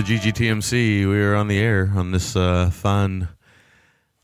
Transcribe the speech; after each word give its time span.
The 0.00 0.14
GGTMC. 0.16 1.06
We 1.06 1.20
are 1.20 1.34
on 1.34 1.48
the 1.48 1.58
air 1.58 1.92
on 1.94 2.12
this 2.12 2.34
uh, 2.34 2.70
fun 2.70 3.28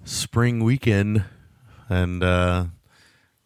spring 0.06 0.64
weekend, 0.64 1.22
and 1.91 2.24
uh, 2.24 2.64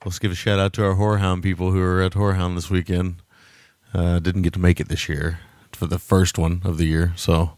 let's 0.05 0.20
give 0.20 0.31
a 0.31 0.37
shout 0.37 0.61
out 0.61 0.72
to 0.75 0.84
our 0.84 0.95
HorrorHound 0.95 1.42
people 1.42 1.72
who 1.72 1.83
are 1.83 2.00
at 2.00 2.12
HorrorHound 2.12 2.55
this 2.55 2.70
weekend. 2.70 3.17
Uh, 3.92 4.20
didn't 4.20 4.42
get 4.42 4.53
to 4.53 4.61
make 4.61 4.78
it 4.78 4.89
this 4.89 5.09
year 5.09 5.41
for 5.72 5.87
the 5.87 5.98
first 5.98 6.39
one 6.39 6.62
of 6.62 6.78
the 6.78 6.84
year, 6.84 7.12
so 7.17 7.56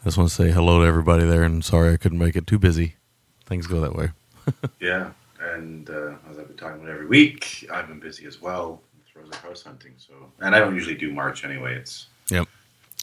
I 0.00 0.04
just 0.06 0.18
want 0.18 0.30
to 0.30 0.34
say 0.34 0.50
hello 0.50 0.80
to 0.80 0.84
everybody 0.84 1.24
there, 1.24 1.44
and 1.44 1.64
sorry 1.64 1.92
I 1.92 1.96
couldn't 1.96 2.18
make 2.18 2.34
it. 2.34 2.44
Too 2.44 2.58
busy. 2.58 2.96
Things 3.46 3.68
go 3.68 3.80
that 3.82 3.94
way. 3.94 4.08
Yeah, 4.80 5.12
and 5.40 5.88
uh, 5.88 6.14
as 6.28 6.40
I've 6.40 6.48
been 6.48 6.56
talking 6.56 6.80
about 6.80 6.92
every 6.92 7.06
week, 7.06 7.68
I've 7.72 7.86
been 7.86 8.00
busy 8.00 8.26
as 8.26 8.42
well 8.42 8.82
with 8.98 9.14
Rosa 9.14 9.36
house 9.46 9.62
hunting. 9.62 9.92
So, 9.96 10.14
and 10.40 10.56
I 10.56 10.58
don't 10.58 10.74
usually 10.74 10.96
do 10.96 11.12
March 11.12 11.44
anyway. 11.44 11.76
It's 11.76 12.08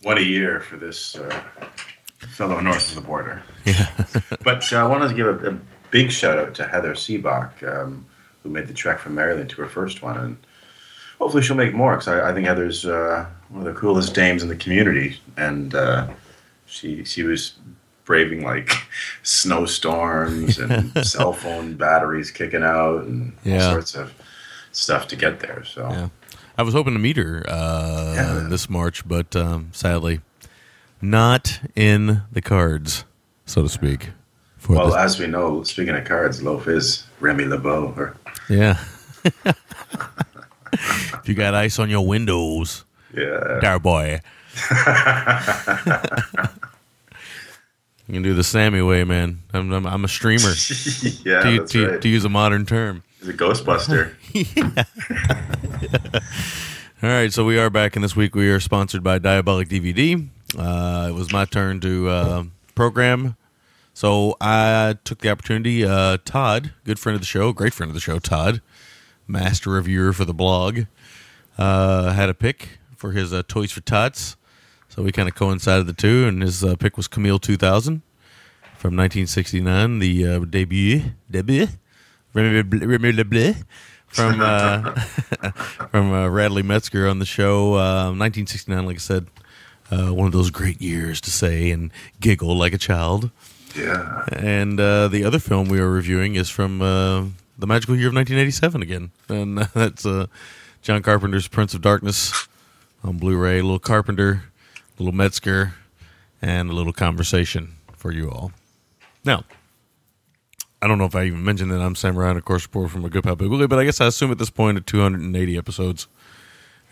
One 0.03 0.17
a 0.17 0.21
year 0.21 0.61
for 0.61 0.77
this 0.77 1.15
uh, 1.17 1.41
fellow 2.29 2.59
north 2.61 2.89
of 2.89 2.95
the 2.95 3.01
border. 3.01 3.43
Yeah. 3.65 3.87
But 4.43 4.71
uh, 4.71 4.77
I 4.77 4.85
wanted 4.87 5.09
to 5.09 5.13
give 5.15 5.27
a, 5.27 5.49
a 5.51 5.59
big 5.91 6.11
shout 6.11 6.37
out 6.39 6.55
to 6.55 6.65
Heather 6.67 6.93
Seabach, 6.93 7.51
um, 7.67 8.05
who 8.43 8.49
made 8.49 8.67
the 8.67 8.73
trek 8.73 8.99
from 8.99 9.15
Maryland 9.15 9.49
to 9.49 9.57
her 9.61 9.67
first 9.67 10.01
one, 10.01 10.17
and 10.17 10.37
hopefully 11.19 11.43
she'll 11.43 11.57
make 11.57 11.73
more. 11.73 11.93
Because 11.95 12.07
I, 12.07 12.29
I 12.29 12.33
think 12.33 12.47
Heather's 12.47 12.85
uh, 12.85 13.25
one 13.49 13.67
of 13.67 13.73
the 13.73 13.79
coolest 13.79 14.13
dames 14.15 14.41
in 14.41 14.47
the 14.49 14.55
community, 14.55 15.19
and 15.35 15.75
uh, 15.75 16.07
she 16.65 17.03
she 17.03 17.23
was 17.23 17.55
braving 18.05 18.43
like 18.43 18.71
snowstorms 19.23 20.57
and 20.57 20.93
cell 21.05 21.33
phone 21.33 21.73
batteries 21.75 22.31
kicking 22.31 22.63
out 22.63 23.03
and 23.03 23.33
Yeah. 23.43 23.65
all 23.65 23.71
sorts 23.73 23.95
of 23.95 24.13
stuff 24.71 25.07
to 25.09 25.15
get 25.15 25.41
there. 25.41 25.63
So 25.65 25.89
Yeah. 25.91 26.09
I 26.59 26.61
was 26.61 26.73
hoping 26.73 26.91
to 26.91 26.99
meet 26.99 27.15
her 27.15 27.45
uh, 27.47 28.13
Yeah. 28.15 28.47
this 28.49 28.69
March, 28.69 29.07
but 29.07 29.33
um, 29.33 29.69
sadly, 29.71 30.19
not 31.01 31.61
in 31.73 32.23
the 32.33 32.41
cards, 32.41 33.05
so 33.45 33.63
to 33.63 33.69
speak. 33.69 34.09
Well, 34.67 34.87
this- 34.87 34.95
as 34.97 35.19
we 35.21 35.27
know, 35.27 35.63
speaking 35.63 35.95
of 35.95 36.03
cards, 36.03 36.43
Loaf 36.43 36.67
is 36.67 37.05
Remy 37.21 37.45
LeBeau. 37.45 37.93
Or, 37.95 38.17
yeah. 38.49 38.77
if 40.73 41.21
you 41.27 41.33
got 41.33 41.53
ice 41.53 41.79
on 41.79 41.89
your 41.89 42.05
windows, 42.05 42.83
yeah, 43.15 43.59
dar 43.61 43.79
boy. 43.79 44.19
you 48.05 48.13
can 48.15 48.21
do 48.21 48.33
the 48.33 48.43
Sammy 48.43 48.81
way, 48.81 49.05
man. 49.05 49.39
I'm, 49.53 49.71
I'm, 49.71 49.87
I'm 49.87 50.03
a 50.03 50.09
streamer. 50.09 50.41
yeah, 51.23 51.39
to, 51.39 51.57
that's 51.59 51.71
to, 51.71 51.87
right. 51.91 52.01
to 52.01 52.09
use 52.09 52.25
a 52.25 52.29
modern 52.29 52.65
term. 52.65 53.01
He's 53.19 53.27
a 53.27 53.33
Ghostbuster. 53.33 54.15
All 57.03 57.09
right, 57.09 57.33
so 57.33 57.43
we 57.43 57.59
are 57.59 57.69
back, 57.69 57.97
and 57.97 58.03
this 58.03 58.15
week 58.15 58.33
we 58.33 58.49
are 58.49 58.61
sponsored 58.61 59.03
by 59.03 59.19
Diabolik 59.19 59.67
DVD. 59.67 60.29
Uh, 60.57 61.09
it 61.09 61.11
was 61.13 61.33
my 61.33 61.43
turn 61.43 61.81
to 61.81 62.07
uh, 62.07 62.43
program, 62.75 63.35
so 63.93 64.37
I 64.39 64.95
took 65.03 65.19
the 65.19 65.29
opportunity. 65.31 65.83
Uh, 65.83 66.17
Todd, 66.23 66.71
good 66.85 66.97
friend 66.97 67.15
of 67.15 67.19
the 67.19 67.25
show, 67.25 67.51
great 67.51 67.73
friend 67.73 67.89
of 67.89 67.93
the 67.93 67.99
show, 67.99 68.19
Todd, 68.19 68.61
master 69.27 69.71
reviewer 69.71 70.13
for 70.13 70.23
the 70.23 70.33
blog, 70.33 70.83
uh, 71.57 72.13
had 72.13 72.29
a 72.29 72.33
pick 72.33 72.79
for 72.95 73.11
his 73.11 73.33
uh, 73.33 73.43
Toys 73.49 73.73
for 73.73 73.81
Tots. 73.81 74.37
So 74.87 75.03
we 75.03 75.11
kind 75.11 75.27
of 75.27 75.35
coincided 75.35 75.87
the 75.87 75.93
two, 75.93 76.25
and 76.25 76.41
his 76.41 76.63
uh, 76.63 76.77
pick 76.77 76.95
was 76.95 77.09
Camille 77.09 77.39
2000 77.39 78.01
from 78.77 78.95
1969, 78.95 79.99
the 79.99 80.25
uh, 80.25 80.39
debut, 80.39 81.01
debut, 82.33 83.53
from 84.07 84.41
uh, 84.41 84.91
from 85.91 86.11
uh, 86.13 86.27
Radley 86.29 86.63
Metzger 86.63 87.07
on 87.07 87.19
the 87.19 87.25
show. 87.25 87.75
Uh, 87.75 88.11
1969, 88.11 88.85
like 88.85 88.95
I 88.95 88.99
said, 88.99 89.27
uh, 89.91 90.13
one 90.13 90.27
of 90.27 90.33
those 90.33 90.49
great 90.49 90.81
years 90.81 91.21
to 91.21 91.31
say 91.31 91.71
and 91.71 91.91
giggle 92.19 92.55
like 92.55 92.73
a 92.73 92.77
child. 92.77 93.31
yeah. 93.75 94.25
And 94.31 94.79
uh, 94.79 95.07
the 95.07 95.23
other 95.23 95.39
film 95.39 95.69
we 95.69 95.79
are 95.79 95.89
reviewing 95.89 96.35
is 96.35 96.49
from 96.49 96.81
uh, 96.81 97.25
the 97.57 97.67
magical 97.67 97.95
year 97.95 98.07
of 98.07 98.15
1987 98.15 98.81
again, 98.81 99.11
and 99.27 99.57
that's 99.73 100.05
uh, 100.05 100.27
John 100.81 101.01
Carpenter's 101.01 101.47
Prince 101.47 101.73
of 101.73 101.81
Darkness 101.81 102.47
on 103.03 103.17
Blu-ray. 103.17 103.59
A 103.59 103.63
little 103.63 103.79
Carpenter, 103.79 104.43
a 104.97 105.03
little 105.03 105.15
Metzger, 105.15 105.73
and 106.41 106.69
a 106.69 106.73
little 106.73 106.93
conversation 106.93 107.75
for 107.93 108.11
you 108.11 108.29
all. 108.29 108.51
Now, 109.25 109.43
I 110.81 110.87
don't 110.87 110.97
know 110.97 111.05
if 111.05 111.15
I 111.15 111.25
even 111.25 111.43
mentioned 111.43 111.71
that 111.71 111.81
I'm 111.81 111.95
Sam 111.95 112.17
Ryan, 112.17 112.37
of 112.37 112.45
course, 112.45 112.63
report 112.63 112.89
from 112.91 113.03
a 113.03 113.09
good 113.09 113.23
pal 113.23 113.35
Big 113.35 113.49
Willie, 113.49 113.67
but 113.67 113.79
I 113.79 113.83
guess 113.83 113.99
I 113.99 114.05
assume 114.07 114.31
at 114.31 114.37
this 114.37 114.49
point 114.49 114.77
at 114.77 114.87
280 114.87 115.57
episodes 115.57 116.07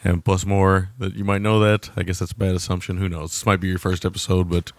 and 0.04 0.24
plus 0.24 0.46
more 0.46 0.90
that 1.00 1.16
you 1.16 1.24
might 1.24 1.42
know 1.42 1.60
that. 1.62 1.90
I 1.96 2.04
guess 2.04 2.20
that's 2.20 2.34
a 2.34 2.36
bad 2.36 2.54
assumption. 2.56 2.98
Who 2.98 3.08
knows? 3.08 3.32
This 3.32 3.46
might 3.46 3.62
be 3.62 3.70
your 3.70 3.80
first 3.80 4.04
episode, 4.06 4.50
but 4.50 4.74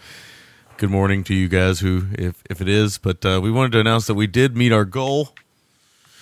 good 0.77 0.91
morning 0.91 1.25
to 1.25 1.35
you 1.35 1.49
guys 1.49 1.81
who, 1.81 2.07
if, 2.13 2.43
if 2.51 2.61
it 2.61 2.69
is. 2.69 2.99
But 2.99 3.25
uh, 3.25 3.41
we 3.43 3.51
wanted 3.51 3.73
to 3.73 3.81
announce 3.81 4.07
that 4.09 4.15
we 4.15 4.27
did 4.27 4.57
meet 4.57 4.73
our 4.73 4.85
goal 4.85 5.31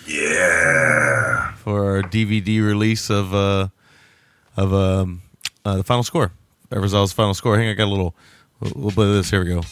Yeah. 0.06 1.54
for 1.54 1.96
our 1.96 2.02
DVD 2.02 2.64
release 2.64 3.10
of 3.10 3.34
uh, 3.34 3.68
of 4.56 4.72
um, 4.72 5.22
uh, 5.64 5.76
the 5.78 5.84
final 5.84 6.04
score, 6.04 6.30
Arizal's 6.72 7.12
final 7.12 7.34
score. 7.34 7.56
Hang 7.58 7.66
on, 7.66 7.72
I 7.72 7.74
got 7.74 7.88
a 7.88 7.90
little, 7.90 8.14
a 8.62 8.66
little 8.66 8.90
bit 8.92 9.08
of 9.08 9.14
this. 9.14 9.28
Here 9.30 9.40
we 9.42 9.50
go. 9.50 9.62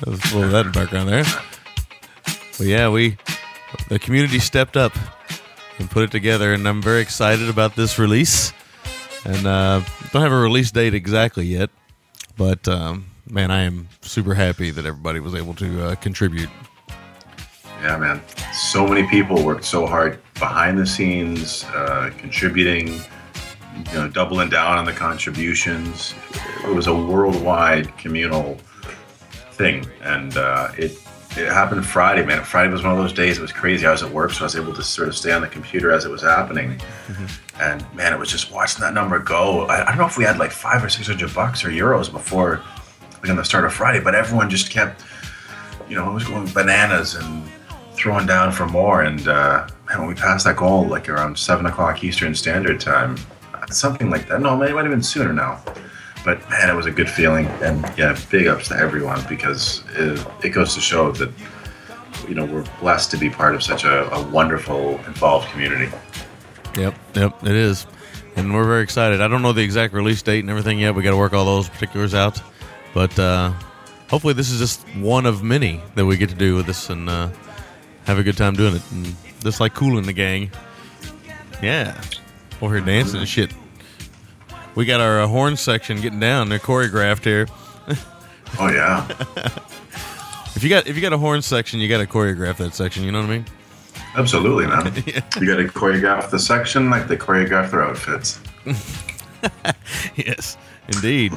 There's 0.00 0.32
a 0.32 0.36
little 0.36 0.42
of 0.44 0.50
that 0.50 0.66
in 0.66 0.72
the 0.72 0.78
background 0.80 1.08
there. 1.08 1.24
But 2.58 2.66
yeah, 2.66 2.88
we 2.88 3.16
the 3.88 3.98
community 3.98 4.38
stepped 4.38 4.76
up 4.76 4.96
and 5.78 5.90
put 5.90 6.04
it 6.04 6.10
together, 6.10 6.52
and 6.52 6.66
I'm 6.68 6.82
very 6.82 7.00
excited 7.00 7.48
about 7.48 7.74
this 7.74 7.98
release. 7.98 8.52
And 9.24 9.46
uh, 9.46 9.80
don't 10.12 10.22
have 10.22 10.32
a 10.32 10.38
release 10.38 10.70
date 10.70 10.94
exactly 10.94 11.46
yet, 11.46 11.70
but 12.36 12.68
um, 12.68 13.06
man, 13.28 13.50
I 13.50 13.62
am 13.62 13.88
super 14.02 14.34
happy 14.34 14.70
that 14.70 14.84
everybody 14.84 15.20
was 15.20 15.34
able 15.34 15.54
to 15.54 15.82
uh, 15.82 15.94
contribute. 15.96 16.50
Yeah, 17.80 17.96
man. 17.96 18.22
So 18.52 18.86
many 18.86 19.06
people 19.08 19.44
worked 19.44 19.64
so 19.64 19.86
hard 19.86 20.18
behind 20.34 20.78
the 20.78 20.86
scenes, 20.86 21.64
uh, 21.74 22.10
contributing, 22.18 22.88
you 22.88 23.94
know, 23.94 24.08
doubling 24.08 24.48
down 24.48 24.78
on 24.78 24.84
the 24.84 24.92
contributions. 24.92 26.14
It 26.64 26.74
was 26.74 26.86
a 26.86 26.94
worldwide 26.94 27.96
communal 27.98 28.58
thing, 29.52 29.86
and 30.02 30.36
uh, 30.36 30.72
it 30.78 30.98
it 31.36 31.48
happened 31.52 31.84
Friday, 31.84 32.24
man. 32.24 32.44
Friday 32.44 32.72
was 32.72 32.82
one 32.82 32.92
of 32.92 32.98
those 32.98 33.12
days. 33.12 33.38
It 33.38 33.42
was 33.42 33.52
crazy. 33.52 33.86
I 33.86 33.90
was 33.90 34.02
at 34.02 34.10
work, 34.10 34.30
so 34.32 34.40
I 34.40 34.44
was 34.44 34.56
able 34.56 34.72
to 34.74 34.82
sort 34.82 35.08
of 35.08 35.16
stay 35.16 35.32
on 35.32 35.42
the 35.42 35.48
computer 35.48 35.90
as 35.90 36.04
it 36.04 36.10
was 36.10 36.22
happening. 36.22 36.80
And 37.60 37.84
man, 37.94 38.12
it 38.12 38.18
was 38.18 38.30
just 38.30 38.52
watching 38.52 38.80
that 38.82 38.94
number 38.94 39.18
go. 39.18 39.66
I, 39.66 39.82
I 39.82 39.88
don't 39.88 39.98
know 39.98 40.06
if 40.06 40.16
we 40.16 40.24
had 40.24 40.38
like 40.38 40.50
five 40.50 40.82
or 40.84 40.88
six 40.88 41.06
hundred 41.06 41.34
bucks 41.34 41.64
or 41.64 41.70
euros 41.70 42.10
before 42.10 42.62
like 43.22 43.30
on 43.30 43.36
the 43.36 43.44
start 43.44 43.64
of 43.64 43.72
Friday, 43.72 44.00
but 44.00 44.14
everyone 44.14 44.50
just 44.50 44.70
kept, 44.70 45.02
you 45.88 45.96
know, 45.96 46.10
it 46.10 46.14
was 46.14 46.24
going 46.24 46.46
bananas 46.52 47.14
and 47.14 47.42
throwing 47.94 48.26
down 48.26 48.52
for 48.52 48.66
more. 48.66 49.02
And 49.02 49.26
uh, 49.26 49.66
man, 49.88 50.00
when 50.00 50.08
we 50.08 50.14
passed 50.14 50.44
that 50.44 50.56
goal, 50.56 50.86
like 50.86 51.08
around 51.08 51.38
seven 51.38 51.66
o'clock 51.66 52.04
Eastern 52.04 52.34
Standard 52.34 52.80
Time, 52.80 53.16
something 53.70 54.10
like 54.10 54.28
that. 54.28 54.40
No, 54.40 54.60
it 54.62 54.74
might 54.74 54.84
have 54.84 54.92
been 54.92 55.02
sooner 55.02 55.32
now. 55.32 55.62
But 56.24 56.48
man, 56.48 56.70
it 56.70 56.74
was 56.74 56.86
a 56.86 56.90
good 56.90 57.10
feeling, 57.10 57.46
and 57.62 57.84
yeah, 57.98 58.18
big 58.30 58.46
ups 58.46 58.68
to 58.68 58.76
everyone 58.76 59.22
because 59.28 59.84
it, 59.94 60.26
it 60.42 60.48
goes 60.50 60.74
to 60.74 60.80
show 60.80 61.12
that 61.12 61.30
you 62.26 62.34
know 62.34 62.46
we're 62.46 62.64
blessed 62.80 63.10
to 63.10 63.18
be 63.18 63.28
part 63.28 63.54
of 63.54 63.62
such 63.62 63.84
a, 63.84 64.10
a 64.10 64.26
wonderful, 64.28 64.98
involved 65.06 65.48
community. 65.50 65.92
Yep, 66.76 66.94
yep, 67.14 67.44
it 67.44 67.54
is, 67.54 67.86
and 68.36 68.54
we're 68.54 68.64
very 68.64 68.82
excited. 68.82 69.20
I 69.20 69.28
don't 69.28 69.42
know 69.42 69.52
the 69.52 69.62
exact 69.62 69.92
release 69.92 70.22
date 70.22 70.40
and 70.40 70.48
everything 70.48 70.78
yet. 70.78 70.94
We 70.94 71.02
got 71.02 71.10
to 71.10 71.16
work 71.16 71.34
all 71.34 71.44
those 71.44 71.68
particulars 71.68 72.14
out, 72.14 72.40
but 72.94 73.16
uh, 73.18 73.52
hopefully, 74.08 74.32
this 74.32 74.50
is 74.50 74.58
just 74.58 74.82
one 74.96 75.26
of 75.26 75.42
many 75.42 75.82
that 75.94 76.06
we 76.06 76.16
get 76.16 76.30
to 76.30 76.34
do 76.34 76.56
with 76.56 76.64
this 76.64 76.88
and 76.88 77.10
uh, 77.10 77.28
have 78.04 78.18
a 78.18 78.22
good 78.22 78.38
time 78.38 78.54
doing 78.54 78.76
it. 78.76 78.82
And 78.92 79.14
just 79.40 79.60
like 79.60 79.74
Kool 79.74 79.98
and 79.98 80.06
the 80.06 80.14
Gang, 80.14 80.50
yeah, 81.62 82.00
over 82.62 82.76
here 82.76 82.84
dancing 82.84 83.20
and 83.20 83.28
shit. 83.28 83.52
We 84.74 84.84
got 84.84 85.00
our 85.00 85.22
uh, 85.22 85.26
horn 85.28 85.56
section 85.56 86.00
getting 86.00 86.20
down. 86.20 86.48
They're 86.48 86.58
choreographed 86.58 87.24
here. 87.24 87.46
Oh 88.56 88.68
yeah, 88.70 89.04
If 90.54 90.62
you 90.62 90.68
got 90.68 90.86
if 90.86 90.94
you 90.94 91.02
got 91.02 91.12
a 91.12 91.18
horn 91.18 91.42
section, 91.42 91.80
you 91.80 91.88
got 91.88 91.98
to 91.98 92.06
choreograph 92.06 92.58
that 92.58 92.72
section. 92.72 93.02
You 93.02 93.10
know 93.10 93.20
what 93.22 93.30
I 93.30 93.38
mean? 93.38 93.46
absolutely, 94.16 94.68
man. 94.68 94.84
You 95.40 95.46
got 95.46 95.56
to 95.56 95.64
choreograph 95.64 96.30
the 96.30 96.38
section 96.38 96.88
like 96.88 97.08
they 97.08 97.16
choreograph 97.16 97.72
their 97.72 97.82
outfits. 97.82 98.38
yes, 100.14 100.56
indeed. 100.86 101.32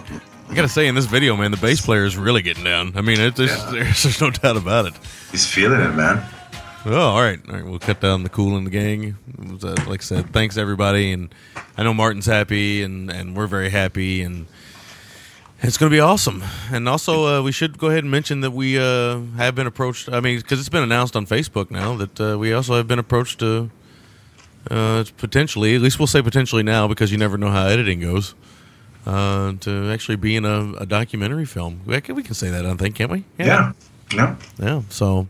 I 0.50 0.54
gotta 0.54 0.70
say, 0.70 0.88
in 0.88 0.94
this 0.96 1.06
video, 1.08 1.36
man, 1.36 1.50
the 1.50 1.58
bass 1.58 1.82
player 1.82 2.06
is 2.06 2.16
really 2.16 2.44
getting 2.44 2.64
down. 2.64 2.94
I 2.96 3.02
mean, 3.02 3.20
it's, 3.20 3.40
Yeah. 3.40 3.70
there's, 3.72 4.04
there's 4.04 4.22
no 4.22 4.30
doubt 4.30 4.58
about 4.58 4.86
it. 4.86 4.94
He's 5.32 5.46
feeling 5.48 5.82
it, 5.82 5.96
man. 5.96 6.24
Oh, 6.86 6.96
all 6.98 7.22
right, 7.22 7.40
all 7.48 7.54
right. 7.56 7.66
We'll 7.66 7.80
cut 7.80 8.00
down 8.00 8.24
the 8.24 8.30
Kool 8.30 8.56
and 8.56 8.66
the 8.66 8.72
Gang. 8.72 9.18
Was, 9.38 9.64
uh, 9.64 9.76
like 9.88 10.02
I 10.02 10.04
said, 10.04 10.32
thanks 10.32 10.58
everybody, 10.58 11.12
and 11.12 11.34
I 11.78 11.84
know 11.84 11.94
Martin's 11.94 12.26
happy, 12.26 12.82
and 12.84 13.12
and 13.12 13.36
we're 13.36 13.48
very 13.48 13.70
happy, 13.70 14.22
and 14.22 14.46
it's 15.62 15.78
going 15.78 15.92
to 15.92 15.96
be 15.96 16.00
awesome. 16.00 16.44
And 16.72 16.88
also, 16.88 17.40
uh, 17.40 17.42
we 17.44 17.52
should 17.52 17.78
go 17.78 17.88
ahead 17.88 18.04
and 18.04 18.12
mention 18.12 18.42
that 18.42 18.52
we 18.52 18.80
uh, 18.80 19.20
have 19.38 19.56
been 19.56 19.68
approached. 19.68 20.08
I 20.08 20.22
mean, 20.22 20.38
because 20.38 20.60
it's 20.60 20.70
been 20.70 20.84
announced 20.84 21.16
on 21.16 21.26
Facebook 21.26 21.72
now 21.72 21.96
that 21.96 22.22
uh, 22.22 22.38
we 22.38 22.54
also 22.54 22.76
have 22.76 22.88
been 22.88 23.00
approached 23.00 23.40
to 23.40 23.70
uh, 24.72 25.04
potentially, 25.18 25.76
at 25.76 25.82
least 25.82 26.00
we'll 26.00 26.08
say 26.08 26.22
potentially 26.22 26.64
now, 26.64 26.88
because 26.88 27.12
you 27.12 27.18
never 27.18 27.38
know 27.38 27.50
how 27.50 27.66
editing 27.68 28.00
goes. 28.00 28.34
Uh, 29.06 29.54
to 29.62 29.90
actually 29.90 30.18
be 30.18 30.36
in 30.36 30.44
a, 30.44 30.74
a 30.80 30.86
documentary 30.86 31.46
film, 31.46 31.80
we 31.86 32.02
can, 32.02 32.14
we 32.14 32.22
can 32.22 32.34
say 32.34 32.50
that, 32.50 32.66
I 32.66 32.74
think, 32.74 32.96
can't 32.96 33.10
we? 33.10 33.24
Yeah. 33.40 33.72
Yeah. 34.14 34.36
Yeah, 34.60 34.82
so 34.90 35.30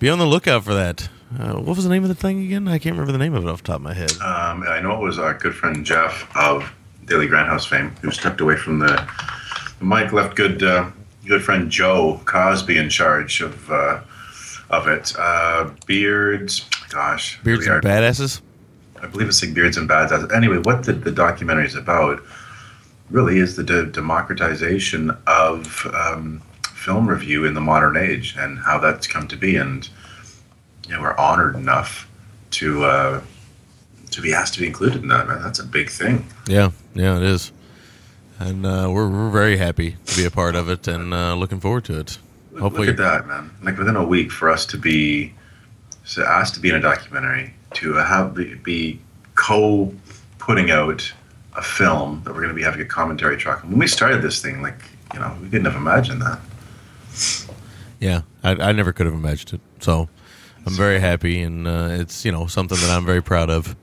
be 0.00 0.08
on 0.08 0.18
the 0.18 0.26
lookout 0.26 0.64
for 0.64 0.74
that. 0.74 1.08
Uh, 1.38 1.54
what 1.54 1.76
was 1.76 1.84
the 1.84 1.90
name 1.90 2.02
of 2.02 2.08
the 2.08 2.14
thing 2.14 2.42
again? 2.42 2.66
I 2.66 2.78
can't 2.78 2.94
remember 2.94 3.12
the 3.12 3.18
name 3.18 3.34
of 3.34 3.44
it 3.44 3.48
off 3.48 3.62
the 3.62 3.68
top 3.68 3.76
of 3.76 3.82
my 3.82 3.94
head. 3.94 4.10
Um, 4.20 4.64
I 4.66 4.80
know 4.80 4.96
it 4.96 5.04
was 5.04 5.18
our 5.20 5.34
good 5.34 5.54
friend 5.54 5.86
Jeff 5.86 6.28
of 6.34 6.72
Daily 7.04 7.28
Grindhouse 7.28 7.68
fame 7.68 7.90
who 8.00 8.10
stepped 8.10 8.40
away 8.40 8.56
from 8.56 8.80
the, 8.80 9.08
the 9.78 9.84
mic, 9.84 10.12
left 10.12 10.34
good 10.34 10.62
uh, 10.64 10.90
good 11.26 11.42
friend 11.44 11.70
Joe 11.70 12.20
Cosby 12.24 12.78
in 12.78 12.88
charge 12.88 13.42
of 13.42 13.70
uh, 13.70 14.00
of 14.70 14.88
it. 14.88 15.12
Uh, 15.16 15.70
Beards, 15.86 16.68
gosh, 16.88 17.38
Beards 17.44 17.66
and 17.66 17.82
Badasses. 17.82 18.40
I 19.02 19.06
believe 19.06 19.28
it's 19.28 19.42
like 19.42 19.54
Beards 19.54 19.76
and 19.76 19.86
Bads. 19.86 20.12
Anyway, 20.32 20.58
what 20.58 20.84
the, 20.84 20.92
the 20.92 21.12
documentary 21.12 21.66
is 21.66 21.74
about 21.74 22.20
really 23.10 23.38
is 23.38 23.56
the 23.56 23.64
de- 23.64 23.86
democratization 23.86 25.16
of 25.26 25.86
um, 25.94 26.42
film 26.80 27.06
review 27.08 27.44
in 27.44 27.52
the 27.54 27.60
modern 27.60 27.96
age 27.96 28.34
and 28.38 28.58
how 28.58 28.78
that's 28.78 29.06
come 29.06 29.28
to 29.28 29.36
be. 29.36 29.56
And 29.56 29.88
you 30.88 30.94
know, 30.94 31.02
we're 31.02 31.16
honored 31.16 31.54
enough 31.54 32.08
to 32.52 32.84
uh, 32.84 33.20
to 34.10 34.20
be 34.22 34.32
asked 34.32 34.54
to 34.54 34.60
be 34.60 34.66
included 34.66 35.02
in 35.02 35.08
that. 35.08 35.28
Man, 35.28 35.42
that's 35.42 35.58
a 35.58 35.64
big 35.64 35.90
thing. 35.90 36.26
Yeah, 36.48 36.70
yeah, 36.94 37.16
it 37.18 37.22
is. 37.22 37.52
And 38.38 38.64
uh, 38.64 38.88
we're, 38.90 39.06
we're 39.08 39.28
very 39.30 39.58
happy 39.58 39.96
to 40.06 40.16
be 40.16 40.24
a 40.24 40.30
part 40.30 40.54
of 40.54 40.70
it 40.70 40.88
and 40.88 41.12
uh, 41.12 41.34
looking 41.34 41.60
forward 41.60 41.84
to 41.84 41.98
it. 42.00 42.18
Look- 42.52 42.62
Hopefully, 42.62 42.86
look 42.88 42.98
at 42.98 43.02
that, 43.02 43.26
man. 43.26 43.50
Like 43.62 43.76
within 43.76 43.96
a 43.96 44.04
week, 44.04 44.32
for 44.32 44.48
us 44.50 44.64
to 44.66 44.78
be 44.78 45.34
so 46.04 46.24
asked 46.24 46.54
to 46.54 46.60
be 46.60 46.70
in 46.70 46.76
a 46.76 46.80
documentary, 46.80 47.52
to 47.74 47.92
have 47.94 48.34
be, 48.34 48.54
be 48.54 48.98
co 49.34 49.94
putting 50.38 50.70
out 50.70 51.12
a 51.56 51.62
film 51.62 52.22
that 52.24 52.30
we're 52.32 52.40
going 52.40 52.48
to 52.48 52.54
be 52.54 52.62
having 52.62 52.80
a 52.80 52.84
commentary 52.86 53.36
track. 53.36 53.62
When 53.64 53.78
we 53.78 53.86
started 53.86 54.22
this 54.22 54.40
thing, 54.40 54.62
like 54.62 54.80
you 55.12 55.20
know, 55.20 55.36
we 55.42 55.50
couldn't 55.50 55.66
have 55.66 55.76
imagined 55.76 56.22
that. 56.22 56.40
I, 58.42 58.50
I 58.52 58.72
never 58.72 58.92
could 58.92 59.06
have 59.06 59.14
imagined 59.14 59.54
it. 59.54 59.82
So 59.82 60.08
I'm 60.66 60.72
very 60.74 61.00
happy, 61.00 61.40
and 61.42 61.66
uh, 61.66 61.88
it's 61.92 62.24
you 62.24 62.32
know 62.32 62.46
something 62.46 62.78
that 62.78 62.90
I'm 62.90 63.04
very 63.06 63.22
proud 63.22 63.50
of. 63.50 63.76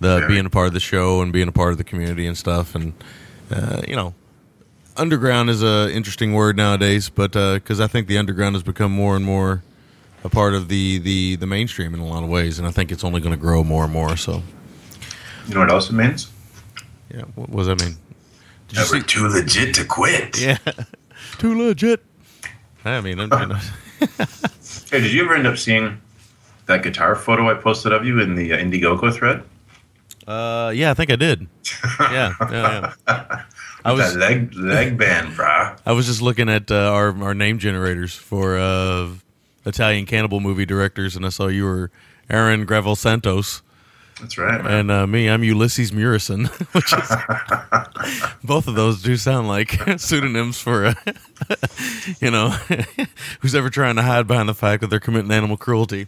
The 0.00 0.24
being 0.28 0.44
a 0.44 0.50
part 0.50 0.66
of 0.66 0.74
the 0.74 0.80
show 0.80 1.22
and 1.22 1.32
being 1.32 1.48
a 1.48 1.52
part 1.52 1.72
of 1.72 1.78
the 1.78 1.84
community 1.84 2.26
and 2.26 2.36
stuff, 2.36 2.74
and 2.74 2.92
uh, 3.50 3.80
you 3.88 3.96
know, 3.96 4.12
underground 4.96 5.48
is 5.50 5.62
a 5.62 5.90
interesting 5.92 6.34
word 6.34 6.56
nowadays, 6.56 7.08
but 7.08 7.32
because 7.32 7.80
I 7.80 7.86
think 7.86 8.06
the 8.06 8.18
underground 8.18 8.54
has 8.54 8.62
become 8.62 8.92
more 8.92 9.16
and 9.16 9.24
more 9.24 9.62
a 10.22 10.28
part 10.28 10.54
of 10.54 10.68
the 10.68 10.98
the 10.98 11.36
the 11.36 11.46
mainstream 11.46 11.94
in 11.94 12.00
a 12.00 12.06
lot 12.06 12.22
of 12.22 12.28
ways, 12.28 12.58
and 12.58 12.68
I 12.68 12.70
think 12.70 12.92
it's 12.92 13.04
only 13.04 13.20
going 13.20 13.34
to 13.34 13.40
grow 13.40 13.64
more 13.64 13.84
and 13.84 13.92
more. 13.92 14.16
So 14.16 14.42
You 15.46 15.54
know 15.54 15.60
what 15.60 15.70
else 15.70 15.88
it 15.88 15.94
means? 15.94 16.30
yeah, 17.14 17.22
what, 17.34 17.48
what 17.48 17.64
does 17.64 17.66
that 17.68 17.80
mean? 17.80 17.96
Did 18.68 18.76
you 18.78 18.82
That 18.82 18.86
see? 18.88 18.96
we're 18.98 19.02
too 19.04 19.28
legit 19.28 19.74
to 19.76 19.84
quit. 19.86 20.38
Yeah, 20.40 20.58
too 21.38 21.56
legit. 21.56 22.04
I 22.84 23.00
mean, 23.00 23.20
I'm, 23.20 23.30
Hey, 24.00 25.00
did 25.00 25.12
you 25.12 25.24
ever 25.24 25.34
end 25.34 25.46
up 25.46 25.58
seeing 25.58 26.00
that 26.66 26.82
guitar 26.82 27.16
photo 27.16 27.50
I 27.50 27.54
posted 27.54 27.92
of 27.92 28.04
you 28.04 28.20
in 28.20 28.34
the 28.34 28.52
uh, 28.52 28.58
Indiegogo 28.58 29.12
thread? 29.12 29.42
uh, 30.26 30.72
yeah, 30.74 30.90
I 30.90 30.94
think 30.94 31.10
I 31.10 31.16
did. 31.16 31.46
Yeah, 32.00 32.34
yeah, 32.40 32.92
yeah. 33.06 33.42
I 33.84 33.92
was 33.92 34.14
that 34.14 34.18
leg 34.18 34.54
leg 34.54 34.96
band, 34.96 35.32
brah. 35.32 35.78
I 35.84 35.92
was 35.92 36.06
just 36.06 36.22
looking 36.22 36.48
at 36.48 36.70
uh, 36.70 36.92
our 36.92 37.22
our 37.22 37.34
name 37.34 37.58
generators 37.58 38.14
for 38.14 38.56
uh, 38.56 39.10
Italian 39.66 40.06
cannibal 40.06 40.40
movie 40.40 40.64
directors, 40.64 41.16
and 41.16 41.26
I 41.26 41.28
saw 41.28 41.48
you 41.48 41.64
were 41.64 41.90
Aaron 42.30 42.64
Gravel 42.64 42.96
Santos, 42.96 43.62
That's 44.20 44.38
right, 44.38 44.62
man. 44.62 44.72
and 44.72 44.90
uh, 44.90 45.06
me, 45.06 45.28
I'm 45.28 45.42
Ulysses 45.42 45.92
Murison, 45.92 46.44
which 46.72 46.92
is 46.92 47.10
both 48.44 48.68
of 48.68 48.74
those 48.74 49.02
do 49.02 49.16
sound 49.16 49.48
like 49.48 49.70
pseudonyms 49.98 50.58
for, 50.60 50.86
uh, 50.86 50.94
you 52.20 52.30
know, 52.30 52.50
who's 53.40 53.54
ever 53.54 53.70
trying 53.70 53.96
to 53.96 54.02
hide 54.02 54.26
behind 54.26 54.48
the 54.48 54.54
fact 54.54 54.80
that 54.82 54.88
they're 54.90 55.00
committing 55.00 55.32
animal 55.32 55.56
cruelty. 55.56 56.06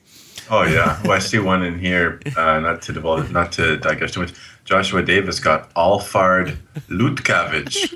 Oh 0.48 0.62
yeah. 0.62 1.00
Well, 1.02 1.12
I 1.12 1.18
see 1.18 1.40
one 1.40 1.64
in 1.64 1.78
here. 1.80 2.20
Uh, 2.36 2.60
not 2.60 2.80
to 2.82 2.92
divulge, 2.92 3.30
not 3.30 3.50
to 3.52 3.76
digress 3.78 4.12
too 4.12 4.20
much. 4.20 4.32
Joshua 4.64 5.02
Davis 5.02 5.40
got 5.40 5.72
Alfard 5.74 6.56
Lutkavich. 6.88 7.92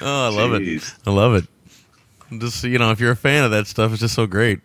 Oh, 0.00 0.26
I 0.26 0.28
love 0.28 0.54
it. 0.54 0.94
I 1.06 1.10
love 1.10 1.34
it. 1.34 1.44
Just 2.40 2.62
you 2.64 2.78
know, 2.78 2.90
if 2.92 3.00
you're 3.00 3.12
a 3.12 3.16
fan 3.16 3.44
of 3.44 3.50
that 3.50 3.66
stuff, 3.66 3.90
it's 3.92 4.00
just 4.00 4.14
so 4.14 4.26
great. 4.26 4.60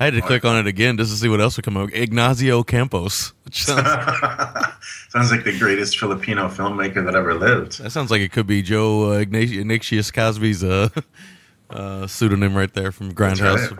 I 0.00 0.04
had 0.04 0.14
to 0.14 0.22
click 0.22 0.46
on 0.46 0.56
it 0.56 0.66
again 0.66 0.96
just 0.96 1.10
to 1.12 1.16
see 1.18 1.28
what 1.28 1.40
else 1.42 1.56
would 1.58 1.64
come 1.64 1.76
up. 1.76 1.90
Ignacio 1.92 2.62
Campos, 2.62 3.34
sounds 3.52 3.86
Sounds 5.10 5.30
like 5.30 5.44
the 5.44 5.56
greatest 5.58 5.98
Filipino 5.98 6.48
filmmaker 6.48 7.04
that 7.04 7.14
ever 7.14 7.34
lived. 7.34 7.80
That 7.82 7.90
sounds 7.90 8.10
like 8.10 8.22
it 8.22 8.32
could 8.32 8.46
be 8.46 8.62
Joe 8.62 9.12
uh, 9.12 9.18
Ignatius, 9.18 9.60
Ignatius 9.60 10.10
Cosby's 10.10 10.64
uh, 10.64 10.88
uh, 11.70 12.06
pseudonym 12.06 12.54
right 12.56 12.72
there 12.72 12.92
from 12.92 13.12
Grindhouse. 13.12 13.76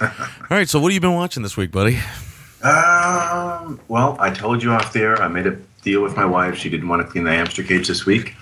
right. 0.00 0.20
All 0.50 0.56
right, 0.56 0.68
so 0.68 0.78
what 0.78 0.92
have 0.92 0.94
you 0.94 1.00
been 1.00 1.14
watching 1.14 1.42
this 1.42 1.56
week, 1.56 1.72
buddy? 1.72 1.98
Um, 2.62 3.80
well, 3.88 4.16
I 4.20 4.30
told 4.30 4.62
you 4.62 4.70
off 4.70 4.92
there. 4.92 5.20
I 5.20 5.28
made 5.28 5.46
a 5.46 5.56
deal 5.82 6.02
with 6.02 6.16
my 6.16 6.24
wife. 6.24 6.56
She 6.56 6.70
didn't 6.70 6.88
want 6.88 7.02
to 7.02 7.08
clean 7.10 7.24
the 7.24 7.32
hamster 7.32 7.62
cage 7.62 7.88
this 7.88 8.06
week. 8.06 8.34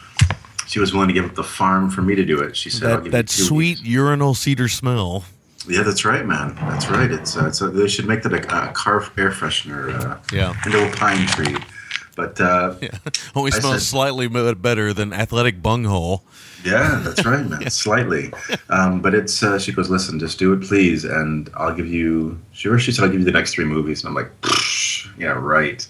She 0.66 0.78
was 0.78 0.92
willing 0.92 1.08
to 1.08 1.14
give 1.14 1.24
up 1.24 1.34
the 1.34 1.42
farm 1.42 1.90
for 1.90 2.02
me 2.02 2.14
to 2.14 2.24
do 2.24 2.40
it. 2.40 2.56
She 2.56 2.70
said, 2.70 2.90
I'll 2.90 3.00
That, 3.00 3.10
that 3.12 3.30
sweet 3.30 3.78
weeks." 3.78 3.82
urinal 3.82 4.34
cedar 4.34 4.68
smell. 4.68 5.24
Yeah, 5.68 5.82
that's 5.82 6.04
right, 6.04 6.24
man. 6.26 6.54
That's 6.56 6.88
right. 6.88 7.10
It's, 7.10 7.36
uh, 7.36 7.46
it's 7.46 7.60
a, 7.60 7.68
they 7.68 7.86
should 7.88 8.06
make 8.06 8.22
that 8.22 8.32
a, 8.32 8.68
a 8.70 8.72
car 8.72 9.00
air 9.16 9.30
freshener 9.30 9.94
uh, 9.94 10.18
Yeah. 10.32 10.54
into 10.66 10.86
a 10.88 10.90
pine 10.96 11.26
tree. 11.28 11.56
But 12.16 12.40
uh, 12.40 12.74
Yeah. 12.82 12.90
Only 13.34 13.52
I 13.52 13.58
smells 13.58 13.74
said- 13.74 13.82
slightly 13.82 14.26
better 14.28 14.92
than 14.92 15.12
athletic 15.12 15.62
bunghole. 15.62 16.24
Yeah, 16.64 17.00
that's 17.04 17.24
right, 17.24 17.44
man. 17.44 17.68
Slightly, 17.70 18.32
um, 18.68 19.00
but 19.00 19.14
it's. 19.16 19.42
Uh, 19.42 19.58
she 19.58 19.72
goes, 19.72 19.90
listen, 19.90 20.20
just 20.20 20.38
do 20.38 20.52
it, 20.52 20.62
please, 20.62 21.04
and 21.04 21.50
I'll 21.56 21.74
give 21.74 21.88
you. 21.88 22.38
Sure, 22.52 22.78
she 22.78 22.92
said 22.92 23.02
I'll 23.04 23.10
give 23.10 23.18
you 23.18 23.24
the 23.26 23.32
next 23.32 23.54
three 23.54 23.64
movies, 23.64 24.04
and 24.04 24.08
I'm 24.10 24.14
like, 24.14 24.30
"Psh, 24.42 25.08
yeah, 25.18 25.30
right. 25.36 25.84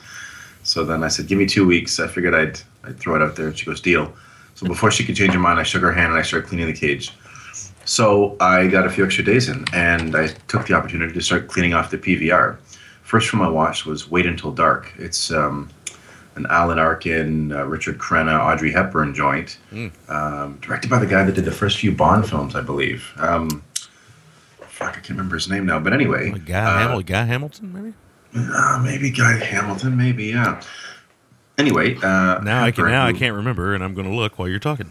So 0.62 0.82
then 0.82 1.02
I 1.04 1.08
said, 1.08 1.26
give 1.26 1.36
me 1.36 1.44
two 1.44 1.66
weeks. 1.66 2.00
I 2.00 2.06
figured 2.08 2.34
I'd 2.34 2.58
I'd 2.84 2.98
throw 2.98 3.16
it 3.16 3.20
out 3.20 3.36
there, 3.36 3.48
and 3.48 3.58
she 3.58 3.66
goes, 3.66 3.82
deal. 3.82 4.14
So 4.54 4.66
before 4.66 4.90
she 4.90 5.04
could 5.04 5.14
change 5.16 5.34
her 5.34 5.38
mind, 5.38 5.60
I 5.60 5.62
shook 5.62 5.82
her 5.82 5.92
hand 5.92 6.12
and 6.12 6.18
I 6.18 6.22
started 6.22 6.48
cleaning 6.48 6.68
the 6.68 6.72
cage. 6.72 7.12
So 7.92 8.38
I 8.40 8.68
got 8.68 8.86
a 8.86 8.90
few 8.90 9.04
extra 9.04 9.22
days 9.22 9.50
in, 9.50 9.66
and 9.74 10.16
I 10.16 10.28
took 10.48 10.66
the 10.66 10.72
opportunity 10.72 11.12
to 11.12 11.20
start 11.20 11.46
cleaning 11.48 11.74
off 11.74 11.90
the 11.90 11.98
PVR. 11.98 12.56
First 13.02 13.28
film 13.28 13.42
I 13.42 13.48
watched 13.50 13.84
was 13.84 14.10
Wait 14.10 14.24
Until 14.24 14.50
Dark. 14.50 14.90
It's 14.96 15.30
um, 15.30 15.68
an 16.36 16.46
Alan 16.48 16.78
Arkin, 16.78 17.52
uh, 17.52 17.66
Richard 17.66 17.98
Crenna, 17.98 18.40
Audrey 18.40 18.72
Hepburn 18.72 19.14
joint, 19.14 19.58
um, 20.08 20.56
directed 20.62 20.88
by 20.88 21.00
the 21.00 21.06
guy 21.06 21.22
that 21.22 21.34
did 21.34 21.44
the 21.44 21.52
first 21.52 21.76
few 21.80 21.92
Bond 21.92 22.26
films, 22.26 22.54
I 22.54 22.62
believe. 22.62 23.12
Um, 23.18 23.62
fuck, 24.60 24.92
I 24.92 25.00
can't 25.00 25.10
remember 25.10 25.34
his 25.36 25.50
name 25.50 25.66
now. 25.66 25.78
But 25.78 25.92
anyway, 25.92 26.30
Like 26.30 26.46
Guy, 26.46 26.64
uh, 26.64 26.88
Hamil- 26.88 27.04
Guy 27.04 27.24
Hamilton, 27.24 27.74
maybe. 27.74 27.94
uh, 28.54 28.80
maybe 28.82 29.10
Guy 29.10 29.32
Hamilton, 29.36 29.98
maybe 29.98 30.24
yeah. 30.28 30.62
Anyway, 31.58 31.96
uh, 31.96 32.38
Now 32.40 32.64
I 32.64 32.70
can. 32.70 32.84
Hepburn, 32.86 32.90
Now 32.92 33.04
I 33.04 33.12
can't 33.12 33.36
remember, 33.36 33.74
and 33.74 33.84
I'm 33.84 33.92
going 33.92 34.08
to 34.08 34.14
look 34.16 34.38
while 34.38 34.48
you're 34.48 34.58
talking. 34.58 34.90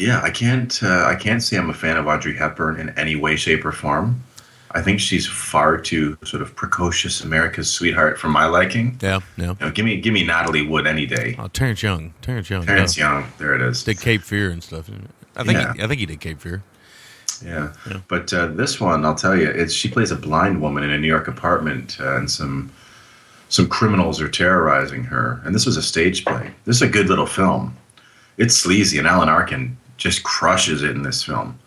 Yeah, 0.00 0.20
I 0.22 0.30
can't. 0.30 0.82
Uh, 0.82 1.04
I 1.06 1.14
can't 1.14 1.42
say 1.42 1.56
I'm 1.56 1.70
a 1.70 1.74
fan 1.74 1.96
of 1.96 2.06
Audrey 2.06 2.34
Hepburn 2.34 2.80
in 2.80 2.90
any 2.98 3.16
way, 3.16 3.36
shape, 3.36 3.64
or 3.64 3.72
form. 3.72 4.22
I 4.72 4.82
think 4.82 5.00
she's 5.00 5.26
far 5.26 5.78
too 5.78 6.16
sort 6.24 6.42
of 6.42 6.54
precocious 6.54 7.22
America's 7.22 7.70
sweetheart 7.70 8.18
for 8.18 8.28
my 8.28 8.46
liking. 8.46 8.96
Yeah, 9.02 9.18
yeah. 9.36 9.48
You 9.48 9.56
know, 9.60 9.70
give 9.72 9.84
me, 9.84 10.00
give 10.00 10.14
me 10.14 10.24
Natalie 10.24 10.64
Wood 10.64 10.86
any 10.86 11.06
day. 11.06 11.34
Oh, 11.38 11.48
Terrence 11.48 11.82
Young. 11.82 12.14
Terrence 12.22 12.48
Young. 12.48 12.64
Terrence 12.64 12.96
yeah. 12.96 13.20
Young, 13.20 13.32
there 13.38 13.54
it 13.54 13.62
is. 13.62 13.82
Did 13.82 14.00
Cape 14.00 14.22
Fear 14.22 14.50
and 14.50 14.62
stuff. 14.62 14.88
I 15.36 15.42
think. 15.42 15.58
Yeah. 15.58 15.72
He, 15.74 15.82
I 15.82 15.86
think 15.88 16.00
he 16.00 16.06
did 16.06 16.20
Cape 16.20 16.40
Fear. 16.40 16.62
Yeah. 17.44 17.72
But 18.08 18.32
uh, 18.32 18.48
this 18.48 18.80
one, 18.80 19.04
I'll 19.04 19.14
tell 19.14 19.36
you, 19.36 19.48
it's 19.48 19.72
she 19.72 19.88
plays 19.88 20.10
a 20.10 20.16
blind 20.16 20.60
woman 20.60 20.84
in 20.84 20.90
a 20.90 20.98
New 20.98 21.08
York 21.08 21.26
apartment, 21.26 21.98
uh, 22.00 22.16
and 22.16 22.30
some 22.30 22.70
some 23.48 23.66
criminals 23.66 24.20
are 24.20 24.28
terrorizing 24.28 25.02
her. 25.04 25.40
And 25.44 25.54
this 25.54 25.66
was 25.66 25.76
a 25.76 25.82
stage 25.82 26.24
play. 26.24 26.52
This 26.64 26.76
is 26.76 26.82
a 26.82 26.88
good 26.88 27.08
little 27.08 27.26
film. 27.26 27.76
It's 28.36 28.56
sleazy, 28.56 28.98
and 28.98 29.08
Alan 29.08 29.28
Arkin 29.28 29.76
just 30.00 30.24
crushes 30.24 30.82
it 30.82 30.90
in 30.90 31.02
this 31.02 31.22
film. 31.22 31.58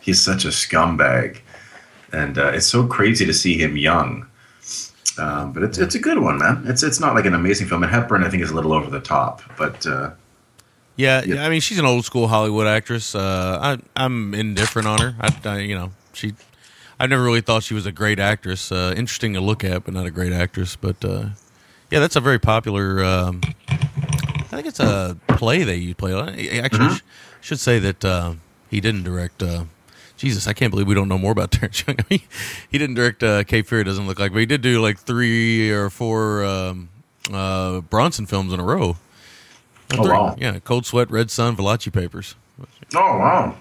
He's 0.00 0.20
such 0.20 0.44
a 0.44 0.48
scumbag, 0.48 1.38
and 2.12 2.36
uh, 2.38 2.48
it's 2.48 2.66
so 2.66 2.86
crazy 2.86 3.24
to 3.26 3.32
see 3.32 3.56
him 3.56 3.76
young. 3.76 4.26
Um, 5.16 5.52
but 5.52 5.62
it's 5.62 5.78
it's 5.78 5.94
a 5.94 6.00
good 6.00 6.18
one, 6.18 6.38
man. 6.38 6.64
It's 6.66 6.82
it's 6.82 6.98
not 6.98 7.14
like 7.14 7.26
an 7.26 7.34
amazing 7.34 7.68
film. 7.68 7.84
And 7.84 7.92
Hepburn, 7.92 8.24
I 8.24 8.28
think, 8.30 8.42
is 8.42 8.50
a 8.50 8.54
little 8.54 8.72
over 8.72 8.90
the 8.90 9.00
top, 9.00 9.42
but 9.56 9.86
uh, 9.86 10.10
Yeah, 10.96 11.22
Yeah. 11.24 11.44
I 11.46 11.48
mean, 11.48 11.60
she's 11.60 11.78
an 11.78 11.84
old 11.86 12.04
school 12.04 12.26
Hollywood 12.26 12.66
actress. 12.66 13.14
Uh, 13.14 13.58
I, 13.62 14.04
I'm 14.04 14.34
indifferent 14.34 14.88
on 14.88 14.98
her. 15.00 15.14
I, 15.20 15.36
I, 15.44 15.58
you 15.60 15.76
know, 15.76 15.92
she. 16.14 16.34
I 16.98 17.06
never 17.06 17.22
really 17.22 17.40
thought 17.40 17.62
she 17.64 17.74
was 17.74 17.86
a 17.86 17.92
great 17.92 18.18
actress. 18.20 18.70
Uh, 18.72 18.94
interesting 18.96 19.34
to 19.34 19.40
look 19.40 19.64
at, 19.64 19.84
but 19.84 19.94
not 19.94 20.06
a 20.06 20.10
great 20.10 20.32
actress. 20.32 20.74
But 20.76 21.04
uh, 21.04 21.26
yeah, 21.90 22.00
that's 22.00 22.16
a 22.16 22.20
very 22.20 22.38
popular. 22.38 23.04
Um, 23.04 23.40
I 23.68 24.56
think 24.58 24.66
it's 24.68 24.80
a 24.80 25.16
play 25.28 25.64
they 25.64 25.76
you 25.76 25.94
play. 25.94 26.12
Actually, 26.60 26.86
Mm-hmm. 26.86 27.06
Sh- 27.44 27.48
should 27.48 27.60
say 27.60 27.78
that 27.78 28.04
uh, 28.04 28.34
he 28.70 28.80
didn't 28.80 29.02
direct. 29.04 29.42
Uh, 29.42 29.64
Jesus, 30.16 30.46
I 30.46 30.52
can't 30.52 30.70
believe 30.70 30.86
we 30.86 30.94
don't 30.94 31.08
know 31.08 31.18
more 31.18 31.32
about 31.32 31.50
Terrence 31.52 31.84
Young. 31.86 31.96
I 32.00 32.04
mean, 32.10 32.20
he 32.70 32.78
didn't 32.78 32.94
direct 32.96 33.22
uh, 33.22 33.44
Cape 33.44 33.66
Fear. 33.66 33.80
It 33.80 33.84
doesn't 33.84 34.06
look 34.06 34.18
like, 34.18 34.32
but 34.32 34.38
he 34.38 34.46
did 34.46 34.62
do 34.62 34.80
like 34.80 34.98
three 34.98 35.70
or 35.70 35.90
four 35.90 36.44
um, 36.44 36.88
uh, 37.32 37.80
Bronson 37.82 38.26
films 38.26 38.52
in 38.52 38.60
a 38.60 38.64
row. 38.64 38.96
Oh, 39.92 39.96
Three. 40.02 40.08
wow. 40.08 40.34
Yeah, 40.38 40.58
Cold 40.60 40.86
Sweat, 40.86 41.10
Red 41.10 41.30
Sun, 41.30 41.56
Valachi 41.56 41.92
Papers. 41.92 42.34
oh 42.94 43.18
wow, 43.18 43.56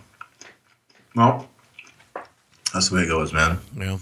well, 1.16 1.48
that's 2.74 2.90
the 2.90 2.96
way 2.96 3.02
it 3.02 3.08
goes, 3.08 3.34
man. 3.34 3.60
Yeah. 3.78 3.98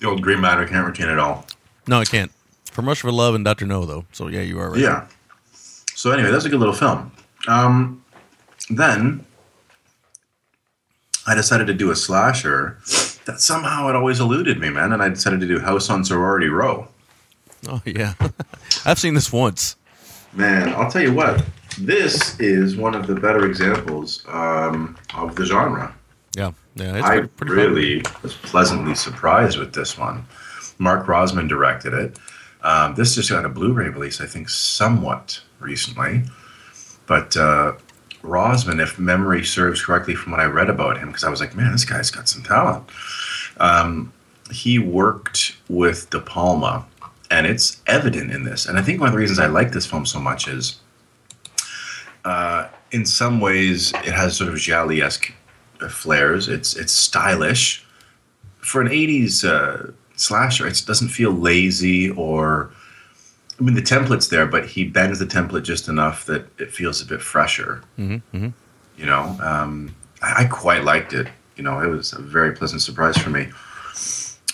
The 0.00 0.08
old 0.08 0.22
green 0.22 0.40
matter 0.40 0.66
can't 0.66 0.86
retain 0.86 1.08
it 1.08 1.18
all. 1.18 1.44
No, 1.86 2.00
it 2.00 2.08
can't. 2.10 2.32
From 2.72 2.88
Russia 2.88 3.06
with 3.06 3.14
Love 3.14 3.34
and 3.34 3.44
Doctor 3.44 3.66
No, 3.66 3.84
though. 3.84 4.04
So 4.12 4.28
yeah, 4.28 4.40
you 4.40 4.58
are 4.58 4.70
right. 4.70 4.80
Yeah. 4.80 5.06
So 5.94 6.10
anyway, 6.12 6.30
that's 6.30 6.44
a 6.44 6.48
good 6.48 6.58
little 6.60 6.74
film. 6.74 7.12
Um, 7.46 8.02
then 8.70 9.24
I 11.26 11.34
decided 11.34 11.66
to 11.66 11.74
do 11.74 11.90
a 11.90 11.96
slasher 11.96 12.78
that 13.26 13.40
somehow 13.40 13.88
it 13.88 13.96
always 13.96 14.20
eluded 14.20 14.58
me, 14.58 14.70
man. 14.70 14.92
And 14.92 15.02
I 15.02 15.08
decided 15.08 15.40
to 15.40 15.46
do 15.46 15.58
House 15.58 15.90
on 15.90 16.04
Sorority 16.04 16.48
Row. 16.48 16.88
Oh 17.68 17.82
yeah. 17.84 18.14
I've 18.84 18.98
seen 18.98 19.14
this 19.14 19.32
once. 19.32 19.76
Man, 20.32 20.68
I'll 20.70 20.90
tell 20.90 21.02
you 21.02 21.12
what. 21.12 21.44
This 21.78 22.38
is 22.40 22.76
one 22.76 22.94
of 22.94 23.06
the 23.06 23.14
better 23.14 23.44
examples 23.46 24.24
um, 24.28 24.96
of 25.14 25.34
the 25.36 25.44
genre. 25.44 25.94
Yeah. 26.36 26.52
Yeah. 26.74 26.96
It's 26.96 27.06
I 27.06 27.18
pretty, 27.18 27.28
pretty 27.28 27.54
fun. 27.54 27.56
really 27.56 28.02
was 28.22 28.34
pleasantly 28.34 28.94
surprised 28.94 29.58
with 29.58 29.74
this 29.74 29.98
one. 29.98 30.26
Mark 30.78 31.06
Rosman 31.06 31.48
directed 31.48 31.92
it. 31.94 32.18
Um, 32.62 32.94
this 32.94 33.14
just 33.14 33.30
got 33.30 33.44
a 33.44 33.48
Blu-ray 33.48 33.88
release, 33.88 34.20
I 34.20 34.26
think, 34.26 34.48
somewhat 34.48 35.40
recently. 35.60 36.24
But 37.06 37.36
uh, 37.36 37.72
Rosman, 38.26 38.82
if 38.82 38.98
memory 38.98 39.44
serves 39.44 39.82
correctly 39.82 40.14
from 40.14 40.32
what 40.32 40.40
I 40.40 40.46
read 40.46 40.68
about 40.68 40.98
him, 40.98 41.08
because 41.08 41.24
I 41.24 41.30
was 41.30 41.40
like, 41.40 41.54
man, 41.54 41.72
this 41.72 41.84
guy's 41.84 42.10
got 42.10 42.28
some 42.28 42.42
talent. 42.42 42.84
Um, 43.58 44.12
he 44.50 44.78
worked 44.78 45.56
with 45.68 46.10
De 46.10 46.20
Palma, 46.20 46.86
and 47.30 47.46
it's 47.46 47.80
evident 47.86 48.30
in 48.30 48.44
this. 48.44 48.66
And 48.66 48.78
I 48.78 48.82
think 48.82 49.00
one 49.00 49.08
of 49.08 49.12
the 49.12 49.18
reasons 49.18 49.38
I 49.38 49.46
like 49.46 49.72
this 49.72 49.86
film 49.86 50.06
so 50.06 50.20
much 50.20 50.48
is, 50.48 50.80
uh, 52.24 52.68
in 52.92 53.06
some 53.06 53.40
ways, 53.40 53.92
it 54.04 54.12
has 54.12 54.36
sort 54.36 54.50
of 54.50 54.58
giallo-esque 54.58 55.32
flares. 55.90 56.48
It's 56.48 56.76
it's 56.76 56.92
stylish 56.92 57.84
for 58.58 58.80
an 58.80 58.88
'80s 58.88 59.44
uh, 59.44 59.92
slasher. 60.16 60.66
It 60.66 60.82
doesn't 60.86 61.08
feel 61.08 61.32
lazy 61.32 62.10
or. 62.10 62.70
I 63.58 63.62
mean, 63.62 63.74
the 63.74 63.82
template's 63.82 64.28
there, 64.28 64.46
but 64.46 64.66
he 64.66 64.84
bends 64.84 65.18
the 65.18 65.26
template 65.26 65.64
just 65.64 65.88
enough 65.88 66.26
that 66.26 66.46
it 66.58 66.70
feels 66.72 67.00
a 67.00 67.06
bit 67.06 67.22
fresher. 67.22 67.82
Mm-hmm, 67.98 68.48
You 68.98 69.06
know, 69.06 69.36
um, 69.42 69.94
I, 70.22 70.42
I 70.42 70.44
quite 70.44 70.84
liked 70.84 71.12
it. 71.14 71.28
You 71.56 71.62
know, 71.64 71.80
it 71.80 71.86
was 71.88 72.12
a 72.12 72.20
very 72.20 72.52
pleasant 72.52 72.82
surprise 72.82 73.16
for 73.16 73.30
me. 73.30 73.48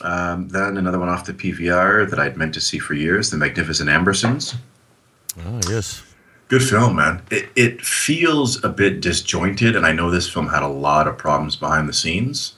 Um, 0.02 0.48
then 0.48 0.76
another 0.76 0.98
one 0.98 1.08
off 1.08 1.26
the 1.26 1.32
PVR 1.34 2.08
that 2.08 2.18
I'd 2.18 2.36
meant 2.36 2.54
to 2.54 2.60
see 2.60 2.78
for 2.78 2.94
years, 2.94 3.30
The 3.30 3.36
Magnificent 3.36 3.88
Ambersons. 3.90 4.54
Oh 5.46 5.60
yes. 5.68 6.02
Good 6.48 6.62
film, 6.62 6.96
man. 6.96 7.22
It, 7.30 7.48
it 7.56 7.80
feels 7.82 8.62
a 8.62 8.68
bit 8.68 9.00
disjointed, 9.00 9.74
and 9.74 9.86
I 9.86 9.92
know 9.92 10.10
this 10.10 10.28
film 10.28 10.48
had 10.48 10.62
a 10.62 10.68
lot 10.68 11.08
of 11.08 11.16
problems 11.16 11.56
behind 11.56 11.88
the 11.88 11.92
scenes. 11.94 12.54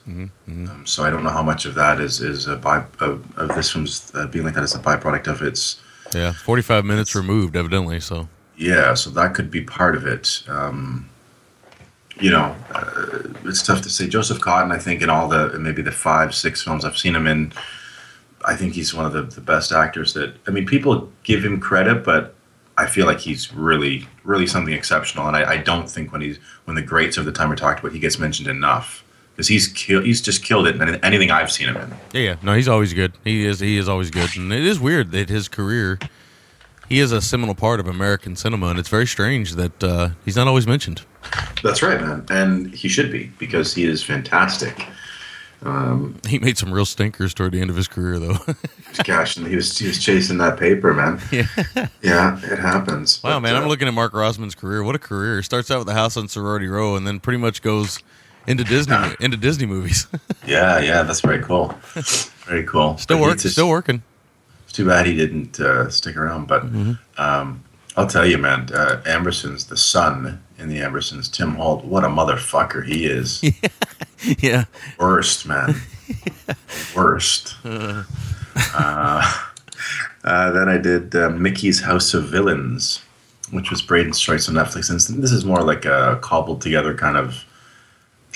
Um, 0.69 0.85
so 0.85 1.03
I 1.03 1.09
don't 1.09 1.23
know 1.23 1.29
how 1.29 1.43
much 1.43 1.65
of 1.65 1.75
that 1.75 2.01
is 2.01 2.19
is 2.19 2.47
a 2.47 2.55
by 2.57 2.83
of, 2.99 3.23
of 3.37 3.55
this 3.55 3.71
film's 3.71 4.11
uh, 4.13 4.27
being 4.27 4.43
like 4.43 4.53
that 4.55 4.63
is 4.63 4.75
a 4.75 4.79
byproduct 4.79 5.27
of 5.27 5.41
its. 5.41 5.81
Yeah. 6.15 6.31
Forty-five 6.33 6.85
minutes 6.85 7.13
removed, 7.15 7.55
evidently. 7.55 7.99
So 7.99 8.27
Yeah, 8.57 8.93
so 8.93 9.09
that 9.11 9.33
could 9.33 9.51
be 9.51 9.61
part 9.61 9.95
of 9.95 10.07
it. 10.07 10.43
Um, 10.47 11.09
you 12.19 12.31
know, 12.31 12.55
uh, 12.73 13.19
it's 13.43 13.61
tough 13.61 13.81
to 13.81 13.89
say. 13.89 14.07
Joseph 14.07 14.39
Cotten, 14.39 14.71
I 14.71 14.79
think, 14.79 15.01
in 15.01 15.09
all 15.09 15.27
the 15.27 15.59
maybe 15.59 15.81
the 15.81 15.91
five 15.91 16.33
six 16.33 16.63
films 16.63 16.85
I've 16.85 16.97
seen 16.97 17.15
him 17.15 17.27
in, 17.27 17.51
I 18.45 18.55
think 18.55 18.73
he's 18.73 18.93
one 18.93 19.05
of 19.05 19.13
the, 19.13 19.23
the 19.23 19.41
best 19.41 19.71
actors 19.71 20.13
that. 20.13 20.35
I 20.47 20.51
mean, 20.51 20.65
people 20.65 21.11
give 21.23 21.43
him 21.43 21.59
credit, 21.59 22.03
but 22.03 22.33
I 22.77 22.87
feel 22.87 23.05
like 23.05 23.19
he's 23.19 23.53
really, 23.53 24.07
really 24.23 24.47
something 24.47 24.73
exceptional. 24.73 25.27
And 25.27 25.35
I, 25.35 25.53
I 25.53 25.57
don't 25.57 25.89
think 25.89 26.11
when 26.11 26.21
he's 26.21 26.37
when 26.63 26.75
the 26.75 26.81
greats 26.81 27.17
of 27.17 27.25
the 27.25 27.31
time 27.31 27.51
are 27.51 27.55
talked 27.55 27.81
about, 27.81 27.91
he 27.91 27.99
gets 27.99 28.17
mentioned 28.17 28.47
enough 28.47 29.04
because 29.35 29.47
he's 29.47 29.67
kill, 29.67 30.01
he's 30.01 30.21
just 30.21 30.43
killed 30.43 30.65
it 30.67 30.75
in 30.81 30.95
anything 31.03 31.29
I've 31.29 31.51
seen 31.51 31.67
him 31.67 31.77
in. 31.77 31.89
yeah, 32.13 32.21
yeah. 32.21 32.35
No, 32.41 32.53
he's 32.53 32.67
always 32.67 32.93
good. 32.93 33.13
He 33.23 33.45
is. 33.45 33.59
He 33.59 33.77
is 33.77 33.89
always 33.89 34.09
good. 34.09 34.35
And 34.37 34.51
it 34.53 34.65
is 34.65 34.79
weird 34.79 35.11
that 35.11 35.29
his 35.29 35.47
career. 35.47 35.99
He 36.87 36.99
is 36.99 37.11
a 37.11 37.19
seminal 37.19 37.55
part 37.55 37.79
of 37.79 37.87
American 37.87 38.35
cinema, 38.35 38.67
and 38.67 38.77
it's 38.77 38.89
very 38.89 39.07
strange 39.07 39.53
that 39.55 39.83
uh, 39.83 40.09
he's 40.23 40.35
not 40.35 40.47
always 40.47 40.67
mentioned. 40.67 41.01
That's 41.63 41.81
right, 41.81 41.99
man, 41.99 42.25
and 42.29 42.71
he 42.75 42.87
should 42.89 43.11
be 43.11 43.31
because 43.39 43.73
he 43.73 43.85
is 43.85 44.03
fantastic. 44.03 44.85
He 46.27 46.37
made 46.37 46.59
some 46.59 46.71
real 46.71 46.85
stinkers 46.85 47.33
toward 47.33 47.53
the 47.53 47.59
end 47.61 47.71
of 47.71 47.75
his 47.75 47.87
career, 47.87 48.19
though. 48.19 48.37
Gosh, 49.03 49.35
and 49.35 49.47
he 49.47 49.55
was 49.55 49.75
he 49.79 49.87
was 49.87 49.97
chasing 50.03 50.37
that 50.37 50.59
paper, 50.59 50.93
man. 50.93 51.19
yeah. 51.31 51.47
Yeah, 52.03 52.39
it 52.43 52.59
happens. 52.59 53.23
Wow, 53.23 53.37
But, 53.37 53.39
man, 53.41 53.55
uh, 53.55 53.61
I'm 53.61 53.67
looking 53.67 53.87
at 53.87 53.93
Mark 53.95 54.13
Rosman's 54.13 54.53
career. 54.53 54.83
What 54.83 54.93
a 54.95 54.99
career! 54.99 55.41
Starts 55.41 55.71
out 55.71 55.79
with 55.79 55.87
the 55.87 55.95
house 55.95 56.17
on 56.17 56.27
Sorority 56.27 56.67
Row, 56.67 56.95
and 56.95 57.07
then 57.07 57.19
pretty 57.19 57.39
much 57.39 57.63
goes 57.63 57.97
into 58.47 58.63
Disney 58.63 58.95
into 59.19 59.37
Disney 59.37 59.65
movies. 59.65 60.07
Yeah, 60.47 60.79
yeah, 60.79 61.01
that's 61.01 61.21
very 61.21 61.41
cool. 61.41 61.73
Very 62.45 62.63
cool. 62.65 62.97
still 62.99 63.17
But 63.17 63.23
he 63.23 63.29
work, 63.29 63.39
just- 63.39 63.55
still 63.55 63.67
working. 63.69 64.03
It's 64.65 64.73
too 64.73 64.85
bad 64.85 65.07
he 65.07 65.15
didn't 65.15 65.59
uh, 65.59 65.89
stick 65.89 66.15
around. 66.15 66.47
But 66.47 66.63
Mm-hmm. 66.65 66.93
um, 67.19 67.63
I'll 67.97 68.05
tell 68.05 68.25
you, 68.27 68.37
man, 68.37 68.69
uh, 68.71 69.01
Amberson's 69.07 69.65
the 69.65 69.77
son 69.77 70.43
in 70.59 70.69
the 70.69 70.77
Ambersons. 70.81 71.31
Tim 71.31 71.55
Holt, 71.55 71.83
what 71.85 72.03
a 72.03 72.07
motherfucker 72.09 72.85
he 72.85 73.05
is. 73.07 73.41
yeah, 74.39 74.65
Worst, 74.99 75.47
man. 75.47 75.75
Worst. 76.95 77.55
Uh, 77.65 78.03
uh, 80.23 80.51
then 80.51 80.69
I 80.69 80.77
did 80.77 81.15
uh, 81.15 81.29
Mickey's 81.29 81.81
House 81.81 82.13
of 82.13 82.25
Villains, 82.29 83.01
which 83.51 83.69
was 83.71 83.81
Braden's 83.81 84.19
choice 84.19 84.47
on 84.49 84.55
Netflix. 84.55 84.89
And 84.89 85.23
this 85.23 85.31
is 85.31 85.45
more 85.45 85.61
like 85.63 85.85
a 85.85 86.19
cobbled 86.21 86.61
together 86.61 86.93
kind 86.93 87.17
of 87.17 87.43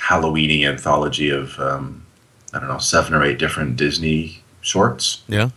Halloweeny 0.01 0.67
anthology 0.67 1.29
of 1.29 1.57
um, 1.59 2.05
I 2.53 2.59
don't 2.59 2.67
know 2.69 2.77
seven 2.79 3.13
or 3.13 3.23
eight 3.23 3.37
different 3.39 3.75
Disney 3.75 4.41
shorts 4.61 5.23
yeah, 5.27 5.49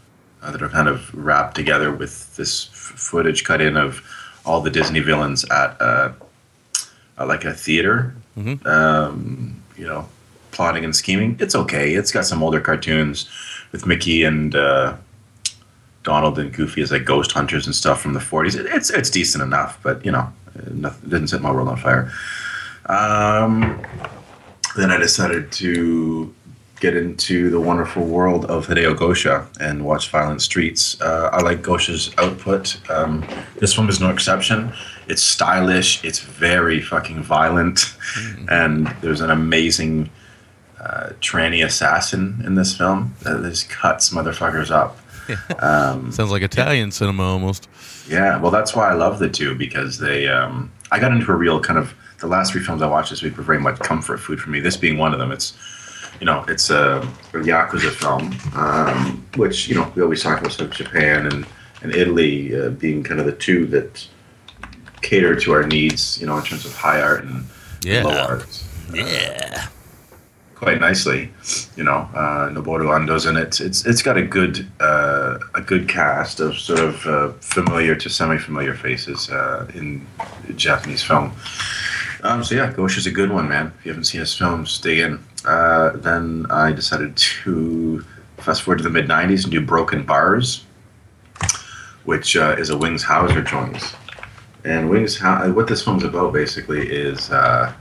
uh, 0.43 0.51
that 0.53 0.63
are 0.63 0.69
kind 0.69 0.89
of 0.89 1.13
wrapped 1.15 1.55
together 1.57 1.93
with 1.93 2.35
this 2.37 2.69
f- 2.73 2.99
footage 2.99 3.45
cut 3.45 3.61
in 3.61 3.77
of 3.77 4.03
all 4.45 4.61
the 4.61 4.71
Disney 4.71 5.01
villains 5.01 5.45
at 5.51 5.81
uh, 5.81 6.13
uh, 7.19 7.27
like 7.27 7.45
a 7.45 7.53
theater. 7.53 8.15
Mhm. 8.37 8.65
Um, 8.67 9.63
you 9.77 9.87
know, 9.87 10.09
plotting 10.53 10.85
and 10.85 10.95
scheming. 10.97 11.37
It's 11.39 11.55
okay. 11.55 11.95
It's 11.95 12.11
got 12.13 12.25
some 12.25 12.43
older 12.43 12.61
cartoons 12.61 13.29
with 13.73 13.87
Mickey 13.87 14.25
and 14.25 14.55
uh, 14.55 14.97
Donald 16.03 16.39
and 16.39 16.53
Goofy 16.53 16.83
as 16.83 16.91
like 16.91 17.05
ghost 17.05 17.33
hunters 17.33 17.67
and 17.67 17.75
stuff 17.75 18.01
from 18.01 18.13
the 18.15 18.21
40s. 18.21 18.59
It, 18.59 18.67
it's 18.67 18.91
it's 18.91 19.11
decent 19.11 19.43
enough, 19.45 19.79
but 19.83 20.05
you 20.05 20.11
know, 20.13 20.33
nothing, 20.73 21.07
it 21.07 21.11
didn't 21.11 21.29
set 21.29 21.43
my 21.43 21.51
world 21.53 21.69
on 21.69 21.77
fire. 21.77 22.11
Um, 22.87 23.81
then 24.77 24.91
I 24.91 24.99
decided 24.99 25.53
to 25.53 26.35
get 26.83 26.97
into 26.97 27.49
the 27.49 27.61
wonderful 27.61 28.05
world 28.05 28.45
of 28.47 28.67
Hideo 28.67 28.97
Gosha 28.97 29.47
and 29.61 29.85
watch 29.85 30.11
Violent 30.11 30.43
Streets. 30.43 31.01
Uh, 31.01 31.31
I 31.33 31.41
like 31.41 31.63
Gosha's 31.63 32.13
output. 32.19 32.77
Um, 32.91 33.25
this 33.61 33.79
one 33.79 33.89
is 33.89 34.01
no 34.01 34.11
exception. 34.11 34.73
It's 35.07 35.23
stylish. 35.23 36.05
It's 36.05 36.19
very 36.19 36.81
fucking 36.81 37.23
violent, 37.23 37.77
mm-hmm. 37.79 38.49
and 38.49 38.89
there's 39.01 39.21
an 39.21 39.31
amazing 39.31 40.11
uh, 40.81 41.11
tranny 41.21 41.65
assassin 41.65 42.43
in 42.45 42.57
this 42.57 42.77
film 42.77 43.15
that 43.23 43.41
just 43.45 43.71
cuts 43.71 44.11
motherfuckers 44.11 44.71
up. 44.71 44.99
Um, 45.61 46.11
Sounds 46.11 46.33
like 46.33 46.43
Italian 46.43 46.89
yeah. 46.89 46.93
cinema 46.93 47.23
almost. 47.23 47.69
Yeah, 48.09 48.39
well, 48.39 48.51
that's 48.51 48.75
why 48.75 48.91
I 48.91 48.95
love 48.95 49.21
the 49.21 49.31
two 49.31 49.55
because 49.55 49.99
they. 49.99 50.27
Um, 50.27 50.73
I 50.91 50.99
got 50.99 51.13
into 51.13 51.31
a 51.31 51.37
real 51.37 51.61
kind 51.61 51.79
of 51.79 51.95
the 52.23 52.29
last 52.29 52.53
three 52.53 52.63
films 52.63 52.81
I 52.81 52.87
watched 52.87 53.11
this 53.11 53.23
week 53.23 53.37
were 53.37 53.43
very 53.43 53.61
much 53.61 53.79
comfort 53.81 54.19
food 54.19 54.41
for 54.41 54.49
me. 54.49 54.61
This 54.61 54.77
being 54.77 54.97
one 54.97 55.13
of 55.13 55.19
them, 55.19 55.33
it's 55.33 55.53
you 56.21 56.27
know, 56.27 56.45
it's 56.47 56.71
a, 56.71 57.01
Yakuza 57.33 57.91
film, 57.91 58.33
um, 58.57 59.27
which, 59.37 59.69
you 59.69 59.75
know, 59.75 59.93
we 59.97 60.03
always 60.03 60.23
talk 60.23 60.39
about 60.39 60.53
sort 60.53 60.71
of 60.71 60.77
Japan 60.77 61.27
and, 61.27 61.47
and 61.83 61.95
Italy 61.95 62.55
uh, 62.55 62.71
being 62.71 63.03
kind 63.03 63.19
of 63.19 63.27
the 63.27 63.33
two 63.33 63.67
that 63.67 64.07
cater 65.01 65.35
to 65.35 65.53
our 65.53 65.67
needs, 65.67 66.21
you 66.21 66.27
know, 66.29 66.39
in 66.39 66.45
terms 66.45 66.65
of 66.65 66.73
high 66.77 67.03
art 67.03 67.25
and 67.25 67.45
yeah. 67.83 68.05
low 68.05 68.17
art. 68.17 68.65
Yeah. 68.93 69.67
quite 70.55 70.81
nicely, 70.81 71.29
you 71.77 71.83
know. 71.83 72.09
Uh, 72.15 72.51
Noboru 72.51 72.95
Ando's 72.95 73.27
in 73.27 73.37
it. 73.37 73.61
It's 73.61 73.85
it's 73.85 74.01
got 74.01 74.17
a 74.17 74.23
good 74.23 74.71
uh, 74.79 75.39
a 75.57 75.61
good 75.61 75.89
cast 75.89 76.39
of 76.39 76.57
sort 76.57 76.79
of 76.79 77.05
uh, 77.05 77.33
familiar 77.41 77.97
to 77.97 78.09
semi-familiar 78.09 78.75
faces 78.75 79.29
uh, 79.29 79.67
in 79.75 80.07
Japanese 80.55 81.03
film. 81.03 81.33
Um, 82.23 82.45
so 82.45 82.55
yeah, 82.55 82.73
Gosha's 82.73 83.07
a 83.07 83.11
good 83.11 83.31
one, 83.31 83.49
man. 83.49 83.73
If 83.79 83.87
you 83.87 83.91
haven't 83.91 84.05
seen 84.05 84.21
his 84.21 84.37
films, 84.37 84.79
dig 84.79 85.01
in. 85.01 85.25
Uh, 85.45 85.91
then 85.97 86.47
I 86.51 86.71
decided 86.71 87.17
to 87.17 88.05
fast 88.39 88.63
forward 88.63 88.79
to 88.79 88.85
the 88.85 88.91
mid 88.91 89.09
90s 89.09 89.43
and 89.43 89.53
do 89.53 89.61
Broken 89.61 90.05
Bars, 90.05 90.65
which 92.05 92.37
uh, 92.37 92.55
is 92.59 92.71
a 92.71 92.79
Wings 92.79 93.03
Hauser 93.03 93.43
joint. 93.43 93.97
And 94.65 94.89
Wings, 94.89 95.21
what 95.21 95.67
this 95.67 95.83
film's 95.83 96.05
about 96.05 96.33
basically 96.33 96.89
is 96.89 97.31
uh, 97.31 97.73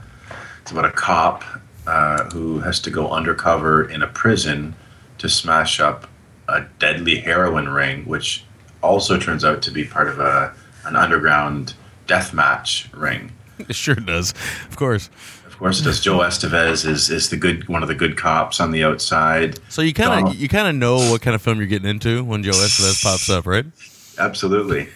it's 0.60 0.72
about 0.72 0.86
a 0.86 0.90
cop 0.90 1.44
uh, 1.86 2.24
who 2.30 2.58
has 2.60 2.80
to 2.80 2.90
go 2.90 3.10
undercover 3.10 3.88
in 3.88 4.02
a 4.02 4.08
prison 4.08 4.74
to 5.18 5.28
smash 5.28 5.78
up 5.78 6.08
a 6.48 6.62
deadly 6.80 7.20
heroin 7.20 7.68
ring, 7.68 8.04
which 8.06 8.44
also 8.82 9.18
turns 9.18 9.44
out 9.44 9.62
to 9.62 9.70
be 9.70 9.84
part 9.84 10.08
of 10.08 10.18
a 10.18 10.52
an 10.84 10.96
underground 10.96 11.74
death 12.08 12.34
match 12.34 12.88
ring. 12.92 13.30
It 13.68 13.76
sure 13.76 13.94
does, 13.94 14.32
of 14.68 14.76
course 14.76 15.08
Of 15.46 15.58
course, 15.58 15.80
it 15.80 15.84
does 15.84 16.00
Joe 16.00 16.18
Estevez 16.18 16.86
is 16.86 17.08
is 17.10 17.30
the 17.30 17.36
good 17.36 17.68
one 17.68 17.82
of 17.82 17.88
the 17.88 17.94
good 17.94 18.16
cops 18.16 18.60
on 18.60 18.70
the 18.72 18.82
outside. 18.84 19.58
So 19.68 19.82
you 19.82 19.94
kind 19.94 20.26
of 20.28 20.34
you 20.34 20.48
kind 20.48 20.68
of 20.68 20.74
know 20.74 20.96
what 21.10 21.22
kind 21.22 21.34
of 21.34 21.42
film 21.42 21.58
you're 21.58 21.66
getting 21.68 21.88
into 21.88 22.24
when 22.24 22.42
Joe 22.42 22.50
Estevez 22.52 23.02
pops 23.02 23.30
up, 23.30 23.46
right? 23.46 23.64
Absolutely. 24.18 24.88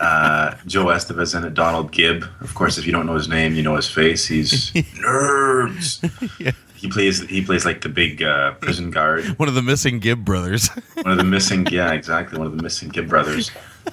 Uh, 0.00 0.56
Joe 0.66 0.86
Estevez 0.86 1.36
in 1.36 1.44
it, 1.44 1.54
Donald 1.54 1.92
Gibb. 1.92 2.24
Of 2.40 2.54
course, 2.54 2.76
if 2.76 2.86
you 2.86 2.92
don't 2.92 3.06
know 3.06 3.14
his 3.14 3.28
name, 3.28 3.54
you 3.54 3.62
know 3.62 3.76
his 3.76 3.88
face. 3.88 4.26
He's 4.26 4.72
nerds. 4.72 6.02
yeah. 6.40 6.50
He 6.74 6.88
plays 6.88 7.20
he 7.20 7.40
plays 7.42 7.64
like 7.64 7.82
the 7.82 7.88
big 7.88 8.22
uh, 8.22 8.54
prison 8.54 8.90
guard. 8.90 9.24
One 9.38 9.48
of 9.48 9.54
the 9.54 9.62
missing 9.62 10.00
Gibb 10.00 10.24
brothers. 10.24 10.68
one 11.02 11.12
of 11.12 11.18
the 11.18 11.24
missing, 11.24 11.66
yeah, 11.68 11.92
exactly. 11.92 12.38
One 12.38 12.48
of 12.48 12.56
the 12.56 12.62
missing 12.62 12.88
Gibb 12.88 13.08
brothers. 13.08 13.50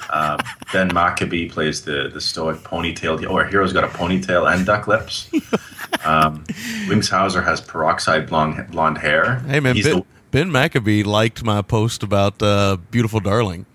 Uh, 0.10 0.38
ben 0.74 0.94
Maccabee 0.94 1.50
plays 1.50 1.82
the 1.82 2.10
the 2.14 2.22
stoic 2.22 2.58
ponytail. 2.58 3.24
Oh, 3.26 3.36
our 3.36 3.46
hero's 3.46 3.74
got 3.74 3.84
a 3.84 3.88
ponytail 3.88 4.52
and 4.52 4.66
duck 4.66 4.88
lips. 4.88 5.30
Um, 6.04 6.44
Wings 6.88 7.10
Hauser 7.10 7.42
has 7.42 7.62
peroxide 7.62 8.28
blonde 8.28 8.72
blonde 8.72 8.98
hair. 8.98 9.40
Hey 9.40 9.60
man, 9.60 9.76
ben, 9.76 9.84
the, 9.84 10.06
ben, 10.32 10.52
Maccabee 10.52 11.04
liked 11.04 11.44
my 11.44 11.62
post 11.62 12.04
about 12.04 12.42
uh, 12.42 12.78
Beautiful 12.92 13.20
Darling. 13.20 13.66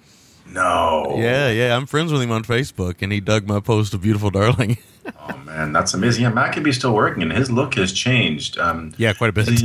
No. 0.46 1.14
Yeah, 1.16 1.50
yeah. 1.50 1.76
I'm 1.76 1.86
friends 1.86 2.12
with 2.12 2.22
him 2.22 2.30
on 2.30 2.44
Facebook, 2.44 3.02
and 3.02 3.12
he 3.12 3.20
dug 3.20 3.46
my 3.46 3.60
post 3.60 3.92
of 3.92 4.02
Beautiful 4.02 4.30
Darling. 4.30 4.78
oh 5.28 5.36
man, 5.38 5.72
that's 5.72 5.94
amazing. 5.94 6.22
Yeah, 6.22 6.30
Maccabee's 6.30 6.76
still 6.76 6.94
working, 6.94 7.22
and 7.22 7.32
his 7.32 7.50
look 7.50 7.74
has 7.74 7.92
changed. 7.92 8.58
Um, 8.58 8.94
yeah, 8.96 9.12
quite 9.12 9.30
a 9.30 9.32
bit. 9.32 9.48
He's, 9.48 9.64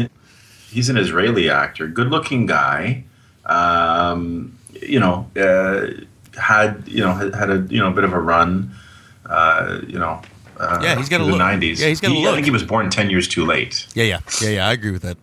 he's 0.70 0.90
an 0.90 0.98
Israeli 0.98 1.50
actor, 1.50 1.88
good-looking 1.88 2.48
guy. 2.48 3.04
Um, 3.46 4.58
you 4.82 5.00
know, 5.00 5.30
uh, 5.38 6.06
had 6.36 6.84
you 6.88 7.02
know 7.02 7.14
had, 7.14 7.36
had 7.36 7.50
a 7.50 7.66
you 7.70 7.80
know 7.80 7.88
a 7.88 7.92
bit 7.92 8.04
of 8.04 8.14
a 8.14 8.20
run. 8.20 8.72
Uh, 9.26 9.80
you 9.88 10.00
know, 10.00 10.22
uh, 10.58 10.80
yeah, 10.82 10.96
he's 10.96 11.10
got 11.10 11.22
a 11.22 11.24
the 11.24 11.32
look. 11.32 11.42
'90s. 11.42 11.80
Yeah, 11.80 11.88
he's 11.88 12.02
got 12.02 12.12
he, 12.12 12.18
a 12.18 12.22
look. 12.22 12.32
I 12.32 12.36
think 12.36 12.46
he 12.46 12.52
was 12.52 12.64
born 12.64 12.90
ten 12.90 13.10
years 13.10 13.28
too 13.28 13.46
late. 13.46 13.88
Yeah, 13.94 14.04
yeah, 14.04 14.20
yeah, 14.42 14.50
yeah. 14.50 14.68
I 14.68 14.74
agree 14.74 14.92
with 14.92 15.04
that. 15.04 15.18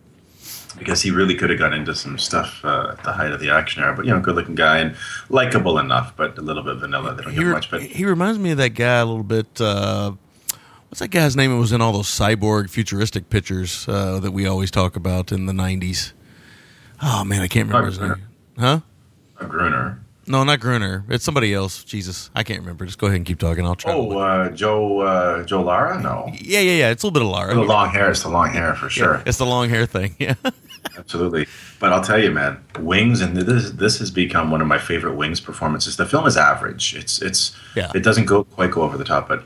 Because 0.77 1.01
he 1.01 1.09
really 1.09 1.33
could 1.35 1.49
have 1.49 1.57
got 1.57 1.73
into 1.73 1.95
some 1.95 2.19
stuff 2.19 2.63
uh, 2.63 2.89
at 2.91 3.03
the 3.03 3.11
height 3.11 3.31
of 3.31 3.39
the 3.39 3.49
action 3.49 3.81
era, 3.81 3.95
but 3.95 4.05
you 4.05 4.11
know, 4.11 4.19
good-looking 4.19 4.53
guy 4.53 4.77
and 4.77 4.95
likable 5.29 5.79
enough, 5.79 6.15
but 6.15 6.37
a 6.37 6.41
little 6.41 6.61
bit 6.61 6.75
vanilla. 6.75 7.15
They 7.15 7.23
don't 7.23 7.33
he, 7.33 7.39
get 7.39 7.47
much. 7.47 7.71
But 7.71 7.81
he 7.81 8.05
reminds 8.05 8.37
me 8.37 8.51
of 8.51 8.57
that 8.57 8.71
guy 8.71 8.97
a 8.97 9.05
little 9.05 9.23
bit. 9.23 9.59
Uh, 9.59 10.13
what's 10.89 10.99
that 10.99 11.09
guy's 11.09 11.35
name? 11.35 11.51
It 11.51 11.57
was 11.57 11.71
in 11.71 11.81
all 11.81 11.93
those 11.93 12.07
cyborg 12.07 12.69
futuristic 12.69 13.29
pictures 13.29 13.87
uh, 13.87 14.19
that 14.19 14.31
we 14.31 14.45
always 14.45 14.69
talk 14.69 14.95
about 14.95 15.31
in 15.31 15.47
the 15.47 15.53
'90s. 15.53 16.13
Oh 17.01 17.23
man, 17.23 17.41
I 17.41 17.47
can't 17.47 17.67
remember 17.67 17.87
his 17.87 17.99
name. 17.99 18.15
Huh? 18.57 18.79
A 19.39 19.45
Gruner. 19.45 19.99
No, 20.27 20.43
not 20.43 20.59
Gruner. 20.59 21.05
It's 21.09 21.23
somebody 21.23 21.53
else. 21.53 21.83
Jesus, 21.85 22.29
I 22.35 22.43
can't 22.43 22.59
remember. 22.59 22.85
Just 22.85 22.97
go 22.97 23.07
ahead 23.07 23.15
and 23.17 23.25
keep 23.25 23.39
talking. 23.39 23.65
I'll 23.65 23.75
try. 23.75 23.93
Oh, 23.93 24.17
uh, 24.17 24.49
Joe 24.49 24.99
uh, 24.99 25.43
Joe 25.43 25.61
Lara? 25.61 26.01
No. 26.01 26.29
Yeah, 26.33 26.59
yeah, 26.59 26.71
yeah. 26.71 26.89
It's 26.89 27.03
a 27.03 27.07
little 27.07 27.13
bit 27.13 27.25
of 27.25 27.29
Lara. 27.29 27.53
The 27.55 27.61
long 27.61 27.89
hair. 27.89 28.11
It's 28.11 28.23
the 28.23 28.29
long 28.29 28.49
hair 28.49 28.75
for 28.75 28.89
sure. 28.89 29.15
Yeah, 29.15 29.23
it's 29.25 29.37
the 29.37 29.45
long 29.45 29.69
hair 29.69 29.85
thing. 29.85 30.15
Yeah. 30.27 30.35
Absolutely. 30.97 31.47
But 31.79 31.93
I'll 31.93 32.03
tell 32.03 32.21
you, 32.21 32.31
man, 32.31 32.63
Wings, 32.79 33.21
and 33.21 33.35
this 33.37 33.71
this 33.71 33.99
has 33.99 34.09
become 34.11 34.51
one 34.51 34.61
of 34.61 34.67
my 34.67 34.77
favorite 34.77 35.15
Wings 35.15 35.39
performances. 35.39 35.95
The 35.95 36.05
film 36.05 36.25
is 36.25 36.35
average. 36.37 36.95
It's 36.95 37.21
it's 37.21 37.55
yeah. 37.75 37.91
It 37.93 38.03
doesn't 38.03 38.25
go 38.25 38.43
quite 38.43 38.71
go 38.71 38.81
over 38.81 38.97
the 38.97 39.03
top. 39.03 39.27
But 39.27 39.43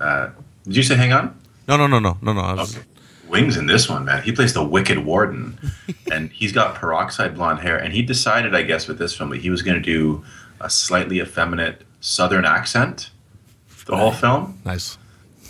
uh, 0.00 0.30
did 0.64 0.76
you 0.76 0.82
say 0.82 0.96
hang 0.96 1.12
on? 1.12 1.38
No, 1.66 1.76
no, 1.76 1.86
no, 1.86 1.98
no, 1.98 2.18
no, 2.20 2.32
no. 2.32 2.54
Was, 2.54 2.76
okay. 2.76 2.86
Wings 3.28 3.56
in 3.56 3.66
this 3.66 3.88
one, 3.88 4.04
man. 4.04 4.22
He 4.22 4.32
plays 4.32 4.52
the 4.52 4.64
Wicked 4.64 5.04
Warden, 5.04 5.58
and 6.12 6.30
he's 6.30 6.52
got 6.52 6.74
peroxide 6.74 7.34
blonde 7.34 7.60
hair. 7.60 7.76
And 7.76 7.92
he 7.92 8.02
decided, 8.02 8.54
I 8.54 8.62
guess, 8.62 8.86
with 8.88 8.98
this 8.98 9.16
film 9.16 9.30
that 9.30 9.40
he 9.40 9.50
was 9.50 9.62
going 9.62 9.76
to 9.76 9.82
do 9.82 10.24
a 10.60 10.70
slightly 10.70 11.20
effeminate 11.20 11.82
Southern 12.00 12.44
accent 12.44 13.10
the 13.86 13.96
whole 13.96 14.12
film. 14.12 14.60
Nice. 14.64 14.98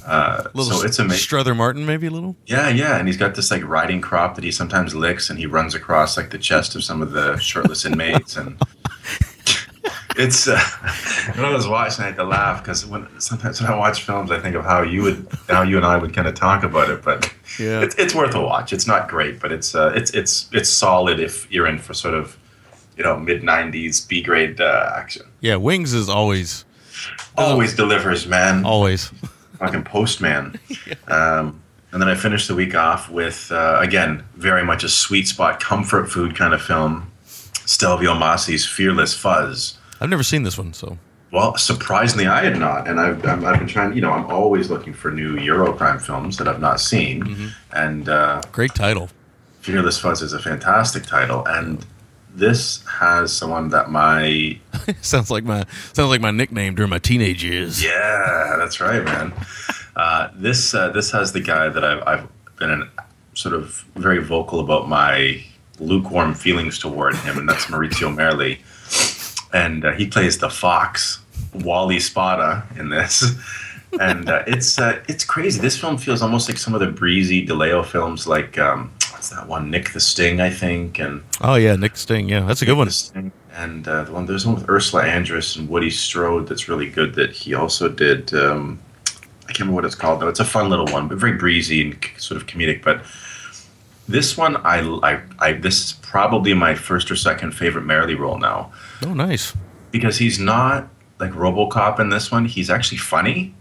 Uh, 0.06 0.44
so 0.54 0.84
it's 0.84 1.00
amazing. 1.00 1.18
Strother 1.18 1.54
Martin, 1.54 1.84
maybe 1.84 2.06
a 2.06 2.10
little. 2.10 2.36
Yeah, 2.46 2.68
yeah, 2.68 2.96
and 2.96 3.08
he's 3.08 3.16
got 3.16 3.34
this 3.34 3.50
like 3.50 3.66
riding 3.66 4.00
crop 4.00 4.36
that 4.36 4.44
he 4.44 4.52
sometimes 4.52 4.94
licks, 4.94 5.28
and 5.30 5.38
he 5.38 5.46
runs 5.46 5.74
across 5.74 6.16
like 6.16 6.30
the 6.30 6.38
chest 6.38 6.76
of 6.76 6.84
some 6.84 7.02
of 7.02 7.10
the 7.10 7.36
shirtless 7.38 7.84
inmates, 7.84 8.36
and 8.36 8.60
it's 10.18 10.48
uh, 10.48 10.58
when 11.34 11.44
I 11.44 11.52
was 11.52 11.68
watching, 11.68 12.04
I 12.04 12.08
had 12.08 12.16
to 12.16 12.24
laugh 12.24 12.62
because 12.62 12.86
when 12.86 13.08
sometimes 13.20 13.60
when 13.60 13.70
I 13.70 13.76
watch 13.76 14.02
films, 14.02 14.30
I 14.30 14.38
think 14.38 14.56
of 14.56 14.64
how 14.64 14.82
you 14.82 15.02
would, 15.02 15.28
how 15.48 15.62
you 15.62 15.76
and 15.76 15.86
I 15.86 15.98
would 15.98 16.14
kind 16.14 16.26
of 16.26 16.34
talk 16.34 16.62
about 16.62 16.90
it. 16.90 17.02
But 17.02 17.32
yeah, 17.58 17.82
it's, 17.82 17.94
it's 17.96 18.14
worth 18.14 18.34
a 18.34 18.40
watch. 18.40 18.72
It's 18.72 18.86
not 18.86 19.08
great, 19.08 19.40
but 19.40 19.52
it's 19.52 19.74
uh, 19.74 19.92
it's 19.94 20.10
it's 20.12 20.48
it's 20.52 20.68
solid 20.68 21.20
if 21.20 21.50
you're 21.50 21.66
in 21.66 21.78
for 21.78 21.94
sort 21.94 22.14
of 22.14 22.36
you 22.96 23.04
know 23.04 23.18
mid 23.18 23.42
'90s 23.42 24.08
B 24.08 24.22
grade 24.22 24.60
uh, 24.60 24.92
action. 24.96 25.26
Yeah, 25.40 25.56
Wings 25.56 25.92
is 25.92 26.08
always 26.08 26.64
always 27.36 27.74
delivers, 27.74 28.26
man. 28.26 28.64
Always 28.64 29.12
fucking 29.58 29.84
postman. 29.84 30.58
yeah. 30.86 30.94
um, 31.08 31.62
and 31.92 32.02
then 32.02 32.08
I 32.08 32.14
finished 32.14 32.48
the 32.48 32.54
week 32.54 32.74
off 32.74 33.10
with 33.10 33.50
uh, 33.52 33.78
again 33.80 34.24
very 34.34 34.64
much 34.64 34.84
a 34.84 34.88
sweet 34.88 35.28
spot 35.28 35.60
comfort 35.60 36.10
food 36.10 36.36
kind 36.36 36.54
of 36.54 36.62
film, 36.62 37.10
Stelvio 37.64 38.14
Massi's 38.14 38.66
Fearless 38.66 39.14
Fuzz. 39.14 39.78
I've 40.00 40.10
never 40.10 40.22
seen 40.22 40.42
this 40.42 40.58
one, 40.58 40.72
so. 40.72 40.98
Well, 41.32 41.56
surprisingly, 41.56 42.26
I 42.26 42.44
had 42.44 42.58
not, 42.58 42.88
and 42.88 43.00
I've, 43.00 43.24
I've, 43.26 43.44
I've 43.44 43.58
been 43.58 43.68
trying. 43.68 43.94
You 43.94 44.00
know, 44.00 44.12
I'm 44.12 44.26
always 44.26 44.70
looking 44.70 44.92
for 44.92 45.10
new 45.10 45.36
Eurocrime 45.36 46.00
films 46.00 46.36
that 46.38 46.48
I've 46.48 46.60
not 46.60 46.80
seen, 46.80 47.22
mm-hmm. 47.22 47.48
and 47.72 48.08
uh, 48.08 48.42
great 48.52 48.74
title. 48.74 49.10
Fearless 49.60 49.98
Fuzz 49.98 50.22
is 50.22 50.32
a 50.32 50.38
fantastic 50.38 51.04
title, 51.04 51.44
and 51.46 51.84
this 52.36 52.84
has 52.86 53.32
someone 53.32 53.70
that 53.70 53.90
my 53.90 54.58
sounds 55.00 55.30
like 55.30 55.44
my 55.44 55.64
sounds 55.92 56.10
like 56.10 56.20
my 56.20 56.30
nickname 56.30 56.74
during 56.74 56.90
my 56.90 56.98
teenage 56.98 57.42
years. 57.42 57.82
Yeah, 57.82 58.54
that's 58.58 58.80
right, 58.80 59.02
man. 59.02 59.32
uh, 59.96 60.28
this 60.34 60.74
uh, 60.74 60.90
this 60.90 61.10
has 61.10 61.32
the 61.32 61.40
guy 61.40 61.68
that 61.68 61.84
I've, 61.84 62.02
I've 62.06 62.56
been 62.56 62.70
an, 62.70 62.88
sort 63.34 63.54
of 63.54 63.84
very 63.96 64.22
vocal 64.22 64.60
about 64.60 64.88
my 64.88 65.42
lukewarm 65.80 66.34
feelings 66.34 66.78
toward 66.78 67.14
him, 67.16 67.38
and 67.38 67.48
that's 67.48 67.66
Maurizio 67.66 68.14
Merli, 68.14 68.58
and 69.56 69.84
uh, 69.86 69.92
he 69.92 70.06
plays 70.06 70.38
the 70.38 70.50
fox 70.50 71.20
Wally 71.54 71.98
Spada 71.98 72.66
in 72.78 72.90
this. 72.90 73.24
and 74.00 74.28
uh, 74.28 74.42
it's 74.46 74.78
uh, 74.78 75.02
it's 75.08 75.24
crazy. 75.24 75.60
This 75.60 75.78
film 75.78 75.96
feels 75.96 76.20
almost 76.20 76.48
like 76.48 76.58
some 76.58 76.74
of 76.74 76.80
the 76.80 76.88
breezy 76.88 77.44
Di 77.44 77.54
Leo 77.54 77.82
films, 77.82 78.26
like 78.26 78.58
um, 78.58 78.92
what's 79.10 79.30
that 79.30 79.48
one? 79.48 79.70
Nick 79.70 79.92
the 79.92 80.00
Sting, 80.00 80.40
I 80.40 80.50
think, 80.50 80.98
and 80.98 81.22
Oh 81.40 81.54
yeah, 81.54 81.74
Nick 81.76 81.96
Sting. 81.96 82.28
Yeah, 82.28 82.40
that's 82.40 82.62
a 82.62 82.66
good 82.66 82.76
one. 82.76 82.88
The 82.88 82.92
Sting, 82.92 83.32
and 83.54 83.88
uh, 83.88 84.04
the 84.04 84.12
one 84.12 84.26
there's 84.26 84.44
one 84.44 84.56
with 84.56 84.68
Ursula 84.68 85.04
Andress 85.04 85.56
and 85.56 85.68
Woody 85.68 85.90
Strode 85.90 86.46
that's 86.46 86.68
really 86.68 86.90
good. 86.90 87.14
That 87.14 87.32
he 87.32 87.54
also 87.54 87.88
did. 87.88 88.34
Um, 88.34 88.78
I 89.44 89.52
can't 89.52 89.60
remember 89.60 89.76
what 89.76 89.84
it's 89.86 89.94
called 89.94 90.20
though. 90.20 90.28
It's 90.28 90.40
a 90.40 90.44
fun 90.44 90.68
little 90.68 90.86
one, 90.86 91.08
but 91.08 91.18
very 91.18 91.32
breezy 91.38 91.82
and 91.82 91.96
sort 92.18 92.40
of 92.40 92.46
comedic. 92.46 92.82
But 92.82 93.04
this 94.08 94.36
one, 94.36 94.56
I, 94.56 94.80
I, 95.02 95.20
I 95.38 95.52
this 95.52 95.84
is 95.84 95.92
probably 96.02 96.52
my 96.52 96.74
first 96.74 97.10
or 97.10 97.16
second 97.16 97.52
favorite 97.52 97.84
Merli 97.84 98.18
role 98.18 98.38
now 98.38 98.72
Oh, 99.02 99.12
nice. 99.14 99.54
because 99.90 100.18
he's 100.18 100.38
not 100.38 100.88
like 101.18 101.32
RoboCop 101.32 101.98
in 102.00 102.08
this 102.10 102.30
one. 102.30 102.44
He's 102.44 102.70
actually 102.70 102.98
funny. 102.98 103.54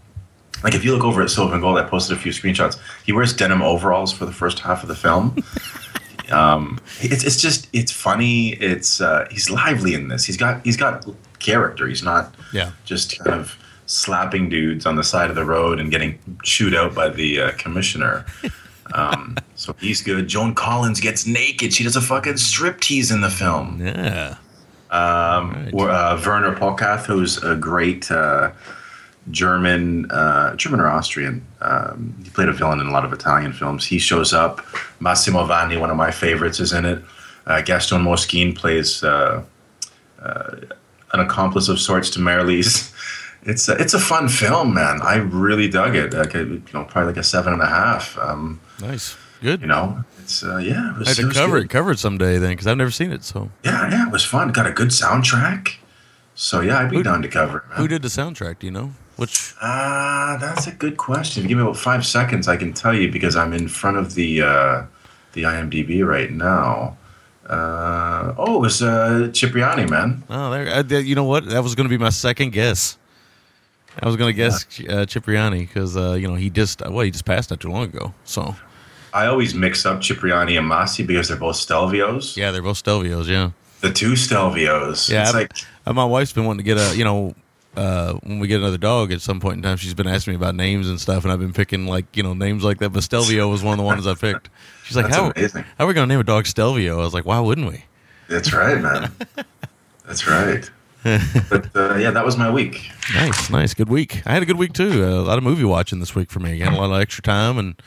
Like 0.62 0.74
if 0.74 0.84
you 0.84 0.92
look 0.94 1.04
over 1.04 1.22
at 1.22 1.30
Silver 1.30 1.52
and 1.54 1.62
Gold, 1.62 1.78
I 1.78 1.84
posted 1.84 2.16
a 2.16 2.20
few 2.20 2.32
screenshots. 2.32 2.78
He 3.04 3.12
wears 3.12 3.32
denim 3.34 3.62
overalls 3.62 4.12
for 4.12 4.24
the 4.26 4.32
first 4.32 4.58
half 4.60 4.82
of 4.82 4.88
the 4.88 4.94
film. 4.94 5.36
um, 6.32 6.78
it's 7.00 7.24
it's 7.24 7.40
just 7.40 7.68
it's 7.72 7.92
funny. 7.92 8.50
It's 8.54 9.00
uh, 9.00 9.26
he's 9.30 9.50
lively 9.50 9.94
in 9.94 10.08
this. 10.08 10.24
He's 10.24 10.36
got 10.36 10.64
he's 10.64 10.76
got 10.76 11.06
character. 11.38 11.86
He's 11.86 12.02
not 12.02 12.34
Yeah. 12.52 12.70
just 12.84 13.18
kind 13.18 13.38
of 13.38 13.56
slapping 13.86 14.48
dudes 14.48 14.84
on 14.86 14.96
the 14.96 15.04
side 15.04 15.30
of 15.30 15.36
the 15.36 15.44
road 15.44 15.78
and 15.78 15.90
getting 15.90 16.18
chewed 16.42 16.74
out 16.74 16.94
by 16.94 17.08
the 17.10 17.40
uh, 17.40 17.52
commissioner. 17.58 18.24
Um, 18.94 19.36
so 19.56 19.74
he's 19.80 20.00
good. 20.00 20.28
Joan 20.28 20.54
Collins 20.54 21.00
gets 21.00 21.26
naked. 21.26 21.74
She 21.74 21.82
does 21.82 21.96
a 21.96 22.00
fucking 22.00 22.34
striptease 22.34 23.12
in 23.12 23.20
the 23.20 23.28
film. 23.30 23.84
Yeah. 23.84 24.36
Um, 24.90 25.50
Right. 25.52 25.70
or, 25.74 25.90
uh, 25.90 26.20
Werner 26.24 26.54
Pochath, 26.54 27.06
who's 27.06 27.42
a 27.42 27.56
great 27.56 28.10
uh, 28.10 28.50
German, 29.30 30.08
uh, 30.10 30.54
German 30.56 30.80
or 30.80 30.86
Austrian. 30.88 31.44
Um, 31.60 32.14
he 32.22 32.30
played 32.30 32.48
a 32.48 32.52
villain 32.52 32.80
in 32.80 32.86
a 32.86 32.92
lot 32.92 33.04
of 33.04 33.12
Italian 33.12 33.52
films. 33.52 33.84
He 33.84 33.98
shows 33.98 34.32
up. 34.32 34.64
Massimo 35.00 35.44
Vanni, 35.44 35.76
one 35.76 35.90
of 35.90 35.96
my 35.96 36.10
favorites, 36.10 36.60
is 36.60 36.72
in 36.72 36.84
it. 36.84 37.02
Uh, 37.46 37.60
Gaston 37.62 38.02
Moschin 38.04 38.54
plays 38.56 39.02
uh, 39.02 39.42
uh, 40.22 40.50
an 41.12 41.20
accomplice 41.20 41.68
of 41.68 41.78
sorts 41.80 42.10
to 42.10 42.18
Merli's. 42.20 42.92
It's 43.48 43.68
a, 43.68 43.74
it's 43.80 43.94
a 43.94 44.00
fun 44.00 44.26
film, 44.28 44.74
man. 44.74 44.98
I 45.02 45.18
really 45.18 45.68
dug 45.68 45.94
it. 45.94 46.12
Like 46.12 46.34
a, 46.34 46.38
you 46.40 46.60
know, 46.74 46.82
probably 46.82 47.12
like 47.12 47.16
a 47.16 47.22
seven 47.22 47.52
and 47.52 47.62
a 47.62 47.66
half. 47.66 48.18
Um, 48.18 48.58
Nice. 48.80 49.16
Good. 49.40 49.60
you 49.60 49.68
know, 49.68 50.02
it's 50.26 50.42
uh, 50.42 50.56
yeah. 50.56 50.90
It 50.92 50.98
was, 50.98 51.08
I 51.08 51.10
had 51.10 51.18
it 51.18 51.20
to 51.22 51.26
was 51.28 51.36
cover 51.36 51.56
good. 51.58 51.64
it, 51.66 51.70
cover 51.70 51.90
it 51.92 51.98
someday 52.00 52.38
then, 52.38 52.50
because 52.50 52.66
I've 52.66 52.76
never 52.76 52.90
seen 52.90 53.12
it. 53.12 53.22
So, 53.24 53.50
Yeah, 53.64 53.88
yeah, 53.90 54.06
it 54.06 54.12
was 54.12 54.24
fun. 54.24 54.50
Got 54.52 54.66
a 54.66 54.72
good 54.72 54.88
soundtrack. 54.88 55.76
So 56.34 56.60
yeah, 56.60 56.78
I'd 56.80 56.90
be 56.90 56.96
Who- 56.96 57.02
down 57.04 57.22
to 57.22 57.28
cover 57.28 57.58
it. 57.58 57.68
Man. 57.68 57.78
who 57.78 57.88
did 57.88 58.02
the 58.02 58.08
soundtrack? 58.08 58.58
Do 58.58 58.66
you 58.66 58.72
know? 58.72 58.92
Which? 59.16 59.54
Ah, 59.62 60.36
that's 60.40 60.66
a 60.66 60.72
good 60.72 60.96
question. 60.98 61.46
Give 61.46 61.56
me 61.56 61.62
about 61.62 61.76
five 61.78 62.04
seconds, 62.04 62.48
I 62.48 62.56
can 62.58 62.72
tell 62.74 62.92
you 62.94 63.10
because 63.10 63.34
I'm 63.36 63.52
in 63.54 63.68
front 63.68 63.96
of 63.96 64.14
the 64.14 64.42
uh, 64.42 64.82
the 65.32 65.44
IMDb 65.44 66.04
right 66.04 66.30
now. 66.30 66.96
Uh, 67.48 68.34
oh, 68.36 68.56
it 68.56 68.60
was 68.60 68.82
uh, 68.82 69.30
Cipriani, 69.32 69.86
man. 69.86 70.22
Oh, 70.28 70.50
there. 70.50 70.68
I, 70.68 70.98
you 70.98 71.14
know 71.14 71.24
what? 71.24 71.46
That 71.48 71.62
was 71.62 71.74
going 71.76 71.88
to 71.88 71.96
be 71.98 72.02
my 72.02 72.10
second 72.10 72.50
guess. 72.50 72.98
I 74.02 74.06
was 74.06 74.16
going 74.16 74.28
to 74.28 74.36
guess 74.36 74.66
uh, 74.90 75.06
Cipriani 75.06 75.60
because 75.64 75.96
uh, 75.96 76.12
you 76.20 76.28
know 76.28 76.34
he 76.34 76.50
just 76.50 76.82
well 76.82 77.00
he 77.00 77.10
just 77.10 77.24
passed 77.24 77.48
not 77.50 77.60
too 77.60 77.70
long 77.70 77.84
ago. 77.84 78.12
So 78.24 78.54
I 79.16 79.26
always 79.26 79.54
mix 79.54 79.86
up 79.86 80.02
Cipriani 80.02 80.56
and 80.56 80.68
Massi 80.68 81.02
because 81.02 81.28
they're 81.28 81.38
both 81.38 81.56
Stelvios. 81.56 82.36
yeah, 82.36 82.50
they're 82.50 82.62
both 82.62 82.82
Stelvios. 82.82 83.26
Yeah. 83.26 83.50
The 83.80 83.90
two 83.92 84.12
Stelvios. 84.12 85.08
Yeah, 85.08 85.22
it's 85.22 85.34
like 85.34 85.52
Uh, 85.86 85.92
my 85.92 86.04
wife's 86.04 86.32
been 86.32 86.44
wanting 86.44 86.64
to 86.64 86.74
get 86.74 86.78
a, 86.78 86.96
you 86.96 87.04
know, 87.04 87.34
uh, 87.76 88.14
when 88.24 88.38
we 88.40 88.46
get 88.48 88.60
another 88.60 88.78
dog 88.78 89.12
at 89.12 89.20
some 89.20 89.38
point 89.40 89.56
in 89.56 89.62
time, 89.62 89.76
she's 89.76 89.94
been 89.94 90.06
asking 90.06 90.32
me 90.32 90.36
about 90.36 90.54
names 90.54 90.88
and 90.88 91.00
stuff, 91.00 91.24
and 91.24 91.32
I've 91.32 91.38
been 91.38 91.52
picking 91.52 91.86
like 91.86 92.04
you 92.16 92.22
know 92.22 92.34
names 92.34 92.64
like 92.64 92.78
that. 92.78 92.90
But 92.90 93.02
Stelvio 93.02 93.48
was 93.48 93.62
one 93.62 93.72
of 93.72 93.78
the 93.78 93.84
ones 93.84 94.06
I 94.06 94.14
picked. 94.14 94.48
She's 94.84 94.96
like, 94.96 95.10
"How 95.10 95.30
amazing. 95.30 95.64
how 95.78 95.84
are 95.84 95.86
we 95.88 95.94
gonna 95.94 96.06
name 96.06 96.20
a 96.20 96.24
dog 96.24 96.46
Stelvio?" 96.46 96.94
I 97.00 97.04
was 97.04 97.12
like, 97.14 97.26
"Why 97.26 97.38
wouldn't 97.40 97.68
we?" 97.68 97.84
that's 98.28 98.52
right, 98.52 98.80
man. 98.80 99.12
that's 100.06 100.26
right. 100.26 100.68
but 101.50 101.68
uh, 101.76 101.96
yeah, 101.96 102.10
that 102.10 102.24
was 102.24 102.36
my 102.36 102.50
week. 102.50 102.90
Nice, 103.14 103.50
nice, 103.50 103.74
good 103.74 103.88
week. 103.88 104.22
I 104.26 104.32
had 104.32 104.42
a 104.42 104.46
good 104.46 104.56
week 104.56 104.72
too. 104.72 105.04
a 105.04 105.20
lot 105.20 105.38
of 105.38 105.44
movie 105.44 105.64
watching 105.64 106.00
this 106.00 106.14
week 106.14 106.30
for 106.30 106.40
me. 106.40 106.58
Got 106.58 106.72
a 106.72 106.76
lot 106.76 106.90
of 106.90 107.00
extra 107.00 107.22
time, 107.22 107.58
and 107.58 107.80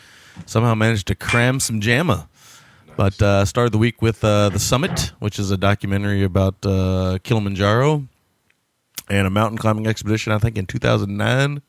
somehow 0.45 0.75
managed 0.75 1.07
to 1.07 1.15
cram 1.15 1.59
some 1.59 1.79
JAMA. 1.81 2.27
But 2.97 3.21
uh, 3.21 3.45
started 3.45 3.71
the 3.71 3.77
week 3.77 4.01
with 4.01 4.23
uh, 4.25 4.49
the 4.49 4.59
Summit, 4.59 5.13
which 5.19 5.39
is 5.39 5.51
a 5.51 5.57
documentary 5.57 6.23
about 6.23 6.55
uh, 6.65 7.17
Kilimanjaro 7.23 8.07
and 9.09 9.25
a 9.25 9.29
mountain 9.29 9.57
climbing 9.57 9.87
expedition. 9.87 10.33
I 10.33 10.37
think 10.37 10.57
in 10.57 10.65
2009 10.65 11.61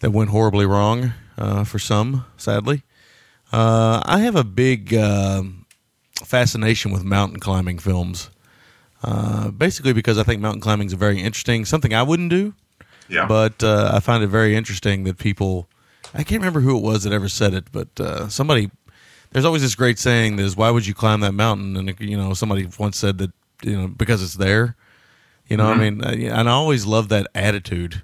that 0.00 0.10
went 0.10 0.30
horribly 0.30 0.66
wrong 0.66 1.12
uh, 1.38 1.62
for 1.62 1.78
some, 1.78 2.24
sadly. 2.36 2.82
Uh, 3.52 4.02
I 4.04 4.20
have 4.20 4.34
a 4.34 4.42
big 4.44 4.92
um 4.94 5.66
fascination 6.24 6.90
with 6.90 7.04
mountain 7.04 7.38
climbing 7.38 7.78
films. 7.78 8.30
Uh, 9.02 9.50
basically, 9.50 9.92
because 9.92 10.16
I 10.18 10.22
think 10.22 10.40
mountain 10.40 10.60
climbing 10.62 10.86
is 10.86 10.94
very 10.94 11.20
interesting. 11.20 11.64
Something 11.64 11.92
I 11.94 12.02
wouldn't 12.02 12.30
do, 12.30 12.54
Yeah. 13.08 13.26
but 13.26 13.62
uh, 13.62 13.90
I 13.94 14.00
find 14.00 14.24
it 14.24 14.28
very 14.28 14.56
interesting 14.56 15.04
that 15.04 15.18
people. 15.18 15.68
I 16.14 16.22
can't 16.22 16.40
remember 16.40 16.60
who 16.60 16.76
it 16.78 16.82
was 16.82 17.02
that 17.02 17.12
ever 17.12 17.28
said 17.28 17.52
it, 17.54 17.66
but 17.72 17.88
uh, 18.00 18.28
somebody. 18.28 18.70
There's 19.32 19.44
always 19.44 19.62
this 19.62 19.74
great 19.74 19.98
saying: 19.98 20.38
"Is 20.38 20.56
why 20.56 20.70
would 20.70 20.86
you 20.86 20.94
climb 20.94 21.20
that 21.20 21.32
mountain?" 21.32 21.76
And 21.76 21.94
you 22.00 22.16
know, 22.16 22.34
somebody 22.34 22.68
once 22.78 22.96
said 22.96 23.18
that 23.18 23.32
you 23.62 23.76
know 23.76 23.88
because 23.88 24.22
it's 24.22 24.34
there. 24.34 24.76
You 25.48 25.56
know, 25.56 25.66
I 25.66 25.74
mean, 25.76 26.04
I- 26.04 26.12
and 26.38 26.48
I 26.48 26.52
always 26.52 26.86
love 26.86 27.08
that 27.08 27.26
attitude. 27.34 28.02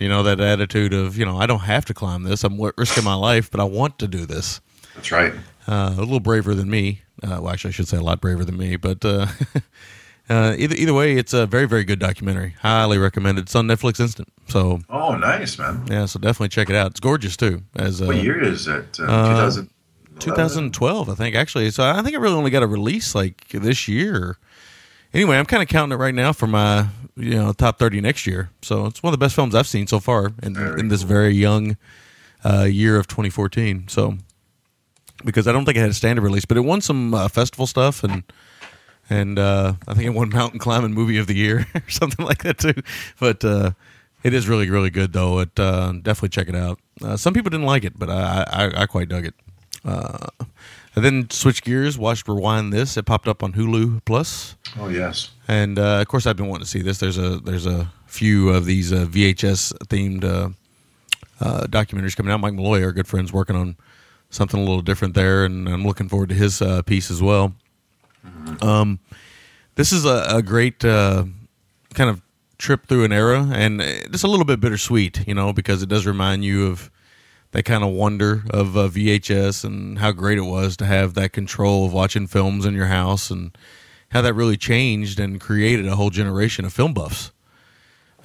You 0.00 0.08
know, 0.08 0.22
that 0.22 0.40
attitude 0.40 0.92
of 0.94 1.18
you 1.18 1.24
know, 1.26 1.36
I 1.38 1.46
don't 1.46 1.60
have 1.60 1.84
to 1.84 1.94
climb 1.94 2.22
this. 2.22 2.42
I'm 2.44 2.58
risking 2.78 3.04
my 3.04 3.14
life, 3.14 3.50
but 3.50 3.60
I 3.60 3.64
want 3.64 3.98
to 4.00 4.08
do 4.08 4.24
this 4.26 4.60
that's 4.94 5.12
right. 5.12 5.34
uh, 5.68 5.92
a 5.96 6.00
little 6.00 6.18
braver 6.20 6.54
than 6.54 6.70
me. 6.70 7.02
Uh, 7.22 7.40
well, 7.42 7.50
actually, 7.50 7.68
I 7.68 7.72
should 7.72 7.88
say 7.88 7.98
a 7.98 8.02
lot 8.02 8.20
braver 8.22 8.44
than 8.44 8.56
me. 8.56 8.76
But 8.76 9.04
uh, 10.28 10.54
either 10.58 10.74
either 10.76 10.94
way, 10.94 11.16
it's 11.16 11.32
a 11.32 11.46
very 11.46 11.66
very 11.66 11.84
good 11.84 11.98
documentary. 11.98 12.54
Highly 12.60 12.98
recommended. 12.98 13.42
It's 13.42 13.54
on 13.54 13.66
Netflix 13.66 14.00
Instant. 14.00 14.28
So 14.48 14.80
Oh, 14.88 15.16
nice, 15.16 15.58
man. 15.58 15.86
yeah, 15.90 16.06
so 16.06 16.18
definitely 16.18 16.48
check 16.48 16.70
it 16.70 16.76
out. 16.76 16.92
It's 16.92 17.00
gorgeous 17.00 17.36
too. 17.36 17.62
As 17.76 18.00
uh, 18.02 18.06
What 18.06 18.16
year 18.22 18.42
is 18.42 18.66
it? 18.66 18.98
Uh, 19.00 19.04
uh, 19.04 19.28
2000. 19.34 19.70
2012, 20.20 21.08
I 21.10 21.14
think 21.14 21.34
actually. 21.34 21.70
So 21.70 21.82
I 21.84 22.00
think 22.02 22.14
I 22.14 22.18
really 22.18 22.36
only 22.36 22.50
got 22.50 22.62
a 22.62 22.66
release 22.66 23.14
like 23.14 23.48
this 23.48 23.88
year. 23.88 24.36
Anyway, 25.12 25.36
I'm 25.36 25.46
kind 25.46 25.62
of 25.62 25.68
counting 25.68 25.96
it 25.96 26.00
right 26.00 26.14
now 26.14 26.32
for 26.32 26.46
my 26.46 26.88
you 27.16 27.34
know 27.34 27.52
top 27.52 27.78
30 27.78 28.00
next 28.00 28.26
year. 28.26 28.50
So 28.62 28.86
it's 28.86 29.02
one 29.02 29.12
of 29.12 29.18
the 29.18 29.24
best 29.24 29.34
films 29.34 29.54
I've 29.54 29.66
seen 29.66 29.86
so 29.86 30.00
far 30.00 30.32
in, 30.42 30.54
Very 30.54 30.80
in 30.80 30.88
this 30.88 31.02
very 31.02 31.34
young 31.34 31.76
uh, 32.44 32.62
year 32.64 32.96
of 32.96 33.06
2014. 33.08 33.88
So 33.88 34.16
because 35.24 35.46
I 35.48 35.52
don't 35.52 35.64
think 35.64 35.76
it 35.76 35.80
had 35.80 35.90
a 35.90 35.94
standard 35.94 36.22
release, 36.22 36.44
but 36.44 36.56
it 36.56 36.60
won 36.62 36.80
some 36.80 37.14
uh, 37.14 37.28
festival 37.28 37.66
stuff 37.66 38.04
and 38.04 38.22
and 39.10 39.38
uh, 39.38 39.74
I 39.88 39.94
think 39.94 40.06
it 40.06 40.10
won 40.14 40.28
Mountain 40.30 40.58
Climbing 40.58 40.92
Movie 40.92 41.18
of 41.18 41.26
the 41.26 41.34
Year 41.34 41.66
or 41.74 41.82
something 41.88 42.24
like 42.24 42.42
that 42.42 42.58
too. 42.58 42.74
But 43.20 43.44
uh, 43.44 43.72
it 44.22 44.32
is 44.34 44.48
really 44.48 44.70
really 44.70 44.90
good 44.90 45.12
though. 45.12 45.40
It 45.40 45.58
uh, 45.58 45.92
definitely 45.92 46.30
check 46.30 46.48
it 46.48 46.54
out. 46.56 46.78
Uh, 47.02 47.16
some 47.16 47.34
people 47.34 47.50
didn't 47.50 47.66
like 47.66 47.84
it, 47.84 47.98
but 47.98 48.08
I 48.10 48.44
I, 48.50 48.82
I 48.82 48.86
quite 48.86 49.08
dug 49.08 49.26
it. 49.26 49.34
Uh, 49.84 50.28
and 50.96 51.04
then 51.04 51.28
switch 51.28 51.62
gears, 51.64 51.98
watched 51.98 52.28
Rewind 52.28 52.72
This. 52.72 52.96
It 52.96 53.04
popped 53.04 53.26
up 53.28 53.42
on 53.42 53.52
Hulu 53.52 54.02
Plus, 54.04 54.56
Oh, 54.78 54.88
yes. 54.88 55.32
and 55.48 55.76
uh, 55.78 55.98
of 56.00 56.08
course 56.08 56.24
I've 56.26 56.36
been 56.36 56.46
wanting 56.46 56.64
to 56.64 56.70
see 56.70 56.80
this. 56.82 56.98
There's 56.98 57.18
a 57.18 57.38
there's 57.40 57.66
a 57.66 57.92
few 58.06 58.50
of 58.50 58.64
these 58.64 58.92
uh, 58.92 59.04
VHS 59.06 59.72
themed 59.88 60.22
uh, 60.24 60.50
uh, 61.40 61.66
documentaries 61.66 62.16
coming 62.16 62.32
out. 62.32 62.40
Mike 62.40 62.54
Malloy, 62.54 62.82
our 62.84 62.92
good 62.92 63.08
friends, 63.08 63.32
working 63.32 63.56
on 63.56 63.76
something 64.30 64.58
a 64.58 64.62
little 64.62 64.82
different 64.82 65.14
there, 65.14 65.44
and 65.44 65.68
I'm 65.68 65.84
looking 65.84 66.08
forward 66.08 66.28
to 66.30 66.34
his 66.34 66.62
uh, 66.62 66.82
piece 66.82 67.10
as 67.10 67.20
well. 67.20 67.54
Um, 68.60 69.00
this 69.74 69.92
is 69.92 70.04
a, 70.04 70.24
a 70.28 70.42
great 70.42 70.84
uh, 70.84 71.24
kind 71.94 72.10
of 72.10 72.22
trip 72.58 72.86
through 72.86 73.04
an 73.04 73.12
era, 73.12 73.48
and 73.52 73.80
it's 73.80 74.22
a 74.22 74.28
little 74.28 74.44
bit 74.44 74.60
bittersweet, 74.60 75.26
you 75.26 75.34
know, 75.34 75.52
because 75.52 75.82
it 75.82 75.88
does 75.88 76.06
remind 76.06 76.44
you 76.44 76.66
of 76.66 76.90
that 77.52 77.64
kind 77.64 77.84
of 77.84 77.90
wonder 77.90 78.42
of 78.50 78.76
uh, 78.76 78.88
VHS 78.88 79.64
and 79.64 79.98
how 79.98 80.12
great 80.12 80.38
it 80.38 80.42
was 80.42 80.76
to 80.76 80.86
have 80.86 81.14
that 81.14 81.32
control 81.32 81.86
of 81.86 81.92
watching 81.92 82.26
films 82.26 82.64
in 82.64 82.74
your 82.74 82.86
house, 82.86 83.30
and 83.30 83.56
how 84.10 84.20
that 84.22 84.34
really 84.34 84.56
changed 84.56 85.18
and 85.18 85.40
created 85.40 85.86
a 85.86 85.96
whole 85.96 86.10
generation 86.10 86.64
of 86.64 86.72
film 86.72 86.94
buffs. 86.94 87.32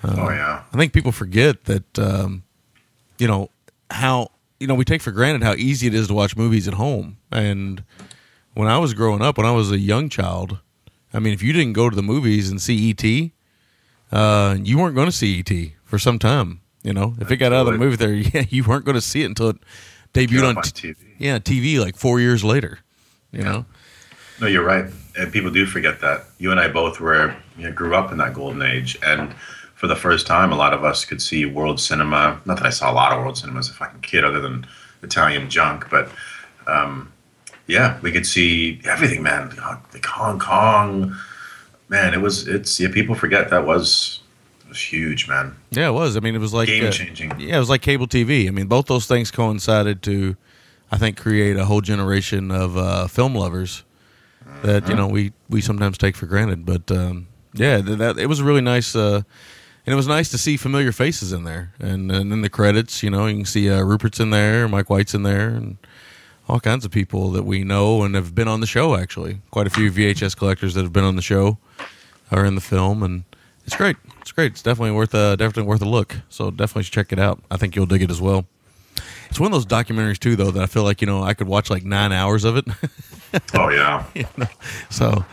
oh, 0.04 0.30
yeah. 0.30 0.64
I 0.72 0.78
think 0.78 0.94
people 0.94 1.12
forget 1.12 1.66
that, 1.66 2.00
um, 2.00 2.44
you 3.18 3.28
know, 3.28 3.50
how 3.92 4.32
you 4.60 4.68
know 4.68 4.76
we 4.76 4.86
take 4.86 5.02
for 5.02 5.12
granted 5.12 5.44
how 5.44 5.54
easy 5.54 5.88
it 5.88 5.94
is 5.94 6.08
to 6.08 6.14
watch 6.14 6.36
movies 6.36 6.68
at 6.68 6.76
home. 6.76 7.18
And 7.32 7.84
when 8.60 8.68
I 8.68 8.78
was 8.78 8.94
growing 8.94 9.22
up, 9.22 9.38
when 9.38 9.48
I 9.48 9.54
was 9.54 9.72
a 9.72 9.80
young 9.80 10.10
child, 10.10 10.60
I 11.14 11.20
mean, 11.20 11.34
if 11.34 11.42
you 11.42 11.54
didn't 11.54 11.72
go 11.72 11.90
to 11.90 11.96
the 11.96 12.04
movies 12.04 12.50
and 12.50 12.62
see 12.62 12.90
ET, 12.90 13.32
uh, 14.12 14.58
you 14.62 14.78
weren't 14.78 14.96
going 14.96 15.08
to 15.08 15.16
see 15.16 15.40
ET 15.40 15.72
for 15.86 15.98
some 15.98 16.20
time. 16.20 16.60
You 16.84 16.92
know, 16.92 17.16
if 17.22 17.32
it 17.32 17.38
got 17.38 17.54
out 17.54 17.68
of 17.68 17.74
the 17.74 17.80
movie 17.80 17.96
there, 17.96 18.14
yeah, 18.34 18.44
you 18.50 18.66
weren't 18.66 18.84
going 18.84 18.96
to 18.96 19.02
see 19.02 19.22
it 19.22 19.28
until 19.28 19.50
it 19.52 19.58
debuted 20.14 20.50
on, 20.50 20.58
on 20.58 20.64
t- 20.64 20.90
TV. 20.90 20.98
yeah 21.18 21.40
TV 21.40 21.80
like 21.80 21.96
four 21.96 22.20
years 22.20 22.44
later. 22.44 22.80
You 23.32 23.44
know, 23.44 23.66
No, 24.42 24.48
you're 24.48 24.66
right. 24.66 24.86
And 25.18 25.32
people 25.32 25.52
do 25.52 25.66
forget 25.66 26.02
that. 26.02 26.26
You 26.38 26.52
and 26.52 26.60
I 26.60 26.68
both 26.68 27.00
were, 27.00 27.34
you 27.58 27.64
know, 27.64 27.72
grew 27.72 27.96
up 27.96 28.12
in 28.12 28.18
that 28.18 28.34
golden 28.34 28.62
age. 28.62 28.98
And 29.04 29.34
for 29.76 29.88
the 29.88 29.96
first 29.96 30.28
time, 30.28 30.52
a 30.52 30.58
lot 30.58 30.74
of 30.74 30.84
us 30.84 31.06
could 31.06 31.22
see 31.22 31.46
world 31.46 31.80
cinema. 31.80 32.42
Not 32.44 32.58
that 32.58 32.66
I 32.66 32.72
saw 32.72 32.92
a 32.92 32.94
lot 32.94 33.14
of 33.14 33.20
world 33.20 33.38
cinema 33.38 33.60
as 33.60 33.70
a 33.70 33.74
fucking 33.74 34.02
kid, 34.02 34.26
other 34.26 34.42
than 34.42 34.68
Italian 35.02 35.50
junk. 35.50 35.90
But 35.90 36.10
um, 36.68 37.10
yeah, 37.70 38.00
we 38.02 38.12
could 38.12 38.26
see 38.26 38.82
everything, 38.84 39.22
man. 39.22 39.50
Like 39.94 40.06
Hong 40.06 40.40
Kong, 40.40 41.16
man. 41.88 42.14
It 42.14 42.20
was 42.20 42.48
it's 42.48 42.80
yeah. 42.80 42.90
People 42.92 43.14
forget 43.14 43.52
that 43.52 43.66
was 43.66 44.22
it 44.64 44.70
was 44.70 44.82
huge, 44.82 45.28
man. 45.28 45.56
Yeah, 45.70 45.90
it 45.90 45.94
was. 45.94 46.18
I 46.18 46.20
mean, 46.20 46.34
it 46.34 46.40
was 46.40 46.54
like 46.54 46.68
Game 46.68 46.86
uh, 46.86 46.92
changing. 46.92 47.40
yeah, 47.40 47.58
it 47.58 47.60
was 47.60 47.70
like 47.70 47.84
cable 47.84 48.08
TV. 48.08 48.48
I 48.48 48.52
mean, 48.52 48.66
both 48.66 48.88
those 48.88 49.06
things 49.06 49.30
coincided 49.30 50.02
to, 50.04 50.36
I 50.92 50.98
think, 50.98 51.18
create 51.18 51.58
a 51.58 51.66
whole 51.66 51.82
generation 51.82 52.50
of 52.50 52.76
uh, 52.76 53.08
film 53.08 53.36
lovers 53.36 53.84
that 54.64 54.90
you 54.90 54.96
know 54.96 55.08
we 55.08 55.32
we 55.48 55.62
sometimes 55.62 55.98
take 55.98 56.16
for 56.16 56.26
granted. 56.26 56.66
But 56.66 56.92
um, 56.92 57.28
yeah, 57.54 57.82
th- 57.82 58.00
that 58.00 58.18
it 58.18 58.26
was 58.26 58.42
really 58.42 58.62
nice. 58.62 58.96
Uh, 58.96 59.22
and 59.86 59.94
it 59.94 59.96
was 59.96 60.08
nice 60.08 60.30
to 60.30 60.38
see 60.38 60.58
familiar 60.58 60.92
faces 60.92 61.32
in 61.32 61.44
there, 61.44 61.74
and 61.80 62.12
and 62.12 62.34
in 62.34 62.42
the 62.42 62.50
credits, 62.50 63.04
you 63.04 63.12
know, 63.12 63.28
you 63.28 63.38
can 63.38 63.46
see 63.46 63.70
uh, 63.70 63.84
Rupert's 63.84 64.20
in 64.20 64.32
there, 64.32 64.68
Mike 64.68 64.90
White's 64.90 65.14
in 65.14 65.22
there, 65.22 65.50
and 65.50 65.78
all 66.50 66.60
kinds 66.60 66.84
of 66.84 66.92
people 66.92 67.30
that 67.32 67.44
we 67.44 67.64
know 67.64 68.02
and 68.04 68.16
have 68.16 68.34
been 68.34 68.48
on 68.48 68.60
the 68.60 68.68
show. 68.68 68.96
Actually, 68.96 69.40
quite 69.52 69.68
a 69.68 69.70
few 69.70 69.92
VHS 69.92 70.36
collectors 70.36 70.74
that 70.74 70.82
have 70.82 70.92
been 70.92 71.04
on 71.04 71.16
the 71.16 71.22
show 71.22 71.60
are 72.32 72.44
in 72.44 72.56
the 72.56 72.62
film, 72.62 73.04
and 73.04 73.24
it's 73.66 73.76
great. 73.76 73.96
It's 74.22 74.32
great. 74.32 74.54
It's 74.54 74.64
definitely 74.64 74.92
worth 74.92 75.14
a 75.14 75.38
definitely 75.38 75.64
worth 75.70 75.82
a 75.82 75.90
look. 75.90 76.16
So 76.30 76.50
definitely 76.50 76.84
check 76.84 77.12
it 77.12 77.20
out. 77.20 77.42
I 77.52 77.58
think 77.58 77.76
you'll 77.76 77.86
dig 77.86 78.02
it 78.02 78.10
as 78.10 78.20
well. 78.20 78.46
It's 79.30 79.40
one 79.40 79.48
of 79.48 79.54
those 79.54 79.68
documentaries 79.68 80.18
too, 80.18 80.36
though, 80.36 80.50
that 80.52 80.64
I 80.64 80.66
feel 80.66 80.84
like 80.84 81.02
you 81.02 81.08
know 81.08 81.22
I 81.24 81.36
could 81.36 81.48
watch 81.48 81.70
like 81.70 81.84
nine 81.86 82.12
hours 82.12 82.44
of 82.44 82.58
it. 82.58 82.66
Oh 83.54 83.70
yeah, 83.70 84.06
You 84.16 84.26
know? 84.38 84.48
So 84.90 85.24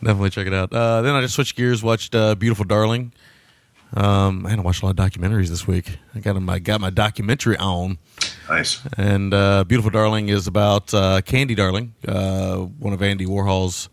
definitely 0.00 0.30
check 0.30 0.46
it 0.46 0.54
out. 0.54 0.72
Uh, 0.72 1.02
then 1.02 1.16
I 1.16 1.20
just 1.20 1.34
switched 1.34 1.56
gears, 1.56 1.82
watched 1.82 2.14
uh, 2.14 2.36
Beautiful 2.36 2.64
Darling. 2.64 3.12
Um, 3.92 4.46
I 4.46 4.50
had 4.50 4.56
to 4.56 4.62
watch 4.62 4.82
a 4.82 4.86
lot 4.86 4.96
of 4.96 5.04
documentaries 5.04 5.48
this 5.48 5.66
week. 5.66 5.98
I 6.14 6.20
got 6.20 6.40
my 6.40 6.60
got 6.60 6.80
my 6.80 6.90
documentary 6.90 7.56
on. 7.56 7.98
Nice. 8.50 8.80
And 8.96 9.32
uh, 9.32 9.64
Beautiful 9.64 9.90
Darling 9.90 10.28
is 10.28 10.46
about 10.46 10.92
uh, 10.92 11.20
Candy 11.22 11.54
Darling, 11.54 11.94
uh, 12.06 12.56
one 12.56 12.92
of 12.92 13.02
Andy 13.02 13.26
Warhol's, 13.26 13.88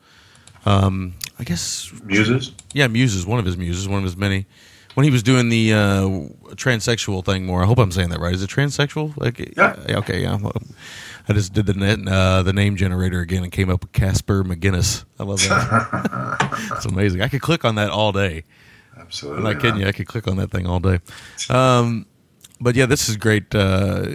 um, 0.66 1.14
I 1.40 1.44
guess, 1.44 1.92
Muses. 2.04 2.52
yeah, 2.74 2.88
muses, 2.88 3.26
one 3.26 3.40
of 3.40 3.46
his 3.46 3.58
muses, 3.58 3.88
one 3.88 4.00
of 4.00 4.04
his 4.04 4.18
many. 4.18 4.46
When 4.96 5.04
he 5.04 5.12
was 5.12 5.22
doing 5.22 5.50
the 5.50 5.74
uh, 5.74 6.02
transsexual 6.56 7.24
thing 7.24 7.46
more, 7.46 7.62
I 7.62 7.68
hope 7.68 7.78
I'm 7.78 7.92
saying 7.92 8.10
that 8.10 8.20
right. 8.20 8.34
Is 8.34 8.42
it 8.42 8.50
transsexual? 8.50 9.16
Like, 9.16 9.56
Yeah. 9.56 9.76
Okay, 10.00 10.24
yeah. 10.24 10.40
I 11.30 11.34
just 11.34 11.54
did 11.54 11.68
the 11.68 11.74
net, 11.76 12.00
uh, 12.08 12.42
the 12.42 12.54
name 12.54 12.78
generator 12.78 13.20
again 13.20 13.44
and 13.44 13.52
came 13.52 13.70
up 13.70 13.82
with 13.84 13.92
Casper 13.92 14.44
McGinnis. 14.44 15.06
I 15.20 15.24
love 15.24 15.40
that. 15.42 16.70
it's 16.76 16.86
amazing. 16.86 17.22
I 17.22 17.28
could 17.28 17.42
click 17.42 17.64
on 17.64 17.76
that 17.76 17.92
all 17.92 18.12
day. 18.12 18.46
Absolutely. 18.98 19.38
I'm 19.38 19.44
not 19.44 19.56
kidding 19.62 19.76
man. 19.76 19.82
you. 19.82 19.88
I 19.88 19.92
could 19.92 20.08
click 20.08 20.28
on 20.28 20.38
that 20.38 20.50
thing 20.50 20.66
all 20.66 20.80
day. 20.80 21.00
Um, 21.50 22.08
but 22.60 22.76
yeah, 22.76 22.86
this 22.86 23.10
is 23.10 23.18
great. 23.18 23.54
Uh, 23.54 24.14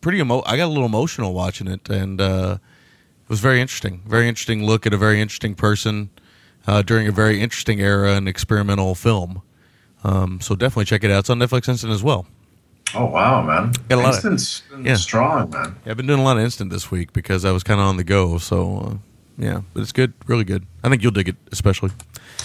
pretty 0.00 0.20
emo- 0.20 0.42
I 0.46 0.56
got 0.56 0.66
a 0.66 0.72
little 0.72 0.86
emotional 0.86 1.34
watching 1.34 1.66
it, 1.68 1.88
and 1.88 2.20
uh, 2.20 2.58
it 3.22 3.28
was 3.28 3.40
very 3.40 3.60
interesting. 3.60 4.02
Very 4.06 4.28
interesting 4.28 4.64
look 4.64 4.86
at 4.86 4.92
a 4.92 4.98
very 4.98 5.20
interesting 5.20 5.54
person 5.54 6.10
uh, 6.66 6.82
during 6.82 7.08
a 7.08 7.12
very 7.12 7.40
interesting 7.40 7.80
era 7.80 8.14
in 8.16 8.28
experimental 8.28 8.94
film. 8.94 9.42
Um, 10.02 10.40
so 10.40 10.54
definitely 10.54 10.84
check 10.84 11.02
it 11.04 11.10
out. 11.10 11.20
It's 11.20 11.30
on 11.30 11.38
Netflix 11.38 11.68
Instant 11.68 11.92
as 11.92 12.02
well. 12.02 12.26
Oh 12.94 13.06
wow, 13.06 13.42
man. 13.42 13.72
Got 13.88 13.96
a 13.98 14.02
lot 14.02 14.08
of- 14.18 14.24
Instant's 14.24 14.62
been 14.70 14.84
yeah. 14.84 14.94
strong, 14.94 15.50
man. 15.50 15.76
Yeah, 15.84 15.92
I've 15.92 15.96
been 15.96 16.06
doing 16.06 16.20
a 16.20 16.24
lot 16.24 16.36
of 16.36 16.42
Instant 16.42 16.70
this 16.70 16.90
week 16.90 17.12
because 17.12 17.44
I 17.44 17.50
was 17.50 17.62
kind 17.62 17.80
of 17.80 17.86
on 17.86 17.96
the 17.96 18.04
go. 18.04 18.38
So 18.38 18.78
uh, 18.78 18.94
yeah, 19.38 19.62
but 19.72 19.82
it's 19.82 19.92
good, 19.92 20.12
really 20.26 20.44
good. 20.44 20.66
I 20.84 20.88
think 20.88 21.02
you'll 21.02 21.12
dig 21.12 21.28
it, 21.28 21.36
especially. 21.50 21.90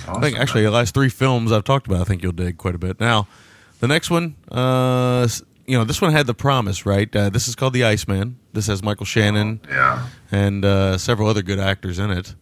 I 0.07 0.19
think 0.19 0.39
actually 0.39 0.63
man. 0.63 0.71
the 0.71 0.77
last 0.77 0.93
three 0.93 1.09
films 1.09 1.51
I've 1.51 1.65
talked 1.65 1.85
about, 1.85 2.01
I 2.01 2.03
think 2.05 2.23
you'll 2.23 2.31
dig 2.31 2.57
quite 2.57 2.73
a 2.73 2.79
bit. 2.79 2.99
Now, 2.99 3.27
the 3.79 3.87
next 3.87 4.09
one, 4.09 4.35
uh, 4.51 5.27
you 5.65 5.77
know, 5.77 5.83
this 5.83 6.01
one 6.01 6.11
had 6.11 6.25
the 6.27 6.33
promise, 6.33 6.85
right? 6.85 7.13
Uh, 7.15 7.29
this 7.29 7.47
is 7.47 7.55
called 7.55 7.73
The 7.73 7.83
Iceman. 7.83 8.37
This 8.53 8.67
has 8.67 8.81
Michael 8.83 9.05
Shannon 9.05 9.59
Yeah. 9.69 10.07
and 10.31 10.65
uh, 10.65 10.97
several 10.97 11.27
other 11.27 11.41
good 11.41 11.59
actors 11.59 11.99
in 11.99 12.09
it. 12.11 12.33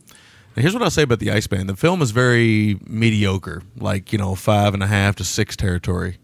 Now, 0.56 0.62
here's 0.62 0.74
what 0.74 0.82
I'll 0.82 0.90
say 0.90 1.04
about 1.04 1.20
The 1.20 1.32
Iceman: 1.32 1.68
the 1.68 1.76
film 1.76 2.02
is 2.02 2.12
very 2.12 2.80
mediocre, 2.88 3.62
like 3.78 4.12
you 4.12 4.18
know, 4.18 4.34
five 4.36 4.74
and 4.74 4.82
a 4.82 4.88
half 4.88 5.16
to 5.18 5.24
six 5.24 5.56
territory. 5.56 6.18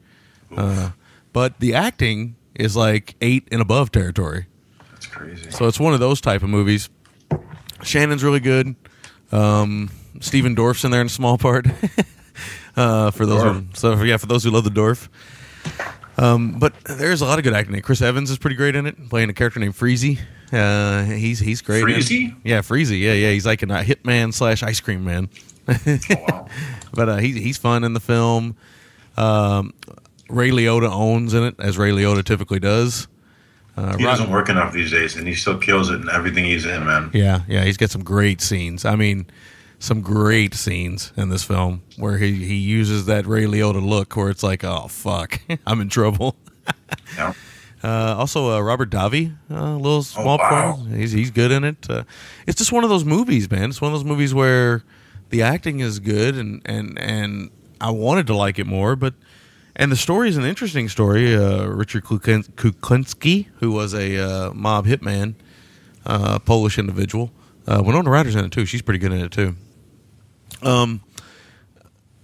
Uh, 0.56 0.92
but 1.34 1.60
the 1.60 1.74
acting 1.76 2.36
is 2.56 2.76
like 2.76 3.16
eight 3.22 3.48
and 3.52 3.62
above 3.62 3.92
territory. 3.92 4.48
That's 4.92 5.06
crazy. 5.08 5.52
So 5.52 5.68
it's 5.68 5.80
one 5.80 5.94
of 5.94 6.00
those 6.00 6.22
type 6.22 6.42
of 6.44 6.50
movies. 6.50 6.90
Shannon's 7.84 8.24
really 8.24 8.40
good. 8.40 8.76
Um, 9.32 9.90
Stephen 10.20 10.56
Dorff's 10.56 10.84
in 10.84 10.92
there 10.92 11.02
in 11.02 11.08
a 11.08 11.10
small 11.10 11.38
part. 11.38 11.68
uh, 12.76 13.12
for 13.12 13.26
those, 13.26 13.42
who, 13.44 13.66
so 13.74 14.02
yeah, 14.04 14.18
for 14.18 14.26
those 14.28 14.44
who 14.44 14.52
love 14.52 14.64
the 14.64 14.70
Dwarf. 14.70 15.08
Um, 16.18 16.60
but 16.60 16.74
there's 16.84 17.22
a 17.22 17.26
lot 17.26 17.40
of 17.40 17.44
good 17.44 17.54
acting. 17.54 17.80
Chris 17.82 18.02
Evans 18.02 18.30
is 18.30 18.38
pretty 18.38 18.56
great 18.56 18.76
in 18.76 18.86
it, 18.86 19.10
playing 19.10 19.30
a 19.30 19.34
character 19.34 19.60
named 19.60 19.74
Freezy. 19.74 20.20
Uh, 20.52 21.04
he's 21.06 21.40
he's 21.40 21.62
great. 21.62 21.84
Freezy? 21.84 22.36
Yeah, 22.44 22.60
Freezy. 22.60 23.00
Yeah, 23.02 23.14
yeah. 23.14 23.32
He's 23.32 23.46
like 23.46 23.64
a 23.64 23.66
hitman 23.66 24.34
slash 24.34 24.62
ice 24.62 24.80
cream 24.80 25.04
man. 25.04 25.30
Oh, 25.68 25.98
wow. 26.12 26.48
but 26.94 27.10
uh, 27.10 27.18
he's 27.18 27.36
he's 27.38 27.58
fun 27.58 27.84
in 27.84 27.94
the 27.94 28.00
film. 28.00 28.56
Um, 29.18 29.74
Ray 30.30 30.52
Liotta 30.52 30.90
owns 30.92 31.34
in 31.34 31.44
it, 31.44 31.56
as 31.60 31.78
Ray 31.78 31.92
Liotta 31.92 32.24
typically 32.24 32.60
does. 32.60 33.08
Uh, 33.76 33.98
He 33.98 34.04
doesn't 34.04 34.30
work 34.30 34.50
enough 34.50 34.72
these 34.74 34.92
days, 34.92 35.16
and 35.16 35.28
he 35.28 35.34
still 35.34 35.58
kills 35.58 35.90
it 35.90 36.02
in 36.02 36.10
everything 36.10 36.46
he's 36.46 36.66
in, 36.66 36.86
man. 36.86 37.10
Yeah, 37.14 37.42
yeah, 37.48 37.64
he's 37.64 37.78
got 37.78 37.90
some 37.90 38.04
great 38.04 38.40
scenes. 38.40 38.86
I 38.86 38.96
mean, 38.96 39.26
some 39.84 40.00
great 40.00 40.54
scenes 40.54 41.12
in 41.18 41.28
this 41.28 41.44
film 41.44 41.82
where 41.98 42.18
he, 42.18 42.46
he 42.46 42.56
uses 42.56 43.06
that 43.06 43.28
Ray 43.28 43.44
Liotta 43.44 43.86
look 43.86 44.16
where 44.16 44.30
it's 44.30 44.42
like, 44.42 44.64
oh 44.64 44.88
fuck, 44.88 45.42
I'm 45.68 45.82
in 45.82 45.90
trouble. 45.90 46.36
Yeah. 47.18 47.34
Uh, 47.84 48.16
also, 48.18 48.52
uh, 48.52 48.62
Robert 48.62 48.90
Davi, 48.90 49.36
uh, 49.52 49.56
a 49.56 49.76
little 49.76 50.04
small 50.04 50.38
wow. 50.38 50.72
performance. 50.72 50.96
He's 50.96 51.12
he's 51.12 51.32
good 51.32 51.52
in 51.52 51.66
it. 51.66 51.90
Uh, 51.90 52.04
it's 52.48 52.58
just 52.58 52.72
one 52.72 52.86
of 52.86 52.90
those 52.90 53.04
movies, 53.04 53.52
man. 53.52 53.70
It's 53.70 53.82
one 53.82 53.92
of 53.92 54.00
those 54.00 54.06
movies 54.06 54.34
where 54.34 54.84
the 55.30 55.42
acting 55.42 55.82
is 55.82 56.00
good, 56.00 56.38
and 56.38 56.62
and 56.64 56.98
and 56.98 57.50
I 57.82 57.92
wanted 57.92 58.26
to 58.28 58.36
like 58.36 58.58
it 58.58 58.68
more, 58.68 58.96
but 58.96 59.16
and 59.76 59.92
the 59.92 59.98
story 59.98 60.30
is 60.30 60.38
an 60.38 60.46
interesting 60.46 60.88
story. 60.88 61.36
Uh, 61.36 61.66
Richard 61.66 62.06
Kuklinski, 62.06 63.48
who 63.60 63.72
was 63.72 63.94
a 63.94 64.18
uh, 64.18 64.54
mob 64.54 64.86
hitman, 64.86 65.36
uh, 66.06 66.40
Polish 66.40 66.80
individual. 66.80 67.32
Uh, 67.68 67.84
Winona 67.86 68.10
Ryder's 68.10 68.36
in 68.36 68.46
it 68.46 68.52
too. 68.54 68.66
She's 68.66 68.82
pretty 68.82 69.00
good 69.00 69.12
in 69.12 69.20
it 69.20 69.32
too. 69.32 69.58
Um, 70.64 71.02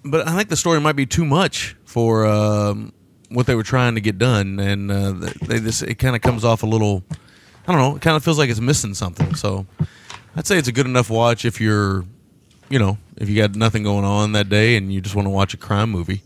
but 0.04 0.28
I 0.28 0.36
think 0.36 0.50
the 0.50 0.56
story 0.56 0.80
might 0.80 0.96
be 0.96 1.06
too 1.06 1.26
much 1.26 1.76
for 1.86 2.26
um, 2.26 2.94
what 3.30 3.46
they 3.46 3.56
were 3.56 3.64
trying 3.64 3.96
to 3.96 4.02
get 4.02 4.18
done, 4.18 4.60
and 4.60 4.92
uh, 4.92 5.12
they 5.46 5.60
just 5.60 5.84
it 5.84 5.96
kind 5.96 6.16
of 6.16 6.22
comes 6.22 6.44
off 6.46 6.64
a 6.64 6.66
little. 6.66 7.04
I 7.68 7.72
don't 7.74 7.82
know. 7.82 7.96
It 7.98 8.02
kind 8.02 8.16
of 8.18 8.24
feels 8.24 8.38
like 8.40 8.50
it's 8.50 8.60
missing 8.60 8.94
something. 8.94 9.36
So 9.36 9.66
I'd 10.36 10.48
say 10.48 10.58
it's 10.58 10.68
a 10.68 10.72
good 10.72 10.88
enough 10.88 11.10
watch 11.10 11.46
if 11.46 11.62
you're, 11.62 12.04
you 12.70 12.80
know, 12.80 12.98
if 13.18 13.30
you 13.30 13.36
got 13.36 13.56
nothing 13.56 13.84
going 13.84 14.06
on 14.06 14.32
that 14.32 14.50
day 14.50 14.76
and 14.76 14.92
you 14.92 15.02
just 15.02 15.16
want 15.16 15.28
to 15.28 15.30
watch 15.30 15.54
a 15.54 15.58
crime 15.58 15.92
movie, 15.92 16.24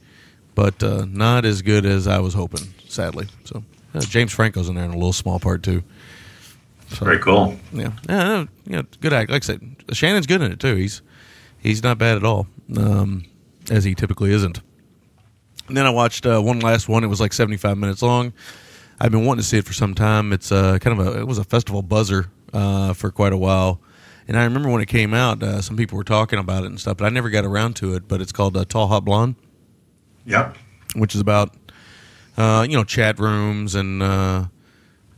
but 0.55 0.81
uh, 0.81 1.05
not 1.09 1.43
as 1.43 1.61
good 1.61 1.85
as 1.85 2.07
I 2.07 2.19
was 2.19 2.33
hoping. 2.33 2.73
Sadly, 2.87 3.27
so 3.43 3.63
uh, 3.93 4.01
James 4.01 4.31
Franco's 4.31 4.69
in 4.69 4.75
there 4.75 4.85
in 4.85 4.91
a 4.91 4.95
little 4.95 5.11
small 5.13 5.39
part 5.39 5.63
too. 5.63 5.83
So, 6.89 7.05
Very 7.05 7.19
cool. 7.19 7.55
yeah, 7.73 7.91
yeah, 8.07 8.45
yeah, 8.67 8.81
good 9.01 9.13
act. 9.13 9.31
Like 9.31 9.43
I 9.43 9.45
said, 9.47 9.75
Shannon's 9.93 10.27
good 10.27 10.41
in 10.43 10.51
it 10.51 10.59
too. 10.59 10.75
He's 10.75 11.01
he's 11.63 11.81
not 11.81 11.97
bad 11.97 12.17
at 12.17 12.23
all, 12.23 12.45
um, 12.77 13.25
as 13.71 13.83
he 13.83 13.95
typically 13.95 14.31
isn't. 14.31 14.59
And 15.67 15.77
then 15.77 15.85
I 15.85 15.89
watched 15.89 16.25
uh, 16.25 16.41
one 16.41 16.59
last 16.59 16.87
one. 16.89 17.03
It 17.03 17.07
was 17.07 17.21
like 17.21 17.33
seventy 17.33 17.57
five 17.57 17.77
minutes 17.77 18.01
long. 18.01 18.33
I've 18.99 19.11
been 19.11 19.25
wanting 19.25 19.41
to 19.41 19.47
see 19.47 19.57
it 19.57 19.65
for 19.65 19.73
some 19.73 19.95
time. 19.95 20.31
It's 20.33 20.51
uh, 20.51 20.77
kind 20.79 20.99
of 20.99 21.07
a 21.07 21.19
it 21.21 21.27
was 21.27 21.37
a 21.37 21.43
festival 21.43 21.81
buzzer 21.81 22.29
uh, 22.53 22.93
for 22.93 23.09
quite 23.11 23.33
a 23.33 23.37
while, 23.37 23.81
and 24.27 24.37
I 24.37 24.43
remember 24.43 24.69
when 24.69 24.81
it 24.81 24.87
came 24.87 25.13
out, 25.13 25.41
uh, 25.41 25.61
some 25.61 25.75
people 25.77 25.97
were 25.97 26.03
talking 26.03 26.37
about 26.37 26.63
it 26.63 26.67
and 26.67 26.79
stuff, 26.79 26.97
but 26.97 27.05
I 27.05 27.09
never 27.09 27.29
got 27.29 27.45
around 27.45 27.75
to 27.77 27.95
it. 27.95 28.07
But 28.07 28.21
it's 28.21 28.31
called 28.31 28.55
uh, 28.57 28.65
Tall 28.65 28.87
Hot 28.87 29.03
Blonde 29.05 29.35
Yep. 30.25 30.57
which 30.95 31.15
is 31.15 31.21
about 31.21 31.55
uh, 32.37 32.65
you 32.69 32.75
know 32.77 32.83
chat 32.83 33.19
rooms 33.19 33.73
and 33.75 34.03
uh, 34.03 34.45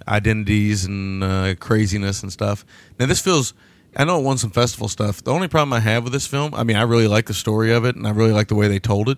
identities 0.08 0.86
and 0.86 1.24
uh, 1.24 1.56
craziness 1.56 2.22
and 2.24 2.32
stuff. 2.32 2.66
Now 3.00 3.08
this 3.08 3.20
feels. 3.22 3.54
I 3.96 4.04
know 4.04 4.20
it 4.20 4.24
won 4.24 4.38
some 4.38 4.52
festival 4.52 4.88
stuff. 4.90 5.24
The 5.24 5.32
only 5.32 5.48
problem 5.48 5.72
I 5.74 5.80
have 5.80 6.04
with 6.04 6.14
this 6.14 6.28
film, 6.28 6.54
I 6.54 6.64
mean, 6.64 6.76
I 6.76 6.82
really 6.82 7.08
like 7.08 7.28
the 7.28 7.34
story 7.34 7.72
of 7.72 7.86
it, 7.86 7.96
and 7.96 8.06
I 8.06 8.12
really 8.12 8.34
like 8.34 8.50
the 8.50 8.56
way 8.56 8.68
they 8.68 8.80
told 8.80 9.08
it. 9.10 9.18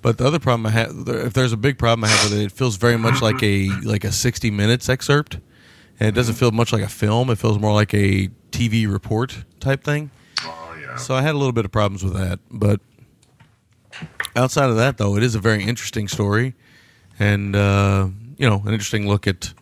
But 0.00 0.18
the 0.18 0.26
other 0.26 0.38
problem 0.38 0.64
I 0.66 0.70
have, 0.70 1.08
if 1.08 1.32
there's 1.34 1.52
a 1.52 1.56
big 1.56 1.78
problem 1.78 2.04
I 2.04 2.08
have 2.08 2.30
with 2.30 2.40
it, 2.40 2.44
it 2.44 2.52
feels 2.52 2.76
very 2.76 2.96
much 2.96 3.20
like 3.20 3.42
a 3.42 3.68
like 3.82 4.04
a 4.04 4.12
60 4.12 4.50
minutes 4.50 4.88
excerpt, 4.88 5.38
and 5.98 6.08
it 6.08 6.14
doesn't 6.14 6.36
feel 6.36 6.52
much 6.52 6.72
like 6.72 6.82
a 6.82 6.88
film. 6.88 7.30
It 7.30 7.36
feels 7.36 7.58
more 7.58 7.74
like 7.74 7.92
a 7.92 8.28
TV 8.52 8.90
report 8.90 9.44
type 9.60 9.82
thing. 9.82 10.10
Oh 10.42 10.76
yeah. 10.80 10.96
So 10.96 11.14
I 11.14 11.22
had 11.22 11.34
a 11.34 11.38
little 11.38 11.52
bit 11.52 11.64
of 11.64 11.72
problems 11.72 12.04
with 12.04 12.14
that, 12.14 12.38
but 12.50 12.80
outside 14.36 14.70
of 14.70 14.76
that, 14.76 14.98
though, 14.98 15.16
it 15.16 15.22
is 15.24 15.34
a 15.34 15.40
very 15.40 15.64
interesting 15.64 16.06
story, 16.06 16.54
and 17.18 17.56
uh, 17.56 18.08
you 18.36 18.48
know, 18.48 18.62
an 18.64 18.72
interesting 18.72 19.08
look 19.08 19.26
at 19.26 19.52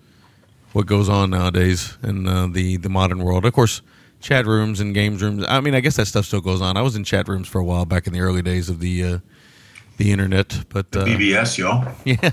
what 0.72 0.86
goes 0.86 1.08
on 1.08 1.30
nowadays 1.30 1.96
in 2.02 2.28
uh, 2.28 2.46
the 2.46 2.76
the 2.76 2.90
modern 2.90 3.24
world. 3.24 3.46
Of 3.46 3.54
course, 3.54 3.80
chat 4.20 4.46
rooms 4.46 4.80
and 4.80 4.94
games 4.94 5.22
rooms. 5.22 5.44
I 5.48 5.60
mean, 5.60 5.74
I 5.74 5.80
guess 5.80 5.96
that 5.96 6.06
stuff 6.06 6.24
still 6.26 6.40
goes 6.40 6.60
on. 6.60 6.76
I 6.76 6.82
was 6.82 6.96
in 6.96 7.04
chat 7.04 7.28
rooms 7.28 7.48
for 7.48 7.60
a 7.60 7.64
while 7.64 7.84
back 7.84 8.06
in 8.06 8.12
the 8.12 8.20
early 8.20 8.42
days 8.42 8.68
of 8.68 8.80
the 8.80 9.04
uh, 9.04 9.18
the 9.98 10.12
internet, 10.12 10.64
but 10.68 10.86
uh, 10.96 11.04
BBS, 11.04 11.58
yo. 11.58 11.84
yeah, 12.04 12.30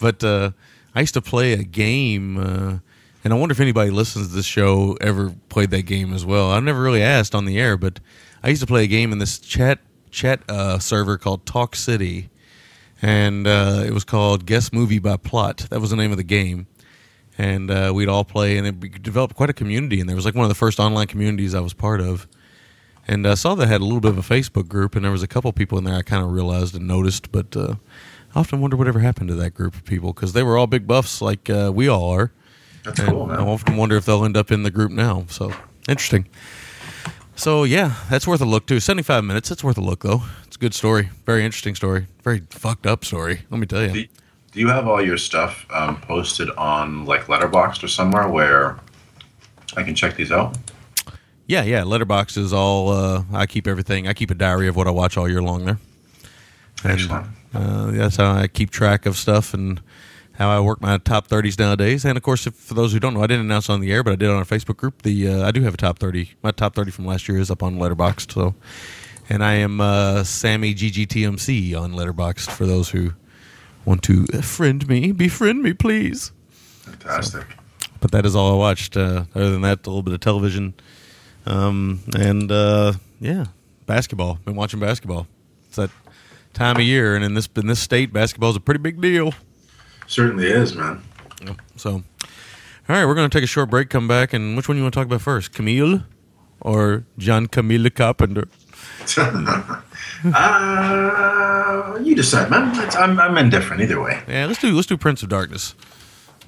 but 0.00 0.22
uh, 0.24 0.50
I 0.94 1.00
used 1.00 1.14
to 1.14 1.22
play 1.22 1.52
a 1.52 1.62
game. 1.62 2.38
Uh, 2.38 2.78
And 3.24 3.32
I 3.32 3.36
wonder 3.36 3.52
if 3.52 3.60
anybody 3.60 3.90
listens 3.90 4.28
to 4.28 4.34
this 4.34 4.46
show 4.46 4.96
ever 5.00 5.34
played 5.48 5.70
that 5.70 5.82
game 5.82 6.14
as 6.14 6.24
well. 6.24 6.50
I've 6.52 6.62
never 6.62 6.80
really 6.80 7.02
asked 7.02 7.34
on 7.34 7.44
the 7.46 7.58
air, 7.58 7.76
but 7.76 8.00
I 8.42 8.48
used 8.48 8.60
to 8.62 8.66
play 8.66 8.84
a 8.84 8.86
game 8.86 9.12
in 9.12 9.18
this 9.18 9.38
chat 9.40 9.80
chat 10.10 10.40
uh, 10.48 10.78
server 10.78 11.18
called 11.18 11.44
Talk 11.44 11.76
City, 11.76 12.30
and 13.02 13.46
uh, 13.46 13.82
it 13.84 13.92
was 13.92 14.04
called 14.04 14.46
Guess 14.46 14.72
Movie 14.72 14.98
by 15.00 15.16
Plot. 15.16 15.66
That 15.70 15.80
was 15.80 15.90
the 15.90 15.96
name 15.96 16.10
of 16.12 16.16
the 16.16 16.22
game, 16.24 16.66
and 17.38 17.70
uh, 17.70 17.92
we'd 17.94 18.08
all 18.08 18.24
play, 18.24 18.58
and 18.58 18.66
it 18.66 19.02
developed 19.02 19.36
quite 19.36 19.48
a 19.48 19.54
community. 19.54 20.00
And 20.00 20.08
there 20.08 20.16
was 20.16 20.24
like 20.26 20.34
one 20.34 20.44
of 20.44 20.50
the 20.50 20.54
first 20.54 20.78
online 20.78 21.06
communities 21.06 21.54
I 21.54 21.60
was 21.60 21.72
part 21.72 22.00
of. 22.00 22.26
And 23.06 23.26
I 23.26 23.34
saw 23.34 23.54
they 23.54 23.66
had 23.66 23.80
a 23.80 23.84
little 23.84 24.00
bit 24.00 24.10
of 24.10 24.18
a 24.18 24.34
Facebook 24.34 24.68
group, 24.68 24.94
and 24.94 25.02
there 25.02 25.12
was 25.12 25.22
a 25.22 25.28
couple 25.28 25.50
people 25.54 25.78
in 25.78 25.84
there 25.84 25.94
I 25.94 26.02
kind 26.02 26.22
of 26.22 26.30
realized 26.30 26.74
and 26.74 26.86
noticed, 26.86 27.32
but 27.32 27.56
uh, 27.56 27.76
I 28.34 28.40
often 28.40 28.60
wonder 28.60 28.76
whatever 28.76 28.98
happened 28.98 29.28
to 29.28 29.34
that 29.36 29.54
group 29.54 29.74
of 29.74 29.84
people 29.86 30.12
because 30.12 30.34
they 30.34 30.42
were 30.42 30.58
all 30.58 30.66
big 30.66 30.86
buffs 30.86 31.22
like 31.22 31.48
uh, 31.48 31.72
we 31.74 31.88
all 31.88 32.10
are. 32.10 32.32
That's 32.84 33.00
And 33.00 33.08
cool, 33.08 33.26
man. 33.26 33.40
I 33.40 33.46
often 33.46 33.78
wonder 33.78 33.96
if 33.96 34.04
they'll 34.04 34.24
end 34.24 34.36
up 34.36 34.50
in 34.50 34.62
the 34.62 34.70
group 34.70 34.92
now. 34.92 35.24
So 35.28 35.52
interesting. 35.88 36.26
So 37.34 37.64
yeah, 37.64 37.94
that's 38.10 38.26
worth 38.26 38.40
a 38.42 38.44
look 38.44 38.66
too. 38.66 38.80
Seventy-five 38.80 39.24
minutes. 39.24 39.50
It's 39.50 39.64
worth 39.64 39.78
a 39.78 39.82
look 39.82 40.02
though. 40.02 40.22
It's 40.46 40.56
a 40.56 40.58
good 40.58 40.74
story. 40.74 41.08
Very 41.24 41.44
interesting 41.44 41.74
story. 41.74 42.08
Very 42.22 42.42
fucked 42.50 42.86
up 42.86 43.04
story. 43.04 43.40
Let 43.48 43.58
me 43.58 43.66
tell 43.66 43.82
you. 43.82 43.92
Do, 43.92 44.04
do 44.58 44.64
you 44.64 44.70
have 44.70 44.88
all 44.88 45.00
your 45.00 45.16
stuff 45.16 45.64
um, 45.70 46.00
posted 46.00 46.50
on 46.50 47.04
like 47.04 47.26
Letterboxd 47.26 47.84
or 47.84 47.86
somewhere 47.86 48.26
where 48.26 48.76
I 49.76 49.84
can 49.84 49.94
check 49.94 50.16
these 50.16 50.32
out? 50.32 50.58
Yeah, 51.46 51.62
yeah. 51.62 51.82
Letterboxd 51.82 52.36
is 52.38 52.52
all. 52.52 52.88
Uh, 52.88 53.22
I 53.32 53.46
keep 53.46 53.68
everything. 53.68 54.08
I 54.08 54.14
keep 54.14 54.32
a 54.32 54.34
diary 54.34 54.66
of 54.66 54.74
what 54.74 54.88
I 54.88 54.90
watch 54.90 55.16
all 55.16 55.28
year 55.28 55.40
long 55.40 55.64
there. 55.64 55.78
And, 56.82 56.92
Excellent. 56.92 57.26
Uh, 57.54 57.92
that's 57.92 58.16
how 58.16 58.32
I 58.32 58.48
keep 58.48 58.70
track 58.70 59.06
of 59.06 59.16
stuff 59.16 59.54
and 59.54 59.80
how 60.32 60.50
I 60.50 60.58
work 60.58 60.80
my 60.80 60.98
top 60.98 61.28
thirties 61.28 61.56
nowadays. 61.56 62.04
And 62.04 62.16
of 62.16 62.24
course, 62.24 62.44
if, 62.48 62.54
for 62.54 62.74
those 62.74 62.92
who 62.92 62.98
don't 62.98 63.14
know, 63.14 63.22
I 63.22 63.28
didn't 63.28 63.46
announce 63.46 63.70
on 63.70 63.80
the 63.80 63.92
air, 63.92 64.02
but 64.02 64.12
I 64.12 64.16
did 64.16 64.28
on 64.28 64.38
our 64.38 64.44
Facebook 64.44 64.76
group. 64.76 65.02
The 65.02 65.28
uh, 65.28 65.46
I 65.46 65.52
do 65.52 65.62
have 65.62 65.74
a 65.74 65.76
top 65.76 66.00
thirty. 66.00 66.32
My 66.42 66.50
top 66.50 66.74
thirty 66.74 66.90
from 66.90 67.06
last 67.06 67.28
year 67.28 67.38
is 67.38 67.48
up 67.48 67.62
on 67.62 67.76
Letterboxd. 67.76 68.32
So, 68.32 68.56
and 69.28 69.44
I 69.44 69.54
am 69.54 69.80
uh, 69.80 70.24
Sammy 70.24 70.74
GGTMC 70.74 71.80
on 71.80 71.92
Letterboxd 71.92 72.50
for 72.50 72.66
those 72.66 72.88
who 72.88 73.12
want 73.88 74.02
to 74.04 74.26
friend 74.42 74.86
me, 74.86 75.12
befriend 75.12 75.62
me, 75.62 75.72
please. 75.72 76.30
Fantastic. 76.82 77.46
But 78.00 78.12
that 78.12 78.26
is 78.26 78.36
all 78.36 78.52
I 78.52 78.56
watched. 78.56 78.96
Uh, 78.96 79.24
other 79.34 79.50
than 79.50 79.62
that, 79.62 79.86
a 79.86 79.90
little 79.90 80.02
bit 80.02 80.14
of 80.14 80.20
television, 80.20 80.74
um, 81.46 82.00
and 82.14 82.52
uh, 82.52 82.92
yeah, 83.20 83.46
basketball. 83.86 84.38
Been 84.44 84.54
watching 84.54 84.78
basketball. 84.78 85.26
It's 85.66 85.76
that 85.76 85.90
time 86.52 86.76
of 86.76 86.82
year, 86.82 87.16
and 87.16 87.24
in 87.24 87.34
this 87.34 87.48
in 87.56 87.66
this 87.66 87.80
state, 87.80 88.12
basketball 88.12 88.50
is 88.50 88.56
a 88.56 88.60
pretty 88.60 88.78
big 88.78 89.00
deal. 89.00 89.34
Certainly 90.06 90.46
is, 90.46 90.76
man. 90.76 91.02
So, 91.76 91.90
all 91.92 92.02
right, 92.88 93.04
we're 93.04 93.14
going 93.14 93.28
to 93.28 93.36
take 93.36 93.44
a 93.44 93.48
short 93.48 93.70
break. 93.70 93.90
Come 93.90 94.06
back, 94.06 94.32
and 94.32 94.56
which 94.56 94.68
one 94.68 94.76
you 94.76 94.82
want 94.82 94.94
to 94.94 95.00
talk 95.00 95.06
about 95.06 95.22
first, 95.22 95.52
Camille 95.52 96.04
or 96.60 97.04
John 97.16 97.46
Camille 97.46 97.90
Carpenter? 97.90 98.48
uh, 100.34 101.98
you 102.02 102.14
decide, 102.14 102.50
man. 102.50 102.72
It's, 102.84 102.96
I'm, 102.96 103.18
I'm 103.18 103.38
indifferent 103.38 103.82
either 103.82 104.00
way. 104.00 104.20
Yeah, 104.28 104.46
let's 104.46 104.60
do 104.60 104.72
let's 104.74 104.86
do 104.86 104.96
Prince 104.96 105.22
of 105.22 105.28
Darkness. 105.28 105.74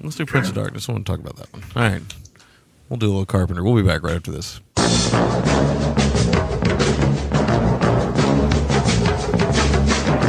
Let's 0.01 0.15
do 0.15 0.25
Prince 0.25 0.49
of 0.49 0.55
Darkness. 0.55 0.89
I 0.89 0.91
want 0.91 1.05
to 1.05 1.11
talk 1.11 1.19
about 1.19 1.37
that 1.37 1.51
one. 1.53 1.63
All 1.75 1.83
right, 1.89 2.01
we'll 2.89 2.97
do 2.97 3.07
a 3.07 3.09
little 3.09 3.25
Carpenter. 3.25 3.63
We'll 3.63 3.75
be 3.75 3.87
back 3.87 4.03
right 4.03 4.15
after 4.15 4.31
this. 4.31 4.59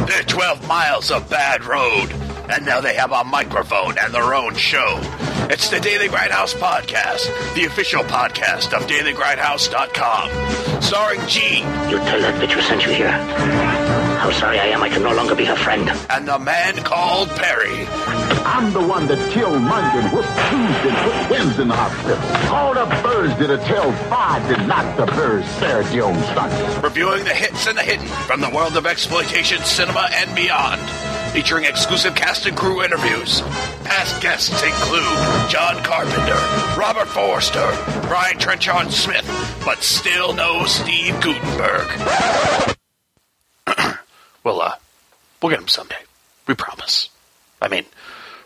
They're 0.07 0.23
12 0.23 0.67
miles 0.67 1.11
of 1.11 1.29
bad 1.29 1.63
road, 1.65 2.11
and 2.49 2.65
now 2.65 2.81
they 2.81 2.95
have 2.95 3.11
a 3.11 3.23
microphone 3.23 3.97
and 3.97 4.13
their 4.13 4.33
own 4.33 4.55
show. 4.55 4.99
It's 5.53 5.69
the 5.69 5.79
Daily 5.79 6.07
Grindhouse 6.07 6.55
Podcast, 6.55 7.29
the 7.53 7.65
official 7.65 8.01
podcast 8.05 8.73
of 8.73 8.87
DailyGrindhouse.com. 8.87 10.81
Starring 10.81 11.21
Gene 11.27 11.63
You 11.91 11.97
tell 11.97 12.19
that 12.21 12.41
bitch 12.41 12.53
who 12.53 12.61
sent 12.61 12.83
you 12.83 12.91
here. 12.91 13.11
How 13.11 14.31
sorry 14.31 14.59
I 14.59 14.69
am 14.69 14.81
I 14.81 14.89
can 14.89 15.03
no 15.03 15.13
longer 15.13 15.35
be 15.35 15.45
her 15.45 15.55
friend. 15.55 15.87
and 16.09 16.27
the 16.27 16.39
man 16.39 16.77
called 16.77 17.29
Perry. 17.29 17.85
I'm 18.43 18.73
the 18.73 18.81
one 18.81 19.05
that 19.05 19.31
killed 19.31 19.61
Monday, 19.61 20.01
whooped 20.09 20.33
Tuesday, 20.49 20.89
put 21.03 21.29
Wednesday 21.29 21.61
in 21.61 21.67
the 21.67 21.75
hospital. 21.75 22.17
All 22.51 22.73
the 22.73 22.87
birds 23.03 23.35
did 23.37 23.51
a 23.51 23.59
tell 23.59 23.91
five 24.09 24.41
did 24.49 24.67
not 24.67 24.97
the 24.97 25.05
birds 25.05 25.93
your 25.93 26.05
own 26.05 26.19
son. 26.33 26.81
reviewing 26.81 27.25
the 27.25 27.35
hits 27.35 27.67
and 27.67 27.77
the 27.77 27.83
hidden 27.83 28.07
from 28.25 28.41
the 28.41 28.49
world 28.49 28.75
of 28.75 28.87
exploitation 28.87 29.61
cinema 29.61 30.09
and 30.13 30.35
beyond. 30.35 30.81
Featuring 31.33 31.65
exclusive 31.65 32.13
cast 32.13 32.45
and 32.45 32.55
crew 32.55 32.83
interviews. 32.83 33.41
Past 33.83 34.21
guests 34.21 34.61
include 34.61 35.49
John 35.49 35.83
Carpenter, 35.83 36.37
Robert 36.79 37.07
Forster, 37.07 37.71
Brian 38.07 38.37
Trenchard 38.37 38.91
Smith, 38.91 39.25
but 39.65 39.81
still 39.81 40.33
no 40.33 40.65
Steve 40.65 41.19
Guttenberg. 41.21 41.87
well, 44.43 44.61
uh, 44.61 44.75
we'll 45.41 45.49
get 45.49 45.59
him 45.59 45.67
someday. 45.67 45.97
We 46.45 46.53
promise. 46.53 47.09
I 47.59 47.67
mean, 47.67 47.85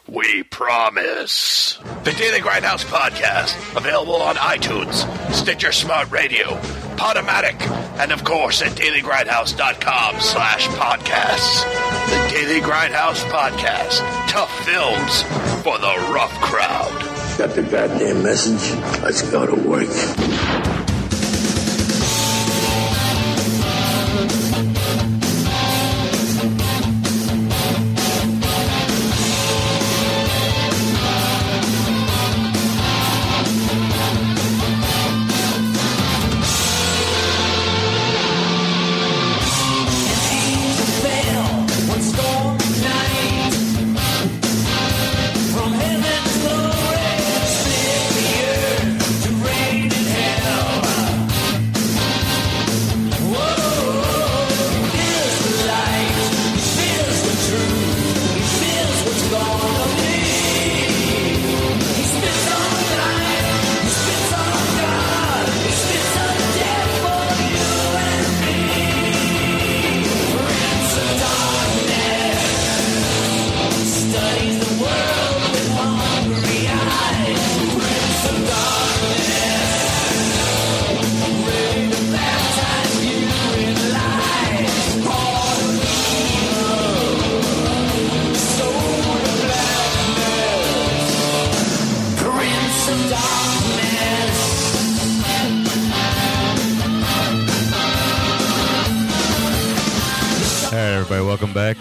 we 0.07 0.43
promise. 0.43 1.77
The 2.03 2.11
Daily 2.13 2.39
Grindhouse 2.39 2.85
Podcast, 2.85 3.55
available 3.75 4.15
on 4.21 4.35
iTunes, 4.35 5.05
Stitcher 5.33 5.71
Smart 5.71 6.09
Radio, 6.11 6.55
Podomatic, 6.95 7.59
and 7.99 8.11
of 8.11 8.23
course 8.23 8.61
at 8.61 8.71
dailygrindhouse.com 8.73 10.19
slash 10.19 10.67
podcasts. 10.69 11.63
The 12.09 12.35
Daily 12.35 12.61
Grindhouse 12.61 13.23
Podcast. 13.29 13.99
Tough 14.29 14.51
films 14.65 15.23
for 15.63 15.77
the 15.77 16.11
rough 16.13 16.33
crowd. 16.41 17.37
Got 17.37 17.55
the 17.55 17.63
goddamn 17.63 18.23
message? 18.23 18.71
Let's 19.01 19.29
go 19.29 19.45
to 19.45 19.55
work. 19.55 20.76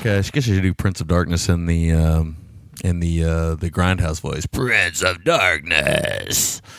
Uh, 0.06 0.18
I 0.18 0.22
guess 0.22 0.36
I 0.36 0.40
should 0.52 0.62
do 0.62 0.74
Prince 0.74 1.00
of 1.00 1.08
Darkness 1.08 1.48
in 1.48 1.66
the 1.66 1.92
um, 1.92 2.36
in 2.84 3.00
the 3.00 3.24
uh, 3.24 3.54
the 3.56 3.70
grindhouse 3.70 4.20
voice. 4.20 4.46
Prince 4.46 5.02
of 5.02 5.24
Darkness. 5.24 6.62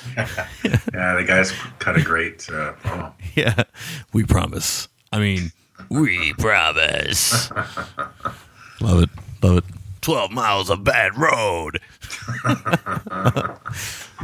Yeah, 0.94 1.14
the 1.16 1.24
guys 1.28 1.52
cut 1.80 1.98
a 1.98 2.02
great 2.02 2.50
uh. 2.50 2.74
Yeah, 3.36 3.64
we 4.14 4.24
promise. 4.24 4.88
I 5.12 5.20
mean, 5.20 5.52
we 5.90 6.34
promise. 6.40 7.52
love 8.82 9.04
it, 9.04 9.10
love 9.44 9.58
it. 9.58 9.64
Twelve 10.02 10.32
miles 10.32 10.70
of 10.72 10.84
bad 10.84 11.16
road. 11.18 11.80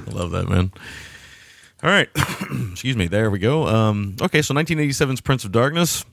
love 0.08 0.32
that, 0.32 0.47
man. 0.49 0.72
All 1.84 1.89
right, 1.89 2.10
excuse 2.72 2.95
me. 2.95 3.08
There 3.08 3.30
we 3.30 3.39
go. 3.39 3.68
Um, 3.68 4.16
okay, 4.22 4.41
so 4.41 4.54
1987's 4.54 5.22
Prince 5.22 5.43
of 5.43 5.51
Darkness. 5.51 6.06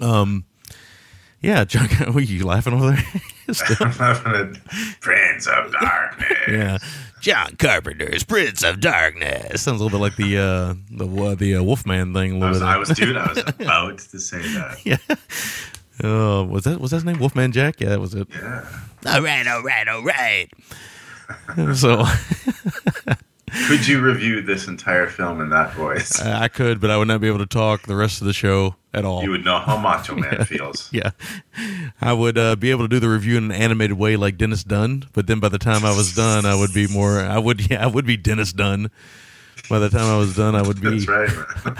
Um, 0.00 0.44
yeah, 1.46 1.64
John. 1.64 1.88
Are 2.14 2.20
you 2.20 2.44
laughing 2.44 2.74
over 2.74 2.90
there? 2.90 3.04
I'm 3.80 3.96
laughing. 3.98 4.60
Prince 5.00 5.46
of 5.46 5.72
Darkness. 5.72 6.38
yeah. 6.48 6.78
John 7.20 7.56
Carpenter's 7.56 8.24
Prince 8.24 8.62
of 8.64 8.80
Darkness. 8.80 9.62
Sounds 9.62 9.80
a 9.80 9.84
little 9.84 9.98
bit 9.98 10.02
like 10.02 10.16
the 10.16 10.38
uh, 10.38 10.74
the 10.90 11.06
uh, 11.06 11.34
the 11.34 11.56
uh, 11.56 11.62
Wolfman 11.62 12.12
thing. 12.12 12.42
A 12.42 12.46
I 12.46 12.50
little 12.50 12.50
was, 12.50 12.58
bit. 12.60 12.66
I 12.66 12.76
was, 12.76 12.88
dude. 12.90 13.16
I 13.16 13.28
was 13.28 13.38
about 13.60 13.98
to 13.98 14.18
say 14.18 14.38
that. 14.42 14.78
yeah. 14.84 14.96
Uh, 16.02 16.44
was 16.44 16.64
that 16.64 16.80
was 16.80 16.90
that 16.90 16.98
his 16.98 17.04
name? 17.04 17.18
Wolfman 17.18 17.52
Jack? 17.52 17.80
Yeah, 17.80 17.90
that 17.90 18.00
was 18.00 18.14
it. 18.14 18.28
Yeah. 18.30 18.68
All 19.06 19.22
right, 19.22 19.46
all 19.46 19.62
right, 19.62 19.88
all 19.88 20.02
right. 20.04 20.48
so 21.76 22.04
Could 23.68 23.86
you 23.86 24.00
review 24.00 24.42
this 24.42 24.68
entire 24.68 25.08
film 25.08 25.40
in 25.40 25.50
that 25.50 25.72
voice? 25.74 26.20
I 26.20 26.48
could, 26.48 26.80
but 26.80 26.90
I 26.90 26.96
would 26.96 27.08
not 27.08 27.20
be 27.20 27.26
able 27.26 27.38
to 27.38 27.46
talk 27.46 27.82
the 27.82 27.96
rest 27.96 28.20
of 28.20 28.26
the 28.26 28.32
show 28.32 28.76
at 28.92 29.04
all. 29.04 29.22
You 29.22 29.30
would 29.30 29.44
know 29.44 29.58
how 29.58 29.76
Macho 29.76 30.14
Man 30.14 30.44
feels. 30.46 30.88
yeah, 30.92 31.10
I 32.00 32.12
would 32.12 32.38
uh, 32.38 32.56
be 32.56 32.70
able 32.70 32.84
to 32.84 32.88
do 32.88 33.00
the 33.00 33.08
review 33.08 33.36
in 33.38 33.44
an 33.44 33.52
animated 33.52 33.98
way 33.98 34.16
like 34.16 34.36
Dennis 34.36 34.62
Dun, 34.64 35.04
but 35.12 35.26
then 35.26 35.40
by 35.40 35.48
the 35.48 35.58
time 35.58 35.84
I 35.84 35.96
was 35.96 36.14
done, 36.14 36.44
I 36.46 36.54
would 36.54 36.72
be 36.72 36.86
more. 36.86 37.20
I 37.20 37.38
would, 37.38 37.70
yeah, 37.70 37.82
I 37.82 37.86
would 37.86 38.06
be 38.06 38.16
Dennis 38.16 38.52
Dun. 38.52 38.90
By 39.68 39.80
the 39.80 39.88
time 39.88 40.04
I 40.06 40.16
was 40.16 40.36
done, 40.36 40.54
I 40.54 40.62
would 40.62 40.80
be. 40.80 41.00
That's 41.00 41.08
right. 41.08 41.76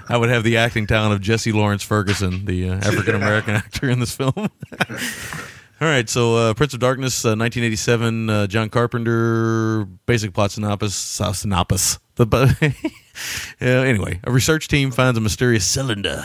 I 0.08 0.16
would 0.16 0.30
have 0.30 0.44
the 0.44 0.56
acting 0.56 0.86
talent 0.86 1.12
of 1.12 1.20
Jessie 1.20 1.52
Lawrence 1.52 1.82
Ferguson, 1.82 2.46
the 2.46 2.70
uh, 2.70 2.74
African 2.76 3.16
American 3.16 3.54
actor 3.56 3.90
in 3.90 3.98
this 4.00 4.14
film. 4.16 4.48
All 5.80 5.86
right, 5.86 6.10
so 6.10 6.34
uh, 6.34 6.54
Prince 6.54 6.74
of 6.74 6.80
Darkness, 6.80 7.24
uh, 7.24 7.38
1987, 7.38 8.28
uh, 8.28 8.46
John 8.48 8.68
Carpenter, 8.68 9.84
basic 10.06 10.34
plot 10.34 10.50
synopsis. 10.50 11.20
Uh, 11.20 11.32
synopsis. 11.32 12.00
The, 12.16 12.26
bu- 12.26 12.36
uh, 13.60 13.64
anyway, 13.64 14.18
a 14.24 14.32
research 14.32 14.66
team 14.66 14.90
finds 14.90 15.16
a 15.16 15.20
mysterious 15.20 15.64
cylinder 15.64 16.24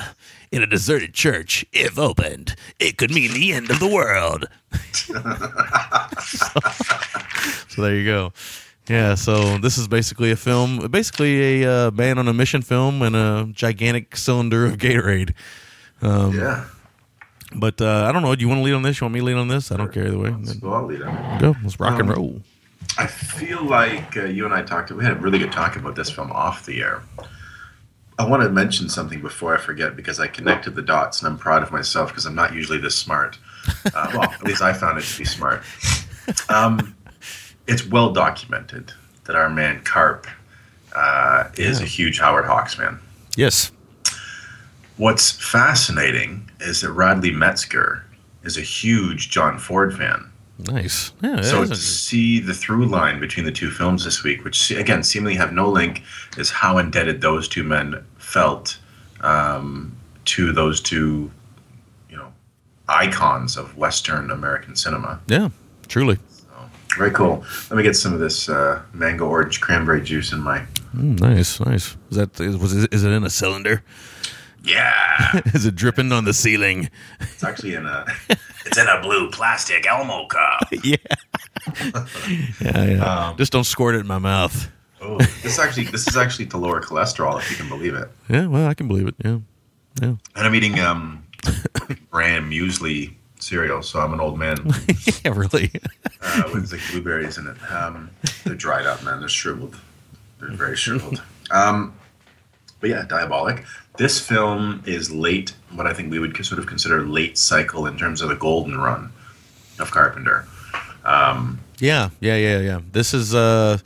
in 0.51 0.63
a 0.63 0.65
deserted 0.65 1.13
church. 1.13 1.63
If 1.71 1.99
opened, 1.99 2.55
it 2.79 2.97
could 2.97 3.11
mean 3.11 3.31
the 3.35 3.53
end 3.53 3.69
of 3.69 3.79
the 3.79 3.87
world. 3.87 4.45
so 7.69 7.81
there 7.83 7.95
you 7.95 8.05
go. 8.05 8.33
Yeah, 8.89 9.13
so 9.13 9.59
this 9.59 9.77
is 9.77 9.87
basically 9.87 10.31
a 10.31 10.35
film, 10.35 10.87
basically 10.89 11.61
a 11.63 11.89
uh, 11.89 11.91
man 11.91 12.17
on 12.17 12.27
a 12.27 12.33
mission 12.33 12.63
film 12.63 13.03
and 13.03 13.15
a 13.15 13.47
gigantic 13.51 14.17
cylinder 14.17 14.65
of 14.65 14.79
Gatorade. 14.79 15.35
yeah. 16.01 16.65
But 17.55 17.81
uh, 17.81 18.05
I 18.07 18.11
don't 18.11 18.21
know. 18.23 18.33
Do 18.35 18.41
you 18.41 18.49
want 18.49 18.59
to 18.59 18.63
lead 18.63 18.73
on 18.73 18.81
this? 18.81 18.99
You 18.99 19.05
want 19.05 19.13
me 19.13 19.19
to 19.19 19.25
lead 19.25 19.37
on 19.37 19.47
this? 19.47 19.71
I 19.71 19.77
don't 19.77 19.91
care 19.91 20.07
either 20.07 20.17
way. 20.17 20.35
Well, 20.61 20.73
I'll 20.73 20.85
lead 20.85 21.01
it. 21.01 21.39
Go. 21.39 21.55
Let's 21.63 21.79
rock 21.79 21.99
and 21.99 22.09
Um, 22.09 22.15
roll. 22.15 22.41
I 22.97 23.07
feel 23.07 23.63
like 23.63 24.17
uh, 24.17 24.25
you 24.25 24.45
and 24.45 24.53
I 24.53 24.61
talked. 24.61 24.91
We 24.91 25.03
had 25.03 25.13
a 25.13 25.19
really 25.19 25.39
good 25.39 25.51
talk 25.51 25.75
about 25.75 25.95
this 25.95 26.09
film 26.09 26.31
off 26.31 26.65
the 26.65 26.81
air. 26.81 27.01
I 28.19 28.25
want 28.27 28.43
to 28.43 28.49
mention 28.49 28.89
something 28.89 29.21
before 29.21 29.55
I 29.55 29.59
forget 29.59 29.95
because 29.95 30.19
I 30.19 30.27
connected 30.27 30.75
the 30.75 30.81
dots, 30.83 31.21
and 31.21 31.27
I'm 31.31 31.37
proud 31.37 31.63
of 31.63 31.71
myself 31.71 32.09
because 32.09 32.25
I'm 32.25 32.35
not 32.35 32.53
usually 32.53 32.77
this 32.77 32.95
smart. 32.95 33.39
Uh, 33.85 34.11
well, 34.13 34.23
at 34.23 34.43
least 34.43 34.61
I 34.61 34.73
found 34.73 34.99
it 34.99 35.03
to 35.03 35.17
be 35.17 35.25
smart. 35.25 35.63
Um, 36.49 36.95
it's 37.67 37.85
well 37.85 38.11
documented 38.13 38.91
that 39.25 39.35
our 39.35 39.49
man 39.49 39.81
Carp 39.83 40.27
uh, 40.95 41.45
is 41.57 41.81
a 41.81 41.85
huge 41.85 42.19
Howard 42.19 42.45
Hawks 42.45 42.75
fan. 42.75 42.99
Yes. 43.35 43.71
What's 44.97 45.31
fascinating 45.31 46.49
is 46.59 46.81
that 46.81 46.91
Radley 46.91 47.31
Metzger 47.31 48.05
is 48.43 48.57
a 48.57 48.61
huge 48.61 49.29
John 49.29 49.57
Ford 49.57 49.95
fan. 49.95 50.29
Nice. 50.59 51.11
Yeah. 51.21 51.41
So 51.41 51.65
to 51.65 51.75
see 51.75 52.39
the 52.39 52.53
through 52.53 52.85
line 52.85 53.19
between 53.19 53.45
the 53.45 53.51
two 53.51 53.71
films 53.71 54.05
this 54.05 54.23
week, 54.23 54.43
which 54.43 54.71
again 54.71 55.03
seemingly 55.03 55.35
have 55.35 55.51
no 55.51 55.69
link, 55.69 56.03
is 56.37 56.51
how 56.51 56.77
indebted 56.77 57.21
those 57.21 57.47
two 57.47 57.63
men 57.63 58.05
felt 58.17 58.77
um, 59.21 59.95
to 60.25 60.53
those 60.53 60.79
two, 60.79 61.31
you 62.09 62.15
know, 62.15 62.31
icons 62.87 63.57
of 63.57 63.75
Western 63.77 64.29
American 64.31 64.75
cinema. 64.75 65.19
yeah. 65.27 65.49
Truly. 65.87 66.17
Very 66.97 67.11
cool. 67.11 67.43
Let 67.69 67.77
me 67.77 67.83
get 67.83 67.95
some 67.95 68.13
of 68.13 68.19
this 68.19 68.47
uh, 68.47 68.81
mango 68.93 69.27
orange 69.27 69.59
cranberry 69.61 70.01
juice 70.01 70.31
in 70.31 70.39
my. 70.39 70.59
Mm, 70.95 71.19
nice. 71.19 71.59
Nice. 71.59 71.97
Is 72.11 72.17
that 72.17 72.39
is, 72.39 72.55
was 72.57 72.73
is 72.73 73.03
it 73.03 73.11
in 73.11 73.23
a 73.23 73.29
cylinder? 73.29 73.83
Yeah, 74.63 75.41
is 75.53 75.65
it 75.65 75.75
dripping 75.75 76.11
on 76.11 76.23
the 76.23 76.33
ceiling? 76.33 76.89
it's 77.19 77.43
actually 77.43 77.73
in 77.75 77.85
a. 77.85 78.05
It's 78.65 78.77
in 78.77 78.87
a 78.87 79.01
blue 79.01 79.29
plastic 79.29 79.85
Elmo 79.85 80.25
cup. 80.27 80.67
yeah. 80.83 80.95
yeah. 82.61 82.85
Yeah. 82.85 83.27
Um, 83.29 83.37
Just 83.37 83.51
don't 83.51 83.65
squirt 83.65 83.95
it 83.95 83.99
in 83.99 84.07
my 84.07 84.19
mouth. 84.19 84.69
Oh, 85.01 85.17
this 85.17 85.45
is 85.45 85.59
actually 85.59 85.85
this 85.87 86.07
is 86.07 86.15
actually 86.15 86.45
to 86.47 86.57
lower 86.57 86.81
cholesterol, 86.81 87.37
if 87.39 87.51
you 87.51 87.57
can 87.57 87.67
believe 87.67 87.93
it. 87.93 88.09
Yeah. 88.29 88.47
Well, 88.47 88.65
I 88.67 88.73
can 88.73 88.87
believe 88.87 89.07
it. 89.07 89.15
Yeah. 89.23 89.39
Yeah. 90.01 90.15
And 90.35 90.47
I'm 90.47 90.55
eating 90.55 90.79
um, 90.79 91.25
bran 92.09 92.49
muesli 92.49 93.13
cereal, 93.39 93.83
so 93.83 93.99
I'm 93.99 94.13
an 94.13 94.21
old 94.21 94.39
man. 94.39 94.55
yeah. 95.25 95.33
Really. 95.35 95.71
uh, 96.21 96.43
with 96.53 96.71
like 96.71 96.81
blueberries 96.89 97.37
in 97.37 97.47
it. 97.47 97.57
Um, 97.69 98.09
they're 98.45 98.55
dried 98.55 98.85
up, 98.85 99.03
man. 99.03 99.19
They're 99.19 99.27
shriveled. 99.27 99.75
They're 100.39 100.51
very 100.51 100.77
shriveled. 100.77 101.21
Um, 101.51 101.93
but 102.83 102.89
yeah, 102.89 103.05
diabolic. 103.07 103.63
This 103.95 104.19
film 104.19 104.83
is 104.85 105.09
late, 105.09 105.55
what 105.71 105.87
I 105.87 105.93
think 105.93 106.11
we 106.11 106.19
would 106.19 106.35
sort 106.45 106.59
of 106.59 106.67
consider 106.67 107.07
late 107.07 107.37
cycle 107.37 107.85
in 107.87 107.97
terms 107.97 108.21
of 108.21 108.27
the 108.27 108.35
golden 108.35 108.77
run 108.77 109.09
of 109.79 109.89
Carpenter. 109.89 110.45
Um, 111.05 111.61
Yeah, 111.79 112.09
yeah, 112.19 112.35
yeah, 112.35 112.59
yeah. 112.59 112.81
This 112.91 113.13
is 113.13 113.33
uh 113.33 113.77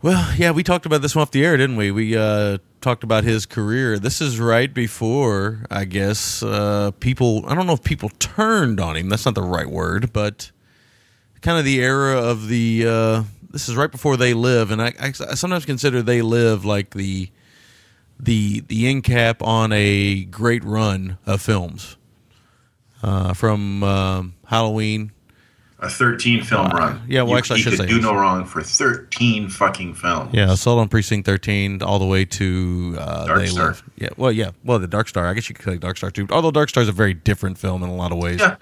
well, 0.00 0.26
yeah, 0.38 0.52
we 0.52 0.62
talked 0.62 0.86
about 0.86 1.02
this 1.02 1.14
one 1.14 1.20
off 1.20 1.32
the 1.32 1.44
air, 1.44 1.58
didn't 1.58 1.76
we? 1.76 1.90
We 1.90 2.16
uh 2.16 2.58
talked 2.80 3.04
about 3.04 3.24
his 3.24 3.44
career. 3.44 3.98
This 3.98 4.22
is 4.22 4.40
right 4.40 4.72
before, 4.72 5.66
I 5.70 5.84
guess, 5.84 6.42
uh 6.42 6.92
people 6.98 7.44
I 7.46 7.54
don't 7.54 7.66
know 7.66 7.74
if 7.74 7.84
people 7.84 8.08
turned 8.18 8.80
on 8.80 8.96
him. 8.96 9.10
That's 9.10 9.26
not 9.26 9.34
the 9.34 9.42
right 9.42 9.68
word, 9.68 10.14
but 10.14 10.50
kind 11.42 11.58
of 11.58 11.66
the 11.66 11.82
era 11.82 12.16
of 12.16 12.48
the 12.48 12.86
uh 12.88 13.24
this 13.50 13.68
is 13.68 13.76
right 13.76 13.92
before 13.92 14.16
they 14.16 14.32
live 14.32 14.70
and 14.70 14.80
I, 14.80 14.94
I, 14.98 15.08
I 15.08 15.34
sometimes 15.34 15.66
consider 15.66 16.00
they 16.00 16.22
live 16.22 16.64
like 16.64 16.94
the 16.94 17.28
the 18.18 18.60
the 18.68 18.88
end 18.88 19.04
cap 19.04 19.42
on 19.42 19.72
a 19.72 20.24
great 20.24 20.64
run 20.64 21.18
of 21.26 21.42
films. 21.42 21.96
Uh 23.02 23.34
from 23.34 23.82
um 23.82 24.34
Halloween 24.46 25.12
a 25.78 25.90
13 25.90 26.42
film 26.42 26.68
run. 26.70 27.02
yeah, 27.06 27.20
well, 27.20 27.32
You- 27.32 27.36
actually, 27.38 27.56
I 27.56 27.58
he 27.58 27.62
should 27.64 27.70
could 27.78 27.80
say 27.80 27.86
do 27.94 28.00
no 28.00 28.14
wrong 28.14 28.46
for 28.46 28.62
13 28.62 29.50
fucking 29.50 29.92
films. 29.94 30.30
Yeah, 30.32 30.50
Assault 30.52 30.78
on 30.80 30.88
Precinct 30.88 31.26
13 31.26 31.82
all 31.82 31.98
the 31.98 32.06
way 32.06 32.24
to 32.24 32.96
uh, 32.98 33.26
Dark 33.26 33.40
They 33.40 33.46
Star. 33.48 33.66
Live. 33.66 33.82
Yeah, 33.96 34.08
well, 34.16 34.32
yeah, 34.32 34.52
well, 34.64 34.78
the 34.78 34.86
Dark 34.88 35.06
Star. 35.06 35.26
I 35.26 35.34
guess 35.34 35.50
you 35.50 35.54
could 35.54 35.66
say 35.66 35.76
Dark 35.76 35.98
Star 35.98 36.10
too. 36.10 36.26
Although 36.30 36.50
Dark 36.50 36.70
Star 36.70 36.82
is 36.82 36.88
a 36.88 36.92
very 36.92 37.12
different 37.12 37.58
film 37.58 37.82
in 37.82 37.90
a 37.90 37.94
lot 37.94 38.10
of 38.10 38.16
ways. 38.16 38.40
Yeah. 38.40 38.56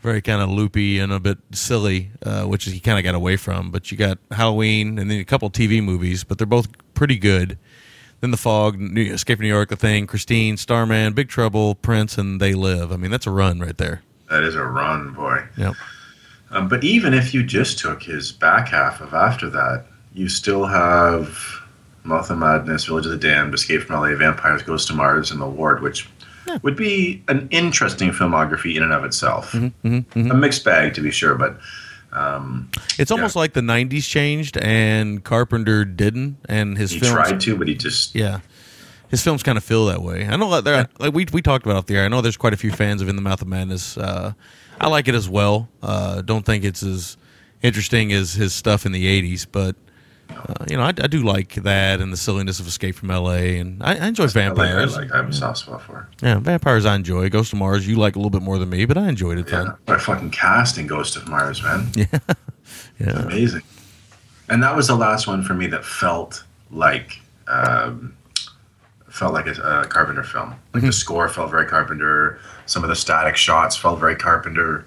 Very 0.00 0.22
kind 0.22 0.40
of 0.40 0.48
loopy 0.48 1.00
and 1.00 1.12
a 1.12 1.18
bit 1.18 1.38
silly, 1.50 2.12
uh, 2.24 2.44
which 2.44 2.66
he 2.66 2.78
kind 2.78 2.98
of 2.98 3.02
got 3.04 3.16
away 3.16 3.36
from. 3.36 3.72
But 3.72 3.90
you 3.90 3.96
got 3.98 4.18
Halloween 4.30 4.96
and 5.00 5.10
then 5.10 5.18
a 5.18 5.24
couple 5.24 5.50
TV 5.50 5.82
movies, 5.82 6.22
but 6.22 6.38
they're 6.38 6.46
both 6.46 6.68
pretty 6.94 7.18
good. 7.18 7.58
Then 8.20 8.30
The 8.32 8.36
Fog, 8.36 8.78
New, 8.78 9.02
Escape 9.12 9.38
from 9.38 9.44
New 9.44 9.48
York, 9.48 9.68
The 9.68 9.76
Thing, 9.76 10.06
Christine, 10.06 10.56
Starman, 10.56 11.12
Big 11.12 11.28
Trouble, 11.28 11.74
Prince, 11.76 12.18
and 12.18 12.40
They 12.40 12.54
Live. 12.54 12.90
I 12.92 12.96
mean, 12.96 13.10
that's 13.10 13.26
a 13.26 13.30
run 13.30 13.60
right 13.60 13.76
there. 13.78 14.02
That 14.30 14.42
is 14.42 14.54
a 14.56 14.64
run, 14.64 15.12
boy. 15.14 15.44
Yep. 15.56 15.74
Um, 16.50 16.68
but 16.68 16.82
even 16.82 17.14
if 17.14 17.32
you 17.32 17.42
just 17.42 17.78
took 17.78 18.02
his 18.02 18.32
back 18.32 18.68
half 18.68 19.00
of 19.00 19.14
after 19.14 19.48
that, 19.50 19.84
you 20.14 20.28
still 20.28 20.64
have 20.66 21.38
Mouth 22.04 22.30
of 22.30 22.38
Madness, 22.38 22.86
Village 22.86 23.06
of 23.06 23.12
the 23.12 23.18
Damned, 23.18 23.54
Escape 23.54 23.82
from 23.82 24.00
LA, 24.00 24.14
Vampires, 24.16 24.62
Ghost 24.62 24.88
to 24.88 24.94
Mars, 24.94 25.30
and 25.30 25.40
The 25.40 25.46
Ward, 25.46 25.82
which 25.82 26.08
would 26.62 26.76
be 26.76 27.22
an 27.28 27.46
interesting 27.50 28.10
filmography 28.10 28.74
in 28.74 28.82
and 28.82 28.92
of 28.92 29.04
itself. 29.04 29.52
Mm-hmm, 29.52 30.30
A 30.30 30.34
mixed 30.34 30.64
bag, 30.64 30.94
to 30.94 31.02
be 31.02 31.10
sure, 31.10 31.34
but 31.34 31.58
um, 32.12 32.70
It's 32.98 33.10
almost 33.10 33.36
like 33.36 33.52
the 33.52 33.60
90s 33.60 34.08
changed 34.08 34.56
and 34.58 35.22
Carpenter 35.22 35.84
didn't, 35.84 36.38
and 36.48 36.76
his 36.78 36.90
he 36.92 36.98
films. 37.00 37.14
tried 37.14 37.40
to, 37.40 37.56
but 37.56 37.68
he 37.68 37.74
just 37.74 38.14
Yeah, 38.14 38.40
his 39.10 39.22
films 39.22 39.42
kind 39.42 39.58
of 39.58 39.64
feel 39.64 39.86
that 39.86 40.02
way. 40.02 40.26
I 40.26 40.36
know 40.36 40.50
that 40.50 40.64
there, 40.64 40.88
like 40.98 41.14
we 41.14 41.26
we 41.32 41.42
talked 41.42 41.64
about 41.66 41.76
off 41.76 41.86
the 41.86 41.96
air. 41.96 42.04
I 42.04 42.08
know 42.08 42.20
there's 42.20 42.36
quite 42.36 42.52
a 42.54 42.56
few 42.58 42.70
fans 42.72 43.02
of 43.02 43.08
In 43.08 43.16
the 43.16 43.22
Mouth 43.22 43.42
of 43.42 43.48
Madness. 43.48 43.96
Uh, 43.96 44.32
I 44.80 44.88
like 44.88 45.08
it 45.08 45.14
as 45.14 45.28
well. 45.28 45.68
Uh, 45.82 46.22
don't 46.22 46.44
think 46.46 46.64
it's 46.64 46.82
as 46.82 47.16
interesting 47.62 48.12
as 48.12 48.34
his 48.34 48.52
stuff 48.54 48.86
in 48.86 48.92
the 48.92 49.04
'80s, 49.22 49.46
but 49.50 49.76
uh, 50.30 50.64
you 50.68 50.76
know 50.76 50.82
I, 50.82 50.88
I 50.88 51.06
do 51.06 51.22
like 51.22 51.54
that 51.54 52.00
and 52.00 52.12
the 52.12 52.16
silliness 52.16 52.60
of 52.60 52.66
Escape 52.66 52.94
from 52.94 53.10
L.A. 53.10 53.58
and 53.58 53.82
I, 53.82 53.96
I 53.96 54.06
enjoy 54.08 54.24
I 54.24 54.26
like, 54.26 54.36
I 54.36 54.40
vampires. 54.40 54.96
like 54.96 55.12
I 55.12 55.16
have 55.18 55.28
a 55.28 55.32
soft 55.32 55.58
spot 55.58 55.82
for. 55.82 56.08
Yeah, 56.22 56.38
vampires 56.38 56.84
I 56.86 56.94
enjoy. 56.94 57.28
Ghost 57.28 57.52
of 57.52 57.58
Mars 57.58 57.86
you 57.86 57.96
like 57.96 58.16
a 58.16 58.18
little 58.18 58.30
bit 58.30 58.42
more 58.42 58.58
than 58.58 58.70
me, 58.70 58.84
but 58.84 58.96
I 58.98 59.08
enjoyed 59.08 59.38
it. 59.38 59.48
Yeah, 59.50 59.74
what 59.84 59.96
a 59.96 60.00
fucking 60.00 60.30
casting 60.30 60.86
Ghost 60.86 61.16
of 61.16 61.28
Mars, 61.28 61.62
man. 61.62 61.90
Yeah, 63.00 63.22
amazing. 63.22 63.62
And 64.48 64.62
that 64.62 64.74
was 64.74 64.88
the 64.88 64.94
last 64.96 65.26
one 65.26 65.42
for 65.42 65.54
me 65.54 65.66
that 65.68 65.84
felt 65.84 66.42
like 66.70 67.20
um, 67.46 68.14
felt 69.08 69.32
like 69.32 69.46
a, 69.46 69.52
a 69.52 69.86
Carpenter 69.86 70.22
film. 70.22 70.54
Like 70.74 70.82
the 70.82 70.92
score 70.92 71.28
felt 71.28 71.50
very 71.50 71.66
Carpenter. 71.66 72.38
Some 72.66 72.82
of 72.82 72.88
the 72.90 72.96
static 72.96 73.36
shots 73.36 73.76
felt 73.76 74.00
very 74.00 74.16
Carpenter. 74.16 74.84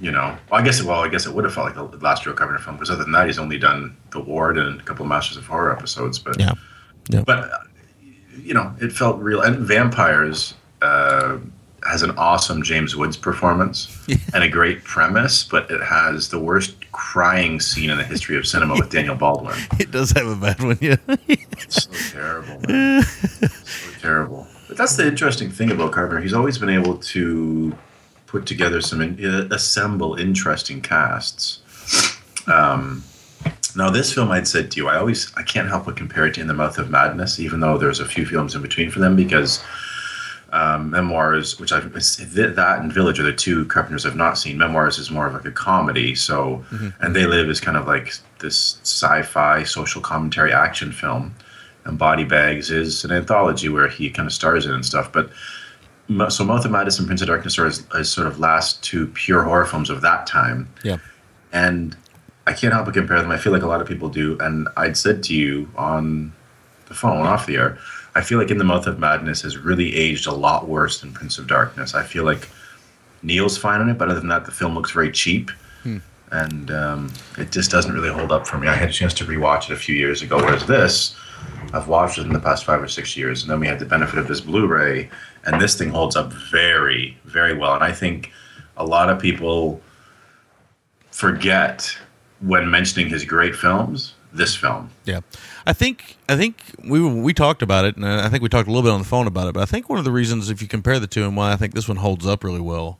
You 0.00 0.12
know, 0.12 0.36
well, 0.50 0.60
I 0.60 0.62
guess 0.62 0.82
well, 0.82 1.00
I 1.00 1.08
guess 1.08 1.26
it 1.26 1.34
would 1.34 1.44
have 1.44 1.52
felt 1.52 1.66
like 1.66 1.90
the 1.90 1.98
last 1.98 2.24
real 2.24 2.34
Carpenter 2.34 2.62
film 2.62 2.76
because 2.76 2.90
other 2.90 3.02
than 3.02 3.12
that, 3.12 3.26
he's 3.26 3.38
only 3.38 3.58
done 3.58 3.96
The 4.10 4.20
Ward 4.20 4.56
and 4.56 4.80
a 4.80 4.84
couple 4.84 5.04
of 5.04 5.08
Masters 5.08 5.36
of 5.36 5.46
Horror 5.46 5.72
episodes. 5.72 6.20
But 6.20 6.38
yeah, 6.38 6.52
yeah. 7.08 7.22
but 7.26 7.50
uh, 7.50 7.58
you 8.36 8.54
know, 8.54 8.72
it 8.80 8.92
felt 8.92 9.18
real. 9.18 9.40
And 9.40 9.58
vampires 9.58 10.54
uh, 10.82 11.38
has 11.88 12.02
an 12.02 12.10
awesome 12.12 12.62
James 12.62 12.96
Woods 12.96 13.16
performance 13.16 14.06
and 14.34 14.44
a 14.44 14.48
great 14.48 14.84
premise, 14.84 15.44
but 15.44 15.70
it 15.70 15.82
has 15.82 16.28
the 16.28 16.38
worst 16.38 16.76
crying 16.92 17.60
scene 17.60 17.90
in 17.90 17.98
the 17.98 18.04
history 18.04 18.36
of 18.36 18.46
cinema 18.46 18.74
with 18.74 18.90
Daniel 18.90 19.14
Baldwin. 19.16 19.56
It 19.78 19.90
does 19.90 20.10
have 20.12 20.26
a 20.26 20.36
bad 20.36 20.60
one, 20.60 20.78
yeah. 20.80 20.96
It's 21.28 21.84
so 21.84 22.16
terrible, 22.16 22.60
man. 22.68 23.02
so 23.02 23.90
terrible. 24.00 24.46
But 24.68 24.76
that's 24.76 24.96
the 24.96 25.06
interesting 25.06 25.50
thing 25.50 25.70
about 25.70 25.92
Carpenter. 25.92 26.20
He's 26.20 26.34
always 26.34 26.58
been 26.58 26.68
able 26.68 26.98
to 26.98 27.76
put 28.28 28.46
together 28.46 28.80
some, 28.80 29.00
in, 29.00 29.24
uh, 29.24 29.48
assemble 29.50 30.14
interesting 30.14 30.80
casts. 30.80 31.60
Um, 32.46 33.02
now, 33.74 33.90
this 33.90 34.12
film, 34.12 34.30
I'd 34.30 34.46
said 34.46 34.70
to 34.70 34.76
you, 34.76 34.88
I 34.88 34.96
always, 34.96 35.32
I 35.36 35.42
can't 35.42 35.68
help 35.68 35.86
but 35.86 35.96
compare 35.96 36.26
it 36.26 36.34
to 36.34 36.40
In 36.40 36.46
the 36.46 36.54
Mouth 36.54 36.78
of 36.78 36.90
Madness, 36.90 37.40
even 37.40 37.60
though 37.60 37.76
there's 37.76 38.00
a 38.00 38.06
few 38.06 38.24
films 38.26 38.54
in 38.54 38.62
between 38.62 38.90
for 38.90 39.00
them, 39.00 39.16
because 39.16 39.62
um, 40.52 40.90
Memoirs, 40.90 41.60
which 41.60 41.72
I've 41.72 41.92
that 41.92 42.78
and 42.80 42.92
Village 42.92 43.20
are 43.20 43.24
the 43.24 43.32
two 43.32 43.66
Carpenters 43.66 44.06
I've 44.06 44.16
not 44.16 44.38
seen. 44.38 44.58
Memoirs 44.58 44.98
is 44.98 45.10
more 45.10 45.26
of 45.26 45.34
like 45.34 45.44
a 45.44 45.50
comedy, 45.50 46.14
so 46.14 46.64
and 47.00 47.14
They 47.14 47.26
Live 47.26 47.48
is 47.50 47.60
kind 47.60 47.76
of 47.76 47.86
like 47.86 48.14
this 48.38 48.78
sci-fi 48.82 49.62
social 49.64 50.00
commentary 50.00 50.52
action 50.52 50.90
film, 50.90 51.34
and 51.84 51.98
Body 51.98 52.24
Bags 52.24 52.70
is 52.70 53.04
an 53.04 53.12
anthology 53.12 53.68
where 53.68 53.88
he 53.88 54.10
kind 54.10 54.26
of 54.26 54.32
stars 54.32 54.64
in 54.64 54.72
and 54.72 54.84
stuff. 54.84 55.12
But 55.12 55.30
so 56.28 56.44
Mouth 56.44 56.64
of 56.64 56.70
Madness 56.70 56.98
and 56.98 57.06
Prince 57.06 57.20
of 57.22 57.28
Darkness 57.28 57.58
are 57.58 57.66
his, 57.66 57.84
his 57.94 58.10
sort 58.10 58.26
of 58.26 58.38
last 58.40 58.82
two 58.82 59.06
pure 59.08 59.42
horror 59.42 59.66
films 59.66 59.90
of 59.90 60.00
that 60.02 60.26
time 60.26 60.68
Yeah. 60.82 60.96
and 61.52 61.96
I 62.46 62.54
can't 62.54 62.72
help 62.72 62.86
but 62.86 62.94
compare 62.94 63.20
them. 63.20 63.30
I 63.30 63.36
feel 63.36 63.52
like 63.52 63.62
a 63.62 63.66
lot 63.66 63.82
of 63.82 63.86
people 63.86 64.08
do, 64.08 64.38
and 64.40 64.68
I'd 64.76 64.96
said 64.96 65.22
to 65.24 65.34
you 65.34 65.68
on 65.76 66.32
the 66.86 66.94
phone 66.94 67.26
off 67.26 67.44
the 67.44 67.56
air, 67.56 67.78
I 68.14 68.22
feel 68.22 68.38
like 68.38 68.50
In 68.50 68.56
the 68.56 68.64
Mouth 68.64 68.86
of 68.86 68.98
Madness 68.98 69.42
has 69.42 69.58
really 69.58 69.94
aged 69.94 70.26
a 70.26 70.32
lot 70.32 70.66
worse 70.66 71.00
than 71.00 71.12
Prince 71.12 71.36
of 71.38 71.46
Darkness. 71.46 71.94
I 71.94 72.02
feel 72.04 72.24
like 72.24 72.48
Neill's 73.22 73.58
fine 73.58 73.82
on 73.82 73.90
it, 73.90 73.98
but 73.98 74.08
other 74.08 74.18
than 74.20 74.30
that, 74.30 74.46
the 74.46 74.50
film 74.52 74.74
looks 74.74 74.92
very 74.92 75.12
cheap, 75.12 75.50
and 76.30 76.70
um, 76.70 77.12
it 77.36 77.52
just 77.52 77.70
doesn't 77.70 77.92
really 77.92 78.08
hold 78.10 78.32
up 78.32 78.46
for 78.46 78.56
me. 78.58 78.66
I 78.68 78.74
had 78.74 78.88
a 78.88 78.92
chance 78.92 79.12
to 79.14 79.24
rewatch 79.24 79.64
it 79.64 79.72
a 79.72 79.76
few 79.76 79.94
years 79.94 80.22
ago, 80.22 80.36
whereas 80.38 80.66
this, 80.66 81.16
I've 81.74 81.88
watched 81.88 82.16
it 82.18 82.22
in 82.26 82.32
the 82.32 82.40
past 82.40 82.64
five 82.64 82.82
or 82.82 82.88
six 82.88 83.14
years, 83.16 83.42
and 83.42 83.50
then 83.50 83.60
we 83.60 83.66
had 83.66 83.78
the 83.78 83.84
benefit 83.86 84.18
of 84.18 84.26
this 84.28 84.40
Blu-ray, 84.40 85.10
and 85.48 85.60
this 85.60 85.76
thing 85.76 85.90
holds 85.90 86.14
up 86.16 86.32
very, 86.32 87.16
very 87.24 87.54
well. 87.54 87.74
And 87.74 87.82
I 87.82 87.92
think 87.92 88.30
a 88.76 88.84
lot 88.84 89.08
of 89.10 89.18
people 89.18 89.80
forget 91.10 91.96
when 92.40 92.70
mentioning 92.70 93.08
his 93.08 93.24
great 93.24 93.56
films 93.56 94.14
this 94.32 94.54
film. 94.54 94.90
Yeah, 95.04 95.20
I 95.66 95.72
think 95.72 96.16
I 96.28 96.36
think 96.36 96.62
we 96.84 97.00
we 97.02 97.32
talked 97.32 97.62
about 97.62 97.84
it, 97.86 97.96
and 97.96 98.04
I 98.06 98.28
think 98.28 98.42
we 98.42 98.48
talked 98.48 98.68
a 98.68 98.70
little 98.70 98.82
bit 98.88 98.92
on 98.92 99.00
the 99.00 99.06
phone 99.08 99.26
about 99.26 99.48
it. 99.48 99.54
But 99.54 99.62
I 99.62 99.66
think 99.66 99.88
one 99.88 99.98
of 99.98 100.04
the 100.04 100.12
reasons, 100.12 100.50
if 100.50 100.60
you 100.60 100.68
compare 100.68 101.00
the 101.00 101.06
two, 101.06 101.24
and 101.24 101.36
why 101.36 101.52
I 101.52 101.56
think 101.56 101.74
this 101.74 101.88
one 101.88 101.96
holds 101.96 102.26
up 102.26 102.44
really 102.44 102.60
well, 102.60 102.98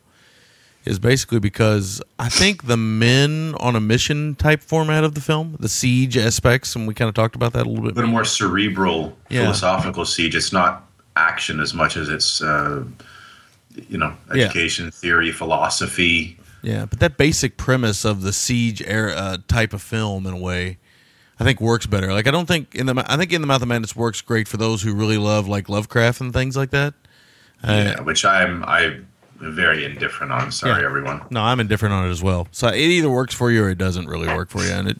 is 0.85 0.97
basically 0.97 1.39
because 1.39 2.01
I 2.17 2.29
think 2.29 2.65
the 2.65 2.75
men 2.77 3.53
on 3.59 3.75
a 3.75 3.79
mission 3.79 4.33
type 4.35 4.63
format 4.63 5.03
of 5.03 5.13
the 5.13 5.21
film, 5.21 5.55
the 5.59 5.69
siege 5.69 6.17
aspects, 6.17 6.75
and 6.75 6.87
we 6.87 6.95
kind 6.95 7.07
of 7.07 7.13
talked 7.15 7.35
about 7.35 7.53
that 7.53 7.67
a 7.67 7.69
little 7.69 7.85
A 7.85 7.89
bit. 7.89 7.95
little 7.95 8.09
more 8.11 8.25
cerebral, 8.25 9.15
Yeah. 9.29 9.43
philosophical 9.43 10.05
siege. 10.05 10.35
It's 10.35 10.51
not 10.51 10.88
action 11.19 11.59
as 11.59 11.73
much 11.73 11.97
as 11.97 12.09
it's, 12.09 12.41
uh, 12.41 12.83
you 13.89 13.97
know, 13.97 14.13
Yeah. 14.33 14.45
education, 14.45 14.91
theory, 14.91 15.31
philosophy. 15.31 16.37
Yeah, 16.61 16.85
but 16.85 16.99
that 16.99 17.17
basic 17.17 17.57
premise 17.57 18.03
of 18.05 18.21
the 18.21 18.33
siege 18.33 18.81
era 18.85 19.13
uh, 19.13 19.37
type 19.47 19.73
of 19.73 19.81
film, 19.81 20.25
in 20.25 20.33
a 20.33 20.37
way, 20.37 20.77
I 21.39 21.43
think 21.45 21.61
works 21.61 21.85
better. 21.85 22.11
Like 22.11 22.27
I 22.27 22.31
don't 22.31 22.47
think 22.47 22.75
in 22.75 22.85
the 22.85 23.05
I 23.07 23.15
think 23.15 23.31
in 23.31 23.39
the 23.41 23.47
Mouth 23.47 23.61
of 23.61 23.67
Madness 23.69 23.95
works 23.95 24.19
great 24.21 24.47
for 24.47 24.57
those 24.57 24.81
who 24.81 24.93
really 24.93 25.17
love 25.17 25.47
like 25.47 25.69
Lovecraft 25.69 26.19
and 26.19 26.33
things 26.33 26.57
like 26.57 26.71
that. 26.71 26.93
Uh, 27.63 27.71
yeah, 27.95 28.01
which 28.01 28.25
I'm 28.25 28.63
I'm 28.65 29.07
very 29.39 29.85
indifferent 29.85 30.33
on. 30.33 30.51
Sorry, 30.51 30.81
Yeah. 30.81 30.85
everyone. 30.85 31.21
No, 31.29 31.41
I'm 31.41 31.61
indifferent 31.61 31.93
on 31.93 32.05
it 32.07 32.11
as 32.11 32.21
well. 32.21 32.49
So 32.51 32.67
it 32.67 32.75
either 32.77 33.09
works 33.09 33.33
for 33.33 33.51
you 33.51 33.63
or 33.63 33.69
it 33.69 33.77
doesn't 33.77 34.07
really 34.07 34.27
work 34.27 34.49
for 34.49 34.61
you. 34.63 34.71
And 34.71 34.89
it 34.89 34.99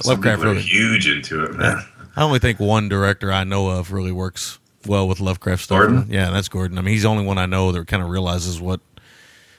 Some 0.00 0.12
Lovecraft 0.22 0.42
really. 0.42 0.62
huge 0.62 1.06
into 1.06 1.44
it, 1.44 1.54
man. 1.54 1.84
I 2.16 2.22
only 2.22 2.38
think 2.38 2.58
one 2.60 2.88
director 2.88 3.30
I 3.30 3.44
know 3.44 3.68
of 3.68 3.92
really 3.92 4.10
works 4.12 4.58
well 4.86 5.08
with 5.08 5.20
Lovecraft 5.20 5.64
stuff. 5.64 5.78
Gordon? 5.78 6.06
Yeah, 6.10 6.30
that's 6.30 6.48
Gordon. 6.48 6.78
I 6.78 6.82
mean, 6.82 6.92
he's 6.94 7.02
the 7.02 7.08
only 7.08 7.24
one 7.24 7.38
I 7.38 7.46
know 7.46 7.72
that 7.72 7.86
kind 7.86 8.02
of 8.02 8.08
realizes 8.08 8.60
what 8.60 8.80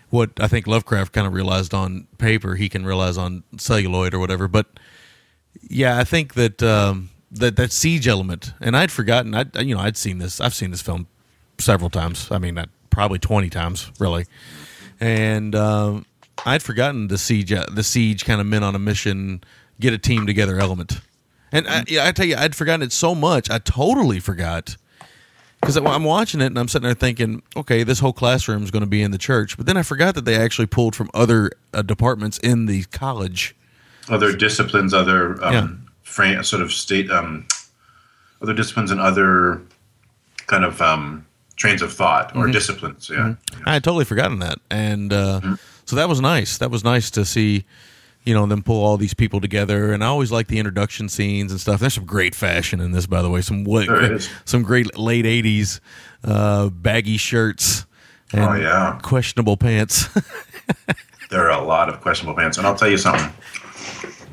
what 0.09 0.31
I 0.39 0.47
think 0.47 0.65
Lovecraft 0.67 1.13
kind 1.13 1.27
of 1.27 1.33
realized 1.33 1.73
on 1.73 2.07
paper. 2.17 2.55
He 2.55 2.69
can 2.69 2.85
realize 2.85 3.17
on 3.17 3.43
celluloid 3.57 4.13
or 4.13 4.19
whatever. 4.19 4.47
But 4.47 4.67
yeah, 5.61 5.97
I 5.97 6.03
think 6.03 6.33
that 6.35 6.63
um, 6.63 7.09
that 7.31 7.55
that 7.57 7.71
siege 7.71 8.07
element, 8.07 8.53
and 8.61 8.75
I'd 8.75 8.91
forgotten. 8.91 9.35
I 9.35 9.45
you 9.61 9.75
know 9.75 9.81
I'd 9.81 9.97
seen 9.97 10.17
this. 10.19 10.39
I've 10.41 10.53
seen 10.55 10.71
this 10.71 10.81
film 10.81 11.07
several 11.57 11.89
times. 11.89 12.31
I 12.31 12.37
mean, 12.39 12.55
not- 12.55 12.69
probably 12.89 13.19
twenty 13.19 13.49
times, 13.49 13.91
really. 13.99 14.25
And 14.99 15.55
um, 15.55 16.05
I'd 16.45 16.61
forgotten 16.63 17.07
the 17.07 17.17
siege, 17.17 17.49
the 17.51 17.83
siege 17.83 18.25
kind 18.25 18.41
of 18.41 18.47
men 18.47 18.63
on 18.63 18.75
a 18.75 18.79
mission, 18.79 19.41
get 19.79 19.93
a 19.93 19.97
team 19.97 20.25
together 20.27 20.59
element. 20.59 20.99
And 21.51 21.67
I, 21.67 21.83
I 22.01 22.11
tell 22.11 22.25
you, 22.25 22.35
I'd 22.35 22.55
forgotten 22.55 22.81
it 22.81 22.91
so 22.91 23.15
much. 23.15 23.49
I 23.49 23.59
totally 23.59 24.19
forgot 24.19 24.75
because 25.61 25.75
I'm 25.77 26.03
watching 26.03 26.41
it 26.41 26.47
and 26.47 26.57
I'm 26.59 26.67
sitting 26.67 26.85
there 26.85 26.93
thinking, 26.93 27.41
okay, 27.55 27.83
this 27.83 27.99
whole 27.99 28.13
classroom 28.13 28.63
is 28.63 28.71
going 28.71 28.81
to 28.83 28.87
be 28.89 29.01
in 29.01 29.11
the 29.11 29.17
church. 29.17 29.57
But 29.57 29.65
then 29.65 29.77
I 29.77 29.83
forgot 29.83 30.15
that 30.15 30.25
they 30.25 30.35
actually 30.35 30.67
pulled 30.67 30.95
from 30.95 31.09
other 31.13 31.51
uh, 31.73 31.81
departments 31.81 32.37
in 32.39 32.65
the 32.65 32.83
college. 32.85 33.55
Other 34.09 34.35
disciplines, 34.35 34.93
other 34.93 35.43
um, 35.43 35.53
Yeah. 35.53 35.67
frame, 36.03 36.43
sort 36.43 36.61
of 36.61 36.71
state, 36.71 37.11
um, 37.11 37.45
other 38.41 38.53
disciplines 38.53 38.89
and 38.91 38.99
other 38.99 39.61
kind 40.47 40.63
of 40.65 40.81
um, 40.81 41.25
trains 41.57 41.81
of 41.81 41.93
thought 41.93 42.29
Mm-hmm. 42.29 42.39
or 42.39 42.47
disciplines. 42.51 43.09
Yeah. 43.13 43.35
I 43.65 43.73
had 43.73 43.83
totally 43.83 44.05
forgotten 44.05 44.39
that, 44.39 44.59
and 44.71 45.11
uh, 45.13 45.57
so 45.85 45.95
that 45.97 46.07
was 46.09 46.21
nice. 46.21 46.57
That 46.57 46.71
was 46.71 46.83
nice 46.83 47.11
to 47.11 47.25
see, 47.25 47.65
you 48.29 48.35
know, 48.35 48.45
then 48.45 48.61
pull 48.61 48.83
all 48.85 48.95
these 48.95 49.15
people 49.15 49.41
together. 49.41 49.91
And 49.91 50.03
I 50.03 50.07
always 50.07 50.31
like 50.31 50.47
the 50.47 50.59
introduction 50.59 51.09
scenes 51.09 51.51
and 51.51 51.59
stuff. 51.59 51.79
There's 51.79 51.95
some 51.95 52.05
great 52.05 52.35
fashion 52.35 52.79
in 52.79 52.91
this, 52.91 53.07
by 53.07 53.21
the 53.23 53.29
way. 53.29 53.41
Some 53.41 53.63
what, 53.63 53.87
some 54.45 54.61
great 54.61 54.97
late 54.97 55.25
'80s 55.25 55.79
uh, 56.23 56.69
baggy 56.69 57.17
shirts 57.17 57.85
and 58.31 58.41
Oh, 58.43 58.53
yeah. 58.53 58.99
questionable 59.01 59.57
pants. 59.57 60.07
There 61.31 61.45
are 61.47 61.61
a 61.61 61.63
lot 61.63 61.89
of 61.89 62.01
questionable 62.01 62.35
pants, 62.39 62.57
and 62.57 62.65
I'll 62.65 62.75
tell 62.75 62.89
you 62.89 62.97
something. 62.97 63.31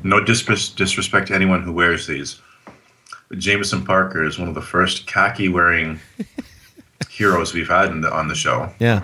No 0.01 0.19
disres- 0.19 0.75
disrespect 0.75 1.27
to 1.27 1.35
anyone 1.35 1.61
who 1.61 1.71
wears 1.71 2.07
these, 2.07 2.41
but 3.29 3.37
Jameson 3.37 3.85
Parker 3.85 4.23
is 4.25 4.39
one 4.39 4.47
of 4.47 4.55
the 4.55 4.63
first 4.63 5.05
khaki-wearing 5.05 5.99
heroes 7.09 7.53
we've 7.53 7.67
had 7.69 7.91
in 7.91 8.01
the, 8.01 8.11
on 8.11 8.27
the 8.27 8.33
show. 8.35 8.73
yeah. 8.79 9.01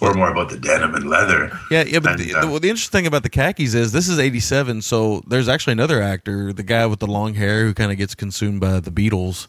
Or 0.00 0.14
more 0.14 0.30
about 0.30 0.48
the 0.50 0.56
denim 0.58 0.94
and 0.94 1.08
leather. 1.08 1.50
Yeah, 1.70 1.84
yeah, 1.84 1.98
but 1.98 2.12
And, 2.12 2.20
the, 2.20 2.34
uh, 2.34 2.40
the, 2.42 2.46
well, 2.48 2.60
the 2.60 2.70
interesting 2.70 2.98
thing 2.98 3.06
about 3.06 3.22
the 3.24 3.28
khakis 3.30 3.74
is 3.74 3.92
this 3.92 4.08
is 4.08 4.18
'87, 4.18 4.82
so 4.82 5.22
there's 5.26 5.48
actually 5.48 5.72
another 5.72 6.00
actor, 6.00 6.52
the 6.52 6.62
guy 6.62 6.86
with 6.86 7.00
the 7.00 7.06
long 7.06 7.34
hair 7.34 7.64
who 7.64 7.74
kind 7.74 7.90
of 7.90 7.98
gets 7.98 8.14
consumed 8.14 8.60
by 8.60 8.80
the 8.80 8.90
beetles. 8.90 9.48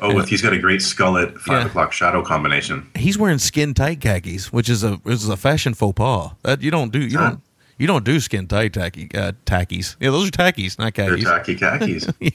Oh, 0.00 0.12
with 0.14 0.28
he's 0.28 0.42
got 0.42 0.52
a 0.52 0.58
great 0.58 0.80
skullet 0.80 1.38
five 1.38 1.62
Yeah. 1.62 1.66
o'clock 1.66 1.92
shadow 1.92 2.22
combination. 2.22 2.90
He's 2.96 3.16
wearing 3.16 3.38
skin 3.38 3.74
tight 3.74 4.00
khakis, 4.00 4.52
which 4.52 4.68
is 4.68 4.82
a 4.82 4.94
which 5.04 5.14
is 5.14 5.28
a 5.28 5.36
fashion 5.36 5.72
faux 5.74 5.94
pas. 5.96 6.32
That 6.42 6.62
you 6.62 6.70
don't 6.72 6.90
do. 6.92 6.98
You 7.00 7.18
Huh? 7.18 7.28
don't 7.30 7.40
you 7.78 7.86
don't 7.86 8.04
do 8.04 8.18
skin 8.18 8.48
tight 8.48 8.72
tacky 8.72 9.08
uh, 9.14 9.32
tackies. 9.46 9.94
Yeah, 10.00 10.10
those 10.10 10.28
are 10.28 10.32
tackies, 10.32 10.78
not 10.78 10.94
khakis. 10.94 11.22
They're 11.24 11.38
tacky 11.38 11.54
khakis. 11.54 12.08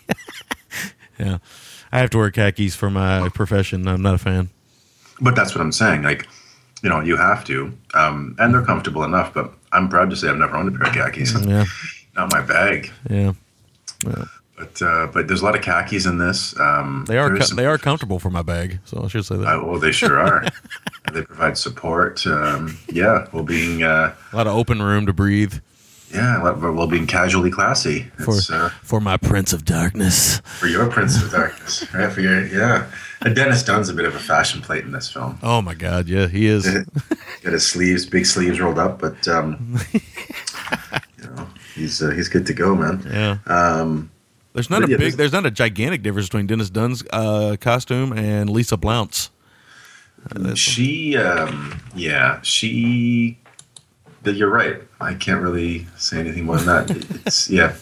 yeah, 1.20 1.39
I 1.91 1.99
have 1.99 2.10
to 2.12 2.18
wear 2.18 2.32
khakis 2.32 2.76
for 2.76 2.89
my 2.89 3.28
profession. 3.30 3.88
I'm 3.88 4.01
not 4.01 4.16
a 4.16 4.18
fan. 4.20 4.49
but 5.22 5.36
that's 5.36 5.53
what 5.53 5.62
I'm 5.62 5.74
saying. 5.74 6.01
Like, 6.03 6.28
you 6.84 6.89
know, 6.89 6.99
you 7.01 7.17
have 7.17 7.43
to, 7.45 7.73
um, 7.93 8.36
and 8.39 8.53
they're 8.53 8.61
comfortable 8.65 9.03
enough. 9.03 9.34
But 9.34 9.51
I'm 9.71 9.89
proud 9.89 10.09
to 10.11 10.15
say 10.15 10.30
I've 10.30 10.38
never 10.38 10.55
owned 10.55 10.73
a 10.75 10.77
pair 10.77 10.88
of 10.88 10.93
khakis. 10.93 11.34
Yeah, 11.45 11.65
Not 12.15 12.32
my 12.32 12.41
bag. 12.41 12.91
yeah, 13.09 13.34
But 14.57 14.82
uh, 14.82 15.07
but 15.13 15.27
there's 15.27 15.41
a 15.41 15.45
lot 15.45 15.55
of 15.55 15.61
khakis 15.61 16.05
in 16.05 16.17
this. 16.17 16.57
Um, 16.59 17.05
they 17.07 17.17
are 17.17 17.36
co- 17.38 17.55
they 17.55 17.65
are 17.65 17.77
comfortable 17.77 18.19
for 18.19 18.30
my 18.30 18.41
bag, 18.41 18.80
so 18.86 19.01
I 19.03 19.07
should 19.07 19.25
say 19.25 19.38
that. 19.38 19.47
Uh, 19.47 19.63
well, 19.65 19.80
they 19.80 19.91
sure 19.91 20.19
are. 20.19 20.45
They 21.13 21.23
provide 21.23 21.57
support. 21.57 22.27
Um, 22.27 22.77
yeah, 22.91 23.25
well, 23.32 23.41
being 23.43 23.82
uh, 23.82 24.13
a 24.32 24.36
lot 24.36 24.45
of 24.45 24.53
open 24.55 24.80
room 24.80 25.07
to 25.07 25.13
breathe 25.13 25.55
yeah, 26.13 26.39
while 26.43 26.53
while 26.73 26.86
being 26.88 27.07
casually 27.07 27.49
classy. 27.49 28.11
for 28.23 28.36
uh, 28.53 28.69
for 28.84 28.99
my 28.99 29.17
Prince 29.17 29.51
of 29.51 29.65
Darkness. 29.65 30.39
for 30.59 30.67
your 30.67 30.88
Prince 30.88 31.19
of 31.23 31.32
Darkness, 31.32 31.91
right? 31.95 32.11
For 32.11 32.21
your 32.21 32.45
yeah. 32.45 32.91
Dennis 33.34 33.63
Dun's 33.63 33.89
a 33.89 33.93
bit 33.93 34.05
of 34.05 34.15
a 34.15 34.20
fashion 34.20 34.61
plate 34.61 34.84
in 34.86 34.91
this 34.91 35.11
film. 35.11 35.38
Oh 35.43 35.61
my 35.61 35.74
God, 35.76 36.07
yeah, 36.07 36.28
he 36.28 36.45
is. 36.47 36.65
Got 37.43 37.53
his 37.53 37.67
sleeves, 37.67 38.05
big 38.05 38.26
sleeves 38.26 38.59
rolled 38.59 38.80
up, 38.80 38.99
but 38.99 39.28
um, 39.28 39.78
you 39.93 39.99
know, 41.26 41.47
he's 41.76 42.01
uh, 42.01 42.11
he's 42.11 42.30
good 42.30 42.45
to 42.47 42.53
go, 42.53 42.76
man. 42.76 43.03
Yeah. 43.05 43.38
Um, 43.47 44.09
There's 44.53 44.70
not 44.70 44.84
a 44.84 44.89
yeah, 44.89 44.97
big, 44.97 45.13
there's- 45.13 45.32
not 45.34 45.45
a 45.45 45.51
gigantic 45.51 46.01
difference 46.01 46.28
between 46.28 46.47
Dennis 46.47 46.70
Dun's 46.70 47.03
uh, 47.11 47.57
costume 47.59 48.13
and 48.13 48.49
Lisa 48.49 48.78
Blount's. 48.78 49.30
she, 50.55 51.15
um, 51.17 51.82
yeah, 51.95 52.41
she. 52.41 53.38
but 54.24 54.36
You're 54.36 54.49
right. 54.49 54.78
I 55.01 55.13
can't 55.13 55.41
really 55.41 55.88
say 55.97 56.20
anything 56.20 56.45
more 56.45 56.57
than 56.57 56.65
that. 56.88 57.22
It's 57.26 57.49
yeah, 57.49 57.76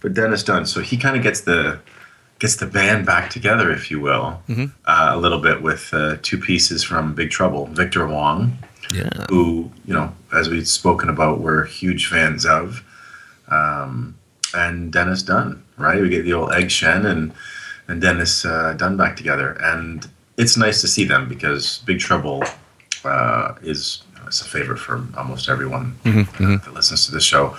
but 0.00 0.14
Dennis 0.14 0.42
Dun. 0.42 0.64
So 0.66 0.80
he 0.80 0.96
kind 0.96 1.16
of 1.16 1.22
gets 1.22 1.42
the 1.42 1.80
gets 2.42 2.56
the 2.56 2.66
band 2.66 3.06
back 3.06 3.30
together, 3.30 3.70
if 3.70 3.88
you 3.90 4.00
will, 4.00 4.42
Mm-hmm. 4.48 4.66
uh, 4.92 5.10
a 5.16 5.18
little 5.24 5.38
bit 5.38 5.62
with 5.62 5.82
uh, 5.94 6.16
two 6.22 6.38
pieces 6.38 6.82
from 6.82 7.14
Big 7.14 7.30
Trouble. 7.30 7.66
Victor 7.66 8.04
Wong, 8.08 8.58
Yeah. 8.92 9.08
who 9.30 9.70
you 9.86 9.94
know, 9.94 10.08
as 10.40 10.48
we've 10.52 10.66
spoken 10.82 11.08
about, 11.08 11.34
we're 11.44 11.64
huge 11.64 12.08
fans 12.08 12.44
of, 12.44 12.82
um, 13.48 14.16
and 14.54 14.92
Dennis 14.92 15.22
Dun. 15.22 15.62
Right, 15.78 16.00
we 16.02 16.08
get 16.08 16.24
the 16.24 16.32
old 16.34 16.52
Egg 16.52 16.68
Shen 16.70 17.06
and 17.06 17.32
and 17.88 18.00
Dennis 18.00 18.44
uh, 18.44 18.74
Dun 18.76 18.96
back 18.96 19.14
together, 19.16 19.48
and 19.72 20.06
it's 20.36 20.56
nice 20.56 20.80
to 20.82 20.88
see 20.88 21.04
them 21.12 21.28
because 21.28 21.78
Big 21.86 21.98
Trouble 22.00 22.42
uh, 23.04 23.54
is 23.62 24.02
it's 24.26 24.40
a 24.40 24.44
favorite 24.56 24.78
for 24.78 24.94
almost 25.16 25.48
everyone 25.48 25.86
Mm-hmm, 26.04 26.44
uh, 26.44 26.56
that 26.64 26.74
listens 26.74 27.06
to 27.06 27.12
this 27.12 27.24
show. 27.24 27.54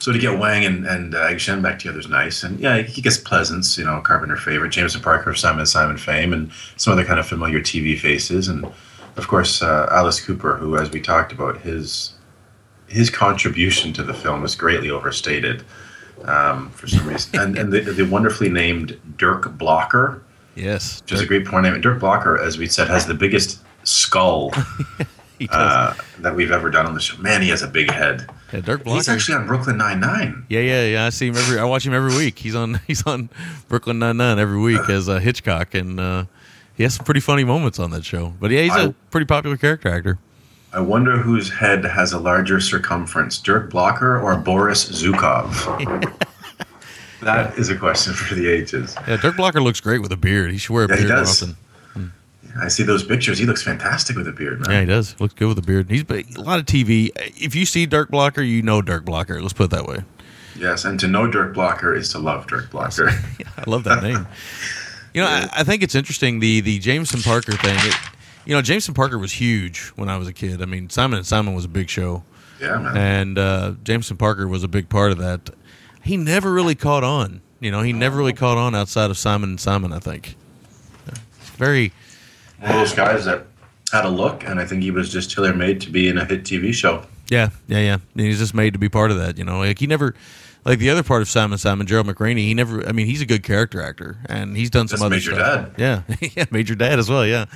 So 0.00 0.12
to 0.12 0.18
get 0.18 0.38
Wang 0.38 0.64
and, 0.64 0.86
and 0.86 1.14
uh, 1.14 1.22
Egg 1.24 1.40
Shen 1.40 1.60
back 1.60 1.78
together 1.80 1.98
is 1.98 2.08
nice. 2.08 2.42
And 2.44 2.58
yeah, 2.60 2.78
he 2.82 3.02
gets 3.02 3.18
Pleasence, 3.18 3.76
you 3.76 3.84
know, 3.84 4.00
Carpenter 4.00 4.36
favorite, 4.36 4.70
Jameson 4.70 5.00
Parker 5.02 5.30
of 5.30 5.38
Simon 5.38 5.66
Simon 5.66 5.96
fame, 5.96 6.32
and 6.32 6.50
some 6.76 6.92
other 6.92 7.04
kind 7.04 7.18
of 7.18 7.26
familiar 7.26 7.60
TV 7.60 7.98
faces. 7.98 8.46
And 8.48 8.64
of 9.16 9.26
course, 9.28 9.60
uh, 9.62 9.88
Alice 9.90 10.20
Cooper, 10.24 10.56
who, 10.56 10.76
as 10.76 10.90
we 10.90 11.00
talked 11.00 11.32
about, 11.32 11.60
his 11.60 12.12
his 12.86 13.10
contribution 13.10 13.92
to 13.92 14.02
the 14.02 14.14
film 14.14 14.44
is 14.44 14.54
greatly 14.54 14.88
overstated 14.90 15.62
um, 16.24 16.70
for 16.70 16.86
some 16.86 17.06
reason. 17.12 17.38
and 17.40 17.58
and 17.58 17.72
the, 17.72 17.80
the 17.80 18.04
wonderfully 18.04 18.48
named 18.48 18.98
Dirk 19.16 19.58
Blocker, 19.58 20.22
Yes. 20.54 21.00
which 21.02 21.12
is 21.12 21.20
a 21.20 21.26
great 21.26 21.44
porn 21.44 21.64
name. 21.64 21.74
And 21.74 21.82
Dirk 21.82 21.98
Blocker, 22.00 22.38
as 22.40 22.56
we 22.56 22.66
said, 22.68 22.86
has 22.88 23.06
the 23.06 23.14
biggest 23.14 23.58
skull 23.84 24.52
uh, 25.50 25.94
that 26.20 26.34
we've 26.34 26.50
ever 26.52 26.70
done 26.70 26.86
on 26.86 26.94
the 26.94 27.00
show. 27.00 27.16
Man, 27.20 27.42
he 27.42 27.48
has 27.48 27.62
a 27.62 27.68
big 27.68 27.90
head. 27.90 28.30
Yeah, 28.52 28.60
Dirk 28.60 28.84
Blocker. 28.84 28.98
He's 28.98 29.08
actually 29.08 29.34
on 29.36 29.46
Brooklyn 29.46 29.76
Nine 29.76 30.00
Nine. 30.00 30.46
Yeah, 30.48 30.60
yeah, 30.60 30.84
yeah. 30.86 31.06
I 31.06 31.10
see 31.10 31.28
him 31.28 31.36
every. 31.36 31.58
I 31.58 31.64
watch 31.64 31.86
him 31.86 31.92
every 31.94 32.14
week. 32.16 32.38
He's 32.38 32.54
on. 32.54 32.74
He's 32.86 33.06
on 33.06 33.28
Brooklyn 33.68 33.98
Nine 33.98 34.16
Nine 34.16 34.38
every 34.38 34.58
week 34.60 34.88
as 34.88 35.08
uh, 35.08 35.18
Hitchcock, 35.18 35.74
and 35.74 35.98
uh, 36.00 36.24
he 36.76 36.82
has 36.84 36.94
some 36.94 37.04
pretty 37.04 37.20
funny 37.20 37.44
moments 37.44 37.78
on 37.78 37.90
that 37.90 38.04
show. 38.04 38.34
But 38.40 38.50
yeah, 38.50 38.62
he's 38.62 38.74
a 38.74 38.88
I- 38.88 38.94
pretty 39.10 39.26
popular 39.26 39.56
character 39.56 39.88
actor. 39.88 40.18
I 40.72 40.80
wonder 40.80 41.16
whose 41.16 41.50
head 41.50 41.82
has 41.84 42.12
a 42.12 42.18
larger 42.18 42.60
circumference, 42.60 43.38
Dirk 43.38 43.70
Blocker 43.70 44.20
or 44.20 44.36
Boris 44.36 44.84
Zukov? 44.90 45.48
that 47.22 47.56
is 47.58 47.70
a 47.70 47.76
question 47.76 48.12
for 48.12 48.34
the 48.34 48.48
ages. 48.48 48.94
Yeah, 49.08 49.16
Dirk 49.16 49.36
Blocker 49.36 49.62
looks 49.62 49.80
great 49.80 50.02
with 50.02 50.12
a 50.12 50.16
beard. 50.16 50.52
He 50.52 50.58
should 50.58 50.74
wear 50.74 50.84
a 50.84 50.88
Yeah, 50.90 50.96
beard 50.96 51.10
often. 51.12 51.56
I 52.60 52.68
see 52.68 52.82
those 52.82 53.04
pictures. 53.04 53.38
He 53.38 53.46
looks 53.46 53.62
fantastic 53.62 54.16
with 54.16 54.26
a 54.28 54.32
beard, 54.32 54.60
man. 54.60 54.70
Yeah, 54.70 54.80
he 54.80 54.86
does. 54.86 55.18
Looks 55.20 55.34
good 55.34 55.48
with 55.48 55.58
a 55.58 55.62
beard. 55.62 55.90
He's 55.90 56.04
been- 56.04 56.26
a 56.36 56.40
lot 56.40 56.58
of 56.58 56.66
TV. 56.66 57.10
If 57.40 57.54
you 57.54 57.64
see 57.66 57.86
Dirk 57.86 58.10
Blocker, 58.10 58.42
you 58.42 58.62
know 58.62 58.82
Dirk 58.82 59.04
Blocker. 59.04 59.40
Let's 59.40 59.52
put 59.54 59.64
it 59.64 59.70
that 59.70 59.86
way. 59.86 60.02
Yes, 60.56 60.84
and 60.84 60.98
to 61.00 61.06
know 61.08 61.26
Dirk 61.30 61.54
Blocker 61.54 61.94
is 61.94 62.08
to 62.10 62.18
love 62.18 62.46
Dirk 62.48 62.70
Blocker. 62.70 63.10
I 63.56 63.64
love 63.66 63.84
that 63.84 64.02
name. 64.02 64.26
You 65.14 65.22
know, 65.22 65.28
I, 65.28 65.48
I 65.56 65.64
think 65.64 65.82
it's 65.82 65.94
interesting 65.94 66.38
the 66.38 66.60
the 66.60 66.78
Jameson 66.78 67.22
Parker 67.22 67.52
thing. 67.52 67.76
It, 67.80 67.94
you 68.44 68.54
know, 68.54 68.60
Jameson 68.60 68.92
Parker 68.92 69.18
was 69.18 69.32
huge 69.32 69.80
when 69.96 70.08
I 70.10 70.18
was 70.18 70.28
a 70.28 70.34
kid. 70.34 70.60
I 70.62 70.66
mean, 70.66 70.90
Simon 70.90 71.16
and 71.16 71.26
Simon 71.26 71.54
was 71.54 71.64
a 71.64 71.68
big 71.68 71.88
show, 71.88 72.22
yeah, 72.60 72.76
man. 72.78 72.96
and 72.96 73.38
uh, 73.38 73.72
Jameson 73.82 74.18
Parker 74.18 74.46
was 74.46 74.62
a 74.62 74.68
big 74.68 74.90
part 74.90 75.10
of 75.10 75.18
that. 75.18 75.48
He 76.04 76.18
never 76.18 76.52
really 76.52 76.74
caught 76.74 77.04
on. 77.04 77.40
You 77.58 77.70
know, 77.70 77.80
he 77.80 77.92
never 77.94 78.18
really 78.18 78.34
caught 78.34 78.58
on 78.58 78.74
outside 78.74 79.10
of 79.10 79.16
Simon 79.16 79.48
and 79.50 79.60
Simon. 79.60 79.92
I 79.94 79.98
think. 79.98 80.36
Very. 81.56 81.92
One 82.60 82.70
of 82.70 82.76
those 82.76 82.94
guys 82.94 83.24
that 83.24 83.46
had 83.92 84.04
a 84.04 84.08
look, 84.08 84.44
and 84.44 84.58
I 84.60 84.64
think 84.66 84.82
he 84.82 84.90
was 84.90 85.10
just 85.12 85.30
tailor 85.30 85.54
made 85.54 85.80
to 85.82 85.90
be 85.90 86.08
in 86.08 86.18
a 86.18 86.24
hit 86.24 86.42
TV 86.44 86.72
show. 86.74 87.04
Yeah, 87.30 87.50
yeah, 87.68 87.78
yeah. 87.78 87.94
And 87.94 88.26
he's 88.26 88.38
just 88.38 88.54
made 88.54 88.72
to 88.72 88.78
be 88.78 88.88
part 88.88 89.10
of 89.10 89.18
that. 89.18 89.38
You 89.38 89.44
know, 89.44 89.58
like 89.60 89.78
he 89.78 89.86
never. 89.86 90.14
Like 90.64 90.80
the 90.80 90.90
other 90.90 91.04
part 91.04 91.22
of 91.22 91.28
Simon 91.28 91.56
Simon, 91.56 91.86
Gerald 91.86 92.08
McRaney, 92.08 92.38
he 92.38 92.52
never. 92.52 92.86
I 92.86 92.92
mean, 92.92 93.06
he's 93.06 93.22
a 93.22 93.26
good 93.26 93.42
character 93.42 93.80
actor, 93.80 94.18
and 94.26 94.56
he's 94.56 94.68
done 94.70 94.88
some 94.88 94.98
That's 94.98 95.06
other 95.06 95.14
Major 95.14 95.34
stuff. 95.34 95.76
Dad. 95.76 96.04
Yeah, 96.20 96.28
yeah, 96.36 96.44
Major 96.50 96.74
Dad 96.74 96.98
as 96.98 97.08
well. 97.08 97.24
Yeah, 97.24 97.46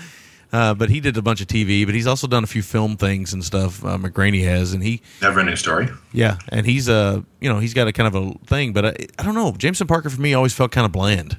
uh, 0.53 0.73
but 0.73 0.89
he 0.89 1.01
did 1.01 1.17
a 1.19 1.21
bunch 1.23 1.41
of 1.43 1.47
TV, 1.49 1.85
but 1.85 1.95
he's 1.95 2.07
also 2.07 2.27
done 2.27 2.45
a 2.45 2.47
few 2.47 2.63
film 2.63 2.97
things 2.97 3.35
and 3.35 3.45
stuff. 3.45 3.85
Uh, 3.85 3.99
McRaney 3.99 4.45
has, 4.45 4.73
and 4.73 4.83
he, 4.83 5.03
Never 5.21 5.41
ending 5.41 5.57
story. 5.57 5.89
yeah, 6.13 6.39
and 6.49 6.65
he's 6.65 6.89
uh, 6.89 7.21
you 7.41 7.51
know, 7.53 7.59
he's 7.59 7.75
got 7.75 7.87
a 7.89 7.93
kind 7.93 8.07
of 8.07 8.15
a 8.15 8.33
thing. 8.47 8.73
But 8.73 8.87
I, 8.87 8.95
I 9.19 9.25
don't 9.25 9.35
know, 9.35 9.53
Jameson 9.59 9.89
Parker 9.89 10.09
for 10.09 10.21
me 10.21 10.33
always 10.33 10.55
felt 10.55 10.71
kind 10.71 10.87
of 10.87 10.93
bland. 10.93 11.37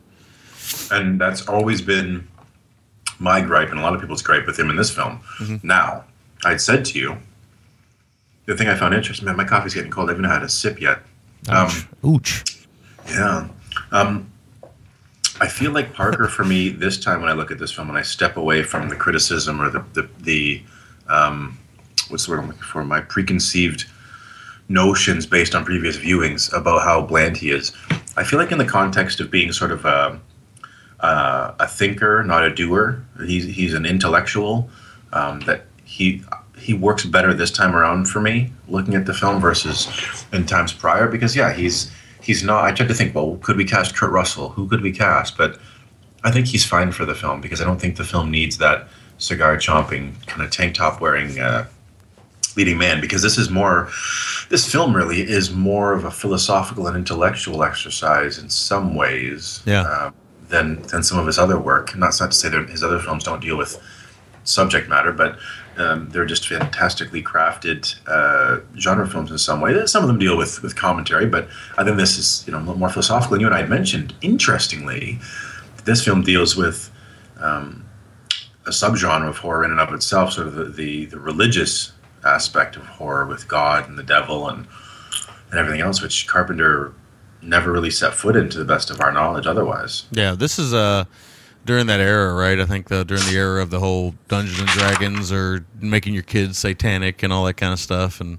And 0.91 1.19
that's 1.19 1.47
always 1.47 1.81
been 1.81 2.27
my 3.19 3.41
gripe, 3.41 3.69
and 3.69 3.79
a 3.79 3.81
lot 3.81 3.93
of 3.93 4.01
people's 4.01 4.21
gripe 4.21 4.45
with 4.45 4.59
him 4.59 4.69
in 4.69 4.75
this 4.75 4.89
film. 4.89 5.21
Now, 5.63 6.03
I'd 6.45 6.61
said 6.61 6.85
to 6.85 6.99
you, 6.99 7.17
the 8.45 8.57
thing 8.57 8.67
I 8.67 8.75
found 8.75 8.93
interesting, 8.93 9.25
man, 9.25 9.37
my 9.37 9.45
coffee's 9.45 9.73
getting 9.73 9.91
cold. 9.91 10.09
I 10.09 10.13
haven't 10.13 10.25
had 10.29 10.43
a 10.43 10.49
sip 10.49 10.81
yet. 10.81 10.99
Um, 11.49 11.67
Ouch. 11.67 11.87
Ouch. 12.03 12.67
Yeah. 13.09 13.47
Um, 13.91 14.29
I 15.39 15.47
feel 15.47 15.71
like 15.71 15.93
Parker 15.93 16.27
for 16.27 16.43
me 16.43 16.69
this 16.69 16.97
time 16.99 17.21
when 17.21 17.29
I 17.29 17.33
look 17.33 17.51
at 17.51 17.57
this 17.57 17.71
film 17.71 17.89
and 17.89 17.97
I 17.97 18.01
step 18.01 18.37
away 18.37 18.63
from 18.63 18.89
the 18.89 18.95
criticism 18.95 19.61
or 19.61 19.69
the 19.69 19.83
the, 19.93 20.09
the 20.19 20.63
um, 21.07 21.57
what's 22.09 22.25
the 22.25 22.31
word 22.31 22.39
I'm 22.39 22.47
looking 22.47 22.61
for? 22.61 22.83
My 22.83 23.01
preconceived 23.01 23.85
notions 24.69 25.25
based 25.25 25.55
on 25.55 25.65
previous 25.65 25.97
viewings 25.97 26.53
about 26.53 26.83
how 26.83 27.01
bland 27.01 27.37
he 27.37 27.51
is. 27.51 27.71
I 28.15 28.23
feel 28.23 28.39
like 28.39 28.51
in 28.51 28.57
the 28.57 28.65
context 28.65 29.19
of 29.19 29.31
being 29.31 29.51
sort 29.51 29.71
of 29.71 29.85
a 29.85 30.19
uh, 31.03 31.53
a 31.59 31.67
thinker, 31.67 32.23
not 32.23 32.43
a 32.43 32.49
doer. 32.53 33.03
He's 33.25 33.45
he's 33.45 33.73
an 33.75 33.85
intellectual. 33.85 34.69
Um, 35.11 35.41
that 35.41 35.65
he 35.85 36.23
he 36.57 36.73
works 36.73 37.05
better 37.05 37.33
this 37.33 37.51
time 37.51 37.75
around 37.75 38.05
for 38.05 38.19
me 38.21 38.51
looking 38.67 38.95
at 38.95 39.05
the 39.05 39.13
film 39.13 39.39
versus 39.39 39.87
in 40.33 40.45
times 40.45 40.73
prior 40.73 41.07
because 41.07 41.35
yeah 41.35 41.53
he's 41.53 41.91
he's 42.21 42.41
not. 42.43 42.63
I 42.63 42.71
tried 42.71 42.87
to 42.87 42.95
think 42.95 43.13
well 43.13 43.37
could 43.41 43.57
we 43.57 43.65
cast 43.65 43.95
Kurt 43.95 44.11
Russell? 44.11 44.49
Who 44.49 44.67
could 44.67 44.81
we 44.81 44.91
cast? 44.91 45.37
But 45.37 45.59
I 46.23 46.31
think 46.31 46.47
he's 46.47 46.65
fine 46.65 46.91
for 46.91 47.05
the 47.05 47.13
film 47.13 47.41
because 47.41 47.61
I 47.61 47.65
don't 47.65 47.79
think 47.79 47.97
the 47.97 48.05
film 48.05 48.31
needs 48.31 48.57
that 48.57 48.87
cigar 49.19 49.57
chomping 49.57 50.13
kind 50.25 50.41
of 50.41 50.49
tank 50.51 50.73
top 50.75 50.99
wearing. 51.01 51.37
Uh, 51.39 51.67
leading 52.55 52.77
man 52.77 53.01
because 53.01 53.23
this 53.23 53.35
is 53.39 53.49
more 53.49 53.89
this 54.49 54.71
film 54.71 54.95
really 54.95 55.21
is 55.21 55.49
more 55.51 55.91
of 55.91 56.05
a 56.05 56.11
philosophical 56.11 56.85
and 56.85 56.95
intellectual 56.95 57.63
exercise 57.63 58.37
in 58.37 58.47
some 58.47 58.93
ways 58.93 59.63
Yeah. 59.65 59.81
uh, 59.81 60.11
than 60.49 60.81
than 60.83 61.03
some 61.03 61.19
of 61.19 61.25
his 61.25 61.37
other 61.39 61.59
work. 61.59 61.95
Not 61.95 62.15
not 62.19 62.31
to 62.31 62.37
say 62.37 62.49
that 62.49 62.69
his 62.69 62.83
other 62.83 62.99
films 62.99 63.23
don't 63.23 63.41
deal 63.41 63.57
with 63.57 63.81
subject 64.45 64.89
matter 64.89 65.13
but 65.13 65.37
um, 65.77 66.09
they're 66.09 66.25
just 66.25 66.47
fantastically 66.47 67.23
crafted 67.23 67.95
uh, 68.07 68.59
genre 68.77 69.07
films 69.07 69.31
in 69.31 69.37
some 69.37 69.61
way. 69.61 69.85
Some 69.85 70.03
of 70.03 70.07
them 70.07 70.19
deal 70.19 70.37
with 70.37 70.61
with 70.61 70.75
commentary 70.75 71.25
but 71.25 71.47
I 71.77 71.83
think 71.83 71.97
this 71.97 72.17
is 72.17 72.43
you 72.45 72.51
know 72.51 72.59
a 72.59 72.65
little 72.65 72.77
more 72.77 72.89
philosophical. 72.89 73.35
And 73.35 73.41
you 73.41 73.47
and 73.47 73.55
I 73.55 73.59
had 73.59 73.69
mentioned 73.69 74.13
interestingly 74.21 75.19
this 75.85 76.03
film 76.03 76.21
deals 76.23 76.55
with 76.55 76.91
um, 77.37 77.85
a 78.65 78.69
subgenre 78.69 79.27
of 79.27 79.37
horror 79.37 79.65
in 79.65 79.71
and 79.71 79.79
of 79.79 79.93
itself, 79.93 80.33
sort 80.33 80.47
of 80.47 80.55
the, 80.55 80.65
the, 80.65 81.05
the 81.05 81.19
religious 81.19 81.91
aspect 82.23 82.77
of 82.77 82.83
horror 82.83 83.25
with 83.25 83.47
God 83.47 83.89
and 83.89 83.97
the 83.97 84.03
devil 84.03 84.47
and 84.47 84.67
and 85.51 85.59
everything 85.59 85.81
else, 85.81 86.01
which 86.01 86.25
Carpenter 86.25 86.93
never 87.43 87.71
really 87.71 87.91
set 87.91 88.13
foot 88.13 88.35
in 88.35 88.49
to 88.49 88.57
the 88.57 88.65
best 88.65 88.89
of 88.89 89.01
our 89.01 89.11
knowledge 89.11 89.45
otherwise. 89.47 90.05
Yeah, 90.11 90.35
this 90.35 90.57
is 90.59 90.73
uh 90.73 91.05
during 91.65 91.87
that 91.87 91.99
era, 91.99 92.33
right? 92.33 92.59
I 92.59 92.65
think 92.65 92.87
the 92.87 93.03
during 93.03 93.23
the 93.25 93.35
era 93.35 93.61
of 93.61 93.69
the 93.69 93.79
whole 93.79 94.15
Dungeons 94.27 94.59
and 94.59 94.69
Dragons 94.69 95.31
or 95.31 95.65
making 95.79 96.13
your 96.13 96.23
kids 96.23 96.57
satanic 96.57 97.23
and 97.23 97.31
all 97.31 97.45
that 97.45 97.55
kind 97.55 97.73
of 97.73 97.79
stuff, 97.79 98.19
and 98.21 98.37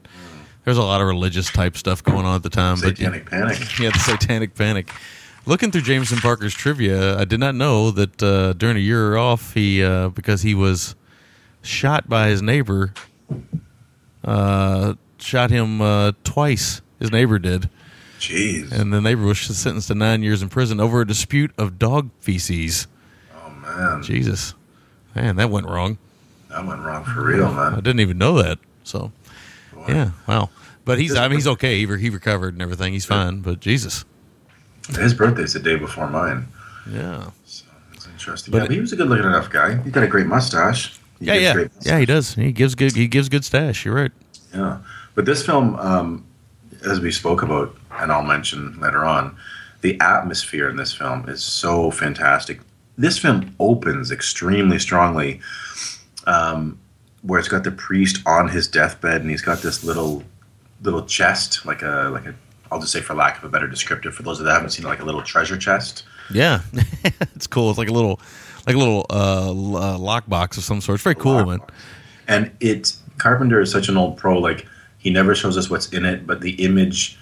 there's 0.65 0.79
a 0.79 0.83
lot 0.83 1.01
of 1.01 1.07
religious 1.07 1.51
type 1.51 1.77
stuff 1.77 2.03
going 2.03 2.27
on 2.27 2.37
at 2.37 2.43
the 2.43 2.51
time. 2.51 2.81
but 2.81 2.97
Satanic 2.97 3.31
Panic. 3.31 3.59
yeah, 3.81 3.91
the 3.91 3.99
Satanic 3.99 4.55
Panic. 4.55 4.91
Looking 5.47 5.71
through 5.71 5.83
Jameson 5.83 6.19
Parker's 6.19 6.55
trivia, 6.55 7.19
I 7.19 7.27
did 7.27 7.39
not 7.39 7.55
know 7.55 7.91
that 7.91 8.23
uh, 8.23 8.55
during 8.55 8.77
a 8.79 8.81
year 8.81 9.17
off, 9.17 9.53
he 9.53 9.83
uh, 9.83 10.09
because 10.09 10.41
he 10.43 10.55
was 10.55 10.95
shot 11.61 12.09
by 12.09 12.29
his 12.29 12.41
neighbor, 12.41 12.95
uh, 14.25 14.95
shot 15.19 15.51
him 15.51 15.83
uh, 15.83 16.13
twice. 16.25 16.81
His 16.99 17.11
neighbor 17.11 17.39
did, 17.39 17.69
Jeez. 18.21 18.73
and 18.73 18.93
the 18.93 19.01
neighbor 19.01 19.23
was 19.23 19.39
sentenced 19.41 19.89
to 19.89 19.95
nine 19.95 20.23
years 20.23 20.41
in 20.43 20.49
prison 20.49 20.81
over 20.81 21.01
a 21.03 21.07
dispute 21.07 21.53
of 21.59 21.79
dog 21.79 22.11
feces. 22.21 22.87
oh 23.37 23.51
man, 23.51 24.03
Jesus, 24.03 24.55
man, 25.15 25.37
that 25.37 25.51
went 25.51 25.67
wrong. 25.67 25.99
that 26.49 26.65
went 26.67 26.81
wrong 26.83 27.05
for 27.05 27.23
real, 27.25 27.53
man. 27.53 27.75
I 27.75 27.77
didn't 27.77 28.01
even 28.01 28.17
know 28.19 28.41
that. 28.43 28.59
So, 28.85 29.13
Boy. 29.73 29.85
yeah, 29.89 30.11
wow. 30.27 30.51
But 30.85 30.99
he's, 30.99 31.17
I 31.17 31.29
mean, 31.29 31.39
he's 31.39 31.47
okay. 31.49 31.79
He, 31.79 31.87
re- 31.87 32.01
he 32.01 32.11
recovered 32.11 32.53
and 32.55 32.61
everything. 32.63 32.93
He's 32.93 33.07
fine. 33.07 33.41
But 33.41 33.61
Jesus, 33.61 34.05
His 34.91 35.15
birthday's 35.15 35.55
the 35.55 35.61
day 35.61 35.77
before 35.77 36.09
mine. 36.11 36.47
yeah, 36.91 37.31
So 37.47 37.65
it's 37.95 38.07
interesting. 38.07 38.53
But 38.53 38.59
yeah, 38.59 38.65
but 38.65 38.71
he 38.75 38.81
was 38.81 38.93
a 38.93 38.97
good 38.97 39.09
looking 39.09 39.25
enough 39.25 39.49
guy. 39.51 39.77
He 39.83 39.91
got 39.91 40.05
a 40.05 40.07
great 40.09 40.27
mustache. 40.27 40.99
He 41.19 41.27
yeah, 41.27 41.35
yeah, 41.35 41.53
great 41.55 41.71
yeah. 41.83 41.99
He 41.99 42.05
does. 42.07 42.35
He 42.35 42.53
gives 42.53 42.75
good. 42.75 42.95
He 42.95 43.07
gives 43.09 43.29
good 43.31 43.45
stash. 43.47 43.85
You're 43.87 43.95
right. 43.95 44.13
Yeah, 44.55 44.79
but 45.15 45.25
this 45.25 45.45
film, 45.45 45.75
um, 45.77 46.27
as 46.85 47.01
we 47.01 47.11
spoke 47.11 47.43
about, 47.43 47.75
and 48.01 48.13
I'll 48.13 48.23
mention 48.23 48.79
later 48.81 49.05
on, 49.05 49.37
the 49.81 50.01
atmosphere 50.01 50.69
in 50.69 50.77
this 50.77 50.93
film 50.93 51.29
is 51.29 51.43
so 51.43 51.91
fantastic. 51.91 52.61
This 52.97 53.19
film 53.19 53.55
opens 53.61 54.11
extremely 54.11 54.79
strongly, 54.79 55.41
um, 56.27 56.79
where 57.23 57.39
it's 57.39 57.49
got 57.49 57.65
the 57.65 57.71
priest 57.71 58.23
on 58.27 58.49
his 58.49 58.69
deathbed, 58.69 59.21
and 59.21 59.31
he's 59.31 59.43
got 59.43 59.59
this 59.59 59.85
little 59.85 60.23
little 60.83 61.05
chest, 61.05 61.67
like 61.67 61.83
a 61.83 62.09
like 62.13 62.27
a. 62.27 62.35
I'll 62.73 62.81
just 62.81 62.93
say, 62.93 63.01
for 63.01 63.15
lack 63.15 63.39
of 63.39 63.45
a 63.45 63.49
better 63.49 63.69
descriptor, 63.69 64.13
for 64.13 64.23
those 64.23 64.41
of 64.41 64.47
that 64.47 64.55
haven't 64.55 64.71
seen, 64.71 64.85
it, 64.85 64.89
like 64.89 65.01
a 65.01 65.05
little 65.05 65.23
treasure 65.23 65.57
chest 65.57 66.05
Yeah, 66.33 66.63
it's 67.35 67.47
cool. 67.47 67.71
It's 67.71 67.79
like 67.79 67.89
a 67.89 67.93
little, 67.93 68.21
like 68.67 68.75
a 68.75 68.79
little 68.79 69.07
uh, 69.11 69.51
uh, 69.51 69.99
lockbox 69.99 70.57
of 70.57 70.65
some 70.65 70.81
sort. 70.81 70.97
It's 70.97 71.05
very 71.05 71.15
cool, 71.15 71.45
man. 71.45 71.61
And 72.27 72.51
it 72.61 72.97
Carpenter 73.19 73.61
is 73.61 73.71
such 73.71 73.89
an 73.89 73.97
old 73.97 74.17
pro. 74.17 74.39
Like 74.39 74.67
he 74.99 75.11
never 75.11 75.35
shows 75.35 75.57
us 75.57 75.69
what's 75.69 75.89
in 75.91 76.05
it, 76.05 76.27
but 76.27 76.41
the 76.41 76.53
image 76.65 77.19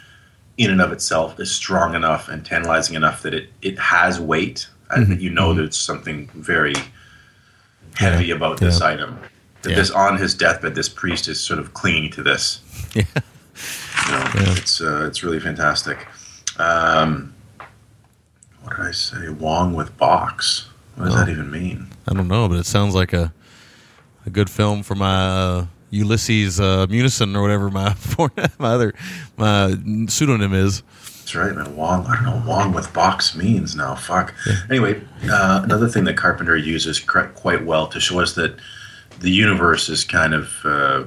in 0.59 0.71
and 0.71 0.81
of 0.81 0.93
itself 0.93 1.39
is 1.41 1.51
strong 1.51 1.95
enough 1.95 2.29
and 2.29 2.45
tantalizing 2.45 2.95
enough 2.97 3.23
that 3.23 3.35
it 3.35 3.51
it 3.63 3.79
has 3.79 4.21
weight, 4.21 4.69
and 4.91 5.07
that 5.09 5.21
you 5.21 5.31
know 5.31 5.55
there's 5.55 5.77
something 5.77 6.29
very 6.35 6.75
heavy 7.95 8.31
about 8.31 8.59
this 8.59 8.81
Yeah. 8.81 8.87
item. 8.89 9.19
That 9.63 9.71
Yeah. 9.71 9.77
this 9.77 9.91
on 9.91 10.17
his 10.19 10.35
deathbed, 10.35 10.75
this 10.75 10.89
priest 10.89 11.29
is 11.29 11.41
sort 11.41 11.59
of 11.61 11.73
clinging 11.75 12.11
to 12.13 12.23
this. 12.23 12.61
Yeah. 12.95 13.05
You 13.15 14.13
know, 14.13 14.31
Yeah. 14.35 14.55
it's 14.57 14.81
uh, 14.81 15.05
it's 15.07 15.23
really 15.23 15.41
fantastic. 15.41 16.07
Um, 16.59 17.33
what 18.63 18.77
did 18.77 18.87
I 18.87 18.91
say? 18.93 19.29
Wong 19.29 19.75
with 19.75 19.97
box. 19.97 20.67
What 20.97 21.07
does 21.07 21.15
Oh. 21.15 21.19
that 21.19 21.29
even 21.29 21.51
mean? 21.51 21.89
I 22.09 22.15
don't 22.15 22.29
know, 22.29 22.49
but 22.49 22.59
it 22.59 22.67
sounds 22.67 22.95
like 22.95 23.13
a 23.13 23.33
a 24.27 24.31
good 24.31 24.49
film 24.51 24.83
for 24.83 24.95
my 24.95 25.15
uh, 25.27 25.67
Ulysses 25.93 26.59
uh, 26.59 26.87
Munison 26.89 27.37
or 27.37 27.43
whatever 27.43 27.71
my 27.71 27.95
my 28.59 28.73
other 28.73 28.95
my 29.37 29.77
pseudonym 30.09 30.55
is. 30.55 30.83
That's 31.21 31.35
right, 31.37 31.55
man. 31.55 31.77
Wong. 31.77 32.05
I 32.07 32.17
don't 32.17 32.25
know. 32.25 32.43
Wong 32.47 32.73
with 32.73 32.93
box 32.93 33.37
means 33.37 33.77
now. 33.77 33.95
Fuck. 33.95 34.35
Anyway, 34.69 35.01
uh, 35.31 35.61
another 35.63 35.87
thing 35.89 36.05
that 36.05 36.17
Carpenter 36.17 36.57
uses 36.57 36.99
quite 36.99 37.65
well 37.65 37.87
to 37.87 38.01
show 38.01 38.21
us 38.21 38.35
that 38.35 38.57
the 39.21 39.31
universe 39.31 39.89
is 39.89 40.03
kind 40.03 40.35
of 40.35 40.53
uh, 40.65 41.05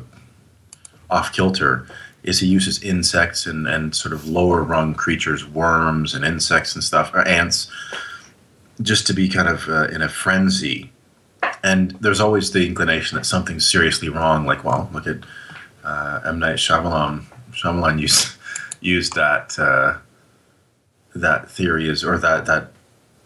off 1.09 1.33
kilter 1.33 1.85
is 2.23 2.39
he 2.39 2.47
uses 2.47 2.81
insects 2.81 3.45
and, 3.45 3.67
and 3.67 3.95
sort 3.95 4.13
of 4.13 4.27
lower 4.27 4.63
rung 4.63 4.95
creatures, 4.95 5.45
worms 5.47 6.15
and 6.15 6.25
insects 6.25 6.73
and 6.73 6.83
stuff, 6.83 7.13
or 7.13 7.27
ants, 7.27 7.69
just 8.81 9.05
to 9.07 9.13
be 9.13 9.27
kind 9.29 9.47
of 9.47 9.67
uh, 9.67 9.87
in 9.87 10.01
a 10.01 10.09
frenzy. 10.09 10.91
And 11.63 11.91
there's 12.01 12.19
always 12.19 12.51
the 12.51 12.67
inclination 12.67 13.17
that 13.17 13.25
something's 13.25 13.69
seriously 13.69 14.09
wrong. 14.09 14.45
Like, 14.45 14.63
well, 14.63 14.89
look 14.93 15.07
at 15.07 15.17
uh, 15.83 16.21
M 16.25 16.39
Night 16.39 16.57
Shyamalan. 16.57 17.23
Shyamalan 17.51 17.99
used 17.99 18.35
used 18.81 19.13
that 19.13 19.57
uh, 19.57 19.97
that 21.15 21.49
theory 21.49 21.89
is 21.89 22.03
or 22.03 22.17
that 22.17 22.45
that 22.45 22.71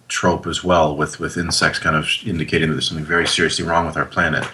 trope 0.07 0.47
as 0.47 0.63
well 0.63 0.95
with 0.95 1.20
with 1.20 1.38
insects 1.38 1.80
kind 1.80 1.95
of 1.95 2.07
indicating 2.26 2.70
that 2.70 2.76
there's 2.76 2.88
something 2.88 3.05
very 3.05 3.28
seriously 3.28 3.65
wrong 3.65 3.86
with 3.86 3.97
our 3.97 4.05
planet. 4.05 4.45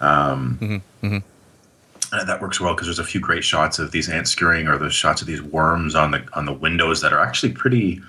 Um, 0.00 0.82
And 2.12 2.28
that 2.28 2.40
works 2.40 2.60
well 2.60 2.74
because 2.74 2.86
there's 2.86 3.00
a 3.00 3.04
few 3.04 3.20
great 3.20 3.42
shots 3.42 3.78
of 3.80 3.90
these 3.90 4.08
ants 4.08 4.30
scurrying 4.30 4.68
or 4.68 4.78
those 4.78 4.94
shots 4.94 5.20
of 5.20 5.26
these 5.26 5.42
worms 5.42 5.94
on 5.96 6.10
the 6.12 6.24
on 6.34 6.44
the 6.46 6.52
windows 6.52 7.00
that 7.00 7.12
are 7.12 7.20
actually 7.20 7.52
pretty. 7.52 8.00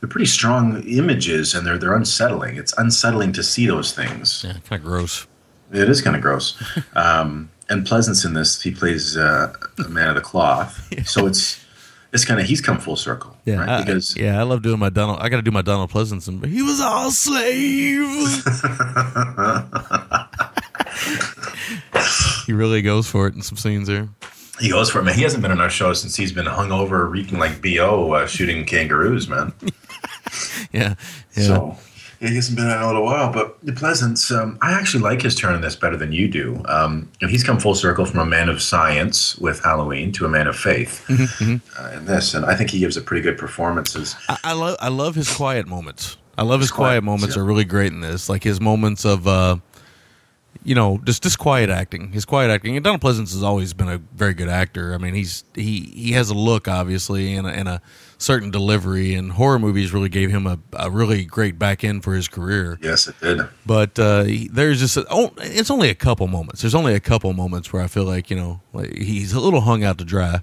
They're 0.00 0.08
pretty 0.08 0.26
strong 0.26 0.82
images 0.84 1.54
and 1.54 1.66
they're 1.66 1.78
they're 1.78 1.94
unsettling. 1.94 2.56
It's 2.56 2.72
unsettling 2.78 3.32
to 3.34 3.42
see 3.42 3.66
those 3.66 3.92
things. 3.92 4.42
Yeah, 4.46 4.54
kind 4.68 4.80
of 4.80 4.84
gross. 4.84 5.26
It 5.72 5.88
is 5.88 6.02
kind 6.02 6.16
of 6.16 6.22
gross. 6.22 6.60
Um, 6.94 7.50
and 7.68 7.86
Pleasence 7.86 8.24
in 8.24 8.34
this, 8.34 8.60
he 8.60 8.72
plays 8.72 9.16
uh, 9.16 9.52
a 9.84 9.88
man 9.88 10.08
of 10.08 10.16
the 10.16 10.20
cloth. 10.20 10.92
So 11.06 11.26
it's 11.26 11.64
it's 12.12 12.24
kind 12.24 12.40
of 12.40 12.46
he's 12.46 12.60
come 12.60 12.78
full 12.78 12.96
circle, 12.96 13.36
Yeah, 13.44 13.60
right? 13.60 13.68
I, 13.68 13.84
because 13.84 14.16
yeah, 14.16 14.40
I 14.40 14.42
love 14.42 14.62
doing 14.62 14.80
my 14.80 14.88
Donald. 14.88 15.20
I 15.20 15.28
got 15.28 15.36
to 15.36 15.42
do 15.42 15.52
my 15.52 15.62
Donald 15.62 15.90
Pleasanson. 15.90 16.42
He 16.42 16.62
was 16.62 16.80
all 16.80 17.10
slave. 17.12 18.00
he 22.46 22.52
really 22.52 22.82
goes 22.82 23.06
for 23.06 23.26
it 23.28 23.34
in 23.34 23.42
some 23.42 23.56
scenes 23.56 23.86
there. 23.88 24.08
he 24.58 24.70
goes 24.70 24.90
for 24.90 25.00
it, 25.00 25.04
man. 25.04 25.14
He 25.14 25.22
hasn't 25.22 25.42
been 25.42 25.52
on 25.52 25.60
our 25.60 25.70
show 25.70 25.92
since 25.92 26.16
he's 26.16 26.32
been 26.32 26.46
hungover, 26.46 27.08
reeking 27.08 27.38
like 27.38 27.62
bo, 27.62 28.12
uh, 28.14 28.26
shooting 28.26 28.64
kangaroos, 28.64 29.28
man. 29.28 29.52
Yeah, 30.72 30.94
yeah. 31.36 31.42
So 31.46 31.76
yeah, 32.20 32.28
he 32.28 32.34
hasn't 32.36 32.56
been 32.56 32.66
in 32.66 32.76
a 32.76 32.86
little 32.86 33.04
while. 33.04 33.32
But 33.32 33.58
the 33.64 33.72
Pleasence, 33.72 34.30
um, 34.36 34.58
I 34.60 34.72
actually 34.72 35.02
like 35.02 35.22
his 35.22 35.34
turn 35.34 35.54
in 35.54 35.62
this 35.62 35.74
better 35.74 35.96
than 35.96 36.12
you 36.12 36.28
do. 36.28 36.62
Um, 36.68 37.10
and 37.22 37.30
he's 37.30 37.42
come 37.42 37.58
full 37.58 37.74
circle 37.74 38.04
from 38.04 38.20
a 38.20 38.26
man 38.26 38.48
of 38.48 38.60
science 38.60 39.36
with 39.38 39.62
Halloween 39.62 40.12
to 40.12 40.26
a 40.26 40.28
man 40.28 40.46
of 40.46 40.56
faith 40.56 41.04
Mm-hmm, 41.08 41.56
uh, 41.82 41.90
in 41.96 42.04
this, 42.04 42.34
and 42.34 42.44
I 42.44 42.54
think 42.56 42.70
he 42.70 42.78
gives 42.78 42.96
a 42.96 43.00
pretty 43.00 43.22
good 43.22 43.38
performances. 43.38 44.16
I, 44.28 44.38
I 44.44 44.52
love 44.52 44.76
I 44.80 44.88
love 44.88 45.14
his 45.14 45.34
quiet 45.34 45.66
moments. 45.66 46.18
I 46.36 46.42
love 46.42 46.60
his 46.60 46.68
His 46.68 46.76
quiet 46.76 46.90
quiet 46.90 47.04
moments 47.04 47.36
yeah. 47.36 47.42
are 47.42 47.44
really 47.44 47.64
great 47.64 47.92
in 47.92 48.00
this. 48.00 48.28
Like 48.28 48.44
his 48.44 48.60
moments 48.60 49.04
of 49.04 49.26
uh 49.26 49.56
you 50.62 50.74
know, 50.74 51.00
just 51.04 51.22
just 51.22 51.38
quiet 51.38 51.70
acting. 51.70 52.12
His 52.12 52.24
quiet 52.24 52.50
acting. 52.50 52.76
And 52.76 52.84
Donald 52.84 53.00
Pleasence 53.00 53.32
has 53.32 53.42
always 53.42 53.72
been 53.72 53.88
a 53.88 53.98
very 53.98 54.34
good 54.34 54.48
actor. 54.48 54.92
I 54.94 54.98
mean, 54.98 55.14
he's 55.14 55.44
he 55.54 55.90
he 55.94 56.12
has 56.12 56.28
a 56.28 56.34
look 56.34 56.68
obviously 56.68 57.34
and 57.34 57.46
a, 57.46 57.50
and 57.50 57.68
a 57.68 57.82
certain 58.20 58.50
delivery 58.50 59.14
and 59.14 59.32
horror 59.32 59.58
movies 59.58 59.92
really 59.94 60.08
gave 60.10 60.30
him 60.30 60.46
a, 60.46 60.58
a 60.74 60.90
really 60.90 61.24
great 61.24 61.58
back 61.58 61.82
end 61.82 62.04
for 62.04 62.14
his 62.14 62.28
career. 62.28 62.78
Yes, 62.82 63.08
it 63.08 63.18
did. 63.20 63.40
But 63.64 63.98
uh, 63.98 64.24
he- 64.24 64.48
there's 64.48 64.78
just 64.78 64.96
a, 64.98 65.06
oh, 65.10 65.32
it's 65.38 65.70
only 65.70 65.88
a 65.88 65.94
couple 65.94 66.26
moments. 66.28 66.60
There's 66.60 66.74
only 66.74 66.94
a 66.94 67.00
couple 67.00 67.32
moments 67.32 67.72
where 67.72 67.82
I 67.82 67.86
feel 67.86 68.04
like 68.04 68.30
you 68.30 68.36
know 68.36 68.60
like 68.72 68.94
he's 68.96 69.32
a 69.32 69.40
little 69.40 69.62
hung 69.62 69.82
out 69.82 69.98
to 69.98 70.04
dry. 70.04 70.40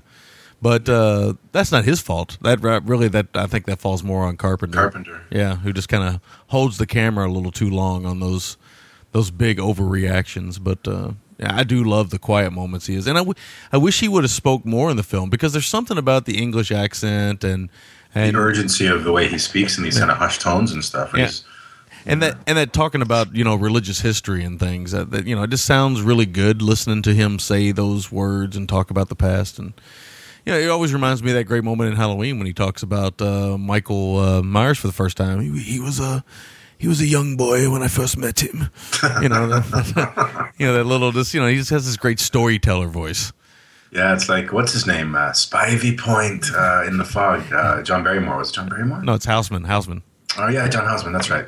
But 0.59 0.89
uh, 0.89 1.35
that's 1.51 1.71
not 1.71 1.85
his 1.85 2.01
fault. 2.01 2.39
That 2.41 2.61
really 2.63 3.07
that 3.09 3.27
I 3.35 3.45
think 3.45 3.65
that 3.67 3.79
falls 3.79 4.01
more 4.03 4.23
on 4.25 4.37
Carpenter. 4.37 4.75
Carpenter. 4.79 5.21
yeah, 5.29 5.57
who 5.57 5.71
just 5.71 5.87
kind 5.87 6.03
of 6.15 6.19
holds 6.47 6.79
the 6.79 6.87
camera 6.87 7.27
a 7.27 7.31
little 7.31 7.51
too 7.51 7.69
long 7.69 8.07
on 8.07 8.19
those 8.19 8.57
those 9.11 9.29
big 9.29 9.59
overreactions. 9.59 10.59
But 10.59 10.87
uh, 10.87 11.11
I 11.39 11.63
do 11.63 11.83
love 11.83 12.09
the 12.09 12.19
quiet 12.19 12.51
moments 12.51 12.87
he 12.87 12.95
is, 12.95 13.07
and 13.07 13.17
I, 13.17 13.21
w- 13.21 13.35
I 13.71 13.77
wish 13.77 13.99
he 13.99 14.07
would 14.07 14.23
have 14.23 14.31
spoke 14.31 14.65
more 14.65 14.89
in 14.89 14.97
the 14.97 15.03
film 15.03 15.29
because 15.29 15.53
there's 15.53 15.67
something 15.67 15.97
about 15.97 16.25
the 16.25 16.37
English 16.41 16.71
accent 16.71 17.43
and 17.43 17.69
and 18.15 18.35
the 18.35 18.39
urgency 18.39 18.87
of 18.87 19.03
the 19.03 19.11
way 19.11 19.27
he 19.27 19.37
speaks 19.37 19.77
in 19.77 19.83
these 19.83 19.99
kind 19.99 20.09
of 20.09 20.17
hushed 20.17 20.41
tones 20.41 20.71
and 20.71 20.83
stuff. 20.83 21.11
Yeah. 21.15 21.29
And 22.05 22.21
that 22.23 22.37
and 22.47 22.57
that 22.57 22.71
talking 22.71 23.01
about 23.01 23.35
you 23.35 23.43
know 23.43 23.55
religious 23.55 23.99
history 23.99 24.43
and 24.43 24.59
things 24.59 24.91
that, 24.91 25.11
that 25.11 25.27
you 25.27 25.35
know 25.35 25.43
it 25.43 25.49
just 25.49 25.65
sounds 25.65 26.01
really 26.01 26.25
good 26.25 26.61
listening 26.61 27.01
to 27.03 27.13
him 27.13 27.37
say 27.37 27.71
those 27.71 28.11
words 28.11 28.55
and 28.55 28.67
talk 28.69 28.89
about 28.89 29.09
the 29.09 29.15
past 29.15 29.59
and 29.59 29.73
you 30.45 30.53
know 30.53 30.57
it 30.57 30.69
always 30.69 30.93
reminds 30.93 31.21
me 31.21 31.31
of 31.31 31.35
that 31.35 31.43
great 31.43 31.65
moment 31.65 31.91
in 31.91 31.97
Halloween 31.97 32.37
when 32.37 32.47
he 32.47 32.53
talks 32.53 32.81
about 32.81 33.21
uh, 33.21 33.57
Michael 33.57 34.17
uh, 34.19 34.41
Myers 34.41 34.77
for 34.77 34.87
the 34.87 34.93
first 34.93 35.17
time. 35.17 35.41
He, 35.41 35.59
he 35.59 35.79
was 35.81 35.99
a 35.99 36.23
he 36.77 36.87
was 36.87 37.01
a 37.01 37.07
young 37.07 37.35
boy 37.37 37.69
when 37.69 37.81
I 37.83 37.87
first 37.87 38.17
met 38.17 38.39
him. 38.41 38.69
You 39.21 39.29
know, 39.29 39.47
that, 39.47 40.51
you 40.57 40.65
know 40.67 40.73
that 40.73 40.83
little 40.85 41.11
just 41.11 41.33
you 41.33 41.41
know 41.41 41.47
he 41.47 41.55
just 41.55 41.69
has 41.71 41.85
this 41.85 41.97
great 41.97 42.19
storyteller 42.19 42.87
voice. 42.87 43.33
yeah, 43.91 44.13
it's 44.13 44.29
like 44.29 44.53
what's 44.53 44.73
his 44.73 44.85
name? 44.85 45.15
Uh, 45.15 45.31
Spivey 45.31 45.97
Point 45.97 46.45
uh, 46.53 46.83
in 46.87 46.97
the 46.97 47.05
fog. 47.05 47.43
Uh, 47.51 47.81
John 47.81 48.03
Barrymore 48.03 48.37
was 48.37 48.49
it 48.49 48.53
John 48.53 48.69
Barrymore. 48.69 49.01
No, 49.03 49.13
it's 49.13 49.25
Houseman. 49.25 49.63
Houseman. 49.63 50.03
Oh 50.37 50.47
yeah, 50.49 50.67
John 50.67 50.85
Houseman. 50.85 51.13
That's 51.13 51.29
right. 51.29 51.45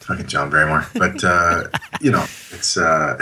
Fucking 0.00 0.26
John 0.26 0.50
Barrymore. 0.50 0.86
But 0.94 1.22
uh, 1.24 1.64
you 2.00 2.10
know, 2.10 2.24
it's 2.52 2.76
uh, 2.76 3.18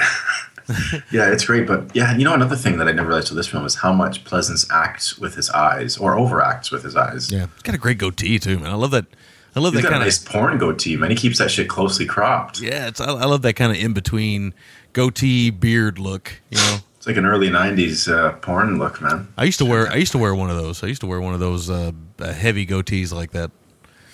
yeah, 1.11 1.33
it's 1.33 1.45
great. 1.45 1.67
But 1.67 1.95
yeah, 1.95 2.17
you 2.17 2.25
know, 2.25 2.35
another 2.35 2.57
thing 2.57 2.79
that 2.79 2.89
I 2.89 2.93
never 2.93 3.09
realized 3.09 3.29
till 3.29 3.37
this 3.37 3.49
film 3.49 3.65
is 3.65 3.77
how 3.77 3.93
much 3.93 4.25
Pleasence 4.25 4.67
acts 4.71 5.19
with 5.19 5.35
his 5.35 5.51
eyes 5.51 5.97
or 5.97 6.17
overacts 6.17 6.71
with 6.71 6.83
his 6.85 6.97
eyes. 6.97 7.31
Yeah, 7.33 7.47
he's 7.55 7.63
got 7.63 7.75
a 7.75 7.79
great 7.79 7.99
goatee 7.99 8.39
too, 8.39 8.59
man. 8.59 8.71
I 8.71 8.75
love 8.75 8.91
that. 8.93 9.07
I 9.55 9.61
love 9.61 9.75
He's 9.75 9.83
that 9.83 9.89
got 9.89 9.97
a 9.97 9.99
kind 9.99 10.03
of 10.03 10.07
nice 10.07 10.19
porn 10.19 10.59
goatee, 10.59 10.97
man. 10.97 11.11
He 11.11 11.17
keeps 11.17 11.39
that 11.39 11.51
shit 11.51 11.69
closely 11.69 12.07
cropped. 12.07 12.61
Yeah, 12.61 12.89
it's 12.89 13.01
I, 13.01 13.07
I 13.07 13.25
love 13.27 13.43
that 13.43 13.55
kind 13.55 13.71
of 13.71 13.79
in 13.79 13.93
between 13.93 14.55
goatee 14.95 15.51
beard 15.51 15.99
look. 15.99 16.41
You 16.51 16.59
know, 16.59 16.79
It's 16.97 17.07
like 17.07 17.17
an 17.19 17.27
early 17.27 17.49
'90s 17.51 18.11
uh, 18.11 18.33
porn 18.39 18.79
look, 18.79 19.01
man. 19.03 19.29
I 19.37 19.45
used 19.45 19.59
to 19.59 19.65
wear 19.67 19.89
I 19.89 19.97
used 19.97 20.13
to 20.13 20.19
wear 20.19 20.35
one 20.35 20.49
of 20.51 20.57
those. 20.57 20.83
I 20.83 20.87
used 20.87 21.03
to 21.03 21.07
wear 21.07 21.21
one 21.21 21.35
of 21.35 21.41
those 21.41 21.69
uh, 21.69 21.93
uh, 22.19 22.33
heavy 22.33 22.67
goatees 22.67 23.13
like 23.13 23.33
that. 23.33 23.51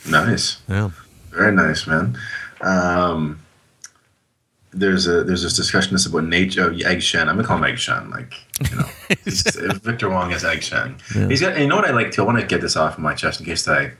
Nice. 0.09 0.61
Yeah, 0.68 0.91
Very 1.30 1.53
nice, 1.55 1.86
man. 1.86 2.18
Um, 2.61 3.41
there's 4.72 5.07
a 5.07 5.22
there's 5.24 5.43
this 5.43 5.55
discussion 5.55 5.93
this 5.93 6.07
about 6.07 6.24
nature. 6.24 6.64
Oh, 6.72 6.89
Egg 6.89 7.01
Shen. 7.03 7.28
I'm 7.28 7.36
gonna 7.36 7.47
call 7.47 7.59
him 7.59 7.64
Egg 7.64 7.78
Shen. 7.78 8.11
Like 8.11 8.34
you 8.70 8.76
know, 8.76 8.89
Victor 9.82 10.09
Wong 10.11 10.32
is 10.32 10.45
Egg 10.45 10.62
Shen. 10.62 10.97
He's 11.28 11.41
got. 11.41 11.53
And 11.53 11.62
you 11.62 11.68
know 11.68 11.76
what 11.76 11.84
I 11.86 11.93
like 11.93 12.11
too. 12.11 12.22
I 12.22 12.26
want 12.26 12.41
to 12.41 12.47
get 12.47 12.61
this 12.61 12.76
off 12.76 12.95
of 12.95 13.01
my 13.05 13.14
chest 13.14 13.41
in 13.41 13.47
case 13.47 13.66
I 13.68 13.93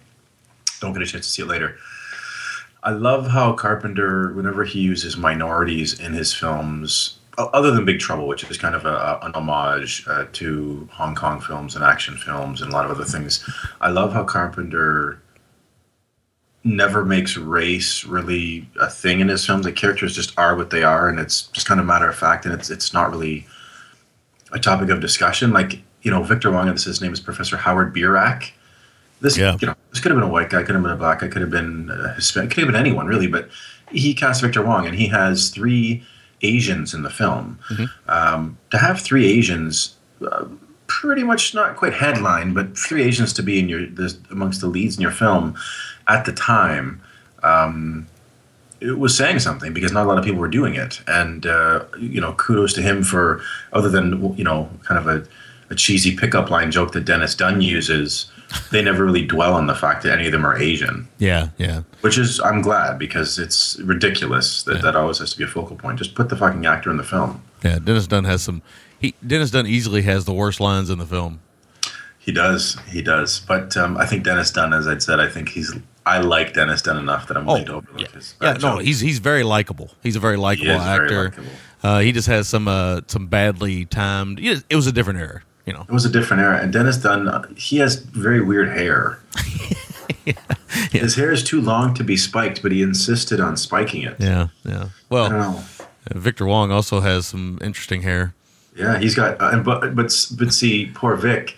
don't 0.79 0.93
get 0.93 1.03
a 1.03 1.07
chance 1.07 1.27
to 1.27 1.33
see 1.33 1.43
it 1.43 1.49
later. 1.49 1.77
I 2.83 2.91
love 2.91 3.29
how 3.29 3.53
Carpenter, 3.53 4.33
whenever 4.33 4.65
he 4.65 4.81
uses 4.81 5.17
minorities 5.17 5.99
in 5.99 6.13
his 6.13 6.33
films, 6.33 7.19
other 7.37 7.71
than 7.71 7.85
Big 7.85 8.01
Trouble, 8.01 8.27
which 8.27 8.45
is 8.45 8.57
kind 8.57 8.75
of 8.75 8.85
a, 8.85 9.19
an 9.23 9.33
homage 9.35 10.05
uh, 10.09 10.27
to 10.33 10.89
Hong 10.93 11.15
Kong 11.15 11.41
films 11.41 11.77
and 11.77 11.85
action 11.85 12.17
films 12.17 12.63
and 12.63 12.73
a 12.73 12.75
lot 12.75 12.85
of 12.85 12.91
other 12.91 13.05
things, 13.05 13.49
I 13.81 13.91
love 13.91 14.13
how 14.13 14.25
Carpenter 14.25 15.21
never 16.65 17.05
makes 17.05 17.37
race 17.37 18.05
really 18.05 18.69
a 18.81 18.91
thing 18.91 19.21
in 19.21 19.29
his 19.29 19.47
films. 19.47 19.65
The 19.65 19.73
characters 19.73 20.15
just 20.15 20.37
are 20.39 20.57
what 20.57 20.71
they 20.71 20.83
are, 20.83 21.09
and 21.09 21.19
it's 21.19 21.43
just 21.49 21.67
kind 21.67 21.81
of 21.81 21.87
matter 21.87 22.09
of 22.09 22.17
fact, 22.17 22.45
and 22.45 22.55
it's 22.55 22.71
it's 22.71 22.93
not 22.93 23.11
really 23.11 23.47
a 24.53 24.59
topic 24.59 24.91
of 24.91 25.01
discussion. 25.01 25.53
Like 25.53 25.81
you 26.03 26.11
know, 26.11 26.23
Victor 26.23 26.51
Wong, 26.51 26.69
and 26.69 26.81
his 26.81 27.01
name 27.01 27.13
is 27.13 27.21
Professor 27.21 27.57
Howard 27.57 27.95
Birack. 27.95 28.51
This 29.21 29.37
Yeah. 29.37 29.57
you 29.61 29.67
know, 29.67 29.75
this 29.91 30.01
could 30.01 30.11
have 30.11 30.19
been 30.19 30.29
a 30.29 30.33
white 30.33 30.51
guy, 30.51 30.63
could 30.63 30.75
have 30.75 30.83
been 30.83 30.93
a 30.93 30.97
black 30.97 31.21
guy, 31.21 31.29
could 31.29 31.43
have 31.43 31.51
been 31.51 31.91
a 31.93 32.15
Hispanic, 32.15 32.51
could 32.51 32.65
have 32.65 32.73
been 32.73 32.81
anyone 32.81 33.07
really, 33.07 33.27
but 33.27 33.49
he 33.91 34.15
cast 34.15 34.43
Victor 34.43 34.63
Wong, 34.63 34.87
and 34.87 34.95
he 34.95 35.09
has 35.09 35.51
three 35.51 36.03
Asians 36.43 36.95
in 36.95 37.03
the 37.03 37.11
film. 37.11 37.59
Um, 38.09 38.59
to 38.71 38.79
have 38.79 39.01
three 39.01 39.27
Asians. 39.27 39.95
Uh, 40.25 40.45
pretty 40.89 41.23
much 41.23 41.55
not 41.55 41.77
quite 41.77 41.93
headline, 41.93 42.55
but 42.55 42.77
three 42.77 43.03
Asians 43.03 43.33
to 43.35 43.43
be 43.43 43.61
in 43.61 43.69
your 43.69 43.87
this, 43.87 44.19
amongst 44.31 44.61
the 44.61 44.67
leads 44.67 44.97
in 44.97 45.03
your 45.03 45.13
film 45.13 45.55
at 46.09 46.25
the 46.25 46.33
time. 46.33 47.01
Um, 47.43 48.07
it 48.81 48.99
was 48.99 49.17
saying 49.17 49.41
something 49.41 49.73
because 49.73 49.93
not 49.93 50.05
a 50.05 50.09
lot 50.09 50.19
of 50.19 50.25
people 50.25 50.41
were 50.41 50.49
doing 50.49 50.75
it, 50.75 51.01
and 51.07 51.47
uh, 51.47 51.85
you 51.99 52.21
know, 52.21 52.33
kudos 52.33 52.73
to 52.75 52.83
him 52.83 53.03
for 53.03 53.43
other 53.73 53.89
than 53.89 54.35
you 54.37 54.45
know, 54.45 54.71
kind 54.85 54.99
of 54.99 55.07
a, 55.07 55.27
a 55.71 55.75
cheesy 55.75 56.17
pickup 56.17 56.51
line 56.51 56.71
joke 56.71 56.93
that 56.93 57.05
Dennis 57.05 57.35
Dun 57.35 57.61
uses. 57.61 58.31
They 58.71 58.81
never 58.83 59.05
really 59.05 59.27
dwell 59.27 59.55
on 59.55 59.67
the 59.67 59.75
fact 59.75 60.03
that 60.05 60.13
any 60.13 60.27
of 60.27 60.33
them 60.33 60.45
are 60.47 60.57
Asian, 60.57 61.07
Yeah, 61.19 61.49
yeah. 61.59 61.83
which 62.01 62.17
is 62.17 62.41
I'm 62.41 62.63
glad 62.63 62.99
because 62.99 63.39
it's 63.39 63.79
ridiculous 63.81 64.63
that 64.63 64.81
that 64.83 64.97
always 64.97 65.19
has 65.19 65.33
to 65.33 65.39
be 65.39 65.45
a 65.45 65.49
focal 65.49 65.77
point. 65.77 65.99
Just 65.99 66.15
put 66.15 66.29
the 66.31 66.37
fucking 66.37 66.65
actor 66.65 66.91
in 66.91 66.97
the 66.97 67.05
film. 67.05 67.43
Yeah, 67.63 67.79
Dennis 67.79 68.07
Dun 68.07 68.25
has 68.25 68.43
some. 68.43 68.63
He 68.99 69.15
Dennis 69.27 69.51
Dun 69.51 69.67
easily 69.67 70.03
has 70.03 70.25
the 70.25 70.33
worst 70.33 70.61
lines 70.61 70.89
in 70.91 70.99
the 70.99 71.07
film. 71.07 71.41
He 72.19 72.33
does, 72.33 72.79
he 72.89 73.01
does. 73.03 73.41
But 73.41 73.77
um, 73.77 73.97
I 73.97 74.05
think 74.07 74.23
Dennis 74.25 74.51
Dun, 74.51 74.73
as 74.73 74.87
I'd 74.89 75.03
said, 75.03 75.21
I 75.21 75.29
think 75.29 75.49
he's. 75.51 75.75
I 76.07 76.21
like 76.21 76.55
Dennis 76.55 76.81
Dun 76.81 76.97
enough 76.97 77.29
that 77.29 77.37
I'm 77.37 77.45
willing 77.45 77.67
to 77.67 77.75
overlook 77.75 78.01
yeah, 78.01 78.07
his. 78.13 78.35
yeah. 78.41 78.55
No, 78.55 78.79
he's 78.79 79.01
he's 79.01 79.19
very 79.19 79.43
likable. 79.45 79.91
He's 80.03 80.17
a 80.17 80.21
very 80.21 80.39
likable 80.39 80.79
very 80.79 81.05
actor. 81.05 81.25
likable. 81.25 81.49
Uh, 81.83 81.99
he 82.01 82.13
just 82.13 82.29
has 82.29 82.49
some 82.49 82.67
uh, 82.67 83.03
some 83.09 83.27
badly 83.27 83.85
timed. 83.85 84.41
It 84.41 84.75
was 84.75 84.87
a 84.87 84.93
different 84.93 85.21
era, 85.21 85.43
you 85.69 85.75
know. 85.75 85.83
It 85.89 85.93
was 85.93 86.05
a 86.07 86.11
different 86.11 86.43
era, 86.43 86.59
and 86.61 86.73
Dennis 86.73 86.97
Dun, 86.97 87.29
uh, 87.29 87.43
he 87.57 87.77
has 87.77 87.97
very 87.97 88.41
weird 88.41 88.69
hair. 88.71 89.19
His 90.93 91.15
hair 91.15 91.31
is 91.31 91.43
too 91.43 91.61
long 91.61 91.95
to 91.95 92.05
be 92.05 92.17
spiked, 92.17 92.63
but 92.63 92.73
he 92.73 92.83
insisted 92.83 93.41
on 93.41 93.57
spiking 93.57 94.03
it. 94.03 94.17
Yeah, 94.19 94.49
yeah. 94.65 94.89
Well. 95.11 95.65
Victor 96.15 96.47
Wong 96.47 96.71
also 96.71 97.01
has 97.01 97.27
some 97.27 97.59
interesting 97.63 98.01
hair. 98.01 98.35
Yeah, 98.75 98.99
he's 98.99 99.15
got, 99.15 99.37
uh, 99.41 99.59
but 99.59 99.95
but 99.95 100.11
but 100.39 100.53
see, 100.53 100.91
poor 100.95 101.17
Vic. 101.17 101.55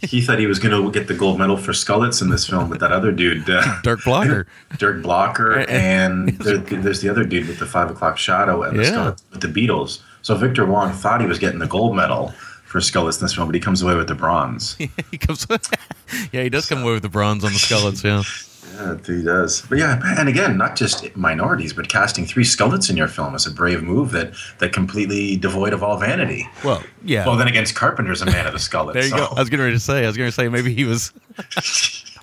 He 0.00 0.20
thought 0.22 0.38
he 0.38 0.46
was 0.46 0.58
going 0.58 0.72
to 0.82 0.90
get 0.90 1.06
the 1.08 1.14
gold 1.14 1.38
medal 1.38 1.56
for 1.56 1.72
Skullets 1.72 2.22
in 2.22 2.30
this 2.30 2.48
film, 2.48 2.68
but 2.70 2.80
that 2.80 2.90
other 2.90 3.12
dude, 3.12 3.48
uh, 3.50 3.62
Dirk 3.82 4.02
Blocker. 4.04 4.46
Dirk 4.78 5.02
Blocker, 5.02 5.60
and 5.68 6.30
there, 6.38 6.56
there's 6.58 7.00
the 7.02 7.08
other 7.08 7.22
dude 7.24 7.46
with 7.48 7.58
the 7.58 7.66
five 7.66 7.90
o'clock 7.90 8.16
shadow 8.18 8.62
and 8.62 8.78
the 8.78 8.82
Yeah. 8.84 8.90
Skullets 8.90 9.22
with 9.30 9.40
the 9.42 9.48
beetles. 9.48 10.02
So 10.22 10.34
Victor 10.34 10.64
Wong 10.64 10.92
thought 10.92 11.20
he 11.20 11.26
was 11.26 11.38
getting 11.38 11.58
the 11.58 11.66
gold 11.66 11.94
medal 11.94 12.32
for 12.72 12.80
Skullets 12.80 13.18
in 13.18 13.24
this 13.26 13.34
film, 13.34 13.46
but 13.46 13.54
he 13.54 13.60
comes 13.60 13.82
away 13.82 13.94
with 13.94 14.08
the 14.08 14.14
bronze. 14.14 14.74
he 15.10 15.18
comes. 15.18 15.46
yeah, 16.32 16.42
he 16.42 16.48
does 16.48 16.66
come 16.66 16.82
away 16.82 16.92
with 16.92 17.02
the 17.02 17.08
bronze 17.10 17.44
on 17.44 17.52
the 17.52 17.58
skullets. 17.58 18.02
Yeah. 18.02 18.22
Yeah, 18.74 18.96
he 19.06 19.22
does. 19.22 19.60
But 19.68 19.78
yeah, 19.78 20.00
and 20.18 20.30
again, 20.30 20.56
not 20.56 20.76
just 20.76 21.14
minorities, 21.14 21.74
but 21.74 21.90
casting 21.90 22.24
three 22.24 22.42
Skullets 22.42 22.88
in 22.88 22.96
your 22.96 23.06
film 23.06 23.34
is 23.34 23.46
a 23.46 23.50
brave 23.50 23.82
move 23.82 24.12
that 24.12 24.32
that 24.60 24.72
completely 24.72 25.36
devoid 25.36 25.74
of 25.74 25.82
all 25.82 25.98
vanity. 25.98 26.48
Well, 26.64 26.82
yeah. 27.04 27.26
Well, 27.26 27.36
then 27.36 27.48
against 27.48 27.74
Carpenter's 27.74 28.22
a 28.22 28.26
man 28.26 28.46
of 28.46 28.54
the 28.54 28.58
Skullets. 28.58 28.94
there 28.94 29.02
you 29.02 29.10
so. 29.10 29.16
go. 29.16 29.24
I 29.36 29.40
was 29.40 29.50
getting 29.50 29.64
ready 29.64 29.76
to 29.76 29.80
say. 29.80 30.04
I 30.04 30.06
was 30.06 30.16
going 30.16 30.28
to 30.28 30.32
say 30.32 30.48
maybe 30.48 30.72
he 30.72 30.84
was. 30.84 31.12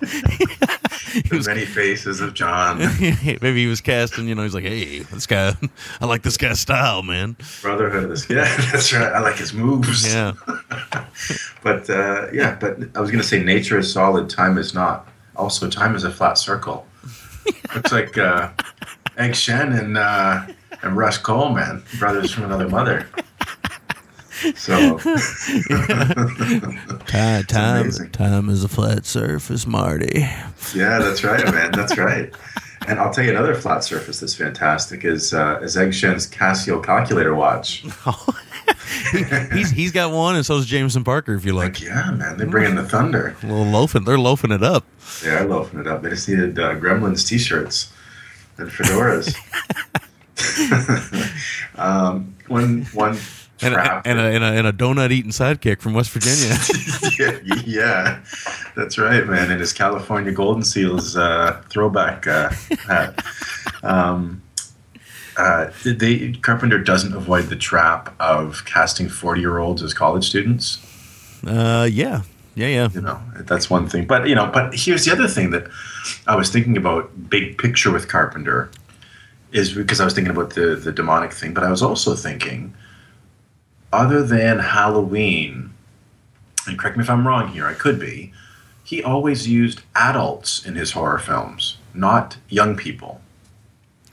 the 0.00 1.44
many 1.46 1.64
faces 1.64 2.20
of 2.20 2.34
John, 2.34 2.78
maybe 3.40 3.62
he 3.62 3.66
was 3.66 3.80
casting. 3.80 4.28
You 4.28 4.34
know, 4.34 4.42
he's 4.42 4.54
like, 4.54 4.64
hey, 4.64 5.00
this 5.00 5.26
guy. 5.26 5.54
I 6.00 6.06
like 6.06 6.22
this 6.22 6.36
guy's 6.36 6.60
style, 6.60 7.02
man. 7.02 7.36
Brotherhood 7.62 8.04
of 8.04 8.10
the 8.10 8.34
Yeah, 8.34 8.56
that's 8.72 8.92
right. 8.92 9.12
I 9.12 9.20
like 9.20 9.36
his 9.36 9.52
moves. 9.52 10.06
Yeah. 10.12 10.32
But 11.62 11.90
uh, 11.90 12.28
yeah, 12.32 12.56
but 12.58 12.78
I 12.94 13.00
was 13.00 13.10
going 13.10 13.22
to 13.22 13.28
say 13.28 13.42
nature 13.42 13.78
is 13.78 13.92
solid, 13.92 14.30
time 14.30 14.56
is 14.58 14.74
not. 14.74 15.08
Also, 15.36 15.68
time 15.68 15.94
is 15.94 16.04
a 16.04 16.10
flat 16.10 16.38
circle. 16.38 16.86
Looks 17.74 17.92
like 17.92 18.16
uh, 18.18 18.50
Egg 19.16 19.34
Shen 19.34 19.72
and 19.72 19.98
uh, 19.98 20.46
and 20.82 20.96
Russ 20.96 21.18
Coleman, 21.18 21.82
brothers 21.98 22.30
from 22.30 22.44
another 22.44 22.68
mother. 22.68 23.06
So 24.56 24.98
Time, 27.06 27.44
time, 27.44 27.90
time 28.12 28.48
is 28.48 28.64
a 28.64 28.68
flat 28.68 29.04
surface, 29.04 29.66
Marty. 29.66 30.20
yeah, 30.74 30.98
that's 30.98 31.22
right, 31.24 31.44
man. 31.52 31.70
That's 31.72 31.98
right. 31.98 32.32
And 32.88 32.98
I'll 32.98 33.12
tell 33.12 33.24
you 33.24 33.30
another 33.30 33.54
flat 33.54 33.84
surface 33.84 34.20
that's 34.20 34.34
fantastic 34.34 35.04
is 35.04 35.34
uh, 35.34 35.60
is 35.62 35.76
Egg 35.76 35.92
Shen's 35.92 36.26
Casio 36.28 36.82
calculator 36.82 37.34
watch. 37.34 37.84
he's 39.52 39.70
he's 39.70 39.92
got 39.92 40.12
one, 40.12 40.36
and 40.36 40.46
so 40.46 40.56
does 40.56 40.66
Jameson 40.66 41.04
Parker. 41.04 41.34
If 41.34 41.44
you 41.44 41.52
like, 41.52 41.74
Like, 41.74 41.82
yeah, 41.82 42.10
man, 42.12 42.38
they 42.38 42.46
bring 42.46 42.64
in 42.70 42.76
the 42.76 42.84
thunder. 42.84 43.36
a 43.42 43.46
little 43.46 43.66
loafing. 43.66 44.04
They're 44.04 44.18
loafing 44.18 44.50
it 44.50 44.62
up. 44.62 44.84
They 45.22 45.30
are 45.30 45.44
loafing 45.46 45.80
it 45.80 45.86
up. 45.86 46.02
They 46.02 46.10
just 46.10 46.28
needed 46.28 46.58
uh, 46.58 46.74
Gremlins 46.76 47.26
t-shirts 47.28 47.92
and 48.56 48.70
fedoras. 48.70 49.36
um, 51.76 52.34
one 52.48 52.84
one 52.94 53.18
And 53.62 53.74
a, 53.74 54.02
and, 54.04 54.18
a, 54.18 54.22
and, 54.22 54.44
a, 54.44 54.46
and 54.46 54.66
a 54.66 54.72
donut 54.72 55.10
eating 55.10 55.32
sidekick 55.32 55.80
from 55.80 55.92
West 55.92 56.10
Virginia. 56.10 56.56
yeah, 57.44 57.62
yeah, 57.66 58.20
that's 58.74 58.96
right, 58.96 59.26
man. 59.26 59.50
And 59.50 59.60
his 59.60 59.72
California 59.72 60.32
Golden 60.32 60.62
Seals 60.62 61.16
uh, 61.16 61.62
throwback 61.68 62.26
uh, 62.26 62.50
hat. 62.86 63.22
Um, 63.82 64.42
uh, 65.36 65.70
they 65.84 66.32
Carpenter 66.32 66.78
doesn't 66.78 67.14
avoid 67.14 67.46
the 67.46 67.56
trap 67.56 68.14
of 68.20 68.64
casting 68.64 69.08
forty-year-olds 69.08 69.82
as 69.82 69.94
college 69.94 70.26
students. 70.26 70.78
uh, 71.46 71.88
yeah, 71.90 72.22
yeah, 72.54 72.66
yeah. 72.66 72.88
you 72.92 73.00
know 73.00 73.20
that's 73.36 73.70
one 73.70 73.88
thing 73.88 74.06
but 74.06 74.28
you 74.28 74.34
know 74.34 74.46
but 74.46 74.74
here's 74.74 75.04
the 75.04 75.12
other 75.12 75.28
thing 75.28 75.50
that 75.50 75.66
i 76.26 76.34
was 76.34 76.50
thinking 76.50 76.76
about 76.76 77.30
big 77.30 77.56
picture 77.58 77.90
with 77.90 78.08
carpenter 78.08 78.70
is 79.52 79.72
because 79.72 80.00
i 80.00 80.04
was 80.04 80.14
thinking 80.14 80.30
about 80.30 80.50
the 80.50 80.74
the 80.76 80.92
demonic 80.92 81.32
thing 81.32 81.54
but 81.54 81.62
i 81.62 81.70
was 81.70 81.82
also 81.82 82.14
thinking 82.14 82.74
other 83.92 84.22
than 84.22 84.58
halloween 84.58 85.72
and 86.66 86.78
correct 86.78 86.96
me 86.96 87.02
if 87.02 87.10
i'm 87.10 87.26
wrong 87.26 87.48
here 87.48 87.66
i 87.66 87.74
could 87.74 87.98
be 87.98 88.32
he 88.84 89.02
always 89.02 89.48
used 89.48 89.82
adults 89.94 90.64
in 90.66 90.74
his 90.74 90.92
horror 90.92 91.18
films 91.18 91.76
not 91.94 92.36
young 92.48 92.76
people 92.76 93.20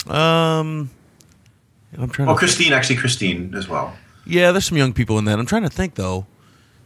Um, 0.08 0.90
I'm 1.98 2.10
trying. 2.10 2.30
oh 2.30 2.36
christine 2.36 2.74
actually 2.74 2.96
christine 2.98 3.54
as 3.56 3.68
well 3.68 3.94
Yeah, 4.26 4.52
there's 4.52 4.66
some 4.66 4.78
young 4.78 4.92
people 4.94 5.18
in 5.20 5.26
that. 5.26 5.40
I'm 5.40 5.46
trying 5.46 5.64
to 5.64 5.70
think 5.70 5.96
though. 5.96 6.26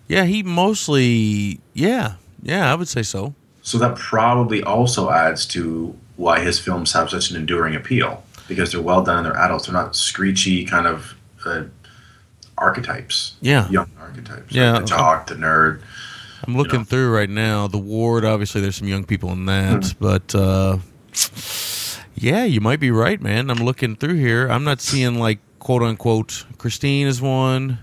Yeah, 0.07 0.25
he 0.25 0.43
mostly. 0.43 1.59
Yeah, 1.73 2.15
yeah, 2.43 2.71
I 2.71 2.75
would 2.75 2.87
say 2.87 3.01
so. 3.03 3.33
So 3.63 3.77
that 3.79 3.95
probably 3.97 4.61
also 4.61 5.09
adds 5.09 5.45
to 5.47 5.95
why 6.17 6.39
his 6.41 6.59
films 6.59 6.93
have 6.93 7.09
such 7.09 7.31
an 7.31 7.37
enduring 7.37 7.75
appeal 7.75 8.23
because 8.47 8.71
they're 8.71 8.81
well 8.91 9.01
done 9.03 9.17
and 9.17 9.25
they're 9.25 9.37
adults. 9.45 9.65
They're 9.65 9.73
not 9.73 9.95
screechy 9.95 10.65
kind 10.65 10.85
of 10.85 11.15
uh, 11.45 11.63
archetypes. 12.61 13.33
Yeah. 13.41 13.67
young 13.69 13.89
archetypes. 13.99 14.53
Yeah. 14.53 14.73
like 14.73 14.81
the 14.81 14.87
jock, 14.87 15.27
the 15.27 15.35
nerd. 15.35 15.81
I'm 16.47 16.55
looking 16.55 16.79
know. 16.79 16.85
through 16.85 17.11
right 17.13 17.29
now. 17.29 17.67
The 17.67 17.77
ward, 17.77 18.23
obviously, 18.25 18.61
there's 18.61 18.75
some 18.77 18.87
young 18.87 19.03
people 19.03 19.31
in 19.31 19.45
that, 19.45 19.93
but 19.99 20.33
uh, 20.33 20.77
yeah, 22.15 22.45
you 22.45 22.61
might 22.61 22.79
be 22.79 22.89
right, 22.91 23.21
man. 23.21 23.49
I'm 23.51 23.59
looking 23.63 23.95
through 23.95 24.15
here. 24.15 24.47
I'm 24.47 24.63
not 24.63 24.81
seeing 24.81 25.19
like 25.19 25.39
quote 25.59 25.83
unquote 25.83 26.45
Christine 26.57 27.07
is 27.07 27.21
one. 27.21 27.79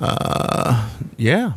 Uh, 0.00 0.88
yeah, 1.16 1.52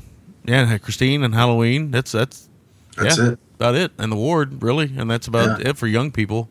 yeah, 0.46 0.78
Christine 0.78 1.24
and 1.24 1.34
Halloween. 1.34 1.90
That's 1.92 2.12
that's 2.12 2.48
That's 2.96 3.18
yeah, 3.18 3.32
it. 3.32 3.40
about 3.56 3.76
it. 3.76 3.92
And 3.98 4.12
the 4.12 4.16
ward, 4.16 4.62
really, 4.62 4.92
and 4.96 5.10
that's 5.10 5.28
about 5.28 5.60
Yeah. 5.60 5.70
it 5.72 5.78
for 5.78 5.88
young 5.88 6.12
people. 6.12 6.50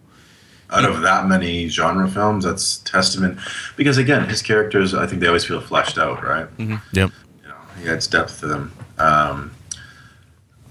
Out 0.71 0.85
of 0.85 1.01
that 1.01 1.27
many 1.27 1.69
genre 1.69 2.09
films, 2.09 2.45
that's 2.45 2.79
testament. 2.79 3.39
Because 3.77 3.97
again, 3.97 4.29
his 4.29 4.43
characters, 4.43 4.95
I 4.95 5.07
think 5.07 5.21
they 5.21 5.27
always 5.27 5.45
feel 5.45 5.61
fleshed 5.61 5.97
out, 5.97 6.23
right? 6.23 6.47
Mm-hmm. 6.59 6.77
Yep. 6.93 7.11
You 7.43 7.49
know, 7.49 7.55
he 7.83 7.89
adds 7.89 8.07
depth 8.07 8.41
to 8.41 8.47
them. 8.47 8.73
Um, 8.99 9.55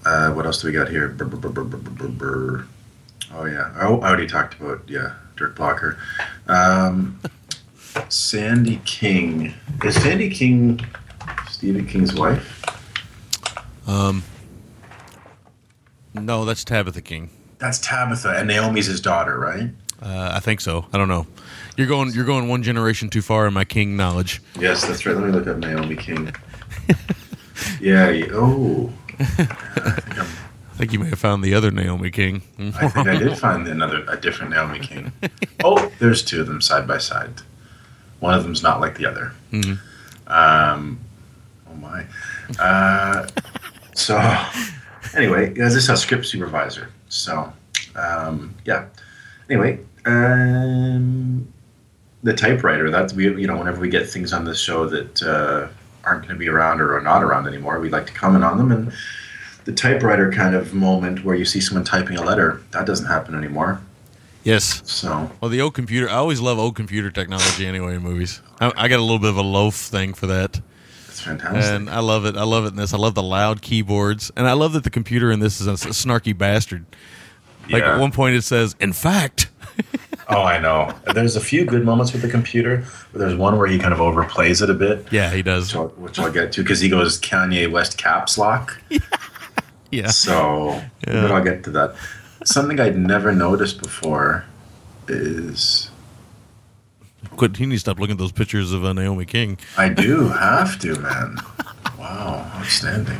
uh, 0.04 0.32
what 0.32 0.46
else 0.46 0.62
do 0.62 0.68
we 0.68 0.72
got 0.72 0.88
here? 0.88 1.08
Brr, 1.08 1.24
brr, 1.24 1.36
brr, 1.36 1.50
brr, 1.50 1.64
brr, 1.64 1.90
brr, 1.90 2.08
brr. 2.08 2.66
Oh 3.34 3.44
yeah, 3.44 3.74
oh, 3.80 4.00
I 4.00 4.08
already 4.08 4.26
talked 4.26 4.58
about 4.58 4.82
yeah, 4.86 5.14
Dirk 5.36 5.56
Blocker. 5.56 5.98
Um, 6.46 7.20
Sandy 8.08 8.80
King 8.84 9.52
is 9.84 9.96
Sandy 9.96 10.30
King 10.30 10.80
Stephen 11.50 11.86
King's 11.86 12.14
wife? 12.14 12.64
Um, 13.86 14.22
no, 16.14 16.44
that's 16.44 16.64
Tabitha 16.64 17.02
King. 17.02 17.30
That's 17.58 17.78
Tabitha, 17.80 18.30
and 18.38 18.48
Naomi's 18.48 18.86
his 18.86 19.00
daughter, 19.00 19.38
right? 19.38 19.70
Uh, 20.00 20.32
I 20.34 20.40
think 20.40 20.60
so. 20.60 20.86
I 20.92 20.98
don't 20.98 21.08
know. 21.08 21.26
You're 21.76 21.86
going. 21.86 22.12
You're 22.12 22.24
going 22.24 22.48
one 22.48 22.62
generation 22.62 23.08
too 23.08 23.22
far 23.22 23.46
in 23.46 23.54
my 23.54 23.64
King 23.64 23.96
knowledge. 23.96 24.40
Yes, 24.58 24.86
that's 24.86 25.04
right. 25.06 25.16
Let 25.16 25.24
me 25.26 25.32
look 25.32 25.46
up 25.46 25.56
Naomi 25.58 25.96
King. 25.96 26.32
yeah. 27.80 28.26
Oh, 28.32 28.92
I 29.18 29.24
think, 29.24 30.18
I'm, 30.18 30.26
I 30.26 30.76
think 30.76 30.92
you 30.92 30.98
may 31.00 31.08
have 31.08 31.18
found 31.18 31.42
the 31.42 31.54
other 31.54 31.70
Naomi 31.70 32.10
King. 32.10 32.42
I 32.58 32.88
think 32.88 33.08
I 33.08 33.16
did 33.16 33.36
find 33.38 33.66
another 33.66 34.04
a 34.08 34.16
different 34.16 34.50
Naomi 34.52 34.80
King. 34.80 35.12
Oh, 35.64 35.90
there's 35.98 36.24
two 36.24 36.40
of 36.40 36.46
them 36.46 36.60
side 36.60 36.86
by 36.86 36.98
side. 36.98 37.32
One 38.20 38.32
of 38.32 38.44
them's 38.44 38.62
not 38.62 38.80
like 38.80 38.96
the 38.96 39.06
other. 39.06 39.32
Mhm. 39.50 39.78
Um, 40.28 41.00
oh 41.68 41.74
my. 41.74 42.06
Uh, 42.60 43.26
so 43.94 44.16
anyway, 45.16 45.52
as 45.58 45.74
is 45.74 45.88
a 45.88 45.96
script 45.96 46.26
supervisor. 46.26 46.90
So 47.08 47.52
um, 47.96 48.54
yeah. 48.64 48.86
Anyway, 49.50 49.78
um, 50.04 51.52
the 52.22 52.32
typewriter. 52.34 52.90
That's 52.90 53.12
we. 53.12 53.24
You 53.24 53.46
know, 53.46 53.56
whenever 53.56 53.80
we 53.80 53.88
get 53.88 54.08
things 54.08 54.32
on 54.32 54.44
this 54.44 54.60
show 54.60 54.86
that 54.86 55.22
uh, 55.22 55.68
aren't 56.04 56.22
going 56.22 56.34
to 56.34 56.38
be 56.38 56.48
around 56.48 56.80
or 56.80 56.96
are 56.96 57.00
not 57.00 57.22
around 57.22 57.46
anymore. 57.46 57.78
We'd 57.80 57.92
like 57.92 58.06
to 58.06 58.12
comment 58.12 58.44
on 58.44 58.58
them. 58.58 58.72
And 58.72 58.92
the 59.64 59.72
typewriter 59.72 60.32
kind 60.32 60.54
of 60.54 60.72
moment 60.74 61.24
where 61.24 61.36
you 61.36 61.44
see 61.44 61.60
someone 61.60 61.84
typing 61.84 62.16
a 62.16 62.22
letter, 62.22 62.62
that 62.72 62.86
doesn't 62.86 63.06
happen 63.06 63.34
anymore. 63.34 63.80
Yes. 64.44 64.82
So, 64.90 65.30
Well, 65.40 65.50
the 65.50 65.60
old 65.60 65.74
computer. 65.74 66.08
I 66.08 66.14
always 66.14 66.40
love 66.40 66.58
old 66.58 66.74
computer 66.74 67.10
technology 67.10 67.66
anyway 67.66 67.96
in 67.96 68.02
movies. 68.02 68.40
I, 68.60 68.72
I 68.76 68.88
got 68.88 68.98
a 68.98 69.02
little 69.02 69.18
bit 69.18 69.30
of 69.30 69.36
a 69.36 69.42
loaf 69.42 69.74
thing 69.74 70.14
for 70.14 70.26
that, 70.28 70.60
it's 71.08 71.20
fantastic. 71.20 71.64
and 71.64 71.90
I 71.90 71.98
love 71.98 72.24
it. 72.24 72.36
I 72.36 72.44
love 72.44 72.64
it 72.64 72.68
in 72.68 72.76
this. 72.76 72.94
I 72.94 72.96
love 72.96 73.14
the 73.14 73.22
loud 73.22 73.60
keyboards, 73.60 74.30
and 74.36 74.46
I 74.46 74.52
love 74.52 74.72
that 74.72 74.84
the 74.84 74.90
computer 74.90 75.30
in 75.30 75.40
this 75.40 75.60
is 75.60 75.66
a 75.66 75.72
snarky 75.72 76.36
bastard. 76.36 76.86
Like 77.68 77.82
Yeah. 77.82 77.94
at 77.94 78.00
one 78.00 78.12
point, 78.12 78.34
it 78.36 78.42
says, 78.42 78.74
"In 78.80 78.92
fact." 78.92 79.48
oh, 80.28 80.42
I 80.42 80.58
know. 80.58 80.92
There's 81.14 81.36
a 81.36 81.40
few 81.40 81.64
good 81.64 81.84
moments 81.84 82.12
with 82.12 82.22
the 82.22 82.28
computer, 82.28 82.84
but 83.12 83.18
there's 83.20 83.34
one 83.36 83.56
where 83.58 83.66
he 83.68 83.78
kind 83.78 83.92
of 83.92 84.00
overplays 84.00 84.62
it 84.62 84.70
a 84.70 84.74
bit. 84.74 85.06
Yeah, 85.10 85.30
he 85.30 85.42
does. 85.42 85.68
Which 85.68 85.76
I'll, 85.76 85.88
which 85.88 86.18
I'll 86.18 86.32
get 86.32 86.52
to 86.52 86.62
because 86.62 86.80
he 86.80 86.88
goes 86.88 87.20
Kanye 87.20 87.70
West 87.70 87.98
caps 87.98 88.36
lock. 88.38 88.80
Yeah. 89.90 90.08
So, 90.08 90.82
Yeah. 91.06 91.22
but 91.22 91.30
I'll 91.30 91.42
get 91.42 91.64
to 91.64 91.70
that. 91.70 91.94
Something 92.44 92.78
I'd 92.78 92.98
never 92.98 93.32
noticed 93.32 93.80
before 93.80 94.44
is 95.08 95.90
Quit. 97.36 97.56
He 97.56 97.64
needs 97.64 97.80
to 97.82 97.86
stop 97.90 97.98
looking 97.98 98.12
at 98.12 98.18
those 98.18 98.32
pictures 98.32 98.72
of 98.72 98.84
uh, 98.84 98.92
Naomi 98.92 99.24
King. 99.24 99.56
I 99.78 99.88
do 99.88 100.28
have 100.28 100.78
to, 100.80 100.94
man. 101.00 101.38
Wow, 101.98 102.50
outstanding. 102.56 103.16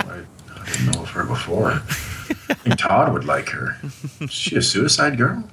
I, 0.00 0.20
I 0.60 0.66
didn't 0.72 0.92
know 0.92 1.00
of 1.02 1.08
her 1.10 1.24
before. 1.24 1.80
I 2.50 2.54
think 2.54 2.78
Todd 2.78 3.12
would 3.12 3.24
like 3.24 3.48
her. 3.50 3.76
Is 4.20 4.32
she 4.32 4.56
a 4.56 4.62
suicide 4.62 5.16
girl? 5.18 5.44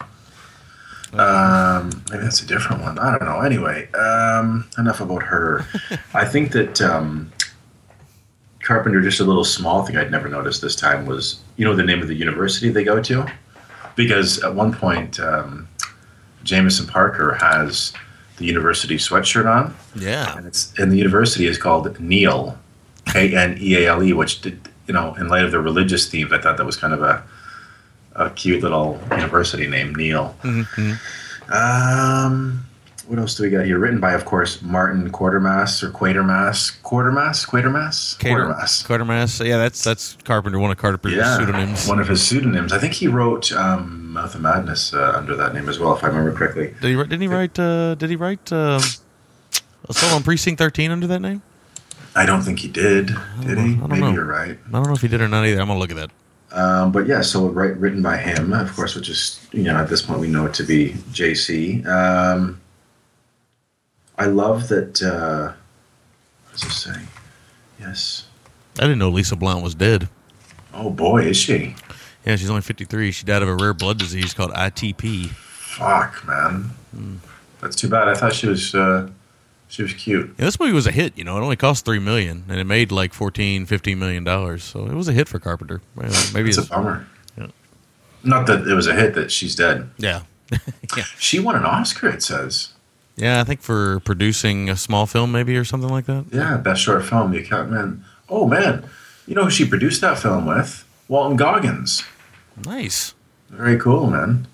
Um, 1.13 2.03
maybe 2.09 2.23
that's 2.23 2.41
a 2.41 2.45
different 2.47 2.81
one. 2.81 2.97
I 2.97 3.11
don't 3.11 3.23
know. 3.27 3.41
Anyway, 3.41 3.91
um, 3.93 4.67
enough 4.77 4.99
about 4.99 5.23
her. 5.23 5.65
I 6.13 6.25
think 6.25 6.51
that 6.53 6.81
um, 6.81 7.31
Carpenter, 8.63 8.99
just 9.01 9.19
a 9.19 9.23
little 9.23 9.43
small 9.43 9.85
thing 9.85 9.95
I'd 9.97 10.09
never 10.11 10.27
noticed 10.27 10.61
this 10.61 10.75
time 10.75 11.05
was, 11.05 11.39
you 11.57 11.65
know, 11.65 11.75
the 11.75 11.83
name 11.83 12.01
of 12.01 12.07
the 12.07 12.15
university 12.15 12.69
they 12.69 12.83
go 12.83 13.01
to? 13.03 13.31
Because 13.95 14.41
at 14.43 14.55
one 14.55 14.73
point, 14.73 15.19
um, 15.19 15.67
Jameson 16.43 16.87
Parker 16.87 17.35
has 17.35 17.93
the 18.37 18.45
university 18.45 18.95
sweatshirt 18.97 19.45
on 19.45 19.75
Yeah. 19.95 20.35
and 20.35 20.47
it's 20.47 20.73
and 20.79 20.91
the 20.91 20.97
university 20.97 21.45
is 21.45 21.59
called 21.59 21.85
Kneale, 21.99 22.57
K 23.05 23.35
N 23.35 23.55
E 23.61 23.75
A 23.77 23.87
L 23.91 24.01
E, 24.03 24.11
which 24.13 24.41
did 24.41 24.59
you 24.87 24.93
know 24.93 25.13
in 25.15 25.27
light 25.29 25.45
of 25.45 25.51
the 25.51 25.59
religious 25.59 26.09
theme, 26.09 26.31
I 26.33 26.39
thought 26.39 26.57
that 26.57 26.65
was 26.65 26.77
kind 26.77 26.93
of 26.93 27.01
a 27.01 27.23
a 28.15 28.29
cute 28.29 28.61
little 28.61 28.99
university 29.11 29.67
name, 29.67 29.95
Kneale. 29.95 30.35
Um, 31.49 32.65
what 33.07 33.19
else 33.19 33.35
do 33.35 33.43
we 33.43 33.49
got 33.49 33.65
here? 33.65 33.79
Written 33.79 33.99
by, 33.99 34.13
of 34.13 34.23
course, 34.23 34.61
Martin 34.61 35.11
Quartermass 35.11 35.83
or 35.83 35.89
Quatermass, 35.89 36.79
Quartermass, 36.83 37.45
Quatermass, 37.45 38.17
Quartermass. 38.17 38.85
Quatermass. 38.87 39.45
Yeah, 39.45 39.57
that's 39.57 39.83
that's 39.83 40.15
Carpenter, 40.23 40.57
one 40.59 40.71
of 40.71 40.77
Carpenter's 40.77 41.17
Yeah, 41.17 41.37
pseudonyms. 41.37 41.87
one 41.87 41.99
of 41.99 42.07
his 42.07 42.25
pseudonyms. 42.25 42.71
I 42.71 42.77
think 42.79 42.93
he 42.93 43.07
wrote 43.07 43.51
um, 43.51 44.13
Mouth 44.13 44.35
of 44.35 44.41
Madness 44.41 44.93
uh, 44.93 45.13
under 45.17 45.35
that 45.35 45.53
name 45.53 45.67
as 45.67 45.79
well, 45.79 45.95
if 45.95 46.03
I 46.03 46.07
remember 46.07 46.31
correctly. 46.33 46.73
Did 46.81 46.87
he? 46.89 46.95
write- 46.95 47.09
Didn't 47.09 47.21
he 47.23 47.27
write? 47.27 47.59
Uh, 47.59 47.95
did 47.95 48.09
he 48.09 48.15
write 48.15 48.51
um, 48.53 48.81
Assault 49.89 50.13
on 50.13 50.23
Precinct 50.23 50.57
Thirteen 50.59 50.91
under 50.91 51.07
that 51.07 51.19
name? 51.19 51.41
I 52.15 52.25
don't 52.25 52.41
think 52.41 52.59
he 52.59 52.67
did. 52.67 53.07
Did 53.41 53.57
he? 53.57 53.75
Maybe 53.75 53.99
know. 53.99 54.11
you're 54.11 54.25
right. 54.25 54.57
I 54.67 54.71
don't 54.71 54.87
know 54.87 54.93
if 54.93 55.01
he 55.01 55.07
did 55.07 55.21
or 55.21 55.27
not 55.27 55.45
either. 55.45 55.59
I'm 55.59 55.67
gonna 55.67 55.79
look 55.79 55.91
at 55.91 55.97
that. 55.97 56.11
Um, 56.51 56.91
but 56.91 57.07
yeah, 57.07 57.21
so 57.21 57.47
right, 57.47 57.75
written 57.77 58.03
by 58.03 58.17
him, 58.17 58.53
of 58.53 58.75
course, 58.75 58.95
which 58.95 59.09
is 59.09 59.45
you 59.51 59.63
know 59.63 59.75
at 59.75 59.89
this 59.89 60.01
point 60.01 60.19
we 60.19 60.27
know 60.27 60.45
it 60.45 60.53
to 60.55 60.63
be 60.63 60.91
JC. 61.11 61.85
Um, 61.87 62.61
I 64.17 64.25
love 64.25 64.67
that. 64.67 65.01
Uh, 65.01 65.53
what 66.45 66.59
does 66.59 66.63
it 66.63 66.71
say? 66.71 67.01
Yes. 67.79 68.27
I 68.79 68.83
didn't 68.83 68.99
know 68.99 69.09
Lisa 69.09 69.35
Blount 69.35 69.63
was 69.63 69.75
dead. 69.75 70.09
Oh 70.73 70.89
boy, 70.89 71.23
is 71.23 71.37
she? 71.37 71.75
Yeah, 72.25 72.35
she's 72.35 72.49
only 72.49 72.61
53. 72.61 73.11
She 73.11 73.25
died 73.25 73.41
of 73.41 73.49
a 73.49 73.55
rare 73.55 73.73
blood 73.73 73.99
disease 73.99 74.33
called 74.33 74.51
ITP. 74.51 75.29
Fuck, 75.29 76.25
man. 76.25 76.71
That's 77.59 77.75
too 77.75 77.89
bad. 77.89 78.07
I 78.07 78.13
thought 78.13 78.33
she 78.33 78.47
was. 78.47 78.73
Uh, 78.73 79.09
she 79.73 79.81
was 79.81 79.93
cute. 79.93 80.35
Yeah, 80.37 80.45
this 80.45 80.59
movie 80.59 80.71
was 80.71 80.85
a 80.85 80.91
hit. 80.91 81.17
You 81.17 81.23
know, 81.23 81.35
it 81.37 81.41
only 81.41 81.55
cost 81.55 81.83
three 81.83 81.97
million, 81.99 82.43
and 82.47 82.59
it 82.59 82.65
made 82.65 82.91
like 82.91 83.11
14, 83.13 83.65
15 83.65 83.97
million 83.97 84.23
dollars. 84.23 84.63
So 84.63 84.85
it 84.85 84.93
was 84.93 85.07
a 85.07 85.13
hit 85.13 85.27
for 85.27 85.39
Carpenter. 85.39 85.81
Maybe 85.95 86.49
It's 86.49 86.57
a 86.57 86.61
it's, 86.61 86.69
bummer. 86.69 87.07
Yeah. 87.37 87.47
Not 88.23 88.45
that 88.47 88.67
it 88.67 88.73
was 88.75 88.85
a 88.85 88.93
hit 88.93 89.15
that 89.15 89.31
she's 89.31 89.55
dead. 89.55 89.89
yeah, 89.97 90.21
yeah. 90.95 91.03
She 91.17 91.39
won 91.39 91.55
an 91.55 91.65
Oscar. 91.65 92.07
It 92.09 92.21
says. 92.21 92.73
yeah. 93.15 93.41
I 93.41 93.43
think 93.43 93.61
for 93.61 93.99
producing 94.01 94.69
a 94.69 94.75
small 94.77 95.07
film, 95.07 95.31
maybe 95.31 95.57
or 95.57 95.65
something 95.65 95.89
like 95.89 96.05
that. 96.05 96.25
Yeah, 96.31 96.57
best 96.57 96.81
short 96.83 97.03
film. 97.03 97.31
The 97.31 97.39
account 97.39 97.71
man. 97.71 98.05
Oh 98.29 98.47
man, 98.47 98.87
you 99.25 99.33
know 99.33 99.45
who 99.45 99.49
she 99.49 99.65
produced 99.65 100.01
that 100.01 100.19
film 100.19 100.45
with? 100.45 100.85
Walton 101.07 101.35
Goggins. 101.35 102.03
Nice. 102.65 103.15
Very 103.49 103.77
cool, 103.79 104.07
man. 104.07 104.45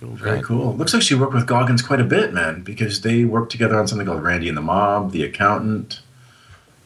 Very 0.00 0.42
cool. 0.42 0.76
Looks 0.76 0.92
like 0.92 1.02
she 1.02 1.14
worked 1.14 1.32
with 1.32 1.46
Goggins 1.46 1.82
quite 1.82 2.00
a 2.00 2.04
bit, 2.04 2.32
man, 2.32 2.62
because 2.62 3.00
they 3.00 3.24
worked 3.24 3.50
together 3.50 3.78
on 3.78 3.88
something 3.88 4.06
called 4.06 4.22
Randy 4.22 4.48
and 4.48 4.56
the 4.56 4.62
Mob, 4.62 5.12
The 5.12 5.22
Accountant. 5.22 6.00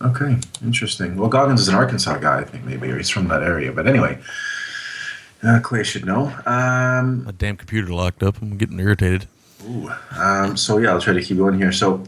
Okay, 0.01 0.39
interesting. 0.65 1.17
Well, 1.17 1.29
Goggins 1.29 1.61
is 1.61 1.69
an 1.69 1.75
Arkansas 1.75 2.19
guy, 2.19 2.39
I 2.41 2.45
think, 2.45 2.65
maybe, 2.65 2.89
or 2.91 2.97
he's 2.97 3.11
from 3.11 3.29
that 3.29 3.43
area. 3.43 3.73
But 3.73 3.87
anyway, 3.87 4.19
uh, 5.43 5.61
Clay 5.61 5.83
should 5.83 6.07
know. 6.07 6.33
Um, 6.47 7.25
My 7.25 7.33
damn 7.33 7.57
computer 7.57 7.93
locked 7.93 8.23
up. 8.23 8.41
I'm 8.41 8.57
getting 8.57 8.79
irritated. 8.79 9.27
ooh, 9.69 9.91
um, 10.17 10.57
so, 10.57 10.79
yeah, 10.79 10.91
I'll 10.91 11.01
try 11.01 11.13
to 11.13 11.23
keep 11.23 11.37
going 11.37 11.59
here. 11.59 11.73
So, 11.73 12.05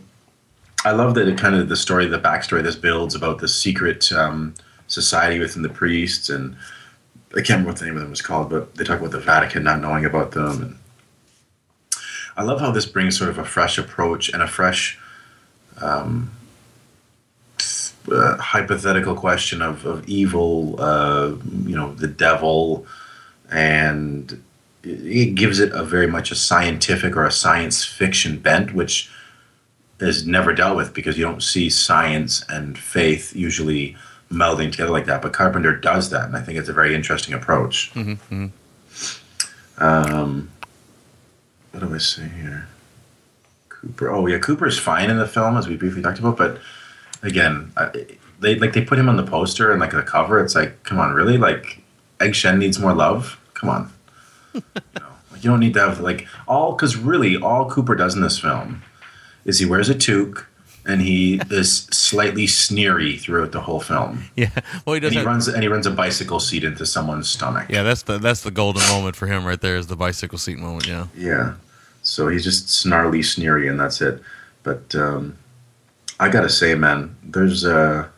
I 0.84 0.92
love 0.92 1.14
that 1.14 1.28
it 1.28 1.38
kind 1.38 1.54
of 1.54 1.68
the 1.68 1.76
story, 1.76 2.06
the 2.06 2.18
backstory 2.18 2.62
this 2.62 2.76
builds 2.76 3.14
about 3.14 3.38
the 3.38 3.48
secret 3.48 4.10
um, 4.12 4.54
society 4.86 5.38
within 5.38 5.62
the 5.62 5.68
priests. 5.68 6.28
And 6.30 6.56
I 7.32 7.36
can't 7.36 7.50
remember 7.50 7.70
what 7.70 7.78
the 7.78 7.86
name 7.86 7.96
of 7.96 8.02
them 8.02 8.10
was 8.10 8.22
called, 8.22 8.50
but 8.50 8.74
they 8.74 8.84
talk 8.84 9.00
about 9.00 9.12
the 9.12 9.20
Vatican 9.20 9.64
not 9.64 9.80
knowing 9.80 10.04
about 10.04 10.32
them. 10.32 10.62
And 10.62 10.78
I 12.36 12.42
love 12.42 12.60
how 12.60 12.70
this 12.70 12.86
brings 12.86 13.16
sort 13.16 13.30
of 13.30 13.38
a 13.38 13.44
fresh 13.44 13.78
approach 13.78 14.28
and 14.28 14.42
a 14.42 14.48
fresh 14.48 14.98
um, 15.80 16.30
uh, 18.10 18.36
hypothetical 18.36 19.14
question 19.14 19.62
of, 19.62 19.84
of 19.86 20.08
evil, 20.08 20.80
uh, 20.80 21.34
you 21.64 21.76
know, 21.76 21.94
the 21.94 22.08
devil, 22.08 22.86
and 23.50 24.42
it, 24.82 25.34
gives 25.34 25.60
it 25.60 25.72
a 25.72 25.84
very 25.84 26.06
much 26.06 26.30
a 26.30 26.34
scientific 26.34 27.16
or 27.16 27.24
a 27.24 27.32
science 27.32 27.84
fiction 27.84 28.38
bent, 28.38 28.74
which 28.74 29.10
is 30.00 30.26
never 30.26 30.52
dealt 30.52 30.76
with 30.76 30.92
because 30.94 31.16
you 31.16 31.24
don't 31.24 31.42
see 31.42 31.70
science 31.70 32.44
and 32.48 32.76
faith 32.78 33.36
usually 33.36 33.96
melding 34.30 34.70
together 34.72 34.90
like 34.90 35.06
that. 35.06 35.22
But 35.22 35.32
Carpenter 35.32 35.76
does 35.76 36.10
that, 36.10 36.24
and 36.24 36.36
I 36.36 36.40
think 36.40 36.58
it's 36.58 36.68
a 36.68 36.72
very 36.72 36.94
interesting 36.94 37.34
approach. 37.34 37.92
Um, 39.78 40.51
what 41.72 41.80
do 41.80 41.94
I 41.94 41.98
say 41.98 42.28
here? 42.28 42.68
Cooper. 43.68 44.10
Oh 44.10 44.26
yeah, 44.26 44.38
Cooper's 44.38 44.78
fine 44.78 45.10
in 45.10 45.18
the 45.18 45.26
film 45.26 45.56
as 45.56 45.66
we 45.66 45.76
briefly 45.76 46.02
talked 46.02 46.18
about, 46.18 46.36
but 46.36 46.58
again, 47.22 47.72
I, 47.76 47.90
they 48.40 48.54
like 48.56 48.72
they 48.72 48.84
put 48.84 48.98
him 48.98 49.08
on 49.08 49.16
the 49.16 49.24
poster 49.24 49.72
and 49.72 49.80
like 49.80 49.92
the 49.92 50.02
cover. 50.02 50.42
It's 50.42 50.54
like, 50.54 50.82
come 50.84 50.98
on, 51.00 51.12
really? 51.12 51.38
Like, 51.38 51.82
Egg 52.20 52.34
Shen 52.34 52.58
needs 52.58 52.78
more 52.78 52.92
love. 52.94 53.40
Come 53.54 53.70
on, 53.70 53.92
you, 54.54 54.62
know, 54.74 55.06
like, 55.30 55.44
you 55.44 55.50
don't 55.50 55.60
need 55.60 55.74
to 55.74 55.80
have 55.80 56.00
like 56.00 56.26
all 56.46 56.72
because 56.72 56.96
really 56.96 57.36
all 57.36 57.68
Cooper 57.68 57.94
does 57.94 58.14
in 58.14 58.20
this 58.20 58.38
film 58.38 58.82
is 59.44 59.58
he 59.58 59.66
wears 59.66 59.88
a 59.88 59.94
toque 59.94 60.46
and 60.86 61.00
he 61.00 61.40
is 61.50 61.84
slightly 61.92 62.46
sneery 62.46 63.16
throughout 63.16 63.52
the 63.52 63.60
whole 63.60 63.80
film. 63.80 64.24
Yeah. 64.36 64.50
Well, 64.84 64.94
he 64.94 64.98
And 64.98 65.02
does 65.02 65.12
he 65.12 65.18
have, 65.18 65.26
runs 65.26 65.48
and 65.48 65.62
he 65.62 65.68
runs 65.68 65.86
a 65.86 65.90
bicycle 65.90 66.40
seat 66.40 66.64
into 66.64 66.84
someone's 66.86 67.28
stomach. 67.28 67.66
Yeah, 67.68 67.82
that's 67.82 68.02
the 68.02 68.18
that's 68.18 68.42
the 68.42 68.50
golden 68.50 68.82
moment 68.88 69.14
for 69.16 69.26
him 69.26 69.44
right 69.44 69.60
there. 69.60 69.76
Is 69.76 69.86
the 69.86 69.96
bicycle 69.96 70.38
seat 70.38 70.58
moment. 70.58 70.86
Yeah. 70.86 71.06
Yeah. 71.16 71.54
So 72.02 72.28
he's 72.28 72.42
just 72.44 72.68
snarly, 72.68 73.22
sneery, 73.22 73.68
and 73.68 73.78
that's 73.78 74.00
it. 74.00 74.20
But 74.64 74.94
um, 74.94 75.36
I 76.18 76.28
gotta 76.28 76.48
say, 76.48 76.74
man, 76.74 77.14
there's 77.22 77.64
uh, 77.64 78.08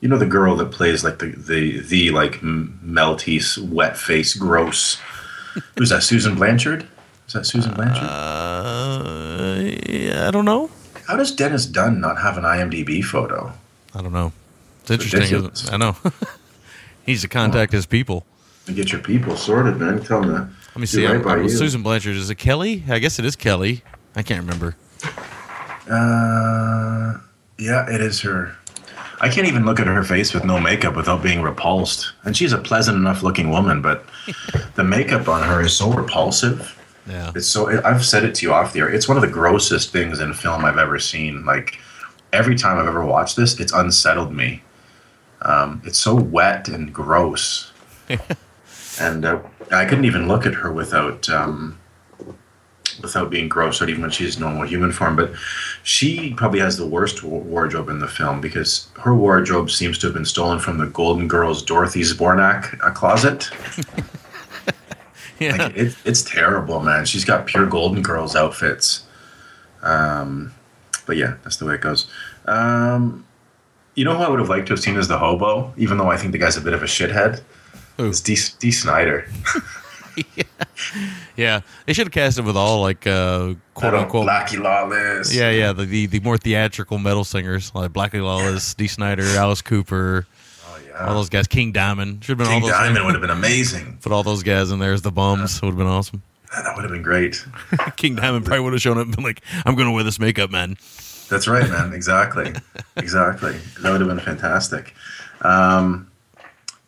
you 0.00 0.08
know 0.08 0.18
the 0.18 0.26
girl 0.26 0.56
that 0.56 0.70
plays 0.72 1.04
like 1.04 1.18
the 1.20 1.26
the 1.30 1.80
the 1.80 2.10
like 2.10 2.36
m- 2.42 2.80
melty, 2.84 3.38
wet 3.70 3.96
face, 3.96 4.34
gross. 4.34 4.98
Who's 5.78 5.90
that? 5.90 6.02
Susan 6.02 6.34
Blanchard? 6.34 6.86
Is 7.28 7.32
that 7.34 7.46
Susan 7.46 7.72
Blanchard? 7.74 8.02
Uh, 8.08 9.58
yeah, 9.88 10.28
I 10.28 10.30
don't 10.30 10.44
know. 10.44 10.70
How 11.06 11.16
does 11.16 11.32
Dennis 11.32 11.66
Dun 11.66 12.00
not 12.00 12.20
have 12.20 12.36
an 12.36 12.44
IMDb 12.44 13.02
photo? 13.04 13.52
I 13.94 14.02
don't 14.02 14.12
know. 14.12 14.32
It's 14.82 14.90
interesting. 14.90 15.22
Isn't 15.22 15.68
it? 15.68 15.72
I 15.72 15.76
know. 15.76 15.92
he 17.04 17.12
needs 17.12 17.22
to 17.22 17.28
contact 17.28 17.72
his 17.72 17.86
people. 17.86 18.26
And 18.66 18.74
get 18.74 18.90
your 18.92 19.00
people 19.00 19.36
sorted, 19.36 19.76
man. 19.78 20.02
Tell 20.02 20.20
them 20.22 20.30
to 20.30 20.48
Let 20.74 20.76
me 20.76 20.86
see. 20.86 21.06
right 21.06 21.16
I'm, 21.16 21.28
I'm- 21.28 21.42
you. 21.44 21.48
Susan 21.48 21.82
Blanchard. 21.82 22.16
Is 22.16 22.30
it 22.30 22.34
Kelly? 22.36 22.82
I 22.88 22.98
guess 22.98 23.18
it 23.18 23.24
is 23.24 23.36
Kelly. 23.36 23.82
I 24.16 24.22
can't 24.22 24.40
remember. 24.40 24.76
Uh, 25.88 27.18
yeah, 27.58 27.88
it 27.88 28.00
is 28.00 28.20
her. 28.22 28.56
I 29.20 29.28
can't 29.28 29.46
even 29.46 29.64
look 29.64 29.80
at 29.80 29.86
her 29.86 30.02
face 30.02 30.34
with 30.34 30.44
no 30.44 30.60
makeup 30.60 30.94
without 30.96 31.22
being 31.22 31.40
repulsed. 31.42 32.12
And 32.24 32.36
she's 32.36 32.52
a 32.52 32.58
pleasant 32.58 32.96
enough 32.98 33.22
looking 33.22 33.50
woman, 33.50 33.80
but 33.80 34.04
the 34.74 34.84
makeup 34.84 35.28
on 35.28 35.42
her 35.42 35.62
is 35.62 35.74
so 35.76 35.90
repulsive. 35.92 36.75
Yeah. 37.06 37.32
It's 37.34 37.46
so. 37.46 37.82
I've 37.84 38.04
said 38.04 38.24
it 38.24 38.34
to 38.36 38.46
you 38.46 38.52
off 38.52 38.72
the 38.72 38.80
air. 38.80 38.88
It's 38.88 39.08
one 39.08 39.16
of 39.16 39.20
the 39.20 39.28
grossest 39.28 39.92
things 39.92 40.20
in 40.20 40.34
film 40.34 40.64
I've 40.64 40.78
ever 40.78 40.98
seen. 40.98 41.44
Like 41.44 41.78
every 42.32 42.56
time 42.56 42.78
I've 42.78 42.86
ever 42.86 43.04
watched 43.04 43.36
this, 43.36 43.60
it's 43.60 43.72
unsettled 43.72 44.32
me. 44.32 44.62
Um, 45.42 45.82
it's 45.84 45.98
so 45.98 46.14
wet 46.14 46.68
and 46.68 46.92
gross, 46.92 47.72
and 49.00 49.24
uh, 49.24 49.40
I 49.70 49.84
couldn't 49.84 50.06
even 50.06 50.26
look 50.26 50.46
at 50.46 50.54
her 50.54 50.72
without 50.72 51.28
um, 51.28 51.78
without 53.02 53.30
being 53.30 53.48
grossed 53.48 53.82
out, 53.82 53.88
even 53.88 54.02
when 54.02 54.10
she's 54.10 54.38
normal 54.38 54.66
human 54.66 54.92
form. 54.92 55.16
But 55.16 55.32
she 55.82 56.34
probably 56.34 56.60
has 56.60 56.76
the 56.76 56.86
worst 56.86 57.22
wardrobe 57.22 57.88
in 57.88 57.98
the 57.98 58.08
film 58.08 58.40
because 58.40 58.88
her 59.00 59.14
wardrobe 59.14 59.70
seems 59.70 59.98
to 59.98 60.06
have 60.08 60.14
been 60.14 60.24
stolen 60.24 60.58
from 60.58 60.78
the 60.78 60.86
Golden 60.86 61.28
Girls 61.28 61.62
Dorothy 61.62 62.00
Zbornak 62.00 62.82
uh, 62.82 62.90
closet. 62.90 63.50
Yeah. 65.40 65.56
Like, 65.56 65.76
it, 65.76 65.96
it's 66.06 66.22
terrible, 66.22 66.80
man. 66.80 67.04
She's 67.04 67.24
got 67.24 67.46
pure 67.46 67.66
Golden 67.66 68.02
Girls 68.02 68.34
outfits. 68.34 69.04
Um, 69.82 70.54
but 71.04 71.18
yeah, 71.18 71.34
that's 71.42 71.58
the 71.58 71.66
way 71.66 71.74
it 71.74 71.82
goes. 71.82 72.10
Um, 72.46 73.26
you 73.94 74.04
know 74.04 74.16
who 74.16 74.22
I 74.22 74.30
would 74.30 74.38
have 74.38 74.48
liked 74.48 74.66
to 74.68 74.72
have 74.72 74.80
seen 74.80 74.96
as 74.96 75.08
the 75.08 75.18
hobo, 75.18 75.74
even 75.76 75.98
though 75.98 76.10
I 76.10 76.16
think 76.16 76.32
the 76.32 76.38
guy's 76.38 76.56
a 76.56 76.60
bit 76.62 76.72
of 76.72 76.82
a 76.82 76.86
shithead? 76.86 77.42
Who? 77.98 78.08
It's 78.08 78.20
D, 78.20 78.36
Dee 78.58 78.72
Snider. 78.72 79.28
Yeah, 81.36 81.60
they 81.84 81.92
should 81.92 82.06
have 82.06 82.12
cast 82.12 82.38
him 82.38 82.46
with 82.46 82.56
all 82.56 82.80
like 82.80 83.06
uh, 83.06 83.54
quote 83.74 83.94
unquote. 83.94 84.26
Blackie 84.26 84.58
Lawless. 84.58 85.34
Yeah, 85.34 85.50
yeah, 85.50 85.72
the, 85.72 85.84
the 85.84 86.06
the 86.06 86.20
more 86.20 86.38
theatrical 86.38 86.98
metal 86.98 87.24
singers 87.24 87.74
like 87.74 87.92
Blackie 87.92 88.22
Lawless, 88.22 88.74
Dee 88.74 88.86
Snider, 88.86 89.24
Alice 89.36 89.60
Cooper, 89.60 90.26
all 90.98 91.14
those 91.14 91.28
guys. 91.28 91.46
King 91.46 91.72
Diamond 91.72 92.24
should 92.24 92.38
have 92.38 92.46
been 92.46 92.46
King 92.46 92.62
all 92.62 92.68
those. 92.68 92.78
Diamond 92.78 93.04
would 93.04 93.14
have 93.14 93.20
been 93.20 93.30
amazing. 93.30 93.98
Put 94.02 94.12
all 94.12 94.22
those 94.22 94.42
guys 94.42 94.70
in 94.70 94.78
there 94.78 94.92
as 94.92 95.02
the 95.02 95.12
bums. 95.12 95.60
Would 95.62 95.68
have 95.68 95.78
been 95.78 95.86
awesome. 95.86 96.22
That 96.54 96.74
would 96.76 96.82
have 96.82 96.92
been 96.92 97.02
great. 97.02 97.44
King 97.96 98.16
Diamond 98.16 98.46
probably 98.46 98.64
would 98.64 98.72
have 98.72 98.82
shown 98.82 98.98
up 98.98 99.06
and 99.06 99.14
been 99.14 99.24
like, 99.24 99.42
"I'm 99.64 99.74
going 99.74 99.88
to 99.88 99.92
wear 99.92 100.04
this 100.04 100.18
makeup, 100.18 100.50
man." 100.50 100.76
That's 101.28 101.48
right, 101.48 101.68
man. 101.68 101.92
Exactly. 101.92 102.52
exactly. 102.96 103.58
That 103.80 103.92
would 103.92 104.00
have 104.00 104.08
been 104.08 104.20
fantastic. 104.20 104.94
Um, 105.42 106.10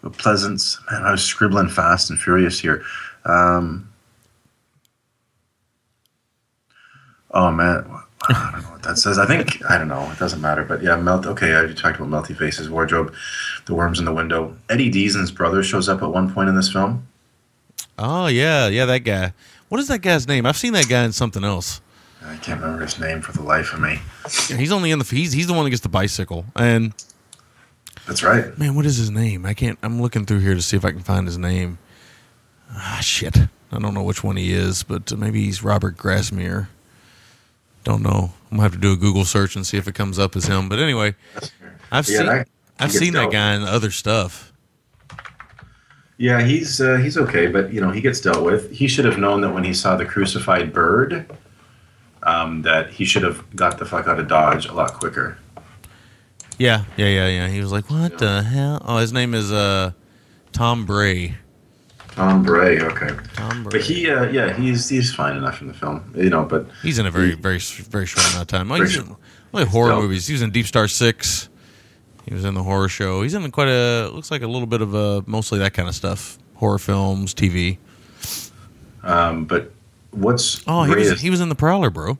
Pleasence, 0.04 0.78
man, 0.90 1.02
I 1.02 1.10
was 1.10 1.24
scribbling 1.24 1.68
fast 1.68 2.08
and 2.08 2.18
furious 2.18 2.60
here. 2.60 2.84
Um, 3.24 3.92
oh, 7.32 7.50
man. 7.50 7.84
I 8.28 8.50
don't 8.52 8.62
know 8.62 8.70
what 8.70 8.82
that 8.82 8.98
says. 8.98 9.18
I 9.18 9.26
think, 9.26 9.64
I 9.70 9.78
don't 9.78 9.88
know. 9.88 10.10
It 10.10 10.18
doesn't 10.18 10.40
matter. 10.40 10.64
But 10.64 10.82
yeah, 10.82 10.96
Melt. 10.96 11.26
Okay, 11.26 11.52
I 11.52 11.56
already 11.56 11.74
talked 11.74 12.00
about 12.00 12.08
Melty 12.10 12.36
Face's 12.36 12.68
wardrobe, 12.68 13.14
the 13.66 13.74
worms 13.74 13.98
in 13.98 14.04
the 14.04 14.12
window. 14.12 14.56
Eddie 14.68 14.90
Deezen's 14.90 15.30
brother 15.30 15.62
shows 15.62 15.88
up 15.88 16.02
at 16.02 16.10
one 16.10 16.32
point 16.32 16.48
in 16.48 16.56
this 16.56 16.70
film. 16.70 17.06
Oh 17.98 18.26
yeah, 18.26 18.68
yeah, 18.68 18.86
that 18.86 19.00
guy. 19.00 19.32
What 19.68 19.80
is 19.80 19.88
that 19.88 20.00
guy's 20.00 20.26
name? 20.26 20.46
I've 20.46 20.56
seen 20.56 20.72
that 20.72 20.88
guy 20.88 21.04
in 21.04 21.12
something 21.12 21.44
else. 21.44 21.80
I 22.24 22.36
can't 22.36 22.60
remember 22.60 22.84
his 22.84 22.98
name 22.98 23.20
for 23.20 23.32
the 23.32 23.42
life 23.42 23.72
of 23.72 23.80
me. 23.80 24.00
He's 24.56 24.72
only 24.72 24.90
in 24.90 24.98
the 24.98 25.04
he's 25.04 25.32
he's 25.32 25.46
the 25.46 25.52
one 25.54 25.64
that 25.64 25.70
gets 25.70 25.82
the 25.82 25.88
bicycle. 25.88 26.44
And 26.56 26.92
That's 28.06 28.22
right. 28.22 28.56
man, 28.58 28.74
what 28.74 28.86
is 28.86 28.96
his 28.96 29.10
name? 29.10 29.46
I 29.46 29.54
can't. 29.54 29.78
I'm 29.82 30.02
looking 30.02 30.26
through 30.26 30.40
here 30.40 30.54
to 30.54 30.62
see 30.62 30.76
if 30.76 30.84
I 30.84 30.90
can 30.90 31.00
find 31.00 31.26
his 31.26 31.38
name. 31.38 31.78
Ah, 32.72 32.98
shit. 33.00 33.36
I 33.70 33.78
don't 33.78 33.94
know 33.94 34.02
which 34.02 34.24
one 34.24 34.36
he 34.36 34.52
is, 34.52 34.82
but 34.82 35.16
maybe 35.16 35.44
he's 35.44 35.62
Robert 35.62 35.96
Grasmere. 35.96 36.68
Don't 37.88 38.02
know. 38.02 38.32
I'm 38.50 38.58
gonna 38.58 38.64
have 38.64 38.72
to 38.72 38.78
do 38.78 38.92
a 38.92 38.96
Google 38.98 39.24
search 39.24 39.56
and 39.56 39.66
see 39.66 39.78
if 39.78 39.88
it 39.88 39.94
comes 39.94 40.18
up 40.18 40.36
as 40.36 40.44
him. 40.44 40.68
But 40.68 40.78
anyway, 40.78 41.14
I've 41.90 42.06
Yeah, 42.06 42.18
seen 42.18 42.26
that- 42.26 42.48
I've 42.78 42.92
seen 42.92 43.14
that 43.14 43.32
guy 43.32 43.54
in 43.54 43.62
other 43.62 43.90
stuff. 43.90 44.52
Yeah, 46.18 46.42
he's 46.42 46.82
uh, 46.82 46.96
he's 46.98 47.16
okay, 47.16 47.46
but 47.46 47.72
you 47.72 47.80
know 47.80 47.90
he 47.90 48.02
gets 48.02 48.20
dealt 48.20 48.44
with. 48.44 48.70
He 48.70 48.88
should 48.88 49.06
have 49.06 49.16
known 49.16 49.40
that 49.40 49.54
when 49.54 49.64
he 49.64 49.72
saw 49.72 49.96
the 49.96 50.04
crucified 50.04 50.70
bird, 50.70 51.34
um, 52.24 52.60
that 52.60 52.90
he 52.90 53.06
should 53.06 53.22
have 53.22 53.42
got 53.56 53.78
the 53.78 53.86
fuck 53.86 54.06
out 54.06 54.20
of 54.20 54.28
Dodge 54.28 54.66
a 54.66 54.74
lot 54.74 54.92
quicker. 54.92 55.38
Yeah, 56.58 56.84
yeah, 56.98 57.06
yeah, 57.06 57.28
yeah. 57.28 57.48
He 57.48 57.58
was 57.58 57.72
like, 57.72 57.88
"What 57.88 58.18
the 58.18 58.42
hell?" 58.42 58.82
Oh, 58.84 58.98
his 58.98 59.14
name 59.14 59.32
is 59.32 59.50
uh, 59.50 59.92
Thom 60.52 60.84
Bray. 60.84 61.36
Thom 62.18 62.42
Bray, 62.42 62.80
okay, 62.80 63.10
Thom 63.34 63.62
Bray. 63.62 63.70
but 63.70 63.80
he, 63.80 64.10
uh, 64.10 64.24
yeah, 64.30 64.52
he's 64.52 64.88
he's 64.88 65.14
fine 65.14 65.36
enough 65.36 65.60
in 65.60 65.68
the 65.68 65.74
film, 65.74 66.12
you 66.16 66.30
know. 66.30 66.44
But 66.44 66.66
He's 66.82 66.98
in 66.98 67.06
a 67.06 67.10
very, 67.12 67.28
he- 67.30 67.34
very, 67.36 67.58
very 67.58 68.06
short 68.06 68.26
amount 68.30 68.42
of 68.42 68.48
time. 68.48 68.68
Like, 68.68 68.82
in, 68.92 69.14
like 69.52 69.68
horror 69.68 69.90
dope. 69.90 70.02
movies. 70.02 70.26
He 70.26 70.32
was 70.32 70.42
in 70.42 70.50
Deep 70.50 70.66
Star 70.66 70.88
Six. 70.88 71.48
He 72.26 72.34
was 72.34 72.44
in 72.44 72.54
the 72.54 72.62
horror 72.64 72.88
show. 72.88 73.22
He's 73.22 73.34
in 73.34 73.48
quite 73.52 73.68
a 73.68 74.08
looks 74.12 74.30
like 74.32 74.42
a 74.42 74.48
little 74.48 74.66
bit 74.66 74.82
of 74.82 74.94
a 74.94 75.22
mostly 75.26 75.60
that 75.60 75.74
kind 75.74 75.88
of 75.88 75.94
stuff. 75.94 76.38
Horror 76.56 76.78
films, 76.80 77.34
TV. 77.34 77.78
um, 79.04 79.44
but 79.44 79.72
what's 80.10 80.60
Oh, 80.66 80.82
he 80.82 80.94
was 80.96 81.20
he 81.20 81.30
was 81.30 81.40
in 81.40 81.48
the 81.48 81.54
Prowler, 81.54 81.88
bro. 81.90 82.18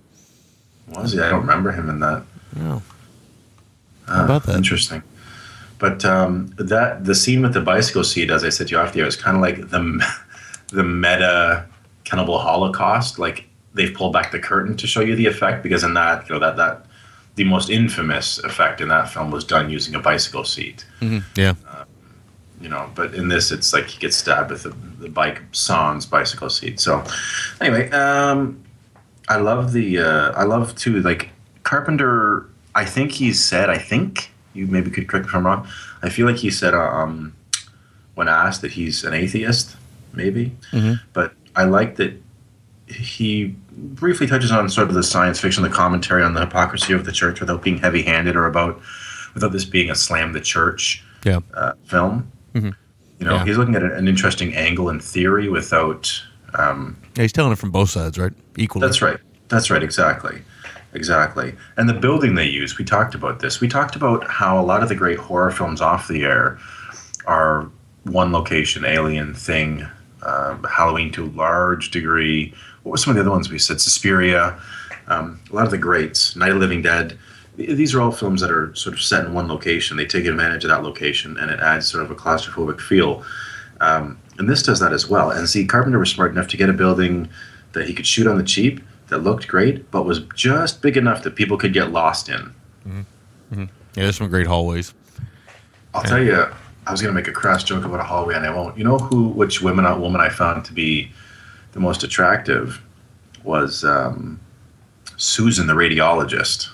was 0.95 1.13
he? 1.13 1.21
I 1.21 1.29
don't 1.29 1.41
remember 1.41 1.73
him 1.73 1.91
in 1.91 1.99
that. 2.01 2.23
Oh, 2.61 2.83
Ah, 4.07 4.25
about 4.25 4.45
that? 4.45 4.55
Interesting. 4.57 5.03
But 5.79 6.05
um, 6.05 6.53
that 6.59 7.05
the 7.05 7.15
scene 7.15 7.43
with 7.43 7.55
the 7.55 7.61
bicycle 7.61 8.05
seat, 8.05 8.31
as 8.31 8.45
I 8.45 8.49
said 8.49 8.69
to 8.69 8.73
you 8.73 8.79
off 8.81 8.93
the 8.93 9.01
air, 9.01 9.07
is 9.07 9.17
kind 9.17 9.37
of 9.37 9.43
like 9.43 9.71
the 9.71 10.05
the 10.73 10.85
meta 10.85 11.67
Cannibal 12.05 12.39
Holocaust. 12.39 13.19
Like 13.19 13.49
they've 13.75 13.95
pulled 13.95 14.13
back 14.13 14.33
the 14.33 14.41
curtain 14.41 14.77
to 14.77 14.87
show 14.87 15.01
you 15.01 15.15
the 15.15 15.27
effect 15.27 15.63
because 15.63 15.85
in 15.85 15.95
that 15.95 16.29
you 16.29 16.35
know 16.35 16.41
that 16.41 16.57
that 16.57 16.87
the 17.37 17.45
most 17.45 17.71
infamous 17.71 18.39
effect 18.39 18.81
in 18.81 18.89
that 18.89 19.09
film 19.09 19.31
was 19.31 19.45
done 19.45 19.71
using 19.71 19.95
a 19.95 20.01
bicycle 20.01 20.45
seat. 20.45 20.85
Mhm. 21.01 21.23
yeah. 21.37 21.55
You 22.61 22.69
know, 22.69 22.91
but 22.97 23.15
in 23.15 23.29
this, 23.29 23.53
it's 23.53 23.73
like 23.73 23.87
he 23.87 24.01
gets 24.01 24.17
stabbed 24.17 24.51
with 24.51 24.65
the, 24.65 24.71
the 24.99 25.09
bike 25.09 25.41
sans 25.53 26.05
bicycle 26.07 26.51
seat. 26.51 26.81
So, 26.81 27.05
anyway, 27.61 27.89
um, 27.91 28.61
I 29.29 29.37
love 29.37 29.73
the 29.73 29.99
uh, 30.01 30.33
I 30.33 30.43
love 30.43 30.75
too 30.75 31.01
like 31.03 31.29
Carpenter. 31.63 32.47
I 32.75 32.85
think 32.85 33.13
he's 33.13 33.43
said. 33.43 33.71
I 33.71 33.79
think 33.79 34.33
you 34.59 34.67
maybe 34.67 34.91
could 34.91 35.07
correct 35.09 35.27
me 35.27 35.31
if 35.31 35.37
I'm 35.37 35.47
wrong. 35.47 35.67
I 36.03 36.09
feel 36.09 36.27
like 36.27 36.37
he 36.37 36.51
said 36.51 36.75
uh, 36.75 36.81
um, 36.81 37.33
when 38.15 38.29
asked 38.29 38.63
that 38.63 38.73
he's 38.73 39.05
an 39.05 39.15
atheist, 39.15 39.77
maybe. 40.13 40.57
Mhm. 40.73 41.01
But 41.13 41.33
I 41.57 41.65
like 41.65 41.97
that 41.97 42.21
he 42.87 43.55
briefly 43.73 44.27
touches 44.27 44.51
on 44.51 44.69
sort 44.69 44.89
of 44.89 44.95
the 44.95 45.03
science 45.03 45.39
fiction, 45.41 45.63
the 45.63 45.69
commentary 45.69 46.23
on 46.23 46.35
the 46.35 46.41
hypocrisy 46.41 46.93
of 46.93 47.05
the 47.05 47.13
church, 47.13 47.41
without 47.41 47.63
being 47.63 47.79
heavy-handed 47.79 48.35
or 48.37 48.47
about 48.47 48.81
without 49.35 49.53
this 49.53 49.65
being 49.65 49.91
a 49.91 49.95
slam 49.95 50.33
the 50.33 50.41
church 50.41 51.05
Yeah. 51.25 51.41
uh, 51.55 51.73
film. 51.85 52.27
Mhm. 52.55 52.75
You 53.21 53.27
know, 53.27 53.35
Yeah. 53.37 53.45
he's 53.45 53.59
looking 53.59 53.75
at 53.77 53.83
an 53.83 54.09
interesting 54.09 54.55
angle 54.57 54.89
in 54.91 55.01
theory 55.01 55.49
without. 55.49 56.11
Um, 56.55 56.97
Yeah, 57.15 57.23
he's 57.23 57.33
telling 57.33 57.53
it 57.53 57.59
from 57.59 57.71
both 57.71 57.91
sides, 57.91 58.17
right? 58.19 58.33
Equally. 58.57 58.87
that's 58.87 59.03
right. 59.03 59.19
That's 59.49 59.71
right. 59.71 59.83
Exactly. 59.83 60.41
Exactly. 60.95 61.55
And 61.77 61.89
the 61.89 61.95
building 61.95 62.35
they 62.35 62.47
use, 62.47 62.79
we 62.79 62.85
talked 62.85 63.15
about 63.15 63.41
this. 63.41 63.61
We 63.61 63.69
talked 63.69 63.95
about 63.95 64.29
how 64.29 64.59
a 64.59 64.65
lot 64.65 64.83
of 64.83 64.89
the 64.89 64.95
great 64.95 65.19
horror 65.19 65.51
films 65.51 65.81
off 65.81 66.09
the 66.09 66.25
air 66.25 66.59
are 67.27 67.71
one 68.05 68.33
location, 68.33 68.85
Alien, 68.85 69.35
Thing, 69.35 69.87
um, 70.23 70.65
Halloween 70.65 71.13
to 71.13 71.25
a 71.25 71.31
large 71.31 71.91
degree. 71.91 72.55
What 72.83 72.93
were 72.93 72.97
some 72.97 73.11
of 73.11 73.17
the 73.17 73.21
other 73.21 73.31
ones 73.31 73.51
we 73.51 73.59
said? 73.59 73.81
Suspiria. 73.81 74.59
Um, 75.09 75.41
a 75.51 75.55
lot 75.55 75.65
of 75.65 75.71
the 75.71 75.79
greats, 75.79 76.37
Night 76.37 76.53
of 76.53 76.59
Living 76.59 76.83
Dead. 76.83 77.19
These 77.57 77.95
are 77.95 78.01
all 78.01 78.13
films 78.13 78.41
that 78.41 78.51
are 78.51 78.75
sort 78.75 78.95
of 78.95 79.03
set 79.03 79.25
in 79.25 79.35
one 79.35 79.49
location. 79.49 79.97
They 79.97 80.07
take 80.07 80.27
advantage 80.27 80.65
of 80.65 80.71
that 80.71 80.83
location, 80.83 81.37
and 81.39 81.51
it 81.51 81.61
adds 81.61 81.89
sort 81.89 82.05
of 82.05 82.11
a 82.11 82.15
claustrophobic 82.15 82.81
feel. 82.81 83.25
Um, 83.81 84.19
and 84.39 84.49
this 84.49 84.63
does 84.63 84.81
that 84.81 84.93
as 84.93 85.09
well. 85.09 85.31
And 85.31 85.49
see, 85.49 85.67
Carpenter 85.67 85.99
was 85.99 86.11
smart 86.11 86.31
enough 86.31 86.49
to 86.49 86.57
get 86.57 86.71
a 86.71 86.73
building 86.73 87.29
that 87.73 87.87
he 87.87 87.95
could 87.95 88.07
shoot 88.07 88.27
on 88.27 88.39
the 88.39 88.45
cheap 88.45 88.81
that 89.09 89.19
looked 89.19 89.49
great, 89.49 89.91
but 89.91 90.05
was 90.05 90.21
just 90.35 90.83
big 90.83 90.97
enough 90.97 91.23
that 91.23 91.35
people 91.35 91.57
could 91.57 91.73
get 91.73 91.91
lost 91.91 92.29
in. 92.29 92.55
Yeah, 93.51 93.65
there's 93.95 94.17
some 94.17 94.29
great 94.29 94.47
hallways. 94.47 94.95
I'll 95.95 96.03
tell 96.03 96.23
you, 96.23 96.47
I 96.87 96.91
was 96.91 97.03
going 97.03 97.13
to 97.15 97.19
make 97.21 97.29
a 97.29 97.33
crass 97.33 97.65
joke 97.65 97.85
about 97.85 98.01
a 98.01 98.05
hallway, 98.05 98.35
and 98.35 98.47
I 98.47 98.51
won't. 98.55 98.77
You 98.79 98.85
know 98.85 98.99
who, 98.99 99.29
which 99.29 99.61
women, 99.61 99.85
woman 100.01 100.21
I 100.21 100.29
found 100.29 100.65
to 100.67 100.73
be 100.73 101.11
the 101.73 101.81
most 101.81 102.03
attractive 102.03 102.81
was 103.43 103.85
um, 103.85 104.41
Susan, 105.17 105.67
the 105.67 105.73
radiologist. 105.75 106.69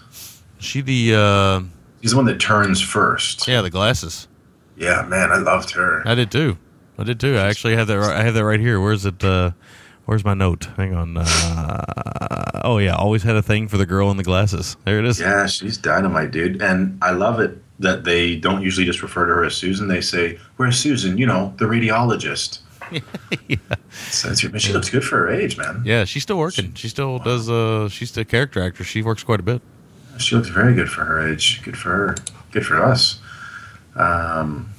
She 0.59 0.81
the 0.81 1.15
uh 1.15 1.63
She's 2.01 2.11
the 2.11 2.17
one 2.17 2.27
that 2.27 2.39
turns 2.39 2.81
first. 2.81 3.49
yeah, 3.49 3.63
the 3.63 3.71
glasses. 3.71 4.29
Yeah, 4.77 5.07
man, 5.09 5.31
I 5.31 5.37
loved 5.37 5.71
her. 5.73 6.03
I 6.07 6.15
did 6.15 6.31
too. 6.31 6.59
I 6.99 7.05
did 7.05 7.19
too. 7.19 7.37
I 7.37 7.49
actually 7.49 7.77
have 7.77 7.87
that. 7.87 7.99
I 7.99 8.23
have 8.23 8.35
that 8.35 8.45
right 8.45 8.61
here. 8.61 8.81
Where's 8.81 9.07
it? 9.07 9.23
Uh, 9.25 9.53
where's 10.07 10.25
my 10.25 10.35
note? 10.35 10.69
Hang 10.77 10.95
on. 10.95 11.17
Uh, 11.17 12.61
oh 12.65 12.79
yeah, 12.79 12.95
always 12.95 13.23
had 13.23 13.37
a 13.37 13.43
thing 13.43 13.69
for 13.69 13.77
the 13.77 13.87
girl 13.87 14.11
in 14.11 14.17
the 14.17 14.25
glasses. 14.25 14.77
There 14.85 14.99
it 14.99 15.05
is. 15.05 15.21
Yeah, 15.21 15.47
she's 15.47 15.77
dynamite, 15.77 16.31
dude. 16.31 16.63
And 16.63 16.99
I 17.03 17.11
love 17.13 17.41
it 17.41 17.59
that 17.81 18.05
they 18.05 18.37
don't 18.37 18.63
usually 18.63 18.87
just 18.87 19.03
refer 19.03 19.27
to 19.27 19.33
her 19.35 19.45
as 19.45 19.55
Susan. 19.55 19.89
They 19.89 20.01
say, 20.01 20.39
"Where's 20.57 20.79
Susan?" 20.79 21.19
You 21.19 21.27
know, 21.27 21.55
the 21.59 21.67
radiologist. 21.67 22.61
So 24.11 24.31
it's, 24.31 24.41
she 24.41 24.73
looks 24.73 24.91
good 24.91 25.05
for 25.05 25.19
her 25.19 25.31
age, 25.31 25.57
man. 25.57 25.83
Yeah, 25.85 26.05
she's 26.05 26.25
still 26.25 26.37
working. 26.39 26.75
She 26.75 26.89
still 26.89 27.19
does. 27.19 27.49
Uh, 27.49 27.89
she's 27.89 28.11
the 28.13 28.25
character 28.25 28.61
actor. 28.63 28.85
She 28.85 29.03
works 29.03 29.23
quite 29.23 29.41
a 29.41 29.43
bit. 29.43 29.63
She 30.19 30.35
looks 30.35 30.49
very 30.49 30.75
good 30.75 30.91
for 30.91 31.05
her 31.05 31.27
age. 31.29 31.63
Good 31.63 31.77
for 31.77 31.91
her. 31.91 32.17
Good 32.51 32.67
for 32.67 32.83
us. 32.83 33.21
Um, 33.95 34.71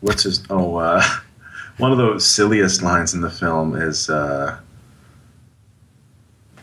what's 0.00 0.24
his? 0.24 0.44
Oh, 0.50 0.76
uh, 0.76 1.02
one 1.78 1.92
of 1.92 1.98
the 1.98 2.18
silliest 2.18 2.82
lines 2.82 3.14
in 3.14 3.20
the 3.20 3.30
film 3.30 3.74
is, 3.76 4.08
uh, 4.10 4.58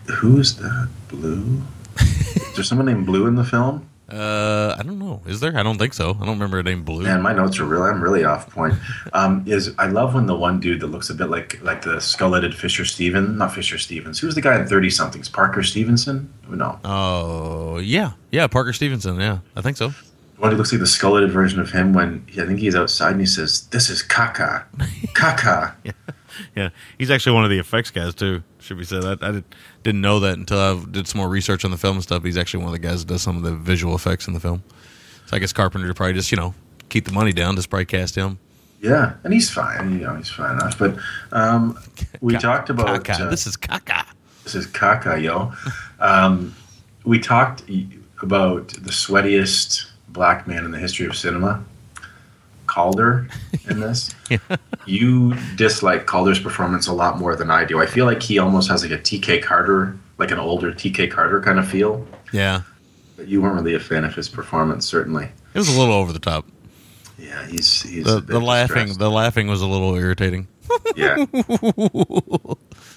"Who's 0.08 0.56
that 0.56 0.90
blue?" 1.10 1.62
Is 1.98 2.56
there 2.56 2.64
someone 2.64 2.86
named 2.88 3.06
Blue 3.06 3.28
in 3.28 3.36
the 3.36 3.44
film? 3.46 3.88
Uh, 4.10 4.76
I 4.78 4.84
don't 4.84 5.00
know. 5.00 5.22
Is 5.26 5.40
there? 5.40 5.58
I 5.58 5.64
don't 5.64 5.78
think 5.78 5.94
so. 5.94 6.10
I 6.20 6.26
don't 6.26 6.36
remember 6.38 6.60
a 6.60 6.64
name 6.64 6.84
Blue. 6.84 7.04
Man, 7.04 7.22
my 7.22 7.32
notes 7.32 7.60
are 7.60 7.66
really. 7.66 7.90
I'm 7.90 8.04
really 8.04 8.26
off 8.26 8.50
point. 8.50 8.74
Um, 9.14 9.46
is 9.48 9.74
I 9.78 9.88
love 9.88 10.16
when 10.16 10.26
the 10.26 10.36
one 10.36 10.60
dude 10.60 10.82
that 10.82 10.88
looks 10.88 11.10
a 11.10 11.14
bit 11.14 11.28
like 11.30 11.62
like 11.64 11.82
the 11.84 12.02
skull-headed 12.02 12.54
Fisher 12.54 12.84
Steven, 12.84 13.38
not 13.38 13.54
Fisher 13.54 13.78
Stevens. 13.78 14.20
Who's 14.20 14.36
the 14.36 14.42
guy 14.42 14.60
in 14.60 14.68
Thirty 14.68 14.90
Somethings? 14.90 15.30
Parker 15.30 15.64
Stevenson? 15.64 16.32
No, 16.50 16.78
Oh, 16.84 17.78
yeah, 17.78 18.12
yeah. 18.32 18.48
Parker 18.48 18.74
Stevenson. 18.74 19.18
Yeah, 19.18 19.40
I 19.56 19.62
think 19.62 19.78
so. 19.78 19.94
One 20.42 20.52
who 20.52 20.58
looks 20.58 20.72
like 20.72 20.82
the 20.82 20.88
skull-headed 20.88 21.32
version 21.32 21.60
of 21.60 21.72
him. 21.72 21.94
When 21.94 22.26
I 22.32 22.46
think 22.48 22.60
he's 22.60 22.76
outside 22.76 23.12
and 23.12 23.20
he 23.20 23.28
says, 23.28 23.68
"This 23.68 23.90
is 23.90 24.04
caca, 24.04 24.66
caca." 25.14 25.76
Yeah, 25.84 25.92
yeah, 26.56 26.70
he's 26.98 27.12
actually 27.12 27.34
one 27.34 27.44
of 27.44 27.50
the 27.50 27.60
effects 27.60 27.92
guys 27.92 28.16
too. 28.16 28.42
Should 28.60 28.78
be 28.78 28.86
said. 28.86 29.04
I, 29.04 29.12
I 29.28 29.32
did, 29.34 29.44
didn't 29.84 30.02
know 30.02 30.22
that 30.22 30.38
until 30.38 30.60
I 30.60 30.84
did 30.90 31.08
some 31.08 31.20
more 31.20 31.30
research 31.30 31.66
on 31.66 31.72
the 31.72 31.78
film 31.78 31.98
and 31.98 32.04
stuff. 32.04 32.24
He's 32.24 32.38
actually 32.38 32.64
one 32.64 32.74
of 32.74 32.82
the 32.82 32.88
guys 32.88 33.06
that 33.06 33.14
does 33.14 33.22
some 33.22 33.36
of 33.38 33.44
the 33.44 33.54
visual 33.54 33.94
effects 33.96 34.28
in 34.28 34.34
the 34.34 34.40
film. 34.40 34.64
So 35.28 35.36
I 35.36 35.40
guess 35.40 35.52
Carpenter 35.54 35.94
probably 35.94 36.14
just 36.14 36.32
you 36.32 36.38
know 36.38 36.56
keep 36.90 37.06
the 37.06 37.12
money 37.12 37.34
down. 37.34 37.56
Just 37.56 37.70
probably 37.70 37.86
cast 37.86 38.16
him. 38.16 38.40
Yeah, 38.82 39.14
and 39.24 39.34
he's 39.34 39.52
fine. 39.52 40.00
You 40.00 40.08
know, 40.08 40.16
he's 40.16 40.30
fine 40.30 40.54
enough. 40.54 40.80
But 40.80 40.96
um, 41.32 41.78
we 42.22 42.34
Ca- 42.34 42.40
talked 42.40 42.70
about 42.70 43.08
uh, 43.08 43.30
this 43.30 43.46
is 43.46 43.58
caca. 43.58 44.06
This 44.44 44.56
is 44.56 44.66
caca, 44.68 45.22
yo. 45.22 45.54
Um, 46.00 46.56
we 47.04 47.20
talked 47.20 47.64
about 48.22 48.70
the 48.70 48.90
sweatiest 48.90 49.91
black 50.14 50.48
man 50.48 50.66
in 50.66 50.72
the 50.72 50.80
history 50.80 51.06
of 51.06 51.16
cinema, 51.16 51.64
Calder, 52.68 53.28
in 53.70 53.80
this. 53.82 54.14
You 54.86 55.36
dislike 55.56 56.06
Calder's 56.06 56.40
performance 56.40 56.88
a 56.88 56.94
lot 56.94 57.18
more 57.20 57.36
than 57.36 57.50
I 57.52 57.66
do. 57.66 57.80
I 57.80 57.86
feel 57.86 58.06
like 58.06 58.22
he 58.24 58.40
almost 58.40 58.70
has 58.70 58.84
like 58.84 58.92
a 58.92 58.98
TK 59.02 59.44
Carter, 59.44 59.98
like 60.18 60.32
an 60.32 60.40
older 60.40 60.72
TK 60.72 61.12
Carter 61.12 61.42
kind 61.42 61.60
of 61.60 61.68
feel. 61.68 62.08
Yeah, 62.32 62.62
But 63.18 63.28
you 63.28 63.42
weren't 63.42 63.56
really 63.56 63.74
a 63.76 63.80
fan 63.80 64.04
of 64.06 64.16
his 64.16 64.30
performance, 64.30 64.86
certainly. 64.86 65.26
it 65.54 65.58
was 65.58 65.68
a 65.76 65.78
little 65.80 65.94
over 65.96 66.14
the 66.14 66.20
top. 66.20 66.46
Yeah, 67.20 67.46
he's 67.48 67.82
he's 67.84 68.06
The, 68.06 68.20
the 68.22 68.40
laughing, 68.40 68.94
the 68.98 69.12
laughing 69.12 69.48
was 69.48 69.62
a 69.62 69.68
little 69.68 69.96
irritating. 69.96 70.48
Yeah. 70.96 71.26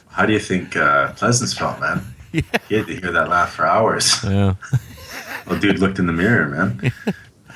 How 0.08 0.24
do 0.26 0.32
you 0.32 0.38
think 0.38 0.76
uh, 0.76 1.12
Pleasence 1.14 1.56
felt, 1.58 1.80
man? 1.80 2.00
He 2.32 2.42
had 2.76 2.86
to 2.86 2.96
hear 2.96 3.10
that 3.12 3.28
laugh 3.28 3.52
for 3.52 3.66
hours. 3.66 4.22
Yeah, 4.24 4.54
Well, 5.50 5.58
dude 5.60 5.78
looked 5.78 5.98
in 5.98 6.06
the 6.06 6.12
mirror, 6.12 6.48
man. 6.48 6.92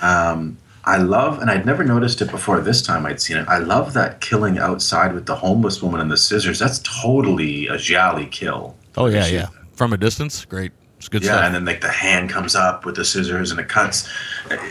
Um, 0.02 0.58
I 0.84 0.96
love, 0.98 1.40
and 1.40 1.50
I'd 1.50 1.66
never 1.66 1.84
noticed 1.84 2.22
it 2.22 2.30
before 2.30 2.60
this 2.60 2.80
time 2.82 3.04
I'd 3.04 3.20
seen 3.20 3.36
it. 3.36 3.48
I 3.48 3.58
love 3.58 3.92
that 3.94 4.20
killing 4.20 4.58
outside 4.58 5.12
with 5.12 5.26
the 5.26 5.34
homeless 5.34 5.82
woman 5.82 6.00
and 6.00 6.10
the 6.10 6.16
scissors. 6.16 6.58
That's 6.58 6.78
totally 6.80 7.66
a 7.68 7.76
giallo 7.76 8.26
kill. 8.26 8.76
Oh 8.96 9.06
yeah, 9.06 9.24
She- 9.24 9.34
yeah. 9.34 9.48
From 9.74 9.92
a 9.92 9.96
distance, 9.96 10.44
great. 10.44 10.72
It's 10.96 11.08
good 11.08 11.22
Yeah, 11.22 11.32
stuff. 11.34 11.44
and 11.44 11.54
then 11.54 11.64
like 11.64 11.80
the 11.80 11.88
hand 11.90 12.28
comes 12.30 12.56
up 12.56 12.84
with 12.84 12.96
the 12.96 13.04
scissors 13.04 13.52
and 13.52 13.60
it 13.60 13.68
cuts. 13.68 14.08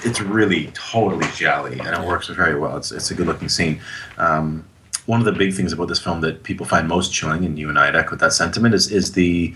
It's 0.04 0.20
really 0.20 0.70
totally 0.74 1.26
giallo, 1.36 1.68
and 1.68 1.82
it 1.82 2.02
works 2.02 2.28
very 2.28 2.60
well. 2.60 2.76
It's, 2.78 2.92
it's 2.92 3.12
a 3.12 3.14
good 3.16 3.28
looking 3.28 3.48
scene. 3.48 3.80
Um, 4.18 4.66
one 5.06 5.20
of 5.22 5.26
the 5.26 5.32
big 5.32 5.54
things 5.54 5.72
about 5.72 5.88
this 5.88 6.00
film 6.00 6.20
that 6.22 6.44
people 6.44 6.66
find 6.66 6.86
most 6.88 7.14
chilling, 7.14 7.46
and 7.46 7.58
you 7.58 7.70
and 7.70 7.80
I 7.80 7.88
echoed 7.98 8.20
that 8.20 8.34
sentiment, 8.34 8.74
is 8.76 8.92
is 8.92 9.14
the 9.14 9.54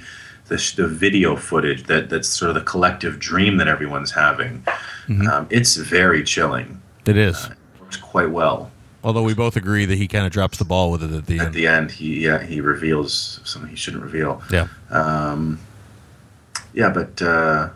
the, 0.51 0.73
the 0.75 0.87
video 0.87 1.35
footage 1.35 1.83
that 1.85 2.09
that's 2.09 2.27
sort 2.29 2.49
of 2.49 2.55
the 2.55 2.61
collective 2.61 3.17
dream 3.19 3.57
that 3.57 3.67
everyone's 3.67 4.11
having. 4.11 4.63
Um, 5.09 5.47
it's 5.49 5.75
very 5.77 6.23
chilling. 6.23 6.81
it 7.05 7.17
is. 7.17 7.45
it 7.45 7.57
Works 7.81 7.97
quite 7.97 8.29
well. 8.31 8.69
Although 9.03 9.23
we 9.23 9.33
both 9.33 9.55
agree 9.55 9.85
that 9.85 9.95
he 9.97 10.07
kind 10.07 10.25
of 10.25 10.31
drops 10.31 10.57
the 10.59 10.63
ball 10.65 10.91
with 10.91 11.01
it 11.03 11.11
at 11.11 11.25
the 11.25 11.39
At 11.39 11.45
end. 11.47 11.53
the 11.55 11.67
end, 11.67 11.91
he 11.91 12.23
yeah, 12.25 12.43
he 12.43 12.61
reveals 12.61 13.39
something 13.43 13.69
he 13.69 13.75
shouldn't 13.75 14.03
reveal. 14.03 14.41
yeah. 14.51 14.67
Um, 14.91 15.59
yeah, 16.73 16.89
but 16.89 17.21
uh, 17.21 17.69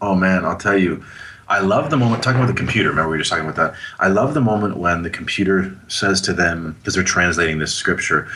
oh 0.00 0.14
man, 0.14 0.44
I'll 0.44 0.56
tell 0.58 0.76
you, 0.76 1.02
I 1.48 1.60
love 1.60 1.90
the 1.90 1.96
moment 1.96 2.22
talking 2.22 2.40
about 2.40 2.52
the 2.52 2.58
computer. 2.58 2.90
Remember, 2.90 3.08
we 3.10 3.14
were 3.16 3.18
just 3.18 3.30
talking 3.30 3.44
about 3.48 3.56
that. 3.56 3.74
I 3.98 4.08
love 4.08 4.34
the 4.34 4.40
moment 4.40 4.76
when 4.76 5.02
the 5.02 5.10
computer 5.10 5.76
says 5.88 6.20
to 6.22 6.32
them 6.32 6.76
because 6.78 6.94
they're 6.94 7.02
translating 7.04 7.58
this 7.58 7.74
scripture, 7.74 8.28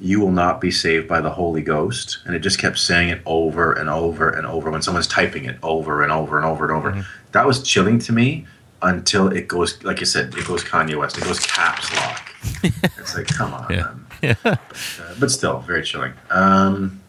"You 0.00 0.20
will 0.20 0.30
not 0.32 0.60
be 0.60 0.70
saved 0.70 1.08
by 1.08 1.20
the 1.20 1.30
Holy 1.30 1.62
Ghost," 1.62 2.18
and 2.24 2.34
it 2.34 2.40
just 2.40 2.58
kept 2.58 2.78
saying 2.78 3.08
it 3.10 3.20
over 3.26 3.72
and 3.72 3.88
over 3.90 4.28
and 4.30 4.46
over 4.46 4.70
when 4.70 4.82
someone's 4.82 5.06
typing 5.06 5.44
it 5.44 5.56
over 5.62 6.02
and 6.02 6.12
over 6.12 6.36
and 6.36 6.46
over 6.46 6.64
and 6.64 6.72
over. 6.74 7.06
That 7.32 7.46
was 7.46 7.62
chilling 7.62 7.98
to 8.00 8.12
me 8.12 8.46
until 8.82 9.28
it 9.28 9.48
goes, 9.48 9.82
like 9.82 9.98
you 10.00 10.06
said, 10.06 10.34
it 10.36 10.46
goes 10.46 10.62
Kanye 10.62 10.96
West. 10.98 11.18
It 11.18 11.24
goes 11.24 11.40
caps 11.40 11.92
lock. 11.96 12.32
it's 12.62 13.16
like, 13.16 13.26
come 13.26 13.52
on, 13.52 13.66
Yeah. 13.70 14.34
man. 14.44 14.58
Uh, 15.00 15.14
but 15.20 15.30
still, 15.30 15.58
very 15.60 15.82
chilling. 15.82 16.12
Um, 16.30 17.00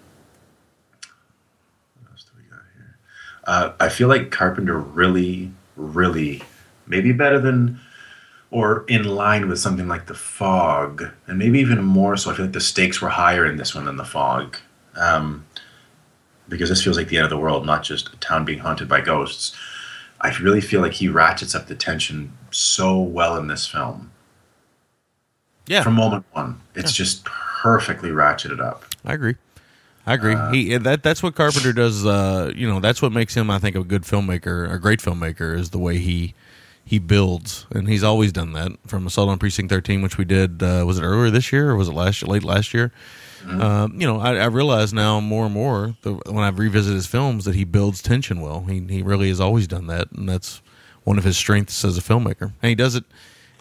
what 2.02 2.12
else 2.12 2.24
do 2.24 2.32
we 2.38 2.44
got 2.50 2.60
here? 2.76 2.98
Uh, 3.46 3.72
I 3.80 3.90
feel 3.90 4.08
like 4.08 4.32
Carpenter 4.32 4.78
really, 4.78 5.52
really, 5.76 6.44
maybe 6.88 7.12
better 7.12 7.40
than 7.40 7.80
or 8.52 8.86
in 8.88 9.04
line 9.04 9.48
with 9.48 9.60
something 9.60 9.88
like 9.88 10.08
The 10.08 10.16
Fog, 10.16 11.06
and 11.28 11.38
maybe 11.38 11.60
even 11.60 11.84
more 11.84 12.18
so. 12.18 12.32
I 12.32 12.36
feel 12.36 12.46
like 12.46 12.54
the 12.54 12.62
stakes 12.62 13.02
were 13.02 13.10
higher 13.10 13.46
in 13.46 13.58
this 13.58 13.76
one 13.76 13.86
than 13.86 13.98
The 13.98 14.06
Fog. 14.06 14.58
Um, 14.96 15.46
because 16.48 16.70
this 16.70 16.84
feels 16.84 16.98
like 16.98 17.08
the 17.08 17.18
end 17.18 17.26
of 17.26 17.30
the 17.30 17.38
world, 17.38 17.66
not 17.66 17.84
just 17.84 18.12
a 18.12 18.18
town 18.18 18.44
being 18.44 18.60
haunted 18.60 18.90
by 18.90 19.02
ghosts. 19.02 19.56
I 20.20 20.36
really 20.38 20.62
feel 20.62 20.82
like 20.82 20.94
he 20.94 21.08
ratchets 21.08 21.56
up 21.56 21.68
the 21.68 21.76
tension 21.76 22.34
so 22.52 23.00
well 23.00 23.38
in 23.38 23.48
this 23.48 23.68
film. 23.68 24.12
Yeah. 25.68 25.84
From 25.84 25.94
moment 25.94 26.26
one, 26.32 26.60
it's 26.74 26.92
just 26.92 27.24
perfectly 27.26 28.10
ratcheted 28.10 28.60
up. 28.60 28.84
I 29.06 29.14
agree. 29.14 29.36
I 30.08 30.16
agree. 30.16 30.36
he 30.52 30.78
that 30.78 31.04
that's 31.04 31.22
what 31.22 31.36
Carpenter 31.36 31.72
does. 31.72 32.04
Uh, 32.04 32.52
you 32.56 32.68
know, 32.68 32.80
that's 32.80 33.00
what 33.00 33.12
makes 33.12 33.36
him, 33.36 33.52
I 33.52 33.60
think, 33.60 33.76
a 33.76 33.84
good 33.84 34.02
filmmaker, 34.02 34.72
a 34.74 34.80
great 34.80 35.00
filmmaker, 35.00 35.56
is 35.56 35.70
the 35.70 35.78
way 35.78 36.00
he 36.00 36.34
he 36.90 36.98
builds, 36.98 37.68
and 37.70 37.88
he's 37.88 38.04
always 38.04 38.32
done 38.32 38.54
that. 38.54 38.72
From 38.88 39.06
Assault 39.06 39.30
on 39.30 39.38
Precinct 39.38 39.70
Thirteen, 39.70 40.02
which 40.02 40.18
we 40.18 40.26
did, 40.26 40.64
uh, 40.64 40.84
was 40.88 40.98
it 40.98 41.04
earlier 41.04 41.30
this 41.30 41.52
year 41.52 41.70
or 41.70 41.76
was 41.76 41.88
it 41.88 41.94
last 41.94 42.28
late 42.28 42.44
last 42.44 42.74
year? 42.74 42.92
Um, 43.48 44.02
you 44.02 44.08
know, 44.08 44.20
I, 44.20 44.38
I 44.38 44.46
realize 44.46 44.92
now 44.92 45.20
more 45.20 45.46
and 45.46 45.54
more 45.54 45.96
the, 46.02 46.14
when 46.14 46.44
I've 46.44 46.58
revisited 46.58 46.96
his 46.96 47.06
films 47.06 47.46
that 47.46 47.54
he 47.54 47.64
builds 47.64 48.02
tension 48.02 48.42
well. 48.42 48.62
He 48.62 48.80
he 48.90 49.04
really 49.04 49.28
has 49.28 49.40
always 49.40 49.68
done 49.68 49.86
that, 49.86 50.12
and 50.14 50.28
that's 50.28 50.64
one 51.04 51.20
of 51.20 51.24
his 51.24 51.38
strengths 51.38 51.86
as 51.86 51.96
a 51.96 52.02
filmmaker. 52.02 52.54
And 52.60 52.70
he 52.70 52.76
does 52.76 52.96
it 52.96 53.04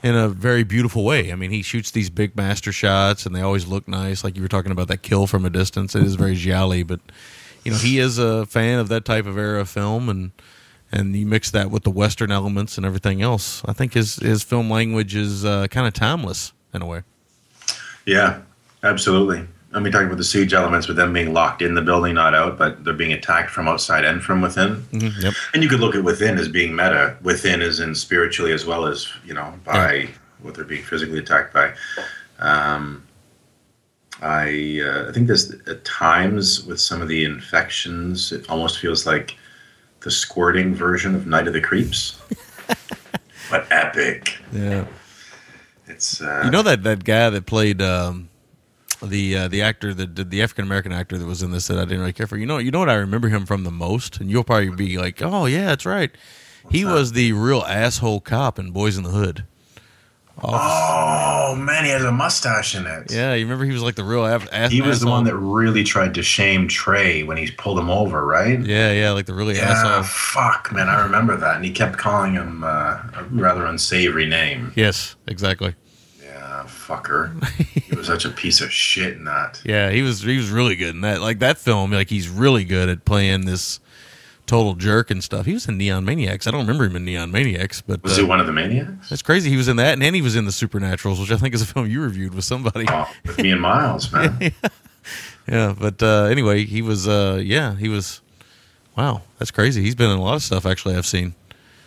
in 0.03 0.15
a 0.15 0.31
very 0.31 0.65
beautiful 0.65 1.05
way. 1.05 1.31
I 1.31 1.35
mean, 1.35 1.51
he 1.51 1.61
shoots 1.61 1.91
these 1.91 2.09
big 2.09 2.35
master 2.35 2.73
shots, 2.73 3.27
and 3.27 3.37
they 3.37 3.43
always 3.43 3.67
look 3.67 3.87
nice. 3.87 4.25
Like 4.25 4.37
you 4.37 4.43
were 4.43 4.49
talking 4.49 4.73
about 4.73 4.89
that 4.89 5.03
kill 5.03 5.27
from 5.27 5.45
a 5.45 5.51
distance, 5.51 5.95
it 5.95 6.03
is 6.03 6.15
very 6.15 6.35
gialli, 6.47 6.83
but 6.83 7.01
you 7.63 7.73
know 7.73 7.79
he 7.79 7.99
is 7.99 8.17
a 8.17 8.47
fan 8.47 8.79
of 8.79 8.89
that 8.89 9.05
type 9.05 9.27
of 9.27 9.37
era 9.37 9.61
of 9.61 9.69
film, 9.69 10.09
and 10.09 10.31
and 10.93 11.15
you 11.15 11.27
mix 11.27 11.51
that 11.51 11.71
with 11.71 11.85
the 11.85 11.91
western 11.91 12.33
elements 12.33 12.77
and 12.77 12.87
everything 12.87 13.23
else. 13.23 13.63
I 13.65 13.73
think 13.73 13.95
his 13.95 14.17
his 14.17 14.43
film 14.43 14.71
language 14.71 15.15
is 15.15 15.45
uh, 15.45 15.67
kind 15.69 15.87
of 15.87 15.95
timeless 15.95 16.53
in 16.75 16.83
a 16.83 16.87
way. 16.87 17.03
Yeah, 18.07 18.41
absolutely. 18.83 19.47
I 19.75 19.81
mean, 19.81 19.93
talking 19.93 20.07
about 20.07 20.17
the 20.17 20.25
siege 20.25 20.55
elements 20.55 20.89
with 20.89 20.97
them 20.97 21.13
being 21.13 21.35
locked 21.35 21.61
in 21.61 21.75
the 21.75 21.83
building, 21.83 22.15
not 22.15 22.35
out, 22.35 22.57
but 22.57 22.85
they're 22.85 22.95
being 22.95 23.13
attacked 23.13 23.51
from 23.51 23.69
outside 23.69 24.05
and 24.05 24.23
from 24.23 24.41
within. 24.41 24.83
Yep. 24.93 25.35
And 25.53 25.63
you 25.63 25.69
could 25.69 25.81
look 25.81 25.95
at 25.95 26.03
within 26.03 26.39
as 26.39 26.49
being 26.49 26.75
meta, 26.75 27.19
within 27.21 27.61
as 27.61 27.79
in 27.79 27.95
spiritually 27.95 28.53
as 28.53 28.65
well 28.65 28.87
as, 28.87 29.09
you 29.27 29.35
know, 29.35 29.53
by 29.65 30.09
what 30.41 30.55
they're 30.55 30.65
being 30.65 30.83
physically 30.83 31.19
attacked 31.19 31.53
by. 31.53 31.75
Um, 32.39 33.05
I, 34.23 34.81
uh, 34.83 35.11
I 35.11 35.13
think 35.13 35.27
there's 35.27 35.53
at 35.69 35.85
times 35.85 36.65
with 36.65 36.81
some 36.81 37.03
of 37.03 37.09
the 37.09 37.25
infections, 37.25 38.33
it 38.33 38.49
almost 38.49 38.79
feels 38.79 39.07
like 39.07 39.37
the 40.01 40.11
squirting 40.11 40.75
version 40.75 41.15
of 41.15 41.27
Night 41.27 41.47
of 41.47 41.53
the 41.53 41.61
Creeps. 41.61 42.21
but 43.51 43.67
epic. 43.71 44.39
Yeah. 44.53 44.87
It's 45.87 46.21
uh, 46.21 46.43
You 46.45 46.51
know 46.51 46.63
that 46.63 46.83
that 46.83 47.05
guy 47.05 47.31
that 47.31 47.47
played 47.47 47.81
um, 47.83 48.29
the 49.03 49.37
uh, 49.37 49.49
the 49.49 49.63
actor 49.63 49.95
that 49.95 50.15
did 50.15 50.31
the 50.31 50.43
African 50.43 50.65
American 50.65 50.93
actor 50.93 51.17
that 51.19 51.27
was 51.27 51.43
in 51.43 51.51
this 51.51 51.67
that 51.69 51.79
I 51.79 51.83
didn't 51.83 52.01
really 52.01 52.13
care 52.13 52.27
for. 52.27 52.37
You 52.37 52.47
know, 52.47 52.59
you 52.59 52.71
know 52.71 52.79
what 52.79 52.91
I 52.91 52.95
remember 52.95 53.29
him 53.29 53.47
from 53.47 53.65
the 53.65 53.71
most, 53.71 54.21
and 54.21 54.31
you'll 54.31 54.45
probably 54.45 54.71
be 54.71 54.99
like, 54.99 55.23
"Oh 55.23 55.47
yeah, 55.47 55.67
that's 55.67 55.87
right." 55.87 56.11
he 56.71 56.85
was 56.85 57.13
the 57.13 57.33
real 57.33 57.63
asshole 57.63 58.21
cop 58.21 58.59
in 58.59 58.71
Boys 58.73 58.99
in 58.99 59.05
the 59.05 59.11
Hood. 59.11 59.45
Oh 60.43 61.55
man, 61.57 61.85
he 61.85 61.91
has 61.91 62.05
a 62.05 62.13
mustache 62.13 62.75
in 62.75 62.87
it. 62.87 63.11
Yeah, 63.13 63.35
you 63.35 63.45
remember 63.45 63.65
he 63.65 63.73
was 63.73 63.83
like 63.83 63.97
the 63.97 64.05
real 64.05 64.25
ass. 64.25 64.47
ass 64.53 64.71
He 64.71 64.81
was 64.81 65.01
the 65.01 65.09
one 65.09 65.25
that 65.25 65.37
really 65.37 65.83
tried 65.85 66.15
to 66.15 66.23
shame 66.23 66.69
Tre 66.69 67.23
when 67.25 67.37
he 67.37 67.51
pulled 67.51 67.79
him 67.79 67.91
over, 67.91 68.25
right? 68.27 68.61
Yeah, 68.61 68.93
yeah, 68.93 69.11
like 69.11 69.27
the 69.27 69.35
really 69.35 69.57
Yeah, 69.57 69.71
asshole. 69.71 70.03
fuck, 70.05 70.73
man, 70.73 70.89
I 70.89 71.03
remember 71.03 71.37
that. 71.37 71.57
And 71.57 71.65
he 71.65 71.73
kept 71.73 71.99
calling 71.99 72.35
him 72.35 72.63
uh, 72.65 72.69
a 73.15 73.27
rather 73.31 73.67
unsavory 73.67 74.27
name. 74.27 74.73
Yes, 74.77 75.17
exactly. 75.27 75.75
Yeah, 76.23 76.65
fucker. 76.67 77.43
he 77.57 77.95
was 77.97 78.07
such 78.07 78.25
a 78.25 78.31
piece 78.31 78.61
of 78.61 78.73
shit 78.73 79.15
in 79.15 79.25
that. 79.25 79.61
Yeah, 79.69 79.91
he 79.91 80.03
was 80.03 80.23
he 80.23 80.37
was 80.37 80.51
really 80.51 80.77
good 80.77 80.95
in 80.95 81.01
that. 81.03 81.21
Like 81.21 81.41
that 81.41 81.59
film, 81.59 81.91
like 81.93 82.11
he's 82.11 82.29
really 82.29 82.65
good 82.65 82.89
at 82.89 83.05
playing 83.05 83.45
this 83.47 83.81
total 84.49 84.75
jerk 84.75 85.11
and 85.13 85.23
stuff. 85.23 85.47
He 85.47 85.53
was 85.55 85.69
in 85.69 85.79
Neon 85.79 86.05
Maniacs. 86.05 86.47
I 86.49 86.51
don't 86.51 86.63
remember 86.63 86.85
him 86.87 86.97
in 86.97 87.05
Neon 87.05 87.31
Maniacs, 87.31 87.81
but 87.83 88.03
Was 88.03 88.15
uh, 88.19 88.23
he 88.23 88.27
one 88.27 88.41
of 88.41 88.47
the 88.47 88.53
maniacs? 88.53 89.09
That's 89.11 89.23
crazy. 89.23 89.49
He 89.51 89.57
was 89.57 89.69
in 89.69 89.77
that, 89.77 89.93
and 89.93 90.03
then 90.03 90.15
he 90.15 90.23
was 90.23 90.35
in 90.35 90.45
the 90.47 90.51
Supernaturals, 90.51 91.21
which 91.21 91.31
I 91.31 91.37
think 91.37 91.55
is 91.55 91.63
a 91.63 91.67
film 91.67 91.89
you 91.89 92.01
reviewed 92.03 92.35
with 92.35 92.45
somebody. 92.45 92.87
Oh, 92.89 93.09
with 93.25 93.39
me 93.39 93.53
and 93.53 93.61
Miles, 93.61 94.11
man. 94.13 94.53
Yeah, 95.47 95.75
but 95.79 96.03
uh, 96.03 96.25
anyway, 96.25 96.65
he 96.65 96.83
was. 96.83 97.07
Uh, 97.07 97.41
yeah, 97.43 97.77
he 97.77 97.89
was. 97.89 98.21
Wow, 98.97 99.23
that's 99.39 99.51
crazy. 99.53 99.83
He's 99.83 99.95
been 99.95 100.11
in 100.11 100.19
a 100.19 100.23
lot 100.23 100.35
of 100.35 100.43
stuff. 100.43 100.67
Actually, 100.67 100.97
I've 100.97 101.07
seen. 101.07 101.35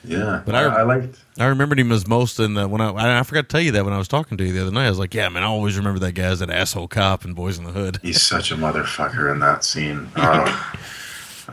Yeah, 0.04 0.42
But 0.46 0.56
I, 0.56 0.64
I- 0.64 0.80
I 0.80 0.82
liked. 0.82 1.20
I 1.38 1.46
remembered 1.46 1.80
him 1.80 1.92
as 1.92 2.08
most 2.08 2.40
in 2.40 2.56
the, 2.56 2.68
when 2.68 2.82
I 2.82 3.20
I 3.20 3.24
forgot 3.24 3.42
to 3.42 3.48
tell 3.48 3.62
you 3.62 3.72
that 3.74 3.86
when 3.86 3.94
I 3.94 3.98
was 4.00 4.08
talking 4.08 4.36
to 4.38 4.44
you 4.44 4.52
the 4.52 4.62
other 4.62 4.72
night. 4.72 4.88
I 4.88 4.90
was 4.90 4.98
like, 5.00 5.14
yeah, 5.14 5.30
man, 5.30 5.44
I 5.44 5.46
always 5.46 5.78
remember 5.78 6.00
that 6.00 6.14
guy 6.14 6.24
as 6.24 6.40
that 6.40 6.50
asshole 6.50 6.88
cop 6.88 7.24
in 7.24 7.34
Boys 7.34 7.58
in 7.60 7.64
the 7.66 7.72
Hood. 7.72 8.00
He's 8.02 8.22
such 8.22 8.52
a 8.52 8.56
motherfucker 8.56 9.32
in 9.32 9.40
that 9.40 9.64
scene. 9.64 10.10
Oh. 10.18 10.74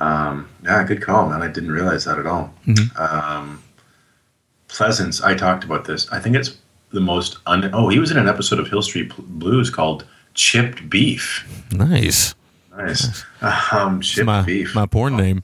Um, 0.00 0.48
yeah, 0.64 0.84
good 0.84 1.02
call, 1.02 1.28
man. 1.28 1.42
I 1.42 1.48
didn't 1.48 1.72
realize 1.72 2.04
that 2.04 2.18
at 2.18 2.26
all. 2.26 2.52
Um, 2.96 3.62
Pleasence, 4.68 5.22
I 5.24 5.34
talked 5.34 5.64
about 5.64 5.84
this. 5.86 6.08
I 6.12 6.20
think 6.20 6.36
it's 6.36 6.56
the 6.92 7.00
most 7.00 7.38
un. 7.46 7.70
Oh, 7.72 7.88
he 7.88 7.98
was 7.98 8.10
in 8.10 8.18
an 8.18 8.28
episode 8.28 8.58
of 8.60 8.68
Hill 8.68 8.82
Street 8.82 9.12
Blues 9.16 9.70
called 9.70 10.04
Chipped 10.34 10.88
Beef. 10.90 11.46
Nice. 11.72 12.34
Nice. 12.76 13.24
Um, 13.72 14.00
chipped 14.00 14.26
my 14.26 14.42
beef. 14.42 14.74
my 14.74 14.86
porn 14.86 15.16
name. 15.16 15.42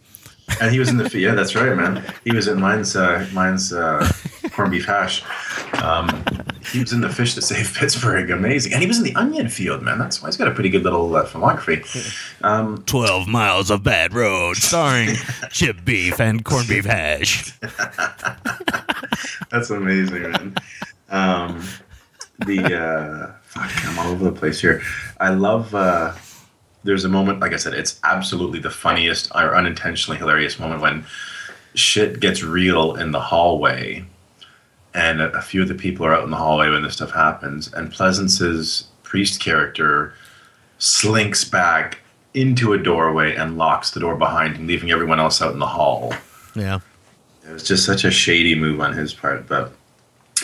And 0.60 0.70
he 0.70 0.78
was 0.78 0.88
in 0.88 0.96
the 0.96 1.10
yeah, 1.18 1.34
that's 1.34 1.54
right, 1.54 1.76
man. 1.76 2.04
He 2.24 2.32
was 2.32 2.48
in 2.48 2.60
mine's 2.60 2.96
uh, 2.96 3.26
mine's 3.32 3.72
uh, 3.72 4.10
corned 4.50 4.72
beef 4.72 4.86
hash. 4.86 5.22
Um, 5.82 6.24
he 6.72 6.80
was 6.80 6.92
in 6.92 7.00
the 7.00 7.08
fish 7.08 7.34
that 7.34 7.42
saved 7.42 7.74
Pittsburgh, 7.74 8.30
amazing, 8.30 8.72
and 8.72 8.80
he 8.80 8.88
was 8.88 8.98
in 8.98 9.04
the 9.04 9.14
Onion 9.14 9.48
Field, 9.48 9.82
man. 9.82 9.98
That's 9.98 10.22
why 10.22 10.28
he's 10.28 10.36
got 10.36 10.48
a 10.48 10.52
pretty 10.52 10.70
good 10.70 10.82
little 10.82 11.14
uh, 11.14 11.26
filmography. 11.26 11.84
Um, 12.42 12.82
Twelve 12.84 13.28
miles 13.28 13.70
of 13.70 13.82
bad 13.82 14.14
road, 14.14 14.56
starring 14.56 15.16
chip 15.50 15.84
beef 15.84 16.20
and 16.20 16.44
corned 16.44 16.68
beef 16.68 16.84
hash. 16.84 17.52
that's 19.50 19.70
amazing, 19.70 20.22
man. 20.22 20.54
Um, 21.10 21.62
the 22.46 22.64
uh, 22.64 23.32
fuck, 23.42 23.86
I'm 23.86 23.98
all 23.98 24.12
over 24.12 24.24
the 24.24 24.32
place 24.32 24.60
here. 24.60 24.82
I 25.20 25.30
love. 25.30 25.74
Uh, 25.74 26.12
there's 26.84 27.04
a 27.04 27.08
moment, 27.08 27.40
like 27.40 27.52
I 27.52 27.56
said, 27.56 27.74
it's 27.74 27.98
absolutely 28.04 28.60
the 28.60 28.70
funniest 28.70 29.30
or 29.34 29.56
unintentionally 29.56 30.18
hilarious 30.18 30.58
moment 30.58 30.80
when 30.80 31.04
shit 31.74 32.20
gets 32.20 32.42
real 32.42 32.94
in 32.94 33.10
the 33.10 33.20
hallway, 33.20 34.04
and 34.92 35.20
a, 35.20 35.32
a 35.32 35.42
few 35.42 35.62
of 35.62 35.68
the 35.68 35.74
people 35.74 36.06
are 36.06 36.14
out 36.14 36.24
in 36.24 36.30
the 36.30 36.36
hallway 36.36 36.70
when 36.70 36.82
this 36.82 36.94
stuff 36.94 37.10
happens, 37.10 37.72
and 37.72 37.92
Pleasence's 37.92 38.88
priest 39.02 39.40
character 39.40 40.14
slinks 40.78 41.44
back 41.44 42.00
into 42.34 42.72
a 42.72 42.78
doorway 42.78 43.34
and 43.34 43.56
locks 43.56 43.90
the 43.90 44.00
door 44.00 44.16
behind 44.16 44.56
him, 44.56 44.66
leaving 44.66 44.90
everyone 44.90 45.20
else 45.20 45.40
out 45.40 45.52
in 45.52 45.58
the 45.58 45.66
hall. 45.66 46.12
Yeah. 46.54 46.80
It 47.46 47.52
was 47.52 47.64
just 47.64 47.84
such 47.84 48.04
a 48.04 48.10
shady 48.10 48.54
move 48.54 48.80
on 48.80 48.92
his 48.92 49.12
part, 49.14 49.46
but 49.46 49.72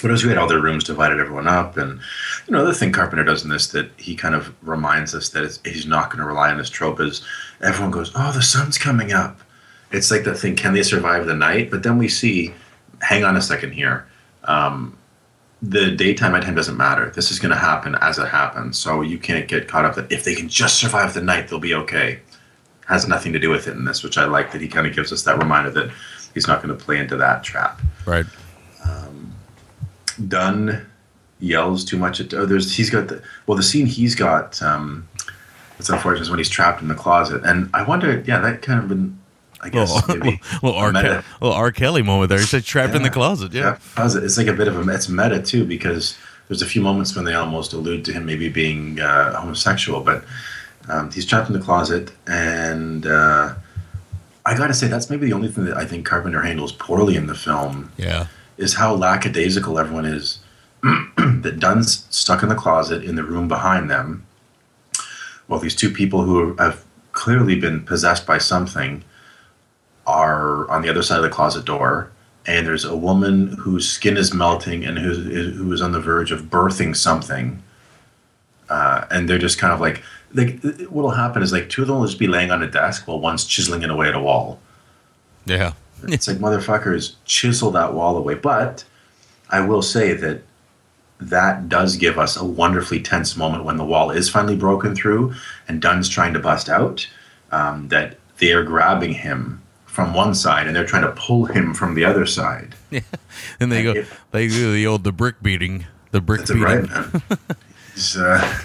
but 0.02 0.10
as 0.10 0.22
we 0.22 0.28
had 0.28 0.38
all 0.38 0.48
their 0.48 0.60
rooms 0.60 0.84
divided 0.84 1.20
everyone 1.20 1.46
up, 1.46 1.76
and 1.76 2.00
you 2.46 2.52
know 2.52 2.64
the 2.64 2.74
thing 2.74 2.92
Carpenter 2.92 3.24
does 3.24 3.44
in 3.44 3.50
this 3.50 3.68
that 3.68 3.90
he 3.96 4.14
kind 4.14 4.34
of 4.34 4.54
reminds 4.66 5.14
us 5.14 5.28
that 5.30 5.58
he's 5.64 5.86
not 5.86 6.10
going 6.10 6.20
to 6.20 6.26
rely 6.26 6.50
on 6.50 6.58
this 6.58 6.70
trope 6.70 7.00
is 7.00 7.22
everyone 7.60 7.90
goes, 7.90 8.12
oh 8.14 8.32
the 8.32 8.42
sun's 8.42 8.78
coming 8.78 9.12
up. 9.12 9.40
It's 9.92 10.10
like 10.10 10.24
that 10.24 10.36
thing, 10.36 10.56
can 10.56 10.72
they 10.72 10.82
survive 10.82 11.26
the 11.26 11.34
night? 11.34 11.70
But 11.70 11.82
then 11.82 11.98
we 11.98 12.08
see, 12.08 12.54
hang 13.00 13.24
on 13.24 13.36
a 13.36 13.42
second 13.42 13.72
here. 13.72 14.06
Um, 14.44 14.96
the 15.62 15.90
daytime 15.90 16.32
nighttime 16.32 16.54
doesn't 16.54 16.76
matter. 16.76 17.10
This 17.10 17.30
is 17.30 17.38
going 17.38 17.52
to 17.52 17.58
happen 17.58 17.94
as 18.00 18.18
it 18.18 18.28
happens. 18.28 18.78
So 18.78 19.02
you 19.02 19.18
can't 19.18 19.46
get 19.46 19.68
caught 19.68 19.84
up 19.84 19.94
that 19.96 20.10
if 20.10 20.24
they 20.24 20.34
can 20.34 20.48
just 20.48 20.78
survive 20.78 21.12
the 21.12 21.20
night, 21.20 21.48
they'll 21.48 21.58
be 21.58 21.74
okay. 21.74 22.20
Has 22.86 23.06
nothing 23.06 23.32
to 23.34 23.38
do 23.38 23.50
with 23.50 23.68
it 23.68 23.72
in 23.72 23.84
this, 23.84 24.02
which 24.02 24.16
I 24.16 24.24
like 24.24 24.52
that 24.52 24.60
he 24.60 24.68
kind 24.68 24.86
of 24.86 24.94
gives 24.94 25.12
us 25.12 25.22
that 25.24 25.38
reminder 25.38 25.70
that 25.70 25.90
he's 26.34 26.46
not 26.46 26.62
going 26.62 26.76
to 26.76 26.82
play 26.82 26.98
into 26.98 27.16
that 27.18 27.44
trap. 27.44 27.80
Right. 28.06 28.26
Dun 30.28 30.86
yells 31.38 31.84
too 31.84 31.98
much 31.98 32.20
at. 32.20 32.32
Oh, 32.34 32.46
there's 32.46 32.74
he's 32.76 32.90
got 32.90 33.08
the 33.08 33.22
well 33.46 33.56
the 33.56 33.62
scene 33.62 33.86
he's 33.86 34.14
got. 34.14 34.60
Um, 34.62 35.08
it's 35.78 35.88
unfortunate 35.88 36.22
is 36.22 36.30
when 36.30 36.38
he's 36.38 36.50
trapped 36.50 36.82
in 36.82 36.88
the 36.88 36.94
closet, 36.94 37.42
and 37.44 37.70
I 37.72 37.82
wonder. 37.82 38.22
Yeah, 38.26 38.40
that 38.40 38.62
kind 38.62 38.80
of 38.80 38.88
been. 38.88 39.18
I 39.62 39.68
guess 39.68 39.92
Little, 40.08 40.24
maybe 40.24 40.40
little, 40.62 40.74
R. 40.78 40.90
meta. 40.90 41.22
Ke- 41.22 41.42
little 41.42 41.56
R. 41.56 41.70
Kelly 41.70 42.00
moment 42.02 42.30
there. 42.30 42.38
He 42.38 42.46
said 42.46 42.64
trapped 42.64 42.94
in 42.94 43.02
the 43.02 43.10
closet. 43.10 43.52
Yeah. 43.52 43.76
closet. 43.94 44.24
It's 44.24 44.38
like 44.38 44.46
a 44.46 44.54
bit 44.54 44.68
of 44.68 44.76
a. 44.88 44.90
It's 44.92 45.08
meta 45.08 45.42
too 45.42 45.66
because 45.66 46.16
there's 46.48 46.62
a 46.62 46.66
few 46.66 46.80
moments 46.80 47.14
when 47.14 47.26
they 47.26 47.34
almost 47.34 47.72
allude 47.74 48.04
to 48.06 48.12
him 48.12 48.24
maybe 48.26 48.48
being 48.48 48.98
uh, 49.00 49.38
homosexual, 49.38 50.00
but 50.00 50.24
um, 50.88 51.10
he's 51.12 51.26
trapped 51.26 51.48
in 51.48 51.52
the 51.52 51.60
closet, 51.64 52.10
and 52.26 53.06
uh, 53.06 53.54
I 54.46 54.56
got 54.56 54.68
to 54.68 54.74
say 54.74 54.88
that's 54.88 55.10
maybe 55.10 55.26
the 55.26 55.34
only 55.34 55.48
thing 55.48 55.66
that 55.66 55.76
I 55.76 55.84
think 55.84 56.06
Carpenter 56.06 56.40
handles 56.40 56.72
poorly 56.72 57.16
in 57.16 57.26
the 57.26 57.34
film. 57.34 57.92
Yeah. 57.98 58.26
Is 58.60 58.74
how 58.74 58.94
lackadaisical 58.94 59.78
everyone 59.78 60.04
is. 60.04 60.38
that 60.82 61.58
Dun's 61.58 62.06
stuck 62.10 62.42
in 62.42 62.48
the 62.48 62.54
closet 62.54 63.04
in 63.04 63.14
the 63.14 63.24
room 63.24 63.48
behind 63.48 63.90
them. 63.90 64.26
Well, 65.48 65.60
these 65.60 65.74
two 65.74 65.90
people 65.90 66.22
who 66.22 66.54
have 66.56 66.84
clearly 67.12 67.58
been 67.58 67.84
possessed 67.84 68.26
by 68.26 68.38
something 68.38 69.02
are 70.06 70.70
on 70.70 70.82
the 70.82 70.88
other 70.88 71.02
side 71.02 71.16
of 71.16 71.22
the 71.22 71.28
closet 71.28 71.64
door, 71.64 72.10
and 72.46 72.66
there's 72.66 72.84
a 72.84 72.96
woman 72.96 73.48
whose 73.58 73.88
skin 73.88 74.16
is 74.16 74.32
melting 74.32 74.84
and 74.84 74.98
who 74.98 75.12
who 75.12 75.72
is 75.72 75.82
on 75.82 75.92
the 75.92 76.00
verge 76.00 76.32
of 76.32 76.42
birthing 76.44 76.96
something. 76.96 77.62
Uh, 78.68 79.04
and 79.10 79.28
they're 79.28 79.38
just 79.38 79.58
kind 79.58 79.72
of 79.72 79.80
like, 79.80 80.02
like 80.32 80.60
what'll 80.84 81.10
happen 81.10 81.42
is 81.42 81.52
like 81.52 81.68
two 81.68 81.82
of 81.82 81.88
them 81.88 81.98
will 81.98 82.06
just 82.06 82.20
be 82.20 82.28
laying 82.28 82.52
on 82.52 82.62
a 82.62 82.70
desk 82.70 83.08
while 83.08 83.18
one's 83.18 83.44
chiseling 83.44 83.82
it 83.82 83.90
away 83.90 84.08
at 84.08 84.14
a 84.14 84.20
wall. 84.20 84.60
Yeah. 85.44 85.72
It's 86.08 86.28
like 86.28 86.38
motherfuckers 86.38 87.14
chisel 87.24 87.70
that 87.72 87.94
wall 87.94 88.16
away. 88.16 88.34
But 88.34 88.84
I 89.50 89.60
will 89.60 89.82
say 89.82 90.12
that 90.14 90.42
that 91.20 91.68
does 91.68 91.96
give 91.96 92.18
us 92.18 92.36
a 92.36 92.44
wonderfully 92.44 93.00
tense 93.00 93.36
moment 93.36 93.64
when 93.64 93.76
the 93.76 93.84
wall 93.84 94.10
is 94.10 94.28
finally 94.28 94.56
broken 94.56 94.94
through 94.94 95.34
and 95.68 95.82
Dun's 95.82 96.08
trying 96.08 96.32
to 96.34 96.40
bust 96.40 96.68
out. 96.68 97.06
Um, 97.52 97.88
that 97.88 98.16
they 98.38 98.52
are 98.52 98.62
grabbing 98.62 99.12
him 99.12 99.60
from 99.86 100.14
one 100.14 100.34
side 100.34 100.66
and 100.66 100.74
they're 100.74 100.86
trying 100.86 101.02
to 101.02 101.12
pull 101.12 101.46
him 101.46 101.74
from 101.74 101.94
the 101.94 102.04
other 102.04 102.26
side. 102.26 102.74
And 103.60 103.70
they 103.70 103.82
go. 103.82 104.04
They 104.32 104.48
do 104.48 104.72
the 104.72 104.86
old 104.86 105.04
the 105.04 105.12
brick 105.12 105.42
beating. 105.42 105.86
The 106.10 106.20
brick 106.20 106.46
beating. 106.46 106.62
right, 106.62 106.88
man. 106.88 107.22
he's, 107.94 108.16
uh, 108.16 108.58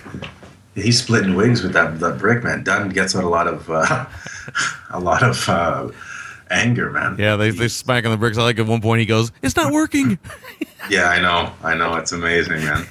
he's 0.73 1.01
splitting 1.01 1.35
wigs 1.35 1.61
with 1.61 1.73
that 1.73 1.99
that 1.99 2.17
brick 2.17 2.43
man. 2.43 2.63
Dunn 2.63 2.89
gets 2.89 3.15
out 3.15 3.23
a 3.23 3.29
lot 3.29 3.47
of 3.47 3.69
uh, 3.69 4.05
a 4.89 4.99
lot 4.99 5.23
of 5.23 5.47
uh, 5.47 5.89
anger, 6.51 6.89
man. 6.91 7.15
Yeah, 7.17 7.35
they 7.35 7.49
they 7.51 7.67
smack 7.67 8.05
on 8.05 8.11
the 8.11 8.17
bricks. 8.17 8.37
I 8.37 8.43
like 8.43 8.59
at 8.59 8.65
one 8.65 8.81
point 8.81 8.99
he 8.99 9.05
goes, 9.05 9.31
"It's 9.41 9.55
not 9.55 9.71
working." 9.73 10.19
Yeah, 10.87 11.05
I 11.09 11.19
know. 11.19 11.51
I 11.63 11.73
know. 11.73 11.95
It's 11.95 12.11
amazing, 12.11 12.57
man. 12.63 12.85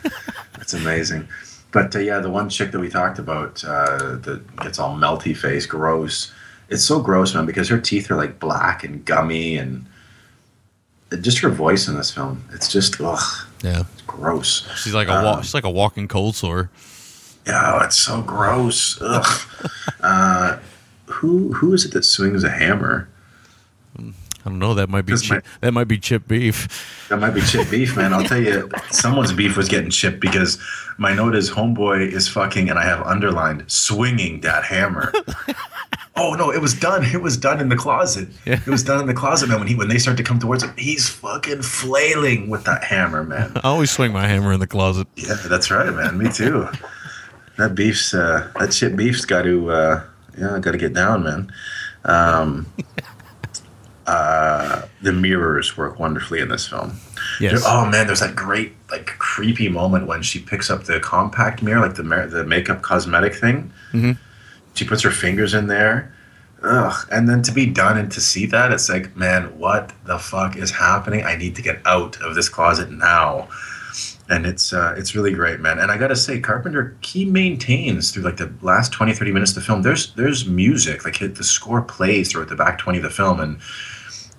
it's 0.61 0.75
amazing. 0.75 1.29
But 1.71 1.95
uh, 1.95 2.01
yeah, 2.01 2.19
the 2.19 2.29
one 2.29 2.49
chick 2.49 2.73
that 2.73 2.81
we 2.81 2.89
talked 2.89 3.21
about 3.21 3.63
uh, 3.65 4.17
that 4.17 4.43
gets 4.57 4.81
all 4.81 4.97
melty 4.97 5.37
face, 5.37 5.65
gross. 5.65 6.33
It's 6.71 6.85
so 6.85 6.99
gross, 7.01 7.37
man, 7.37 7.47
because 7.47 7.69
her 7.69 7.79
teeth 7.81 8.11
are 8.11 8.17
like 8.17 8.41
black 8.41 8.83
and 8.83 9.05
gummy, 9.05 9.57
and 9.59 9.87
just 11.21 11.39
her 11.39 11.51
voice 11.51 11.87
in 11.87 11.95
this 11.95 12.11
film. 12.11 12.45
It's 12.53 12.67
just 12.73 13.01
ugh, 13.01 13.47
Yeah, 13.63 13.85
it's 13.93 14.03
gross. 14.03 14.67
she's 14.83 14.95
like 14.95 15.07
a 15.07 15.23
wa- 15.23 15.41
she's 15.43 15.55
like 15.55 15.63
a 15.63 15.71
walking 15.71 16.09
cold 16.09 16.35
sore. 16.35 16.71
Yeah, 17.47 17.85
it's 17.85 17.97
so 18.01 18.23
gross. 18.23 18.99
Ugh. 19.01 19.41
uh, 20.01 20.59
who 21.07 21.53
who 21.53 21.73
is 21.75 21.85
it 21.85 21.93
that 21.93 22.03
swings 22.05 22.43
a 22.43 22.51
hammer? 22.51 23.09
I 24.45 24.51
don't 24.51 24.59
know. 24.59 24.75
That 24.75 24.91
might 24.91 25.07
be 25.07 25.17
chip, 25.17 25.45
that 25.61 25.73
might 25.73 25.89
be 25.89 25.99
chip 25.99 26.29
beef. 26.29 27.07
That 27.09 27.19
might 27.19 27.31
be 27.31 27.41
chip 27.41 27.71
beef, 27.71 27.97
man. 27.97 28.13
I'll 28.13 28.25
tell 28.25 28.43
you, 28.43 28.69
someone's 28.91 29.33
beef 29.33 29.57
was 29.57 29.69
getting 29.69 29.91
chipped 29.91 30.21
because 30.21 30.59
my 30.99 31.15
note 31.15 31.35
is 31.35 31.51
homeboy 31.51 32.13
is 32.13 32.29
fucking, 32.29 32.69
and 32.69 32.79
I 32.79 32.85
have 32.85 33.01
underlined 33.03 33.65
swinging 33.71 34.41
that 34.43 34.65
hammer. 34.65 35.13
oh 36.17 36.35
no, 36.35 36.53
it 36.53 36.61
was 36.61 36.75
Dun. 36.75 37.05
It 37.05 37.23
was 37.23 37.39
Dun 37.39 37.59
in 37.59 37.71
the 37.71 37.77
closet. 37.77 38.29
Yeah. 38.45 38.55
It 38.55 38.67
was 38.67 38.83
done 38.83 39.01
in 39.01 39.07
the 39.07 39.15
closet, 39.15 39.49
man. 39.49 39.59
When 39.61 39.69
he 39.69 39.75
when 39.75 39.89
they 39.89 39.99
start 39.99 40.19
to 40.19 40.23
come 40.23 40.39
towards 40.39 40.63
him, 40.63 40.75
he's 40.77 41.09
fucking 41.09 41.63
flailing 41.63 42.51
with 42.51 42.65
that 42.65 42.85
hammer, 42.85 43.25
man. 43.25 43.53
I 43.57 43.69
always 43.69 43.91
swing 43.91 44.13
my 44.13 44.27
hammer 44.27 44.53
in 44.53 44.61
the 44.61 44.67
closet. 44.67 45.07
Yeah, 45.17 45.37
that's 45.49 45.71
right, 45.71 45.93
man. 45.93 46.19
Me 46.19 46.31
too. 46.31 46.69
That 47.57 47.75
beef's 47.75 48.13
uh, 48.13 48.51
that 48.59 48.75
shit 48.75 48.95
beef's 48.95 49.25
got 49.25 49.43
to 49.43 49.71
uh, 49.71 50.05
yeah, 50.37 50.59
got 50.59 50.73
to 50.73 50.79
get 50.79 50.93
down, 50.93 51.23
man. 51.23 51.53
Um, 52.05 52.67
uh, 54.07 54.83
the 55.03 55.13
mirrors 55.13 55.77
work 55.77 55.99
wonderfully 55.99 56.41
in 56.41 56.49
this 56.49 56.67
film. 56.67 56.99
Yes. 57.41 57.63
Oh 57.67 57.87
man, 57.87 58.07
there's 58.07 58.21
that 58.21 58.37
great 58.37 58.75
like 58.91 59.07
creepy 59.19 59.69
moment 59.69 60.07
when 60.07 60.23
she 60.23 60.41
picks 60.41 60.71
up 60.71 60.85
the 60.85 61.01
compact 61.01 61.63
mirror, 61.63 61.81
like 61.81 61.95
the 61.95 62.03
the 62.03 62.45
makeup 62.45 62.83
cosmetic 62.83 63.35
thing. 63.35 63.73
Mm-hmm. 63.93 64.13
She 64.75 64.85
puts 64.85 65.03
her 65.03 65.11
fingers 65.11 65.55
in 65.55 65.69
there. 65.69 66.15
Ugh. 66.63 67.07
And 67.11 67.29
then 67.29 67.43
to 67.43 67.53
be 67.53 67.67
done 67.67 67.99
and 67.99 68.11
to 68.13 68.21
see 68.21 68.47
that, 68.47 68.73
it's 68.73 68.89
like, 68.89 69.15
man, 69.17 69.59
what 69.59 69.93
the 70.05 70.19
fuck 70.19 70.57
is 70.57 70.71
happening? 70.71 71.25
I 71.25 71.37
need 71.37 71.55
to 71.57 71.63
get 71.63 71.81
out 71.87 72.21
of 72.23 72.35
this 72.35 72.49
closet 72.49 72.91
now. 72.91 73.49
And 74.31 74.47
it's 74.47 74.73
uh, 74.73 74.95
it's 74.97 75.15
really 75.15 75.33
great, 75.33 75.61
man. 75.61 75.79
And 75.79 75.91
I 75.91 75.99
gotta 75.99 76.17
say, 76.17 76.41
Carpenter 76.41 76.97
he 77.03 77.25
maintains 77.27 78.11
through 78.11 78.23
like 78.23 78.39
the 78.39 78.53
last 78.63 78.93
20, 78.93 79.13
30 79.13 79.33
minutes 79.33 79.51
of 79.51 79.57
the 79.57 79.61
film. 79.61 79.83
There's 79.83 80.15
there's 80.15 80.47
music, 80.47 81.05
like 81.05 81.19
the 81.19 81.45
score 81.45 81.83
plays 81.83 82.33
throughout 82.33 82.49
the 82.49 82.57
back 82.57 82.79
twenty 82.79 82.99
of 82.99 83.05
the 83.05 83.11
film, 83.11 83.39
and 83.39 83.61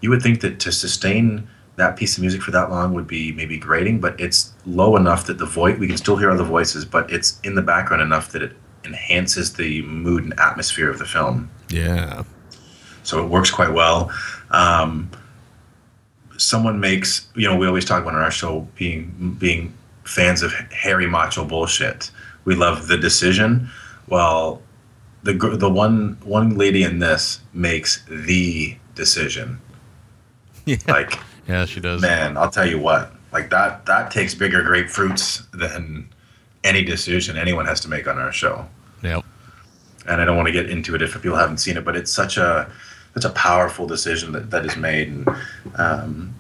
you 0.06 0.12
would 0.12 0.22
think 0.22 0.42
that 0.42 0.60
to 0.60 0.72
sustain 0.72 1.48
that 1.78 1.98
piece 1.98 2.16
of 2.16 2.22
music 2.22 2.40
for 2.44 2.52
that 2.52 2.70
long 2.70 2.94
would 2.94 3.08
be 3.08 3.32
maybe 3.32 3.58
grating, 3.58 4.00
but 4.00 4.18
it's 4.22 4.54
low 4.68 4.96
enough 4.96 5.26
that 5.26 5.40
the 5.40 5.48
voice 5.48 5.80
we 5.80 5.88
can 5.88 5.98
still 5.98 6.16
hear 6.16 6.30
other 6.30 6.44
voices, 6.44 6.86
but 6.86 7.12
it's 7.12 7.40
in 7.44 7.56
the 7.56 7.62
background 7.64 8.04
enough 8.04 8.32
that 8.34 8.44
it 8.44 8.56
enhances 8.84 9.54
the 9.54 9.82
mood 9.82 10.24
and 10.24 10.40
atmosphere 10.40 10.92
of 10.92 11.00
the 11.00 11.06
film. 11.06 11.50
Yeah. 11.70 12.22
so 13.02 13.24
it 13.26 13.30
works 13.30 13.50
quite 13.50 13.74
well. 13.74 14.12
Um, 14.52 15.10
someone 16.38 16.80
makes 16.80 17.28
you 17.36 17.50
know 17.50 17.58
we 17.58 17.66
always 17.66 17.84
talk 17.84 18.04
about 18.04 18.14
on 18.14 18.22
our 18.22 18.30
show 18.30 18.68
being 18.76 19.36
being 19.40 19.74
fans 20.04 20.44
of 20.44 20.52
hairy 20.84 21.08
macho 21.08 21.44
bullshit. 21.46 22.12
We 22.44 22.54
love 22.54 22.88
the 22.90 22.98
decision. 22.98 23.72
Well, 24.08 24.62
the 25.24 25.34
the 25.34 25.72
one 25.86 26.20
one 26.24 26.58
lady 26.58 26.84
in 26.84 27.00
this 27.00 27.40
makes 27.54 28.04
the 28.08 28.78
decision. 28.94 29.60
Yeah. 30.72 30.78
Like 30.88 31.20
Yeah, 31.48 31.66
she 31.66 31.80
does. 31.80 32.02
man, 32.02 32.38
I'll 32.38 32.50
tell 32.50 32.68
you 32.68 32.80
what. 32.80 33.12
Like 33.32 33.50
that 33.52 33.86
that 33.86 34.12
takes 34.12 34.34
bigger 34.34 34.64
grapefruits 34.64 35.50
than 35.52 36.10
any 36.64 36.84
decision 36.84 37.38
anyone 37.38 37.66
has 37.66 37.80
to 37.82 37.90
make 37.90 38.08
on 38.08 38.18
our 38.18 38.32
show. 38.32 38.66
Yep. 39.04 39.24
And 40.08 40.22
I 40.22 40.26
don't 40.26 40.36
want 40.38 40.48
to 40.48 40.52
get 40.52 40.70
into 40.70 40.96
it 40.96 41.02
if 41.02 41.14
people 41.22 41.38
haven't 41.38 41.58
seen 41.60 41.78
it, 41.78 41.86
but 41.86 41.96
it's 41.96 42.12
such 42.12 42.38
a 42.38 42.72
such 43.14 43.26
a 43.26 43.30
powerful 43.30 43.86
decision 43.88 44.32
that, 44.34 44.50
that 44.52 44.66
is 44.66 44.76
made. 44.76 45.08
And 45.10 45.28
um, 45.76 46.34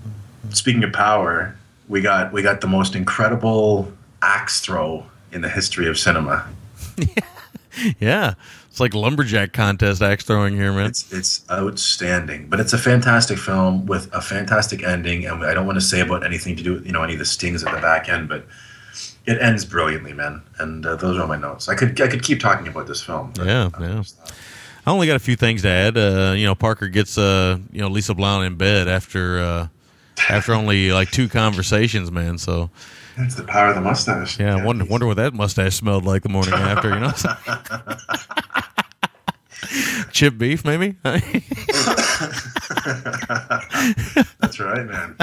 speaking 0.49 0.83
of 0.83 0.91
power, 0.93 1.55
we 1.87 2.01
got 2.01 2.33
we 2.33 2.41
got 2.41 2.61
the 2.61 2.67
most 2.67 2.95
incredible 2.95 3.91
axe 4.21 4.59
throw 4.61 5.05
in 5.31 5.41
the 5.41 5.49
history 5.49 5.87
of 5.87 5.97
cinema. 5.99 6.47
Yeah. 7.99 8.35
It's 8.75 8.81
like 8.81 8.93
lumberjack 8.93 9.53
contest 9.53 10.01
axe 10.01 10.25
throwing 10.25 10.53
here, 10.53 10.73
man. 10.73 10.87
It's 10.87 11.09
it's 11.13 11.49
outstanding, 11.49 12.47
but 12.49 12.59
it's 12.59 12.73
a 12.73 12.77
fantastic 12.77 13.37
film 13.37 13.85
with 13.85 14.13
a 14.13 14.19
fantastic 14.19 14.83
ending. 14.83 15.25
And 15.25 15.45
I 15.45 15.53
don't 15.53 15.65
want 15.65 15.77
to 15.77 15.81
say 15.81 16.01
about 16.01 16.25
anything 16.25 16.57
to 16.57 16.61
do 16.61 16.73
with 16.73 16.85
you 16.85 16.91
know 16.91 17.01
any 17.01 17.13
of 17.13 17.19
the 17.19 17.23
stings 17.23 17.63
at 17.63 17.73
the 17.73 17.79
back 17.79 18.09
end, 18.09 18.27
but 18.27 18.45
it 19.25 19.41
ends 19.41 19.63
brilliantly, 19.63 20.11
man. 20.11 20.41
And 20.59 20.85
uh, 20.85 20.97
those 20.97 21.17
are 21.17 21.25
my 21.25 21.37
notes. 21.37 21.69
I 21.69 21.75
could 21.75 22.01
I 22.01 22.09
could 22.09 22.21
keep 22.21 22.41
talking 22.41 22.67
about 22.67 22.85
this 22.85 23.01
film. 23.01 23.31
but 23.35 23.47
Yeah, 23.47 23.69
I'll 23.75 23.81
yeah. 23.81 24.03
I 24.85 24.91
only 24.91 25.07
got 25.07 25.15
a 25.15 25.19
few 25.19 25.37
things 25.37 25.61
to 25.61 25.69
add. 25.69 25.97
Uh, 25.97 26.33
you 26.35 26.45
know, 26.45 26.53
Parker 26.53 26.89
gets 26.89 27.17
uh, 27.17 27.57
you 27.71 27.79
know, 27.79 27.87
Lisa 27.87 28.13
Blount 28.13 28.43
in 28.43 28.55
bed 28.57 28.89
after 28.89 29.39
uh 29.39 29.67
after 30.29 30.53
only 30.53 30.91
like 30.91 31.11
two 31.11 31.29
conversations, 31.29 32.11
man. 32.11 32.37
So 32.37 32.69
It's 33.15 33.35
the 33.35 33.43
power 33.43 33.69
of 33.69 33.75
the 33.75 33.81
mustache. 33.81 34.37
yeah, 34.37 34.57
I 34.57 34.65
wonder 34.65 34.83
wonder 34.83 35.07
what 35.07 35.15
that 35.15 35.33
mustache 35.33 35.75
smelled 35.75 36.03
like 36.03 36.23
the 36.23 36.29
morning 36.29 36.55
after, 36.55 36.89
you 36.89 36.99
know. 36.99 37.13
Chip 40.11 40.37
beef, 40.37 40.63
maybe? 40.65 40.95
That's 41.03 41.25
right, 44.59 44.85
man. 44.85 45.17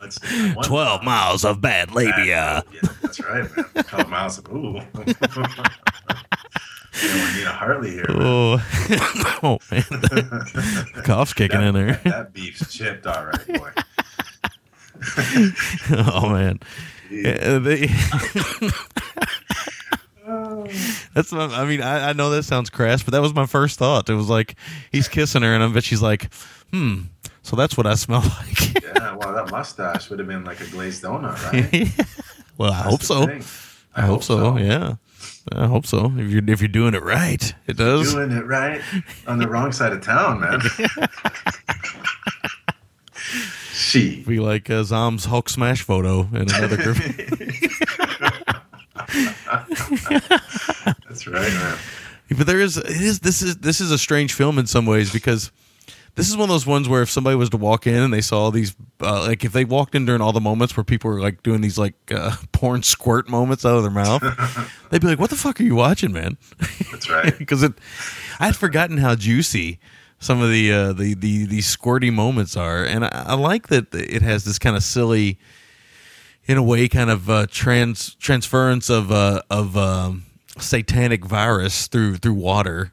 That's, 0.00 0.18
one- 0.54 0.64
12 0.64 1.02
miles 1.02 1.44
of 1.44 1.60
bad 1.60 1.90
labia. 1.92 2.62
Yeah, 2.72 2.80
that's 3.02 3.20
right, 3.20 3.44
man. 3.56 3.66
Twelve 3.84 4.08
miles 4.08 4.38
of 4.38 4.48
ooh. 4.50 4.54
you 4.74 4.80
know, 7.08 7.24
we 7.24 7.32
need 7.36 7.46
a 7.46 7.52
Harley 7.52 7.90
here. 7.90 8.06
Man. 8.08 8.16
Oh, 8.20 8.54
oh 9.42 9.58
man. 9.70 9.84
The 9.90 11.02
cough's 11.04 11.34
kicking 11.34 11.60
in 11.62 11.74
there. 11.74 12.00
That 12.04 12.32
beef's 12.32 12.72
chipped, 12.72 13.06
all 13.06 13.26
right, 13.26 13.46
boy. 13.48 13.70
Oh, 15.90 16.28
man. 16.30 16.60
Yeah, 17.10 17.38
uh, 17.42 17.58
they- 17.58 17.90
That's 21.14 21.32
what, 21.32 21.52
I 21.52 21.64
mean, 21.64 21.80
I, 21.80 22.10
I 22.10 22.12
know 22.12 22.28
that 22.30 22.42
sounds 22.42 22.68
crass, 22.70 23.02
but 23.02 23.12
that 23.12 23.22
was 23.22 23.32
my 23.34 23.46
first 23.46 23.78
thought. 23.78 24.10
It 24.10 24.14
was 24.14 24.28
like 24.28 24.56
he's 24.92 25.08
kissing 25.08 25.42
her, 25.42 25.54
and 25.54 25.62
I 25.62 25.68
bet 25.68 25.84
she's 25.84 26.02
like, 26.02 26.32
"Hmm." 26.72 27.02
So 27.42 27.56
that's 27.56 27.76
what 27.78 27.86
I 27.86 27.94
smell 27.94 28.20
like. 28.20 28.82
Yeah, 28.82 29.16
well, 29.16 29.32
that 29.34 29.50
mustache 29.50 30.10
would 30.10 30.18
have 30.18 30.28
been 30.28 30.44
like 30.44 30.60
a 30.60 30.66
glazed 30.66 31.02
donut, 31.02 31.42
right? 31.50 31.90
well, 32.58 32.72
I 32.72 32.82
hope 32.82 33.02
so. 33.02 33.26
thing. 33.26 33.42
I, 33.96 34.02
hope, 34.02 34.22
so. 34.22 34.58
Yeah, 34.58 34.96
I 35.50 35.66
hope 35.66 35.86
so. 35.86 36.12
If 36.16 36.30
you're 36.30 36.42
if 36.46 36.60
you're 36.60 36.68
doing 36.68 36.92
it 36.94 37.02
right, 37.02 37.54
it 37.66 37.78
does. 37.78 38.12
Doing 38.12 38.32
it 38.32 38.44
right 38.44 38.82
on 39.26 39.38
the 39.38 39.48
wrong 39.48 39.72
side 39.72 39.92
of 39.92 40.02
town, 40.02 40.40
man. 40.40 40.60
she. 43.72 44.22
Be 44.24 44.40
like 44.40 44.68
uh, 44.68 44.84
Zom's 44.84 45.24
Hulk 45.24 45.48
smash 45.48 45.80
photo 45.82 46.28
in 46.32 46.52
another 46.52 46.76
group. 46.76 46.98
That's 51.08 51.26
right, 51.26 51.52
man. 51.52 51.78
but 52.36 52.46
there 52.46 52.60
is 52.60 52.76
it 52.76 52.90
is 52.90 53.20
this 53.20 53.42
is 53.42 53.56
this 53.58 53.80
is 53.80 53.90
a 53.90 53.98
strange 53.98 54.32
film 54.32 54.58
in 54.58 54.66
some 54.66 54.86
ways 54.86 55.12
because 55.12 55.50
this 56.14 56.28
is 56.28 56.36
one 56.36 56.44
of 56.44 56.48
those 56.54 56.66
ones 56.66 56.88
where 56.88 57.02
if 57.02 57.10
somebody 57.10 57.36
was 57.36 57.48
to 57.50 57.56
walk 57.56 57.86
in 57.86 57.94
and 57.94 58.12
they 58.12 58.20
saw 58.20 58.50
these 58.50 58.74
uh, 59.00 59.20
like 59.22 59.44
if 59.44 59.52
they 59.52 59.64
walked 59.64 59.94
in 59.94 60.04
during 60.04 60.20
all 60.20 60.32
the 60.32 60.40
moments 60.40 60.76
where 60.76 60.84
people 60.84 61.10
were 61.10 61.20
like 61.20 61.42
doing 61.42 61.60
these 61.60 61.78
like 61.78 61.94
uh, 62.10 62.34
porn 62.52 62.82
squirt 62.82 63.28
moments 63.28 63.64
out 63.64 63.76
of 63.76 63.82
their 63.82 63.90
mouth 63.90 64.22
they'd 64.90 65.00
be 65.00 65.06
like 65.06 65.18
what 65.18 65.30
the 65.30 65.36
fuck 65.36 65.60
are 65.60 65.64
you 65.64 65.74
watching 65.76 66.12
man 66.12 66.36
That's 66.90 67.08
right. 67.08 67.38
because 67.38 67.62
it 67.62 67.72
i 68.40 68.46
had 68.46 68.56
forgotten 68.56 68.98
how 68.98 69.14
juicy 69.14 69.78
some 70.18 70.42
of 70.42 70.50
the 70.50 70.72
uh, 70.72 70.92
the, 70.92 71.14
the 71.14 71.46
the 71.46 71.58
squirty 71.60 72.12
moments 72.12 72.56
are 72.56 72.84
and 72.84 73.04
I, 73.04 73.24
I 73.28 73.34
like 73.34 73.68
that 73.68 73.94
it 73.94 74.22
has 74.22 74.44
this 74.44 74.58
kind 74.58 74.74
of 74.76 74.82
silly 74.82 75.38
in 76.48 76.56
a 76.56 76.62
way 76.62 76.88
kind 76.88 77.10
of 77.10 77.30
uh, 77.30 77.46
trans 77.48 78.14
transference 78.14 78.90
of 78.90 79.12
uh, 79.12 79.42
of 79.50 79.76
um, 79.76 80.24
satanic 80.58 81.24
virus 81.24 81.86
through 81.86 82.16
through 82.16 82.34
water. 82.34 82.92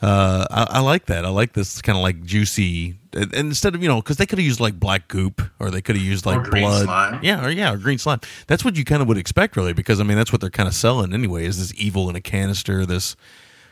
Uh, 0.00 0.46
I, 0.50 0.78
I 0.78 0.80
like 0.80 1.06
that. 1.06 1.24
I 1.24 1.28
like 1.28 1.52
this 1.52 1.80
kind 1.80 1.96
of 1.96 2.02
like 2.02 2.24
juicy. 2.24 2.96
And 3.12 3.32
instead 3.34 3.74
of 3.74 3.82
you 3.82 3.88
know, 3.88 4.00
because 4.00 4.16
they 4.16 4.26
could 4.26 4.38
have 4.38 4.46
used 4.46 4.58
like 4.58 4.80
black 4.80 5.08
goop, 5.08 5.42
or 5.58 5.70
they 5.70 5.82
could 5.82 5.96
have 5.96 6.04
used 6.04 6.24
like 6.24 6.50
blood. 6.50 6.84
slime. 6.84 7.20
Yeah, 7.22 7.44
or 7.44 7.50
yeah, 7.50 7.72
or 7.72 7.76
green 7.76 7.98
slime. 7.98 8.20
That's 8.46 8.64
what 8.64 8.76
you 8.76 8.84
kind 8.84 9.02
of 9.02 9.08
would 9.08 9.18
expect, 9.18 9.56
really, 9.56 9.72
because 9.72 10.00
I 10.00 10.04
mean 10.04 10.16
that's 10.16 10.32
what 10.32 10.40
they're 10.40 10.50
kind 10.50 10.68
of 10.68 10.74
selling 10.74 11.12
anyway. 11.12 11.44
Is 11.44 11.58
this 11.58 11.78
evil 11.78 12.08
in 12.08 12.16
a 12.16 12.20
canister? 12.20 12.86
This 12.86 13.16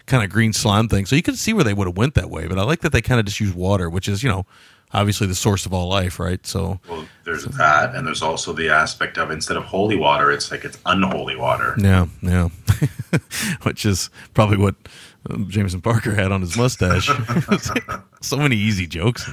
kind 0.07 0.25
of 0.25 0.31
green 0.31 0.53
slime 0.53 0.89
thing. 0.89 1.07
So 1.07 1.15
you 1.17 1.23
can 1.23 1.37
see 1.37 1.53
where 1.53 1.65
they 1.65 1.73
would 1.73 1.87
have 1.87 1.97
went 1.97 2.15
that 2.15 2.31
way. 2.31 2.49
But 2.49 2.59
I 2.59 2.63
like 2.65 2.81
that 2.81 2.91
they 2.93 3.01
kind 3.01 3.21
of 3.21 3.27
just 3.27 3.41
use 3.41 3.55
water, 3.55 3.89
which 3.89 4.09
is 4.09 4.23
you 4.23 4.29
know 4.29 4.45
obviously 4.93 5.27
the 5.27 5.35
source 5.35 5.67
of 5.67 5.73
all 5.73 5.89
life, 5.89 6.19
right? 6.19 6.45
So 6.47 6.81
Well, 6.89 7.07
there's 7.25 7.45
that, 7.45 7.95
and 7.95 8.07
there's 8.07 8.23
also 8.23 8.53
the 8.53 8.71
aspect 8.71 9.19
of 9.19 9.31
instead 9.31 9.57
of 9.57 9.65
holy 9.65 9.97
water, 9.97 10.31
it's 10.31 10.51
like 10.51 10.65
it's 10.65 10.79
unholy 10.87 11.37
water. 11.37 11.75
Yeah, 11.79 12.07
yeah. 12.23 12.49
Which 13.63 13.85
is 13.85 14.11
probably 14.35 14.57
what 14.57 14.75
um, 15.29 15.49
Jameson 15.49 15.81
Parker 15.81 16.15
had 16.15 16.33
on 16.33 16.41
his 16.41 16.57
mustache. 16.57 17.11
so 18.21 18.37
many 18.37 18.57
easy 18.57 18.87
jokes. 18.87 19.31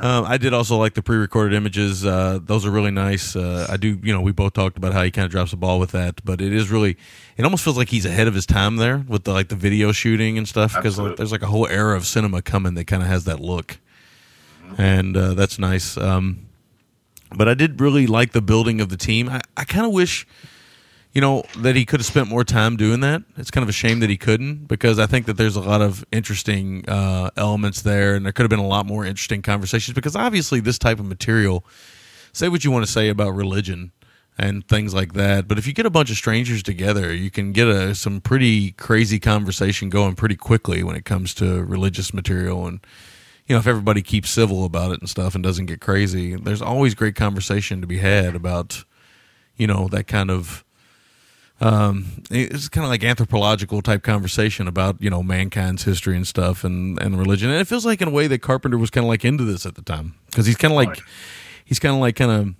Um, 0.00 0.24
I 0.24 0.38
did 0.38 0.52
also 0.52 0.76
like 0.76 0.94
the 0.94 1.02
pre-recorded 1.02 1.54
images. 1.54 2.04
Uh, 2.04 2.38
those 2.42 2.66
are 2.66 2.70
really 2.70 2.90
nice. 2.90 3.36
Uh, 3.36 3.66
I 3.68 3.76
do, 3.76 3.98
you 4.02 4.12
know, 4.12 4.20
we 4.20 4.32
both 4.32 4.52
talked 4.52 4.76
about 4.76 4.92
how 4.92 5.02
he 5.02 5.10
kind 5.10 5.24
of 5.24 5.30
drops 5.30 5.52
the 5.52 5.56
ball 5.56 5.78
with 5.78 5.92
that, 5.92 6.24
but 6.24 6.40
it 6.40 6.52
is 6.52 6.70
really. 6.70 6.96
It 7.36 7.44
almost 7.44 7.64
feels 7.64 7.76
like 7.76 7.88
he's 7.88 8.04
ahead 8.04 8.26
of 8.26 8.34
his 8.34 8.46
time 8.46 8.76
there 8.76 9.04
with 9.08 9.24
the 9.24 9.32
like 9.32 9.48
the 9.48 9.56
video 9.56 9.92
shooting 9.92 10.38
and 10.38 10.46
stuff 10.48 10.74
because 10.74 10.98
like, 10.98 11.16
there's 11.16 11.32
like 11.32 11.42
a 11.42 11.46
whole 11.46 11.66
era 11.66 11.96
of 11.96 12.06
cinema 12.06 12.42
coming 12.42 12.74
that 12.74 12.86
kind 12.86 13.02
of 13.02 13.08
has 13.08 13.24
that 13.24 13.40
look, 13.40 13.78
and 14.78 15.16
uh, 15.16 15.34
that's 15.34 15.58
nice. 15.58 15.96
Um, 15.96 16.46
but 17.36 17.48
I 17.48 17.54
did 17.54 17.80
really 17.80 18.06
like 18.06 18.32
the 18.32 18.42
building 18.42 18.80
of 18.80 18.88
the 18.88 18.96
team. 18.96 19.28
I, 19.28 19.40
I 19.56 19.64
kind 19.64 19.86
of 19.86 19.92
wish 19.92 20.26
you 21.14 21.20
know 21.20 21.44
that 21.58 21.76
he 21.76 21.86
could 21.86 22.00
have 22.00 22.06
spent 22.06 22.28
more 22.28 22.44
time 22.44 22.76
doing 22.76 23.00
that. 23.00 23.22
It's 23.36 23.50
kind 23.50 23.62
of 23.62 23.68
a 23.68 23.72
shame 23.72 24.00
that 24.00 24.10
he 24.10 24.16
couldn't 24.16 24.66
because 24.66 24.98
i 24.98 25.06
think 25.06 25.26
that 25.26 25.36
there's 25.36 25.56
a 25.56 25.60
lot 25.60 25.80
of 25.80 26.04
interesting 26.10 26.84
uh, 26.88 27.30
elements 27.36 27.82
there 27.82 28.14
and 28.14 28.24
there 28.24 28.32
could 28.32 28.42
have 28.42 28.50
been 28.50 28.58
a 28.58 28.66
lot 28.66 28.86
more 28.86 29.04
interesting 29.04 29.42
conversations 29.42 29.94
because 29.94 30.16
obviously 30.16 30.60
this 30.60 30.78
type 30.78 30.98
of 30.98 31.06
material 31.06 31.64
say 32.32 32.48
what 32.48 32.64
you 32.64 32.70
want 32.70 32.84
to 32.84 32.90
say 32.90 33.08
about 33.08 33.30
religion 33.30 33.92
and 34.36 34.66
things 34.66 34.92
like 34.92 35.12
that 35.12 35.46
but 35.46 35.58
if 35.58 35.66
you 35.66 35.72
get 35.72 35.86
a 35.86 35.90
bunch 35.90 36.10
of 36.10 36.16
strangers 36.16 36.62
together 36.62 37.14
you 37.14 37.30
can 37.30 37.52
get 37.52 37.68
a, 37.68 37.94
some 37.94 38.20
pretty 38.20 38.72
crazy 38.72 39.20
conversation 39.20 39.88
going 39.88 40.14
pretty 40.16 40.36
quickly 40.36 40.82
when 40.82 40.96
it 40.96 41.04
comes 41.04 41.32
to 41.34 41.62
religious 41.64 42.12
material 42.12 42.66
and 42.66 42.80
you 43.46 43.54
know 43.54 43.60
if 43.60 43.66
everybody 43.66 44.02
keeps 44.02 44.30
civil 44.30 44.64
about 44.64 44.90
it 44.90 45.00
and 45.00 45.08
stuff 45.08 45.34
and 45.34 45.44
doesn't 45.44 45.66
get 45.66 45.80
crazy 45.80 46.34
there's 46.34 46.62
always 46.62 46.94
great 46.94 47.14
conversation 47.14 47.80
to 47.80 47.86
be 47.86 47.98
had 47.98 48.34
about 48.34 48.84
you 49.56 49.68
know 49.68 49.86
that 49.88 50.08
kind 50.08 50.30
of 50.30 50.64
um, 51.64 52.22
it's 52.30 52.68
kind 52.68 52.84
of 52.84 52.90
like 52.90 53.02
anthropological 53.02 53.80
type 53.80 54.02
conversation 54.02 54.68
about 54.68 55.00
you 55.00 55.08
know 55.08 55.22
mankind's 55.22 55.84
history 55.84 56.14
and 56.14 56.26
stuff 56.26 56.62
and 56.62 57.00
and 57.00 57.18
religion. 57.18 57.48
And 57.50 57.58
it 57.58 57.66
feels 57.66 57.86
like 57.86 58.02
in 58.02 58.08
a 58.08 58.10
way 58.10 58.26
that 58.26 58.42
carpenter 58.42 58.76
was 58.76 58.90
kind 58.90 59.04
of 59.04 59.08
like 59.08 59.24
into 59.24 59.44
this 59.44 59.64
at 59.64 59.74
the 59.74 59.82
time. 59.82 60.14
Because 60.26 60.44
he's 60.44 60.56
kind 60.56 60.72
of 60.72 60.76
like 60.76 61.00
he's 61.64 61.78
kind 61.78 61.94
of 61.94 62.02
like 62.02 62.16
kind 62.16 62.30
of 62.30 62.54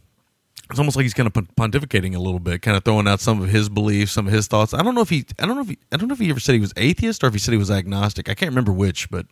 it's 0.70 0.78
almost 0.78 0.96
like 0.96 1.02
he's 1.02 1.12
kind 1.12 1.26
of 1.26 1.34
pontificating 1.34 2.14
a 2.14 2.18
little 2.18 2.40
bit 2.40 2.62
kind 2.62 2.78
of 2.78 2.84
throwing 2.84 3.06
out 3.06 3.20
some 3.20 3.42
of 3.42 3.50
his 3.50 3.68
beliefs 3.68 4.12
some 4.12 4.26
of 4.26 4.32
his 4.32 4.46
thoughts. 4.46 4.72
I 4.72 4.82
don't 4.82 4.94
know 4.94 5.02
if 5.02 5.10
he 5.10 5.26
i 5.38 5.44
don't 5.44 5.56
know 5.56 5.62
if 5.62 5.68
he 5.68 5.78
i 5.92 5.98
don't 5.98 6.08
know 6.08 6.14
if 6.14 6.20
he 6.20 6.30
ever 6.30 6.40
said 6.40 6.54
he 6.54 6.60
was 6.60 6.72
atheist 6.78 7.22
or 7.22 7.26
if 7.26 7.34
he 7.34 7.38
said 7.38 7.52
he 7.52 7.58
was 7.58 7.70
agnostic. 7.70 8.30
I 8.30 8.34
can't 8.34 8.50
remember 8.50 8.72
which 8.72 9.10
but 9.10 9.26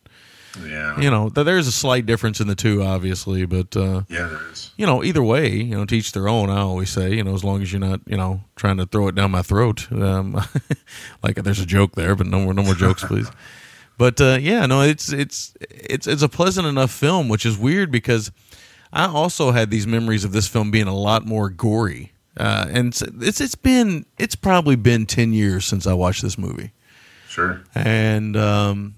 Yeah. 0.61 1.01
you 1.01 1.11
know 1.11 1.31
th- 1.31 1.45
there's 1.47 1.67
a 1.67 1.73
slight 1.73 2.05
difference 2.05 2.39
in 2.41 2.47
the 2.47 2.55
two 2.55 2.83
obviously 2.83 3.47
but 3.47 3.75
uh 3.77 4.03
Yeah, 4.09 4.27
there 4.29 4.51
is. 4.53 4.71
you 4.77 4.85
know, 4.85 5.03
either 5.03 5.23
way, 5.23 5.51
you 5.51 5.75
know, 5.77 5.85
teach 5.87 6.13
their 6.13 6.29
own. 6.29 6.51
I 6.51 6.59
always 6.61 6.91
say, 6.91 7.15
you 7.15 7.25
know, 7.25 7.35
as 7.35 7.43
long 7.43 7.63
as 7.63 7.73
you're 7.73 7.81
not, 7.81 8.01
you 8.07 8.17
know, 8.19 8.43
trying 8.57 8.77
to 8.77 8.85
throw 8.87 9.09
it 9.09 9.15
down 9.15 9.31
my 9.31 9.41
throat. 9.43 9.91
Um, 9.91 10.39
like 11.23 11.37
there's 11.37 11.61
a 11.61 11.65
joke 11.67 11.93
there, 11.95 12.15
but 12.15 12.27
no 12.27 12.41
more, 12.41 12.53
no 12.55 12.63
more 12.63 12.75
jokes, 12.75 13.03
please. 13.05 13.31
But 13.99 14.21
uh, 14.21 14.39
yeah, 14.41 14.67
no, 14.67 14.81
it's 14.81 15.13
it's 15.13 15.55
it's 15.61 16.07
it's 16.07 16.23
a 16.23 16.29
pleasant 16.29 16.67
enough 16.67 16.91
film, 16.91 17.29
which 17.29 17.47
is 17.47 17.57
weird 17.59 17.93
because 17.93 18.33
I 18.93 19.05
also 19.07 19.53
had 19.53 19.71
these 19.71 19.87
memories 19.87 20.25
of 20.25 20.33
this 20.33 20.49
film 20.49 20.71
being 20.71 20.89
a 20.89 20.95
lot 20.97 21.25
more 21.25 21.49
gory. 21.51 22.13
Uh, 22.37 22.67
and 22.71 22.89
it's, 22.89 23.03
it's 23.03 23.41
it's 23.41 23.55
been 23.55 24.05
it's 24.19 24.35
probably 24.35 24.77
been 24.77 25.07
ten 25.07 25.33
years 25.35 25.67
since 25.67 25.87
I 25.87 25.93
watched 25.93 26.23
this 26.23 26.37
movie 26.39 26.73
Sure. 27.29 27.63
and 27.75 28.35
um, 28.37 28.95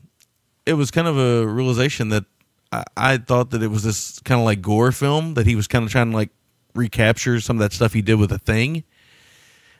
it 0.66 0.74
was 0.74 0.90
kind 0.90 1.06
of 1.06 1.18
a 1.18 1.46
realization 1.46 2.08
that 2.10 2.24
I, 2.72 2.84
I 2.96 3.16
thought 3.18 3.50
that 3.50 3.62
it 3.62 3.68
was 3.68 3.82
this 3.82 4.18
kind 4.20 4.40
of 4.40 4.44
like 4.44 4.62
gore 4.62 4.92
film 4.92 5.34
that 5.34 5.46
he 5.46 5.56
was 5.56 5.66
kind 5.66 5.84
of 5.84 5.90
trying 5.90 6.10
to 6.10 6.16
like 6.16 6.30
recapture 6.74 7.40
some 7.40 7.56
of 7.56 7.60
that 7.60 7.72
stuff 7.72 7.92
he 7.92 8.02
did 8.02 8.14
with 8.16 8.30
the 8.30 8.38
thing. 8.38 8.84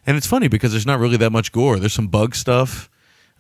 And 0.07 0.17
it's 0.17 0.27
funny 0.27 0.49
because 0.49 0.73
there's 0.73 0.87
not 0.87 0.99
really 1.01 1.17
that 1.17 1.31
much 1.33 1.51
gore. 1.53 1.79
There's 1.79 1.95
some 1.95 2.09
bug 2.09 2.35
stuff 2.35 2.91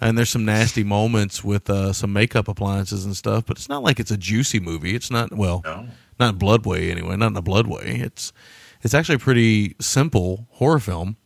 and 0.00 0.16
there's 0.18 0.30
some 0.30 0.44
nasty 0.44 0.82
moments 0.82 1.44
with 1.44 1.68
uh, 1.70 1.92
some 1.92 2.12
makeup 2.12 2.48
appliances 2.48 3.04
and 3.04 3.14
stuff, 3.16 3.44
but 3.46 3.58
it's 3.58 3.68
not 3.68 3.82
like 3.82 4.00
it's 4.00 4.10
a 4.10 4.16
juicy 4.16 4.58
movie. 4.60 4.94
It's 4.94 5.10
not 5.10 5.32
well, 5.34 5.60
No. 5.64 5.86
not 6.18 6.32
in 6.34 6.38
blood 6.38 6.64
way 6.66 6.90
anyway, 6.90 7.16
not 7.16 7.28
in 7.32 7.36
a 7.36 7.42
blood 7.42 7.66
way. 7.66 8.00
It's 8.02 8.32
it's 8.82 8.92
actually 8.94 9.14
a 9.16 9.18
pretty 9.20 9.76
simple 9.80 10.46
horror 10.52 10.78
film, 10.80 11.16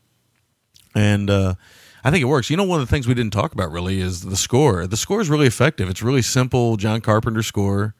and 0.94 1.28
uh, 1.30 1.54
I 2.04 2.10
think 2.10 2.22
it 2.22 2.26
works. 2.26 2.50
You 2.50 2.56
know, 2.56 2.64
one 2.64 2.80
of 2.80 2.86
the 2.86 2.90
things 2.90 3.06
we 3.06 3.14
didn't 3.14 3.32
talk 3.32 3.52
about 3.52 3.70
really 3.70 4.00
is 4.00 4.22
the 4.22 4.36
score. 4.36 4.86
The 4.86 4.96
score 4.96 5.20
is 5.20 5.28
really 5.28 5.46
effective. 5.46 5.88
It's 5.88 6.02
really 6.02 6.22
simple, 6.22 6.76
John 6.76 7.00
Carpenter 7.00 7.42
score, 7.42 7.94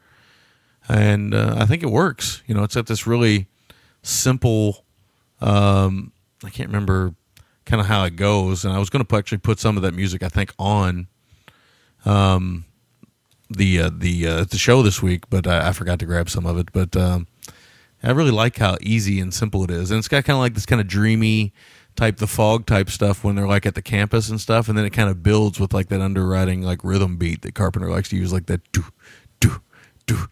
and 0.87 1.33
uh, 1.33 1.55
I 1.57 1.65
think 1.65 1.83
it 1.83 1.89
works. 1.89 2.41
You 2.47 2.55
know, 2.55 2.63
it's 2.63 2.77
at 2.77 2.87
this 2.87 3.05
really 3.05 3.47
simple. 4.01 4.85
Um, 5.41 6.11
I 6.43 6.49
can't 6.49 6.69
remember 6.69 7.13
kind 7.65 7.81
of 7.81 7.87
how 7.87 8.03
it 8.05 8.15
goes, 8.15 8.65
and 8.65 8.73
I 8.73 8.79
was 8.79 8.89
going 8.89 9.05
to 9.05 9.17
actually 9.17 9.37
put 9.39 9.59
some 9.59 9.77
of 9.77 9.83
that 9.83 9.93
music 9.93 10.23
I 10.23 10.29
think 10.29 10.53
on 10.57 11.07
um, 12.05 12.65
the 13.49 13.81
uh, 13.81 13.91
the 13.93 14.27
uh, 14.27 14.43
the 14.45 14.57
show 14.57 14.81
this 14.81 15.01
week, 15.01 15.29
but 15.29 15.45
I, 15.45 15.69
I 15.69 15.73
forgot 15.73 15.99
to 15.99 16.05
grab 16.05 16.29
some 16.29 16.45
of 16.45 16.57
it. 16.57 16.71
But 16.71 16.95
um, 16.95 17.27
I 18.01 18.11
really 18.11 18.31
like 18.31 18.57
how 18.57 18.77
easy 18.81 19.19
and 19.19 19.33
simple 19.33 19.63
it 19.63 19.71
is, 19.71 19.91
and 19.91 19.97
it's 19.99 20.07
got 20.07 20.23
kind 20.23 20.35
of 20.35 20.41
like 20.41 20.53
this 20.53 20.65
kind 20.65 20.81
of 20.81 20.87
dreamy 20.87 21.53
type, 21.99 22.17
the 22.17 22.27
fog 22.27 22.65
type 22.65 22.89
stuff 22.89 23.23
when 23.23 23.35
they're 23.35 23.47
like 23.47 23.65
at 23.65 23.75
the 23.75 23.81
campus 23.81 24.29
and 24.29 24.39
stuff, 24.39 24.69
and 24.69 24.77
then 24.77 24.85
it 24.85 24.91
kind 24.91 25.09
of 25.09 25.21
builds 25.21 25.59
with 25.59 25.73
like 25.73 25.89
that 25.89 25.99
underwriting 25.99 26.61
like 26.61 26.83
rhythm 26.83 27.17
beat 27.17 27.41
that 27.41 27.55
Carpenter 27.55 27.89
likes 27.89 28.09
to 28.09 28.15
use, 28.15 28.31
like 28.31 28.45
that 28.45 28.61
do 28.71 28.85
do 29.39 29.61
do. 30.05 30.27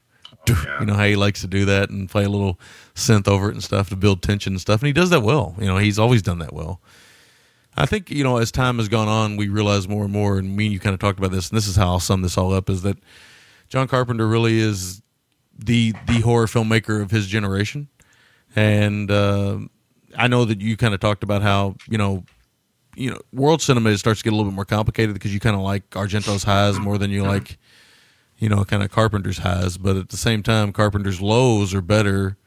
do. 0.45 0.56
You 0.80 0.85
know 0.85 0.94
how 0.94 1.06
he 1.06 1.18
likes 1.18 1.41
to 1.41 1.48
do 1.48 1.65
that 1.65 1.89
and 1.89 2.10
play 2.10 2.23
a 2.23 2.30
little 2.30 2.57
synth 2.95 3.27
over 3.27 3.49
it 3.49 3.53
and 3.53 3.64
stuff 3.64 3.89
to 3.89 3.98
build 3.98 4.22
tension 4.22 4.53
and 4.53 4.61
stuff, 4.61 4.81
and 4.81 4.88
he 4.88 4.94
does 4.94 5.10
that 5.10 5.22
well. 5.22 5.56
You 5.60 5.65
know, 5.65 5.77
he's 5.77 5.99
always 5.99 6.22
done 6.22 6.39
that 6.39 6.53
well. 6.53 6.80
I 7.76 7.85
think 7.85 8.10
you 8.10 8.23
know 8.23 8.38
as 8.38 8.49
time 8.49 8.77
has 8.77 8.88
gone 8.88 9.10
on, 9.10 9.35
we 9.35 9.49
realize 9.49 9.89
more 9.89 10.06
and 10.06 10.14
more, 10.14 10.38
and 10.38 10.56
me 10.56 10.68
and 10.68 10.73
you 10.73 10.80
kind 10.80 10.94
of 10.94 11.02
talked 11.02 11.19
about 11.19 11.31
this, 11.31 11.49
and 11.49 11.57
this 11.57 11.68
is 11.68 11.76
how 11.76 11.89
I'll 11.89 11.99
sum 11.99 12.22
this 12.22 12.38
all 12.38 12.53
up: 12.53 12.69
is 12.69 12.81
that 12.84 12.98
John 13.68 13.89
Carpenter 13.89 14.26
really 14.26 14.57
is 14.57 15.02
the 15.60 15.94
the 16.07 16.22
horror 16.22 16.45
filmmaker 16.48 17.02
of 17.02 17.11
his 17.11 17.27
generation, 17.27 17.89
and 18.56 19.11
uh, 19.11 19.60
I 20.18 20.27
know 20.27 20.45
that 20.45 20.60
you 20.61 20.76
kind 20.76 20.94
of 20.94 20.99
talked 20.99 21.23
about 21.23 21.41
how 21.41 21.76
you 21.89 21.98
know 21.98 22.23
you 22.95 23.11
know 23.11 23.19
world 23.31 23.61
cinema 23.61 23.98
starts 23.98 24.19
to 24.22 24.23
get 24.23 24.34
a 24.34 24.35
little 24.35 24.52
bit 24.52 24.56
more 24.56 24.65
complicated 24.65 25.14
because 25.14 25.34
you 25.34 25.39
kind 25.39 25.56
of 25.56 25.61
like 25.61 25.89
Argento's 25.91 26.44
highs 26.44 26.80
more 26.80 26.98
than 26.98 27.11
you 27.11 27.23
like 27.23 27.57
you 28.38 28.49
know 28.49 28.64
kind 28.65 28.84
of 28.84 28.91
Carpenter's 28.91 29.39
highs, 29.39 29.77
but 29.77 29.95
at 29.95 30.10
the 30.10 30.18
same 30.18 30.44
time, 30.44 30.73
Carpenter's 30.73 31.22
lows 31.22 31.73
are 31.73 31.81
better 31.81 32.38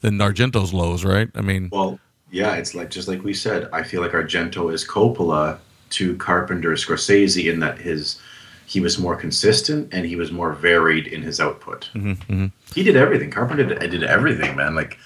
than 0.00 0.18
Argento's 0.18 0.72
lows, 0.72 1.04
right? 1.04 1.28
I 1.34 1.42
mean, 1.42 1.68
Well, 1.70 1.98
yeah, 2.30 2.54
it's 2.54 2.74
like 2.74 2.90
just 2.90 3.08
like 3.08 3.22
we 3.22 3.34
said. 3.34 3.68
I 3.72 3.82
feel 3.82 4.00
like 4.00 4.12
Argento 4.12 4.72
is 4.72 4.86
Coppola 4.86 5.58
to 5.90 6.16
Carpenter 6.16 6.70
Scorsese 6.72 7.52
in 7.52 7.60
that 7.60 7.78
his 7.78 8.20
he 8.66 8.78
was 8.78 9.00
more 9.00 9.16
consistent 9.16 9.92
and 9.92 10.06
he 10.06 10.14
was 10.14 10.30
more 10.30 10.52
varied 10.52 11.08
in 11.08 11.22
his 11.22 11.40
output. 11.40 11.90
Mm-hmm, 11.92 12.46
He 12.72 12.84
did 12.84 12.94
everything. 12.94 13.28
Carpenter 13.28 13.64
did, 13.64 13.90
did 13.90 14.04
everything, 14.04 14.54
man. 14.54 14.76
Like 14.76 14.96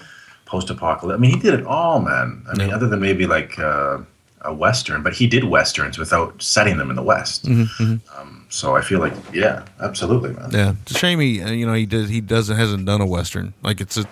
post 0.55 0.71
apocalypse. 0.71 1.19
I 1.19 1.21
mean, 1.21 1.33
he 1.37 1.41
did 1.47 1.55
it 1.59 1.67
all, 1.67 1.99
man. 2.01 2.29
I 2.49 2.57
mean, 2.57 2.69
Yeah. 2.69 2.77
other 2.77 2.89
than 2.89 3.01
maybe 3.01 3.27
like 3.27 3.59
uh, 3.59 3.99
a 4.43 4.53
western, 4.55 5.03
but 5.03 5.13
he 5.21 5.27
did 5.27 5.43
westerns 5.45 5.97
without 5.99 6.31
setting 6.43 6.77
them 6.79 6.91
in 6.91 6.97
the 6.97 7.03
West. 7.15 7.47
Um, 7.49 8.47
so 8.51 8.77
I 8.77 8.83
feel 8.89 9.01
like, 9.01 9.15
yeah, 9.33 9.65
absolutely, 9.81 10.31
man. 10.31 10.45
Mm-hmm, 10.51 10.57
Yeah, 10.57 10.73
it's 10.83 10.93
a 10.93 10.99
shame 10.99 11.19
he 11.21 11.43
uh, 11.43 11.51
you 11.51 11.67
know 11.67 11.75
he 11.75 11.87
does 11.87 12.09
he 12.17 12.21
doesn't 12.21 12.57
hasn't 12.57 12.85
done 12.87 13.01
a 13.01 13.07
western. 13.17 13.47
Like 13.69 13.81
it's 13.85 13.97
a 13.97 14.05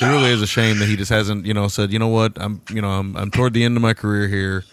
it 0.00 0.02
really 0.14 0.30
is 0.36 0.42
a 0.42 0.46
shame 0.58 0.78
that 0.80 0.88
he 0.92 0.96
just 0.96 1.10
hasn't 1.18 1.46
you 1.46 1.54
know 1.58 1.66
said 1.68 1.92
you 1.92 1.98
know 1.98 2.12
what 2.18 2.32
I'm 2.44 2.60
you 2.76 2.82
know 2.82 2.90
I'm 3.00 3.16
I'm 3.16 3.30
toward 3.30 3.52
the 3.58 3.64
end 3.64 3.76
of 3.76 3.82
my 3.82 3.94
career 3.94 4.28
here. 4.28 4.64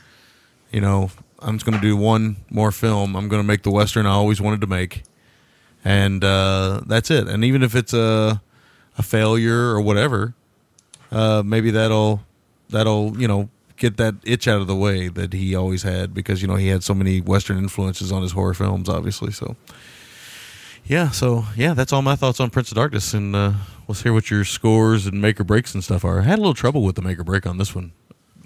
You 0.75 0.81
know 0.81 1.09
I'm 1.45 1.55
just 1.57 1.65
going 1.65 1.79
to 1.81 1.87
do 1.91 1.95
one 1.97 2.35
more 2.49 2.71
film. 2.71 3.15
I'm 3.17 3.27
going 3.31 3.41
to 3.45 3.47
make 3.53 3.63
the 3.63 3.71
western 3.71 4.05
I 4.05 4.11
always 4.21 4.39
wanted 4.45 4.61
to 4.61 4.67
make, 4.67 4.93
and 5.83 6.23
uh, 6.23 6.81
that's 6.85 7.09
it. 7.09 7.27
And 7.27 7.43
even 7.43 7.63
if 7.63 7.73
it's 7.75 7.93
a 7.93 8.41
a 8.97 9.03
failure 9.03 9.61
or 9.73 9.79
whatever, 9.81 10.33
uh, 11.11 11.43
maybe 11.45 11.71
that'll 11.71 12.21
that'll 12.69 13.19
you 13.19 13.27
know 13.27 13.49
get 13.77 13.97
that 13.97 14.15
itch 14.23 14.47
out 14.47 14.61
of 14.61 14.67
the 14.67 14.75
way 14.75 15.07
that 15.07 15.33
he 15.33 15.55
always 15.55 15.83
had 15.83 16.13
because 16.13 16.41
you 16.41 16.47
know 16.47 16.55
he 16.55 16.67
had 16.67 16.83
so 16.83 16.93
many 16.93 17.19
western 17.19 17.57
influences 17.57 18.11
on 18.11 18.21
his 18.21 18.31
horror 18.33 18.53
films, 18.53 18.87
obviously. 18.87 19.31
So 19.31 19.55
yeah, 20.85 21.09
so 21.11 21.45
yeah, 21.55 21.73
that's 21.73 21.93
all 21.93 22.01
my 22.01 22.15
thoughts 22.15 22.39
on 22.39 22.49
Prince 22.49 22.71
of 22.71 22.75
Darkness, 22.75 23.13
and 23.13 23.35
uh, 23.35 23.53
let's 23.87 24.01
hear 24.03 24.13
what 24.13 24.29
your 24.31 24.43
scores 24.45 25.05
and 25.05 25.21
make 25.21 25.39
or 25.39 25.43
breaks 25.43 25.73
and 25.73 25.83
stuff 25.83 26.03
are. 26.05 26.19
I 26.19 26.23
had 26.23 26.37
a 26.39 26.41
little 26.41 26.53
trouble 26.53 26.83
with 26.83 26.95
the 26.95 27.01
make 27.01 27.19
or 27.19 27.23
break 27.23 27.45
on 27.45 27.57
this 27.57 27.75
one. 27.75 27.91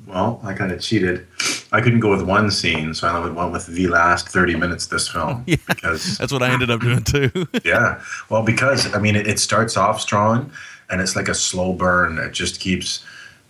Well, 0.08 0.40
I 0.44 0.54
kind 0.54 0.72
of 0.72 0.80
cheated. 0.82 1.26
I 1.72 1.82
couldn't 1.82 2.00
go 2.00 2.12
with 2.12 2.22
one 2.22 2.52
scene, 2.52 2.94
so 2.94 3.08
I 3.08 3.28
went 3.28 3.52
with 3.52 3.66
the 3.66 3.88
last 3.88 4.30
30 4.30 4.56
minutes 4.56 4.86
of 4.86 4.92
this 4.92 5.08
film. 5.08 5.44
Because 5.68 6.18
That's 6.20 6.32
what 6.32 6.44
I 6.44 6.52
ended 6.52 6.70
up 6.70 6.82
doing 6.82 7.04
too. 7.04 7.48
Yeah. 7.66 8.02
Well, 8.30 8.44
because 8.44 8.94
I 8.94 9.00
mean, 9.00 9.16
it, 9.16 9.28
it 9.28 9.40
starts 9.40 9.76
off 9.76 10.00
strong, 10.00 10.52
and 10.90 11.02
it's 11.02 11.16
like 11.16 11.28
a 11.28 11.34
slow 11.34 11.74
burn. 11.74 12.18
It 12.18 12.32
just 12.32 12.60
keeps 12.60 13.04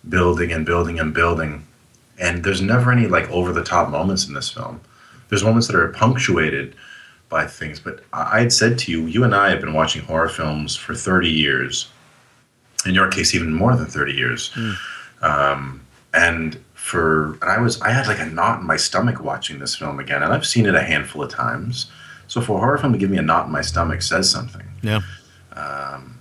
building 0.08 0.52
and 0.52 0.64
building 0.64 0.98
and 0.98 1.12
building, 1.12 1.66
and 2.18 2.44
there's 2.44 2.62
never 2.62 2.92
any 2.92 3.06
like 3.06 3.28
over 3.30 3.52
the 3.52 3.64
top 3.64 3.90
moments 3.90 4.26
in 4.26 4.34
this 4.34 4.50
film. 4.50 4.80
There's 5.28 5.44
moments 5.44 5.66
that 5.66 5.76
are 5.76 5.88
punctuated 5.88 6.74
by 7.28 7.46
things, 7.46 7.80
but 7.80 8.04
I 8.12 8.40
had 8.40 8.52
said 8.52 8.78
to 8.80 8.92
you, 8.92 9.06
you 9.06 9.24
and 9.24 9.34
I 9.34 9.50
have 9.50 9.60
been 9.60 9.72
watching 9.72 10.02
horror 10.02 10.28
films 10.28 10.76
for 10.76 10.94
30 10.94 11.28
years. 11.28 11.88
In 12.84 12.94
your 12.94 13.10
case, 13.10 13.34
even 13.34 13.52
more 13.52 13.74
than 13.74 13.86
30 13.86 14.12
years. 14.12 14.56
Um, 15.22 15.84
and 16.14 16.56
for 16.74 17.32
and 17.42 17.50
I 17.50 17.58
was 17.60 17.80
I 17.80 17.90
had 17.90 18.06
like 18.06 18.20
a 18.20 18.26
knot 18.26 18.60
in 18.60 18.66
my 18.66 18.76
stomach 18.76 19.20
watching 19.20 19.58
this 19.58 19.74
film 19.74 19.98
again, 19.98 20.22
and 20.22 20.32
I've 20.32 20.46
seen 20.46 20.66
it 20.66 20.74
a 20.74 20.82
handful 20.82 21.22
of 21.22 21.30
times. 21.30 21.90
So 22.28 22.40
for 22.40 22.56
a 22.56 22.60
horror 22.60 22.78
film 22.78 22.92
to 22.92 22.98
give 22.98 23.10
me 23.10 23.18
a 23.18 23.22
knot 23.22 23.46
in 23.46 23.52
my 23.52 23.60
stomach 23.60 24.02
says 24.02 24.30
something. 24.30 24.66
yeah, 25.54 26.12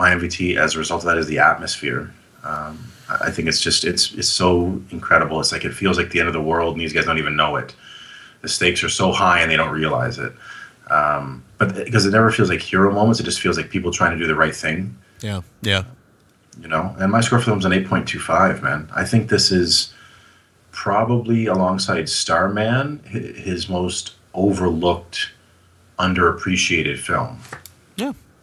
My 0.00 0.10
MVT 0.10 0.56
as 0.56 0.74
a 0.74 0.78
result 0.78 1.02
of 1.02 1.06
that 1.08 1.18
is 1.18 1.26
the 1.26 1.38
atmosphere. 1.38 2.12
Um, 2.42 2.74
I 3.08 3.30
think 3.30 3.48
it's 3.48 3.60
just 3.60 3.84
it's 3.84 4.14
it's 4.14 4.28
so 4.28 4.80
incredible. 4.90 5.40
It's 5.40 5.52
like 5.52 5.64
it 5.64 5.74
feels 5.74 5.98
like 5.98 6.10
the 6.10 6.20
end 6.20 6.28
of 6.28 6.34
the 6.34 6.40
world, 6.52 6.72
and 6.74 6.80
these 6.80 6.94
guys 6.94 7.04
don't 7.04 7.18
even 7.18 7.36
know 7.36 7.56
it. 7.56 7.74
The 8.40 8.48
stakes 8.48 8.82
are 8.82 8.88
so 8.88 9.12
high, 9.12 9.40
and 9.42 9.50
they 9.50 9.56
don't 9.56 9.74
realize 9.82 10.18
it. 10.18 10.32
Um, 10.90 11.44
but 11.58 11.74
because 11.74 12.06
it 12.06 12.12
never 12.12 12.30
feels 12.32 12.48
like 12.48 12.60
hero 12.60 12.92
moments, 12.92 13.20
it 13.20 13.24
just 13.24 13.40
feels 13.40 13.56
like 13.58 13.68
people 13.68 13.90
trying 13.92 14.12
to 14.12 14.18
do 14.18 14.26
the 14.26 14.34
right 14.34 14.56
thing. 14.56 14.96
yeah, 15.20 15.42
yeah. 15.60 15.84
you 16.60 16.68
know 16.68 16.94
and 16.98 17.12
my 17.12 17.20
score 17.20 17.38
for 17.38 17.46
film's 17.46 17.64
an 17.64 17.72
8.25 17.72 18.62
man 18.62 18.88
i 18.94 19.04
think 19.04 19.28
this 19.28 19.52
is 19.52 19.92
probably 20.72 21.46
alongside 21.46 22.08
starman 22.08 23.00
his 23.04 23.68
most 23.68 24.14
overlooked 24.34 25.30
underappreciated 25.98 26.98
film 26.98 27.38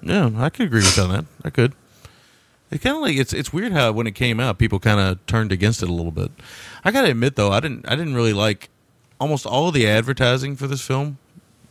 Yeah, 0.07 0.31
I 0.37 0.49
could 0.49 0.67
agree 0.67 0.79
with 0.79 0.97
on 0.97 1.09
that. 1.11 1.25
I 1.43 1.49
could. 1.49 1.73
It 2.71 2.81
kind 2.81 2.95
of 2.95 3.01
like 3.01 3.17
it's 3.17 3.33
it's 3.33 3.51
weird 3.51 3.71
how 3.73 3.91
when 3.91 4.07
it 4.07 4.15
came 4.15 4.39
out, 4.39 4.57
people 4.57 4.79
kind 4.79 4.99
of 4.99 5.25
turned 5.25 5.51
against 5.51 5.83
it 5.83 5.89
a 5.89 5.93
little 5.93 6.11
bit. 6.11 6.31
I 6.83 6.91
gotta 6.91 7.11
admit 7.11 7.35
though, 7.35 7.51
I 7.51 7.59
didn't 7.59 7.87
I 7.89 7.95
didn't 7.95 8.15
really 8.15 8.33
like 8.33 8.69
almost 9.19 9.45
all 9.45 9.67
of 9.67 9.73
the 9.73 9.87
advertising 9.87 10.55
for 10.55 10.67
this 10.67 10.81
film, 10.81 11.17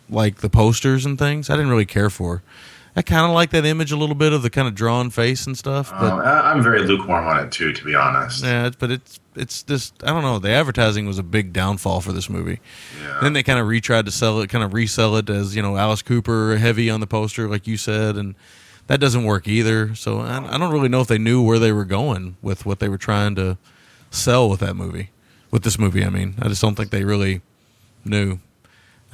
like 0.09 0.37
the 0.37 0.51
posters 0.51 1.05
and 1.07 1.19
things. 1.19 1.49
I 1.49 1.55
didn't 1.55 1.71
really 1.71 1.87
care 1.87 2.11
for. 2.11 2.43
I 2.97 3.03
kind 3.03 3.27
of 3.27 3.33
like 3.33 3.51
that 3.51 3.67
image 3.67 3.93
a 3.93 3.97
little 3.97 4.15
bit 4.15 4.33
of 4.33 4.41
the 4.43 4.49
kind 4.49 4.67
of 4.67 4.75
drawn 4.75 5.11
face 5.11 5.47
and 5.47 5.57
stuff, 5.57 5.91
but 5.91 6.13
Um, 6.13 6.21
i'm 6.21 6.63
very 6.63 6.83
lukewarm 6.83 7.27
on 7.27 7.45
it 7.45 7.53
too 7.53 7.73
to 7.73 7.85
be 7.85 7.95
honest 7.95 8.43
yeah, 8.43 8.71
but 8.79 8.91
it's 8.91 9.21
it's 9.35 9.63
just 9.63 10.03
I 10.03 10.07
don't 10.09 10.23
know. 10.23 10.39
The 10.39 10.49
advertising 10.51 11.07
was 11.07 11.19
a 11.19 11.23
big 11.23 11.53
downfall 11.53 12.01
for 12.01 12.13
this 12.13 12.31
movie. 12.31 12.59
Yeah. 13.03 13.19
Then 13.21 13.35
they 13.35 13.43
kind 13.43 13.59
of 13.59 13.67
retried 13.67 14.07
to 14.07 14.11
sell 14.11 14.41
it, 14.41 14.49
kind 14.49 14.65
of 14.65 14.73
resell 14.73 15.15
it 15.17 15.29
as 15.29 15.55
you 15.55 15.61
know 15.61 15.77
Alice 15.77 16.01
Cooper 16.01 16.57
heavy 16.57 16.89
on 16.89 17.01
the 17.01 17.07
poster, 17.07 17.47
like 17.49 17.67
you 17.67 17.77
said, 17.77 18.17
and 18.17 18.35
that 18.87 18.99
doesn't 18.99 19.25
work 19.25 19.47
either. 19.47 19.95
So 19.95 20.21
I, 20.21 20.55
I 20.55 20.57
don't 20.57 20.73
really 20.73 20.89
know 20.89 21.03
if 21.03 21.09
they 21.09 21.19
knew 21.19 21.43
where 21.43 21.59
they 21.59 21.71
were 21.73 21.85
going 21.85 22.37
with 22.41 22.65
what 22.65 22.79
they 22.79 22.89
were 22.89 22.97
trying 22.97 23.35
to 23.35 23.59
sell 24.11 24.49
with 24.49 24.61
that 24.61 24.75
movie, 24.75 25.11
with 25.51 25.65
this 25.65 25.79
movie. 25.79 26.03
I 26.03 26.09
mean, 26.09 26.35
I 26.41 26.49
just 26.49 26.63
don't 26.63 26.75
think 26.77 26.91
they 26.91 27.05
really 27.05 27.43
knew. 28.07 28.39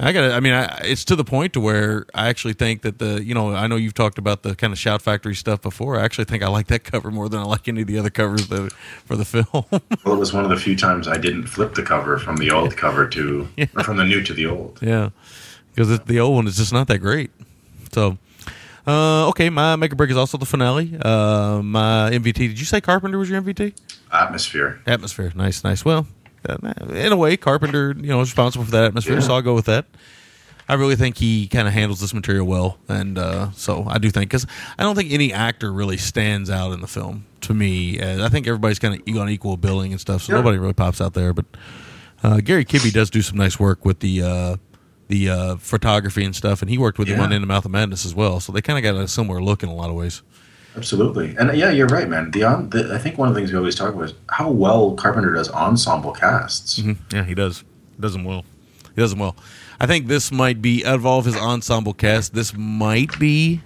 I 0.05 0.11
got. 0.11 0.31
I 0.31 0.39
mean, 0.39 0.53
I, 0.53 0.81
it's 0.83 1.05
to 1.05 1.15
the 1.15 1.23
point 1.23 1.53
to 1.53 1.59
where 1.59 2.05
I 2.13 2.27
actually 2.27 2.53
think 2.53 2.81
that 2.81 2.99
the 2.99 3.23
you 3.23 3.33
know 3.33 3.53
I 3.53 3.67
know 3.67 3.75
you've 3.75 3.93
talked 3.93 4.17
about 4.17 4.43
the 4.43 4.55
kind 4.55 4.73
of 4.73 4.79
Shout 4.79 5.01
Factory 5.01 5.35
stuff 5.35 5.61
before. 5.61 5.99
I 5.99 6.03
actually 6.03 6.25
think 6.25 6.43
I 6.43 6.47
like 6.47 6.67
that 6.67 6.83
cover 6.91 7.09
more 7.11 7.29
than 7.29 7.39
I 7.39 7.43
like 7.43 7.67
any 7.67 7.81
of 7.81 7.87
the 7.87 7.97
other 7.97 8.09
covers 8.09 8.47
that, 8.49 8.71
for 9.05 9.15
the 9.15 9.25
film. 9.25 9.45
well 9.71 10.15
it 10.15 10.19
was 10.19 10.33
one 10.33 10.43
of 10.43 10.49
the 10.49 10.57
few 10.57 10.75
times 10.75 11.07
i 11.07 11.17
didn't 11.17 11.47
flip 11.47 11.73
the 11.73 11.83
cover 11.83 12.17
from 12.17 12.37
the 12.37 12.51
old 12.51 12.75
cover 12.75 13.07
to 13.07 13.47
or 13.75 13.83
from 13.83 13.97
the 13.97 14.03
new 14.03 14.21
to 14.21 14.33
the 14.33 14.45
old 14.45 14.79
Yeah, 14.81 15.09
because 15.73 15.99
the 15.99 16.19
old 16.19 16.35
one 16.35 16.47
is 16.47 16.57
just 16.57 16.73
not 16.73 16.87
that 16.87 16.99
great. 16.99 17.31
So, 17.91 18.17
uh, 18.87 19.29
okay, 19.29 19.49
my 19.49 19.75
make 19.75 19.93
or 19.93 19.95
break 19.95 20.09
is 20.09 20.17
also 20.17 20.37
the 20.37 20.45
finale. 20.45 20.97
Uh, 21.01 21.61
my 21.63 22.09
MVT. 22.11 22.33
Did 22.33 22.59
you 22.59 22.65
say 22.65 22.81
Carpenter 22.81 23.17
was 23.17 23.29
your 23.29 23.41
MVT? 23.41 23.75
atmosphere 24.11 24.81
Atmosphere. 24.85 25.31
Nice, 25.35 25.63
nice. 25.63 25.85
Well, 25.85 26.07
in 26.89 27.11
a 27.11 27.17
way, 27.17 27.37
Carpenter, 27.37 27.93
you 27.97 28.07
know, 28.09 28.21
is 28.21 28.29
responsible 28.29 28.65
for 28.65 28.71
that 28.71 28.83
atmosphere, 28.85 29.21
so 29.21 29.33
I'll 29.35 29.41
go 29.41 29.53
with 29.55 29.65
that. 29.65 29.85
I 30.67 30.75
really 30.75 30.95
think 30.95 31.17
he 31.17 31.47
kind 31.47 31.67
of 31.67 31.73
handles 31.73 31.99
this 31.99 32.13
material 32.13 32.47
well, 32.47 32.77
and 32.87 33.17
uh, 33.17 33.51
so 33.51 33.85
I 33.87 33.97
do 33.97 34.09
think 34.09 34.29
because 34.31 34.47
I 34.79 34.83
don't 34.83 34.95
think 34.95 35.11
any 35.11 35.33
actor 35.33 35.73
really 35.73 35.97
stands 35.97 36.49
out 36.49 36.71
in 36.71 36.79
the 36.79 36.87
film 36.87 37.25
to 37.41 37.53
me. 37.53 37.99
Uh, 37.99 38.25
I 38.25 38.29
think 38.29 38.47
everybody's 38.47 38.79
kind 38.79 38.95
of 38.95 39.17
on 39.17 39.29
equal 39.29 39.57
billing 39.57 39.91
and 39.91 39.99
stuff, 39.99 40.23
so 40.23 40.31
Yeah. 40.33 40.39
nobody 40.39 40.57
really 40.57 40.73
pops 40.73 41.01
out 41.01 41.13
there. 41.15 41.33
But 41.33 41.45
uh, 42.23 42.37
Gary 42.37 42.63
Kibbe 42.63 42.93
does 42.93 43.09
do 43.09 43.21
some 43.21 43.37
nice 43.37 43.59
work 43.59 43.83
with 43.83 43.99
the 43.99 44.21
uh, 44.23 44.55
the 45.09 45.29
uh, 45.29 45.55
photography 45.57 46.23
and 46.23 46.33
stuff, 46.33 46.61
and 46.61 46.71
he 46.71 46.77
worked 46.77 46.97
with 46.97 47.09
him 47.09 47.17
Yeah. 47.19 47.25
on 47.25 47.33
In 47.33 47.41
the 47.41 47.47
Mouth 47.47 47.65
of 47.65 47.71
Madness 47.71 48.05
as 48.05 48.15
well. 48.15 48.39
So 48.39 48.53
they 48.53 48.61
kind 48.61 48.79
of 48.79 48.83
got 48.83 48.95
a 49.01 49.07
similar 49.09 49.41
look 49.43 49.63
in 49.63 49.69
a 49.69 49.75
lot 49.75 49.89
of 49.89 49.95
ways. 49.97 50.21
Absolutely, 50.75 51.35
and 51.37 51.55
yeah, 51.55 51.69
you're 51.69 51.87
right, 51.87 52.09
man. 52.09 52.31
The, 52.31 52.43
on, 52.43 52.69
the 52.69 52.93
I 52.93 52.97
think 52.97 53.17
one 53.17 53.27
of 53.27 53.35
the 53.35 53.39
things 53.39 53.51
we 53.51 53.57
always 53.57 53.75
talk 53.75 53.93
about 53.93 54.05
is 54.05 54.13
how 54.29 54.49
well 54.49 54.93
Carpenter 54.95 55.31
does 55.33 55.49
ensemble 55.51 56.11
casts. 56.13 56.79
Mhm. 56.79 56.97
Yeah, 57.13 57.23
he 57.23 57.35
does. 57.35 57.63
Does 57.99 58.13
them 58.13 58.23
well. 58.23 58.43
He 58.95 59.01
does 59.01 59.11
them 59.11 59.19
well. 59.19 59.35
I 59.79 59.85
think 59.85 60.07
this 60.07 60.31
might 60.31 60.61
be 60.61 60.83
out 60.85 60.95
of 60.95 61.05
all 61.05 61.19
of 61.19 61.25
his 61.25 61.35
ensemble 61.35 61.93
cast. 61.93 62.33
This 62.33 62.53
might 62.55 63.19
be. 63.19 63.61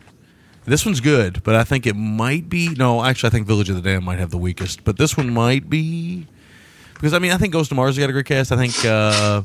This 0.66 0.86
one's 0.86 1.00
good, 1.00 1.44
but 1.44 1.56
I 1.56 1.64
think 1.64 1.86
it 1.88 1.96
might 1.96 2.50
be. 2.50 2.70
No, 2.70 3.02
actually, 3.06 3.28
I 3.28 3.32
think 3.32 3.48
Village 3.48 3.70
of 3.70 3.78
the 3.78 3.82
Dam 3.82 4.04
might 4.04 4.20
have 4.20 4.32
the 4.32 4.38
weakest, 4.38 4.84
but 4.84 4.98
this 4.98 5.16
one 5.16 5.34
might 5.34 5.70
be 5.70 6.28
because 6.96 7.14
I 7.14 7.20
mean 7.20 7.32
I 7.32 7.38
think 7.38 7.54
Ghost 7.54 7.72
of 7.72 7.78
Mars 7.78 7.96
has 7.96 8.04
got 8.04 8.10
a 8.10 8.14
great 8.14 8.26
cast. 8.26 8.52
I 8.52 8.58
think 8.58 8.84
uh, 8.84 9.44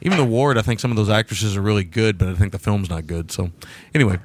even 0.00 0.16
the 0.16 0.24
Ward. 0.24 0.56
I 0.56 0.62
think 0.62 0.80
some 0.80 0.90
of 0.90 0.96
those 0.96 1.10
actresses 1.10 1.54
are 1.54 1.60
really 1.60 1.84
good, 1.84 2.16
but 2.16 2.28
I 2.28 2.34
think 2.34 2.52
the 2.52 2.58
film's 2.58 2.88
not 2.88 3.06
good. 3.06 3.30
So 3.30 3.50
anyway, 3.94 4.18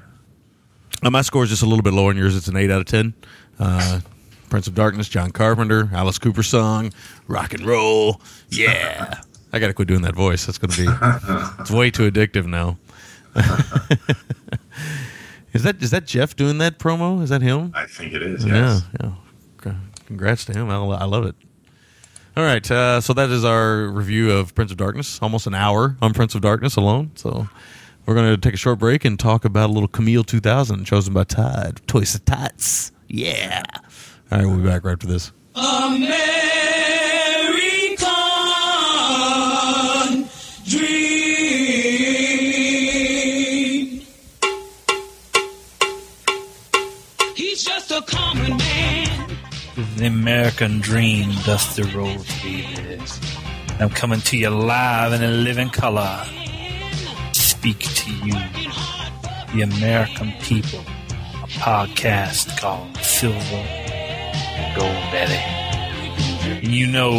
uh, 1.03 1.09
my 1.09 1.21
score 1.21 1.43
is 1.43 1.49
just 1.49 1.63
a 1.63 1.65
little 1.65 1.83
bit 1.83 1.93
lower 1.93 2.09
than 2.11 2.17
yours. 2.17 2.35
It's 2.35 2.47
an 2.47 2.57
eight 2.57 2.71
out 2.71 2.81
of 2.81 2.85
ten. 2.87 3.13
Uh, 3.59 4.01
Prince 4.49 4.67
of 4.67 4.75
Darkness, 4.75 5.09
John 5.09 5.31
Carpenter, 5.31 5.89
Alice 5.93 6.19
Cooper 6.19 6.43
song, 6.43 6.93
rock 7.27 7.53
and 7.53 7.65
roll. 7.65 8.21
Yeah. 8.49 9.15
I 9.51 9.59
got 9.59 9.67
to 9.67 9.73
quit 9.73 9.87
doing 9.87 10.01
that 10.01 10.15
voice. 10.15 10.45
That's 10.45 10.57
going 10.57 10.71
to 10.71 10.85
be, 10.85 10.87
it's 11.61 11.71
way 11.71 11.91
too 11.91 12.09
addictive 12.09 12.45
now. 12.45 12.77
is 15.53 15.63
that 15.63 15.81
is 15.83 15.91
that 15.91 16.05
Jeff 16.05 16.35
doing 16.35 16.57
that 16.57 16.79
promo? 16.79 17.21
Is 17.21 17.29
that 17.29 17.41
him? 17.41 17.71
I 17.75 17.85
think 17.85 18.13
it 18.13 18.23
is. 18.23 18.43
Yes. 18.45 18.83
Yeah, 18.99 19.11
yeah. 19.65 19.73
Congrats 20.07 20.45
to 20.45 20.53
him. 20.53 20.69
I, 20.69 20.77
I 20.77 21.03
love 21.03 21.25
it. 21.25 21.35
All 22.35 22.43
right, 22.43 22.69
uh, 22.71 23.01
so 23.01 23.13
that 23.13 23.29
is 23.29 23.43
our 23.43 23.87
review 23.87 24.31
of 24.31 24.55
Prince 24.55 24.71
of 24.71 24.77
Darkness. 24.77 25.19
Almost 25.21 25.47
an 25.47 25.55
hour 25.55 25.97
on 26.01 26.13
Prince 26.13 26.33
of 26.33 26.41
Darkness 26.41 26.75
alone. 26.77 27.11
So 27.15 27.49
we're 28.07 28.15
going 28.15 28.33
to 28.33 28.37
take 28.37 28.53
a 28.53 28.57
short 28.57 28.79
break 28.79 29.03
and 29.05 29.19
talk 29.19 29.43
about 29.45 29.69
a 29.69 29.73
little 29.73 29.89
Camille 29.89 30.23
2000 30.23 30.85
chosen 30.85 31.13
by 31.13 31.25
Todd. 31.25 31.81
Toys 31.87 32.15
of 32.15 32.23
Tots. 32.23 32.93
Yeah. 33.09 33.63
All 34.31 34.37
right, 34.39 34.47
we'll 34.47 34.57
be 34.57 34.63
back 34.63 34.85
right 34.85 34.93
after 34.93 35.07
this. 35.07 35.33
American 35.55 36.07
dream. 40.65 40.87
He's 47.35 47.63
just 47.63 47.91
a 47.91 48.01
common 48.07 48.55
man. 48.57 49.37
The 49.97 50.05
American 50.05 50.79
dream, 50.79 51.31
Dusty 51.45 51.83
Rhodes, 51.83 52.25
baby. 52.41 52.99
I'm 53.79 53.89
coming 53.89 54.21
to 54.21 54.37
you 54.37 54.49
live 54.49 55.11
and 55.11 55.21
in 55.23 55.43
living 55.43 55.69
color. 55.69 56.25
Speak 57.67 57.79
to 57.79 58.11
you, 58.25 58.33
the 59.53 59.61
American 59.61 60.31
people. 60.41 60.79
A 60.79 61.47
podcast 61.59 62.57
called 62.57 62.95
Silver 62.95 63.65
Gold 64.73 65.03
Daddy. 65.11 66.65
You 66.65 66.87
know 66.87 67.11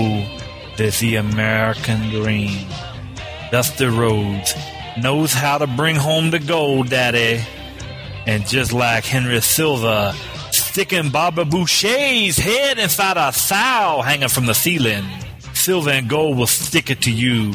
that 0.78 0.96
the 1.02 1.16
American 1.16 2.08
dream, 2.08 2.66
Dusty 3.50 3.84
Rhodes, 3.84 4.54
knows 4.98 5.34
how 5.34 5.58
to 5.58 5.66
bring 5.66 5.96
home 5.96 6.30
the 6.30 6.38
gold, 6.38 6.88
Daddy. 6.88 7.44
And 8.26 8.46
just 8.46 8.72
like 8.72 9.04
Henry 9.04 9.42
Silva 9.42 10.14
sticking 10.50 11.10
Barbara 11.10 11.44
Bouchet's 11.44 12.38
head 12.38 12.78
inside 12.78 13.18
a 13.18 13.34
sow 13.34 14.00
hanging 14.02 14.28
from 14.28 14.46
the 14.46 14.54
ceiling, 14.54 15.04
Silva 15.52 15.90
and 15.90 16.08
Gold 16.08 16.38
will 16.38 16.46
stick 16.46 16.88
it 16.88 17.02
to 17.02 17.12
you. 17.12 17.52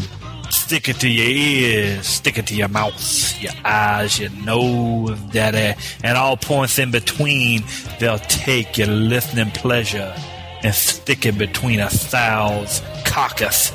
Stick 0.73 0.89
it 0.89 0.99
to 1.01 1.07
your 1.07 1.29
ears, 1.29 2.07
stick 2.07 2.39
it 2.39 2.47
to 2.47 2.55
your 2.55 2.67
mouth, 2.67 3.39
your 3.39 3.51
eyes, 3.63 4.17
your 4.19 4.31
nose, 4.31 5.19
daddy, 5.31 5.79
and 6.03 6.17
all 6.17 6.35
points 6.35 6.79
in 6.79 6.89
between. 6.89 7.61
They'll 7.99 8.17
take 8.17 8.79
your 8.79 8.87
listening 8.87 9.51
pleasure 9.51 10.15
and 10.63 10.73
stick 10.73 11.27
it 11.27 11.37
between 11.37 11.79
a 11.79 11.91
sow's 11.91 12.81
carcass 13.05 13.69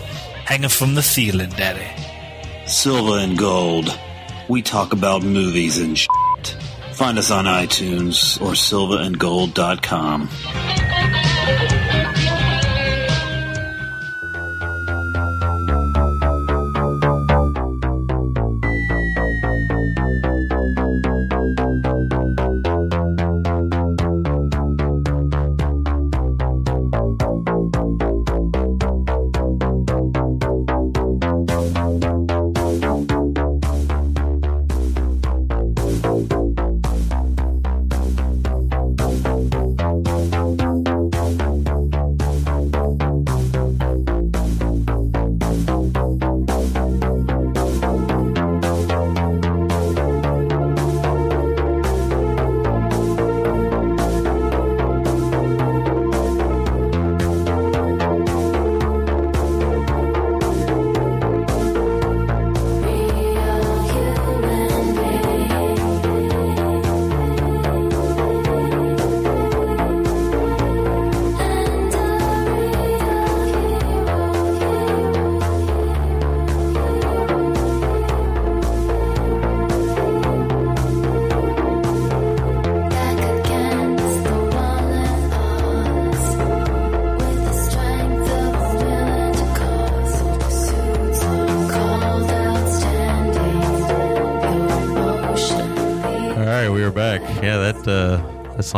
hanging 0.44 0.70
from 0.70 0.96
the 0.96 1.02
ceiling, 1.02 1.50
daddy. 1.50 1.86
Silver 2.66 3.20
and 3.20 3.38
Gold. 3.38 3.96
We 4.48 4.60
talk 4.60 4.92
about 4.92 5.22
movies 5.22 5.78
and 5.78 5.96
shit. 5.96 6.56
Find 6.94 7.16
us 7.16 7.30
on 7.30 7.44
iTunes 7.44 8.42
or 8.42 8.54
silverandgold.com. 8.54 10.28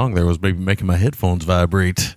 song 0.01 0.15
there 0.15 0.25
was 0.25 0.41
maybe 0.41 0.57
making 0.59 0.87
my 0.87 0.97
headphones 0.97 1.45
vibrate. 1.45 2.17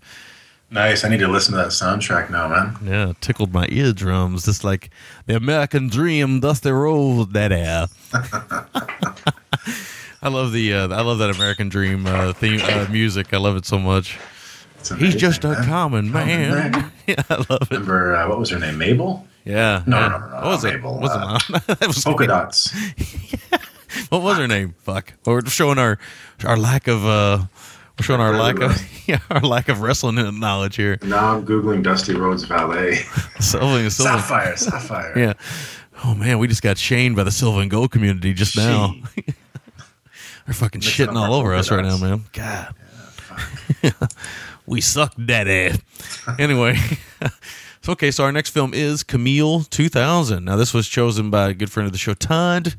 Nice. 0.72 1.04
I 1.04 1.10
need 1.10 1.20
to 1.20 1.28
listen 1.28 1.52
to 1.52 1.58
that 1.58 1.68
soundtrack 1.68 2.30
now, 2.32 2.48
man. 2.48 2.78
Yeah, 2.82 3.12
tickled 3.20 3.54
my 3.54 3.68
eardrums, 3.70 4.46
just 4.46 4.64
like 4.64 4.90
the 5.26 5.36
American 5.36 5.90
Dream, 5.90 6.40
Dusty 6.40 6.72
Rhodes, 6.72 7.34
that 7.34 7.52
air. 7.52 7.88
I 10.22 10.30
love 10.30 10.54
the 10.54 10.74
uh, 10.74 10.88
I 10.96 11.02
love 11.02 11.18
that 11.20 11.30
American 11.36 11.68
Dream 11.68 12.06
uh, 12.06 12.32
theme 12.32 12.62
uh, 12.64 12.88
music. 12.90 13.34
I 13.34 13.38
love 13.38 13.58
it 13.58 13.66
so 13.66 13.78
much. 13.78 14.18
It's 14.80 14.90
He's 14.92 15.16
just 15.16 15.44
a 15.44 15.50
man. 15.50 15.66
common 15.66 16.12
man. 16.12 16.92
yeah, 17.08 17.16
I 17.30 17.36
love 17.50 17.64
it. 17.64 17.70
Remember 17.72 18.16
uh, 18.16 18.30
what 18.30 18.40
was 18.40 18.50
her 18.52 18.60
name? 18.60 18.78
Mabel. 18.78 19.28
Yeah. 19.44 19.84
No, 19.86 20.00
yeah. 20.00 20.08
no, 20.08 20.18
no, 20.20 20.28
no, 20.30 20.36
What 20.36 20.46
was 20.46 20.64
not 20.64 20.74
it? 20.74 20.76
Mabel, 20.78 21.00
What's 21.02 21.14
uh, 21.16 21.40
it? 21.50 21.80
that 21.80 21.88
was 21.88 22.02
Polka 22.02 22.28
dots. 22.28 22.74
What 24.10 24.22
was 24.24 24.38
her 24.38 24.48
name? 24.48 24.74
Fuck. 24.80 25.14
We're 25.26 25.46
showing 25.46 25.78
our 25.78 26.00
our 26.44 26.58
lack 26.58 26.88
of 26.88 27.06
uh 27.06 27.46
we're 27.98 28.04
showing 28.04 28.22
our 28.22 28.38
lack 28.38 28.60
of 28.60 28.82
yeah, 29.08 29.20
our 29.30 29.42
lack 29.42 29.70
of 29.70 29.82
wrestling 29.82 30.16
knowledge 30.40 30.76
here. 30.76 30.98
Now 31.04 31.36
I'm 31.36 31.46
googling 31.46 31.84
Dusty 31.84 32.16
Rhodes 32.16 32.44
Valet. 32.44 32.96
Silva, 33.40 33.90
Silva. 33.90 34.20
Sapphire, 34.20 34.58
Sapphire. 34.58 35.14
Yeah. 35.18 35.34
Oh 36.04 36.16
man, 36.16 36.40
we 36.40 36.48
just 36.48 36.62
got 36.64 36.78
shamed 36.78 37.16
by 37.16 37.24
the 37.24 37.32
Silva 37.32 37.60
and 37.60 37.72
Gold 37.72 37.92
community 37.92 38.34
just 38.34 38.58
now. 38.58 38.94
They're 40.46 40.54
fucking 40.54 40.80
Mixing 40.80 41.08
shitting 41.08 41.16
all 41.16 41.34
over 41.34 41.54
us 41.54 41.72
right 41.72 41.86
now, 41.86 41.98
man. 41.98 42.24
God. 42.34 42.76
we 44.66 44.82
suck, 44.82 45.14
daddy. 45.26 45.78
anyway, 46.38 46.78
So, 47.84 47.92
okay, 47.92 48.12
so 48.12 48.24
our 48.24 48.32
next 48.32 48.52
film 48.52 48.74
is 48.74 49.04
Camille 49.04 49.64
2000. 49.64 50.46
Now, 50.46 50.56
this 50.56 50.74
was 50.74 50.88
chosen 50.88 51.30
by 51.30 51.50
a 51.50 51.54
good 51.54 51.70
friend 51.70 51.86
of 51.86 51.92
the 51.92 51.98
show, 51.98 52.14
Todd, 52.14 52.76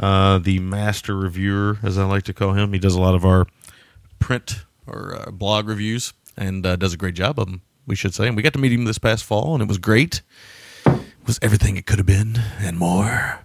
uh, 0.00 0.38
the 0.38 0.58
master 0.58 1.16
reviewer, 1.16 1.78
as 1.84 1.96
I 1.96 2.04
like 2.04 2.24
to 2.24 2.32
call 2.32 2.52
him. 2.54 2.72
He 2.72 2.80
does 2.80 2.96
a 2.96 3.00
lot 3.00 3.14
of 3.14 3.24
our 3.24 3.46
print 4.18 4.64
or 4.86 5.16
uh, 5.20 5.30
blog 5.30 5.68
reviews 5.68 6.12
and 6.36 6.64
uh, 6.66 6.76
does 6.76 6.92
a 6.92 6.96
great 6.96 7.14
job 7.14 7.38
of 7.38 7.46
them, 7.46 7.62
we 7.86 7.96
should 7.96 8.14
say. 8.14 8.26
And 8.26 8.36
we 8.36 8.42
got 8.42 8.52
to 8.52 8.58
meet 8.58 8.72
him 8.72 8.84
this 8.84 8.98
past 8.98 9.24
fall, 9.24 9.54
and 9.54 9.62
it 9.62 9.68
was 9.68 9.78
great. 9.78 10.22
It 10.86 11.00
was 11.26 11.38
everything 11.42 11.76
it 11.76 11.86
could 11.86 11.98
have 11.98 12.06
been 12.06 12.40
and 12.58 12.78
more. 12.78 13.40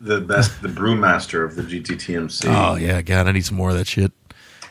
The 0.00 0.20
best, 0.20 0.62
the 0.62 0.68
brewmaster 0.68 1.44
of 1.44 1.54
the 1.54 1.62
GGTMC. 1.62 2.46
Oh, 2.48 2.74
yeah, 2.76 3.02
God, 3.02 3.28
I 3.28 3.32
need 3.32 3.44
some 3.44 3.56
more 3.56 3.70
of 3.70 3.76
that 3.76 3.86
shit. 3.86 4.10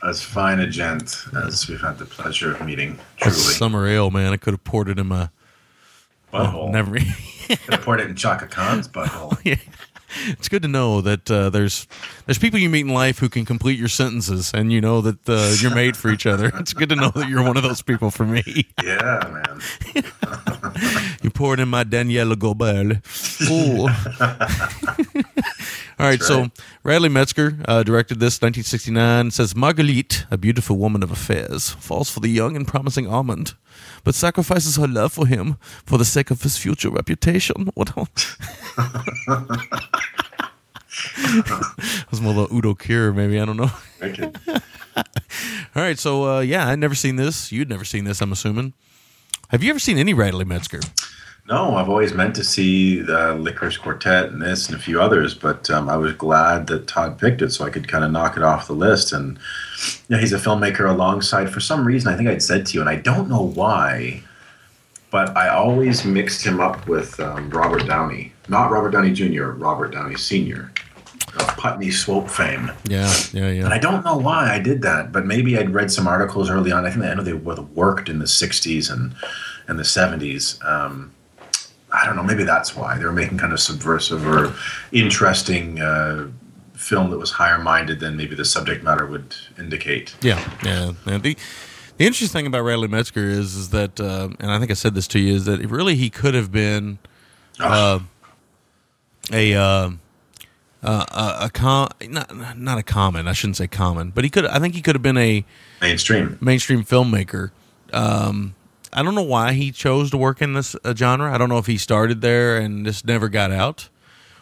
As 0.04 0.22
fine 0.22 0.60
a 0.60 0.68
gent 0.68 1.26
as 1.46 1.70
we've 1.70 1.80
had 1.80 1.98
the 2.00 2.06
pleasure 2.06 2.54
of 2.54 2.66
meeting. 2.66 3.00
Truly. 3.18 3.38
summer 3.38 3.88
ale, 3.88 4.10
man. 4.10 4.34
I 4.34 4.38
could 4.38 4.54
have 4.54 4.64
poured 4.64 4.90
it 4.90 4.98
in 5.00 5.08
my 5.08 5.30
Butthole. 6.34 6.72
never. 6.72 6.98
Could 7.48 7.74
have 7.74 7.82
poured 7.82 8.00
it 8.00 8.10
in 8.10 8.16
Chaka 8.16 8.48
Khan's 8.48 8.88
butthole. 8.88 9.38
yeah. 9.44 9.56
It's 10.28 10.50
good 10.50 10.62
to 10.62 10.68
know 10.68 11.02
that 11.02 11.30
uh, 11.30 11.50
there's 11.50 11.88
there's 12.26 12.38
people 12.38 12.60
you 12.60 12.70
meet 12.70 12.86
in 12.86 12.94
life 12.94 13.20
who 13.20 13.30
can 13.30 13.46
complete 13.46 13.78
your 13.80 13.88
sentences, 13.88 14.52
and 14.54 14.72
you 14.72 14.82
know 14.82 15.02
that 15.02 15.28
uh, 15.28 15.56
you're 15.60 15.74
made 15.74 15.96
for 15.98 16.10
each 16.10 16.26
other. 16.26 16.52
It's 16.56 16.74
good 16.74 16.90
to 16.90 16.96
know 16.96 17.10
that 17.10 17.30
you're 17.30 17.44
one 17.44 17.58
of 17.58 17.64
those 17.64 17.82
people 17.82 18.12
for 18.12 18.26
me. 18.26 18.68
Yeah, 18.84 19.44
man. 19.94 20.04
You 21.22 21.30
poured 21.30 21.60
in 21.60 21.70
my 21.70 21.84
Danièle 21.84 22.34
Gaubert. 22.36 23.02
Ooh. 23.50 23.88
All 26.00 26.08
right, 26.08 26.22
so 26.22 26.50
Radley 26.84 27.10
Metzger 27.10 27.58
uh, 27.68 27.84
directed 27.84 28.20
this 28.20 28.42
1969. 28.42 29.32
Says 29.32 29.56
Marguerite, 29.56 30.26
a 30.32 30.38
beautiful 30.38 30.78
woman 30.78 31.04
of 31.04 31.12
affairs, 31.12 31.70
falls 31.72 32.10
for 32.10 32.20
the 32.20 32.30
young 32.30 32.56
and 32.56 32.68
promising 32.68 33.08
Armand, 33.08 33.54
but 34.04 34.16
sacrifices 34.16 34.78
her 34.78 34.88
love 34.88 35.14
for 35.14 35.28
him 35.28 35.58
for 35.86 35.98
the 35.98 36.06
sake 36.06 36.32
of 36.32 36.44
his 36.44 36.58
future 36.58 36.90
reputation. 36.90 37.70
What? 37.74 37.96
It 41.18 42.12
was 42.12 42.22
more 42.22 42.34
little 42.34 42.56
Udo 42.56 42.74
Kier, 42.74 43.16
maybe 43.16 43.40
I 43.40 43.46
don't 43.46 43.58
know. 43.58 43.72
Okay. 44.02 44.32
All 45.76 45.82
right, 45.84 45.98
so 45.98 46.38
uh, 46.38 46.40
yeah, 46.42 46.68
I'd 46.68 46.80
never 46.80 46.96
seen 46.96 47.16
this. 47.16 47.52
You'd 47.52 47.70
never 47.70 47.86
seen 47.86 48.04
this, 48.04 48.22
I'm 48.22 48.32
assuming. 48.32 48.74
Have 49.50 49.64
you 49.64 49.70
ever 49.70 49.80
seen 49.80 49.98
any 49.98 50.14
Radley 50.14 50.46
Metzger? 50.46 50.82
No, 51.52 51.76
I've 51.76 51.90
always 51.90 52.14
meant 52.14 52.34
to 52.38 52.46
see 52.46 53.02
the 53.02 53.36
Lickerish 53.36 53.78
Quartet 53.78 54.30
and 54.30 54.42
this 54.42 54.68
and 54.68 54.76
a 54.78 54.80
few 54.80 55.02
others, 55.02 55.34
but 55.34 55.70
um, 55.70 55.90
I 55.90 55.98
was 55.98 56.14
glad 56.14 56.68
that 56.68 56.88
Todd 56.88 57.20
picked 57.20 57.42
it 57.42 57.52
so 57.52 57.66
I 57.66 57.70
could 57.70 57.90
kind 57.90 58.06
of 58.06 58.12
knock 58.12 58.38
it 58.38 58.44
off 58.44 58.68
the 58.68 58.74
list. 58.74 59.12
And 59.12 59.38
yeah, 60.08 60.18
he's 60.18 60.32
a 60.32 60.38
filmmaker 60.38 60.90
alongside, 60.90 61.50
for 61.50 61.60
some 61.60 61.86
reason, 61.86 62.14
I 62.14 62.16
think 62.16 62.30
I'd 62.30 62.42
said 62.42 62.66
to 62.68 62.74
you, 62.76 62.80
and 62.80 62.90
I 62.90 62.96
don't 62.96 63.28
know 63.28 63.42
why, 63.42 64.24
but 65.12 65.36
I 65.36 65.50
always 65.50 66.06
mixed 66.06 66.42
him 66.42 66.62
up 66.62 66.88
with 66.88 67.20
um, 67.20 67.50
Robert 67.50 67.86
Downey. 67.86 68.32
Not 68.48 68.72
Robert 68.72 68.92
Downey 68.92 69.12
Jr., 69.12 69.48
Robert 69.48 69.92
Downey 69.92 70.16
Sr. 70.16 70.72
of 71.36 71.48
Putney 71.58 71.92
Swope 71.92 72.30
fame. 72.30 72.72
Yeah, 72.86 73.14
yeah, 73.34 73.50
yeah. 73.50 73.66
And. 73.66 73.74
I 73.74 73.78
don't 73.78 74.06
know 74.06 74.16
why 74.16 74.54
I 74.54 74.60
did 74.60 74.82
that, 74.84 75.12
but 75.12 75.26
maybe 75.26 75.58
I'd 75.58 75.74
read 75.74 75.92
some 75.92 76.08
articles 76.08 76.50
early 76.50 76.72
on. 76.72 76.86
I 76.86 76.92
think 76.92 77.04
I 77.04 77.14
know 77.14 77.24
they 77.24 77.34
worked 77.34 78.08
in 78.08 78.20
the 78.20 78.26
'60s 78.26 78.90
and 78.90 79.14
and 79.68 79.78
the 79.78 79.84
'70s. 79.84 80.64
Um, 80.66 81.12
I 81.92 82.06
don't 82.06 82.16
know. 82.16 82.24
Maybe 82.24 82.44
that's 82.44 82.76
why 82.76 82.98
they 82.98 83.04
were 83.06 83.12
making 83.12 83.38
kind 83.38 83.54
of 83.54 83.60
subversive 83.60 84.26
or 84.26 84.54
interesting 84.92 85.82
uh, 85.82 86.28
film 86.74 87.10
that 87.12 87.18
was 87.18 87.32
higher 87.32 87.58
minded 87.58 88.00
than 88.00 88.16
maybe 88.16 88.36
the 88.36 88.46
subject 88.46 88.84
matter 88.84 89.06
would 89.06 89.36
indicate. 89.58 90.16
Yeah, 90.22 90.40
yeah. 90.64 90.94
And 91.06 91.22
the 91.24 91.38
the 91.98 92.06
interesting 92.06 92.40
thing 92.40 92.48
about 92.48 92.62
Radley 92.62 92.88
Metzger 92.88 93.30
is 93.30 93.56
is 93.56 93.70
that, 93.70 94.00
uh, 94.00 94.30
and 94.40 94.52
I 94.52 94.58
think 94.60 94.72
I 94.72 94.74
said 94.74 94.96
this 94.96 95.08
to 95.10 95.20
you, 95.20 95.36
is 95.36 95.46
that 95.46 95.60
really 95.70 95.96
he 95.96 96.10
could 96.10 96.34
have 96.34 96.52
been 96.52 96.98
uh, 97.60 98.00
a 99.32 99.54
uh, 99.54 99.92
uh, 100.84 101.06
a, 101.42 101.46
a 101.46 101.50
com- 101.54 101.90
not 102.08 102.58
not 102.58 102.78
a 102.78 102.84
common. 102.84 103.28
I 103.28 103.34
shouldn't 103.34 103.58
say 103.58 103.68
common, 103.68 104.12
but 104.12 104.24
he 104.24 104.30
could. 104.30 104.46
I 104.46 104.60
think 104.60 104.74
he 104.76 104.82
could 104.82 104.96
have 104.96 105.04
been 105.04 105.18
a 105.18 105.46
Mainstream. 105.82 106.38
mainstream 106.42 106.84
filmmaker. 106.84 107.52
Um, 107.94 108.56
I 108.94 109.04
don't 109.04 109.16
know 109.16 109.22
why 109.22 109.54
he 109.54 109.72
chose 109.72 110.12
to 110.12 110.18
work 110.18 110.42
in 110.42 110.54
this 110.54 110.76
uh, 110.84 110.94
genre. 110.96 111.34
I 111.34 111.38
don't 111.38 111.50
know 111.50 111.58
if 111.58 111.68
he 111.68 111.78
started 111.78 112.22
there 112.22 112.58
and 112.58 112.86
just 112.86 113.06
never 113.06 113.30
got 113.30 113.52
out, 113.52 113.90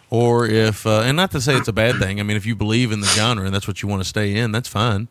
or 0.10 0.46
if 0.48 0.86
uh, 0.86 1.02
and 1.02 1.16
not 1.18 1.32
to 1.32 1.42
say 1.42 1.56
it's 1.56 1.68
a 1.68 1.74
bad 1.74 1.98
thing. 1.98 2.20
I 2.20 2.24
mean, 2.24 2.38
if 2.38 2.46
you 2.46 2.56
believe 2.56 2.92
in 2.92 3.02
the 3.02 3.08
genre 3.08 3.46
and 3.46 3.54
that's 3.54 3.68
what 3.68 3.82
you 3.82 3.90
want 3.90 4.02
to 4.02 4.08
stay 4.08 4.36
in, 4.36 4.52
that's 4.52 4.70
fine. 4.70 5.08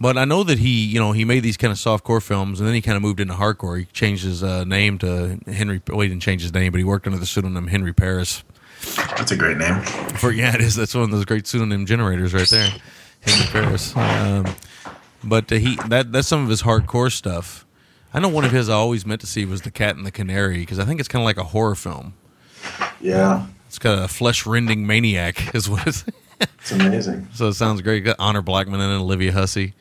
But 0.00 0.16
I 0.16 0.24
know 0.24 0.44
that 0.44 0.60
he, 0.60 0.84
you 0.84 1.00
know, 1.00 1.10
he 1.12 1.24
made 1.24 1.40
these 1.40 1.56
kind 1.56 1.72
of 1.72 1.78
softcore 1.78 2.22
films, 2.22 2.60
and 2.60 2.68
then 2.68 2.74
he 2.74 2.80
kind 2.80 2.96
of 2.96 3.02
moved 3.02 3.18
into 3.18 3.34
hardcore. 3.34 3.80
He 3.80 3.84
changed 3.86 4.24
his 4.24 4.44
uh, 4.44 4.62
name 4.64 4.98
to 4.98 5.40
Henry. 5.46 5.82
Well, 5.88 6.00
he 6.00 6.08
didn't 6.08 6.22
change 6.22 6.42
his 6.42 6.54
name, 6.54 6.70
but 6.70 6.78
he 6.78 6.84
worked 6.84 7.06
under 7.06 7.18
the 7.18 7.26
pseudonym 7.26 7.66
Henry 7.66 7.92
Paris. 7.92 8.44
That's 8.96 9.32
a 9.32 9.36
great 9.36 9.56
name. 9.56 9.80
For 9.82 10.30
yeah, 10.30 10.54
it 10.54 10.60
is. 10.60 10.76
That's 10.76 10.94
one 10.94 11.04
of 11.04 11.10
those 11.10 11.24
great 11.24 11.48
pseudonym 11.48 11.84
generators 11.84 12.32
right 12.32 12.48
there, 12.48 12.70
Henry 13.22 13.46
Paris. 13.46 13.96
Um, 13.96 14.46
but 15.24 15.50
uh, 15.50 15.56
he 15.56 15.76
that 15.88 16.12
that's 16.12 16.28
some 16.28 16.44
of 16.44 16.48
his 16.48 16.62
hardcore 16.62 17.10
stuff. 17.10 17.66
I 18.12 18.20
know 18.20 18.28
one 18.28 18.44
of 18.44 18.52
his 18.52 18.68
I 18.68 18.74
always 18.74 19.04
meant 19.04 19.20
to 19.20 19.26
see 19.26 19.44
was 19.44 19.62
The 19.62 19.70
Cat 19.70 19.96
and 19.96 20.06
the 20.06 20.10
Canary 20.10 20.58
because 20.60 20.78
I 20.78 20.84
think 20.84 20.98
it's 21.00 21.08
kind 21.08 21.22
of 21.22 21.26
like 21.26 21.36
a 21.36 21.44
horror 21.44 21.74
film. 21.74 22.14
Yeah, 23.00 23.46
It's 23.66 23.78
got 23.78 24.02
a 24.02 24.08
flesh 24.08 24.46
rending 24.46 24.86
maniac, 24.86 25.54
is 25.54 25.68
what 25.68 25.86
it's. 25.86 26.04
it's 26.40 26.72
amazing. 26.72 27.28
so 27.34 27.48
it 27.48 27.54
sounds 27.54 27.80
great. 27.82 28.00
Got 28.04 28.16
Honor 28.18 28.42
Blackman 28.42 28.80
and 28.80 29.00
Olivia 29.00 29.32
Hussey. 29.32 29.74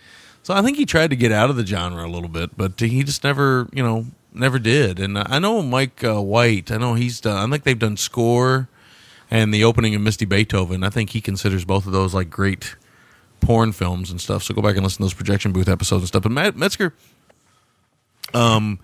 So 0.43 0.53
I 0.53 0.61
think 0.61 0.77
he 0.77 0.85
tried 0.85 1.09
to 1.09 1.15
get 1.15 1.31
out 1.31 1.49
of 1.49 1.55
the 1.55 1.65
genre 1.65 2.05
a 2.05 2.07
little 2.07 2.29
bit, 2.29 2.55
but 2.55 2.79
he 2.79 3.03
just 3.03 3.23
never, 3.23 3.67
you 3.73 3.83
know, 3.83 4.05
never 4.33 4.59
did. 4.59 4.99
And 4.99 5.17
I 5.17 5.39
know 5.39 5.61
Mike 5.61 6.03
uh, 6.03 6.21
White. 6.21 6.71
I 6.71 6.77
know 6.77 6.93
he's 6.93 7.19
done. 7.19 7.37
I 7.37 7.51
think 7.51 7.63
they've 7.63 7.77
done 7.77 7.97
score 7.97 8.69
and 9.29 9.53
the 9.53 9.63
opening 9.63 9.93
of 9.95 10.01
Misty 10.01 10.25
Beethoven. 10.25 10.83
I 10.83 10.89
think 10.89 11.09
he 11.09 11.21
considers 11.21 11.65
both 11.65 11.85
of 11.85 11.91
those 11.91 12.13
like 12.13 12.29
great 12.29 12.75
porn 13.41 13.71
films 13.71 14.09
and 14.09 14.21
stuff. 14.21 14.43
So 14.43 14.53
go 14.53 14.61
back 14.61 14.75
and 14.75 14.83
listen 14.83 14.97
to 14.97 15.03
those 15.03 15.13
projection 15.13 15.51
booth 15.51 15.67
episodes 15.67 16.03
and 16.03 16.07
stuff. 16.07 16.23
But 16.23 16.31
Matt 16.31 16.55
Metzger, 16.55 16.93
um, 18.33 18.79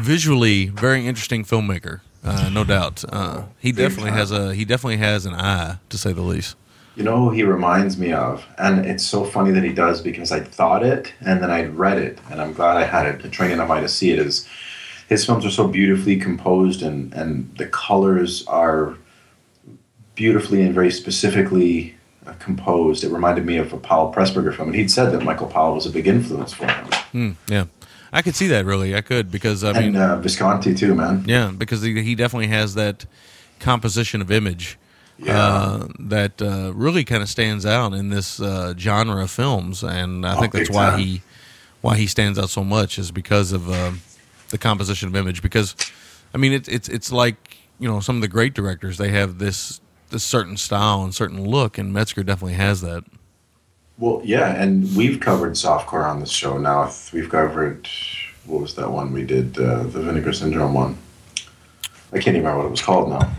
visually 0.00 0.66
very 0.66 1.06
interesting 1.06 1.44
filmmaker, 1.44 2.00
uh, 2.24 2.48
no 2.52 2.64
doubt. 2.64 3.04
Uh, 3.08 3.44
he 3.58 3.72
definitely 3.72 4.12
has 4.12 4.30
a 4.30 4.54
he 4.54 4.64
definitely 4.64 4.98
has 4.98 5.26
an 5.26 5.34
eye 5.34 5.78
to 5.88 5.98
say 5.98 6.12
the 6.12 6.22
least. 6.22 6.56
You 6.96 7.04
know 7.04 7.16
who 7.16 7.30
he 7.30 7.44
reminds 7.44 7.96
me 7.96 8.12
of? 8.12 8.44
And 8.58 8.84
it's 8.84 9.04
so 9.04 9.24
funny 9.24 9.52
that 9.52 9.62
he 9.62 9.72
does 9.72 10.02
because 10.02 10.32
I 10.32 10.40
thought 10.40 10.84
it 10.84 11.14
and 11.20 11.42
then 11.42 11.50
I'd 11.50 11.74
read 11.74 11.98
it 11.98 12.18
and 12.30 12.40
I'm 12.40 12.52
glad 12.52 12.76
I 12.76 12.84
had 12.84 13.06
it, 13.06 13.24
a 13.24 13.28
training 13.28 13.58
my 13.58 13.80
to 13.80 13.88
see 13.88 14.10
it 14.10 14.18
is 14.18 14.46
his 15.08 15.24
films 15.24 15.46
are 15.46 15.50
so 15.50 15.66
beautifully 15.66 16.16
composed 16.16 16.82
and, 16.82 17.12
and 17.14 17.56
the 17.56 17.66
colors 17.66 18.44
are 18.46 18.96
beautifully 20.14 20.62
and 20.62 20.74
very 20.74 20.90
specifically 20.90 21.96
uh, 22.26 22.32
composed. 22.34 23.02
It 23.02 23.10
reminded 23.10 23.46
me 23.46 23.56
of 23.56 23.72
a 23.72 23.78
Powell 23.78 24.12
Pressburger 24.12 24.54
film. 24.54 24.68
And 24.68 24.76
he'd 24.76 24.90
said 24.90 25.10
that 25.12 25.22
Michael 25.22 25.46
Powell 25.46 25.74
was 25.74 25.86
a 25.86 25.90
big 25.90 26.06
influence 26.06 26.52
for 26.52 26.66
him. 26.66 26.84
Hmm, 27.12 27.30
yeah, 27.48 27.64
I 28.12 28.22
could 28.22 28.34
see 28.34 28.48
that 28.48 28.64
really. 28.66 28.94
I 28.96 29.00
could 29.02 29.30
because 29.30 29.62
I 29.64 29.72
mean, 29.72 29.94
and 29.94 29.96
uh, 29.96 30.16
Visconti 30.18 30.74
too, 30.74 30.94
man. 30.94 31.24
yeah, 31.26 31.52
because 31.56 31.82
he, 31.82 32.02
he 32.02 32.14
definitely 32.14 32.48
has 32.48 32.74
that 32.74 33.06
composition 33.60 34.20
of 34.20 34.30
image 34.30 34.78
Yeah. 35.18 35.38
uh, 35.38 35.88
that 35.98 36.40
uh, 36.42 36.72
really 36.74 37.04
kind 37.04 37.22
of 37.22 37.28
stands 37.28 37.64
out 37.66 37.92
in 37.92 38.08
this 38.10 38.40
uh, 38.40 38.74
genre 38.76 39.22
of 39.22 39.30
films, 39.30 39.82
and 39.84 40.26
I 40.26 40.34
Oh, 40.36 40.40
think 40.40 40.52
that's 40.52 40.70
why 40.70 40.90
time. 40.90 40.98
he 40.98 41.22
why 41.82 41.96
he 41.96 42.06
stands 42.06 42.38
out 42.38 42.50
so 42.50 42.62
much 42.64 42.98
is 42.98 43.10
because 43.10 43.52
of 43.52 43.70
uh, 43.70 43.92
the 44.50 44.58
composition 44.58 45.08
of 45.08 45.16
image. 45.16 45.40
Because 45.42 45.74
I 46.34 46.38
mean, 46.38 46.52
it's 46.52 46.68
it's 46.68 46.88
it's 46.88 47.12
like 47.12 47.58
you 47.78 47.88
know 47.88 48.00
some 48.00 48.16
of 48.16 48.22
the 48.22 48.28
great 48.28 48.54
directors 48.54 48.96
they 48.98 49.10
have 49.10 49.38
this 49.38 49.80
this 50.10 50.24
certain 50.24 50.56
style 50.56 51.04
and 51.04 51.14
certain 51.14 51.44
look, 51.44 51.78
and 51.78 51.92
Metzger 51.92 52.22
definitely 52.24 52.54
has 52.54 52.80
that. 52.80 53.04
Well, 54.00 54.22
yeah, 54.24 54.54
and 54.60 54.96
we've 54.96 55.20
covered 55.20 55.52
softcore 55.52 56.08
on 56.08 56.20
this 56.20 56.30
show 56.30 56.56
now. 56.56 56.90
We've 57.12 57.28
covered 57.28 57.86
what 58.46 58.62
was 58.62 58.74
that 58.76 58.90
one 58.90 59.12
we 59.12 59.24
did, 59.24 59.58
uh, 59.58 59.82
the 59.82 60.00
Vinegar 60.00 60.32
Syndrome 60.32 60.72
one. 60.72 60.96
I 62.10 62.16
can't 62.16 62.28
even 62.28 62.40
remember 62.40 62.58
what 62.60 62.66
it 62.66 62.70
was 62.70 62.82
called 62.82 63.10
now. 63.10 63.30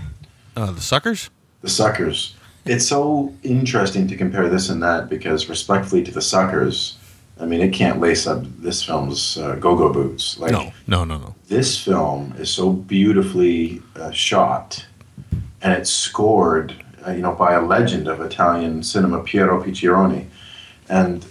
Uh, 0.56 0.72
the 0.72 0.80
Suckers. 0.80 1.32
The 1.62 1.70
Suckers. 1.70 2.36
It's 2.66 2.88
so 2.88 3.34
interesting 3.42 4.08
to 4.08 4.16
compare 4.16 4.48
this 4.50 4.70
and 4.70 4.82
that 4.84 5.10
because, 5.10 5.50
respectfully 5.50 6.04
to 6.04 6.12
the 6.12 6.22
Suckers, 6.22 6.98
I 7.40 7.46
mean, 7.46 7.60
it 7.62 7.74
can't 7.74 8.00
lace 8.00 8.28
up 8.28 8.44
this 8.60 8.84
film's 8.84 9.40
uh, 9.40 9.56
go-go 9.56 9.92
boots. 9.92 10.38
Like 10.38 10.52
No, 10.52 10.72
no, 10.86 11.04
no, 11.04 11.18
no. 11.18 11.36
this 11.48 11.84
film 11.84 12.36
is 12.38 12.52
so 12.52 12.72
beautifully 12.72 13.82
uh, 13.96 14.12
shot, 14.12 14.86
and 15.64 15.74
it's 15.74 15.90
scored, 15.90 16.76
uh, 17.06 17.12
you 17.12 17.24
know, 17.24 17.34
by 17.34 17.54
a 17.54 17.62
legend 17.66 18.08
of 18.08 18.22
Italian 18.22 18.84
cinema, 18.84 19.24
Piero 19.24 19.62
Piccioni, 19.62 20.28
and 20.92 21.26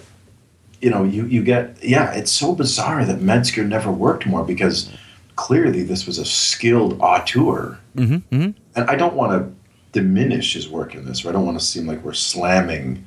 you 0.80 0.90
know, 0.90 1.04
you 1.04 1.26
you 1.26 1.44
get 1.44 1.76
yeah, 1.84 2.12
it's 2.12 2.32
so 2.32 2.54
bizarre 2.54 3.04
that 3.04 3.20
Metzger 3.20 3.64
never 3.64 3.92
worked 3.92 4.26
more 4.26 4.42
because 4.44 4.90
clearly 5.36 5.82
this 5.82 6.06
was 6.06 6.18
a 6.18 6.24
skilled 6.24 6.98
auteur, 7.00 7.78
Mm-hmm, 7.96 8.34
mm-hmm. 8.34 8.50
and 8.76 8.90
I 8.90 8.94
don't 8.94 9.14
want 9.14 9.32
to 9.32 9.52
diminish 9.92 10.54
his 10.54 10.68
work 10.68 10.94
in 10.94 11.04
this, 11.04 11.24
or 11.24 11.28
I 11.28 11.32
don't 11.32 11.44
want 11.44 11.58
to 11.58 11.64
seem 11.64 11.86
like 11.86 12.02
we're 12.04 12.12
slamming 12.12 13.04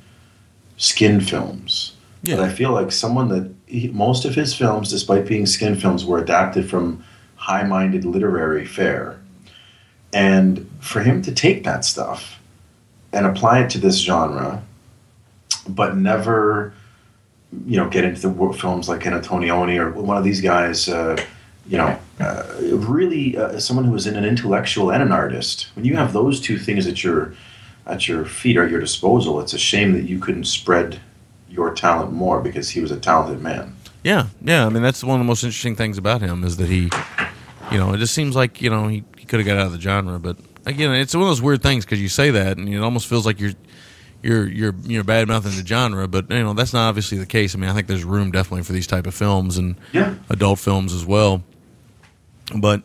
skin 0.76 1.20
films. 1.20 1.94
Yeah. 2.22 2.36
But 2.36 2.44
I 2.44 2.48
feel 2.50 2.72
like 2.72 2.92
someone 2.92 3.28
that 3.28 3.52
he, 3.66 3.88
most 3.88 4.24
of 4.24 4.34
his 4.34 4.54
films, 4.54 4.90
despite 4.90 5.26
being 5.26 5.46
skin 5.46 5.74
films, 5.74 6.04
were 6.04 6.18
adapted 6.18 6.68
from 6.68 7.04
high-minded 7.36 8.04
literary 8.04 8.66
fare, 8.66 9.18
and 10.12 10.70
for 10.80 11.00
him 11.00 11.22
to 11.22 11.32
take 11.32 11.64
that 11.64 11.84
stuff 11.84 12.38
and 13.12 13.26
apply 13.26 13.60
it 13.60 13.70
to 13.70 13.78
this 13.78 13.98
genre, 13.98 14.62
but 15.68 15.96
never, 15.96 16.72
you 17.66 17.76
know, 17.76 17.88
get 17.88 18.04
into 18.04 18.28
the 18.28 18.52
films 18.52 18.88
like 18.88 19.06
an 19.06 19.12
Antonioni 19.12 19.78
or 19.78 19.90
one 19.90 20.16
of 20.16 20.24
these 20.24 20.40
guys. 20.40 20.88
Uh, 20.88 21.16
you 21.66 21.78
know, 21.78 21.98
uh, 22.20 22.44
really 22.60 23.36
uh, 23.36 23.58
someone 23.58 23.86
who 23.86 23.94
is 23.94 24.06
in 24.06 24.16
an 24.16 24.24
intellectual 24.24 24.90
and 24.90 25.02
an 25.02 25.12
artist. 25.12 25.68
When 25.74 25.84
you 25.84 25.96
have 25.96 26.12
those 26.12 26.40
two 26.40 26.58
things 26.58 26.86
at 26.86 27.02
your 27.02 27.34
at 27.86 28.08
your 28.08 28.24
feet 28.24 28.56
or 28.56 28.64
at 28.64 28.70
your 28.70 28.80
disposal, 28.80 29.40
it's 29.40 29.52
a 29.52 29.58
shame 29.58 29.92
that 29.92 30.04
you 30.04 30.18
couldn't 30.18 30.44
spread 30.44 31.00
your 31.48 31.74
talent 31.74 32.12
more 32.12 32.40
because 32.40 32.70
he 32.70 32.80
was 32.80 32.90
a 32.90 32.98
talented 32.98 33.40
man. 33.42 33.74
Yeah, 34.02 34.28
yeah. 34.42 34.66
I 34.66 34.68
mean, 34.68 34.82
that's 34.82 35.02
one 35.02 35.18
of 35.18 35.24
the 35.24 35.28
most 35.28 35.42
interesting 35.42 35.76
things 35.76 35.96
about 35.96 36.20
him 36.20 36.44
is 36.44 36.56
that 36.58 36.68
he, 36.68 36.90
you 37.70 37.78
know, 37.78 37.94
it 37.94 37.98
just 37.98 38.14
seems 38.14 38.36
like 38.36 38.60
you 38.60 38.68
know 38.68 38.88
he, 38.88 39.04
he 39.16 39.24
could 39.24 39.40
have 39.40 39.46
got 39.46 39.56
out 39.56 39.66
of 39.66 39.72
the 39.72 39.80
genre, 39.80 40.18
but 40.18 40.36
again, 40.66 40.92
it's 40.92 41.14
one 41.14 41.22
of 41.22 41.28
those 41.28 41.42
weird 41.42 41.62
things 41.62 41.84
because 41.84 42.00
you 42.00 42.08
say 42.08 42.30
that 42.30 42.56
and 42.56 42.68
it 42.68 42.78
almost 42.78 43.06
feels 43.06 43.26
like 43.26 43.40
you're 43.40 43.52
you're 44.24 44.48
you're 44.48 44.74
you're 44.84 45.04
bad 45.04 45.28
mouthing 45.28 45.52
the 45.56 45.66
genre, 45.66 46.08
but 46.08 46.30
you 46.30 46.42
know 46.42 46.54
that's 46.54 46.72
not 46.72 46.88
obviously 46.88 47.18
the 47.18 47.26
case. 47.26 47.54
I 47.54 47.58
mean, 47.58 47.70
I 47.70 47.74
think 47.74 47.86
there's 47.86 48.04
room 48.04 48.30
definitely 48.32 48.62
for 48.64 48.72
these 48.72 48.86
type 48.86 49.06
of 49.06 49.14
films 49.14 49.58
and 49.58 49.76
Yeah. 49.92 50.14
adult 50.30 50.58
films 50.58 50.92
as 50.92 51.04
well. 51.04 51.42
But 52.54 52.82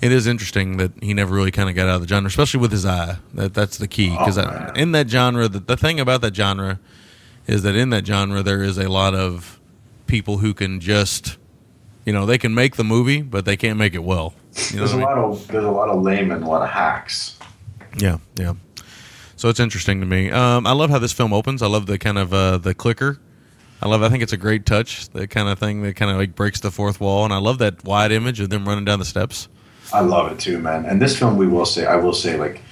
it 0.00 0.12
is 0.12 0.26
interesting 0.26 0.76
that 0.76 0.92
he 1.02 1.14
never 1.14 1.34
really 1.34 1.50
kind 1.50 1.68
of 1.68 1.74
got 1.74 1.88
out 1.88 1.96
of 1.96 2.00
the 2.02 2.08
genre, 2.08 2.28
especially 2.28 2.60
with 2.60 2.70
his 2.72 2.84
eye. 2.86 3.16
That 3.34 3.54
that's 3.54 3.78
the 3.78 3.88
key 3.88 4.10
because 4.10 4.38
Oh, 4.38 4.72
in 4.74 4.92
that 4.92 5.08
genre, 5.08 5.48
the, 5.48 5.60
the 5.60 5.76
thing 5.76 6.00
about 6.00 6.20
that 6.22 6.34
genre 6.36 6.78
is 7.46 7.62
that 7.62 7.74
in 7.76 7.90
that 7.90 8.06
genre 8.06 8.42
there 8.42 8.62
is 8.62 8.78
a 8.78 8.88
lot 8.88 9.14
of 9.14 9.58
people 10.06 10.38
who 10.38 10.52
can 10.54 10.80
just, 10.80 11.36
you 12.04 12.12
know, 12.12 12.26
they 12.26 12.38
can 12.38 12.54
make 12.54 12.76
the 12.76 12.84
movie, 12.84 13.22
but 13.22 13.44
they 13.44 13.56
can't 13.56 13.78
make 13.78 13.94
it 13.94 14.04
well. 14.04 14.34
You 14.70 14.76
know 14.76 14.78
There's 14.80 14.92
a 14.92 14.96
mean? 14.96 15.04
lot 15.04 15.18
of 15.18 15.48
there's 15.48 15.64
a 15.64 15.70
lot 15.70 15.88
of 15.90 16.02
laymen, 16.02 16.42
a 16.42 16.48
lot 16.48 16.62
of 16.62 16.70
hacks. 16.70 17.38
Yeah, 17.98 18.18
yeah. 18.36 18.54
So 19.36 19.50
it's 19.50 19.60
interesting 19.60 20.00
to 20.00 20.06
me. 20.06 20.30
Um, 20.30 20.66
I 20.66 20.72
love 20.72 20.88
how 20.88 20.98
this 20.98 21.12
film 21.12 21.34
opens. 21.34 21.62
I 21.62 21.66
love 21.66 21.86
the 21.86 21.98
kind 21.98 22.16
of 22.16 22.32
uh, 22.32 22.56
the 22.58 22.74
clicker. 22.74 23.20
I 23.82 23.88
love. 23.88 24.02
I 24.02 24.08
think 24.08 24.22
it's 24.22 24.32
a 24.32 24.38
great 24.38 24.64
touch. 24.64 25.10
The 25.10 25.28
kind 25.28 25.48
of 25.48 25.58
thing 25.58 25.82
that 25.82 25.94
kind 25.94 26.10
of 26.10 26.16
like 26.16 26.34
breaks 26.34 26.60
the 26.60 26.70
fourth 26.70 27.00
wall, 27.00 27.24
and 27.24 27.34
I 27.34 27.38
love 27.38 27.58
that 27.58 27.84
wide 27.84 28.12
image 28.12 28.40
of 28.40 28.48
them 28.48 28.66
running 28.66 28.86
down 28.86 28.98
the 28.98 29.04
steps. 29.04 29.48
I 29.92 30.00
love 30.00 30.32
it 30.32 30.38
too, 30.38 30.58
man. 30.58 30.86
And 30.86 31.00
this 31.00 31.18
film, 31.18 31.36
we 31.36 31.46
will 31.46 31.66
say, 31.66 31.84
I 31.84 31.96
will 31.96 32.14
say, 32.14 32.38
like 32.38 32.62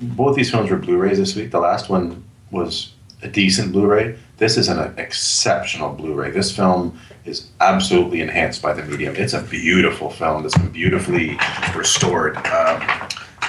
both 0.00 0.34
these 0.34 0.50
films 0.50 0.70
were 0.70 0.78
Blu-rays 0.78 1.18
this 1.18 1.36
week. 1.36 1.50
The 1.50 1.60
last 1.60 1.90
one 1.90 2.24
was 2.50 2.94
a 3.22 3.28
decent 3.28 3.72
Blu-ray. 3.72 4.18
This 4.38 4.56
is 4.56 4.68
an 4.68 4.98
exceptional 4.98 5.92
Blu-ray. 5.92 6.30
This 6.30 6.54
film 6.54 6.98
is 7.24 7.50
absolutely 7.60 8.20
enhanced 8.22 8.62
by 8.62 8.72
the 8.72 8.82
medium. 8.82 9.14
It's 9.16 9.34
a 9.34 9.42
beautiful 9.42 10.10
film 10.10 10.42
that's 10.42 10.56
been 10.56 10.70
beautifully 10.70 11.38
restored 11.76 12.36
um, 12.38 12.82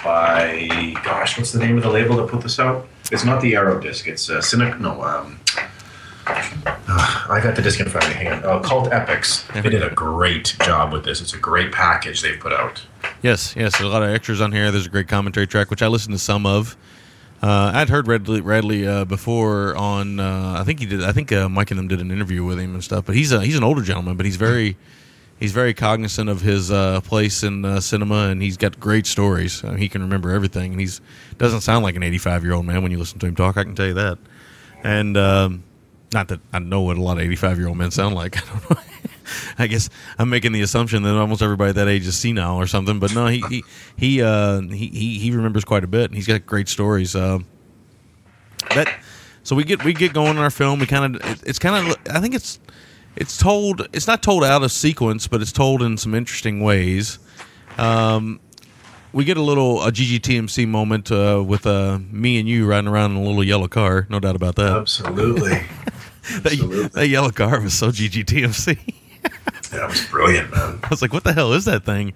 by, 0.06 0.94
gosh, 1.04 1.38
what's 1.38 1.52
the 1.52 1.60
name 1.60 1.76
of 1.76 1.84
the 1.84 1.90
label 1.90 2.16
that 2.18 2.28
put 2.30 2.42
this 2.42 2.60
out? 2.60 2.88
It's 3.12 3.26
not 3.26 3.42
the 3.42 3.56
Arrow 3.56 3.82
disc. 3.82 4.08
It's 4.08 4.30
uh, 4.30 4.40
Cynic. 4.40 4.80
No, 4.80 5.02
um, 5.04 5.40
uh, 6.28 7.26
I 7.30 7.40
got 7.44 7.56
the 7.56 7.62
disc 7.62 7.80
in 7.80 7.90
front 7.90 8.08
of 8.08 8.14
me. 8.14 8.24
Hang 8.24 8.44
on. 8.44 8.46
Uh, 8.46 8.60
Cult 8.60 8.94
Epics. 8.94 9.46
They 9.54 9.62
did 9.62 9.84
a 9.84 9.90
great 9.90 10.56
job 10.64 10.94
with 10.94 11.04
this. 11.04 11.22
It's 11.22 11.34
a 11.34 11.38
great 11.38 11.72
package 11.72 12.22
they've 12.22 12.40
put 12.40 12.54
out. 12.54 12.84
Yes, 13.22 13.56
yes. 13.56 13.78
There's 13.78 13.90
a 13.90 13.92
lot 13.92 14.04
of 14.04 14.10
extras 14.10 14.42
on 14.42 14.52
here. 14.52 14.72
There's 14.72 14.86
a 14.86 14.90
great 14.90 15.08
commentary 15.08 15.48
track, 15.48 15.70
which 15.70 15.82
I 15.82 15.88
listened 15.88 16.14
to 16.14 16.20
some 16.20 16.46
of. 16.46 16.78
Uh, 17.42 17.72
I'd 17.76 17.90
heard 17.90 18.08
Radley, 18.08 18.42
Radley 18.42 18.88
uh, 18.88 19.06
before 19.06 19.76
on. 19.76 20.20
Uh, 20.20 20.58
I 20.60 20.64
think 20.64 20.80
he 20.80 20.86
did. 20.86 21.04
I 21.04 21.12
think 21.12 21.32
uh, 21.32 21.50
Mike 21.50 21.70
and 21.72 21.80
them 21.80 21.88
did 21.88 22.00
an 22.00 22.12
interview 22.12 22.44
with 22.44 22.60
him 22.60 22.74
and 22.74 22.84
stuff. 22.84 23.06
But 23.06 23.16
he's 23.16 23.32
a, 23.32 23.42
he's 23.42 23.58
an 23.58 23.64
older 23.64 23.82
gentleman, 23.82 24.18
but 24.18 24.26
he's 24.26 24.38
very 24.38 24.78
he's 25.40 25.52
very 25.52 25.74
cognizant 25.74 26.30
of 26.30 26.42
his 26.42 26.72
uh, 26.72 27.02
place 27.02 27.44
in 27.44 27.66
uh, 27.66 27.80
cinema, 27.80 28.28
and 28.28 28.42
he's 28.42 28.58
got 28.58 28.80
great 28.80 29.06
stories. 29.06 29.62
He 29.78 29.90
can 29.90 30.02
remember 30.02 30.32
everything, 30.32 30.72
and 30.72 30.80
he's 30.80 31.02
doesn't 31.38 31.62
sound 31.62 31.84
like 31.84 31.96
an 31.96 32.04
85 32.04 32.44
year 32.44 32.54
old 32.54 32.66
man 32.66 32.82
when 32.82 32.92
you 32.92 32.98
listen 32.98 33.20
to 33.20 33.26
him 33.26 33.36
talk. 33.36 33.58
I 33.58 33.64
can 33.64 33.76
tell 33.76 33.88
you 33.88 33.94
that. 33.96 34.18
And 34.84 35.18
um, 35.18 35.64
not 36.14 36.28
that 36.30 36.40
I 36.54 36.60
know 36.60 36.82
what 36.82 36.98
a 36.98 37.02
lot 37.02 37.18
of 37.18 37.24
85 37.24 37.58
year 37.58 37.68
old 37.68 37.78
men 37.78 37.92
sound 37.92 38.16
like. 38.16 38.38
I 38.48 38.52
don't 38.52 38.70
know. 38.70 38.78
I 39.58 39.68
guess 39.68 39.90
I'm 40.20 40.30
making 40.30 40.52
the 40.52 40.62
assumption 40.62 41.02
that 41.04 41.16
almost 41.16 41.42
everybody 41.42 41.72
that 41.74 41.88
age 41.88 42.06
is 42.06 42.16
senile 42.16 42.58
or 42.58 42.68
something. 42.68 43.00
But 43.00 43.16
no, 43.16 43.28
he 43.28 43.42
he 43.50 43.64
he 43.98 44.22
uh, 44.22 44.62
he, 44.62 44.88
he 44.88 45.20
he 45.20 45.32
remembers 45.32 45.66
quite 45.66 45.84
a 45.84 45.88
bit, 45.88 46.06
and 46.06 46.16
he's 46.16 46.28
got 46.28 46.46
great 46.46 46.70
stories. 46.70 47.16
Uh, 47.16 47.40
that 48.70 48.94
so 49.44 49.56
we 49.56 49.64
get 49.64 49.84
we 49.84 49.94
get 49.94 50.14
going 50.14 50.32
in 50.32 50.38
our 50.38 50.50
film. 50.50 50.80
We 50.80 50.86
kind 50.86 51.16
of 51.16 51.26
it, 51.26 51.44
it's 51.46 51.60
kind 51.60 51.88
of 51.88 51.98
I 52.10 52.20
think 52.20 52.36
it's 52.36 52.60
it's 53.16 53.38
told 53.38 53.88
it's 53.94 54.08
not 54.08 54.22
told 54.22 54.44
out 54.44 54.64
of 54.64 54.72
sequence, 54.72 55.28
but 55.28 55.42
it's 55.42 55.52
told 55.52 55.82
in 55.82 55.98
some 55.98 56.14
interesting 56.14 56.62
ways. 56.62 57.20
Um, 57.78 58.40
we 59.14 59.24
get 59.24 59.38
a 59.38 59.42
little 59.42 59.82
a 59.84 59.92
GGTMC 59.92 60.68
moment 60.68 61.12
uh, 61.12 61.44
with 61.46 61.66
uh, 61.66 62.00
me 62.12 62.40
and 62.40 62.50
you 62.50 62.66
riding 62.66 62.90
around 62.90 63.12
in 63.12 63.18
a 63.18 63.24
little 63.24 63.44
yellow 63.44 63.68
car, 63.68 64.08
no 64.10 64.20
doubt 64.20 64.36
about 64.36 64.56
that. 64.56 64.76
Absolutely. 64.76 65.52
that, 66.42 66.90
that 66.94 67.08
yellow 67.08 67.32
car 67.32 67.62
was 67.62 67.74
so 67.74 67.90
GGTMC. 67.90 68.94
That 69.72 69.90
was 69.90 70.06
brilliant, 70.08 70.52
man. 70.52 70.80
I 70.84 70.88
was 70.90 71.02
like, 71.02 71.14
"What 71.14 71.24
the 71.24 71.34
hell 71.34 71.54
is 71.54 71.66
that 71.66 71.86
thing?" 71.86 72.14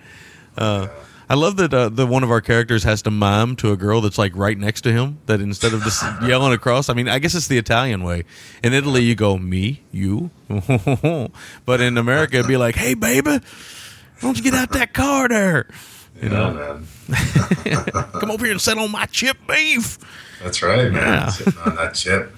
Uh, 0.58 0.88
I 1.30 1.36
love 1.36 1.58
that 1.58 1.72
uh, 1.72 1.90
the 1.90 2.08
one 2.08 2.24
of 2.24 2.32
our 2.32 2.42
characters 2.42 2.84
has 2.86 3.04
to 3.04 3.12
mime 3.12 3.56
to 3.58 3.72
a 3.72 3.78
girl 3.78 4.02
that's 4.02 4.18
like 4.18 4.36
right 4.36 4.58
next 4.58 4.82
to 4.82 4.92
him. 4.92 5.20
That 5.28 5.42
instead 5.42 5.74
of 5.74 5.84
just 5.84 6.04
yelling 6.24 6.54
across, 6.54 6.90
I 6.90 6.94
mean, 6.94 7.08
I 7.08 7.20
guess 7.20 7.36
it's 7.36 7.48
the 7.48 7.60
Italian 7.60 8.04
way. 8.04 8.24
In 8.64 8.74
Italy, 8.74 9.04
you 9.04 9.14
go 9.14 9.38
me, 9.38 9.84
you, 9.92 10.32
but 11.66 11.82
in 11.82 12.00
America, 12.00 12.38
it'd 12.38 12.48
be 12.48 12.58
like, 12.58 12.76
"Hey, 12.76 12.96
baby, 12.96 13.30
why 13.30 13.42
don't 14.22 14.38
you 14.38 14.44
get 14.44 14.56
out 14.56 14.72
that 14.72 14.94
car 14.96 15.28
there? 15.28 15.68
You 16.20 16.30
know, 16.30 16.52
man. 16.54 16.88
come 18.20 18.32
over 18.32 18.46
here 18.46 18.54
and 18.54 18.62
sit 18.62 18.80
on 18.80 18.92
my 18.92 19.06
chip 19.06 19.38
beef." 19.48 20.00
That's 20.42 20.64
right, 20.64 20.92
man. 20.92 20.94
Yeah. 20.94 21.30
Sitting 21.30 21.60
on 21.60 21.76
that 21.76 21.94
chip. 21.94 22.36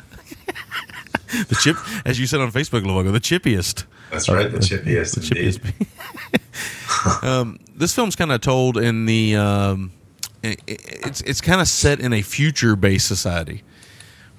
The 1.47 1.57
chip, 1.61 1.77
as 2.05 2.19
you 2.19 2.27
said 2.27 2.41
on 2.41 2.51
Facebook, 2.51 2.85
logo, 2.85 3.09
the 3.11 3.21
chippiest. 3.21 3.85
That's 4.11 4.29
right, 4.29 4.51
the 4.51 4.59
The 4.59 4.77
indeed. 4.79 5.61
chippiest. 5.61 7.23
um, 7.23 7.59
this 7.75 7.93
film's 7.95 8.15
kind 8.15 8.31
of 8.31 8.41
told 8.41 8.77
in 8.77 9.05
the. 9.05 9.35
Um, 9.35 9.91
i- 10.43 10.49
i- 10.49 10.55
it's 10.67 11.21
it's 11.21 11.41
kind 11.41 11.61
of 11.61 11.67
set 11.67 11.99
in 11.99 12.13
a 12.13 12.21
future 12.21 12.75
based 12.75 13.07
society, 13.07 13.63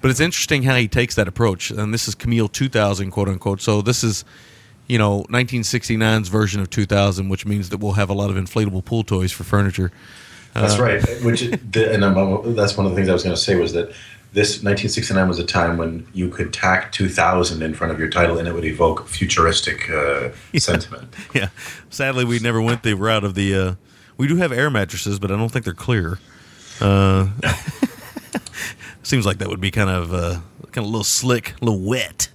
but 0.01 0.11
it's 0.11 0.21
interesting 0.21 0.63
how 0.65 0.77
he 0.77 0.89
takes 0.89 1.15
that 1.15 1.29
approach. 1.29 1.71
And 1.71 1.93
this 1.93 2.07
is 2.09 2.15
Camille 2.15 2.49
2000, 2.49 3.11
quote 3.11 3.29
unquote. 3.29 3.61
So 3.61 3.83
this 3.83 4.05
is, 4.05 4.25
you 4.87 4.99
know, 4.99 5.23
1969's 5.31 6.29
version 6.29 6.61
of 6.61 6.71
2000, 6.71 7.29
which 7.29 7.47
means 7.47 7.71
that 7.71 7.79
we'll 7.79 7.93
have 7.93 8.11
a 8.11 8.15
lot 8.15 8.31
of 8.31 8.37
inflatable 8.37 8.85
pool 8.85 9.05
toys 9.05 9.33
for 9.33 9.45
furniture. 9.45 9.91
That's 10.55 10.79
Uh, 10.79 10.83
right. 10.83 11.25
Which 11.25 11.41
the, 11.41 11.93
and 11.95 12.05
um, 12.05 12.55
that's 12.55 12.77
one 12.77 12.85
of 12.85 12.93
the 12.93 12.97
things 12.97 13.09
I 13.09 13.13
was 13.15 13.23
going 13.23 13.35
to 13.35 13.41
say 13.41 13.55
was 13.55 13.73
that 13.73 13.91
this 14.33 14.63
1969 14.63 15.29
was 15.29 15.39
a 15.39 15.45
time 15.45 15.77
when 15.77 16.07
you 16.15 16.29
could 16.29 16.53
tack 16.55 16.91
2000 16.93 17.63
in 17.63 17.75
front 17.75 17.93
of 17.93 17.99
your 17.99 18.09
title 18.09 18.39
and 18.39 18.49
it 18.49 18.55
would 18.55 18.65
evoke 18.65 19.07
futuristic 19.07 19.91
uh, 19.91 20.31
sentiment. 20.57 21.15
Yeah. 21.35 21.49
Sadly, 21.91 22.25
we 22.25 22.39
never 22.39 22.61
went 22.61 22.83
the 22.83 22.95
route 22.95 23.25
of 23.25 23.35
the. 23.35 23.55
Uh, 23.55 23.75
we 24.17 24.27
do 24.29 24.37
have 24.37 24.51
air 24.51 24.71
mattresses, 24.71 25.19
but 25.19 25.31
I 25.31 25.37
don't 25.37 25.51
think 25.51 25.65
they're 25.65 25.75
clear. 25.75 26.19
Uh, 26.81 27.29
seems 29.03 29.27
like 29.27 29.39
that 29.39 29.49
would 29.49 29.61
be 29.61 29.71
kind 29.71 29.91
of 29.91 30.15
uh, 30.15 30.41
kind 30.73 30.79
of 30.79 30.85
a 30.85 30.89
little 30.89 31.05
slick, 31.05 31.55
a 31.61 31.65
little 31.65 31.81
wet 31.81 32.31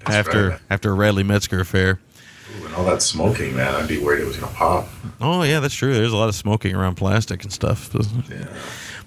That's 0.00 0.10
after 0.16 0.48
right. 0.50 0.60
after 0.70 0.90
a 0.90 0.94
Radley 0.94 1.22
Metzger 1.22 1.60
affair. 1.60 2.00
Ooh, 2.60 2.66
and 2.66 2.74
all 2.74 2.84
that 2.86 3.02
smoking, 3.02 3.54
man, 3.54 3.74
I'd 3.74 3.88
be 3.88 3.98
worried 3.98 4.22
it 4.22 4.26
was 4.26 4.36
going 4.36 4.50
to 4.50 4.58
pop. 4.58 4.88
Oh 5.20 5.42
yeah, 5.42 5.60
that's 5.60 5.74
true. 5.74 5.94
There's 5.94 6.12
a 6.12 6.16
lot 6.16 6.28
of 6.28 6.34
smoking 6.34 6.74
around 6.74 6.96
plastic 6.96 7.44
and 7.44 7.52
stuff. 7.52 7.90
But, 7.92 8.06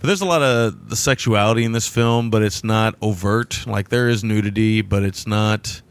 but 0.02 0.07
there's 0.07 0.22
a 0.22 0.26
lot 0.26 0.41
of 0.41 0.90
the 0.90 0.95
sexuality 0.95 1.64
in 1.64 1.72
this 1.72 1.88
film, 1.88 2.30
but 2.30 2.41
it's 2.44 2.64
not 2.64 2.95
overt. 3.02 3.65
Like 3.68 3.90
there 3.90 4.10
is 4.10 4.23
nudity, 4.23 4.82
but 4.82 5.03
it's 5.03 5.26
not. 5.26 5.82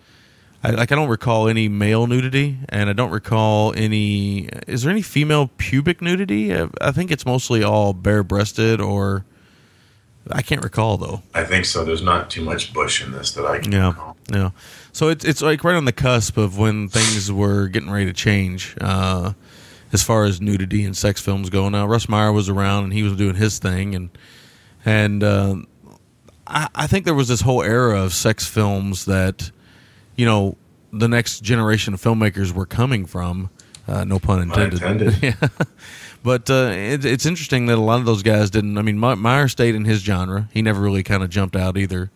I, 0.63 0.73
like 0.73 0.93
I 0.93 0.95
don't 0.95 1.09
recall 1.09 1.49
any 1.49 1.69
male 1.69 2.07
nudity, 2.07 2.59
and 2.69 2.91
I 2.91 2.93
don't 2.93 3.11
recall 3.11 3.73
any. 3.77 4.49
Is 4.67 4.83
there 4.83 4.91
any 4.91 5.01
female 5.03 5.51
pubic 5.57 6.03
nudity? 6.03 6.55
I, 6.55 6.69
I 6.81 6.91
think 6.93 7.11
it's 7.11 7.25
mostly 7.25 7.63
all 7.63 7.95
bare-breasted, 7.95 8.79
or 8.81 9.25
I 10.31 10.43
can't 10.43 10.63
recall 10.63 10.99
though. 10.99 11.23
I 11.35 11.45
think 11.45 11.65
so. 11.65 11.83
There's 11.85 12.03
not 12.03 12.29
too 12.29 12.45
much 12.45 12.75
bush 12.75 13.03
in 13.03 13.13
this 13.13 13.31
that 13.33 13.47
I 13.47 13.61
can 13.61 13.73
Yeah, 13.73 13.89
recall. 13.89 14.17
yeah. 14.31 14.51
So 14.93 15.09
it's 15.09 15.25
it's 15.25 15.41
like 15.41 15.65
right 15.65 15.77
on 15.77 15.87
the 15.87 15.93
cusp 15.93 16.37
of 16.37 16.59
when 16.59 16.89
things 16.89 17.33
were 17.33 17.69
getting 17.69 17.91
ready 17.91 18.05
to 18.07 18.13
change, 18.13 18.77
uh, 18.83 19.33
as 19.93 20.03
far 20.03 20.25
as 20.25 20.41
nudity 20.41 20.85
and 20.85 20.97
sex 20.97 21.21
films 21.21 21.51
go. 21.51 21.69
Now 21.69 21.87
Russ 21.87 22.09
Meyer 22.09 22.33
was 22.33 22.49
around 22.49 22.85
and 22.85 22.93
he 22.93 23.03
was 23.03 23.17
doing 23.17 23.37
his 23.37 23.59
thing, 23.59 23.95
and 23.95 24.11
and 24.85 25.23
uh, 25.23 25.57
I, 26.47 26.69
I 26.75 26.87
think 26.87 27.05
there 27.05 27.15
was 27.15 27.29
this 27.29 27.41
whole 27.41 27.63
era 27.63 28.03
of 28.03 28.13
sex 28.13 28.47
films 28.47 29.05
that, 29.07 29.51
you 30.17 30.27
know, 30.27 30.57
the 30.93 31.09
next 31.09 31.41
generation 31.41 31.95
of 31.95 32.03
filmmakers 32.03 32.53
were 32.53 32.67
coming 32.67 33.07
from. 33.07 33.51
Uh, 33.87 34.05
no 34.05 34.19
pun 34.19 34.43
intended. 34.43 34.83
intended. 34.83 35.23
yeah. 35.23 35.49
But 36.23 36.51
uh, 36.51 36.71
it, 36.73 37.05
it's 37.05 37.25
interesting 37.25 37.67
that 37.67 37.79
a 37.79 37.81
lot 37.81 37.99
of 37.99 38.05
those 38.05 38.23
guys 38.23 38.51
didn't. 38.51 38.77
I 38.77 38.83
mean, 38.83 38.99
Meyer 38.99 39.49
stayed 39.49 39.75
in 39.75 39.85
his 39.85 40.01
genre. 40.01 40.49
He 40.53 40.61
never 40.63 40.81
really 40.81 41.03
kind 41.03 41.23
of 41.23 41.31
jumped 41.31 41.57
out 41.57 41.79
either. 41.79 42.11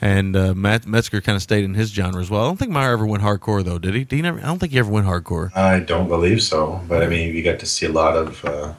And 0.00 0.36
uh, 0.36 0.54
Matt 0.54 0.86
Metzger 0.86 1.20
kind 1.20 1.36
of 1.36 1.42
stayed 1.42 1.64
in 1.64 1.74
his 1.74 1.90
genre 1.90 2.20
as 2.20 2.28
well. 2.28 2.42
I 2.42 2.46
don't 2.46 2.58
think 2.58 2.72
Meyer 2.72 2.92
ever 2.92 3.06
went 3.06 3.22
hardcore 3.22 3.64
though, 3.64 3.78
did 3.78 3.94
he? 3.94 4.04
Did 4.04 4.16
he 4.16 4.22
never? 4.22 4.38
I 4.38 4.42
don't 4.42 4.58
think 4.58 4.72
he 4.72 4.78
ever 4.78 4.90
went 4.90 5.06
hardcore. 5.06 5.54
I 5.56 5.80
don't 5.80 6.08
believe 6.08 6.42
so, 6.42 6.80
but 6.88 7.02
I 7.02 7.06
mean, 7.06 7.32
we 7.34 7.40
got 7.42 7.58
to 7.60 7.66
see 7.66 7.86
a 7.86 7.90
lot 7.92 8.16
of 8.16 8.44
uh, 8.44 8.74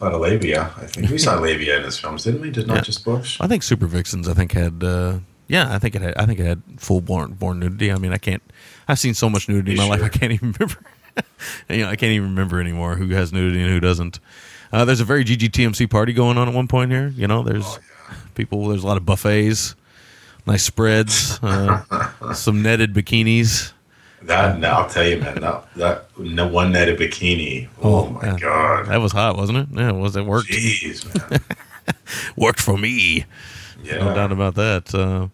a 0.00 0.04
lot 0.04 0.14
of 0.14 0.20
labia. 0.20 0.72
I 0.78 0.86
think 0.86 1.10
we 1.10 1.18
saw 1.18 1.38
labia 1.40 1.76
in 1.78 1.84
his 1.84 1.98
films, 1.98 2.24
didn't 2.24 2.40
we? 2.40 2.50
Did 2.50 2.66
not 2.68 2.76
Yeah. 2.76 2.80
just 2.82 3.04
Bush. 3.04 3.38
I 3.40 3.46
think 3.48 3.62
Super 3.62 3.86
Vixens. 3.86 4.28
I 4.28 4.34
think 4.34 4.52
had. 4.52 4.82
Uh, 4.82 5.18
yeah, 5.48 5.74
I 5.74 5.78
think 5.78 5.94
it 5.94 6.02
had. 6.02 6.16
I 6.16 6.24
think 6.26 6.38
it 6.40 6.46
had 6.46 6.62
full 6.78 7.00
born 7.02 7.32
born 7.34 7.58
nudity. 7.58 7.92
I 7.92 7.96
mean, 7.98 8.12
I 8.12 8.18
can't. 8.18 8.42
I've 8.88 8.98
seen 8.98 9.14
so 9.14 9.28
much 9.28 9.48
nudity 9.48 9.72
in 9.72 9.76
You 9.76 9.82
my 9.82 9.88
life. 9.88 10.02
I 10.02 10.08
can't 10.08 10.32
even 10.32 10.52
remember. 10.58 10.80
you 11.68 11.78
know, 11.84 11.88
I 11.90 11.96
can't 11.96 12.12
even 12.12 12.30
remember 12.30 12.60
anymore 12.60 12.94
who 12.94 13.08
has 13.10 13.32
nudity 13.32 13.60
and 13.60 13.70
who 13.70 13.80
doesn't. 13.80 14.18
Uh, 14.72 14.86
there's 14.86 15.00
a 15.00 15.04
very 15.04 15.22
GGTMC 15.24 15.90
party 15.90 16.14
going 16.14 16.38
on 16.38 16.48
at 16.48 16.54
one 16.54 16.66
point 16.68 16.90
here. 16.90 17.08
You 17.08 17.26
know, 17.26 17.42
there's 17.42 17.78
people. 18.34 18.68
There's 18.68 18.82
a 18.84 18.86
lot 18.86 18.96
of 18.96 19.06
buffets, 19.06 19.74
nice 20.46 20.62
spreads, 20.62 21.38
uh, 21.42 21.82
some 22.34 22.62
netted 22.62 22.94
bikinis. 22.94 23.72
That 24.22 24.58
no, 24.60 24.68
I'll 24.68 24.88
tell 24.88 25.06
you, 25.06 25.18
man. 25.18 25.40
That 25.40 25.74
that 25.74 26.18
no 26.18 26.46
one 26.46 26.70
netted 26.72 26.98
bikini. 26.98 27.68
Oh, 27.82 28.08
my 28.10 28.24
yeah. 28.24 28.38
god, 28.38 28.86
That 28.86 29.00
was 29.00 29.12
hot, 29.12 29.36
wasn't 29.36 29.58
it? 29.58 29.68
Yeah, 29.72 29.88
it 29.90 29.96
was. 29.96 30.14
It 30.16 30.24
worked. 30.24 30.48
jeez, 30.48 31.04
man. 31.30 31.40
Worked 32.36 32.60
for 32.60 32.78
me. 32.78 33.24
Yeah, 33.82 33.96
No 33.98 34.14
doubt 34.14 34.30
about 34.30 34.54
that. 34.54 34.94
Uh, 34.94 35.26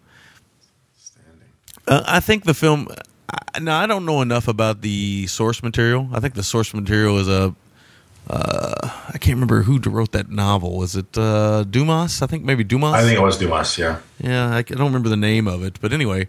uh, 1.87 2.03
I 2.07 2.19
think 2.19 2.45
the 2.45 2.53
film. 2.55 2.87
I, 3.53 3.59
now 3.59 3.79
I 3.79 3.85
don't 3.85 4.05
know 4.05 4.21
enough 4.21 4.47
about 4.47 4.81
the 4.81 5.27
source 5.27 5.61
material. 5.61 6.09
I 6.13 6.19
think 6.19 6.33
the 6.33 6.43
source 6.43 6.73
material 6.73 7.19
is 7.19 7.27
a. 7.27 7.53
Uh, 8.29 8.75
I 9.07 9.17
can't 9.17 9.35
remember 9.35 9.63
who 9.63 9.79
wrote 9.79 10.11
that 10.11 10.29
novel. 10.29 10.77
Was 10.77 10.95
it 10.95 11.17
uh, 11.17 11.63
Dumas? 11.63 12.21
I 12.21 12.27
think 12.27 12.43
maybe 12.43 12.63
Dumas. 12.63 12.93
I 12.93 13.01
think 13.01 13.17
it 13.17 13.23
was 13.23 13.39
Dumas. 13.39 13.77
Yeah, 13.77 13.99
Yeah, 14.19 14.53
I, 14.53 14.61
don't 14.61 14.85
remember 14.85 15.09
the 15.09 15.17
name 15.17 15.47
of 15.47 15.63
it, 15.63 15.79
but 15.81 15.93
anyway, 15.93 16.27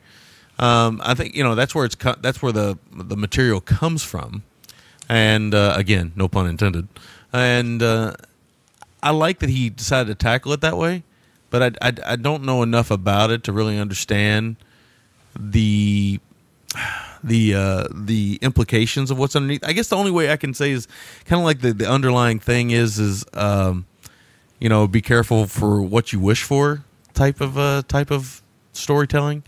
um, 0.58 1.02
I 1.04 1.12
think 1.14 1.34
you 1.34 1.44
know 1.44 1.54
that's 1.54 1.74
where 1.74 1.84
it's 1.84 1.94
co- 1.94 2.16
that's 2.18 2.40
where 2.40 2.52
the 2.52 2.78
the 2.90 3.16
material 3.16 3.60
comes 3.60 4.02
from, 4.02 4.44
and 5.10 5.54
uh, 5.54 5.74
again, 5.76 6.12
no 6.16 6.26
pun 6.26 6.46
intended. 6.46 6.88
And 7.34 7.82
uh, 7.82 8.14
I 9.02 9.10
like 9.10 9.40
that 9.40 9.50
he 9.50 9.68
decided 9.68 10.06
to 10.08 10.14
tackle 10.14 10.52
it 10.54 10.62
that 10.62 10.78
way, 10.78 11.02
but 11.50 11.76
I, 11.82 11.88
I 11.88 11.92
I 12.12 12.16
don't 12.16 12.44
know 12.44 12.62
enough 12.62 12.90
about 12.90 13.30
it 13.30 13.44
to 13.44 13.52
really 13.52 13.78
understand 13.78 14.56
the 15.38 16.18
the 17.22 17.54
uh, 17.54 17.88
the 17.92 18.38
implications 18.42 19.10
of 19.10 19.18
what's 19.18 19.36
underneath. 19.36 19.64
I 19.64 19.72
guess 19.72 19.88
the 19.88 19.96
only 19.96 20.10
way 20.10 20.30
I 20.30 20.36
can 20.36 20.54
say 20.54 20.70
is 20.70 20.88
kind 21.24 21.40
of 21.40 21.44
like 21.44 21.60
the, 21.60 21.72
the 21.72 21.88
underlying 21.88 22.38
thing 22.38 22.70
is 22.70 22.98
is 22.98 23.24
um, 23.34 23.86
you 24.58 24.68
know 24.68 24.86
be 24.86 25.02
careful 25.02 25.46
for 25.46 25.82
what 25.82 26.12
you 26.12 26.20
wish 26.20 26.42
for 26.42 26.84
type 27.14 27.40
of 27.40 27.58
uh, 27.58 27.82
type 27.88 28.10
of 28.10 28.42
storytelling. 28.72 29.42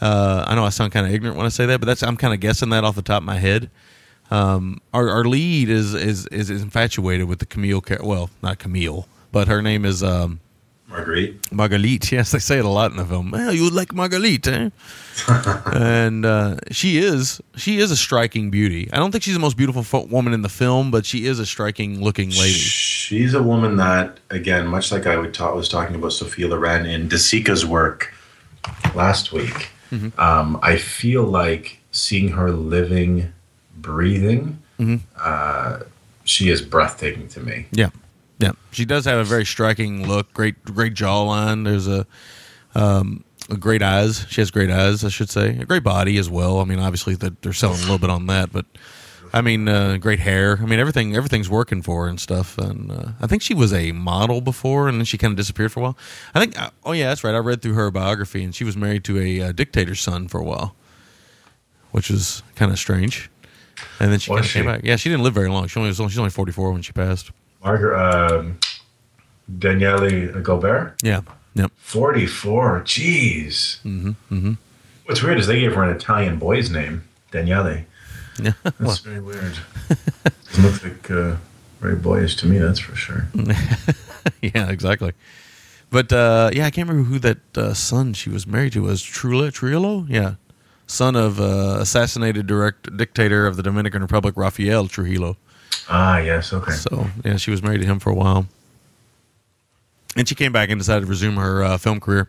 Uh, 0.00 0.44
I 0.46 0.54
know 0.54 0.64
I 0.64 0.68
sound 0.68 0.92
kind 0.92 1.06
of 1.06 1.12
ignorant 1.12 1.36
when 1.36 1.46
I 1.46 1.50
say 1.50 1.66
that, 1.66 1.80
but 1.80 1.86
that's 1.86 2.02
I'm 2.02 2.16
kind 2.16 2.34
of 2.34 2.40
guessing 2.40 2.70
that 2.70 2.84
off 2.84 2.94
the 2.94 3.02
top 3.02 3.22
of 3.22 3.26
my 3.26 3.38
head. 3.38 3.70
Um, 4.30 4.80
our 4.92 5.08
our 5.08 5.24
lead 5.24 5.70
is 5.70 5.94
is 5.94 6.26
is, 6.26 6.50
infatuated 6.50 7.26
with 7.26 7.38
the 7.38 7.46
Camille. 7.46 7.82
Well, 8.02 8.30
not 8.42 8.58
Camille, 8.58 9.08
but 9.32 9.48
her 9.48 9.62
name 9.62 9.84
is 9.84 10.02
um, 10.02 10.40
Marguerite. 10.88 11.52
Marguerite. 11.52 12.10
Yes, 12.12 12.30
they 12.32 12.38
say 12.38 12.58
it 12.58 12.64
a 12.64 12.68
lot 12.68 12.90
in 12.90 12.96
the 12.96 13.04
film. 13.04 13.30
Well, 13.30 13.52
you 13.52 13.64
would 13.64 13.74
like 13.74 13.92
Marguerite, 13.92 14.46
eh? 14.48 14.70
and 15.74 16.24
uh, 16.24 16.56
she 16.70 16.98
is 16.98 17.40
she 17.56 17.78
is 17.78 17.90
a 17.90 17.96
striking 17.96 18.50
beauty. 18.50 18.88
I 18.92 18.96
don't 18.96 19.10
think 19.12 19.22
she's 19.24 19.34
the 19.34 19.40
most 19.40 19.56
beautiful 19.56 19.82
fo- 19.82 20.06
woman 20.06 20.32
in 20.32 20.42
the 20.42 20.48
film, 20.48 20.90
but 20.90 21.04
she 21.04 21.26
is 21.26 21.38
a 21.38 21.46
striking 21.46 22.00
looking 22.02 22.30
lady. 22.30 22.52
She's 22.52 23.34
a 23.34 23.42
woman 23.42 23.76
that, 23.76 24.18
again, 24.30 24.66
much 24.66 24.90
like 24.92 25.06
I 25.06 25.16
would 25.18 25.34
ta- 25.34 25.54
was 25.54 25.68
talking 25.68 25.94
about 25.96 26.12
Sophia 26.12 26.48
Loren 26.48 26.86
in 26.86 27.08
De 27.08 27.18
Sica's 27.18 27.64
work 27.66 28.14
last 28.94 29.32
week, 29.32 29.70
Mm-hmm. 29.90 30.20
um, 30.20 30.58
I 30.62 30.76
feel 30.76 31.22
like 31.24 31.78
seeing 31.92 32.28
her 32.28 32.50
living, 32.50 33.32
breathing, 33.76 34.58
Mm-hmm. 34.78 34.96
uh, 35.18 35.80
she 36.24 36.50
is 36.50 36.60
breathtaking 36.62 37.26
to 37.28 37.40
me. 37.40 37.66
Yeah, 37.72 37.88
yeah. 38.38 38.52
She 38.70 38.84
does 38.84 39.04
have 39.04 39.18
a 39.18 39.24
very 39.24 39.44
striking 39.44 40.06
look. 40.06 40.32
Great, 40.32 40.62
great 40.64 40.94
jawline. 40.94 41.64
There's 41.64 41.88
a, 41.88 42.06
um, 42.74 43.24
a 43.50 43.56
great 43.56 43.82
eyes. 43.82 44.26
She 44.28 44.40
has 44.40 44.50
great 44.50 44.70
eyes, 44.70 45.04
I 45.04 45.08
should 45.08 45.30
say. 45.30 45.58
A 45.58 45.64
great 45.64 45.82
body 45.82 46.18
as 46.18 46.28
well. 46.30 46.60
I 46.60 46.64
mean, 46.64 46.78
obviously 46.78 47.14
that 47.16 47.42
they're 47.42 47.52
selling 47.52 47.78
a 47.78 47.82
little 47.82 47.98
bit 47.98 48.10
on 48.10 48.26
that, 48.26 48.52
but 48.52 48.66
I 49.32 49.42
mean, 49.42 49.68
uh, 49.68 49.98
great 49.98 50.20
hair. 50.20 50.58
I 50.60 50.64
mean, 50.64 50.78
everything, 50.78 51.14
everything's 51.14 51.50
working 51.50 51.82
for 51.82 52.04
her 52.04 52.08
and 52.08 52.18
stuff. 52.20 52.56
And 52.56 52.90
uh, 52.90 53.08
I 53.20 53.26
think 53.26 53.42
she 53.42 53.52
was 53.54 53.72
a 53.74 53.92
model 53.92 54.40
before, 54.40 54.88
and 54.88 54.98
then 54.98 55.04
she 55.04 55.18
kind 55.18 55.32
of 55.32 55.36
disappeared 55.36 55.72
for 55.72 55.80
a 55.80 55.82
while. 55.82 55.98
I 56.34 56.40
think. 56.40 56.60
uh, 56.60 56.70
Oh 56.84 56.92
yeah, 56.92 57.08
that's 57.08 57.24
right. 57.24 57.34
I 57.34 57.38
read 57.38 57.60
through 57.60 57.74
her 57.74 57.90
biography, 57.90 58.42
and 58.44 58.54
she 58.54 58.64
was 58.64 58.76
married 58.76 59.04
to 59.04 59.18
a 59.18 59.48
uh, 59.48 59.52
dictator's 59.52 60.00
son 60.00 60.28
for 60.28 60.40
a 60.40 60.44
while, 60.44 60.74
which 61.90 62.10
is 62.10 62.42
kind 62.54 62.72
of 62.72 62.78
strange. 62.78 63.30
And 64.00 64.10
then 64.10 64.18
she 64.18 64.30
kind 64.30 64.44
of 64.44 64.50
came 64.50 64.64
back. 64.64 64.80
Yeah, 64.82 64.96
she 64.96 65.08
didn't 65.10 65.24
live 65.24 65.34
very 65.34 65.48
long. 65.50 65.66
She 65.68 65.78
only 65.78 65.88
was. 65.90 65.98
She's 65.98 66.18
only 66.18 66.30
forty 66.30 66.52
four 66.52 66.72
when 66.72 66.82
she 66.82 66.92
passed. 66.92 67.30
Margaret, 67.64 67.98
um, 67.98 68.58
Danièle 69.50 70.42
Gaubert, 70.42 70.94
Yeah. 71.02 71.20
Yep. 71.54 71.72
44. 71.78 72.82
Jeez. 72.82 73.80
Mm-hmm. 73.82 74.10
Mm-hmm. 74.30 74.52
What's 75.06 75.22
weird 75.22 75.38
is 75.38 75.46
they 75.46 75.58
gave 75.60 75.74
her 75.74 75.82
an 75.82 75.94
Italian 75.96 76.38
boy's 76.38 76.70
name, 76.70 77.02
Daniele. 77.32 77.84
Yeah. 78.40 78.52
That's 78.62 78.78
Well, 78.80 78.96
very 79.02 79.20
weird. 79.20 79.58
Doesn't 80.46 80.64
look 80.64 80.84
like 80.84 81.10
uh, 81.10 81.36
very 81.80 81.96
boyish 81.96 82.36
to 82.36 82.46
me, 82.46 82.58
that's 82.58 82.78
for 82.78 82.94
sure. 82.94 83.26
yeah, 84.42 84.68
exactly. 84.70 85.12
But 85.90 86.12
uh, 86.12 86.50
yeah, 86.52 86.66
I 86.66 86.70
can't 86.70 86.88
remember 86.88 87.08
who 87.10 87.18
that 87.20 87.38
uh, 87.56 87.74
son 87.74 88.12
she 88.12 88.28
was 88.30 88.46
married 88.46 88.74
to 88.74 88.82
was. 88.82 89.02
Trula 89.02 89.50
Trujillo, 89.52 90.04
yeah, 90.08 90.34
son 90.86 91.16
of 91.16 91.40
uh, 91.40 91.78
assassinated 91.80 92.46
direct 92.46 92.94
dictator 92.96 93.46
of 93.46 93.56
the 93.56 93.62
Dominican 93.62 94.02
Republic, 94.02 94.34
Rafael 94.36 94.86
Trujillo. 94.86 95.36
Ah, 95.88 96.18
yes, 96.18 96.52
okay. 96.52 96.72
So 96.72 97.06
yeah, 97.24 97.36
she 97.36 97.50
was 97.50 97.62
married 97.62 97.80
to 97.80 97.86
him 97.86 97.98
for 97.98 98.10
a 98.10 98.14
while, 98.14 98.46
and 100.16 100.28
she 100.28 100.34
came 100.34 100.52
back 100.52 100.70
and 100.70 100.78
decided 100.78 101.02
to 101.02 101.06
resume 101.06 101.36
her 101.36 101.62
uh, 101.62 101.78
film 101.78 102.00
career. 102.00 102.28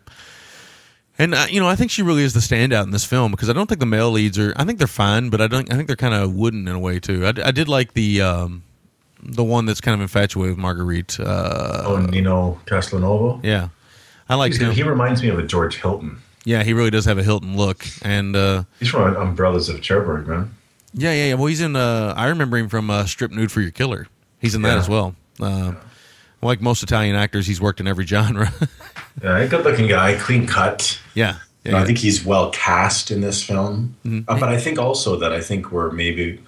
And 1.17 1.35
uh, 1.35 1.47
you 1.49 1.59
know, 1.59 1.67
I 1.67 1.75
think 1.75 1.91
she 1.91 2.01
really 2.01 2.23
is 2.23 2.33
the 2.33 2.39
standout 2.39 2.83
in 2.83 2.91
this 2.91 3.03
film 3.03 3.31
because 3.31 3.49
I 3.49 3.53
don't 3.53 3.67
think 3.67 3.81
the 3.81 3.85
male 3.85 4.09
leads 4.11 4.39
are. 4.39 4.53
I 4.55 4.63
think 4.63 4.77
they're 4.77 4.87
fine, 4.87 5.29
but 5.29 5.41
I 5.41 5.47
don't. 5.47 5.71
I 5.71 5.75
think 5.75 5.87
they're 5.87 5.97
kind 5.97 6.13
of 6.13 6.33
wooden 6.33 6.67
in 6.67 6.73
a 6.73 6.79
way 6.79 6.99
too. 6.99 7.27
I 7.27 7.51
did 7.51 7.67
like 7.67 7.93
the 7.93 8.21
um, 8.21 8.63
the 9.21 9.43
one 9.43 9.65
that's 9.65 9.81
kind 9.81 9.95
of 9.95 10.01
infatuated 10.01 10.55
with 10.55 10.59
Marguerite. 10.59 11.19
Uh, 11.19 11.83
oh, 11.85 11.97
Nino 11.97 12.59
Castelnuovo? 12.65 13.43
yeah, 13.43 13.69
I 14.29 14.35
like 14.35 14.55
him. 14.55 14.71
He 14.71 14.83
reminds 14.83 15.21
me 15.21 15.27
of 15.27 15.37
a 15.37 15.43
George 15.43 15.75
Hilton. 15.81 16.21
Yeah, 16.45 16.63
he 16.63 16.71
really 16.71 16.89
does 16.89 17.03
have 17.03 17.17
a 17.17 17.23
Hilton 17.23 17.57
look, 17.57 17.85
and 18.01 18.35
uh, 18.35 18.63
He's 18.79 18.87
from 18.87 19.15
Umbrellas 19.17 19.67
of 19.67 19.81
Cherbourg, 19.81 20.25
man. 20.25 20.55
Yeah, 20.99 21.13
yeah, 21.13 21.25
yeah. 21.29 21.33
Well, 21.35 21.47
he's 21.47 21.61
in. 21.61 21.75
Uh, 21.75 22.13
I 22.15 22.27
remember 22.27 22.57
him 22.57 22.69
from 22.69 22.89
uh, 22.89 23.05
Strip 23.05 23.31
Nude 23.31 23.51
for 23.51 23.61
Your 23.61 23.71
Killer. 23.71 24.07
He's 24.39 24.55
in 24.55 24.61
that 24.63 24.73
Yeah. 24.73 24.79
as 24.79 24.89
well. 24.89 25.15
Uh, 25.39 25.73
Like 26.41 26.61
most 26.61 26.83
Italian 26.83 27.15
actors, 27.17 27.47
he's 27.47 27.59
worked 27.59 27.79
in 27.81 27.87
every 27.87 28.05
genre. 28.13 28.51
Yeah, 29.21 29.45
good 29.47 29.65
looking 29.65 29.87
guy, 29.87 30.15
clean 30.17 30.47
cut. 30.47 30.97
yeah, 31.13 31.35
yeah, 31.65 31.75
I 31.75 31.79
yeah. 31.79 31.85
think 31.85 31.97
he's 31.97 32.23
well 32.23 32.49
cast 32.51 33.11
in 33.11 33.19
this 33.19 33.43
film. 33.43 33.95
Mm-hmm. 34.05 34.29
Uh, 34.31 34.39
but 34.39 34.47
I 34.49 34.57
think 34.57 34.79
also 34.79 35.17
that 35.17 35.33
I 35.33 35.41
think 35.41 35.71
we're 35.73 35.91
maybe 35.91 36.39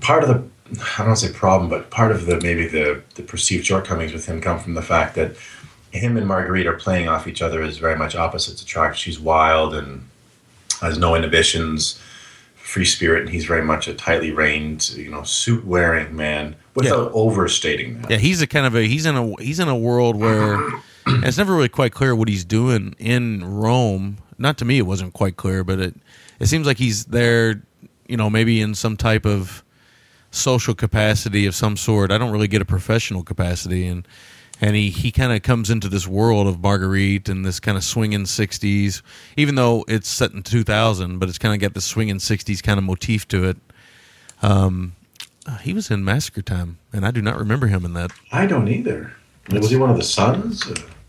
part 0.00 0.24
of 0.24 0.28
the 0.28 0.42
I 0.72 0.98
don't 0.98 1.06
want 1.08 1.18
to 1.20 1.26
say 1.28 1.32
problem, 1.32 1.70
but 1.70 1.90
part 1.90 2.10
of 2.10 2.26
the 2.26 2.40
maybe 2.40 2.66
the 2.66 3.02
the 3.14 3.22
perceived 3.22 3.64
shortcomings 3.66 4.12
with 4.12 4.26
him 4.26 4.40
come 4.40 4.58
from 4.58 4.74
the 4.74 4.82
fact 4.82 5.14
that 5.14 5.36
him 5.92 6.16
and 6.16 6.26
Marguerite 6.26 6.66
are 6.66 6.72
playing 6.76 7.06
off 7.06 7.28
each 7.28 7.42
other 7.42 7.62
as 7.62 7.76
very 7.78 7.94
much 7.96 8.16
opposites 8.16 8.62
attract. 8.62 8.96
She's 8.96 9.20
wild 9.20 9.74
and 9.74 10.08
has 10.80 10.98
no 10.98 11.14
inhibitions, 11.14 12.00
free 12.72 12.84
spirit, 12.86 13.20
and 13.20 13.28
he's 13.28 13.44
very 13.44 13.62
much 13.62 13.86
a 13.86 13.92
tightly 13.92 14.32
reined, 14.32 14.88
you 14.96 15.10
know, 15.10 15.22
suit 15.24 15.62
wearing 15.66 16.16
man 16.16 16.56
without 16.74 17.12
overstating 17.12 18.00
that. 18.00 18.10
yeah. 18.10 18.16
He's 18.16 18.40
a 18.40 18.46
kind 18.46 18.64
of 18.64 18.74
a 18.74 18.82
he's 18.84 19.04
in 19.04 19.14
a 19.14 19.42
he's 19.42 19.60
in 19.60 19.68
a 19.68 19.76
world 19.76 20.16
where 20.16 20.58
it's 21.06 21.36
never 21.36 21.54
really 21.54 21.68
quite 21.68 21.92
clear 21.92 22.16
what 22.16 22.28
he's 22.28 22.46
doing 22.46 22.94
in 22.98 23.44
Rome. 23.44 24.16
Not 24.38 24.56
to 24.58 24.64
me, 24.64 24.78
it 24.78 24.86
wasn't 24.86 25.12
quite 25.12 25.36
clear, 25.36 25.62
but 25.64 25.78
it 25.78 25.94
it 26.40 26.46
seems 26.46 26.66
like 26.66 26.78
he's 26.78 27.04
there. 27.04 27.62
You 28.08 28.16
know, 28.16 28.30
maybe 28.30 28.62
in 28.62 28.74
some 28.74 28.96
type 28.96 29.26
of 29.26 29.62
social 30.30 30.74
capacity 30.74 31.44
of 31.44 31.54
some 31.54 31.76
sort. 31.76 32.10
I 32.10 32.16
don't 32.16 32.32
really 32.32 32.48
get 32.48 32.62
a 32.62 32.64
professional 32.64 33.22
capacity, 33.22 33.86
and 33.86 34.08
and 34.62 34.74
he 34.76 34.88
he 34.90 35.10
kind 35.10 35.32
of 35.32 35.42
comes 35.42 35.68
into 35.68 35.88
this 35.88 36.06
world 36.06 36.46
of 36.46 36.62
Marguerite 36.62 37.28
and 37.28 37.44
this 37.44 37.60
kind 37.60 37.76
of 37.76 37.84
swinging 37.84 38.22
'60s, 38.22 39.02
even 39.36 39.56
though 39.56 39.84
it's 39.88 40.08
set 40.08 40.32
in 40.32 40.42
2000, 40.42 41.18
but 41.18 41.28
it's 41.28 41.36
kind 41.36 41.52
of 41.52 41.60
got 41.60 41.74
this 41.74 41.84
swinging 41.84 42.16
'60s 42.16 42.62
kind 42.62 42.78
of 42.78 42.84
motif 42.84 43.28
to 43.28 43.44
it. 43.44 43.56
Um, 44.40 44.94
uh, 45.46 45.58
he 45.58 45.72
was 45.74 45.90
in 45.90 46.04
Massacre 46.04 46.42
Time, 46.42 46.78
and 46.92 47.04
I 47.04 47.10
do 47.10 47.20
not 47.20 47.36
remember 47.36 47.66
him 47.66 47.84
in 47.84 47.92
that. 47.94 48.12
I 48.30 48.46
don't 48.46 48.68
either. 48.68 49.12
Was 49.50 49.70
he 49.70 49.76
one 49.76 49.90
of 49.90 49.96
the 49.96 50.04
sons? 50.04 50.64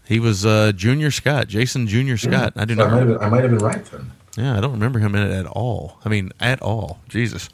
He 0.05 0.19
was 0.19 0.45
uh, 0.45 0.71
Junior 0.75 1.11
Scott, 1.11 1.47
Jason 1.47 1.87
Junior 1.87 2.17
Scott. 2.17 2.53
I 2.55 2.65
do 2.65 2.75
So 2.75 2.83
not. 2.87 2.93
I 2.93 2.95
might, 2.97 3.05
been, 3.05 3.17
I 3.19 3.29
might 3.29 3.41
have 3.43 3.51
been 3.51 3.59
right 3.59 3.85
then. 3.85 4.11
Yeah, 4.35 4.57
I 4.57 4.61
don't 4.61 4.71
remember 4.71 4.97
him 4.97 5.13
in 5.13 5.21
it 5.29 5.31
at 5.31 5.45
all. 5.45 5.99
I 6.03 6.09
mean, 6.09 6.31
at 6.39 6.59
all. 6.63 6.99
Jesus, 7.07 7.49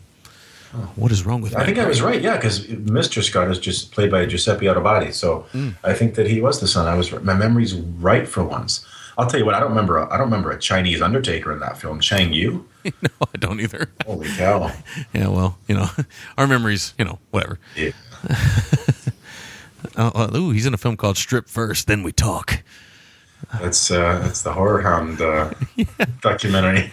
what 0.96 1.12
is 1.12 1.26
wrong 1.26 1.42
with 1.42 1.54
that? 1.54 1.62
I 1.62 1.66
think 1.66 1.80
I 1.80 1.88
was 1.88 2.02
right, 2.02 2.22
yeah, 2.22 2.36
because 2.36 2.68
Mr. 2.68 3.24
Scott 3.24 3.50
is 3.50 3.60
just 3.60 3.92
played 3.92 4.12
by 4.12 4.26
Giuseppe 4.26 4.68
Addobbati. 4.68 5.14
So 5.14 5.46
I 5.84 5.94
think 5.94 6.16
that 6.16 6.28
he 6.28 6.42
was 6.42 6.60
the 6.60 6.68
son. 6.68 6.88
I 6.88 6.96
was 6.96 7.12
my 7.24 7.34
memory's 7.34 7.76
right 7.76 8.28
for 8.28 8.44
once. 8.44 8.86
I'll 9.18 9.28
tell 9.28 9.40
you 9.40 9.46
what. 9.46 9.54
I 9.56 9.60
don't 9.60 9.70
remember. 9.70 9.98
A, 9.98 10.06
I 10.06 10.18
don't 10.18 10.28
remember 10.28 10.52
a 10.52 10.60
Chinese 10.60 11.02
Undertaker 11.02 11.52
in 11.52 11.60
that 11.60 11.78
film. 11.78 12.00
Chang 12.00 12.32
Yu. 12.32 12.66
no, 12.86 13.10
I 13.22 13.38
don't 13.38 13.60
either. 13.60 13.92
Holy 14.06 14.30
cow! 14.30 14.72
Yeah, 15.14 15.28
well, 15.28 15.58
you 15.68 15.76
know, 15.76 15.90
our 16.38 16.48
memories, 16.48 16.94
you 16.98 17.06
know, 17.06 17.20
whatever. 17.32 17.60
Yeah. 17.76 17.92
Uh, 19.96 20.30
ooh, 20.36 20.52
he's 20.52 20.66
in 20.66 20.74
a 20.74 20.78
film 20.78 20.96
called 20.96 21.18
Strip 21.18 21.50
First, 21.50 21.88
Then 21.88 22.04
We 22.04 22.12
Talk. 22.12 22.64
That's 23.60 23.92
uh, 23.92 24.20
that's 24.20 24.44
the 24.44 24.52
HorrorHound 24.52 25.20
uh, 25.20 25.54
documentary. 26.22 26.92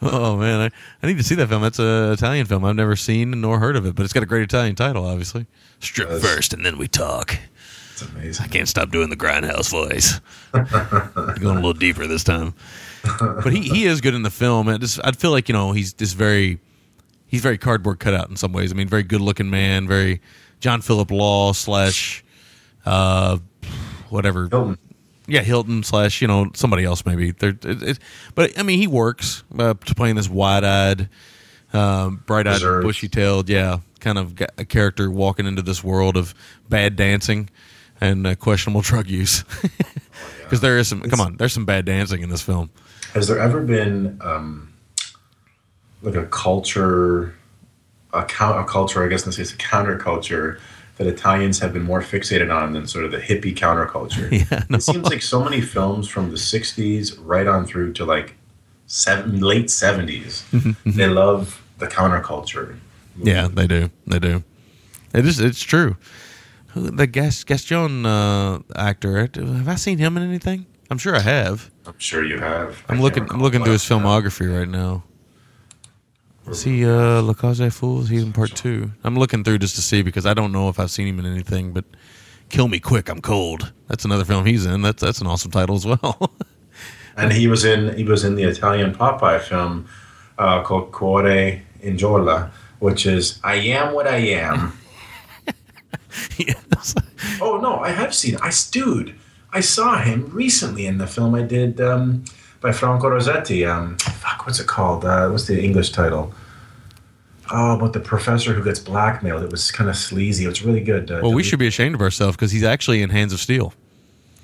Oh 0.00 0.36
man, 0.36 0.60
I, 0.60 0.70
I 1.02 1.06
need 1.08 1.16
to 1.18 1.24
see 1.24 1.34
that 1.34 1.48
film. 1.48 1.62
That's 1.62 1.78
an 1.78 2.12
Italian 2.12 2.46
film. 2.46 2.64
I've 2.64 2.76
never 2.76 2.94
seen 2.96 3.40
nor 3.40 3.58
heard 3.58 3.74
of 3.76 3.86
it, 3.86 3.94
but 3.96 4.04
it's 4.04 4.12
got 4.12 4.22
a 4.22 4.26
great 4.26 4.42
Italian 4.42 4.76
title, 4.76 5.04
obviously. 5.04 5.46
Strip 5.80 6.08
Yes. 6.10 6.22
first, 6.22 6.52
and 6.52 6.64
then 6.64 6.78
we 6.78 6.86
talk. 6.88 7.36
It's 7.92 8.02
amazing. 8.02 8.44
I 8.44 8.48
can't 8.48 8.68
stop 8.68 8.90
doing 8.90 9.10
the 9.10 9.16
grindhouse 9.16 9.70
voice. 9.70 10.20
Going 11.40 11.56
a 11.56 11.60
little 11.60 11.72
deeper 11.72 12.06
this 12.06 12.22
time, 12.22 12.54
but 13.18 13.52
he, 13.52 13.62
he 13.62 13.86
is 13.86 14.00
good 14.00 14.14
in 14.14 14.22
the 14.22 14.30
film. 14.30 14.68
I 14.68 14.78
just 14.78 15.00
I 15.02 15.10
feel 15.12 15.32
like 15.32 15.48
you 15.48 15.52
know 15.52 15.72
he's 15.72 15.92
just 15.92 16.14
very 16.16 16.60
he's 17.26 17.40
very 17.42 17.58
cardboard 17.58 17.98
cutout 17.98 18.30
in 18.30 18.36
some 18.36 18.52
ways. 18.52 18.70
I 18.72 18.76
mean, 18.76 18.86
very 18.88 19.02
good 19.02 19.20
looking 19.20 19.50
man, 19.50 19.88
very 19.88 20.20
John 20.60 20.80
Philip 20.80 21.10
Law 21.10 21.52
slash 21.52 22.22
uh 22.86 23.38
whatever 24.10 24.48
Hilton. 24.48 24.78
Yeah, 25.28 25.42
Hilton 25.42 25.82
slash 25.82 26.20
you 26.20 26.28
know 26.28 26.50
somebody 26.54 26.84
else 26.84 27.06
maybe. 27.06 27.30
There, 27.32 27.50
it, 27.50 27.82
it, 27.82 27.98
but 28.34 28.58
I 28.58 28.62
mean, 28.62 28.78
he 28.78 28.86
works 28.86 29.44
uh, 29.56 29.74
to 29.74 29.94
playing 29.94 30.16
this 30.16 30.28
wide-eyed, 30.28 31.08
um, 31.72 32.22
bright-eyed, 32.26 32.60
bushy-tailed, 32.60 33.48
yeah, 33.48 33.80
kind 34.00 34.18
of 34.18 34.40
a 34.56 34.64
character 34.64 35.10
walking 35.10 35.46
into 35.46 35.62
this 35.62 35.84
world 35.84 36.16
of 36.16 36.34
bad 36.68 36.96
dancing 36.96 37.50
and 38.00 38.26
uh, 38.26 38.34
questionable 38.34 38.80
drug 38.80 39.06
use. 39.06 39.44
Because 40.48 40.62
there 40.62 40.78
is 40.78 40.88
some, 40.88 41.02
come 41.02 41.20
on, 41.20 41.36
there's 41.36 41.52
some 41.52 41.66
bad 41.66 41.84
dancing 41.84 42.22
in 42.22 42.30
this 42.30 42.40
film. 42.40 42.70
Has 43.12 43.28
there 43.28 43.38
ever 43.38 43.60
been 43.60 44.18
um, 44.22 44.72
like 46.00 46.14
a 46.14 46.24
culture, 46.24 47.34
a, 48.14 48.24
count, 48.24 48.58
a 48.58 48.64
culture? 48.64 49.04
I 49.04 49.08
guess 49.08 49.26
let's 49.26 49.36
say 49.36 49.42
it's 49.42 49.52
a 49.52 49.56
counterculture 49.58 50.58
that 50.98 51.06
Italians 51.06 51.60
have 51.60 51.72
been 51.72 51.84
more 51.84 52.02
fixated 52.02 52.54
on 52.54 52.72
than 52.72 52.86
sort 52.86 53.04
of 53.04 53.12
the 53.12 53.18
hippie 53.18 53.54
counterculture. 53.56 54.28
Yeah, 54.50 54.64
no. 54.68 54.76
It 54.76 54.82
seems 54.82 55.08
like 55.08 55.22
so 55.22 55.42
many 55.42 55.60
films 55.60 56.08
from 56.08 56.30
the 56.30 56.36
'60s 56.36 57.18
right 57.22 57.46
on 57.46 57.64
through 57.66 57.92
to 57.94 58.04
like 58.04 58.34
seven, 58.86 59.40
late 59.40 59.66
'70s. 59.66 60.42
they 60.86 61.06
love 61.06 61.62
the 61.78 61.86
counterculture. 61.86 62.76
Yeah, 63.16 63.48
they 63.48 63.66
do, 63.66 63.90
they 64.06 64.18
do. 64.18 64.44
It 65.14 65.24
is, 65.26 65.40
it's 65.40 65.62
true. 65.62 65.96
The 66.74 67.06
Gas, 67.06 67.42
Gaston 67.44 68.04
uh, 68.06 68.60
actor, 68.76 69.18
have 69.20 69.68
I 69.68 69.74
seen 69.76 69.98
him 69.98 70.16
in 70.16 70.22
anything? 70.22 70.66
I'm 70.90 70.98
sure 70.98 71.16
I 71.16 71.20
have. 71.20 71.70
I'm 71.86 71.98
sure 71.98 72.24
you 72.24 72.38
have. 72.38 72.84
I 72.88 72.92
I'm 72.92 72.98
can't 72.98 73.00
looking. 73.00 73.26
I'm 73.30 73.40
looking 73.40 73.62
through 73.64 73.72
his 73.72 73.82
filmography 73.82 74.54
right 74.56 74.68
now. 74.68 75.02
Is 76.50 76.62
he 76.62 76.84
uh, 76.84 77.20
La 77.22 77.34
Cause 77.34 77.60
Fools? 77.74 78.08
He's 78.08 78.22
in 78.22 78.32
part 78.32 78.54
two. 78.54 78.90
I'm 79.04 79.16
looking 79.16 79.44
through 79.44 79.58
just 79.58 79.76
to 79.76 79.82
see 79.82 80.00
because 80.02 80.24
I 80.24 80.32
don't 80.32 80.50
know 80.50 80.70
if 80.70 80.80
I've 80.80 80.90
seen 80.90 81.06
him 81.06 81.18
in 81.18 81.26
anything. 81.26 81.72
But 81.72 81.84
Kill 82.48 82.68
Me 82.68 82.80
Quick, 82.80 83.10
I'm 83.10 83.20
Cold. 83.20 83.72
That's 83.88 84.06
another 84.06 84.24
film 84.24 84.46
he's 84.46 84.64
in. 84.64 84.80
That's 84.80 85.02
that's 85.02 85.20
an 85.20 85.26
awesome 85.26 85.50
title 85.50 85.76
as 85.76 85.84
well. 85.84 86.32
and 87.18 87.32
he 87.32 87.48
was 87.48 87.64
in 87.64 87.94
he 87.96 88.04
was 88.04 88.24
in 88.24 88.34
the 88.34 88.44
Italian 88.44 88.94
Popeye 88.94 89.40
film 89.40 89.86
uh, 90.38 90.62
called 90.62 90.90
Cuore 90.90 91.60
in 91.82 91.96
Giola, 91.98 92.50
which 92.78 93.04
is 93.04 93.40
I 93.44 93.56
am 93.56 93.92
what 93.92 94.06
I 94.06 94.16
am. 94.16 94.72
yes. 96.38 96.94
oh 97.42 97.58
no, 97.58 97.78
I 97.80 97.90
have 97.90 98.14
seen. 98.14 98.36
I 98.36 98.50
dude, 98.70 99.14
I 99.52 99.60
saw 99.60 99.98
him 99.98 100.30
recently 100.32 100.86
in 100.86 100.96
the 100.96 101.06
film 101.06 101.34
I 101.34 101.42
did 101.42 101.78
um, 101.80 102.24
by 102.60 102.72
Franco 102.72 103.08
Rossetti. 103.08 103.64
Um, 103.64 103.96
fuck, 103.98 104.46
what's 104.46 104.60
it 104.60 104.66
called? 104.66 105.04
Uh, 105.04 105.28
what's 105.28 105.46
the 105.46 105.62
English 105.62 105.90
title? 105.92 106.32
Oh, 107.50 107.76
about 107.76 107.92
the 107.94 108.00
professor 108.00 108.52
who 108.52 108.62
gets 108.62 108.78
blackmailed. 108.78 109.42
It 109.42 109.50
was 109.50 109.70
kind 109.70 109.88
of 109.88 109.96
sleazy. 109.96 110.44
It 110.44 110.48
was 110.48 110.62
really 110.62 110.80
good. 110.82 111.10
Uh, 111.10 111.20
Well, 111.22 111.32
we 111.32 111.42
should 111.42 111.58
be 111.58 111.66
ashamed 111.66 111.94
of 111.94 112.00
ourselves 112.02 112.36
because 112.36 112.52
he's 112.52 112.64
actually 112.64 113.00
in 113.02 113.10
Hands 113.10 113.32
of 113.32 113.40
Steel. 113.40 113.72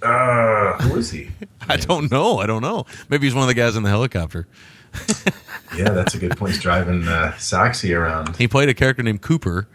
Uh, 0.03 0.73
who 0.83 0.97
is 0.97 1.11
he? 1.11 1.31
I 1.69 1.77
don't 1.77 2.11
know. 2.11 2.39
I 2.39 2.47
don't 2.47 2.63
know. 2.63 2.87
Maybe 3.09 3.27
he's 3.27 3.35
one 3.35 3.43
of 3.43 3.49
the 3.49 3.55
guys 3.55 3.77
in 3.77 3.83
the 3.83 3.89
helicopter. 3.91 4.47
yeah, 5.77 5.91
that's 5.91 6.15
a 6.15 6.19
good 6.19 6.37
point. 6.37 6.53
He's 6.53 6.63
driving 6.63 7.07
uh, 7.09 7.33
Saxy 7.37 7.95
around. 7.95 8.37
He 8.37 8.47
played 8.49 8.69
a 8.69 8.75
character 8.75 9.03
named 9.03 9.23
Cooper, 9.23 9.67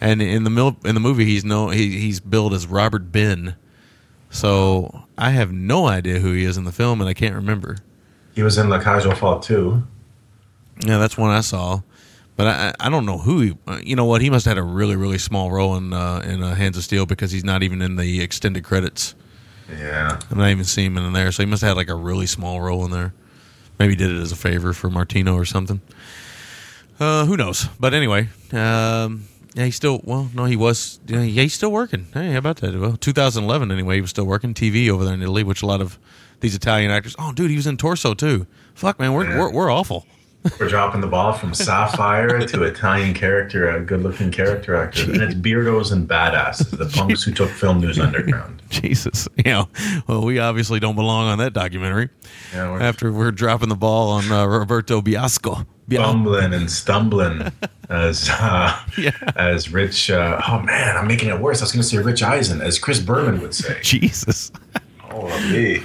and 0.00 0.22
in 0.22 0.44
the 0.44 0.50
mil- 0.50 0.78
in 0.84 0.94
the 0.94 1.00
movie 1.00 1.24
he's 1.26 1.44
no 1.44 1.68
he, 1.68 1.98
he's 2.00 2.20
billed 2.20 2.54
as 2.54 2.66
Robert 2.66 3.12
Ben. 3.12 3.54
So 4.32 5.04
I 5.16 5.30
have 5.30 5.52
no 5.52 5.86
idea 5.86 6.18
who 6.18 6.32
he 6.32 6.44
is 6.44 6.56
in 6.56 6.64
the 6.64 6.72
film, 6.72 7.00
and 7.00 7.08
I 7.08 7.14
can't 7.14 7.34
remember. 7.34 7.76
He 8.34 8.42
was 8.42 8.58
in 8.58 8.68
La 8.70 8.82
Cage 8.82 9.06
aux 9.06 9.14
Folles 9.14 9.46
too. 9.46 9.84
Yeah, 10.84 10.98
that's 10.98 11.18
one 11.18 11.30
I 11.30 11.42
saw, 11.42 11.82
but 12.34 12.46
I 12.46 12.74
I 12.80 12.88
don't 12.88 13.04
know 13.04 13.18
who 13.18 13.40
he. 13.40 13.56
You 13.84 13.94
know 13.94 14.06
what? 14.06 14.22
He 14.22 14.30
must 14.30 14.46
have 14.46 14.56
had 14.56 14.58
a 14.58 14.66
really 14.66 14.96
really 14.96 15.18
small 15.18 15.52
role 15.52 15.76
in 15.76 15.92
uh, 15.92 16.22
in 16.24 16.42
uh, 16.42 16.54
Hands 16.54 16.76
of 16.76 16.82
Steel 16.82 17.04
because 17.04 17.30
he's 17.30 17.44
not 17.44 17.62
even 17.62 17.82
in 17.82 17.96
the 17.96 18.22
extended 18.22 18.64
credits. 18.64 19.14
Yeah. 19.70 20.18
I'm 20.30 20.38
not 20.38 20.48
even 20.48 20.64
seeing 20.64 20.92
him 20.92 20.98
in 20.98 21.12
there, 21.12 21.30
so 21.30 21.42
he 21.42 21.46
must 21.46 21.62
have 21.62 21.68
had 21.68 21.76
like 21.76 21.88
a 21.88 21.94
really 21.94 22.26
small 22.26 22.60
role 22.60 22.84
in 22.84 22.90
there. 22.90 23.12
Maybe 23.78 23.94
did 23.94 24.10
it 24.10 24.20
as 24.20 24.32
a 24.32 24.36
favor 24.36 24.72
for 24.72 24.90
Martino 24.90 25.34
or 25.34 25.44
something. 25.44 25.80
Uh, 26.98 27.26
who 27.26 27.36
knows? 27.36 27.66
But 27.78 27.94
anyway, 27.94 28.28
um, 28.52 29.24
yeah, 29.54 29.64
he's 29.66 29.76
still 29.76 30.00
well. 30.04 30.30
No, 30.34 30.44
he 30.46 30.56
was. 30.56 30.98
Yeah, 31.06 31.22
he's 31.22 31.54
still 31.54 31.72
working. 31.72 32.06
Hey, 32.14 32.32
how 32.32 32.38
about 32.38 32.56
that? 32.58 32.74
Well, 32.78 32.96
2011 32.96 33.70
anyway. 33.70 33.96
He 33.96 34.00
was 34.00 34.10
still 34.10 34.24
working 34.24 34.54
TV 34.54 34.88
over 34.88 35.04
there 35.04 35.14
in 35.14 35.22
Italy, 35.22 35.44
which 35.44 35.62
a 35.62 35.66
lot 35.66 35.80
of 35.80 35.98
these 36.40 36.54
Italian 36.54 36.90
actors. 36.90 37.14
Oh, 37.18 37.32
dude, 37.32 37.50
he 37.50 37.56
was 37.56 37.66
in 37.66 37.76
Torso 37.76 38.14
too. 38.14 38.46
Fuck, 38.74 38.98
man, 38.98 39.12
we're 39.12 39.24
Yeah. 39.28 39.38
we're, 39.38 39.52
we're 39.52 39.70
awful. 39.70 40.06
We're 40.58 40.68
dropping 40.68 41.00
the 41.00 41.06
ball 41.06 41.32
from 41.32 41.54
Sapphire 41.54 42.44
to 42.46 42.62
Italian 42.64 43.14
character, 43.14 43.68
a 43.70 43.80
good-looking 43.80 44.32
character 44.32 44.74
actor, 44.74 45.04
and 45.04 45.22
it's 45.22 45.34
beardos 45.34 45.92
and 45.92 46.08
badasses, 46.08 46.70
the 46.76 46.86
punks 46.86 47.22
who 47.22 47.32
took 47.32 47.48
film 47.48 47.80
news 47.80 47.98
underground. 47.98 48.60
Jesus, 48.70 49.28
you 49.36 49.44
know. 49.44 49.68
Well, 50.08 50.24
we 50.24 50.38
obviously 50.40 50.80
don't 50.80 50.96
belong 50.96 51.26
on 51.28 51.38
that 51.38 51.52
documentary. 51.52 52.08
Yeah, 52.52 52.72
we're 52.72 52.80
After 52.80 53.12
we're 53.12 53.30
dropping 53.30 53.68
the 53.68 53.76
ball 53.76 54.10
on 54.10 54.32
uh, 54.32 54.44
Roberto 54.46 55.00
Bisacco. 55.00 55.64
Bia- 55.86 56.00
bumbling 56.00 56.52
and 56.54 56.70
stumbling 56.70 57.52
as 57.88 58.28
uh, 58.30 58.76
Yeah. 58.98 59.12
as 59.36 59.70
Rich. 59.72 60.10
Uh, 60.10 60.40
oh 60.48 60.58
man, 60.60 60.96
I'm 60.96 61.06
making 61.06 61.28
it 61.28 61.38
worse. 61.40 61.60
I 61.60 61.64
was 61.64 61.72
going 61.72 61.82
to 61.82 61.88
say 61.88 61.98
Rich 61.98 62.22
Eisen, 62.22 62.60
as 62.60 62.78
Chris 62.80 62.98
Berman 63.00 63.40
would 63.42 63.54
say. 63.54 63.78
Jesus. 63.82 64.50
Oh, 65.10 65.26
me. 65.52 65.82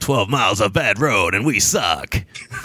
12 0.00 0.28
miles 0.28 0.60
of 0.60 0.72
bad 0.72 0.98
road 0.98 1.34
and 1.34 1.46
we 1.46 1.60
suck. 1.60 2.16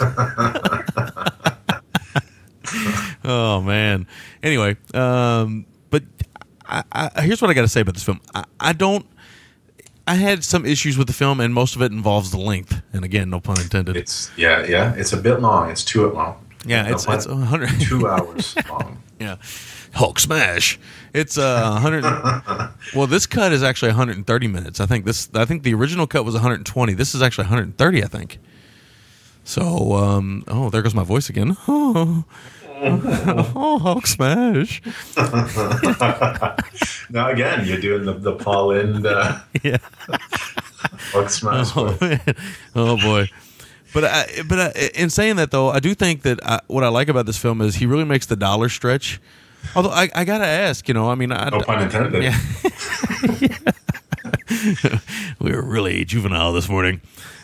oh, 3.24 3.60
man. 3.62 4.06
Anyway, 4.42 4.76
um, 4.94 5.66
but 5.90 6.02
I, 6.66 6.82
I, 6.92 7.22
here's 7.22 7.40
what 7.40 7.50
I 7.50 7.54
got 7.54 7.62
to 7.62 7.68
say 7.68 7.80
about 7.80 7.94
this 7.94 8.02
film. 8.04 8.20
I, 8.34 8.44
I 8.60 8.72
don't. 8.72 9.06
I 10.08 10.14
had 10.14 10.44
some 10.44 10.64
issues 10.64 10.96
with 10.96 11.08
the 11.08 11.12
film, 11.12 11.40
and 11.40 11.52
most 11.52 11.74
of 11.74 11.82
it 11.82 11.90
involves 11.90 12.30
the 12.30 12.38
length. 12.38 12.80
And 12.92 13.04
again, 13.04 13.28
no 13.28 13.40
pun 13.40 13.60
intended. 13.60 13.96
It's 13.96 14.30
yeah, 14.36 14.64
yeah. 14.64 14.94
It's 14.94 15.12
a 15.12 15.16
bit 15.16 15.40
long. 15.40 15.68
It's 15.70 15.84
two 15.84 16.08
long. 16.12 16.44
yeah, 16.64 16.82
No 16.82 16.94
it's 16.94 17.06
pun- 17.06 17.16
it's 17.16 17.26
100. 17.26 17.80
two 17.80 18.06
hours 18.08 18.54
long. 18.68 19.02
Yeah. 19.18 19.36
Hulk 19.94 20.18
smash. 20.18 20.78
It's 21.14 21.38
uh 21.38 21.78
100 21.82 22.04
Well, 22.94 23.06
this 23.06 23.26
cut 23.26 23.52
is 23.52 23.62
actually 23.62 23.88
130 23.90 24.48
minutes. 24.48 24.80
I 24.80 24.86
think 24.86 25.04
this 25.06 25.30
I 25.34 25.44
think 25.44 25.62
the 25.62 25.74
original 25.74 26.06
cut 26.06 26.24
was 26.24 26.34
120. 26.34 26.94
This 26.94 27.14
is 27.14 27.22
actually 27.22 27.44
130, 27.44 28.04
I 28.04 28.06
think. 28.06 28.38
So, 29.44 29.94
um 29.94 30.44
oh, 30.48 30.70
there 30.70 30.82
goes 30.82 30.94
my 30.94 31.04
voice 31.04 31.28
again. 31.30 31.56
Oh. 31.66 32.24
oh, 32.78 33.78
Hulk 33.78 34.06
smash. 34.06 34.82
Now 37.08 37.30
again, 37.30 37.64
you're 37.64 37.80
doing 37.80 38.04
the 38.04 38.12
the 38.14 38.32
Paul 38.32 38.66
Lynde 38.68 39.06
uh, 39.06 39.38
Yeah. 39.62 39.78
Hulk 41.12 41.30
smash. 41.30 41.70
Oh, 41.74 41.96
oh 42.74 42.96
boy. 42.98 43.30
But 43.96 44.04
I, 44.04 44.26
but 44.46 44.60
I, 44.60 44.90
in 44.94 45.08
saying 45.08 45.36
that 45.36 45.50
though, 45.50 45.70
I 45.70 45.80
do 45.80 45.94
think 45.94 46.20
that 46.20 46.38
I, 46.44 46.60
what 46.66 46.84
I 46.84 46.88
like 46.88 47.08
about 47.08 47.24
this 47.24 47.38
film 47.38 47.62
is 47.62 47.76
he 47.76 47.86
really 47.86 48.04
makes 48.04 48.26
the 48.26 48.36
dollar 48.36 48.68
stretch. 48.68 49.22
Although 49.74 49.88
I, 49.88 50.10
I 50.14 50.26
gotta 50.26 50.44
ask, 50.44 50.86
you 50.86 50.92
know, 50.92 51.08
I 51.08 51.14
mean, 51.14 51.32
I, 51.32 51.48
No 51.48 51.60
pun 51.60 51.82
intended. 51.82 52.22
Yeah. 52.22 52.38
we 55.40 55.50
were 55.50 55.62
really 55.62 56.04
juvenile 56.04 56.52
this 56.52 56.68
morning. 56.68 57.00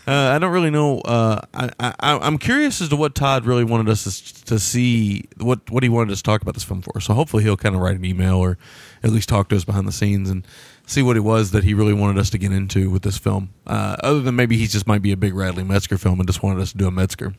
Uh, 0.06 0.32
I 0.34 0.38
don't 0.38 0.52
really 0.52 0.68
know. 0.68 1.00
Uh, 1.00 1.40
I, 1.54 1.70
I, 1.80 1.94
I'm 2.00 2.36
curious 2.36 2.82
as 2.82 2.90
to 2.90 2.96
what 2.96 3.14
Todd 3.14 3.46
really 3.46 3.64
wanted 3.64 3.88
us 3.88 4.04
to, 4.04 4.44
to 4.44 4.58
see, 4.58 5.24
what 5.38 5.70
what 5.70 5.82
he 5.82 5.88
wanted 5.88 6.12
us 6.12 6.18
to 6.18 6.24
talk 6.24 6.42
about 6.42 6.52
this 6.52 6.64
film 6.64 6.82
for. 6.82 7.00
So 7.00 7.14
hopefully 7.14 7.44
he'll 7.44 7.56
kind 7.56 7.74
of 7.74 7.80
write 7.80 7.96
an 7.96 8.04
email 8.04 8.36
or 8.36 8.58
at 9.02 9.08
least 9.08 9.30
talk 9.30 9.48
to 9.48 9.56
us 9.56 9.64
behind 9.64 9.88
the 9.88 9.92
scenes 9.92 10.28
and 10.28 10.46
see 10.86 11.02
what 11.02 11.16
it 11.16 11.20
was 11.20 11.52
that 11.52 11.64
he 11.64 11.74
really 11.74 11.94
wanted 11.94 12.18
us 12.18 12.30
to 12.30 12.38
get 12.38 12.52
into 12.52 12.90
with 12.90 13.02
this 13.02 13.18
film. 13.18 13.50
Uh, 13.66 13.96
other 14.00 14.20
than 14.20 14.36
maybe 14.36 14.56
he 14.56 14.66
just 14.66 14.86
might 14.86 15.02
be 15.02 15.12
a 15.12 15.16
big 15.16 15.34
Radley 15.34 15.64
Metzger 15.64 15.96
film 15.98 16.20
and 16.20 16.28
just 16.28 16.42
wanted 16.42 16.60
us 16.60 16.72
to 16.72 16.78
do 16.78 16.86
a 16.86 16.90
Metzger. 16.90 17.34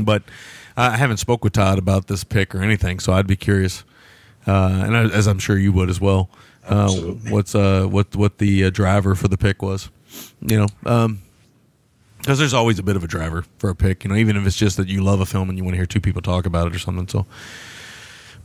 But 0.00 0.22
I 0.76 0.96
haven't 0.96 1.16
spoke 1.18 1.42
with 1.42 1.54
Todd 1.54 1.78
about 1.78 2.08
this 2.08 2.24
pick 2.24 2.54
or 2.54 2.62
anything, 2.62 2.98
so 2.98 3.12
I'd 3.14 3.26
be 3.26 3.36
curious, 3.36 3.84
uh, 4.46 4.82
and 4.84 4.96
I, 4.96 5.04
as 5.04 5.26
I'm 5.26 5.38
sure 5.38 5.56
you 5.56 5.72
would 5.72 5.88
as 5.88 6.00
well. 6.00 6.28
uh, 6.66 6.90
what's 7.30 7.54
uh 7.54 7.86
what 7.86 8.14
what 8.16 8.38
the 8.38 8.64
uh, 8.64 8.70
driver 8.70 9.14
for 9.14 9.28
the 9.28 9.38
pick 9.38 9.62
was. 9.62 9.88
You 10.40 10.58
know, 10.58 10.66
um, 10.84 11.20
because 12.18 12.38
there's 12.38 12.54
always 12.54 12.78
a 12.78 12.82
bit 12.82 12.96
of 12.96 13.04
a 13.04 13.06
driver 13.06 13.44
for 13.58 13.70
a 13.70 13.74
pick. 13.74 14.04
You 14.04 14.10
know, 14.10 14.16
even 14.16 14.36
if 14.36 14.46
it's 14.46 14.56
just 14.56 14.76
that 14.76 14.88
you 14.88 15.02
love 15.02 15.20
a 15.20 15.26
film 15.26 15.48
and 15.48 15.56
you 15.56 15.64
want 15.64 15.74
to 15.74 15.78
hear 15.78 15.86
two 15.86 16.00
people 16.00 16.20
talk 16.20 16.44
about 16.44 16.66
it 16.66 16.74
or 16.74 16.78
something. 16.78 17.08
So. 17.08 17.24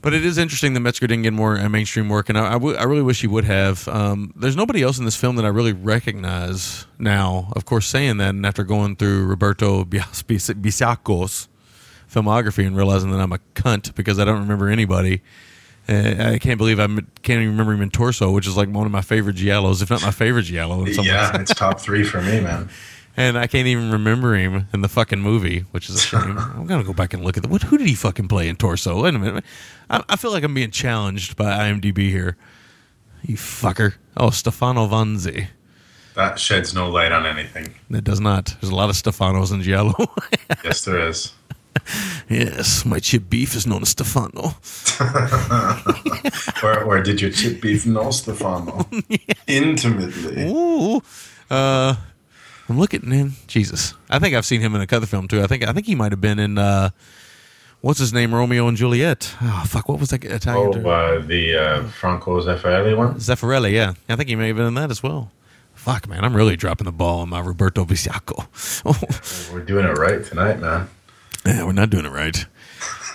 But 0.02 0.16
it 0.16 0.26
is 0.26 0.40
interesting 0.40 0.74
that 0.74 0.80
Metzger 0.80 1.06
didn't 1.06 1.24
get 1.24 1.34
more 1.34 1.60
uh, 1.60 1.70
mainstream 1.70 2.10
work, 2.10 2.28
and 2.30 2.38
I, 2.38 2.50
I, 2.50 2.54
w- 2.54 2.76
I 2.76 2.84
really 2.84 3.04
wish 3.04 3.22
he 3.22 3.28
would 3.28 3.44
have. 3.46 3.88
Um, 3.88 4.34
there's 4.36 4.56
nobody 4.56 4.82
else 4.82 4.98
in 4.98 5.06
this 5.06 5.16
film 5.16 5.36
that 5.36 5.46
I 5.46 5.50
really 5.50 5.74
recognize 5.74 6.88
now. 6.98 7.52
Of 7.56 7.66
course, 7.66 7.86
saying 7.86 8.18
that, 8.18 8.30
and 8.30 8.44
after 8.46 8.64
going 8.64 8.96
through 8.96 9.26
Roberto 9.28 9.86
Bisacco's 9.86 11.48
filmography 12.12 12.66
and 12.66 12.76
realizing 12.76 13.12
that 13.12 13.20
I'm 13.20 13.32
a 13.32 13.40
cunt 13.54 13.94
because 13.96 14.18
I 14.20 14.26
don't 14.26 14.40
remember 14.40 14.70
anybody. 14.70 15.22
Uh, 15.88 16.16
I 16.34 16.40
can't 16.40 16.58
believe 16.58 16.80
I 16.80 16.84
m- 16.86 17.08
can't 17.22 17.38
even 17.42 17.50
remember 17.52 17.74
him 17.74 17.82
in 17.82 17.90
Torso, 17.92 18.32
which 18.32 18.48
is 18.48 18.58
like 18.58 18.70
one 18.70 18.86
of 18.86 18.92
my 18.92 19.02
favorite 19.02 19.36
giallos, 19.36 19.82
if 19.82 19.90
not 19.90 20.02
my 20.02 20.12
favorite 20.12 20.44
giallo. 20.44 20.84
In 20.86 20.94
some 20.94 21.06
Yeah, 21.06 21.40
it's 21.40 21.54
top 21.54 21.80
three 21.80 22.04
for 22.04 22.22
me, 22.22 22.40
man. 22.40 22.70
and 23.22 23.38
I 23.38 23.46
can't 23.46 23.68
even 23.68 23.92
remember 23.92 24.34
him 24.36 24.68
in 24.74 24.82
the 24.82 24.90
fucking 24.90 25.20
movie, 25.20 25.60
which 25.72 25.90
is 25.90 25.96
a 25.96 26.00
shame. 26.00 26.38
I'm 26.40 26.66
gonna 26.66 26.84
go 26.84 26.94
back 26.94 27.14
and 27.14 27.24
look 27.24 27.38
at 27.38 27.44
the 27.44 27.50
what. 27.50 27.62
Who 27.64 27.78
did 27.78 27.88
he 27.88 27.94
fucking 27.94 28.28
play 28.28 28.50
in 28.50 28.56
Torso? 28.56 29.04
Wait 29.04 29.14
a 29.14 29.20
minute. 29.20 29.44
I, 29.90 30.04
I 30.10 30.16
feel 30.16 30.32
like 30.32 30.44
I'm 30.44 30.54
being 30.56 30.72
challenged 30.72 31.36
by 31.36 31.46
IMDb 31.46 32.10
here. 32.10 32.36
You 33.22 33.38
fucker. 33.38 33.94
Oh, 34.18 34.32
Stefano 34.32 34.88
Vanzi. 34.88 35.48
That 36.16 36.40
sheds 36.40 36.74
no 36.74 36.90
light 36.90 37.12
on 37.12 37.26
anything. 37.26 37.76
It 37.92 38.04
does 38.04 38.20
not. 38.20 38.56
There's 38.60 38.72
a 38.72 38.76
lot 38.76 38.90
of 38.90 38.96
Stefanos 38.96 39.54
in 39.54 39.62
Giallo. 39.62 39.94
Yes, 40.64 40.84
there 40.86 41.00
is. 41.08 41.34
yes, 42.30 42.84
my 42.86 43.00
chip 43.00 43.30
beef 43.30 43.56
is 43.56 43.66
known 43.66 43.82
as 43.84 43.90
Stefano. 43.90 44.56
Or, 46.64 46.84
or 46.84 47.02
did 47.02 47.20
your 47.22 47.32
chip 47.32 47.62
beef 47.62 47.86
know 47.88 48.12
Stefano? 48.12 48.88
Intimately. 49.48 50.52
Ooh. 50.52 51.02
Uh, 51.50 51.96
I'm 52.72 52.80
looking 52.80 53.12
in. 53.12 53.34
Jesus. 53.48 53.94
I 54.10 54.18
think 54.18 54.34
I've 54.34 54.46
seen 54.46 54.62
him 54.62 54.74
in 54.76 54.82
a 54.82 54.96
other 54.96 55.06
film 55.06 55.28
too. 55.28 55.42
I 55.42 55.48
think 55.48 55.68
I 55.68 55.74
think 55.74 55.86
he 55.88 55.94
might 55.96 56.14
have 56.14 56.22
been 56.22 56.40
in 56.40 56.58
uh, 56.58 56.92
what's 57.82 58.00
his 58.00 58.14
name, 58.14 58.34
Romeo 58.34 58.66
and 58.68 58.78
Juliet. 58.78 59.36
Oh 59.42 59.64
fuck, 59.68 59.90
what 59.90 60.00
was 60.00 60.10
that 60.12 60.24
Italian? 60.24 60.86
Oh, 60.86 60.90
uh, 60.90 61.20
the 61.20 61.58
uh, 61.58 61.84
Franco 61.90 62.40
Zeffirelli 62.42 62.96
one? 62.96 63.16
Zeffirelli, 63.16 63.74
yeah. 63.74 63.94
I 64.08 64.16
think 64.16 64.30
he 64.30 64.38
may 64.38 64.48
have 64.48 64.56
been 64.56 64.68
in 64.68 64.74
that 64.76 64.90
as 64.90 65.04
well. 65.04 65.32
Fuck, 65.76 66.08
man, 66.08 66.24
I'm 66.24 66.34
really 66.36 66.56
dropping 66.56 66.86
the 66.86 66.92
ball 66.94 67.20
on 67.22 67.30
my 67.30 67.40
Roberto 67.42 67.84
Bisacco. 67.86 68.46
Oh, 68.86 69.54
We're 69.54 69.66
doing 69.66 69.86
it 69.86 69.98
right 69.98 70.24
tonight, 70.24 70.60
man. 70.60 70.90
yeah, 71.46 71.66
we're 71.66 71.72
not 71.74 71.90
doing 71.90 72.06
it 72.06 72.12
right. 72.12 72.46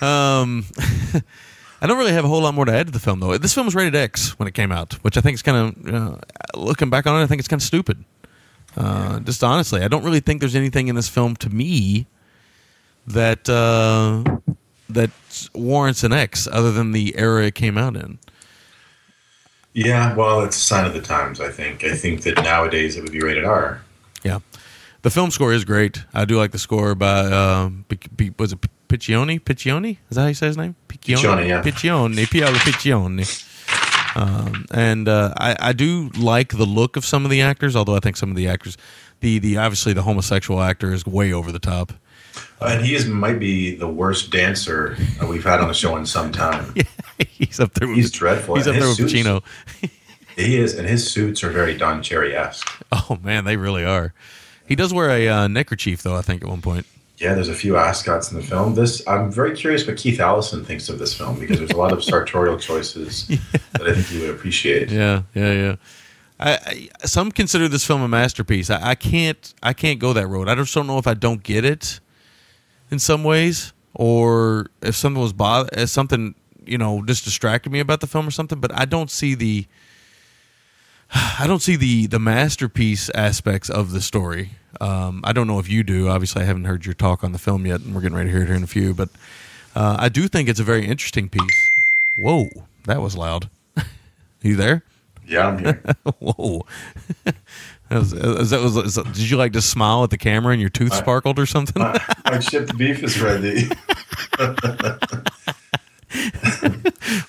Um, 0.01 0.65
I 1.81 1.87
don't 1.87 1.97
really 1.97 2.11
have 2.11 2.25
a 2.25 2.27
whole 2.27 2.41
lot 2.41 2.53
more 2.53 2.65
to 2.65 2.71
add 2.71 2.87
to 2.87 2.91
the 2.93 2.99
film, 2.99 3.19
though. 3.21 3.37
This 3.37 3.53
film 3.53 3.65
was 3.65 3.73
rated 3.75 3.95
X 3.95 4.37
when 4.37 4.47
it 4.47 4.53
came 4.53 4.71
out, 4.71 4.93
which 5.03 5.17
I 5.17 5.21
think 5.21 5.35
is 5.35 5.41
kind 5.41 5.57
of, 5.87 5.93
uh, 5.93 6.17
looking 6.55 6.89
back 6.89 7.07
on 7.07 7.19
it, 7.19 7.23
I 7.23 7.27
think 7.27 7.39
it's 7.39 7.47
kind 7.47 7.59
of 7.61 7.65
stupid. 7.65 8.03
Uh, 8.77 9.19
just 9.21 9.43
honestly, 9.43 9.81
I 9.81 9.87
don't 9.87 10.03
really 10.03 10.19
think 10.19 10.39
there's 10.39 10.55
anything 10.55 10.87
in 10.87 10.95
this 10.95 11.09
film 11.09 11.35
to 11.37 11.49
me 11.49 12.05
that 13.07 13.49
uh, 13.49 14.23
that 14.87 15.09
warrants 15.55 16.03
an 16.03 16.13
X 16.13 16.47
other 16.51 16.71
than 16.71 16.91
the 16.91 17.17
era 17.17 17.47
it 17.47 17.55
came 17.55 17.77
out 17.77 17.95
in. 17.95 18.19
Yeah, 19.73 20.15
well, 20.15 20.41
it's 20.41 20.57
a 20.57 20.59
sign 20.59 20.85
of 20.85 20.93
the 20.93 21.01
times, 21.01 21.39
I 21.39 21.49
think. 21.49 21.83
I 21.83 21.95
think 21.95 22.21
that 22.23 22.37
nowadays 22.43 22.97
it 22.97 23.01
would 23.01 23.11
be 23.11 23.21
rated 23.21 23.45
R. 23.45 23.81
Yeah, 24.23 24.39
the 25.01 25.09
film 25.09 25.31
score 25.31 25.53
is 25.53 25.65
great. 25.65 26.03
I 26.13 26.25
do 26.25 26.37
like 26.37 26.51
the 26.51 26.59
score 26.59 26.93
by 26.93 27.21
uh, 27.21 27.71
was 28.37 28.53
it 28.53 28.61
Piccioni? 28.87 29.39
Piccioni 29.39 29.97
is 30.09 30.15
that 30.15 30.21
how 30.21 30.27
you 30.27 30.33
say 30.35 30.47
his 30.47 30.57
name? 30.57 30.75
Piccioni, 30.87 31.47
yeah. 31.47 31.63
Piccioni, 31.63 32.29
Piero 32.29 32.51
Piccioni. 32.53 33.46
Um, 34.17 34.65
and 34.71 35.07
uh, 35.07 35.33
I, 35.37 35.55
I 35.59 35.73
do 35.73 36.09
like 36.17 36.49
the 36.57 36.65
look 36.65 36.97
of 36.97 37.05
some 37.05 37.23
of 37.23 37.29
the 37.29 37.41
actors, 37.41 37.75
although 37.75 37.95
I 37.95 37.99
think 37.99 38.17
some 38.17 38.31
of 38.31 38.35
the 38.35 38.47
actors, 38.47 38.75
the 39.19 39.37
the 39.37 39.57
obviously 39.57 39.93
the 39.93 40.01
homosexual 40.01 40.59
actor 40.61 40.91
is 40.91 41.05
way 41.05 41.31
over 41.31 41.51
the 41.51 41.59
top. 41.59 41.93
And 42.59 42.83
he 42.83 42.95
is 42.95 43.05
might 43.07 43.39
be 43.39 43.75
the 43.75 43.87
worst 43.87 44.31
dancer 44.31 44.95
that 45.19 45.27
we've 45.27 45.43
had 45.43 45.59
on 45.59 45.67
the 45.67 45.73
show 45.75 45.95
in 45.97 46.05
some 46.07 46.31
time. 46.31 46.73
he's 47.29 47.59
up 47.59 47.73
there. 47.75 47.87
With, 47.87 47.97
He's 47.97 48.11
dreadful. 48.11 48.55
He's 48.55 48.67
up 48.67 48.75
there 48.75 48.87
with 48.87 48.97
suits- 48.97 49.13
Pacino. 49.13 49.43
He 50.35 50.57
is, 50.57 50.75
and 50.75 50.87
his 50.87 51.09
suits 51.09 51.43
are 51.43 51.49
very 51.49 51.75
Don 51.77 52.01
Cherry 52.01 52.35
esque. 52.35 52.67
Oh 52.91 53.17
man, 53.21 53.43
they 53.45 53.57
really 53.57 53.83
are. 53.83 54.13
He 54.65 54.75
does 54.75 54.93
wear 54.93 55.09
a 55.09 55.27
uh, 55.27 55.47
neckerchief 55.47 56.01
though. 56.01 56.15
I 56.15 56.21
think 56.21 56.41
at 56.41 56.49
one 56.49 56.61
point. 56.61 56.85
Yeah, 57.17 57.33
there's 57.33 57.49
a 57.49 57.55
few 57.55 57.77
ascots 57.77 58.31
in 58.31 58.37
the 58.37 58.43
film. 58.43 58.75
This 58.75 59.05
I'm 59.07 59.31
very 59.31 59.55
curious 59.55 59.87
what 59.87 59.97
Keith 59.97 60.19
Allison 60.19 60.63
thinks 60.63 60.87
of 60.87 60.99
this 60.99 61.15
film 61.15 61.39
because 61.39 61.57
there's 61.57 61.71
a 61.71 61.77
lot 61.77 61.91
of 61.91 62.03
sartorial 62.03 62.57
choices 62.59 63.27
that 63.27 63.87
I 63.87 63.93
think 63.93 64.05
he 64.07 64.19
would 64.19 64.29
appreciate. 64.29 64.91
Yeah, 64.91 65.23
yeah, 65.33 65.51
yeah. 65.51 65.75
I, 66.39 66.89
I 67.01 67.07
some 67.07 67.31
consider 67.31 67.67
this 67.67 67.83
film 67.83 68.03
a 68.03 68.07
masterpiece. 68.07 68.69
I, 68.69 68.89
I 68.91 68.95
can't 68.95 69.53
I 69.63 69.73
can't 69.73 69.99
go 69.99 70.13
that 70.13 70.27
road. 70.27 70.47
I 70.47 70.55
just 70.55 70.73
don't 70.75 70.85
know 70.85 70.99
if 70.99 71.07
I 71.07 71.15
don't 71.15 71.41
get 71.41 71.65
it 71.65 71.99
in 72.91 72.99
some 72.99 73.23
ways, 73.23 73.73
or 73.95 74.67
if 74.83 74.95
something 74.95 75.21
was 75.21 75.33
bother 75.33 75.69
if 75.73 75.89
something 75.89 76.35
you 76.65 76.77
know 76.77 77.03
just 77.03 77.25
distracted 77.25 77.71
me 77.71 77.79
about 77.79 78.01
the 78.01 78.07
film 78.07 78.27
or 78.27 78.31
something. 78.31 78.59
But 78.59 78.77
I 78.77 78.85
don't 78.85 79.09
see 79.09 79.33
the 79.33 79.65
I 81.13 81.45
don't 81.47 81.63
see 81.63 81.75
the 81.75 82.05
the 82.05 82.19
masterpiece 82.19 83.09
aspects 83.15 83.71
of 83.71 83.91
the 83.91 84.01
story. 84.01 84.51
Um, 84.81 85.21
I 85.23 85.33
don't 85.33 85.47
know 85.47 85.59
if 85.59 85.69
you 85.69 85.83
do. 85.83 86.07
Obviously, 86.09 86.41
I 86.43 86.45
haven't 86.45 86.65
heard 86.65 86.85
your 86.85 86.93
talk 86.93 87.23
on 87.23 87.31
the 87.31 87.37
film 87.39 87.65
yet, 87.65 87.81
and 87.81 87.93
we're 87.95 88.01
getting 88.01 88.17
ready 88.17 88.29
to 88.29 88.33
hear 88.33 88.43
it 88.43 88.47
here 88.47 88.55
in 88.55 88.63
a 88.63 88.67
few. 88.67 88.93
But 88.93 89.09
uh, 89.75 89.97
I 89.99 90.09
do 90.09 90.27
think 90.27 90.49
it's 90.49 90.59
a 90.59 90.63
very 90.63 90.85
interesting 90.85 91.29
piece. 91.29 91.69
Whoa, 92.19 92.49
that 92.85 93.01
was 93.01 93.15
loud. 93.15 93.49
you 94.41 94.55
there? 94.55 94.83
Yeah, 95.27 95.47
I'm 95.47 95.59
here. 95.59 95.81
Whoa. 96.19 96.65
Was, 97.89 98.13
was, 98.13 98.51
is 98.51 98.95
did 98.95 99.29
you 99.29 99.37
like 99.37 99.53
just 99.53 99.69
smile 99.69 100.03
at 100.03 100.09
the 100.09 100.17
camera 100.17 100.51
and 100.51 100.59
your 100.59 100.69
tooth 100.69 100.93
sparkled 100.93 101.39
or 101.39 101.45
something? 101.45 101.81
my, 101.81 101.97
my 102.25 102.37
chipped 102.39 102.77
beef 102.77 103.01
is 103.01 103.21
ready. 103.21 103.69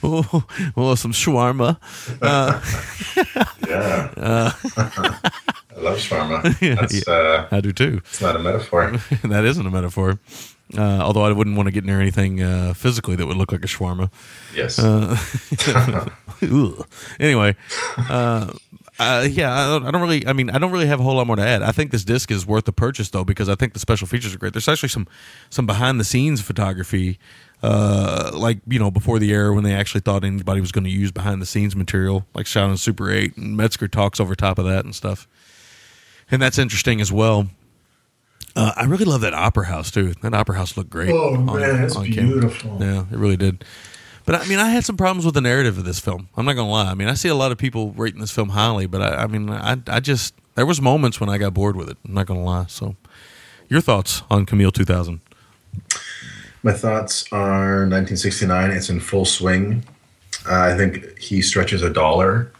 oh, 0.02 0.44
oh, 0.76 0.94
some 0.96 1.12
shawarma. 1.12 1.76
Uh, 2.20 2.60
Yeah, 3.68 4.10
uh, 4.16 4.50
love 5.80 5.98
shawarma. 5.98 6.56
Yeah, 7.08 7.12
uh, 7.12 7.48
I 7.50 7.60
do 7.60 7.72
too. 7.72 8.00
it's 8.04 8.20
not 8.20 8.36
a 8.36 8.38
metaphor. 8.38 8.90
that 9.24 9.44
isn't 9.44 9.66
a 9.66 9.70
metaphor. 9.70 10.18
Uh, 10.76 11.00
although 11.00 11.22
I 11.22 11.32
wouldn't 11.32 11.56
want 11.56 11.66
to 11.66 11.70
get 11.70 11.84
near 11.84 12.00
anything 12.00 12.42
uh, 12.42 12.74
physically 12.74 13.16
that 13.16 13.26
would 13.26 13.38
look 13.38 13.52
like 13.52 13.64
a 13.64 13.66
shawarma. 13.66 14.10
Yes. 14.54 14.78
Uh, 14.78 15.16
anyway, 17.20 17.56
uh, 17.96 18.52
uh, 18.98 19.26
yeah, 19.30 19.54
I 19.54 19.66
don't, 19.66 19.86
I 19.86 19.90
don't 19.90 20.02
really. 20.02 20.26
I 20.26 20.32
mean, 20.32 20.50
I 20.50 20.58
don't 20.58 20.72
really 20.72 20.86
have 20.86 21.00
a 21.00 21.02
whole 21.02 21.14
lot 21.14 21.26
more 21.26 21.36
to 21.36 21.42
add. 21.42 21.62
I 21.62 21.72
think 21.72 21.90
this 21.90 22.04
disc 22.04 22.30
is 22.30 22.44
worth 22.46 22.64
the 22.64 22.72
purchase 22.72 23.08
though 23.10 23.24
because 23.24 23.48
I 23.48 23.54
think 23.54 23.72
the 23.72 23.78
special 23.78 24.06
features 24.06 24.34
are 24.34 24.38
great. 24.38 24.52
There's 24.52 24.68
actually 24.68 24.88
some 24.88 25.06
some 25.50 25.66
behind 25.66 26.00
the 26.00 26.04
scenes 26.04 26.42
photography, 26.42 27.18
uh, 27.62 28.32
like 28.34 28.58
you 28.66 28.78
know 28.78 28.90
before 28.90 29.18
the 29.18 29.30
era 29.30 29.54
when 29.54 29.64
they 29.64 29.72
actually 29.72 30.00
thought 30.00 30.24
anybody 30.24 30.60
was 30.60 30.72
going 30.72 30.84
to 30.84 30.90
use 30.90 31.12
behind 31.12 31.40
the 31.40 31.46
scenes 31.46 31.76
material, 31.76 32.26
like 32.34 32.46
shot 32.46 32.68
on 32.68 32.76
Super 32.76 33.10
Eight, 33.10 33.36
and 33.36 33.56
Metzger 33.56 33.86
talks 33.88 34.18
over 34.18 34.34
top 34.34 34.58
of 34.58 34.64
that 34.66 34.84
and 34.84 34.94
stuff. 34.94 35.28
And 36.30 36.40
that's 36.42 36.58
interesting 36.58 37.00
as 37.00 37.10
well. 37.12 37.48
Uh, 38.54 38.72
I 38.76 38.84
really 38.84 39.04
love 39.04 39.20
that 39.20 39.34
opera 39.34 39.66
house 39.66 39.90
too. 39.90 40.14
That 40.22 40.34
opera 40.34 40.56
house 40.56 40.76
looked 40.76 40.90
great. 40.90 41.10
Oh, 41.10 41.36
man, 41.36 41.84
it's 41.84 41.94
camera. 41.94 42.10
beautiful. 42.10 42.78
Yeah, 42.80 43.04
it 43.10 43.16
really 43.16 43.36
did. 43.36 43.64
But 44.24 44.42
I 44.42 44.46
mean, 44.46 44.58
I 44.58 44.68
had 44.68 44.84
some 44.84 44.96
problems 44.96 45.24
with 45.24 45.34
the 45.34 45.40
narrative 45.40 45.78
of 45.78 45.84
this 45.84 46.00
film. 46.00 46.28
I'm 46.36 46.44
not 46.44 46.54
gonna 46.54 46.68
lie. 46.68 46.90
I 46.90 46.94
mean, 46.94 47.08
I 47.08 47.14
see 47.14 47.28
a 47.28 47.34
lot 47.34 47.50
of 47.50 47.56
people 47.56 47.92
rating 47.92 48.20
this 48.20 48.30
film 48.30 48.50
highly, 48.50 48.86
but 48.86 49.00
I, 49.00 49.22
I 49.22 49.26
mean, 49.26 49.48
I, 49.48 49.78
I 49.86 50.00
just 50.00 50.34
there 50.54 50.66
was 50.66 50.82
moments 50.82 51.18
when 51.18 51.30
I 51.30 51.38
got 51.38 51.54
bored 51.54 51.76
with 51.76 51.88
it. 51.88 51.96
I'm 52.04 52.12
not 52.12 52.26
gonna 52.26 52.44
lie. 52.44 52.66
So, 52.68 52.96
your 53.68 53.80
thoughts 53.80 54.22
on 54.30 54.44
Camille 54.44 54.70
2000? 54.70 55.20
My 56.62 56.72
thoughts 56.72 57.24
are 57.32 57.86
1969. 57.86 58.70
It's 58.70 58.90
in 58.90 59.00
full 59.00 59.24
swing. 59.24 59.84
Uh, 60.46 60.60
I 60.60 60.76
think 60.76 61.18
he 61.18 61.40
stretches 61.40 61.82
a 61.82 61.88
dollar 61.88 62.52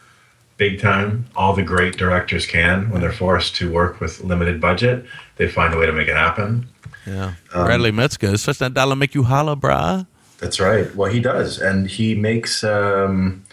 big 0.59 0.81
time. 0.81 1.25
All 1.35 1.55
the 1.55 1.63
great 1.63 1.97
directors 1.97 2.45
can 2.47 2.91
when 2.91 3.01
they're 3.01 3.13
forced 3.13 3.57
to 3.57 3.73
work 3.73 4.01
with 4.01 4.21
limited 4.21 4.61
budget. 4.61 5.07
They 5.37 5.49
find 5.49 5.73
a 5.73 5.79
way 5.79 5.87
to 5.87 5.93
make 5.93 6.09
it 6.09 6.17
happen. 6.17 6.69
Yeah, 7.07 7.33
Um, 7.55 7.65
Bradley 7.65 7.93
Metzger. 7.93 8.27
Is 8.35 8.43
such 8.43 8.59
that 8.59 8.75
dollar 8.75 8.95
make 8.97 9.15
you 9.15 9.23
holla, 9.23 9.57
brah? 9.57 10.07
That's 10.41 10.61
right. 10.61 10.95
Well, 10.95 11.11
he 11.11 11.21
does, 11.21 11.59
and 11.59 11.89
he 11.89 12.15
makes. 12.15 12.63
Um, 12.63 13.45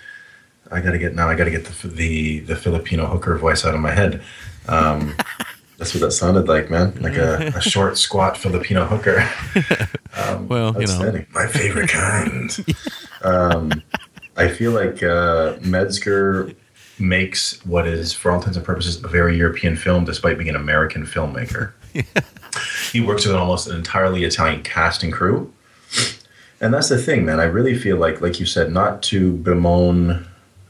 I 0.71 0.81
gotta 0.81 0.97
get 0.97 1.15
now. 1.15 1.29
I 1.29 1.35
gotta 1.35 1.51
get 1.51 1.65
the 1.65 1.87
the 1.87 2.39
the 2.41 2.55
Filipino 2.55 3.05
hooker 3.05 3.37
voice 3.37 3.63
out 3.65 3.73
of 3.75 3.79
my 3.79 3.91
head. 3.91 4.21
Um, 4.67 5.15
that's 5.77 5.93
what 5.93 6.01
that 6.01 6.11
sounded 6.11 6.47
like, 6.47 6.69
man. 6.69 6.93
Like 7.01 7.15
a, 7.17 7.53
a 7.55 7.61
short, 7.61 7.97
squat 7.97 8.35
Filipino 8.37 8.85
hooker. 8.85 9.27
Um, 10.17 10.47
Well, 10.47 10.73
you 10.79 10.87
know. 10.87 11.25
my 11.33 11.45
favorite 11.45 11.89
kind. 11.89 12.49
um, 13.23 13.83
I 14.37 14.47
feel 14.47 14.71
like 14.71 15.03
uh, 15.03 15.57
Metzger 15.61 16.53
makes 16.99 17.63
what 17.65 17.87
is, 17.87 18.13
for 18.13 18.31
all 18.31 18.37
intents 18.37 18.57
and 18.57 18.65
purposes, 18.65 19.03
a 19.03 19.07
very 19.07 19.37
European 19.37 19.75
film, 19.75 20.05
despite 20.05 20.37
being 20.37 20.49
an 20.49 20.55
American 20.55 21.05
filmmaker. 21.05 21.73
He 22.91 23.01
works 23.01 23.25
with 23.25 23.35
almost 23.35 23.67
an 23.67 23.75
entirely 23.75 24.23
Italian 24.23 24.63
cast 24.63 25.03
and 25.03 25.11
crew. 25.11 25.51
And 26.61 26.73
that's 26.73 26.89
the 26.89 26.97
thing, 26.97 27.25
man. 27.25 27.39
I 27.39 27.43
really 27.43 27.77
feel 27.77 27.97
like, 27.97 28.21
like 28.21 28.39
you 28.39 28.45
said, 28.45 28.71
not 28.71 29.03
to 29.03 29.33
bemoan 29.37 30.25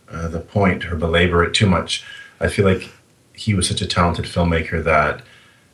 uh, 0.10 0.28
the 0.28 0.40
point 0.40 0.86
or 0.86 0.96
belabor 0.96 1.44
it 1.44 1.54
too 1.54 1.68
much. 1.68 2.04
I 2.40 2.48
feel 2.48 2.66
like 2.66 2.90
he 3.34 3.54
was 3.54 3.68
such 3.68 3.82
a 3.82 3.86
talented 3.86 4.26
filmmaker 4.26 4.84
that 4.84 5.22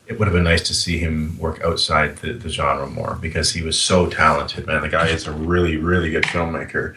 it 0.07 0.19
would 0.19 0.27
have 0.27 0.33
been 0.33 0.43
nice 0.43 0.67
to 0.67 0.73
see 0.73 0.97
him 0.97 1.37
work 1.39 1.61
outside 1.63 2.17
the, 2.17 2.33
the 2.33 2.49
genre 2.49 2.87
more 2.87 3.17
because 3.21 3.53
he 3.53 3.61
was 3.61 3.79
so 3.79 4.09
talented, 4.09 4.67
man. 4.67 4.81
The 4.81 4.89
guy 4.89 5.07
is 5.07 5.25
a 5.27 5.31
really, 5.31 5.77
really 5.77 6.11
good 6.11 6.23
filmmaker. 6.23 6.95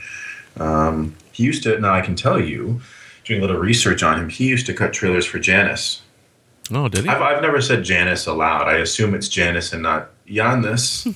Um, 0.57 1.15
he 1.31 1.45
used 1.45 1.63
to, 1.63 1.79
now 1.79 1.95
I 1.95 2.01
can 2.01 2.17
tell 2.17 2.41
you, 2.41 2.81
doing 3.25 3.41
a 3.41 3.47
little 3.47 3.61
research 3.61 4.03
on 4.03 4.21
him, 4.21 4.29
he 4.29 4.47
used 4.47 4.67
to 4.67 4.75
cut 4.75 4.93
trailers 4.93 5.27
for 5.27 5.39
Janus. 5.39 6.03
Oh, 6.71 6.89
did 6.89 7.05
he? 7.05 7.11
I've, 7.11 7.21
I've 7.21 7.43
never 7.43 7.61
said 7.61 7.85
Janice 7.85 8.27
aloud. 8.27 8.69
I 8.69 8.79
assume 8.79 9.15
it's 9.15 9.29
Janice 9.29 9.73
and 9.73 9.83
not 9.83 10.11
Janis. 10.27 11.07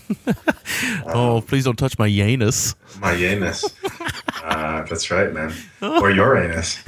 oh, 1.07 1.43
please 1.47 1.65
don't 1.65 1.79
touch 1.79 1.99
my 1.99 2.09
Janus. 2.09 2.75
My 3.01 3.17
Janus. 3.17 3.65
uh, 4.45 4.83
that's 4.85 5.11
right, 5.11 5.33
man. 5.33 5.55
Or 5.81 6.11
your 6.11 6.37
anus. 6.37 6.79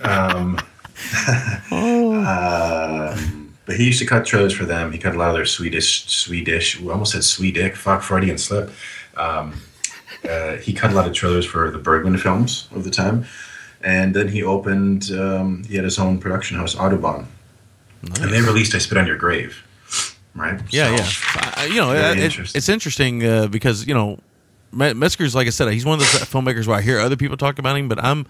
Um, 0.00 0.58
um, 1.70 3.54
but 3.66 3.76
he 3.76 3.84
used 3.84 4.00
to 4.00 4.06
cut 4.06 4.24
trailers 4.24 4.52
for 4.52 4.64
them. 4.64 4.90
He 4.90 4.98
cut 4.98 5.14
a 5.14 5.18
lot 5.18 5.28
of 5.30 5.34
their 5.36 5.44
Swedish, 5.44 6.06
Swedish. 6.08 6.80
We 6.80 6.90
almost 6.90 7.12
said 7.12 7.22
Swedish. 7.22 7.76
Fuck, 7.76 8.02
Freudian 8.02 8.38
slip. 8.38 8.70
Um, 9.16 9.54
uh, 10.28 10.56
he 10.56 10.72
cut 10.72 10.90
a 10.90 10.94
lot 10.94 11.06
of 11.06 11.12
trailers 11.12 11.44
for 11.46 11.70
the 11.70 11.78
Bergman 11.78 12.16
films 12.16 12.68
of 12.72 12.84
the 12.84 12.90
time, 12.90 13.26
and 13.86 14.12
then 14.14 14.28
he 14.28 14.42
opened. 14.42 15.10
Um, 15.12 15.62
he 15.68 15.76
had 15.76 15.84
his 15.84 15.98
own 15.98 16.18
production 16.18 16.58
house, 16.58 16.74
Audubon, 16.76 17.26
and 18.02 18.30
they 18.32 18.40
released 18.42 18.74
"I 18.74 18.78
Spit 18.78 18.98
on 18.98 19.06
Your 19.06 19.16
Grave." 19.16 19.62
Right? 20.34 20.60
Yeah, 20.70 20.94
So- 20.96 21.40
yeah. 21.40 21.64
You 21.64 21.74
know, 21.76 21.92
it- 21.94 22.18
interesting. 22.18 22.58
it's 22.58 22.68
interesting 22.68 23.24
uh, 23.24 23.46
because 23.46 23.86
you 23.86 23.94
know, 23.94 24.18
Me- 24.72 24.92
Metzger's 24.92 25.34
like 25.34 25.46
I 25.46 25.50
said, 25.50 25.72
he's 25.72 25.86
one 25.86 25.94
of 25.94 26.00
those 26.00 26.20
filmmakers 26.28 26.66
where 26.66 26.76
I 26.76 26.82
hear 26.82 26.98
other 27.00 27.16
people 27.16 27.36
talk 27.38 27.58
about 27.58 27.76
him, 27.78 27.88
but 27.88 27.98
I'm 28.04 28.26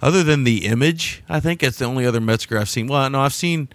other 0.00 0.22
than 0.22 0.44
the 0.44 0.66
image, 0.66 1.24
I 1.28 1.40
think 1.40 1.62
it's 1.64 1.78
the 1.78 1.84
only 1.86 2.06
other 2.06 2.20
Metzger 2.20 2.56
I've 2.60 2.68
seen. 2.68 2.86
Well, 2.86 3.10
no, 3.10 3.20
I've 3.20 3.32
seen. 3.34 3.68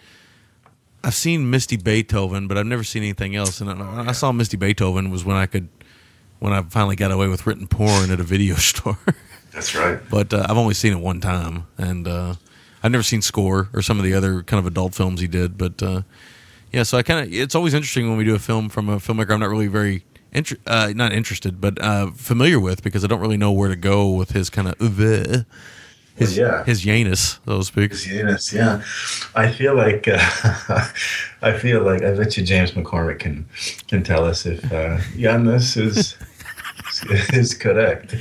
I've 1.06 1.16
seen 1.16 1.50
Misty 1.50 1.76
Beethoven, 1.76 2.48
but 2.48 2.58
I've 2.58 2.66
never 2.66 2.86
seen 2.86 3.04
anything 3.04 3.36
else. 3.36 3.60
And 3.60 3.70
I, 3.70 4.06
I 4.08 4.12
saw 4.14 4.32
Misty 4.32 4.56
Beethoven 4.56 5.10
was 5.12 5.26
when 5.26 5.36
I 5.36 5.48
could, 5.48 5.68
when 6.40 6.54
I 6.54 6.62
finally 6.62 6.96
got 6.96 7.12
away 7.12 7.28
with 7.28 7.46
written 7.46 7.68
porn 7.68 8.10
at 8.10 8.22
a 8.22 8.24
video 8.24 8.56
store. 8.72 8.98
That's 9.54 9.76
right. 9.76 10.00
but 10.10 10.34
uh, 10.34 10.46
I've 10.50 10.58
only 10.58 10.74
seen 10.74 10.94
it 10.94 11.00
one 11.00 11.22
time, 11.22 11.68
and 11.78 12.08
uh, 12.08 12.36
I've 12.82 12.92
never 12.92 13.04
seen 13.04 13.22
Score 13.22 13.70
or 13.74 13.82
some 13.82 13.98
of 14.00 14.04
the 14.04 14.14
other 14.14 14.44
kind 14.44 14.60
of 14.60 14.66
adult 14.66 14.96
films 14.96 15.22
he 15.22 15.28
did. 15.28 15.58
But 15.58 15.82
uh, 15.84 16.02
yeah, 16.72 16.84
so 16.84 16.98
I 16.98 17.04
kind 17.04 17.26
of 17.28 17.34
it's 17.34 17.56
always 17.56 17.74
interesting 17.74 18.08
when 18.10 18.18
we 18.18 18.24
do 18.24 18.36
a 18.36 18.40
film 18.40 18.70
from 18.70 18.90
a 18.90 18.98
filmmaker 18.98 19.32
I'm 19.32 19.40
not 19.40 19.50
really 19.50 19.68
very 19.68 20.04
inter- 20.32 20.58
uh, 20.66 20.92
not 20.96 21.14
interested, 21.14 21.62
but 21.62 21.80
uh, 21.82 22.12
familiar 22.12 22.60
with 22.60 22.84
because 22.84 23.04
I 23.04 23.08
don't 23.08 23.22
really 23.22 23.38
know 23.38 23.52
where 23.52 23.70
to 23.70 23.76
go 23.76 24.10
with 24.10 24.32
his 24.32 24.50
kind 24.50 24.68
of 24.68 24.78
his 26.16 26.38
Well, 26.38 26.48
yeah. 26.48 26.64
his 26.64 26.82
Janus, 26.82 27.40
so 27.46 27.60
to 27.60 27.64
speak. 27.64 27.92
Yes, 28.06 28.54
yeah. 28.54 28.82
I 29.36 29.52
feel 29.52 29.76
like 29.76 30.08
uh, 30.08 30.20
I 31.42 31.58
feel 31.58 31.82
like 31.84 32.04
I 32.04 32.14
bet 32.16 32.38
you 32.38 32.44
James 32.44 32.72
McCormick 32.72 33.20
can 33.20 33.46
can 33.88 34.04
tell 34.04 34.26
us 34.26 34.46
if 34.46 34.72
uh, 34.72 34.98
Janus 35.18 35.78
is 35.78 36.18
is 37.34 37.54
correct. 37.54 38.16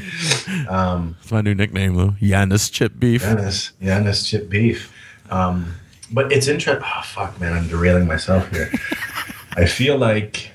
Um, 0.69 1.17
It's 1.23 1.33
my 1.33 1.41
new 1.41 1.55
nickname 1.55 1.95
though, 1.97 2.15
Janus 2.21 2.71
Chip 2.71 2.99
Beef. 2.99 3.23
Janus, 3.23 3.73
Janus 3.83 4.25
chip 4.29 4.49
beef. 4.49 4.93
Um, 5.31 5.75
but 6.11 6.31
it's 6.33 6.47
interesting. 6.49 6.85
Oh 6.85 7.03
fuck, 7.05 7.41
man! 7.41 7.53
I'm 7.53 7.69
derailing 7.69 8.07
myself 8.07 8.51
here. 8.51 8.71
I 9.57 9.67
feel 9.67 9.97
like 9.99 10.51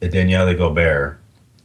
Danièle 0.00 0.56
Gaubert 0.56 1.16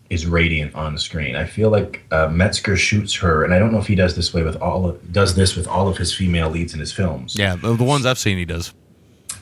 is 0.10 0.26
radiant 0.26 0.74
on 0.76 0.94
the 0.94 1.00
screen. 1.00 1.36
I 1.36 1.46
feel 1.46 1.70
like 1.70 2.04
uh, 2.12 2.28
Metzger 2.30 2.78
shoots 2.78 3.14
her, 3.16 3.44
and 3.44 3.54
I 3.54 3.60
don't 3.60 3.72
know 3.72 3.80
if 3.80 3.88
he 3.88 3.96
does 3.96 4.16
this 4.16 4.34
way 4.34 4.44
with 4.44 4.56
all 4.62 4.88
of, 4.88 5.12
does 5.12 5.36
this 5.36 5.56
with 5.56 5.68
all 5.68 5.88
of 5.88 5.98
his 5.98 6.14
female 6.14 6.50
leads 6.50 6.74
in 6.74 6.80
his 6.80 6.92
films. 6.94 7.36
Yeah, 7.38 7.56
the, 7.56 7.76
the 7.76 7.84
ones 7.84 8.06
I've 8.06 8.18
seen 8.20 8.38
he 8.38 8.46
does. 8.46 8.74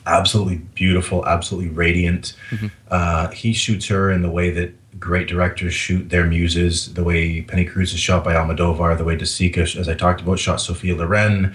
absolutely 0.06 0.56
beautiful, 0.74 1.24
absolutely 1.26 1.70
radiant. 1.70 2.34
Mm-hmm. 2.50 2.66
Uh, 2.90 3.28
he 3.30 3.52
shoots 3.52 3.86
her 3.86 4.10
in 4.10 4.22
the 4.22 4.30
way 4.30 4.50
that 4.50 4.72
great 4.98 5.28
directors 5.28 5.74
shoot 5.74 6.08
their 6.10 6.26
muses, 6.26 6.94
the 6.94 7.04
way 7.04 7.42
Penny 7.42 7.64
Cruz 7.64 7.92
is 7.92 8.00
shot 8.00 8.24
by 8.24 8.34
Almodovar, 8.34 8.96
the 8.96 9.04
way 9.04 9.16
De 9.16 9.24
Sica, 9.24 9.76
as 9.76 9.88
I 9.88 9.94
talked 9.94 10.20
about, 10.20 10.38
shot 10.38 10.60
Sophia 10.60 10.94
Loren. 10.94 11.54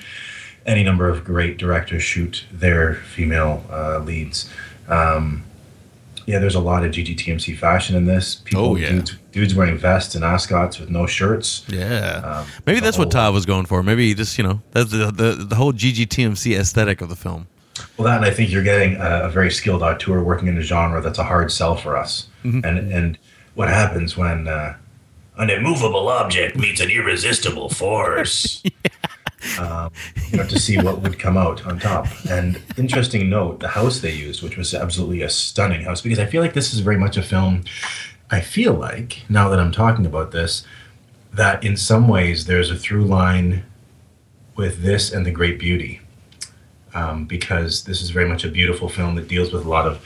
Any 0.65 0.83
number 0.83 1.09
of 1.09 1.23
great 1.23 1.57
directors 1.57 2.03
shoot 2.03 2.45
their 2.51 2.95
female 2.95 3.65
uh, 3.71 3.99
leads. 3.99 4.49
Um, 4.87 5.43
yeah, 6.27 6.37
there's 6.39 6.55
a 6.55 6.59
lot 6.59 6.85
of 6.85 6.91
GGTMC 6.91 7.57
fashion 7.57 7.95
in 7.95 8.05
this. 8.05 8.35
People, 8.35 8.65
Oh, 8.65 8.75
yeah. 8.75 8.91
dudes, 8.91 9.17
dudes 9.31 9.55
wearing 9.55 9.77
vests 9.77 10.13
and 10.13 10.23
ascots 10.23 10.79
with 10.79 10.89
no 10.89 11.07
shirts. 11.07 11.65
Yeah, 11.67 12.21
Um, 12.23 12.47
maybe 12.67 12.79
that's 12.79 12.97
what 12.97 13.07
oh. 13.07 13.11
Todd 13.11 13.33
was 13.33 13.45
going 13.45 13.65
for. 13.65 13.81
Maybe 13.81 14.13
just 14.13 14.37
you 14.37 14.43
know 14.43 14.61
that's 14.71 14.91
the 14.91 15.11
the, 15.11 15.33
the 15.33 15.55
whole 15.55 15.73
GGTMC 15.73 16.57
aesthetic 16.57 17.01
of 17.01 17.09
the 17.09 17.15
film. 17.15 17.47
Well, 17.97 18.05
that 18.05 18.17
and 18.17 18.25
I 18.25 18.31
think 18.31 18.51
you're 18.51 18.63
getting 18.63 18.95
a, 18.97 19.21
a 19.23 19.29
very 19.29 19.49
skilled 19.49 19.81
auteur 19.81 20.21
working 20.23 20.47
in 20.47 20.57
a 20.57 20.61
genre 20.61 21.01
that's 21.01 21.17
a 21.17 21.23
hard 21.23 21.51
sell 21.51 21.75
for 21.75 21.97
us. 21.97 22.27
Mm-hmm. 22.43 22.65
And 22.65 22.91
and 22.91 23.17
what 23.55 23.67
happens 23.67 24.17
when 24.17 24.47
uh, 24.47 24.75
an 25.37 25.49
immovable 25.49 26.07
object 26.07 26.57
meets 26.57 26.81
an 26.81 26.89
irresistible 26.89 27.69
force? 27.69 28.63
um, 29.59 29.91
you 30.29 30.37
know, 30.37 30.47
to 30.47 30.59
see 30.59 30.77
what 30.77 31.01
would 31.01 31.19
come 31.19 31.37
out 31.37 31.65
on 31.65 31.79
top. 31.79 32.07
And 32.29 32.61
interesting 32.77 33.29
note, 33.29 33.59
the 33.59 33.69
house 33.69 33.99
they 33.99 34.13
used, 34.13 34.43
which 34.43 34.57
was 34.57 34.73
absolutely 34.73 35.21
a 35.21 35.29
stunning 35.29 35.81
house, 35.81 36.01
because 36.01 36.19
I 36.19 36.25
feel 36.25 36.41
like 36.41 36.53
this 36.53 36.73
is 36.73 36.79
very 36.79 36.97
much 36.97 37.17
a 37.17 37.23
film. 37.23 37.63
I 38.29 38.41
feel 38.41 38.73
like 38.73 39.23
now 39.29 39.49
that 39.49 39.59
I'm 39.59 39.71
talking 39.71 40.05
about 40.05 40.31
this, 40.31 40.65
that 41.33 41.63
in 41.63 41.77
some 41.77 42.07
ways 42.07 42.45
there's 42.45 42.69
a 42.69 42.75
through 42.75 43.05
line 43.05 43.63
with 44.55 44.83
this 44.83 45.11
and 45.11 45.25
The 45.25 45.31
Great 45.31 45.59
Beauty 45.59 46.01
um, 46.93 47.25
because 47.25 47.83
this 47.85 48.01
is 48.01 48.09
very 48.09 48.27
much 48.27 48.43
a 48.43 48.49
beautiful 48.49 48.89
film 48.89 49.15
that 49.15 49.27
deals 49.27 49.51
with 49.51 49.65
a 49.65 49.69
lot 49.69 49.87
of 49.87 50.05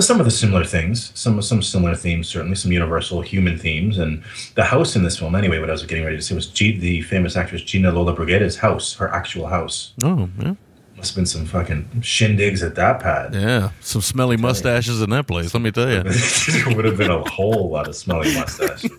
some 0.00 0.20
of 0.20 0.24
the 0.26 0.30
similar 0.30 0.64
things, 0.64 1.10
some 1.14 1.40
some 1.42 1.62
similar 1.62 1.94
themes, 1.94 2.28
certainly 2.28 2.54
some 2.56 2.72
universal 2.72 3.20
human 3.20 3.58
themes. 3.58 3.98
And 3.98 4.22
the 4.54 4.64
house 4.64 4.96
in 4.96 5.02
this 5.02 5.18
film, 5.18 5.34
anyway, 5.34 5.58
what 5.58 5.68
I 5.68 5.72
was 5.72 5.84
getting 5.84 6.04
ready 6.04 6.16
to 6.16 6.22
say 6.22 6.34
was 6.34 6.46
G- 6.46 6.78
the 6.78 7.02
famous 7.02 7.36
actress 7.36 7.62
Gina 7.62 7.90
Lollobrigida's 7.92 8.56
house, 8.56 8.94
her 8.94 9.08
actual 9.12 9.46
house. 9.46 9.92
Oh 10.04 10.28
yeah, 10.40 10.54
Must 10.98 11.10
have 11.10 11.16
been 11.16 11.26
some 11.26 11.46
fucking 11.46 11.88
shindigs 12.00 12.62
at 12.66 12.74
that 12.74 13.00
pad. 13.00 13.32
yeah. 13.34 13.70
Some 13.80 14.02
smelly 14.02 14.36
mustaches 14.36 15.00
in 15.00 15.10
that 15.10 15.26
place. 15.28 15.54
Let 15.54 15.62
me 15.62 15.70
tell 15.70 15.88
you. 15.88 16.02
there 16.52 16.74
would 16.76 16.84
have 16.84 16.96
been 16.98 17.10
a 17.10 17.22
whole 17.30 17.70
lot 17.70 17.86
of 17.88 17.94
smelly 17.96 18.34
mustaches 18.34 18.90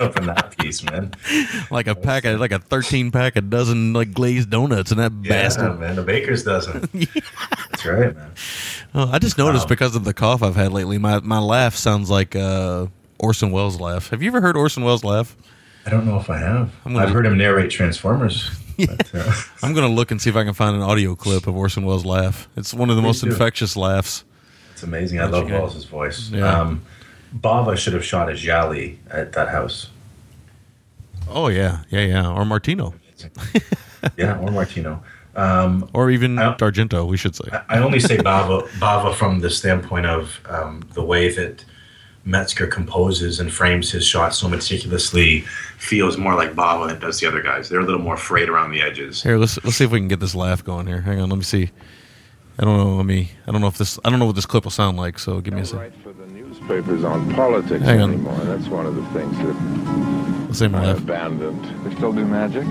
up 0.00 0.16
in 0.18 0.26
that 0.26 0.54
piece, 0.58 0.82
man. 0.84 1.12
like 1.70 1.86
a 1.86 1.94
pack 1.94 2.24
of 2.26 2.38
like 2.38 2.52
a 2.52 2.58
thirteen 2.58 3.10
pack 3.10 3.36
a 3.36 3.40
dozen 3.40 3.94
like 3.94 4.12
glazed 4.12 4.50
donuts 4.50 4.92
in 4.92 4.98
that 4.98 5.10
Yeah, 5.22 5.30
bastard. 5.30 5.80
man, 5.80 5.96
the 5.96 6.02
baker's 6.02 6.44
dozen. 6.44 6.88
That's 6.92 7.84
right, 7.86 8.14
man. 8.14 8.30
Oh, 8.94 9.10
I 9.10 9.18
just 9.18 9.38
noticed 9.38 9.64
Wow. 9.64 9.68
because 9.70 9.96
of 9.96 10.04
the 10.04 10.14
cough 10.14 10.42
I've 10.42 10.56
had 10.56 10.72
lately, 10.72 10.98
my 10.98 11.20
my 11.20 11.38
laugh 11.38 11.74
sounds 11.74 12.10
like 12.10 12.36
uh, 12.36 12.86
Orson 13.18 13.50
Welles' 13.52 13.80
laugh. 13.80 14.10
Have 14.10 14.22
you 14.22 14.28
ever 14.28 14.40
heard 14.42 14.56
Orson 14.56 14.84
Welles' 14.84 15.02
laugh? 15.04 15.34
I 15.86 15.90
don't 15.90 16.04
know 16.06 16.18
if 16.20 16.28
I 16.28 16.36
have. 16.38 16.70
Gonna- 16.84 16.98
I've 16.98 17.10
heard 17.10 17.24
him 17.24 17.38
narrate 17.38 17.70
Transformers. 17.70 18.50
But, 18.78 19.14
uh, 19.14 19.32
I'm 19.62 19.74
gonna 19.74 19.88
look 19.88 20.10
and 20.10 20.20
see 20.22 20.30
if 20.30 20.36
I 20.36 20.44
can 20.44 20.54
find 20.54 20.76
an 20.76 20.82
audio 20.82 21.14
clip 21.14 21.46
of 21.46 21.56
Orson 21.56 21.84
Welles' 21.84 22.04
laugh. 22.06 22.48
It's 22.56 22.72
one 22.72 22.90
of 22.90 22.96
the 22.96 23.02
most 23.02 23.22
infectious 23.24 23.76
laughs. 23.76 24.24
It's 24.72 24.82
amazing. 24.82 25.20
I 25.20 25.24
love? 25.26 25.50
Welles's 25.50 25.84
voice. 25.84 26.30
Yeah. 26.30 26.60
Um, 26.60 26.82
Bava 27.36 27.76
should 27.76 27.92
have 27.94 28.04
shot 28.04 28.30
a 28.30 28.34
giallo 28.34 28.90
at 29.10 29.32
that 29.32 29.48
house. 29.48 29.90
Oh 31.28 31.48
yeah, 31.48 31.82
yeah, 31.90 32.00
yeah. 32.04 32.30
Or 32.32 32.44
Martino, 32.44 32.94
Yeah, 34.16 34.38
or 34.38 34.50
Martino. 34.50 35.02
Um, 35.36 35.88
or 35.92 36.10
even 36.10 36.38
I- 36.38 36.56
D'Argento. 36.56 37.04
We 37.06 37.16
should 37.16 37.34
say. 37.36 37.44
I 37.68 37.78
only 37.78 38.00
say 38.00 38.16
Bava, 38.16 38.66
Bava 38.80 39.14
from 39.14 39.40
the 39.40 39.50
standpoint 39.50 40.06
of 40.06 40.40
um, 40.48 40.82
the 40.94 41.02
way 41.02 41.30
that 41.30 41.64
Metzger 42.28 42.66
composes 42.66 43.40
and 43.40 43.50
frames 43.50 43.90
his 43.90 44.06
shots 44.06 44.36
so 44.38 44.48
meticulously 44.48 45.40
feels 45.78 46.18
more 46.18 46.34
like 46.34 46.52
Bava 46.52 46.86
than 46.86 46.96
it 46.96 47.00
does 47.00 47.18
the 47.20 47.26
other 47.26 47.40
guys. 47.40 47.68
They're 47.68 47.80
a 47.80 47.84
little 47.84 48.00
more 48.02 48.16
frayed 48.18 48.48
around 48.50 48.70
the 48.70 48.82
edges. 48.82 49.22
Here, 49.22 49.38
let's 49.38 49.56
let's 49.64 49.76
see 49.76 49.84
if 49.84 49.90
we 49.90 49.98
can 49.98 50.08
get 50.08 50.20
this 50.20 50.34
laugh 50.34 50.62
going 50.62 50.86
here. 50.86 51.00
Hang 51.00 51.20
on, 51.20 51.30
let 51.30 51.36
me 51.38 51.44
see. 51.44 51.70
I 52.60 52.64
don't 52.64 52.76
know. 52.76 52.96
Let 52.96 53.06
me. 53.06 53.30
I 53.46 53.52
don't 53.52 53.60
know 53.60 53.68
if 53.68 53.78
this. 53.78 53.98
I 54.04 54.10
don't 54.10 54.18
know 54.18 54.26
what 54.26 54.34
this 54.34 54.44
clip 54.46 54.64
will 54.64 54.70
sound 54.72 54.96
like. 54.96 55.18
So 55.18 55.40
give 55.40 55.54
me 55.54 55.60
a 55.60 55.64
Don't 55.64 55.70
second. 55.70 55.80
write 55.80 56.02
for 56.02 56.12
the 56.12 56.26
newspapers 56.26 57.04
on 57.04 57.32
politics 57.34 57.84
Hang 57.84 58.00
on. 58.02 58.12
anymore. 58.12 58.36
That's 58.44 58.66
one 58.68 58.84
of 58.84 58.94
the 58.96 59.04
things 59.18 59.36
that 59.38 59.54
Let's 60.48 60.58
see 60.58 60.68
my 60.68 60.82
I 60.82 60.86
laugh. 60.86 60.98
abandoned. 60.98 61.64
They 61.86 61.94
still 61.94 62.12
do 62.12 62.24
magic? 62.26 62.64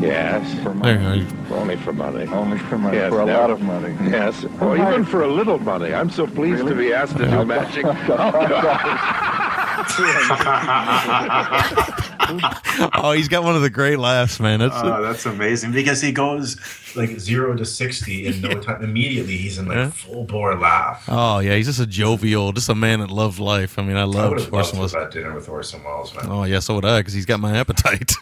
Yes. 0.00 0.62
For 0.62 0.74
money. 0.74 1.20
you 1.20 1.26
go. 1.48 1.56
Only 1.56 1.76
for 1.76 1.92
money. 1.92 2.26
Only 2.26 2.58
for 2.58 2.78
money. 2.78 2.96
Yes, 2.96 3.10
for 3.10 3.20
a 3.22 3.26
now- 3.26 3.40
lot 3.40 3.50
of 3.50 3.60
money. 3.60 3.94
Yes. 4.10 4.44
Or 4.60 4.76
Hi. 4.76 4.90
even 4.90 5.04
for 5.04 5.22
a 5.22 5.28
little 5.28 5.58
money. 5.58 5.92
I'm 5.94 6.10
so 6.10 6.26
pleased 6.26 6.66
to 6.66 6.74
be 6.74 6.92
asked 6.92 7.16
to 7.18 7.28
do 7.28 7.44
magic. 7.56 7.84
Oh, 12.94 13.12
he's 13.12 13.28
got 13.28 13.42
one 13.42 13.56
of 13.56 13.62
the 13.62 13.70
great 13.70 13.98
laughs, 13.98 14.38
man. 14.38 14.60
That's 14.60 14.74
Oh, 14.76 15.02
that's 15.02 15.26
amazing 15.26 15.72
because 15.72 16.00
he 16.00 16.12
goes 16.12 16.56
like 16.94 17.18
zero 17.18 17.56
to 17.56 17.64
sixty 17.64 18.26
in 18.26 18.40
no 18.40 18.60
time. 18.60 18.84
Immediately, 18.84 19.36
he's 19.36 19.58
in 19.58 19.66
like 19.66 19.76
Yeah. 19.76 19.90
full 19.90 20.24
bore 20.24 20.54
laugh. 20.56 21.04
oh 21.08 21.40
yeah, 21.40 21.56
he's 21.56 21.66
just 21.66 21.80
a 21.80 21.86
jovial, 21.86 22.52
just 22.52 22.68
a 22.68 22.74
man 22.74 23.00
that 23.00 23.10
loves 23.10 23.40
life. 23.40 23.78
I 23.78 23.82
mean, 23.82 23.96
I 23.96 24.02
I 24.02 24.04
would 24.04 24.14
love 24.14 24.32
have 24.32 24.40
loved 24.42 24.54
Orson 24.54 24.78
Welles. 24.78 24.92
have 24.92 25.10
dinner 25.10 25.34
with 25.34 25.48
Orson 25.48 25.82
Welles, 25.82 26.14
man. 26.14 26.26
Oh 26.28 26.44
yeah, 26.44 26.60
so 26.60 26.74
would 26.76 26.84
I, 26.84 27.00
because 27.00 27.14
he's 27.14 27.26
got 27.26 27.40
my 27.40 27.56
appetite. 27.56 28.12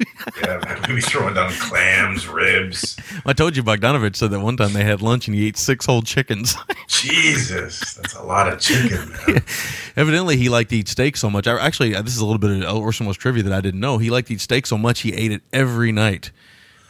Yeah, 0.43 0.61
man. 0.65 0.83
We'd 0.89 0.95
be 0.97 1.01
throwing 1.03 1.35
down 1.35 1.51
clams, 1.69 2.27
ribs. 2.27 2.97
I 3.27 3.33
told 3.33 3.57
you 3.57 3.63
Bogdanovich 3.63 4.17
said 4.17 4.31
that 4.31 4.41
one 4.41 4.57
time 4.57 4.73
they 4.73 4.85
had 4.85 5.03
lunch 5.03 5.27
and 5.29 5.35
he 5.35 5.47
ate 5.47 5.57
six 5.57 5.87
whole 5.87 6.03
chickens. 6.03 6.57
Jesus, 6.89 7.95
that's 7.95 8.15
a 8.15 8.23
lot 8.23 8.53
of 8.53 8.61
chicken, 8.61 9.11
man. 9.27 9.43
Evidently, 9.97 10.37
he 10.37 10.49
liked 10.49 10.71
to 10.71 10.77
eat 10.77 10.89
steak 10.89 11.17
so 11.17 11.29
much. 11.31 11.47
I, 11.47 11.59
actually, 11.59 11.93
this 11.95 12.15
is 12.15 12.19
a 12.21 12.25
little 12.27 12.39
bit 12.39 12.63
of 12.65 12.77
Orson 12.77 13.07
Welles 13.07 13.17
trivia 13.17 13.43
that 13.45 13.53
I 13.53 13.61
didn't 13.61 13.81
know. 13.81 13.99
He 13.99 14.11
liked 14.11 14.29
to 14.29 14.35
eat 14.35 14.41
steak 14.41 14.67
so 14.67 14.79
much 14.79 15.01
he 15.01 15.13
ate 15.15 15.33
it 15.33 15.43
every 15.53 15.93
night, 15.93 16.31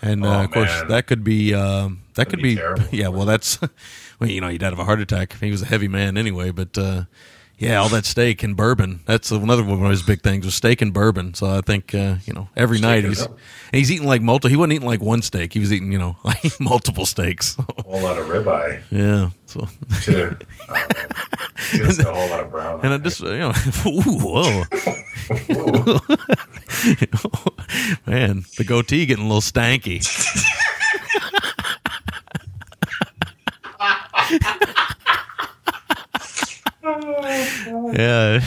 and 0.03 0.25
uh, 0.25 0.29
Oh, 0.41 0.45
of 0.45 0.51
course 0.51 0.69
man. 0.71 0.89
that 0.89 1.07
could 1.07 1.25
be 1.25 1.55
um, 1.55 2.03
that 2.15 2.29
That'd 2.29 2.31
could 2.31 2.43
be 2.43 2.55
be, 2.55 2.61
terrible 2.61 2.85
yeah. 2.93 3.09
Well, 3.09 3.27
that's 3.27 3.61
well, 4.21 4.31
you 4.31 4.41
know, 4.41 4.49
he 4.49 4.59
died 4.59 4.73
of 4.73 4.79
a 4.79 4.85
heart 4.85 5.01
attack. 5.01 5.39
He 5.39 5.51
was 5.51 5.63
a 5.63 5.67
heavy 5.67 5.89
man 5.89 6.17
anyway, 6.17 6.51
but 6.51 6.77
uh, 6.79 7.05
yeah, 7.59 7.79
all 7.81 7.89
that 7.91 8.07
steak 8.07 8.43
and 8.43 8.57
bourbon. 8.57 9.01
That's 9.05 9.31
another 9.31 9.65
one 9.65 9.85
of 9.85 9.91
his 9.91 10.03
big 10.03 10.23
things 10.23 10.45
was 10.45 10.55
steak 10.55 10.81
and 10.81 10.93
bourbon. 10.93 11.35
So 11.35 11.47
I 11.47 11.61
think 11.61 11.95
uh, 11.95 12.17
you 12.25 12.33
know 12.33 12.49
every 12.57 12.79
Steak 12.79 12.89
night 12.89 13.05
he's 13.05 13.27
and 13.27 13.35
he's 13.73 13.91
eating 13.91 14.07
like 14.07 14.23
multiple. 14.23 14.51
He 14.51 14.57
wasn't 14.57 14.75
eating 14.75 14.87
like 14.87 15.01
one 15.01 15.23
steak. 15.23 15.53
He 15.53 15.61
was 15.61 15.73
eating 15.73 15.93
you 15.93 15.99
know 15.99 16.17
like 16.25 16.59
multiple 16.61 17.07
steaks. 17.07 17.57
A 17.59 17.83
whole 17.83 18.01
lot 18.01 18.19
of 18.19 18.27
ribeye. 18.27 18.83
yeah. 18.91 19.31
So 19.47 19.67
Too. 20.03 20.37
Just 21.73 22.01
a 22.01 22.13
whole 22.13 22.29
lot 22.29 22.41
of 22.41 22.51
brown. 22.51 22.81
and 22.83 22.95
I 22.95 22.99
just 22.99 23.21
you 23.21 23.39
know, 23.39 23.49
ooh, 23.87 24.03
whoa. 24.05 24.65
Man, 28.07 28.45
the 28.57 28.65
goatee 28.65 29.05
getting 29.07 29.25
a 29.25 29.29
little 29.29 29.41
stanky. 29.43 30.03
yeah. 37.99 38.41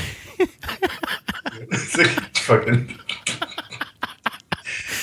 it's 1.71 1.97
like 1.97 2.07
fucking 2.37 2.97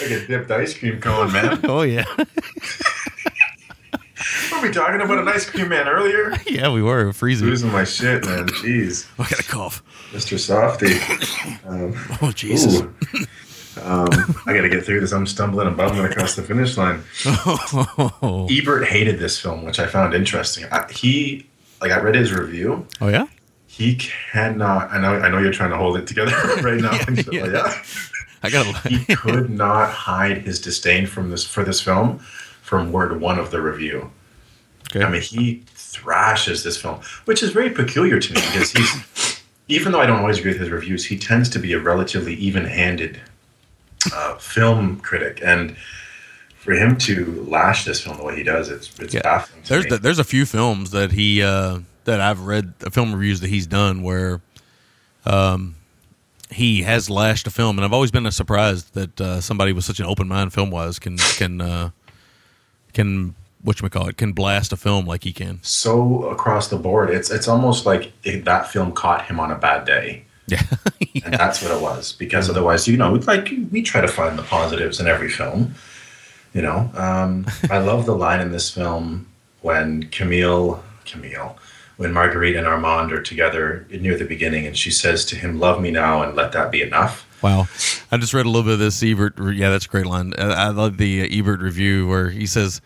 like 0.00 0.10
a 0.10 0.26
dipped 0.26 0.50
ice 0.50 0.76
cream 0.76 1.00
cone, 1.00 1.32
man. 1.32 1.60
Oh 1.68 1.82
yeah. 1.82 2.04
Were 4.52 4.62
we 4.62 4.70
talking 4.72 5.00
about 5.00 5.18
an 5.18 5.28
ice 5.28 5.48
cream 5.48 5.68
man 5.68 5.86
earlier? 5.88 6.36
Yeah, 6.46 6.72
we 6.72 6.82
were 6.82 7.12
freezing. 7.12 7.46
Losing 7.46 7.70
my 7.70 7.84
shit, 7.84 8.24
man. 8.24 8.48
Jeez, 8.48 9.06
I 9.18 9.28
got 9.28 9.38
a 9.40 9.44
cough. 9.44 9.82
Mr. 10.10 10.38
Softy. 10.38 10.94
Um, 11.68 11.94
Oh 12.20 12.32
Jesus. 12.32 12.80
Um, 13.82 14.08
I 14.46 14.54
got 14.54 14.62
to 14.62 14.68
get 14.68 14.84
through 14.84 15.00
this. 15.00 15.12
I'm 15.12 15.26
stumbling 15.26 15.68
and 15.68 15.76
bumbling 15.76 16.04
across 16.10 16.34
the 16.34 16.42
finish 16.42 16.76
line. 16.76 17.02
Oh, 17.24 18.48
Ebert 18.50 18.88
hated 18.88 19.20
this 19.20 19.38
film, 19.38 19.64
which 19.64 19.78
I 19.78 19.86
found 19.86 20.14
interesting. 20.14 20.64
I, 20.72 20.90
he, 20.90 21.47
like, 21.80 21.92
I 21.92 22.00
read 22.00 22.14
his 22.14 22.32
review. 22.32 22.86
oh 23.00 23.08
yeah. 23.08 23.26
He 23.66 23.94
cannot. 23.96 24.90
I 24.90 24.98
know. 25.00 25.14
I 25.14 25.28
know 25.28 25.38
you're 25.38 25.52
trying 25.52 25.70
to 25.70 25.76
hold 25.76 25.96
it 25.98 26.06
together 26.06 26.32
right 26.62 26.80
now. 26.80 26.98
Yeah, 27.32 27.44
yeah. 27.44 27.52
yeah. 27.52 27.82
I 28.42 28.50
got. 28.50 28.86
he 28.86 29.04
could 29.16 29.50
not 29.50 29.90
hide 29.90 30.38
his 30.38 30.60
disdain 30.60 31.06
from 31.06 31.30
this 31.30 31.44
for 31.44 31.64
this 31.64 31.80
film 31.80 32.18
from 32.62 32.92
word 32.92 33.20
one 33.20 33.38
of 33.38 33.50
the 33.50 33.60
review. 33.60 34.10
Okay. 34.94 35.04
I 35.04 35.10
mean, 35.10 35.20
he 35.22 35.62
thrashes 35.66 36.64
this 36.64 36.80
film, 36.80 37.00
which 37.24 37.42
is 37.42 37.50
very 37.50 37.70
peculiar 37.70 38.18
to 38.20 38.32
me 38.32 38.40
because 38.40 38.72
he's, 38.72 39.40
even 39.68 39.92
though 39.92 40.00
I 40.00 40.06
don't 40.06 40.20
always 40.20 40.38
agree 40.38 40.52
with 40.52 40.60
his 40.60 40.70
reviews, 40.70 41.04
he 41.04 41.18
tends 41.18 41.48
to 41.50 41.58
be 41.58 41.72
a 41.72 41.78
relatively 41.80 42.34
even-handed 42.34 43.20
uh, 44.14 44.36
film 44.36 45.00
critic, 45.00 45.40
and 45.44 45.76
for 46.68 46.74
him 46.74 46.98
to 46.98 47.46
lash 47.48 47.86
this 47.86 48.02
film 48.02 48.18
the 48.18 48.22
way 48.22 48.36
he 48.36 48.42
does, 48.42 48.68
it's 48.68 48.90
it's 49.00 49.14
Yeah. 49.14 49.22
baffling. 49.22 49.62
There's 49.66 49.86
the, 49.86 49.96
there's 49.96 50.18
a 50.18 50.24
few 50.24 50.44
films 50.44 50.90
that 50.90 51.12
he 51.12 51.42
uh, 51.42 51.78
that 52.04 52.20
I've 52.20 52.40
read 52.42 52.74
uh, 52.84 52.90
film 52.90 53.14
reviews 53.14 53.40
that 53.40 53.48
he's 53.48 53.66
done 53.66 54.02
where 54.02 54.42
um, 55.24 55.76
he 56.50 56.82
has 56.82 57.08
lashed 57.08 57.46
a 57.46 57.50
film, 57.50 57.78
and 57.78 57.86
I've 57.86 57.94
always 57.94 58.10
been 58.10 58.30
surprised 58.30 58.92
that 58.92 59.18
uh, 59.18 59.40
somebody 59.40 59.72
with 59.72 59.84
such 59.84 59.98
an 59.98 60.04
open 60.04 60.28
mind 60.28 60.52
film 60.52 60.70
wise 60.70 60.98
can 60.98 61.16
can 61.16 61.62
uh, 61.62 61.90
can 62.92 63.34
what 63.62 63.80
you 63.80 63.88
call 63.88 64.06
it 64.08 64.18
can 64.18 64.32
blast 64.34 64.70
a 64.70 64.76
film 64.76 65.06
like 65.06 65.24
he 65.24 65.32
can. 65.32 65.60
so 65.62 66.24
across 66.24 66.68
the 66.68 66.76
board. 66.76 67.08
It's 67.08 67.30
it's 67.30 67.48
almost 67.48 67.86
like 67.86 68.12
it, 68.24 68.44
that 68.44 68.70
film 68.70 68.92
caught 68.92 69.24
him 69.24 69.40
on 69.40 69.50
a 69.50 69.56
bad 69.56 69.86
day. 69.86 70.24
Yeah, 70.48 70.62
and 71.24 71.32
that's 71.32 71.62
what 71.62 71.70
it 71.70 71.80
was. 71.80 72.12
Because 72.12 72.50
otherwise, 72.50 72.86
you 72.86 72.98
know, 72.98 73.14
like 73.26 73.50
we 73.72 73.80
try 73.80 74.02
to 74.02 74.08
find 74.08 74.38
the 74.38 74.42
positives 74.42 75.00
in 75.00 75.06
every 75.08 75.30
film. 75.30 75.74
You 76.58 76.62
know, 76.62 76.90
um, 76.94 77.46
I 77.70 77.78
love 77.78 78.04
the 78.04 78.16
line 78.16 78.40
in 78.40 78.50
this 78.50 78.68
film 78.68 79.28
when 79.60 80.08
Camille, 80.10 80.82
Camille, 81.04 81.56
when 81.98 82.12
Marguerite 82.12 82.56
and 82.56 82.66
Armand 82.66 83.12
are 83.12 83.22
together 83.22 83.86
near 83.90 84.18
the 84.18 84.24
beginning, 84.24 84.66
and 84.66 84.76
she 84.76 84.90
says 84.90 85.24
to 85.26 85.36
him, 85.36 85.60
"Love 85.60 85.80
me 85.80 85.92
now, 85.92 86.20
and 86.20 86.34
let 86.34 86.50
that 86.50 86.72
be 86.72 86.82
enough." 86.82 87.24
Wow. 87.42 87.68
I 88.10 88.16
just 88.16 88.34
read 88.34 88.44
a 88.44 88.48
little 88.48 88.64
bit 88.64 88.72
of 88.72 88.78
this 88.80 89.00
Ebert. 89.04 89.34
Yeah, 89.38 89.70
that's 89.70 89.86
a 89.86 89.88
great 89.88 90.06
line. 90.06 90.34
I, 90.36 90.70
love 90.70 90.96
the 90.96 91.38
Ebert 91.38 91.60
review 91.60 92.08
where 92.08 92.30
he 92.30 92.44
says, 92.44 92.80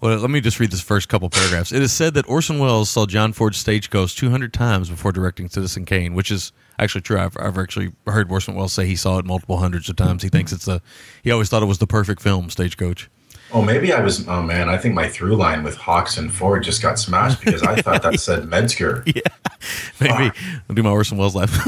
well, 0.00 0.18
let 0.18 0.30
me 0.30 0.40
just 0.40 0.58
read 0.58 0.70
this 0.70 0.80
first 0.80 1.08
couple 1.08 1.28
paragraphs. 1.28 1.72
It 1.72 1.82
is 1.82 1.92
said 1.92 2.14
that 2.14 2.28
Orson 2.28 2.58
Welles 2.58 2.88
saw 2.88 3.06
John 3.06 3.32
Ford's 3.32 3.58
Stagecoach 3.58 4.16
200 4.16 4.52
times 4.52 4.88
before 4.88 5.12
directing 5.12 5.48
Citizen 5.48 5.84
Kane, 5.84 6.14
which 6.14 6.30
is 6.30 6.52
actually 6.78 7.02
true. 7.02 7.18
I've, 7.18 7.36
I've 7.38 7.58
actually 7.58 7.92
heard 8.06 8.30
Orson 8.30 8.54
Welles 8.54 8.72
say 8.72 8.86
he 8.86 8.96
saw 8.96 9.18
it 9.18 9.26
multiple 9.26 9.58
hundreds 9.58 9.88
of 9.88 9.96
times. 9.96 10.22
He 10.22 10.28
thinks 10.28 10.52
it's 10.52 10.68
a, 10.68 10.80
he 11.22 11.30
always 11.30 11.48
thought 11.48 11.62
it 11.62 11.66
was 11.66 11.78
the 11.78 11.86
perfect 11.86 12.22
film, 12.22 12.48
Stagecoach. 12.48 13.10
Oh, 13.52 13.62
maybe 13.62 13.92
I 13.92 14.00
was. 14.00 14.26
Oh 14.28 14.42
man, 14.42 14.68
I 14.68 14.76
think 14.78 14.94
my 14.94 15.08
through 15.08 15.34
line 15.36 15.62
with 15.64 15.76
Hawks 15.76 16.16
and 16.18 16.32
Ford 16.32 16.62
just 16.62 16.80
got 16.82 16.98
smashed 16.98 17.40
because 17.40 17.62
I 17.62 17.80
thought 17.82 18.02
that 18.02 18.20
said 18.20 18.48
Metzger. 18.48 19.04
Maybe 20.00 20.30
I'll 20.68 20.74
do 20.74 20.82
my 20.82 20.90
Orson 20.90 21.18
Welles 21.18 21.34
life. 21.34 21.50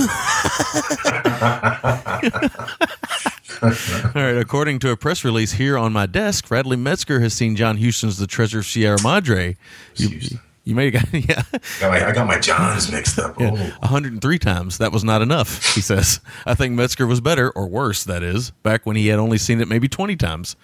All 3.63 3.71
right. 4.15 4.37
According 4.37 4.79
to 4.81 4.91
a 4.91 4.97
press 4.97 5.25
release 5.25 5.53
here 5.53 5.77
on 5.79 5.93
my 5.93 6.07
desk, 6.07 6.51
Radley 6.51 6.77
Metzger 6.77 7.21
has 7.21 7.35
seen 7.35 7.55
John 7.57 7.77
Huston's 7.79 8.19
The 8.19 8.27
Treasure 8.27 8.61
of 8.61 8.67
Sierra 8.67 8.99
Madre. 9.03 9.57
You, 9.97 10.21
you 10.65 10.75
may 10.75 10.91
have 10.91 11.13
got 11.13 11.13
yeah, 11.25 11.43
I 11.81 12.13
got 12.13 12.27
my 12.27 12.39
Johns 12.39 12.91
mixed 12.91 13.19
up. 13.19 13.39
yeah, 13.39 13.51
Oh. 13.53 13.57
103 13.81 14.39
times. 14.39 14.79
That 14.79 14.91
was 14.93 15.05
not 15.05 15.23
enough. 15.23 15.75
He 15.75 15.81
says. 15.81 16.21
I 16.47 16.55
think 16.55 16.75
Metzger 16.75 17.07
was 17.07 17.21
better, 17.21 17.51
or 17.51 17.69
worse, 17.69 18.05
that 18.05 18.23
is, 18.23 18.51
back 18.63 18.87
when 18.87 18.97
he 18.97 19.09
had 19.09 19.19
only 19.19 19.39
seen 19.39 19.61
it 19.61 19.69
maybe 19.69 19.89
20 19.89 20.17
times. 20.17 20.57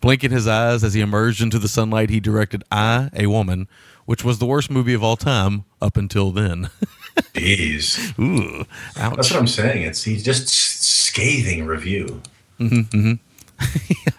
Blinking 0.00 0.30
his 0.30 0.46
eyes 0.48 0.82
as 0.82 0.94
he 0.94 1.00
emerged 1.00 1.42
into 1.42 1.58
the 1.58 1.68
sunlight, 1.68 2.10
he 2.10 2.20
directed 2.20 2.64
"I, 2.70 3.10
a 3.14 3.26
Woman," 3.26 3.68
which 4.06 4.24
was 4.24 4.38
the 4.38 4.46
worst 4.46 4.70
movie 4.70 4.94
of 4.94 5.04
all 5.04 5.16
time 5.16 5.64
up 5.80 5.96
until 5.96 6.30
then. 6.30 6.70
Jeez. 7.34 8.18
Ooh, 8.18 8.64
ouch. 8.96 9.16
That's 9.16 9.30
what 9.30 9.40
I'm 9.40 9.46
saying. 9.46 9.82
It's 9.82 10.02
he's 10.02 10.24
just 10.24 10.48
scathing 10.48 11.66
review. 11.66 12.22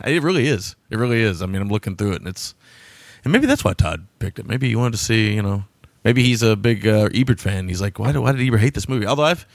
It 0.06 0.24
really 0.24 0.48
is. 0.48 0.76
It 0.90 0.98
really 0.98 1.22
is. 1.22 1.42
I 1.42 1.46
mean, 1.46 1.62
I'm 1.62 1.70
looking 1.70 1.96
through 1.96 2.14
it, 2.14 2.20
and 2.20 2.28
it's, 2.28 2.56
and 3.24 3.32
maybe 3.32 3.48
that's 3.48 3.64
why 3.64 3.74
Todd 3.74 4.08
picked 4.20 4.40
it. 4.40 4.48
Maybe 4.48 4.70
he 4.70 4.76
wanted 4.76 4.94
to 4.94 4.98
see, 4.98 5.34
you 5.34 5.42
know, 5.42 5.64
maybe 6.04 6.24
he's 6.24 6.42
a 6.42 6.56
big 6.56 6.88
uh, 6.88 7.10
Ebert 7.14 7.40
fan. 7.40 7.68
He's 7.68 7.82
like, 7.82 8.00
why, 8.00 8.12
do, 8.12 8.22
why 8.22 8.32
did 8.32 8.46
Ebert 8.46 8.62
hate 8.62 8.74
this 8.74 8.90
movie? 8.90 9.06
Although 9.06 9.24
I've, 9.26 9.46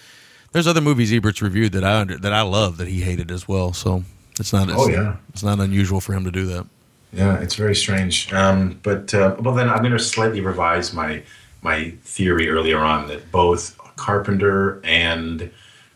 there's 0.52 0.66
other 0.66 0.80
movies 0.80 1.12
Ebert's 1.12 1.42
reviewed 1.42 1.72
that 1.72 1.84
I 1.84 2.00
under, 2.00 2.16
that 2.18 2.32
I 2.32 2.42
love 2.42 2.76
that 2.78 2.88
he 2.88 3.00
hated 3.00 3.30
as 3.30 3.48
well. 3.48 3.72
So 3.72 4.04
it's 4.40 4.52
not, 4.52 4.68
it's, 4.68 4.78
Oh, 4.78 4.88
yeah. 4.88 5.16
it's 5.30 5.42
not 5.42 5.58
unusual 5.60 6.00
for 6.00 6.12
him 6.14 6.24
to 6.24 6.30
do 6.30 6.46
that. 6.46 6.66
Yeah, 7.12 7.38
it's 7.40 7.54
very 7.54 7.74
strange. 7.74 8.32
Um, 8.32 8.78
but 8.82 9.14
uh, 9.14 9.36
well, 9.38 9.54
then 9.54 9.68
I'm 9.70 9.78
going 9.78 9.92
to 9.92 9.98
slightly 9.98 10.40
revise 10.40 10.92
my 10.92 11.22
my 11.62 11.90
theory 12.02 12.48
earlier 12.48 12.78
on 12.78 13.08
that 13.08 13.30
both 13.32 13.78
Carpenter 13.96 14.80
and 14.84 15.50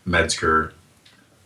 Metzger 0.05 0.73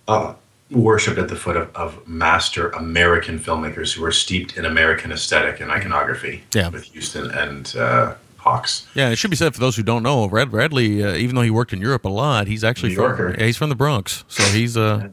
uh, 0.07 0.33
worshipped 0.71 1.17
at 1.19 1.27
the 1.27 1.35
foot 1.35 1.57
of, 1.57 1.75
of 1.75 2.07
master 2.07 2.69
American 2.69 3.37
filmmakers 3.39 3.93
who 3.93 4.01
were 4.01 4.11
steeped 4.11 4.57
in 4.57 4.65
American 4.65 5.11
aesthetic 5.11 5.59
and 5.59 5.69
iconography. 5.71 6.43
Yeah. 6.53 6.69
with 6.69 6.93
Huston 6.93 7.29
and 7.31 7.75
uh, 7.77 8.15
Hawks. 8.37 8.87
Yeah, 8.95 9.09
it 9.09 9.17
should 9.17 9.29
be 9.31 9.35
said 9.37 9.53
for 9.53 9.59
those 9.59 9.75
who 9.75 9.83
don't 9.83 10.03
know, 10.03 10.27
Brad 10.27 10.49
Bradley, 10.51 11.03
uh, 11.03 11.13
even 11.15 11.35
though 11.35 11.41
he 11.41 11.51
worked 11.51 11.73
in 11.73 11.81
Europe 11.81 12.05
a 12.05 12.09
lot, 12.09 12.47
he's 12.47 12.63
actually 12.63 12.89
New 12.89 12.95
from 12.95 13.03
Yorker. 13.05 13.35
yeah, 13.37 13.45
he's 13.45 13.57
from 13.57 13.69
the 13.69 13.75
Bronx, 13.75 14.23
so 14.27 14.43
he's 14.45 14.77
uh, 14.77 15.09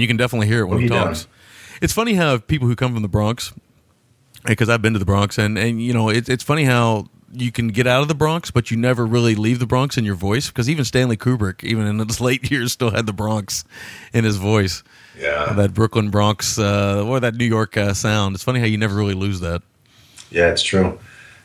you 0.00 0.06
can 0.06 0.16
definitely 0.16 0.46
hear 0.46 0.60
it 0.60 0.66
when 0.66 0.80
he 0.80 0.88
down. 0.88 1.08
talks. 1.08 1.26
It's 1.80 1.92
funny 1.92 2.14
how 2.14 2.38
people 2.38 2.66
who 2.68 2.74
come 2.76 2.92
from 2.92 3.02
the 3.02 3.08
Bronx, 3.08 3.52
because 4.44 4.68
I've 4.68 4.82
been 4.82 4.94
to 4.94 4.98
the 4.98 5.04
Bronx, 5.04 5.38
and 5.38 5.56
and 5.58 5.80
you 5.82 5.92
know 5.92 6.08
it's 6.08 6.28
it's 6.28 6.44
funny 6.44 6.64
how 6.64 7.06
you 7.32 7.52
can 7.52 7.68
get 7.68 7.86
out 7.86 8.02
of 8.02 8.08
the 8.08 8.14
Bronx, 8.14 8.50
but 8.50 8.70
you 8.70 8.76
never 8.76 9.04
really 9.04 9.34
leave 9.34 9.58
the 9.58 9.66
Bronx 9.66 9.96
in 9.98 10.04
your 10.04 10.14
voice. 10.14 10.48
Because 10.48 10.68
even 10.70 10.84
Stanley 10.84 11.16
Kubrick, 11.16 11.62
even 11.62 11.86
in 11.86 11.98
his 11.98 12.20
late 12.28 12.50
years, 12.50 12.72
still 12.72 12.90
had 12.90 13.06
the 13.06 13.12
Bronx 13.12 13.64
in 14.12 14.24
his 14.24 14.36
voice. 14.36 14.82
Yeah, 15.18 15.52
That 15.52 15.74
Brooklyn 15.74 16.10
Bronx 16.10 16.58
uh, 16.58 17.04
or 17.04 17.18
that 17.20 17.34
New 17.34 17.44
York 17.44 17.76
uh, 17.76 17.92
sound. 17.92 18.36
It's 18.36 18.44
funny 18.44 18.60
how 18.60 18.66
you 18.66 18.78
never 18.78 18.94
really 18.94 19.14
lose 19.14 19.40
that. 19.40 19.62
Yeah, 20.30 20.50
it's 20.50 20.62
true. 20.62 20.98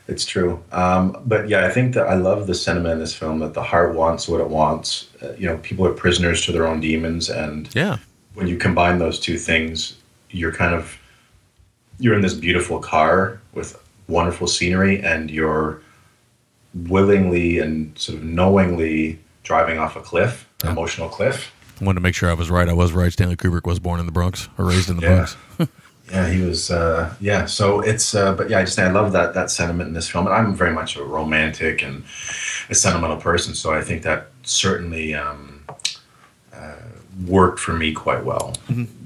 It's 0.06 0.24
true. 0.24 0.62
Um, 0.70 1.20
but 1.24 1.48
yeah, 1.48 1.66
I 1.66 1.70
think 1.70 1.94
that 1.94 2.06
I 2.06 2.14
love 2.14 2.46
the 2.46 2.54
sentiment 2.54 2.92
in 2.92 2.98
this 2.98 3.14
film 3.14 3.38
that 3.40 3.54
the 3.54 3.62
heart 3.62 3.94
wants 3.94 4.28
what 4.28 4.40
it 4.40 4.48
wants. 4.48 5.08
Uh, 5.22 5.32
you 5.32 5.46
know, 5.46 5.56
people 5.58 5.86
are 5.86 5.92
prisoners 5.92 6.44
to 6.44 6.52
their 6.52 6.66
own 6.66 6.80
demons, 6.80 7.30
and 7.30 7.74
Yeah, 7.74 7.96
when 8.34 8.46
you 8.46 8.56
combine 8.56 8.98
those 8.98 9.18
two 9.20 9.38
things, 9.38 9.96
you're 10.30 10.52
kind 10.52 10.74
of 10.74 10.96
you're 11.98 12.14
in 12.14 12.20
this 12.22 12.34
beautiful 12.34 12.78
car 12.80 13.40
with 13.52 13.80
wonderful 14.08 14.46
scenery, 14.46 15.00
and 15.02 15.30
you're 15.30 15.80
willingly 16.74 17.58
and 17.58 17.96
sort 17.98 18.18
of 18.18 18.24
knowingly 18.24 19.18
driving 19.44 19.78
off 19.78 19.96
a 19.96 20.00
cliff, 20.00 20.48
an 20.62 20.70
emotional 20.70 21.08
cliff. 21.08 21.52
I 21.80 21.84
wanted 21.84 21.96
to 21.96 22.02
make 22.02 22.14
sure 22.14 22.30
I 22.30 22.34
was 22.34 22.50
right. 22.50 22.68
I 22.68 22.72
was 22.72 22.92
right. 22.92 23.12
Stanley 23.12 23.36
Kubrick 23.36 23.64
was 23.66 23.78
born 23.78 24.00
in 24.00 24.06
the 24.06 24.12
Bronx 24.12 24.48
or 24.58 24.64
raised 24.66 24.88
in 24.90 24.96
the 24.96 25.02
Yeah. 25.02 25.14
Bronx. 25.58 25.70
Yeah, 26.12 26.28
he 26.28 26.42
was. 26.42 26.70
Uh, 26.70 27.14
yeah, 27.18 27.46
so 27.46 27.80
it's. 27.80 28.14
Uh, 28.14 28.34
but 28.34 28.50
yeah, 28.50 28.58
I 28.58 28.64
just 28.66 28.78
I 28.78 28.90
love 28.90 29.12
that 29.12 29.32
that 29.32 29.50
sentiment 29.50 29.88
in 29.88 29.94
this 29.94 30.06
film, 30.06 30.26
and 30.26 30.34
I'm 30.34 30.54
very 30.54 30.70
much 30.70 30.96
a 30.96 31.02
romantic 31.02 31.82
and 31.82 32.04
a 32.68 32.74
sentimental 32.74 33.16
person, 33.16 33.54
so 33.54 33.72
I 33.72 33.80
think 33.80 34.02
that 34.02 34.26
certainly 34.42 35.14
um, 35.14 35.53
worked 37.26 37.58
for 37.60 37.72
me 37.74 37.92
quite 37.92 38.24
well. 38.24 38.54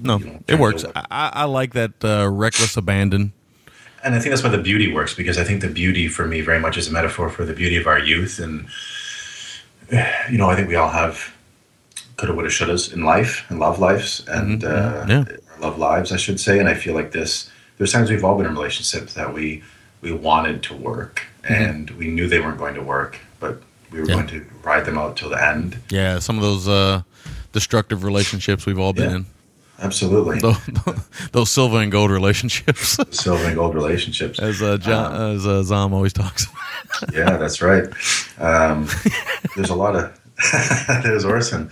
No, 0.03 0.19
You 0.19 0.25
know, 0.27 0.41
it 0.49 0.59
works. 0.59 0.85
I, 0.95 1.31
I 1.33 1.45
like 1.45 1.73
that 1.75 1.93
uh, 2.05 2.29
reckless 2.31 2.77
abandon. 2.77 3.33
and 4.05 4.15
I 4.15 4.19
think 4.21 4.31
that's 4.33 4.43
why 4.43 4.51
the 4.51 4.63
beauty 4.63 4.93
works 4.93 5.15
because 5.15 5.39
I 5.39 5.45
think 5.45 5.61
the 5.61 5.69
beauty 5.69 6.09
for 6.09 6.27
me 6.27 6.41
very 6.41 6.61
much 6.61 6.77
is 6.79 6.89
a 6.89 6.93
metaphor 6.93 7.29
for 7.31 7.45
the 7.45 7.53
beauty 7.55 7.77
of 7.77 7.87
our 7.87 7.99
youth, 7.99 8.39
and 8.39 8.67
you 10.31 10.39
know 10.39 10.49
I 10.51 10.57
think 10.57 10.69
we 10.69 10.75
all 10.77 10.91
have 10.91 11.35
coulda, 12.17 12.35
woulda, 12.35 12.49
shouldas 12.51 12.93
in 12.93 13.05
life 13.05 13.45
and 13.49 13.59
love 13.59 13.79
lives 13.79 14.25
and 14.29 14.65
uh, 14.65 15.05
yeah. 15.09 15.25
love 15.61 15.79
lives, 15.79 16.13
I 16.13 16.17
should 16.17 16.41
say. 16.41 16.59
And 16.59 16.69
I 16.69 16.75
feel 16.75 16.95
like 16.95 17.13
this. 17.13 17.51
There's 17.77 17.93
times 17.93 18.11
we've 18.11 18.25
all 18.25 18.37
been 18.37 18.47
in 18.47 18.55
relationships 18.55 19.15
that 19.15 19.33
we 19.33 19.63
we 20.01 20.13
wanted 20.13 20.63
to 20.65 20.75
work 20.75 21.27
and 21.49 21.91
we 21.93 22.09
knew 22.09 22.29
they 22.29 22.41
weren't 22.41 22.59
going 22.59 22.75
to 22.75 22.83
work, 22.83 23.19
but 23.41 23.63
we 23.91 24.01
were 24.01 24.07
Yeah. 24.09 24.15
going 24.17 24.27
to 24.29 24.45
ride 24.63 24.85
them 24.85 24.99
out 24.99 25.17
till 25.17 25.31
the 25.31 25.43
end. 25.43 25.79
Yeah, 25.91 26.19
some 26.19 26.37
of 26.37 26.43
those 26.43 26.69
uh, 26.69 27.03
destructive 27.53 28.05
relationships 28.05 28.66
we've 28.66 28.79
all 28.79 28.93
been 28.93 29.11
Yeah. 29.11 29.16
in. 29.16 29.27
Absolutely, 29.81 30.39
Those, 30.41 30.59
those 31.31 31.51
silver 31.53 31.79
and 31.79 31.93
gold 31.93 32.11
relationships, 32.11 32.97
silver 33.16 33.45
and 33.45 33.55
gold 33.55 33.77
relationships. 33.77 34.41
as 34.41 34.61
uh, 34.61 34.77
John, 34.77 35.37
as 35.37 35.47
uh, 35.47 35.62
Zom 35.62 35.95
always 35.95 36.12
talks. 36.12 36.49
yeah, 37.12 37.37
that's 37.37 37.62
right. 37.62 37.85
Um, 38.39 38.89
there's 39.55 39.70
a 39.70 39.77
lot 39.77 39.95
of 39.95 40.19
there's 41.05 41.25
Orson. 41.25 41.70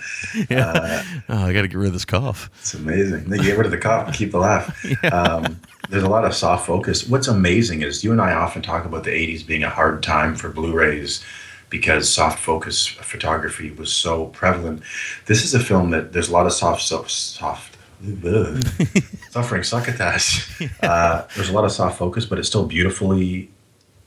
yeah, 0.48 1.02
oh, 1.28 1.46
I 1.46 1.52
got 1.52 1.62
to 1.62 1.68
get 1.68 1.76
rid 1.78 1.88
of 1.88 1.92
this 1.94 2.04
cough. 2.04 2.48
It's 2.60 2.74
amazing. 2.74 3.24
They 3.24 3.38
get 3.38 3.56
rid 3.56 3.66
of 3.66 3.72
the 3.72 3.78
cough 3.78 4.06
and 4.06 4.16
keep 4.16 4.30
the 4.30 4.38
laugh. 4.38 4.84
Um, 5.12 5.60
there's 5.88 6.02
a 6.04 6.08
lot 6.08 6.24
of 6.24 6.32
soft 6.34 6.66
focus. 6.66 7.08
What's 7.08 7.26
amazing 7.28 7.82
is 7.82 8.04
you 8.04 8.12
and 8.12 8.20
I 8.20 8.32
often 8.34 8.62
talk 8.62 8.84
about 8.84 9.02
the 9.04 9.10
80s 9.10 9.44
being 9.44 9.64
a 9.64 9.70
hard 9.70 10.02
time 10.04 10.34
for 10.36 10.48
Blu-rays 10.48 11.24
because 11.68 12.12
soft 12.12 12.38
focus 12.38 12.86
photography 12.86 13.70
was 13.70 13.92
so 13.92 14.26
prevalent. 14.26 14.82
This 15.26 15.44
is 15.44 15.54
a 15.54 15.60
film 15.60 15.90
that 15.90 16.12
there's 16.12 16.28
a 16.28 16.32
lot 16.32 16.46
of 16.46 16.52
soft, 16.52 16.82
soft, 16.82 17.10
soft 17.10 17.76
suffering 19.30 19.62
succotash. 19.62 20.60
Uh, 20.82 21.26
there's 21.34 21.48
a 21.48 21.52
lot 21.52 21.64
of 21.64 21.72
soft 21.72 21.98
focus, 21.98 22.24
but 22.24 22.38
it's 22.38 22.48
still 22.48 22.66
beautifully 22.66 23.50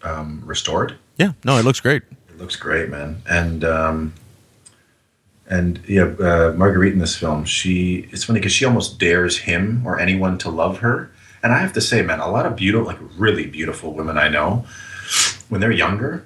um, 0.04 0.42
restored. 0.46 0.96
Yeah, 1.18 1.34
no, 1.44 1.58
it 1.58 1.66
looks 1.66 1.80
great. 1.80 2.04
It 2.30 2.38
looks 2.38 2.56
great, 2.56 2.90
man. 2.90 3.22
And 3.30 3.64
um, 3.64 4.14
and 5.50 5.80
yeah, 5.88 6.04
uh, 6.04 6.54
Marguerite 6.56 6.94
in 6.94 7.00
this 7.00 7.18
film, 7.18 7.44
she 7.44 8.08
it's 8.12 8.24
funny 8.24 8.40
because 8.40 8.54
she 8.54 8.66
almost 8.66 9.00
dares 9.00 9.38
him 9.40 9.86
or 9.86 10.00
anyone 10.00 10.38
to 10.40 10.50
love 10.50 10.80
her. 10.80 11.12
And 11.44 11.52
I 11.54 11.60
have 11.60 11.74
to 11.74 11.82
say, 11.82 12.02
man, 12.02 12.20
a 12.20 12.30
lot 12.30 12.46
of 12.46 12.56
beautiful, 12.56 12.88
like 12.88 13.00
really 13.18 13.46
beautiful 13.46 13.94
women 13.94 14.18
I 14.18 14.30
know, 14.30 14.66
when 15.50 15.60
they're 15.60 15.72
younger, 15.72 16.26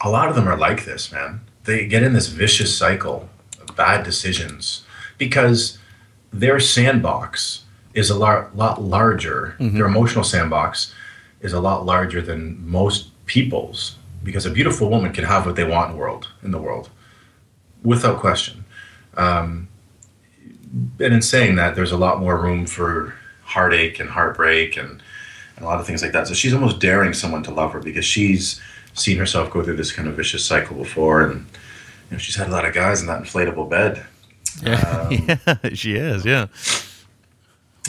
a 0.00 0.10
lot 0.10 0.28
of 0.28 0.34
them 0.34 0.48
are 0.48 0.56
like 0.56 0.84
this, 0.84 1.10
man. 1.12 1.40
They 1.64 1.86
get 1.86 2.02
in 2.02 2.12
this 2.12 2.28
vicious 2.28 2.76
cycle 2.76 3.28
of 3.60 3.76
bad 3.76 4.04
decisions 4.04 4.84
because 5.18 5.78
their 6.32 6.60
sandbox 6.60 7.64
is 7.94 8.10
a 8.10 8.18
lot, 8.18 8.56
lot 8.56 8.82
larger. 8.82 9.56
Their 9.74 9.86
emotional 9.86 10.24
sandbox 10.24 10.94
is 11.40 11.52
a 11.52 11.60
lot 11.60 11.84
larger 11.86 12.20
than 12.20 12.68
most 12.68 13.10
people's 13.26 13.96
because 14.22 14.44
a 14.44 14.50
beautiful 14.50 14.90
woman 14.90 15.12
can 15.12 15.24
have 15.24 15.46
what 15.46 15.56
they 15.56 15.64
want 15.64 15.90
in 15.90 15.96
the 15.96 16.00
world 16.00 16.28
in 16.42 16.50
the 16.50 16.58
world 16.58 16.90
without 17.82 18.18
question. 18.18 18.64
Um, 19.16 19.68
and 21.00 21.14
in 21.14 21.22
saying 21.22 21.56
that, 21.56 21.74
there's 21.74 21.92
a 21.92 21.96
lot 21.96 22.20
more 22.20 22.36
room 22.36 22.66
for 22.66 23.14
heartache 23.44 24.00
and 24.00 24.10
heartbreak 24.10 24.76
and, 24.76 25.02
and 25.56 25.64
a 25.64 25.68
lot 25.68 25.80
of 25.80 25.86
things 25.86 26.02
like 26.02 26.12
that. 26.12 26.26
So 26.26 26.34
she's 26.34 26.52
almost 26.52 26.80
daring 26.80 27.14
someone 27.14 27.42
to 27.44 27.50
love 27.50 27.72
her 27.72 27.80
because 27.80 28.04
she's 28.04 28.60
seen 28.96 29.18
herself 29.18 29.50
go 29.50 29.62
through 29.62 29.76
this 29.76 29.92
kind 29.92 30.08
of 30.08 30.16
vicious 30.16 30.44
cycle 30.44 30.76
before, 30.76 31.22
and 31.22 31.46
you 32.10 32.12
know, 32.12 32.18
she's 32.18 32.36
had 32.36 32.48
a 32.48 32.50
lot 32.50 32.64
of 32.64 32.74
guys 32.74 33.00
in 33.00 33.06
that 33.06 33.22
inflatable 33.22 33.68
bed. 33.70 34.04
Yeah, 34.62 35.08
yeah 35.10 35.74
she 35.74 35.94
is. 35.94 36.24
Yeah, 36.24 36.46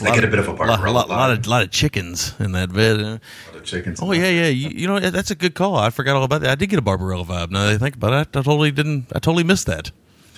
I 0.02 0.14
get 0.14 0.24
a 0.24 0.28
bit 0.28 0.38
of 0.38 0.48
a 0.48 0.52
lot, 0.52 0.58
Barbarella. 0.58 0.92
lot, 0.92 1.08
lot 1.08 1.30
of 1.30 1.46
lot 1.46 1.62
of 1.62 1.70
chickens 1.70 2.34
in 2.38 2.52
that 2.52 2.72
bed. 2.72 3.00
uh. 3.00 3.18
lot 3.48 3.56
of 3.56 3.64
chickens. 3.64 4.00
Oh 4.02 4.12
yeah, 4.12 4.30
yeah. 4.30 4.48
You, 4.48 4.68
you 4.70 4.86
know 4.86 5.00
that's 5.00 5.30
a 5.30 5.34
good 5.34 5.54
call. 5.54 5.76
I 5.76 5.90
forgot 5.90 6.16
all 6.16 6.24
about 6.24 6.42
that. 6.42 6.50
I 6.50 6.54
did 6.54 6.68
get 6.68 6.78
a 6.78 6.82
Barbarella 6.82 7.24
vibe. 7.24 7.50
Now 7.50 7.66
that 7.66 7.74
I 7.74 7.78
think 7.78 7.96
about 7.96 8.12
it, 8.12 8.36
I 8.36 8.42
totally 8.42 8.70
didn't. 8.70 9.06
I 9.14 9.18
totally 9.18 9.44
missed 9.44 9.66
that. 9.66 9.90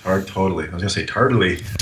Tart, 0.03 0.27
totally. 0.27 0.67
I 0.67 0.71
was 0.71 0.81
gonna 0.81 0.89
say 0.89 1.05
tartly, 1.05 1.57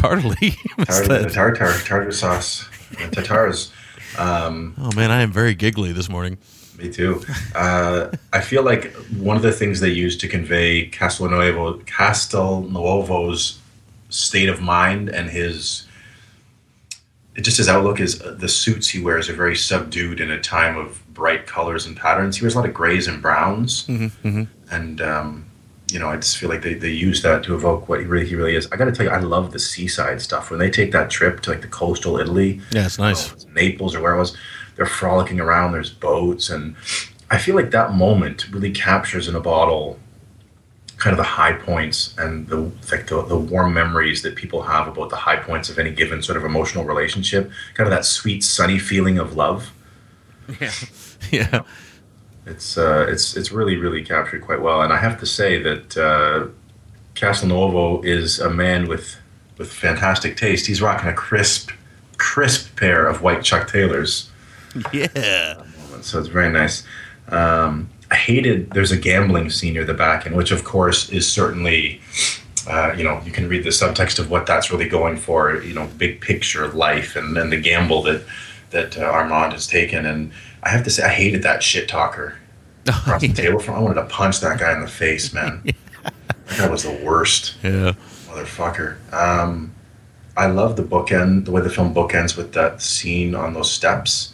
missed 0.78 1.06
tartar, 1.34 1.72
tartar, 1.86 2.12
sauce, 2.12 2.68
and 3.00 3.14
tatars. 3.14 3.72
Um, 4.18 4.76
Oh 4.78 4.92
man, 4.96 5.12
I 5.12 5.22
am 5.22 5.32
very 5.32 5.56
giggly 5.56 5.94
this 5.94 6.10
morning. 6.10 6.38
Me 6.80 6.90
too. 6.90 7.22
Uh, 7.54 8.10
I 8.32 8.40
feel 8.40 8.64
like 8.64 8.94
one 9.18 9.36
of 9.36 9.44
the 9.44 9.52
things 9.52 9.82
they 9.82 9.90
use 9.90 10.18
to 10.18 10.28
convey 10.30 10.90
Castelnuovo, 10.90 11.86
Castelnuovo's 11.86 13.60
state 14.08 14.48
of 14.48 14.62
mind 14.62 15.10
and 15.10 15.30
his, 15.30 15.86
it 17.36 17.42
just 17.42 17.58
his 17.58 17.68
outlook 17.68 18.00
is 18.00 18.22
uh, 18.22 18.34
the 18.40 18.48
suits 18.48 18.88
he 18.88 19.02
wears 19.02 19.30
are 19.30 19.34
very 19.34 19.58
subdued 19.58 20.22
in 20.22 20.32
a 20.32 20.40
time 20.40 20.78
of 20.78 21.02
bright 21.14 21.46
colors 21.46 21.86
and 21.86 21.98
patterns. 21.98 22.38
He 22.38 22.44
wears 22.44 22.56
a 22.56 22.60
lot 22.60 22.68
of 22.68 22.74
grays 22.74 23.08
and 23.08 23.22
browns, 23.22 23.86
and 24.72 25.02
um, 25.02 25.46
you 25.92 26.00
know, 26.00 26.08
I 26.08 26.16
just 26.18 26.38
feel 26.38 26.50
like 26.50 26.62
they, 26.62 26.76
they 26.76 26.92
use 26.92 27.22
that 27.24 27.44
to 27.44 27.56
evoke 27.56 27.90
what 27.90 28.00
he 28.00 28.06
really 28.06 28.28
he 28.28 28.36
really 28.36 28.56
is. 28.56 28.68
I 28.72 28.78
got 28.78 28.86
to 28.86 28.92
tell 28.92 29.06
you, 29.06 29.12
I 29.12 29.20
love 29.20 29.52
the 29.52 29.60
seaside 29.60 30.22
stuff 30.22 30.50
when 30.50 30.60
they 30.60 30.70
take 30.70 30.92
that 30.92 31.10
trip 31.10 31.42
to 31.42 31.50
like 31.50 31.62
the 31.62 31.68
coastal 31.68 32.18
Italy. 32.20 32.62
Yeah, 32.72 32.86
it's 32.86 33.00
nice. 33.00 33.46
Naples 33.48 33.96
or 33.96 34.02
where 34.02 34.16
it 34.16 34.20
was. 34.20 34.36
They're 34.80 34.86
frolicking 34.86 35.42
around. 35.42 35.74
There's 35.74 35.90
boats, 35.90 36.50
and 36.50 36.74
I 37.30 37.38
feel 37.38 37.54
like 37.54 37.72
that 37.72 37.92
moment 37.92 38.50
really 38.50 38.72
captures 38.72 39.28
in 39.28 39.36
a 39.36 39.42
bottle 39.42 40.00
kind 40.96 41.14
of 41.14 41.18
the 41.18 41.24
high 41.24 41.52
points 41.52 42.14
and 42.18 42.48
the 42.48 42.72
like 42.90 43.08
the, 43.08 43.22
the 43.26 43.38
warm 43.38 43.74
memories 43.74 44.22
that 44.22 44.38
people 44.38 44.62
have 44.62 44.88
about 44.88 45.10
the 45.10 45.18
high 45.18 45.36
points 45.36 45.70
of 45.70 45.78
any 45.80 45.92
given 45.92 46.22
sort 46.22 46.38
of 46.38 46.46
emotional 46.46 46.86
relationship. 46.86 47.52
Kind 47.74 47.88
of 47.88 47.92
that 47.92 48.06
sweet, 48.06 48.42
sunny 48.42 48.80
feeling 48.80 49.20
of 49.20 49.36
love. 49.36 49.72
Yeah, 50.62 50.72
yeah. 51.32 51.62
It's 52.46 52.78
uh, 52.78 53.06
it's 53.10 53.36
it's 53.36 53.52
really 53.52 53.76
really 53.76 54.02
captured 54.02 54.44
quite 54.44 54.62
well, 54.62 54.82
and 54.82 54.94
I 54.94 54.98
have 54.98 55.20
to 55.20 55.26
say 55.26 55.62
that 55.62 55.98
uh, 55.98 56.48
Castelnuovo 57.16 58.06
is 58.06 58.40
a 58.40 58.50
man 58.50 58.88
with 58.88 59.18
with 59.58 59.70
fantastic 59.74 60.38
taste. 60.38 60.68
He's 60.68 60.82
rocking 60.82 61.10
a 61.10 61.14
crisp 61.14 61.72
crisp 62.18 62.78
pair 62.78 63.06
of 63.06 63.22
white 63.22 63.44
Chuck 63.44 63.68
Taylors. 63.68 64.29
Yeah. 64.94 65.62
so 66.02 66.20
it's 66.20 66.28
very 66.28 66.52
nice. 66.52 66.84
Um, 67.30 67.90
I 68.12 68.16
hated. 68.16 68.72
There's 68.72 68.92
a 68.92 68.98
gambling 68.98 69.50
scene 69.50 69.74
near 69.74 69.86
the 69.86 69.94
back, 69.94 70.26
end, 70.26 70.36
which 70.36 70.52
of 70.52 70.64
course 70.64 71.10
is 71.10 71.32
certainly, 71.32 72.02
uh, 72.68 72.94
you 72.98 73.04
know, 73.04 73.22
you 73.26 73.32
can 73.32 73.48
read 73.48 73.64
the 73.64 73.70
subtext 73.70 74.18
of 74.20 74.30
what 74.32 74.46
that's 74.48 74.72
really 74.72 74.88
going 74.90 75.18
for. 75.18 75.62
You 75.62 75.74
know, 75.74 75.88
big 75.98 76.22
picture 76.22 76.68
life 76.70 77.16
and 77.16 77.36
then 77.36 77.50
the 77.52 77.60
gamble 77.60 78.02
that 78.04 78.24
that 78.72 78.98
uh, 78.98 79.02
Armand 79.04 79.54
has 79.54 79.68
taken. 79.68 80.06
And 80.06 80.32
I 80.64 80.70
have 80.70 80.84
to 80.86 80.90
say, 80.90 81.04
I 81.04 81.10
hated 81.10 81.44
that 81.44 81.62
shit 81.64 81.88
talker 81.88 82.38
across 82.88 83.22
the 83.22 83.34
table 83.34 83.60
from. 83.60 83.76
I 83.76 83.80
wanted 83.80 83.96
to 84.02 84.06
punch 84.06 84.40
that 84.40 84.60
guy 84.60 84.74
in 84.74 84.82
the 84.82 84.88
face, 84.88 85.34
man. 85.34 85.64
That 86.48 86.58
guy 86.58 86.68
was 86.70 86.82
the 86.82 87.00
worst 87.06 87.56
Yeah. 87.62 87.94
motherfucker. 88.28 88.96
Um, 89.14 89.72
I 90.36 90.48
love 90.48 90.78
the 90.78 90.84
bookend, 90.84 91.46
the 91.46 91.52
way 91.52 91.62
the 91.62 91.70
film 91.70 91.94
bookends 91.94 92.36
with 92.36 92.54
that 92.54 92.82
scene 92.82 93.36
on 93.36 93.54
those 93.54 93.72
steps. 93.72 94.34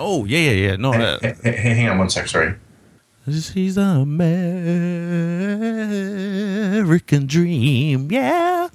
Oh 0.00 0.24
yeah, 0.24 0.38
yeah, 0.38 0.68
yeah. 0.70 0.76
No, 0.76 0.94
uh, 0.94 1.18
Hey, 1.20 1.34
hey, 1.42 1.52
hey, 1.56 1.74
hang 1.74 1.88
on 1.90 1.98
one 1.98 2.08
sec. 2.08 2.26
Sorry. 2.26 2.54
this 3.26 3.54
is 3.54 3.74
the 3.74 3.82
American 6.72 7.26
dream. 7.26 8.10
Yeah. 8.10 8.68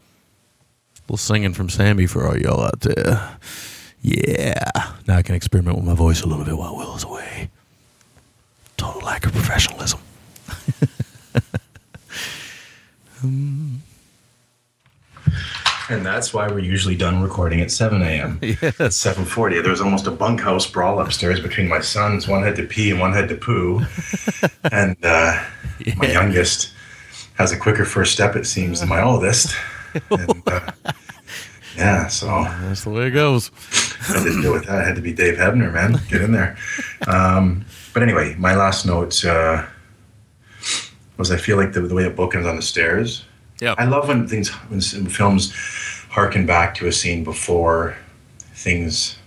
little 1.07 1.17
singing 1.17 1.53
from 1.53 1.69
Sammy 1.69 2.05
for 2.05 2.27
all 2.27 2.37
y'all 2.37 2.61
out 2.61 2.79
there. 2.81 3.37
Yeah. 4.01 4.69
Now 5.07 5.17
I 5.17 5.23
can 5.23 5.33
experiment 5.33 5.77
with 5.77 5.85
my 5.85 5.95
voice 5.95 6.21
a 6.21 6.27
little 6.27 6.45
bit 6.45 6.55
while 6.55 6.75
Will's 6.77 7.03
away. 7.03 7.49
Total 8.77 9.01
lack 9.01 9.25
of 9.25 9.31
professionalism. 9.33 9.99
And 15.89 16.05
that's 16.05 16.33
why 16.33 16.47
we're 16.47 16.59
usually 16.59 16.95
done 16.95 17.21
recording 17.21 17.61
at 17.61 17.69
7 17.71 18.01
a.m. 18.01 18.39
Yes. 18.41 18.97
7:40. 18.97 19.61
There 19.61 19.71
was 19.71 19.81
almost 19.81 20.07
a 20.07 20.11
bunkhouse 20.11 20.65
brawl 20.65 20.99
upstairs 20.99 21.39
between 21.39 21.67
my 21.67 21.79
sons. 21.81 22.27
One 22.27 22.41
had 22.43 22.55
to 22.55 22.63
pee 22.63 22.89
and 22.91 22.99
one 22.99 23.13
had 23.13 23.29
to 23.29 23.35
poo. 23.35 23.81
and 24.71 24.95
uh, 25.03 25.43
my 25.97 26.07
youngest 26.07 26.71
has 27.35 27.51
a 27.51 27.57
quicker 27.57 27.85
first 27.85 28.13
step, 28.13 28.35
it 28.35 28.45
seems, 28.47 28.79
than 28.79 28.89
my 28.89 29.01
oldest. 29.01 29.55
And, 30.11 30.43
uh, 30.47 30.71
Yeah, 31.77 32.07
so 32.07 32.27
That's 32.61 32.83
the 32.83 32.89
way 32.89 33.07
it 33.07 33.11
goes. 33.11 33.51
I 34.09 34.23
didn't 34.23 34.41
deal 34.41 34.53
with 34.53 34.65
that. 34.65 34.81
It 34.81 34.87
had 34.87 34.95
to 34.95 35.01
be 35.01 35.13
Dave 35.13 35.35
Hebner, 35.37 35.71
man. 35.73 35.99
Get 36.09 36.21
in 36.21 36.31
there. 36.31 36.57
Um, 37.07 37.65
but 37.93 38.03
anyway, 38.03 38.35
my 38.37 38.55
last 38.55 38.85
note 38.85 39.23
uh, 39.23 39.65
was 41.17 41.31
I 41.31 41.37
feel 41.37 41.57
like 41.57 41.73
the, 41.73 41.81
the 41.81 41.95
way 41.95 42.03
it 42.05 42.15
bookends 42.15 42.49
on 42.49 42.55
the 42.55 42.61
stairs. 42.61 43.25
Yeah. 43.61 43.75
I 43.77 43.85
love 43.85 44.07
when 44.07 44.27
things 44.27 44.49
when 44.69 44.81
films 44.81 45.53
harken 46.09 46.45
back 46.45 46.75
to 46.75 46.87
a 46.87 46.91
scene 46.91 47.23
before 47.23 47.95
things 48.53 49.17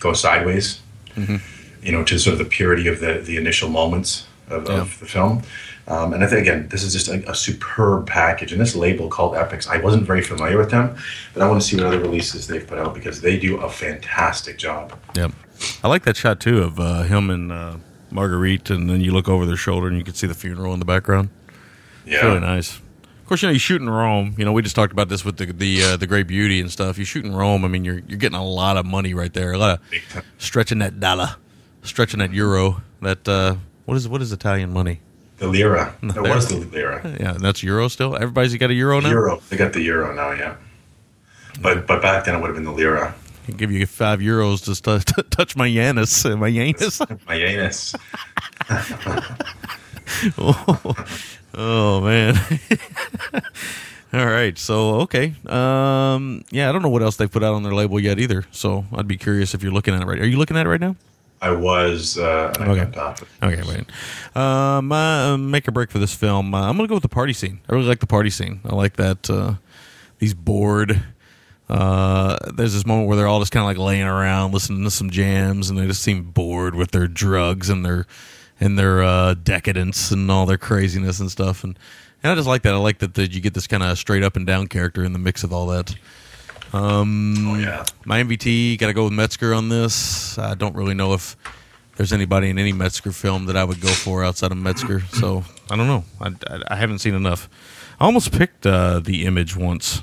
go 0.00 0.12
sideways. 0.12 0.80
You 1.16 1.90
know, 1.92 2.04
to 2.04 2.18
sort 2.18 2.32
of 2.34 2.38
the 2.38 2.44
purity 2.44 2.86
of 2.88 3.00
the 3.00 3.14
the 3.24 3.36
initial 3.36 3.68
moments 3.68 4.26
of, 4.48 4.68
of 4.68 4.98
the 5.00 5.06
film. 5.06 5.42
Um, 5.88 6.12
and 6.14 6.22
I 6.22 6.28
think 6.28 6.42
again, 6.42 6.68
this 6.68 6.84
is 6.84 6.92
just 6.92 7.08
a, 7.08 7.28
a 7.28 7.34
superb 7.34 8.06
package. 8.06 8.52
And 8.52 8.60
this 8.60 8.76
label 8.76 9.08
called 9.08 9.34
Epics, 9.36 9.66
I 9.66 9.78
wasn't 9.78 10.04
very 10.06 10.22
familiar 10.22 10.56
with 10.56 10.70
them, 10.70 10.94
but 11.34 11.42
I 11.42 11.48
want 11.48 11.60
to 11.60 11.66
see 11.66 11.76
what 11.76 11.86
other 11.86 11.98
releases 11.98 12.46
they've 12.46 12.64
put 12.66 12.78
out 12.78 12.94
because 12.94 13.20
they 13.20 13.36
do 13.36 13.56
a 13.60 13.68
fantastic 13.68 14.58
job. 14.58 14.96
Yep. 15.16 15.32
I 15.82 15.88
like 15.88 16.04
that 16.04 16.16
shot 16.16 16.38
too 16.38 16.62
of 16.62 16.78
uh, 16.78 17.02
him 17.02 17.30
and 17.30 17.50
uh, 17.50 17.76
Marguerite, 18.12 18.70
and 18.70 18.88
then 18.88 19.00
you 19.00 19.10
look 19.10 19.28
over 19.28 19.44
their 19.44 19.56
shoulder 19.56 19.88
and 19.88 19.98
you 19.98 20.04
can 20.04 20.14
see 20.14 20.28
the 20.28 20.34
funeral 20.34 20.72
in 20.72 20.78
the 20.78 20.84
background. 20.84 21.30
It's 22.06 22.14
Yeah. 22.14 22.26
really 22.28 22.40
nice. 22.40 22.78
Of 23.32 23.36
course, 23.36 23.42
you 23.44 23.48
know 23.48 23.52
you 23.54 23.58
shoot 23.60 23.80
in 23.80 23.88
Rome. 23.88 24.34
You 24.36 24.44
know 24.44 24.52
we 24.52 24.60
just 24.60 24.76
talked 24.76 24.92
about 24.92 25.08
this 25.08 25.24
with 25.24 25.38
the 25.38 25.46
the 25.46 25.82
uh, 25.82 25.96
the 25.96 26.06
Great 26.06 26.26
Beauty 26.26 26.60
and 26.60 26.70
stuff. 26.70 26.98
You 26.98 27.06
shoot 27.06 27.24
in 27.24 27.34
Rome. 27.34 27.64
I 27.64 27.68
mean, 27.68 27.82
you're 27.82 28.00
you're 28.06 28.18
getting 28.18 28.36
a 28.36 28.44
lot 28.44 28.76
of 28.76 28.84
money 28.84 29.14
right 29.14 29.32
there. 29.32 29.52
A 29.52 29.56
lot 29.58 29.80
of 29.80 30.24
stretching 30.36 30.80
that 30.80 31.00
dollar, 31.00 31.36
stretching 31.82 32.18
that 32.18 32.34
euro. 32.34 32.82
That 33.00 33.26
uh, 33.26 33.54
what 33.86 33.96
is 33.96 34.06
what 34.06 34.20
is 34.20 34.32
Italian 34.32 34.70
money? 34.70 35.00
The 35.38 35.48
lira. 35.48 35.94
It 36.02 36.12
there- 36.12 36.22
was 36.24 36.48
the 36.50 36.56
lira. 36.56 37.16
Yeah, 37.18 37.32
that's 37.40 37.62
euro 37.62 37.88
still. 37.88 38.14
Everybody's 38.16 38.54
got 38.56 38.68
a 38.68 38.74
euro 38.74 39.00
now. 39.00 39.08
Euro. 39.08 39.40
They 39.48 39.56
got 39.56 39.72
the 39.72 39.80
euro 39.80 40.14
now, 40.14 40.32
yeah. 40.32 40.56
But 41.62 41.86
but 41.86 42.02
back 42.02 42.26
then 42.26 42.34
it 42.34 42.40
would 42.42 42.48
have 42.48 42.54
been 42.56 42.64
the 42.64 42.70
lira. 42.72 43.14
I 43.48 43.52
give 43.52 43.72
you 43.72 43.86
five 43.86 44.20
euros 44.20 44.62
just 44.62 44.84
to 44.84 44.98
t- 45.06 45.22
touch 45.30 45.56
my 45.56 45.66
Yanis, 45.68 46.30
uh, 46.30 46.36
my 46.36 46.50
Yanis. 46.50 47.00
My 47.26 47.36
anus. 47.36 47.94
oh, 50.36 50.94
oh, 51.54 52.00
man. 52.00 52.34
All 54.14 54.26
right, 54.26 54.58
so 54.58 54.96
okay, 55.00 55.34
um, 55.46 56.44
yeah, 56.50 56.68
I 56.68 56.72
don't 56.72 56.82
know 56.82 56.90
what 56.90 57.02
else 57.02 57.16
they 57.16 57.26
put 57.26 57.42
out 57.42 57.54
on 57.54 57.62
their 57.62 57.72
label 57.72 57.98
yet 57.98 58.18
either. 58.18 58.44
So 58.50 58.84
I'd 58.92 59.08
be 59.08 59.16
curious 59.16 59.54
if 59.54 59.62
you're 59.62 59.72
looking 59.72 59.94
at 59.94 60.02
it 60.02 60.06
right. 60.06 60.20
Are 60.20 60.26
you 60.26 60.36
looking 60.36 60.58
at 60.58 60.66
it 60.66 60.68
right 60.68 60.80
now? 60.80 60.96
I 61.40 61.50
was 61.50 62.18
uh 62.18 62.52
I 62.58 62.66
Okay. 62.68 62.82
Okay, 63.42 63.62
wait. 63.68 63.86
My 64.34 65.32
uh, 65.32 65.36
make 65.38 65.66
a 65.66 65.72
break 65.72 65.90
for 65.90 65.98
this 65.98 66.14
film. 66.14 66.54
Uh, 66.54 66.68
I'm 66.68 66.76
gonna 66.76 66.88
go 66.88 66.94
with 66.94 67.02
the 67.02 67.08
party 67.08 67.32
scene. 67.32 67.60
I 67.68 67.72
really 67.72 67.86
like 67.86 68.00
the 68.00 68.06
party 68.06 68.28
scene. 68.28 68.60
I 68.66 68.74
like 68.74 68.96
that. 68.96 69.30
Uh, 69.30 69.54
he's 70.20 70.34
bored. 70.34 71.02
Uh, 71.68 72.36
there's 72.54 72.74
this 72.74 72.84
moment 72.84 73.08
where 73.08 73.16
they're 73.16 73.26
all 73.26 73.40
just 73.40 73.50
kind 73.50 73.62
of 73.62 73.66
like 73.66 73.78
laying 73.78 74.04
around, 74.06 74.52
listening 74.52 74.84
to 74.84 74.90
some 74.90 75.08
jams, 75.08 75.70
and 75.70 75.78
they 75.78 75.86
just 75.86 76.02
seem 76.02 76.24
bored 76.24 76.74
with 76.74 76.90
their 76.90 77.08
drugs 77.08 77.70
and 77.70 77.84
their 77.84 78.06
and 78.62 78.78
their 78.78 79.02
uh, 79.02 79.34
decadence 79.34 80.10
and 80.12 80.30
all 80.30 80.46
their 80.46 80.56
craziness 80.58 81.18
and 81.20 81.30
stuff. 81.30 81.64
And 81.64 81.78
and 82.22 82.30
I 82.30 82.34
just 82.36 82.46
like 82.46 82.62
that. 82.62 82.72
I 82.74 82.76
like 82.78 82.98
that, 82.98 83.14
that 83.14 83.32
you 83.32 83.40
get 83.40 83.52
this 83.54 83.66
kind 83.66 83.82
of 83.82 83.98
straight 83.98 84.22
up 84.22 84.36
and 84.36 84.46
down 84.46 84.68
character 84.68 85.02
in 85.04 85.12
the 85.12 85.18
mix 85.18 85.42
of 85.42 85.52
all 85.52 85.66
that. 85.66 85.94
Um, 86.72 87.34
Oh 87.48 87.54
yeah. 87.56 87.84
my 88.04 88.22
MVT 88.22 88.78
got 88.78 88.86
to 88.86 88.92
go 88.92 89.04
with 89.04 89.12
Metzger 89.12 89.52
on 89.52 89.68
this. 89.68 90.38
I 90.38 90.54
don't 90.54 90.74
really 90.74 90.94
know 90.94 91.12
if 91.14 91.36
there's 91.96 92.12
anybody 92.12 92.48
in 92.48 92.58
any 92.58 92.72
Metzger 92.72 93.12
film 93.12 93.46
that 93.46 93.56
I 93.56 93.64
would 93.64 93.80
go 93.80 93.88
for 93.88 94.24
outside 94.24 94.52
of 94.52 94.58
Metzger. 94.58 95.00
So 95.12 95.44
I 95.70 95.76
don't 95.76 95.86
know. 95.88 96.04
I, 96.20 96.28
I, 96.48 96.62
I 96.68 96.76
haven't 96.76 97.00
seen 97.00 97.14
enough. 97.14 97.48
I 98.00 98.04
almost 98.06 98.32
picked 98.32 98.66
uh, 98.66 99.00
the 99.00 99.26
image 99.26 99.56
once 99.56 100.02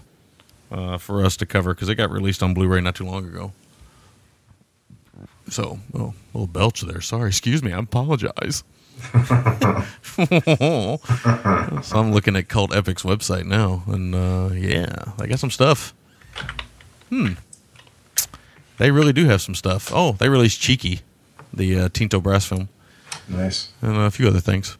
uh, 0.71 0.97
for 0.97 1.25
us 1.25 1.35
to 1.37 1.45
cover 1.45 1.73
because 1.73 1.89
it 1.89 1.95
got 1.95 2.11
released 2.11 2.43
on 2.43 2.53
Blu-ray 2.53 2.81
not 2.81 2.95
too 2.95 3.05
long 3.05 3.25
ago. 3.25 3.53
So, 5.49 5.79
oh, 5.93 6.13
a 6.33 6.37
little 6.37 6.47
belch 6.47 6.81
there. 6.81 7.01
Sorry, 7.01 7.27
excuse 7.29 7.61
me. 7.63 7.73
I 7.73 7.79
apologize. 7.79 8.63
so 9.13 10.99
I'm 11.95 12.11
looking 12.11 12.35
at 12.35 12.47
Cult 12.49 12.73
Epic's 12.75 13.03
website 13.03 13.45
now, 13.45 13.83
and 13.87 14.13
uh, 14.13 14.49
yeah, 14.53 15.13
they 15.17 15.27
got 15.27 15.39
some 15.39 15.51
stuff. 15.51 15.93
Hmm. 17.09 17.33
They 18.77 18.91
really 18.91 19.13
do 19.13 19.25
have 19.25 19.41
some 19.41 19.55
stuff. 19.55 19.91
Oh, 19.93 20.13
they 20.13 20.29
released 20.29 20.61
Cheeky, 20.61 21.01
the 21.53 21.79
uh, 21.79 21.89
Tinto 21.91 22.19
Brass 22.21 22.45
film, 22.45 22.69
Nice. 23.27 23.71
and 23.81 23.97
a 23.97 24.11
few 24.11 24.27
other 24.27 24.39
things. 24.39 24.77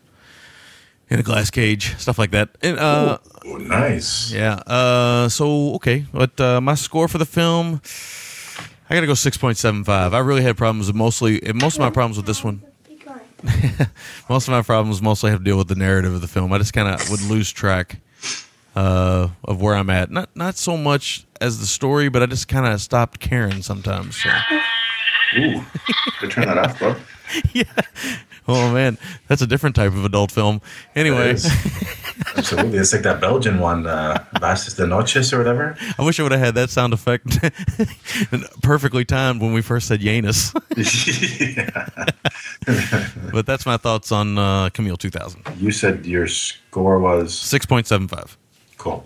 In 1.10 1.20
a 1.20 1.24
glass 1.24 1.50
cage, 1.50 1.96
stuff 1.98 2.20
like 2.20 2.30
that. 2.32 2.50
And, 2.62 2.78
uh, 2.78 3.18
Oh, 3.46 3.58
nice. 3.58 4.32
yeah. 4.32 4.56
Uh, 4.68 5.28
so 5.28 5.74
okay, 5.76 6.06
but 6.14 6.40
uh, 6.40 6.62
my 6.62 6.76
score 6.76 7.08
for 7.08 7.18
the 7.18 7.26
film, 7.26 7.82
I 8.90 8.96
got 8.96 9.02
to 9.02 9.08
go 9.08 9.14
six 9.14 9.38
point 9.38 9.58
seven 9.58 9.84
five. 9.84 10.14
I 10.14 10.20
really 10.20 10.42
had 10.42 10.58
problems 10.58 10.88
with 10.88 10.96
mostly. 10.96 11.42
Most 11.54 11.76
of 11.76 11.82
my 11.82 11.90
problems 11.90 12.18
with 12.18 12.26
this 12.26 12.44
one. 12.44 12.64
most 14.30 14.48
of 14.48 14.52
my 14.52 14.62
problems 14.62 15.02
mostly 15.02 15.30
have 15.32 15.40
to 15.40 15.46
deal 15.46 15.58
with 15.58 15.68
the 15.68 15.76
narrative 15.76 16.14
of 16.14 16.22
the 16.22 16.28
film. 16.28 16.52
I 16.52 16.58
just 16.58 16.74
kind 16.74 16.88
of 16.88 17.10
would 17.10 17.22
lose 17.22 17.50
track 17.52 18.02
uh, 18.76 19.30
of 19.46 19.62
where 19.62 19.76
I'm 19.76 19.90
at. 19.90 20.12
Not 20.12 20.36
not 20.36 20.58
so 20.58 20.76
much 20.76 21.26
as 21.40 21.60
the 21.60 21.66
story, 21.66 22.10
but 22.10 22.24
I 22.24 22.26
just 22.26 22.48
kind 22.48 22.66
of 22.66 22.82
stopped 22.82 23.20
caring 23.20 23.62
sometimes. 23.62 24.22
So. 24.22 24.30
Ooh. 25.38 25.62
Could 26.20 26.32
turn 26.32 26.48
that 26.48 26.58
off, 26.58 26.80
bro. 26.80 26.96
Oh 28.52 28.74
man, 28.74 28.98
that's 29.28 29.44
a 29.44 29.48
different 29.48 29.76
type 29.76 29.94
of 29.94 30.04
adult 30.06 30.32
film. 30.32 30.60
Anyway, 30.96 31.30
Absolutely. 32.36 32.80
It's 32.80 32.92
like 32.92 33.04
that 33.04 33.22
Belgian 33.22 33.60
one, 33.60 33.86
uh, 33.86 34.24
Bastas 34.36 34.76
de 34.76 34.88
Noches 34.88 35.32
or 35.32 35.38
whatever. 35.38 35.78
I 36.00 36.04
wish 36.04 36.20
I 36.20 36.24
would 36.24 36.32
have 36.32 36.42
had 36.42 36.56
that 36.56 36.70
sound 36.72 36.94
effect 36.94 37.26
perfectly 38.64 39.06
timed 39.06 39.40
when 39.42 39.54
we 39.54 39.62
first 39.62 39.88
said 39.88 40.00
Janus. 40.02 40.52
but 43.32 43.46
that's 43.46 43.66
my 43.66 43.78
thoughts 43.78 44.12
on 44.12 44.38
uh, 44.38 44.70
Camille 44.70 44.98
2000. 44.98 45.44
You 45.58 45.72
said 45.72 46.06
your 46.06 46.28
score 46.28 47.00
was 47.00 47.34
6.75. 47.34 48.36
cool. 48.78 49.06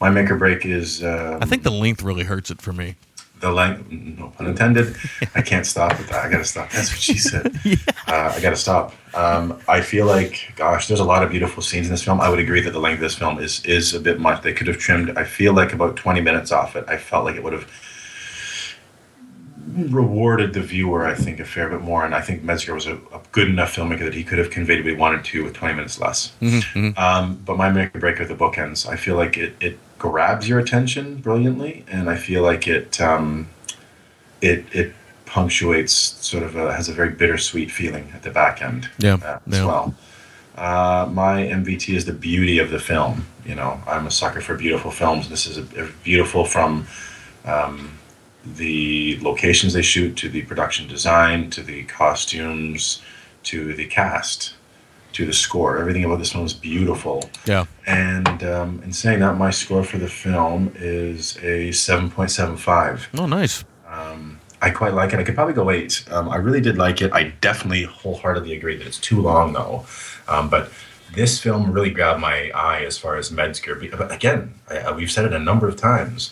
My 0.00 0.10
make 0.10 0.30
or 0.30 0.36
break 0.36 0.64
is 0.64 1.02
um, 1.02 1.38
I 1.42 1.46
think 1.46 1.62
the 1.64 1.70
length 1.72 2.02
really 2.02 2.24
hurts 2.24 2.50
it 2.50 2.62
for 2.62 2.72
me. 2.72 2.94
The 3.40 3.50
length. 3.50 3.90
No 3.90 4.28
pun 4.28 4.46
intended. 4.46 4.96
I 5.34 5.42
can't 5.42 5.66
stop 5.66 5.98
with 5.98 6.08
that. 6.08 6.24
I 6.24 6.30
gotta 6.30 6.44
stop. 6.44 6.70
That's 6.70 6.90
what 6.90 7.00
she 7.00 7.18
said. 7.18 7.46
uh, 8.06 8.32
I 8.34 8.40
gotta 8.40 8.56
stop. 8.56 8.94
Um, 9.14 9.60
I 9.68 9.80
feel 9.80 10.06
like, 10.06 10.52
gosh, 10.56 10.88
there's 10.88 11.00
a 11.00 11.04
lot 11.04 11.22
of 11.22 11.30
beautiful 11.30 11.62
scenes 11.62 11.86
in 11.86 11.92
this 11.92 12.02
film. 12.02 12.20
I 12.20 12.28
would 12.28 12.38
agree 12.38 12.60
that 12.60 12.72
the 12.72 12.80
length 12.80 12.96
of 12.96 13.02
this 13.02 13.14
film 13.14 13.38
is 13.38 13.64
is 13.64 13.94
a 13.94 14.00
bit 14.00 14.20
much. 14.20 14.42
They 14.42 14.52
could 14.52 14.66
have 14.66 14.78
trimmed. 14.78 15.16
I 15.16 15.24
feel 15.24 15.52
like 15.52 15.72
about 15.72 15.96
20 15.96 16.20
minutes 16.20 16.52
off 16.52 16.76
it. 16.76 16.84
I 16.88 16.96
felt 16.96 17.24
like 17.24 17.36
it 17.36 17.42
would 17.42 17.52
have 17.52 17.68
rewarded 19.76 20.54
the 20.54 20.60
viewer. 20.60 21.06
I 21.06 21.14
think 21.14 21.40
a 21.40 21.44
fair 21.44 21.68
bit 21.68 21.80
more, 21.80 22.04
and 22.04 22.14
I 22.14 22.20
think 22.20 22.42
Metzger 22.42 22.74
was 22.74 22.86
a, 22.86 22.94
a 22.94 23.20
good 23.32 23.48
enough 23.48 23.74
filmmaker 23.74 24.00
that 24.00 24.14
he 24.14 24.24
could 24.24 24.38
have 24.38 24.50
conveyed 24.50 24.84
what 24.84 24.90
he 24.92 24.96
wanted 24.96 25.24
to 25.26 25.44
with 25.44 25.54
20 25.54 25.74
minutes 25.74 26.00
less. 26.00 26.32
Um, 26.96 27.40
but 27.44 27.56
my 27.56 27.70
make 27.70 27.94
or 27.94 28.00
break 28.00 28.20
of 28.20 28.28
the 28.28 28.34
bookends, 28.34 28.88
I 28.88 28.96
feel 28.96 29.16
like 29.16 29.36
it, 29.36 29.54
it 29.60 29.78
grabs 29.98 30.48
your 30.48 30.58
attention 30.58 31.16
brilliantly, 31.16 31.84
and 31.88 32.08
I 32.08 32.16
feel 32.16 32.42
like 32.42 32.66
it 32.66 33.00
um, 33.00 33.48
it 34.40 34.64
it 34.72 34.94
punctuates 35.26 35.92
sort 35.92 36.42
of 36.42 36.56
a, 36.56 36.74
has 36.74 36.88
a 36.88 36.92
very 36.92 37.10
bittersweet 37.10 37.70
feeling 37.70 38.10
at 38.14 38.22
the 38.22 38.30
back 38.30 38.62
end. 38.62 38.88
Yeah, 38.98 39.14
uh, 39.14 39.38
as 39.46 39.58
yeah. 39.58 39.64
well. 39.66 39.94
Uh, 40.56 41.08
my 41.12 41.42
MVT 41.42 41.94
is 41.94 42.04
the 42.04 42.12
beauty 42.12 42.58
of 42.58 42.70
the 42.70 42.80
film. 42.80 43.26
You 43.44 43.54
know, 43.54 43.80
I'm 43.86 44.06
a 44.06 44.10
sucker 44.10 44.40
for 44.40 44.56
beautiful 44.56 44.90
films. 44.90 45.28
This 45.28 45.46
is 45.46 45.58
a, 45.58 45.84
a 45.84 45.88
beautiful 46.02 46.44
from 46.44 46.86
um, 47.44 47.92
the 48.44 49.18
locations 49.20 49.72
they 49.72 49.82
shoot 49.82 50.16
to 50.16 50.28
the 50.28 50.42
production 50.42 50.88
design 50.88 51.50
to 51.50 51.62
the 51.62 51.84
costumes 51.84 53.02
to 53.44 53.72
the 53.74 53.86
cast 53.86 54.54
to 55.12 55.26
the 55.26 55.32
score. 55.32 55.78
Everything 55.78 56.04
about 56.04 56.18
this 56.18 56.32
film 56.32 56.44
is 56.44 56.52
beautiful. 56.52 57.28
Yeah. 57.46 57.64
And 57.86 58.42
um, 58.44 58.82
in 58.82 58.92
saying 58.92 59.20
that, 59.20 59.36
my 59.36 59.50
score 59.50 59.82
for 59.82 59.98
the 59.98 60.08
film 60.08 60.72
is 60.76 61.36
a 61.38 61.70
7.75. 61.70 63.06
Oh, 63.18 63.26
nice. 63.26 63.64
I 64.60 64.70
quite 64.70 64.94
like 64.94 65.12
it. 65.12 65.20
I 65.20 65.24
could 65.24 65.34
probably 65.34 65.54
go 65.54 65.70
eight. 65.70 66.04
Um, 66.10 66.28
I 66.28 66.36
really 66.36 66.60
did 66.60 66.76
like 66.76 67.00
it. 67.00 67.12
I 67.12 67.34
definitely 67.40 67.84
wholeheartedly 67.84 68.56
agree 68.56 68.76
that 68.76 68.86
it's 68.86 68.98
too 68.98 69.20
long, 69.20 69.52
though. 69.52 69.86
Um, 70.26 70.50
but 70.50 70.70
this 71.14 71.40
film 71.40 71.70
really 71.70 71.90
grabbed 71.90 72.20
my 72.20 72.50
eye 72.50 72.84
as 72.84 72.98
far 72.98 73.16
as 73.16 73.30
Metzger. 73.30 73.76
But 73.76 74.12
again, 74.12 74.54
I, 74.68 74.92
we've 74.92 75.10
said 75.10 75.24
it 75.24 75.32
a 75.32 75.38
number 75.38 75.68
of 75.68 75.76
times. 75.76 76.30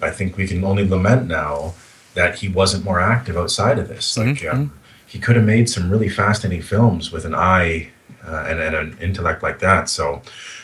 I 0.00 0.10
think 0.10 0.36
we 0.36 0.46
can 0.46 0.64
only 0.64 0.86
lament 0.86 1.28
now 1.28 1.74
that 2.14 2.36
he 2.36 2.48
wasn't 2.48 2.84
more 2.84 3.00
active 3.00 3.36
outside 3.36 3.78
of 3.78 3.88
this. 3.88 4.16
Like 4.18 4.44
um, 4.44 4.78
he 5.06 5.18
could 5.18 5.36
have 5.36 5.44
made 5.44 5.68
some 5.70 5.90
really 5.90 6.10
fascinating 6.10 6.62
films 6.62 7.10
with 7.10 7.24
an 7.24 7.34
eye 7.34 7.90
uh, 8.26 8.46
and, 8.48 8.60
and 8.60 8.74
an 8.74 8.98
intellect 9.00 9.42
like 9.42 9.58
that. 9.60 9.88
So, 9.88 10.22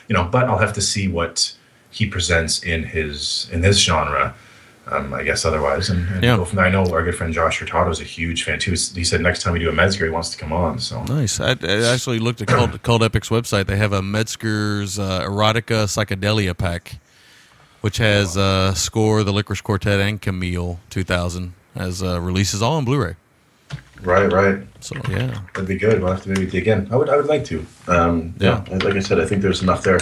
you 0.08 0.14
know, 0.14 0.24
but 0.24 0.44
I'll 0.48 0.58
have 0.58 0.72
to 0.74 0.80
see 0.82 1.08
what 1.08 1.52
he 1.90 2.06
presents 2.06 2.62
in 2.62 2.84
his 2.84 3.48
in 3.52 3.60
this 3.60 3.78
genre. 3.78 4.34
Um, 4.90 5.12
I 5.12 5.22
guess 5.22 5.44
otherwise, 5.44 5.90
and, 5.90 6.08
and 6.08 6.24
Yeah. 6.24 6.36
go 6.38 6.46
from 6.46 6.56
there. 6.56 6.64
I 6.64 6.70
know 6.70 6.86
our 6.90 7.02
good 7.02 7.14
friend 7.14 7.30
Josh 7.34 7.58
Hurtado 7.60 7.90
is 7.90 8.00
a 8.00 8.04
huge 8.04 8.44
fan 8.44 8.58
too. 8.58 8.70
He 8.70 9.04
said 9.04 9.20
next 9.20 9.42
time 9.42 9.52
we 9.52 9.58
do 9.58 9.68
a 9.68 9.72
Metzger, 9.72 10.06
he 10.06 10.10
wants 10.10 10.30
to 10.30 10.38
come 10.38 10.50
on. 10.50 10.78
So 10.78 11.02
Nice. 11.04 11.40
I, 11.40 11.50
I 11.62 11.92
actually 11.92 12.18
looked 12.20 12.40
at 12.40 12.48
Cult, 12.48 12.82
Cult 12.82 13.02
Epic's 13.02 13.28
website. 13.28 13.66
They 13.66 13.76
have 13.76 13.92
a 13.92 14.00
Metzger's 14.00 14.98
uh, 14.98 15.20
Erotica 15.28 15.84
Psychedelia 15.86 16.56
pack. 16.56 17.00
which 17.82 17.98
has 17.98 18.38
uh, 18.38 18.72
Score, 18.72 19.22
The 19.24 19.32
Lickerish 19.32 19.62
Quartet, 19.62 20.00
and 20.00 20.22
Camille 20.22 20.80
2000 20.88 21.52
as 21.76 22.02
uh, 22.02 22.18
releases 22.20 22.62
all 22.62 22.74
on 22.78 22.86
Blu-ray. 22.86 23.14
Right, 24.02 24.32
right. 24.32 24.62
So 24.80 24.94
yeah, 25.08 25.40
That'd 25.54 25.66
be 25.68 25.76
good. 25.76 26.00
We'll 26.00 26.12
have 26.12 26.22
to 26.22 26.28
maybe 26.28 26.46
dig 26.46 26.68
in. 26.68 26.90
I 26.92 26.96
would, 26.96 27.08
I 27.08 27.16
would 27.16 27.26
like 27.26 27.44
to. 27.46 27.66
Um, 27.88 28.34
Yeah. 28.38 28.64
Like 28.70 28.94
I 28.94 29.00
said, 29.00 29.18
I 29.20 29.26
think 29.26 29.42
there's 29.42 29.62
enough 29.62 29.82
there. 29.82 29.98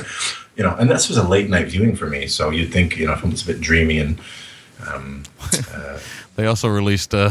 You 0.56 0.64
know, 0.64 0.74
and 0.78 0.88
this 0.90 1.08
was 1.08 1.16
a 1.18 1.26
late 1.26 1.48
night 1.50 1.66
viewing 1.68 1.96
for 1.96 2.06
me. 2.06 2.26
So 2.26 2.50
you'd 2.50 2.72
think, 2.72 2.96
you 2.96 3.06
know, 3.06 3.12
if 3.14 3.24
it's 3.24 3.42
a 3.42 3.46
bit 3.46 3.60
dreamy 3.60 3.98
and 3.98 4.20
um, 4.86 5.22
uh, 5.72 5.98
they 6.36 6.46
also 6.46 6.68
released 6.68 7.14
uh, 7.14 7.30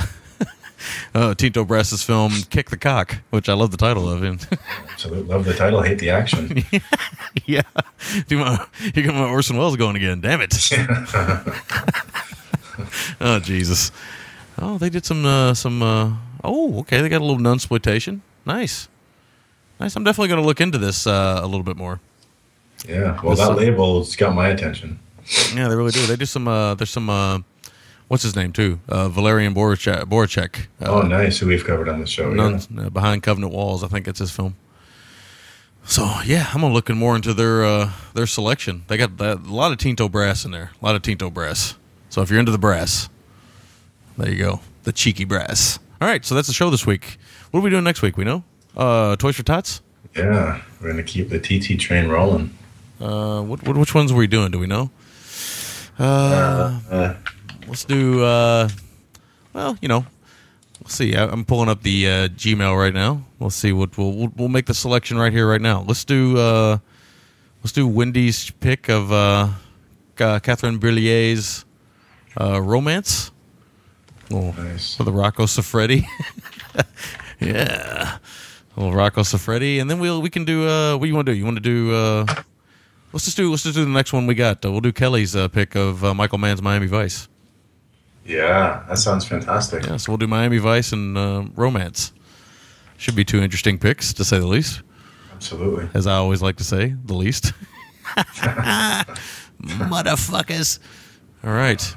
uh, 1.16 1.34
Tinto 1.36 1.64
Brass's 1.66 2.04
film 2.04 2.32
"Kick 2.50 2.70
the 2.70 2.78
Cock," 2.78 3.18
which 3.30 3.48
I 3.50 3.54
love 3.54 3.72
the 3.72 3.78
title 3.78 4.10
of. 4.10 4.24
And 4.24 4.46
absolutely 4.92 5.24
love 5.24 5.46
the 5.46 5.54
title, 5.54 5.82
hate 5.82 6.00
the 6.00 6.10
action. 6.10 6.64
yeah, 7.46 7.62
Do 8.28 8.40
my, 8.40 8.66
here 8.94 9.06
come 9.06 9.16
my 9.16 9.26
Orson 9.30 9.58
Welles 9.58 9.76
going 9.78 9.96
again. 9.96 10.22
Damn 10.22 10.42
it! 10.42 10.54
oh 13.22 13.40
Jesus! 13.40 13.92
Oh, 14.60 14.78
they 14.78 14.90
did 14.90 15.06
some 15.06 15.26
uh, 15.26 15.54
some. 15.54 15.82
Uh, 15.82 16.14
oh, 16.46 16.80
okay, 16.80 17.02
they 17.02 17.10
got 17.10 17.22
a 17.22 17.26
little 17.26 17.42
nunsploitation. 17.42 18.22
Nice, 18.46 18.88
nice. 19.80 19.96
I'm 19.96 20.04
definitely 20.04 20.30
going 20.30 20.42
to 20.42 20.46
look 20.46 20.62
into 20.62 20.78
this 20.78 21.08
uh, 21.08 21.40
a 21.42 21.46
little 21.46 21.64
bit 21.64 21.78
more. 21.78 22.00
Yeah. 22.88 23.20
Well, 23.22 23.36
This, 23.36 23.48
that 23.48 23.56
label's 23.56 24.16
got 24.16 24.36
my 24.36 24.50
attention. 24.50 25.00
Yeah, 25.56 25.68
they 25.68 25.76
really 25.76 25.92
do. 25.92 26.06
They 26.06 26.16
do 26.16 26.26
some. 26.26 26.48
Uh, 26.48 26.76
there's 26.76 26.92
some. 26.92 27.10
Uh, 27.10 27.40
what's 28.08 28.24
his 28.24 28.36
name 28.36 28.52
too? 28.54 28.80
Uh, 28.88 29.10
Valerian 29.10 29.56
Borowczyk. 29.56 30.04
Borowczyk. 30.04 30.68
Uh, 30.82 30.86
oh, 30.86 31.02
nice. 31.02 31.40
Who 31.40 31.48
we've 31.48 31.66
covered 31.66 31.90
on 31.90 32.00
the 32.00 32.06
show. 32.06 32.32
None, 32.32 32.62
yeah. 32.70 32.84
uh, 32.84 32.90
behind 32.90 33.24
Convent 33.24 33.52
Walls. 33.52 33.84
I 33.84 33.88
think 33.88 34.08
it's 34.08 34.20
his 34.20 34.32
film. 34.32 34.56
So 35.88 36.04
yeah, 36.26 36.50
I'm 36.54 36.62
gonna 36.62 36.74
looking 36.74 36.98
more 36.98 37.16
into 37.16 37.34
their 37.34 37.64
uh, 37.64 37.92
their 38.14 38.26
selection. 38.28 38.86
They 38.88 38.98
got 38.98 39.18
that, 39.18 39.38
a 39.38 39.54
lot 39.54 39.72
of 39.72 39.78
Tinto 39.78 40.10
brass 40.10 40.44
in 40.44 40.52
there. 40.52 40.72
A 40.82 40.86
lot 40.86 40.96
of 40.96 41.04
Tinto 41.04 41.30
brass. 41.30 41.76
So 42.10 42.22
if 42.22 42.30
you're 42.30 42.40
into 42.40 42.52
the 42.52 42.58
brass, 42.58 43.08
there 44.18 44.32
you 44.32 44.38
go. 44.38 44.62
The 44.84 44.92
cheeky 44.92 45.26
brass. 45.26 45.80
All 46.02 46.08
right, 46.08 46.26
so 46.26 46.36
that's 46.36 46.48
the 46.48 46.54
show 46.54 46.70
this 46.70 46.86
week. 46.86 47.18
What 47.52 47.62
are 47.62 47.64
we 47.64 47.70
doing 47.70 47.84
next 47.84 48.02
week? 48.02 48.18
We 48.18 48.26
know. 48.26 48.44
Uh, 48.76 49.16
Toys 49.16 49.36
for 49.36 49.44
Tots. 49.44 49.82
Yeah. 50.16 50.62
We're 50.82 50.92
going 50.92 51.04
to 51.04 51.04
keep 51.04 51.30
the 51.30 51.40
TT 51.40 51.80
train 51.80 52.08
rolling. 52.10 52.56
Uh, 53.00 53.42
what, 53.42 53.64
what 53.64 53.76
which 53.78 53.94
ones 53.96 54.12
were 54.14 54.20
we 54.20 54.28
doing? 54.28 54.52
Do 54.52 54.60
we 54.60 54.68
know? 54.68 54.90
Uh, 55.98 56.80
Uh, 56.90 57.14
let's 57.68 57.86
do. 57.86 58.24
Uh, 58.24 58.70
well, 59.54 59.78
you 59.82 59.88
know, 59.88 60.06
we'll 60.82 60.90
see. 60.90 61.16
I, 61.16 61.26
I'm 61.26 61.46
pulling 61.46 61.70
up 61.70 61.82
the 61.84 62.08
uh, 62.08 62.28
Gmail 62.30 62.78
right 62.78 62.94
now. 62.94 63.24
We'll 63.40 63.50
see 63.50 63.72
what 63.74 63.98
we'll, 63.98 64.12
we'll 64.14 64.32
we'll 64.36 64.48
make 64.50 64.66
the 64.66 64.74
selection 64.74 65.18
right 65.18 65.32
here, 65.34 65.48
right 65.50 65.62
now. 65.62 65.84
Let's 65.88 66.04
do. 66.06 66.38
Uh, 66.38 66.78
let's 67.64 67.72
do 67.72 67.88
Wendy's 67.88 68.50
pick 68.52 68.90
of 68.90 69.12
uh, 69.12 69.50
Ca- 70.16 70.40
Catherine 70.40 70.80
Breillat's 70.80 71.66
uh, 72.40 72.62
romance. 72.62 73.32
Oh, 74.32 74.52
nice. 74.52 74.96
for 74.96 75.04
the 75.04 75.12
Rocco 75.12 75.44
Siffredi. 75.44 76.06
yeah, 77.40 78.18
a 78.76 78.80
little 78.80 78.94
Rocco 78.96 79.22
Siffredi, 79.22 79.80
and 79.80 79.90
then 79.90 80.00
we'll 80.00 80.22
we 80.22 80.30
can 80.30 80.46
do. 80.46 80.68
Uh, 80.68 80.98
what 80.98 81.04
do 81.04 81.08
you 81.08 81.16
want 81.16 81.26
to 81.28 81.34
do? 81.34 81.38
You 81.38 81.46
want 81.46 81.58
to 81.58 81.62
do? 81.62 81.94
Uh, 81.94 82.26
let's 83.14 83.26
just 83.26 83.38
do. 83.38 83.50
Let's 83.50 83.64
just 83.64 83.76
do 83.76 83.84
the 83.86 83.92
next 83.92 84.14
one 84.14 84.28
we 84.28 84.36
got. 84.36 84.66
Uh, 84.66 84.72
we'll 84.72 84.82
do 84.82 84.92
Kelly's 84.92 85.36
uh, 85.36 85.48
pick 85.48 85.76
of 85.76 86.04
uh, 86.04 86.14
Michael 86.14 86.38
Mann's 86.38 86.62
Miami 86.62 86.88
Vice. 86.88 87.28
Yeah. 88.26 88.84
That 88.90 88.98
sounds 88.98 89.26
fantastic. 89.26 89.86
Yeah, 89.86 89.98
so 89.98 90.12
we'll 90.12 90.18
do 90.18 90.28
Miami 90.28 90.58
Vice 90.58 90.92
and 90.92 91.18
uh, 91.18 91.44
Romance. 91.56 92.12
Should 92.98 93.16
be 93.16 93.24
two 93.26 93.42
interesting 93.42 93.78
picks, 93.78 94.14
to 94.14 94.24
say 94.26 94.40
the 94.40 94.48
least. 94.48 94.82
Absolutely. 95.34 95.90
As 95.94 96.08
I 96.08 96.16
always 96.16 96.42
like 96.42 96.56
to 96.58 96.64
say, 96.64 96.96
the 97.06 97.14
least. 97.14 97.54
Motherfuckers. 99.62 100.80
All 101.44 101.52
right. 101.54 101.96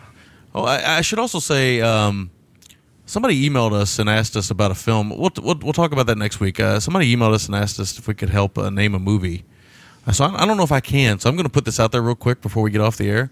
Oh, 0.59 0.65
I, 0.65 0.99
I 0.99 1.01
should 1.03 1.21
also 1.21 1.39
say, 1.39 1.81
um, 1.81 2.31
somebody 3.07 3.49
emailed 3.49 3.73
us 3.73 4.01
and 4.01 4.11
asked 4.11 4.37
us 4.37 4.51
about 4.51 4.73
a 4.73 4.75
film. 4.75 5.11
We'll, 5.11 5.31
we'll, 5.41 5.59
we'll 5.63 5.73
talk 5.73 5.93
about 5.93 6.07
that 6.07 6.19
next 6.19 6.41
week. 6.41 6.59
Uh, 6.59 6.81
somebody 6.81 7.15
emailed 7.15 7.33
us 7.33 7.47
and 7.47 7.55
asked 7.55 7.79
us 7.79 7.97
if 7.97 8.09
we 8.09 8.15
could 8.15 8.31
help 8.31 8.59
uh, 8.59 8.69
name 8.69 8.93
a 8.95 8.99
movie. 8.99 9.45
Uh, 10.05 10.11
So 10.13 10.25
I, 10.25 10.43
I 10.43 10.47
don't 10.47 10.57
know 10.57 10.65
if 10.65 10.73
I 10.73 10.81
can. 10.81 11.21
So 11.21 11.29
I'm 11.29 11.37
going 11.37 11.47
to 11.47 11.53
put 11.53 11.65
this 11.65 11.79
out 11.79 11.93
there 11.93 12.03
real 12.03 12.17
quick 12.17 12.41
before 12.41 12.65
we 12.65 12.73
get 12.73 12.81
off 12.81 12.97
the 12.97 13.09
air. 13.09 13.31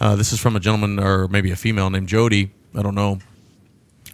Uh, 0.00 0.14
this 0.14 0.32
is 0.32 0.38
from 0.38 0.54
a 0.54 0.60
gentleman 0.60 1.00
or 1.00 1.26
maybe 1.26 1.50
a 1.50 1.56
female 1.56 1.90
named 1.90 2.08
Jody. 2.08 2.52
I 2.76 2.82
don't 2.82 2.94
know. 2.94 3.18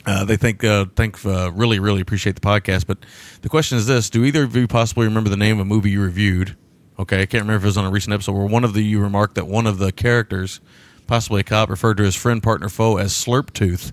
Uh, 0.07 0.25
they 0.25 0.37
think 0.39 0.65
uh, 0.65 0.87
think 0.97 1.23
uh, 1.27 1.53
really 1.53 1.79
really 1.79 2.01
appreciate 2.01 2.35
the 2.35 2.41
podcast, 2.41 2.87
but 2.87 2.99
the 3.43 3.49
question 3.51 3.77
is 3.77 3.87
this: 3.87 4.09
Do 4.09 4.25
either 4.25 4.45
of 4.45 4.57
you 4.57 4.67
possibly 4.67 5.07
remember 5.07 5.29
the 5.29 5.37
name 5.37 5.57
of 5.57 5.61
a 5.61 5.65
movie 5.67 5.91
you 5.91 6.01
reviewed? 6.01 6.57
Okay, 6.99 7.21
I 7.23 7.27
can't 7.27 7.43
remember 7.43 7.57
if 7.59 7.63
it 7.65 7.67
was 7.67 7.77
on 7.77 7.85
a 7.85 7.91
recent 7.91 8.15
episode 8.15 8.33
where 8.33 8.47
one 8.47 8.65
of 8.65 8.73
the 8.73 8.83
you 8.83 9.01
remarked 9.01 9.35
that 9.35 9.47
one 9.47 9.67
of 9.67 9.79
the 9.79 9.93
characters, 9.93 10.61
possibly 11.09 11.41
a 11.41 11.45
cop, 11.45 11.69
referred 11.71 11.97
to 11.97 12.05
his 12.05 12.15
friend, 12.15 12.41
partner, 12.41 12.69
foe 12.69 12.99
as 12.99 13.13
Slurp 13.13 13.53
Tooth. 13.53 13.93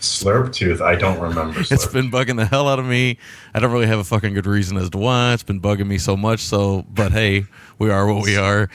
Slurp 0.00 0.52
Tooth. 0.52 0.80
I 0.80 0.96
don't 0.96 1.20
remember. 1.20 1.60
it's 1.70 1.86
been 1.86 2.10
bugging 2.10 2.36
the 2.36 2.46
hell 2.46 2.68
out 2.68 2.80
of 2.80 2.86
me. 2.86 3.18
I 3.54 3.60
don't 3.60 3.70
really 3.70 3.86
have 3.86 4.00
a 4.00 4.04
fucking 4.04 4.34
good 4.34 4.46
reason 4.46 4.76
as 4.76 4.90
to 4.90 4.98
why. 4.98 5.32
It's 5.34 5.44
been 5.44 5.60
bugging 5.60 5.86
me 5.86 5.98
so 5.98 6.16
much. 6.16 6.40
So, 6.40 6.84
but 6.88 7.12
hey, 7.12 7.44
we 7.78 7.90
are 7.90 8.12
what 8.12 8.24
we 8.24 8.36
are. 8.36 8.68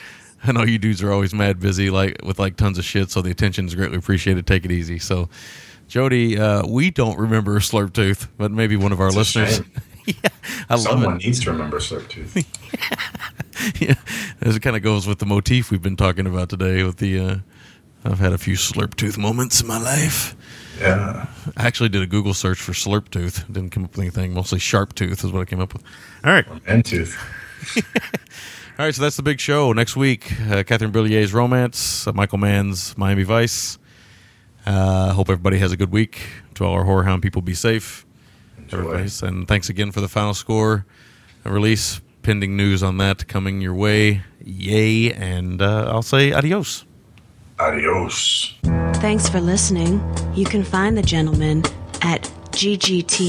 I 0.43 0.51
know 0.51 0.63
you 0.63 0.79
dudes 0.79 1.03
are 1.03 1.11
always 1.11 1.33
mad 1.33 1.59
busy, 1.59 1.89
like 1.89 2.17
with 2.23 2.39
like 2.39 2.55
tons 2.55 2.77
of 2.77 2.85
shit. 2.85 3.11
So 3.11 3.21
the 3.21 3.29
attention 3.29 3.65
is 3.65 3.75
greatly 3.75 3.97
appreciated. 3.97 4.47
Take 4.47 4.65
it 4.65 4.71
easy. 4.71 4.97
So, 4.97 5.29
Jody, 5.87 6.39
uh, 6.39 6.65
we 6.65 6.89
don't 6.89 7.17
remember 7.19 7.59
Slurp 7.59 7.93
Tooth, 7.93 8.27
but 8.37 8.51
maybe 8.51 8.75
one 8.75 8.91
of 8.91 8.99
our 8.99 9.11
listeners. 9.11 9.61
yeah, 10.05 10.29
I 10.69 10.77
Someone 10.77 11.17
needs 11.17 11.41
to 11.41 11.51
remember 11.51 11.79
Slurp 11.79 12.09
Tooth. 12.09 12.35
yeah, 13.81 13.93
as 14.41 14.55
it 14.55 14.61
kind 14.61 14.75
of 14.75 14.81
goes 14.81 15.05
with 15.05 15.19
the 15.19 15.27
motif 15.27 15.69
we've 15.69 15.81
been 15.81 15.97
talking 15.97 16.25
about 16.25 16.49
today. 16.49 16.83
With 16.83 16.97
the, 16.97 17.19
uh, 17.19 17.35
I've 18.03 18.19
had 18.19 18.33
a 18.33 18.37
few 18.37 18.55
Slurp 18.55 18.95
Tooth 18.95 19.17
moments 19.17 19.61
in 19.61 19.67
my 19.67 19.79
life. 19.79 20.35
Yeah. 20.79 21.27
I 21.55 21.67
actually 21.67 21.89
did 21.89 22.01
a 22.01 22.07
Google 22.07 22.33
search 22.33 22.59
for 22.59 22.71
Slurp 22.71 23.09
Tooth. 23.09 23.45
Didn't 23.51 23.69
come 23.69 23.83
up 23.83 23.91
with 23.91 23.99
anything. 23.99 24.33
Mostly 24.33 24.57
Sharp 24.59 24.95
Tooth 24.95 25.23
is 25.23 25.31
what 25.31 25.41
I 25.41 25.45
came 25.45 25.59
up 25.59 25.73
with. 25.73 25.83
All 26.23 26.31
right. 26.31 26.45
And 26.65 26.83
Tooth. 26.83 27.15
All 28.79 28.85
right, 28.87 28.95
so 28.95 29.03
that's 29.03 29.17
the 29.17 29.21
big 29.23 29.39
show 29.39 29.73
next 29.73 29.95
week. 29.95 30.31
Uh, 30.49 30.63
Catherine 30.63 30.91
Breillat's 30.91 31.33
Romance, 31.33 32.07
uh, 32.07 32.13
Michael 32.13 32.39
Mann's 32.39 32.97
Miami 32.97 33.21
Vice. 33.23 33.77
Uh, 34.65 35.11
hope 35.13 35.29
everybody 35.29 35.59
has 35.59 35.71
a 35.71 35.77
good 35.77 35.91
week. 35.91 36.21
To 36.55 36.65
all 36.65 36.73
our 36.73 36.83
horror 36.83 37.03
hound 37.03 37.21
people, 37.21 37.41
be 37.43 37.53
safe. 37.53 38.05
Everybody's- 38.71 39.21
And 39.21 39.47
thanks 39.47 39.69
again 39.69 39.91
for 39.91 40.01
the 40.01 40.07
final 40.07 40.33
score 40.33 40.85
release. 41.43 42.01
Pending 42.23 42.55
news 42.57 42.81
on 42.83 42.97
that 42.97 43.27
coming 43.27 43.61
your 43.61 43.73
way. 43.75 44.21
Yay. 44.43 45.11
And 45.13 45.61
uh, 45.61 45.91
I'll 45.91 46.01
say 46.03 46.31
adios. 46.31 46.85
Adios. 47.61 48.53
Thanks 48.95 49.29
for 49.29 49.39
listening. 49.39 50.01
You 50.33 50.45
can 50.45 50.63
find 50.63 50.97
the 50.97 51.03
gentleman 51.03 51.63
at 52.01 52.23
ggtmc.com. 52.51 53.19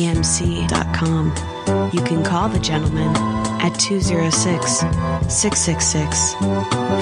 You 1.92 2.02
can 2.02 2.24
call 2.24 2.48
the 2.48 2.58
gentleman 2.58 3.14
at 3.60 3.78
206 3.78 4.78
666 5.32 6.34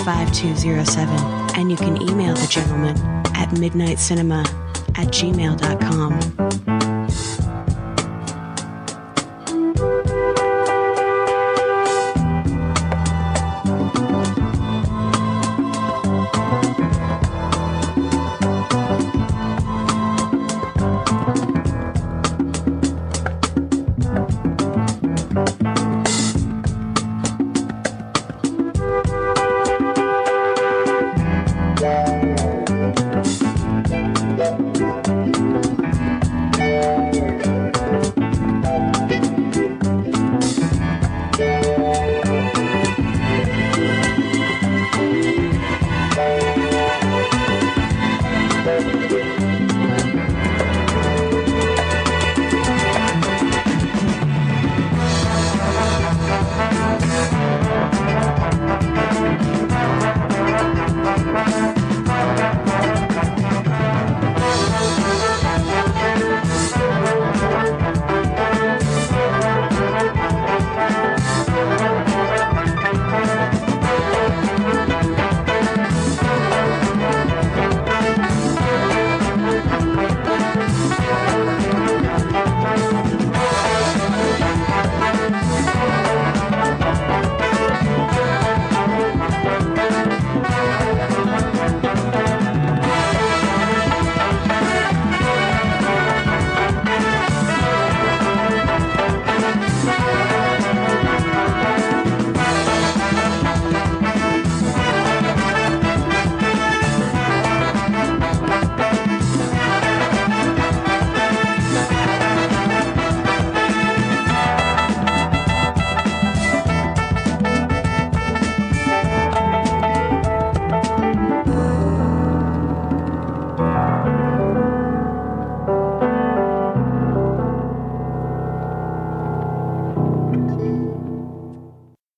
5207. 0.04 1.14
And 1.56 1.70
you 1.70 1.76
can 1.76 2.02
email 2.02 2.34
the 2.34 2.48
gentleman 2.48 2.96
at 3.36 3.50
midnitecinema 3.50 4.44
at 4.98 5.06
gmail.com. 5.08 6.79